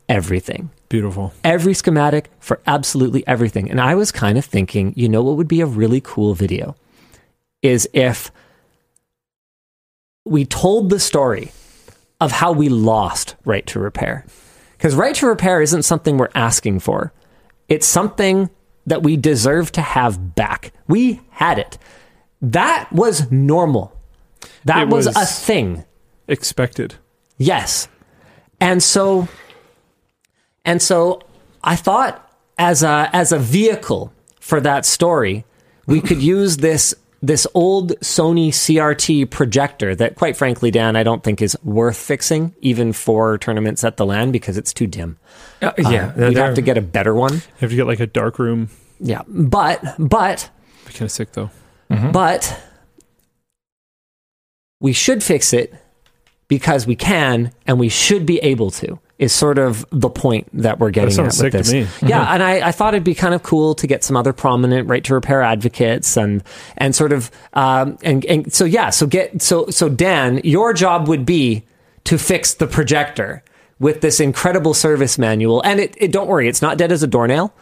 everything. 0.09 0.69
Beautiful. 0.91 1.31
Every 1.45 1.73
schematic 1.73 2.29
for 2.41 2.59
absolutely 2.67 3.25
everything. 3.25 3.71
And 3.71 3.79
I 3.79 3.95
was 3.95 4.11
kind 4.11 4.37
of 4.37 4.43
thinking, 4.43 4.91
you 4.97 5.07
know 5.07 5.23
what 5.23 5.37
would 5.37 5.47
be 5.47 5.61
a 5.61 5.65
really 5.65 6.01
cool 6.01 6.33
video? 6.33 6.75
Is 7.61 7.87
if 7.93 8.29
we 10.25 10.43
told 10.43 10.89
the 10.89 10.99
story 10.99 11.53
of 12.19 12.33
how 12.33 12.51
we 12.51 12.67
lost 12.67 13.35
right 13.45 13.65
to 13.67 13.79
repair. 13.79 14.25
Because 14.73 14.93
right 14.93 15.15
to 15.15 15.27
repair 15.27 15.61
isn't 15.61 15.83
something 15.83 16.17
we're 16.17 16.27
asking 16.35 16.81
for, 16.81 17.13
it's 17.69 17.87
something 17.87 18.49
that 18.85 19.01
we 19.01 19.15
deserve 19.15 19.71
to 19.71 19.81
have 19.81 20.35
back. 20.35 20.73
We 20.89 21.21
had 21.29 21.57
it. 21.57 21.77
That 22.41 22.91
was 22.91 23.31
normal. 23.31 23.97
That 24.65 24.89
was, 24.89 25.05
was- 25.05 25.15
a 25.15 25.25
thing. 25.25 25.85
Expected. 26.27 26.95
Yes. 27.37 27.87
And 28.59 28.83
so 28.83 29.29
and 30.65 30.81
so 30.81 31.21
I 31.63 31.75
thought 31.75 32.27
as 32.57 32.83
a 32.83 33.09
as 33.13 33.31
a 33.31 33.39
vehicle 33.39 34.13
for 34.39 34.59
that 34.61 34.85
story, 34.85 35.45
we 35.85 36.01
could 36.01 36.21
use 36.35 36.57
this 36.57 36.93
this 37.23 37.45
old 37.53 37.91
Sony 37.99 38.49
CRT 38.49 39.29
projector 39.29 39.93
that 39.95 40.15
quite 40.15 40.35
frankly 40.35 40.71
Dan 40.71 40.95
I 40.95 41.03
don't 41.03 41.23
think 41.23 41.41
is 41.41 41.55
worth 41.63 41.97
fixing 41.97 42.55
even 42.61 42.93
for 42.93 43.37
tournaments 43.37 43.83
at 43.83 43.97
the 43.97 44.05
LAN 44.05 44.31
because 44.31 44.57
it's 44.57 44.73
too 44.73 44.87
dim. 44.87 45.17
Uh, 45.61 45.71
yeah, 45.77 46.11
Um, 46.15 46.27
we'd 46.29 46.37
have 46.37 46.55
to 46.55 46.61
get 46.61 46.77
a 46.77 46.81
better 46.81 47.13
one. 47.13 47.33
You 47.35 47.41
have 47.59 47.69
to 47.69 47.75
get 47.75 47.85
like 47.85 47.99
a 47.99 48.07
dark 48.07 48.39
room. 48.39 48.69
Yeah. 48.99 49.21
But 49.27 49.83
but 49.99 50.49
Be 50.87 50.93
kind 50.93 51.03
of 51.03 51.11
sick 51.11 51.33
though. 51.33 51.51
But 51.89 52.59
we 54.79 54.93
should 54.93 55.23
fix 55.23 55.53
it 55.53 55.73
because 56.47 56.87
we 56.87 56.95
can 56.95 57.51
and 57.67 57.79
we 57.79 57.89
should 57.89 58.25
be 58.25 58.39
able 58.39 58.71
to. 58.71 58.99
Is 59.21 59.31
sort 59.31 59.59
of 59.59 59.85
the 59.91 60.09
point 60.09 60.47
that 60.51 60.79
we're 60.79 60.89
getting 60.89 61.11
sounds 61.11 61.39
at 61.39 61.53
with 61.53 61.53
sick 61.53 61.63
to 61.65 61.71
this. 61.71 62.01
me. 62.01 62.09
Yeah, 62.09 62.33
and 62.33 62.41
I, 62.41 62.69
I 62.69 62.71
thought 62.71 62.95
it'd 62.95 63.03
be 63.03 63.13
kind 63.13 63.35
of 63.35 63.43
cool 63.43 63.75
to 63.75 63.85
get 63.85 64.03
some 64.03 64.17
other 64.17 64.33
prominent 64.33 64.89
right 64.89 65.03
to 65.03 65.13
repair 65.13 65.43
advocates 65.43 66.17
and 66.17 66.43
and 66.75 66.95
sort 66.95 67.13
of 67.13 67.29
um, 67.53 67.99
and 68.01 68.25
and 68.25 68.51
so 68.51 68.65
yeah, 68.65 68.89
so 68.89 69.05
get 69.05 69.39
so 69.39 69.67
so 69.69 69.87
Dan, 69.87 70.41
your 70.43 70.73
job 70.73 71.07
would 71.07 71.23
be 71.23 71.63
to 72.05 72.17
fix 72.17 72.55
the 72.55 72.65
projector 72.65 73.43
with 73.79 74.01
this 74.01 74.19
incredible 74.19 74.73
service 74.73 75.19
manual, 75.19 75.61
and 75.61 75.79
it, 75.79 75.93
it 75.97 76.11
don't 76.11 76.27
worry, 76.27 76.47
it's 76.47 76.61
not 76.61 76.77
dead 76.79 76.91
as 76.91 77.03
a 77.03 77.07
doornail. 77.07 77.53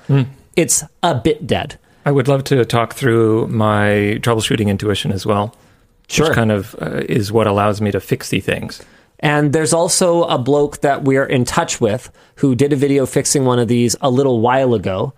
It's 0.55 0.83
a 1.03 1.15
bit 1.15 1.45
dead. 1.45 1.77
I 2.05 2.11
would 2.11 2.27
love 2.29 2.45
to 2.45 2.63
talk 2.63 2.93
through 2.93 3.47
my 3.47 4.17
troubleshooting 4.21 4.67
intuition 4.67 5.11
as 5.11 5.25
well. 5.25 5.53
Sure. 6.07 6.27
Which 6.27 6.35
kind 6.35 6.51
of 6.51 6.75
uh, 6.81 7.03
is 7.07 7.31
what 7.31 7.47
allows 7.47 7.81
me 7.81 7.91
to 7.91 7.99
fix 7.99 8.29
the 8.29 8.39
things. 8.39 8.81
And 9.22 9.51
there's 9.53 9.73
also 9.73 10.23
a 10.23 10.38
bloke 10.38 10.81
that 10.81 11.03
we're 11.03 11.25
in 11.25 11.43
touch 11.45 11.81
with 11.81 12.09
who 12.35 12.56
did 12.56 12.72
a 12.72 12.75
video 12.77 13.06
fixing 13.06 13.43
one 13.45 13.59
of 13.59 13.67
these 13.67 13.95
a 14.01 14.09
little 14.09 14.39
while 14.39 14.73
ago. 14.73 15.14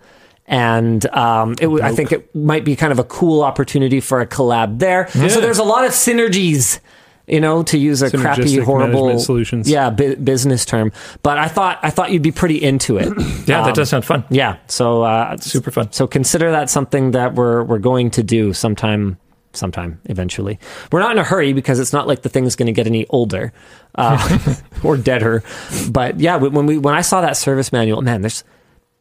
And 0.46 1.06
um, 1.14 1.52
it, 1.52 1.62
w- 1.66 1.82
I 1.82 1.92
think 1.94 2.10
it 2.12 2.34
might 2.34 2.64
be 2.64 2.74
kind 2.76 2.92
of 2.92 2.98
a 2.98 3.04
cool 3.04 3.42
opportunity 3.42 4.00
for 4.00 4.20
a 4.20 4.26
collab 4.26 4.80
there. 4.80 5.08
So 5.08 5.40
there's 5.40 5.58
a 5.58 5.64
lot 5.64 5.84
of 5.84 5.92
synergies, 5.92 6.80
you 7.28 7.40
know, 7.40 7.62
to 7.62 7.78
use 7.78 8.02
a 8.02 8.10
crappy, 8.10 8.56
horrible 8.58 9.18
solutions. 9.20 9.70
yeah, 9.70 9.88
bu- 9.90 10.16
business 10.16 10.64
term. 10.66 10.90
But 11.22 11.38
I 11.38 11.46
thought 11.46 11.78
I 11.82 11.90
thought 11.90 12.10
you'd 12.10 12.22
be 12.22 12.32
pretty 12.32 12.60
into 12.62 12.96
it. 12.98 13.08
Yeah, 13.46 13.60
Um, 13.60 13.66
that 13.66 13.74
does 13.74 13.88
sound 13.90 14.04
fun. 14.04 14.24
Yeah, 14.30 14.56
so 14.68 15.02
uh, 15.02 15.36
Super 15.38 15.70
fun. 15.70 15.90
So 15.92 16.06
consider 16.06 16.50
that 16.52 16.68
something 16.70 17.12
that 17.12 17.34
we're 17.34 17.62
we're 17.64 17.78
going 17.78 18.10
to 18.12 18.22
do 18.22 18.52
sometime, 18.52 19.18
sometime 19.54 20.00
eventually. 20.06 20.58
We're 20.90 21.00
not 21.00 21.12
in 21.12 21.18
a 21.18 21.24
hurry 21.24 21.52
because 21.52 21.78
it's 21.78 21.92
not 21.92 22.06
like 22.06 22.22
the 22.22 22.28
thing's 22.28 22.56
going 22.56 22.66
to 22.66 22.72
get 22.72 22.86
any 22.86 23.06
older 23.08 23.52
uh, 23.94 24.54
or 24.84 24.96
deader. 24.96 25.42
But 25.90 26.20
yeah, 26.20 26.36
when 26.36 26.66
we 26.66 26.78
when 26.78 26.94
I 26.94 27.02
saw 27.02 27.20
that 27.20 27.36
service 27.36 27.72
manual, 27.72 28.02
man, 28.02 28.22
there's 28.22 28.44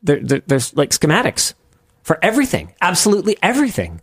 there, 0.03 0.19
there 0.21 0.41
there's 0.47 0.75
like 0.75 0.89
schematics 0.91 1.53
for 2.03 2.19
everything, 2.21 2.73
absolutely 2.81 3.37
everything. 3.41 4.01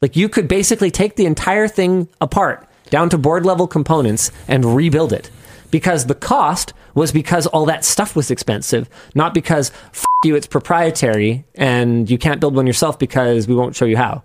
Like 0.00 0.16
you 0.16 0.28
could 0.28 0.48
basically 0.48 0.90
take 0.90 1.16
the 1.16 1.26
entire 1.26 1.68
thing 1.68 2.08
apart 2.20 2.68
down 2.90 3.08
to 3.10 3.18
board 3.18 3.46
level 3.46 3.66
components 3.66 4.30
and 4.48 4.76
rebuild 4.76 5.12
it. 5.12 5.30
Because 5.70 6.04
the 6.04 6.14
cost 6.14 6.74
was 6.94 7.12
because 7.12 7.46
all 7.46 7.64
that 7.64 7.84
stuff 7.84 8.14
was 8.14 8.30
expensive, 8.30 8.90
not 9.14 9.32
because 9.32 9.70
f- 9.94 10.04
you, 10.24 10.34
it's 10.36 10.46
proprietary 10.46 11.44
and 11.54 12.10
you 12.10 12.18
can't 12.18 12.40
build 12.40 12.54
one 12.54 12.66
yourself 12.66 12.98
because 12.98 13.48
we 13.48 13.54
won't 13.54 13.74
show 13.74 13.86
you 13.86 13.96
how. 13.96 14.22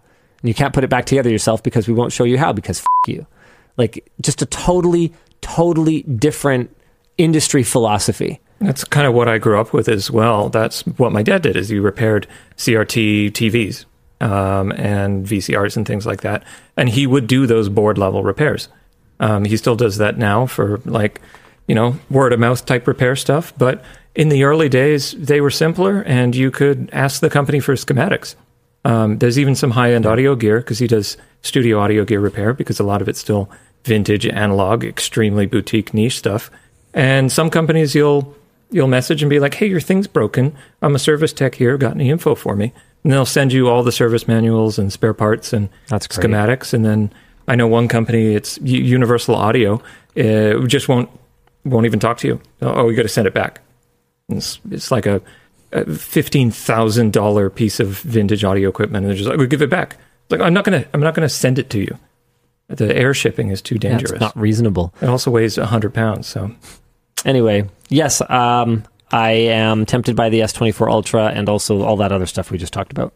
And 0.48 0.56
you 0.56 0.56
can't 0.56 0.74
put 0.74 0.86
it 0.86 0.90
back 0.90 1.06
together 1.06 1.30
yourself 1.30 1.62
because 1.62 1.90
we 1.90 1.94
won't 1.94 2.14
show 2.14 2.24
you 2.24 2.38
how 2.38 2.54
because 2.54 2.80
f- 2.80 2.88
you. 3.06 3.28
Like 3.76 4.10
just 4.22 4.42
a 4.42 4.46
totally, 4.46 5.14
totally 5.42 6.04
different 6.04 6.74
industry 7.18 7.64
philosophy. 7.64 8.40
That's 8.60 8.86
kind 8.86 9.06
of 9.06 9.14
what 9.14 9.28
I 9.28 9.40
grew 9.40 9.60
up 9.60 9.74
with 9.74 9.90
as 9.90 10.10
well. 10.10 10.48
That's 10.48 10.84
what 10.84 11.12
my 11.12 11.22
dad 11.22 11.42
did. 11.42 11.58
Is 11.58 11.68
he 11.68 11.80
repaired 11.80 12.28
CRT 12.56 13.32
TVs 13.34 13.84
um, 14.26 14.72
and 14.72 15.28
VCRs 15.28 15.76
and 15.76 15.86
things 15.86 16.06
like 16.06 16.22
that, 16.22 16.46
and 16.78 16.88
he 16.88 17.06
would 17.06 17.28
do 17.28 17.46
those 17.46 17.68
board 17.68 17.98
level 17.98 18.24
repairs. 18.24 18.70
Um, 19.20 19.44
he 19.44 19.58
still 19.58 19.76
does 19.76 19.98
that 19.98 20.18
now 20.18 20.46
for 20.46 20.80
like 20.86 21.20
you 21.68 21.76
know 21.76 22.00
word 22.10 22.32
of 22.32 22.40
mouth 22.40 22.66
type 22.66 22.88
repair 22.88 23.18
stuff. 23.18 23.52
But 23.58 23.84
in 24.16 24.30
the 24.30 24.46
early 24.46 24.70
days, 24.70 25.12
they 25.12 25.42
were 25.42 25.52
simpler, 25.52 26.04
and 26.04 26.34
you 26.34 26.52
could 26.52 26.90
ask 26.94 27.20
the 27.20 27.30
company 27.30 27.60
for 27.60 27.74
schematics. 27.74 28.36
Um, 28.88 29.18
there's 29.18 29.38
even 29.38 29.54
some 29.54 29.72
high 29.72 29.94
end 29.94 30.06
audio 30.06 30.34
gear 30.36 30.60
because 30.60 30.80
he 30.80 30.88
does 30.88 31.18
studio 31.42 31.80
audio 31.80 32.06
gear 32.06 32.22
repair 32.22 32.54
because 32.54 32.80
a 32.80 32.84
lot 32.84 33.02
of 33.02 33.10
it's 33.10 33.20
still 33.20 33.50
vintage 33.84 34.26
analog, 34.26 34.84
extremely 34.86 35.46
boutique 35.46 35.94
niche 35.94 36.18
stuff. 36.18 36.50
And 36.94 37.32
some 37.32 37.50
companies 37.50 37.94
you'll 37.94 38.34
you'll 38.72 38.88
message 38.88 39.22
and 39.22 39.30
be 39.30 39.40
like, 39.40 39.56
"Hey, 39.56 39.68
your 39.68 39.82
thing's 39.82 40.08
broken. 40.08 40.56
I'm 40.82 40.96
a 40.96 41.00
service 41.00 41.34
tech 41.34 41.56
here. 41.56 41.78
Got 41.78 41.96
any 41.96 42.10
info 42.10 42.34
for 42.34 42.56
me?" 42.56 42.72
And 43.04 43.12
they'll 43.12 43.26
send 43.26 43.52
you 43.52 43.68
all 43.68 43.84
the 43.84 43.92
service 43.92 44.28
manuals 44.28 44.80
and 44.80 44.92
spare 44.92 45.14
parts 45.14 45.54
and 45.54 45.70
That's 45.88 46.08
great. 46.08 46.26
schematics. 46.26 46.74
And 46.74 46.86
then 46.86 47.12
I 47.48 47.56
know 47.56 47.68
one 47.68 47.88
company, 47.88 48.36
it's 48.36 48.58
Universal 48.62 49.36
Audio, 49.36 49.82
uh, 50.18 50.66
just 50.66 50.88
won't 50.88 51.10
won't 51.66 51.86
even 51.86 52.00
talk 52.00 52.18
to 52.20 52.28
you. 52.28 52.42
Oh, 52.62 52.90
you 52.90 52.96
got 52.96 53.04
to 53.04 53.10
send 53.10 53.28
it 53.28 53.34
back. 53.34 53.60
It's, 54.30 54.60
it's 54.72 54.92
like 54.92 55.06
a, 55.06 55.16
a 55.16 55.22
fifteen 55.96 56.52
thousand 56.52 57.14
dollar 57.14 57.50
piece 57.50 57.80
of 57.80 58.00
vintage 58.00 58.44
audio 58.44 58.70
equipment, 58.70 59.04
and 59.06 59.10
they're 59.12 59.18
just 59.18 59.30
like, 59.30 59.38
"We 59.40 59.48
give 59.48 59.62
it 59.62 59.70
back." 59.70 59.98
Like 60.30 60.42
I'm 60.42 60.54
not 60.54 60.66
gonna 60.66 60.86
I'm 60.94 61.02
not 61.02 61.14
gonna 61.14 61.30
send 61.30 61.60
it 61.60 61.70
to 61.72 61.80
you. 61.80 61.98
The 62.68 62.94
air 62.96 63.14
shipping 63.14 63.50
is 63.50 63.62
too 63.62 63.76
That's 63.80 64.02
dangerous. 64.02 64.20
not 64.20 64.38
reasonable. 64.38 64.94
it 65.02 65.08
also 65.08 65.32
weighs 65.32 65.56
hundred 65.56 65.94
pounds, 65.94 66.28
so 66.28 66.52
Anyway, 67.26 67.68
yes, 67.90 68.22
um, 68.30 68.84
I 69.12 69.32
am 69.32 69.86
tempted 69.86 70.16
by 70.16 70.30
the 70.30 70.42
S24 70.42 70.90
Ultra 70.90 71.28
and 71.28 71.50
also 71.50 71.82
all 71.82 71.96
that 71.98 72.12
other 72.12 72.26
stuff 72.26 72.52
we 72.52 72.58
just 72.58 72.74
talked 72.74 72.92
about. 72.92 73.14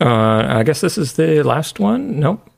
Uh, 0.00 0.44
I 0.58 0.62
guess 0.64 0.80
this 0.80 0.98
is 0.98 1.12
the 1.14 1.42
last 1.42 1.78
one. 1.78 2.18
Nope. 2.18 2.48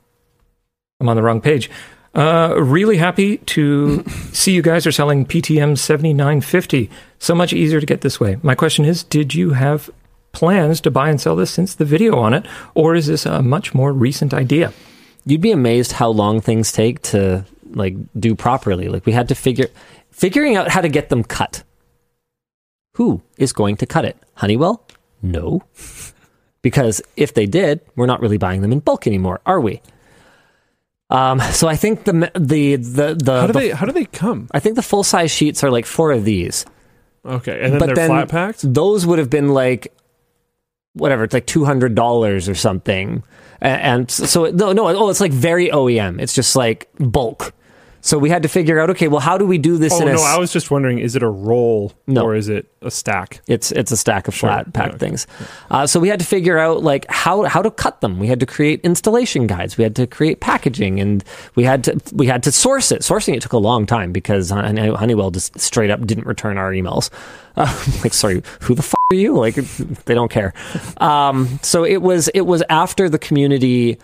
I'm 0.99 1.09
on 1.09 1.15
the 1.15 1.21
wrong 1.21 1.41
page. 1.41 1.69
Uh, 2.15 2.55
really 2.57 2.95
happy 2.95 3.37
to 3.39 4.03
see 4.31 4.53
you 4.53 4.61
guys 4.61 4.87
are 4.87 4.91
selling 4.91 5.25
PTM 5.25 5.77
7950. 5.77 6.89
So 7.19 7.35
much 7.35 7.51
easier 7.51 7.79
to 7.81 7.85
get 7.85 8.01
this 8.01 8.19
way. 8.19 8.37
My 8.41 8.55
question 8.55 8.85
is 8.85 9.03
Did 9.03 9.35
you 9.35 9.51
have 9.51 9.89
plans 10.31 10.81
to 10.81 10.91
buy 10.91 11.09
and 11.09 11.19
sell 11.19 11.35
this 11.35 11.51
since 11.51 11.75
the 11.75 11.85
video 11.85 12.17
on 12.17 12.33
it, 12.33 12.45
or 12.73 12.95
is 12.95 13.07
this 13.07 13.25
a 13.25 13.41
much 13.41 13.73
more 13.73 13.91
recent 13.91 14.33
idea? 14.33 14.71
You'd 15.25 15.41
be 15.41 15.51
amazed 15.51 15.91
how 15.91 16.09
long 16.09 16.39
things 16.39 16.71
take 16.71 17.01
to 17.03 17.45
like 17.71 17.95
do 18.17 18.33
properly. 18.33 18.87
Like 18.87 19.05
we 19.05 19.11
had 19.11 19.27
to 19.29 19.35
figure 19.35 19.67
figuring 20.11 20.55
out 20.55 20.69
how 20.69 20.81
to 20.81 20.89
get 20.89 21.09
them 21.09 21.23
cut. 21.23 21.63
Who 22.93 23.21
is 23.37 23.51
going 23.51 23.75
to 23.77 23.85
cut 23.85 24.05
it? 24.05 24.17
Honeywell? 24.35 24.87
No. 25.21 25.63
because 26.61 27.01
if 27.17 27.33
they 27.33 27.45
did, 27.45 27.81
we're 27.97 28.05
not 28.05 28.21
really 28.21 28.37
buying 28.37 28.61
them 28.61 28.71
in 28.71 28.79
bulk 28.79 29.05
anymore, 29.05 29.41
are 29.45 29.59
we? 29.59 29.81
Um, 31.09 31.39
so 31.51 31.67
I 31.67 31.75
think 31.75 32.03
the 32.05 32.31
the 32.35 32.75
the 32.77 33.15
the, 33.15 33.39
How 33.41 33.47
do 33.47 33.53
the- 33.53 33.59
they 33.59 33.69
how 33.71 33.85
do 33.85 33.91
they 33.91 34.05
come? 34.05 34.47
I 34.51 34.59
think 34.59 34.75
the 34.75 34.81
full 34.81 35.03
size 35.03 35.31
sheets 35.31 35.63
are 35.63 35.69
like 35.71 35.85
four 35.85 36.11
of 36.11 36.25
these. 36.25 36.65
Okay, 37.25 37.59
and 37.63 37.73
then 37.73 37.79
But 37.79 37.85
they're 37.87 37.95
then- 37.95 38.09
flat 38.09 38.29
packed. 38.29 38.73
those 38.73 39.05
would 39.05 39.19
have 39.19 39.29
been 39.29 39.49
like 39.49 39.91
whatever 40.93 41.23
it's 41.25 41.33
like 41.33 41.45
$200 41.45 42.47
or 42.49 42.55
something 42.55 43.21
and 43.59 44.09
so 44.09 44.45
no 44.45 44.71
no 44.71 44.87
oh 44.87 45.09
it's 45.09 45.19
like 45.19 45.33
very 45.33 45.67
OEM 45.69 46.21
it's 46.21 46.33
just 46.33 46.55
like 46.55 46.87
bulk 46.99 47.53
so 48.05 48.19
we 48.19 48.29
had 48.29 48.43
to 48.43 48.47
figure 48.49 48.79
out 48.79 48.91
okay 48.91 49.07
well 49.07 49.19
how 49.19 49.35
do 49.35 49.45
we 49.47 49.57
do 49.57 49.79
this 49.79 49.91
Oh 49.93 50.01
in 50.03 50.07
a 50.07 50.13
no, 50.13 50.21
I 50.21 50.37
was 50.37 50.53
just 50.53 50.69
wondering: 50.69 50.99
is 50.99 51.15
it 51.15 51.23
a 51.23 51.27
roll 51.27 51.91
No. 52.05 52.21
or 52.21 52.35
is 52.35 52.49
it 52.49 52.67
a 52.81 52.91
stack? 52.91 53.41
it's 53.47 53.71
it's 53.71 53.91
a 53.91 53.97
stack 53.97 54.27
of 54.27 54.35
flat 54.35 54.71
packed 54.73 54.95
okay. 54.95 54.97
things. 54.99 55.25
Uh, 55.71 55.87
so 55.87 55.99
we 55.99 56.07
had 56.07 56.19
to 56.19 56.25
figure 56.25 56.59
out 56.59 56.83
like 56.83 57.05
how 57.09 57.43
how 57.43 57.63
to 57.63 57.71
cut 57.71 58.01
them. 58.01 58.19
We 58.19 58.27
had 58.27 58.39
to 58.41 58.45
create 58.45 58.79
installation 58.83 59.47
guides. 59.47 59.75
We 59.75 59.83
had 59.83 59.95
to 59.95 60.05
create 60.05 60.39
packaging 60.39 60.99
and 60.99 61.23
we 61.55 61.63
had 61.63 61.83
to 61.85 61.99
we 62.13 62.27
had 62.27 62.43
to 62.43 62.51
source 62.51 62.91
it. 62.91 63.01
Sourcing 63.01 63.35
it 63.35 63.41
took 63.41 63.53
a 63.53 63.57
long 63.57 63.87
time 63.87 64.11
because 64.11 64.51
honeywell 64.51 65.31
just 65.31 65.59
straight 65.59 65.89
up 65.89 66.05
didn't 66.05 66.27
return 66.27 66.57
our 66.59 66.71
emails. 66.71 67.09
Uh, 67.57 67.65
like 68.03 68.13
sorry 68.13 68.43
who 68.61 68.75
the 68.75 68.83
f- 68.83 68.93
are 69.11 69.15
you? 69.15 69.35
Like 69.35 69.55
they 69.55 70.13
don't 70.13 70.29
care. 70.31 70.53
Um, 70.97 71.59
so 71.63 71.83
it 71.83 72.01
was 72.03 72.27
it 72.29 72.41
was 72.41 72.61
after 72.69 73.09
the 73.09 73.17
community 73.19 73.97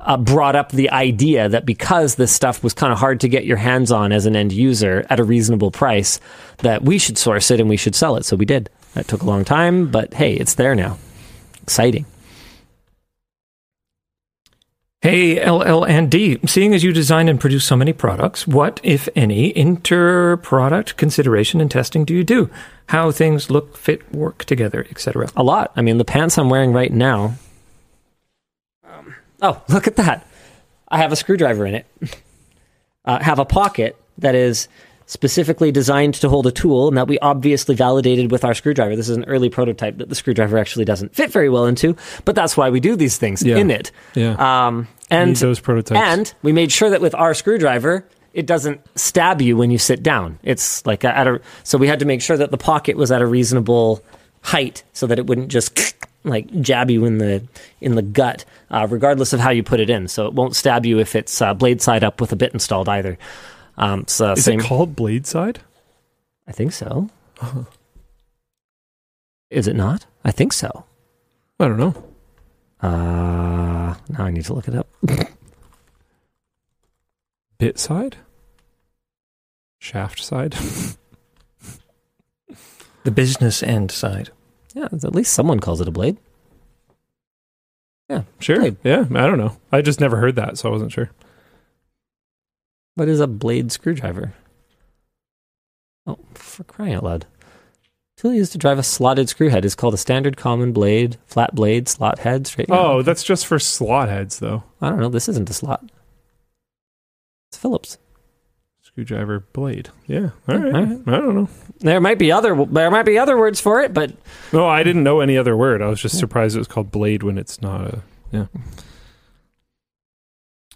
uh, 0.00 0.16
brought 0.16 0.54
up 0.56 0.70
the 0.70 0.90
idea 0.90 1.48
that 1.48 1.64
because 1.64 2.16
this 2.16 2.32
stuff 2.32 2.62
was 2.62 2.74
kind 2.74 2.92
of 2.92 2.98
hard 2.98 3.20
to 3.20 3.28
get 3.28 3.44
your 3.44 3.56
hands 3.56 3.90
on 3.90 4.12
as 4.12 4.26
an 4.26 4.36
end 4.36 4.52
user 4.52 5.04
at 5.10 5.20
a 5.20 5.24
reasonable 5.24 5.70
price, 5.70 6.20
that 6.58 6.82
we 6.82 6.98
should 6.98 7.18
source 7.18 7.50
it 7.50 7.60
and 7.60 7.68
we 7.68 7.76
should 7.76 7.94
sell 7.94 8.16
it. 8.16 8.24
So 8.24 8.36
we 8.36 8.44
did. 8.44 8.70
That 8.94 9.08
took 9.08 9.22
a 9.22 9.26
long 9.26 9.44
time, 9.44 9.90
but 9.90 10.14
hey, 10.14 10.34
it's 10.34 10.54
there 10.54 10.74
now. 10.74 10.98
Exciting. 11.62 12.06
Hey, 15.04 15.38
LL 15.46 15.84
and 15.84 16.10
D, 16.10 16.38
seeing 16.46 16.72
as 16.72 16.82
you 16.82 16.90
design 16.90 17.28
and 17.28 17.38
produce 17.38 17.66
so 17.66 17.76
many 17.76 17.92
products, 17.92 18.46
what, 18.46 18.80
if 18.82 19.06
any, 19.14 19.54
inter 19.54 20.38
product 20.38 20.96
consideration 20.96 21.60
and 21.60 21.70
testing 21.70 22.06
do 22.06 22.14
you 22.14 22.24
do? 22.24 22.48
How 22.86 23.10
things 23.10 23.50
look, 23.50 23.76
fit, 23.76 24.10
work 24.14 24.46
together, 24.46 24.86
etc. 24.88 25.28
A 25.36 25.42
lot. 25.42 25.72
I 25.76 25.82
mean, 25.82 25.98
the 25.98 26.06
pants 26.06 26.38
I'm 26.38 26.48
wearing 26.48 26.72
right 26.72 26.90
now. 26.90 27.34
Oh, 29.44 29.62
look 29.68 29.86
at 29.86 29.96
that. 29.96 30.26
I 30.88 30.98
have 30.98 31.12
a 31.12 31.16
screwdriver 31.16 31.66
in 31.66 31.74
it. 31.74 31.86
uh, 33.04 33.22
have 33.22 33.38
a 33.38 33.44
pocket 33.44 33.96
that 34.18 34.34
is 34.34 34.68
specifically 35.06 35.70
designed 35.70 36.14
to 36.14 36.30
hold 36.30 36.46
a 36.46 36.50
tool 36.50 36.88
and 36.88 36.96
that 36.96 37.06
we 37.06 37.18
obviously 37.18 37.74
validated 37.74 38.30
with 38.30 38.42
our 38.42 38.54
screwdriver. 38.54 38.96
This 38.96 39.10
is 39.10 39.16
an 39.18 39.24
early 39.24 39.50
prototype 39.50 39.98
that 39.98 40.08
the 40.08 40.14
screwdriver 40.14 40.56
actually 40.56 40.86
doesn't 40.86 41.14
fit 41.14 41.30
very 41.30 41.50
well 41.50 41.66
into, 41.66 41.94
but 42.24 42.34
that's 42.34 42.56
why 42.56 42.70
we 42.70 42.80
do 42.80 42.96
these 42.96 43.18
things 43.18 43.42
Yeah. 43.42 43.58
in 43.58 43.70
it. 43.70 43.92
Yeah, 44.14 44.36
Um, 44.66 44.88
and 45.10 45.36
those 45.36 45.60
prototypes. 45.60 46.00
and 46.00 46.32
we 46.42 46.52
made 46.52 46.72
sure 46.72 46.88
that 46.88 47.02
with 47.02 47.14
our 47.14 47.34
screwdriver, 47.34 48.06
it 48.32 48.46
doesn't 48.46 48.80
stab 48.98 49.42
you 49.42 49.58
when 49.58 49.70
you 49.70 49.76
sit 49.76 50.02
down. 50.02 50.38
It's 50.42 50.84
like 50.86 51.04
at 51.04 51.26
a 51.28 51.38
so 51.64 51.76
we 51.76 51.86
had 51.86 51.98
to 51.98 52.06
make 52.06 52.22
sure 52.22 52.38
that 52.38 52.50
the 52.50 52.56
pocket 52.56 52.96
was 52.96 53.12
at 53.12 53.20
a 53.20 53.26
reasonable 53.26 54.02
height 54.44 54.84
so 54.92 55.06
that 55.06 55.18
it 55.18 55.26
wouldn't 55.26 55.48
just 55.48 55.94
like 56.24 56.48
jab 56.60 56.90
you 56.90 57.04
in 57.04 57.18
the 57.18 57.42
in 57.80 57.94
the 57.96 58.02
gut, 58.02 58.44
uh, 58.70 58.86
regardless 58.88 59.32
of 59.32 59.40
how 59.40 59.50
you 59.50 59.62
put 59.62 59.80
it 59.80 59.90
in. 59.90 60.06
So 60.08 60.26
it 60.26 60.34
won't 60.34 60.54
stab 60.54 60.86
you 60.86 60.98
if 61.00 61.16
it's 61.16 61.42
uh, 61.42 61.54
blade 61.54 61.82
side 61.82 62.04
up 62.04 62.20
with 62.20 62.32
a 62.32 62.36
bit 62.36 62.52
installed 62.52 62.88
either. 62.88 63.18
Um, 63.76 64.06
so 64.06 64.32
Is 64.32 64.44
same. 64.44 64.60
it 64.60 64.66
called 64.66 64.94
Blade 64.94 65.26
Side? 65.26 65.58
I 66.46 66.52
think 66.52 66.72
so. 66.72 67.10
Is 69.50 69.66
it 69.66 69.74
not? 69.74 70.06
I 70.24 70.30
think 70.30 70.52
so. 70.52 70.84
I 71.58 71.68
don't 71.68 71.78
know. 71.78 71.94
Uh, 72.80 73.94
now 74.08 74.24
I 74.24 74.30
need 74.30 74.44
to 74.44 74.52
look 74.54 74.68
it 74.68 74.74
up. 74.76 74.86
Bit 77.58 77.78
Side? 77.78 78.16
Shaft 79.78 80.22
Side? 80.22 80.54
The 83.04 83.10
business 83.10 83.62
end 83.62 83.90
side. 83.90 84.30
Yeah, 84.74 84.86
at 84.86 85.14
least 85.14 85.32
someone 85.32 85.60
calls 85.60 85.80
it 85.80 85.88
a 85.88 85.92
blade. 85.92 86.16
Yeah, 88.08 88.22
sure. 88.40 88.58
Blade. 88.58 88.76
Yeah, 88.82 89.04
I 89.14 89.26
don't 89.26 89.38
know. 89.38 89.56
I 89.70 89.82
just 89.82 90.00
never 90.00 90.16
heard 90.16 90.36
that, 90.36 90.58
so 90.58 90.68
I 90.68 90.72
wasn't 90.72 90.92
sure. 90.92 91.10
What 92.96 93.08
is 93.08 93.20
a 93.20 93.26
blade 93.26 93.72
screwdriver? 93.72 94.34
Oh, 96.06 96.18
for 96.34 96.64
crying 96.64 96.94
out 96.94 97.04
loud. 97.04 97.26
Tool 98.16 98.32
used 98.32 98.52
to 98.52 98.58
drive 98.58 98.78
a 98.78 98.82
slotted 98.82 99.28
screw 99.28 99.48
head 99.48 99.64
is 99.64 99.74
called 99.74 99.94
a 99.94 99.98
standard 99.98 100.36
common 100.36 100.72
blade, 100.72 101.16
flat 101.26 101.54
blade, 101.54 101.88
slot 101.88 102.20
head, 102.20 102.46
straight. 102.46 102.68
Oh, 102.70 103.02
that's 103.02 103.24
just 103.24 103.46
for 103.46 103.58
slot 103.58 104.08
heads, 104.08 104.38
though. 104.38 104.62
I 104.80 104.88
don't 104.88 105.00
know. 105.00 105.08
This 105.08 105.28
isn't 105.28 105.50
a 105.50 105.54
slot. 105.54 105.90
It's 107.50 107.58
Phillips. 107.58 107.98
Screwdriver 108.94 109.40
blade. 109.52 109.88
Yeah. 110.06 110.30
All 110.48 110.54
Yeah, 110.56 110.62
right. 110.62 110.74
all 110.74 110.82
right. 110.84 110.98
I 111.08 111.10
don't 111.18 111.34
know. 111.34 111.48
There 111.80 112.00
might 112.00 112.16
be 112.18 112.30
other 112.30 112.54
there 112.66 112.92
might 112.92 113.02
be 113.02 113.18
other 113.18 113.36
words 113.36 113.60
for 113.60 113.80
it, 113.82 113.92
but 113.92 114.12
No, 114.52 114.68
I 114.68 114.84
didn't 114.84 115.02
know 115.02 115.18
any 115.20 115.36
other 115.36 115.56
word. 115.56 115.82
I 115.82 115.88
was 115.88 116.00
just 116.00 116.16
surprised 116.16 116.54
it 116.54 116.60
was 116.60 116.68
called 116.68 116.92
blade 116.92 117.24
when 117.24 117.36
it's 117.36 117.60
not 117.60 117.80
a. 117.80 118.02
Yeah. 118.30 118.46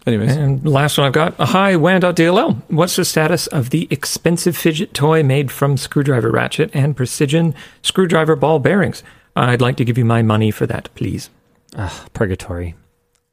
Anyways, 0.05 0.35
And 0.35 0.65
last 0.67 0.97
one 0.97 1.07
I've 1.07 1.13
got. 1.13 1.35
Hi, 1.37 1.77
WAN.dll. 1.77 2.61
What's 2.67 2.97
the 2.97 3.05
status 3.05 3.47
of 3.47 3.69
the 3.69 3.87
expensive 3.89 4.57
fidget 4.57 4.93
toy 4.93 5.23
made 5.23 5.49
from 5.49 5.77
screwdriver 5.77 6.29
ratchet 6.31 6.71
and 6.73 6.97
precision 6.97 7.55
screwdriver 7.83 8.35
ball 8.35 8.59
bearings? 8.59 9.01
I'd 9.37 9.61
like 9.61 9.77
to 9.77 9.85
give 9.85 9.97
you 9.97 10.03
my 10.05 10.21
money 10.23 10.51
for 10.51 10.65
that, 10.67 10.89
please. 10.95 11.29
Ugh, 11.77 12.09
purgatory. 12.13 12.75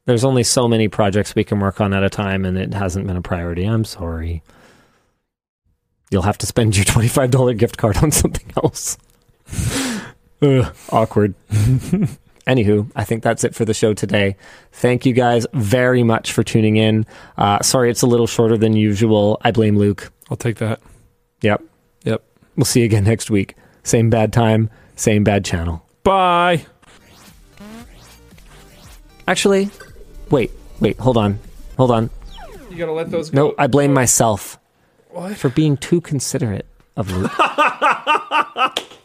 There's 0.05 0.23
only 0.23 0.43
so 0.43 0.67
many 0.69 0.87
projects 0.87 1.35
we 1.35 1.43
can 1.43 1.59
work 1.59 1.81
on 1.81 1.93
at 1.93 2.03
a 2.03 2.09
time, 2.09 2.45
and 2.45 2.57
it 2.57 2.73
hasn't 2.73 3.05
been 3.07 3.17
a 3.17 3.21
priority. 3.21 3.65
I'm 3.65 3.83
sorry. 3.83 4.43
You'll 6.09 6.23
have 6.23 6.37
to 6.39 6.45
spend 6.45 6.75
your 6.75 6.85
$25 6.85 7.57
gift 7.57 7.77
card 7.77 7.97
on 7.97 8.11
something 8.11 8.51
else. 8.63 8.97
Ugh, 10.41 10.73
awkward. 10.91 11.35
Anywho, 12.47 12.89
I 12.95 13.03
think 13.03 13.23
that's 13.23 13.43
it 13.43 13.53
for 13.53 13.65
the 13.65 13.73
show 13.73 13.93
today. 13.93 14.37
Thank 14.71 15.05
you 15.05 15.11
guys 15.11 15.45
very 15.53 16.01
much 16.03 16.31
for 16.31 16.43
tuning 16.43 16.77
in. 16.77 17.05
Uh, 17.37 17.61
sorry 17.61 17.89
it's 17.89 18.03
a 18.03 18.07
little 18.07 18.27
shorter 18.27 18.57
than 18.57 18.73
usual. 18.73 19.37
I 19.41 19.51
blame 19.51 19.77
Luke. 19.77 20.13
I'll 20.31 20.37
take 20.37 20.57
that. 20.57 20.79
Yep. 21.41 21.61
Yep. 22.05 22.23
We'll 22.55 22.65
see 22.65 22.79
you 22.79 22.85
again 22.85 23.03
next 23.03 23.29
week. 23.29 23.55
Same 23.83 24.09
bad 24.09 24.31
time, 24.31 24.69
same 24.95 25.25
bad 25.25 25.43
channel. 25.43 25.85
Bye. 26.03 26.65
Actually, 29.27 29.69
wait, 30.29 30.51
wait, 30.79 30.97
hold 30.99 31.17
on. 31.17 31.39
Hold 31.75 31.91
on. 31.91 32.09
You 32.69 32.77
gotta 32.77 32.93
let 32.93 33.11
those 33.11 33.29
go. 33.29 33.49
No, 33.49 33.55
I 33.57 33.67
blame 33.67 33.93
myself 33.93 34.57
What? 35.17 35.35
for 35.35 35.49
being 35.49 35.77
too 35.77 35.99
considerate 35.99 36.67
of 36.95 37.09
Luke. 37.11 37.31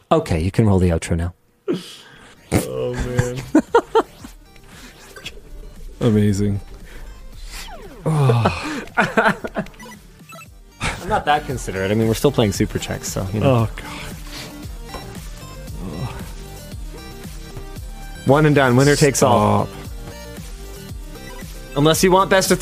okay, 0.11 0.39
you 0.39 0.51
can 0.51 0.67
roll 0.67 0.77
the 0.77 0.89
outro 0.89 1.17
now. 1.17 1.33
Oh 2.51 2.93
man. 2.93 3.41
Amazing. 6.11 6.61
I'm 8.05 8.45
not 11.07 11.25
that 11.25 11.45
considerate. 11.47 11.89
I 11.89 11.95
mean, 11.95 12.07
we're 12.07 12.13
still 12.13 12.31
playing 12.31 12.51
Super 12.51 12.77
Chexx, 12.77 13.05
so 13.05 13.27
you 13.33 13.39
know. 13.39 13.67
Oh 13.67 13.69
god. 13.75 14.15
One 18.27 18.45
and 18.45 18.53
done. 18.53 18.75
Winner 18.75 18.95
takes 18.95 19.23
all. 19.23 19.67
Unless 21.75 22.03
you 22.03 22.11
want 22.11 22.29
best 22.29 22.51
of 22.51 22.59
three. 22.59 22.61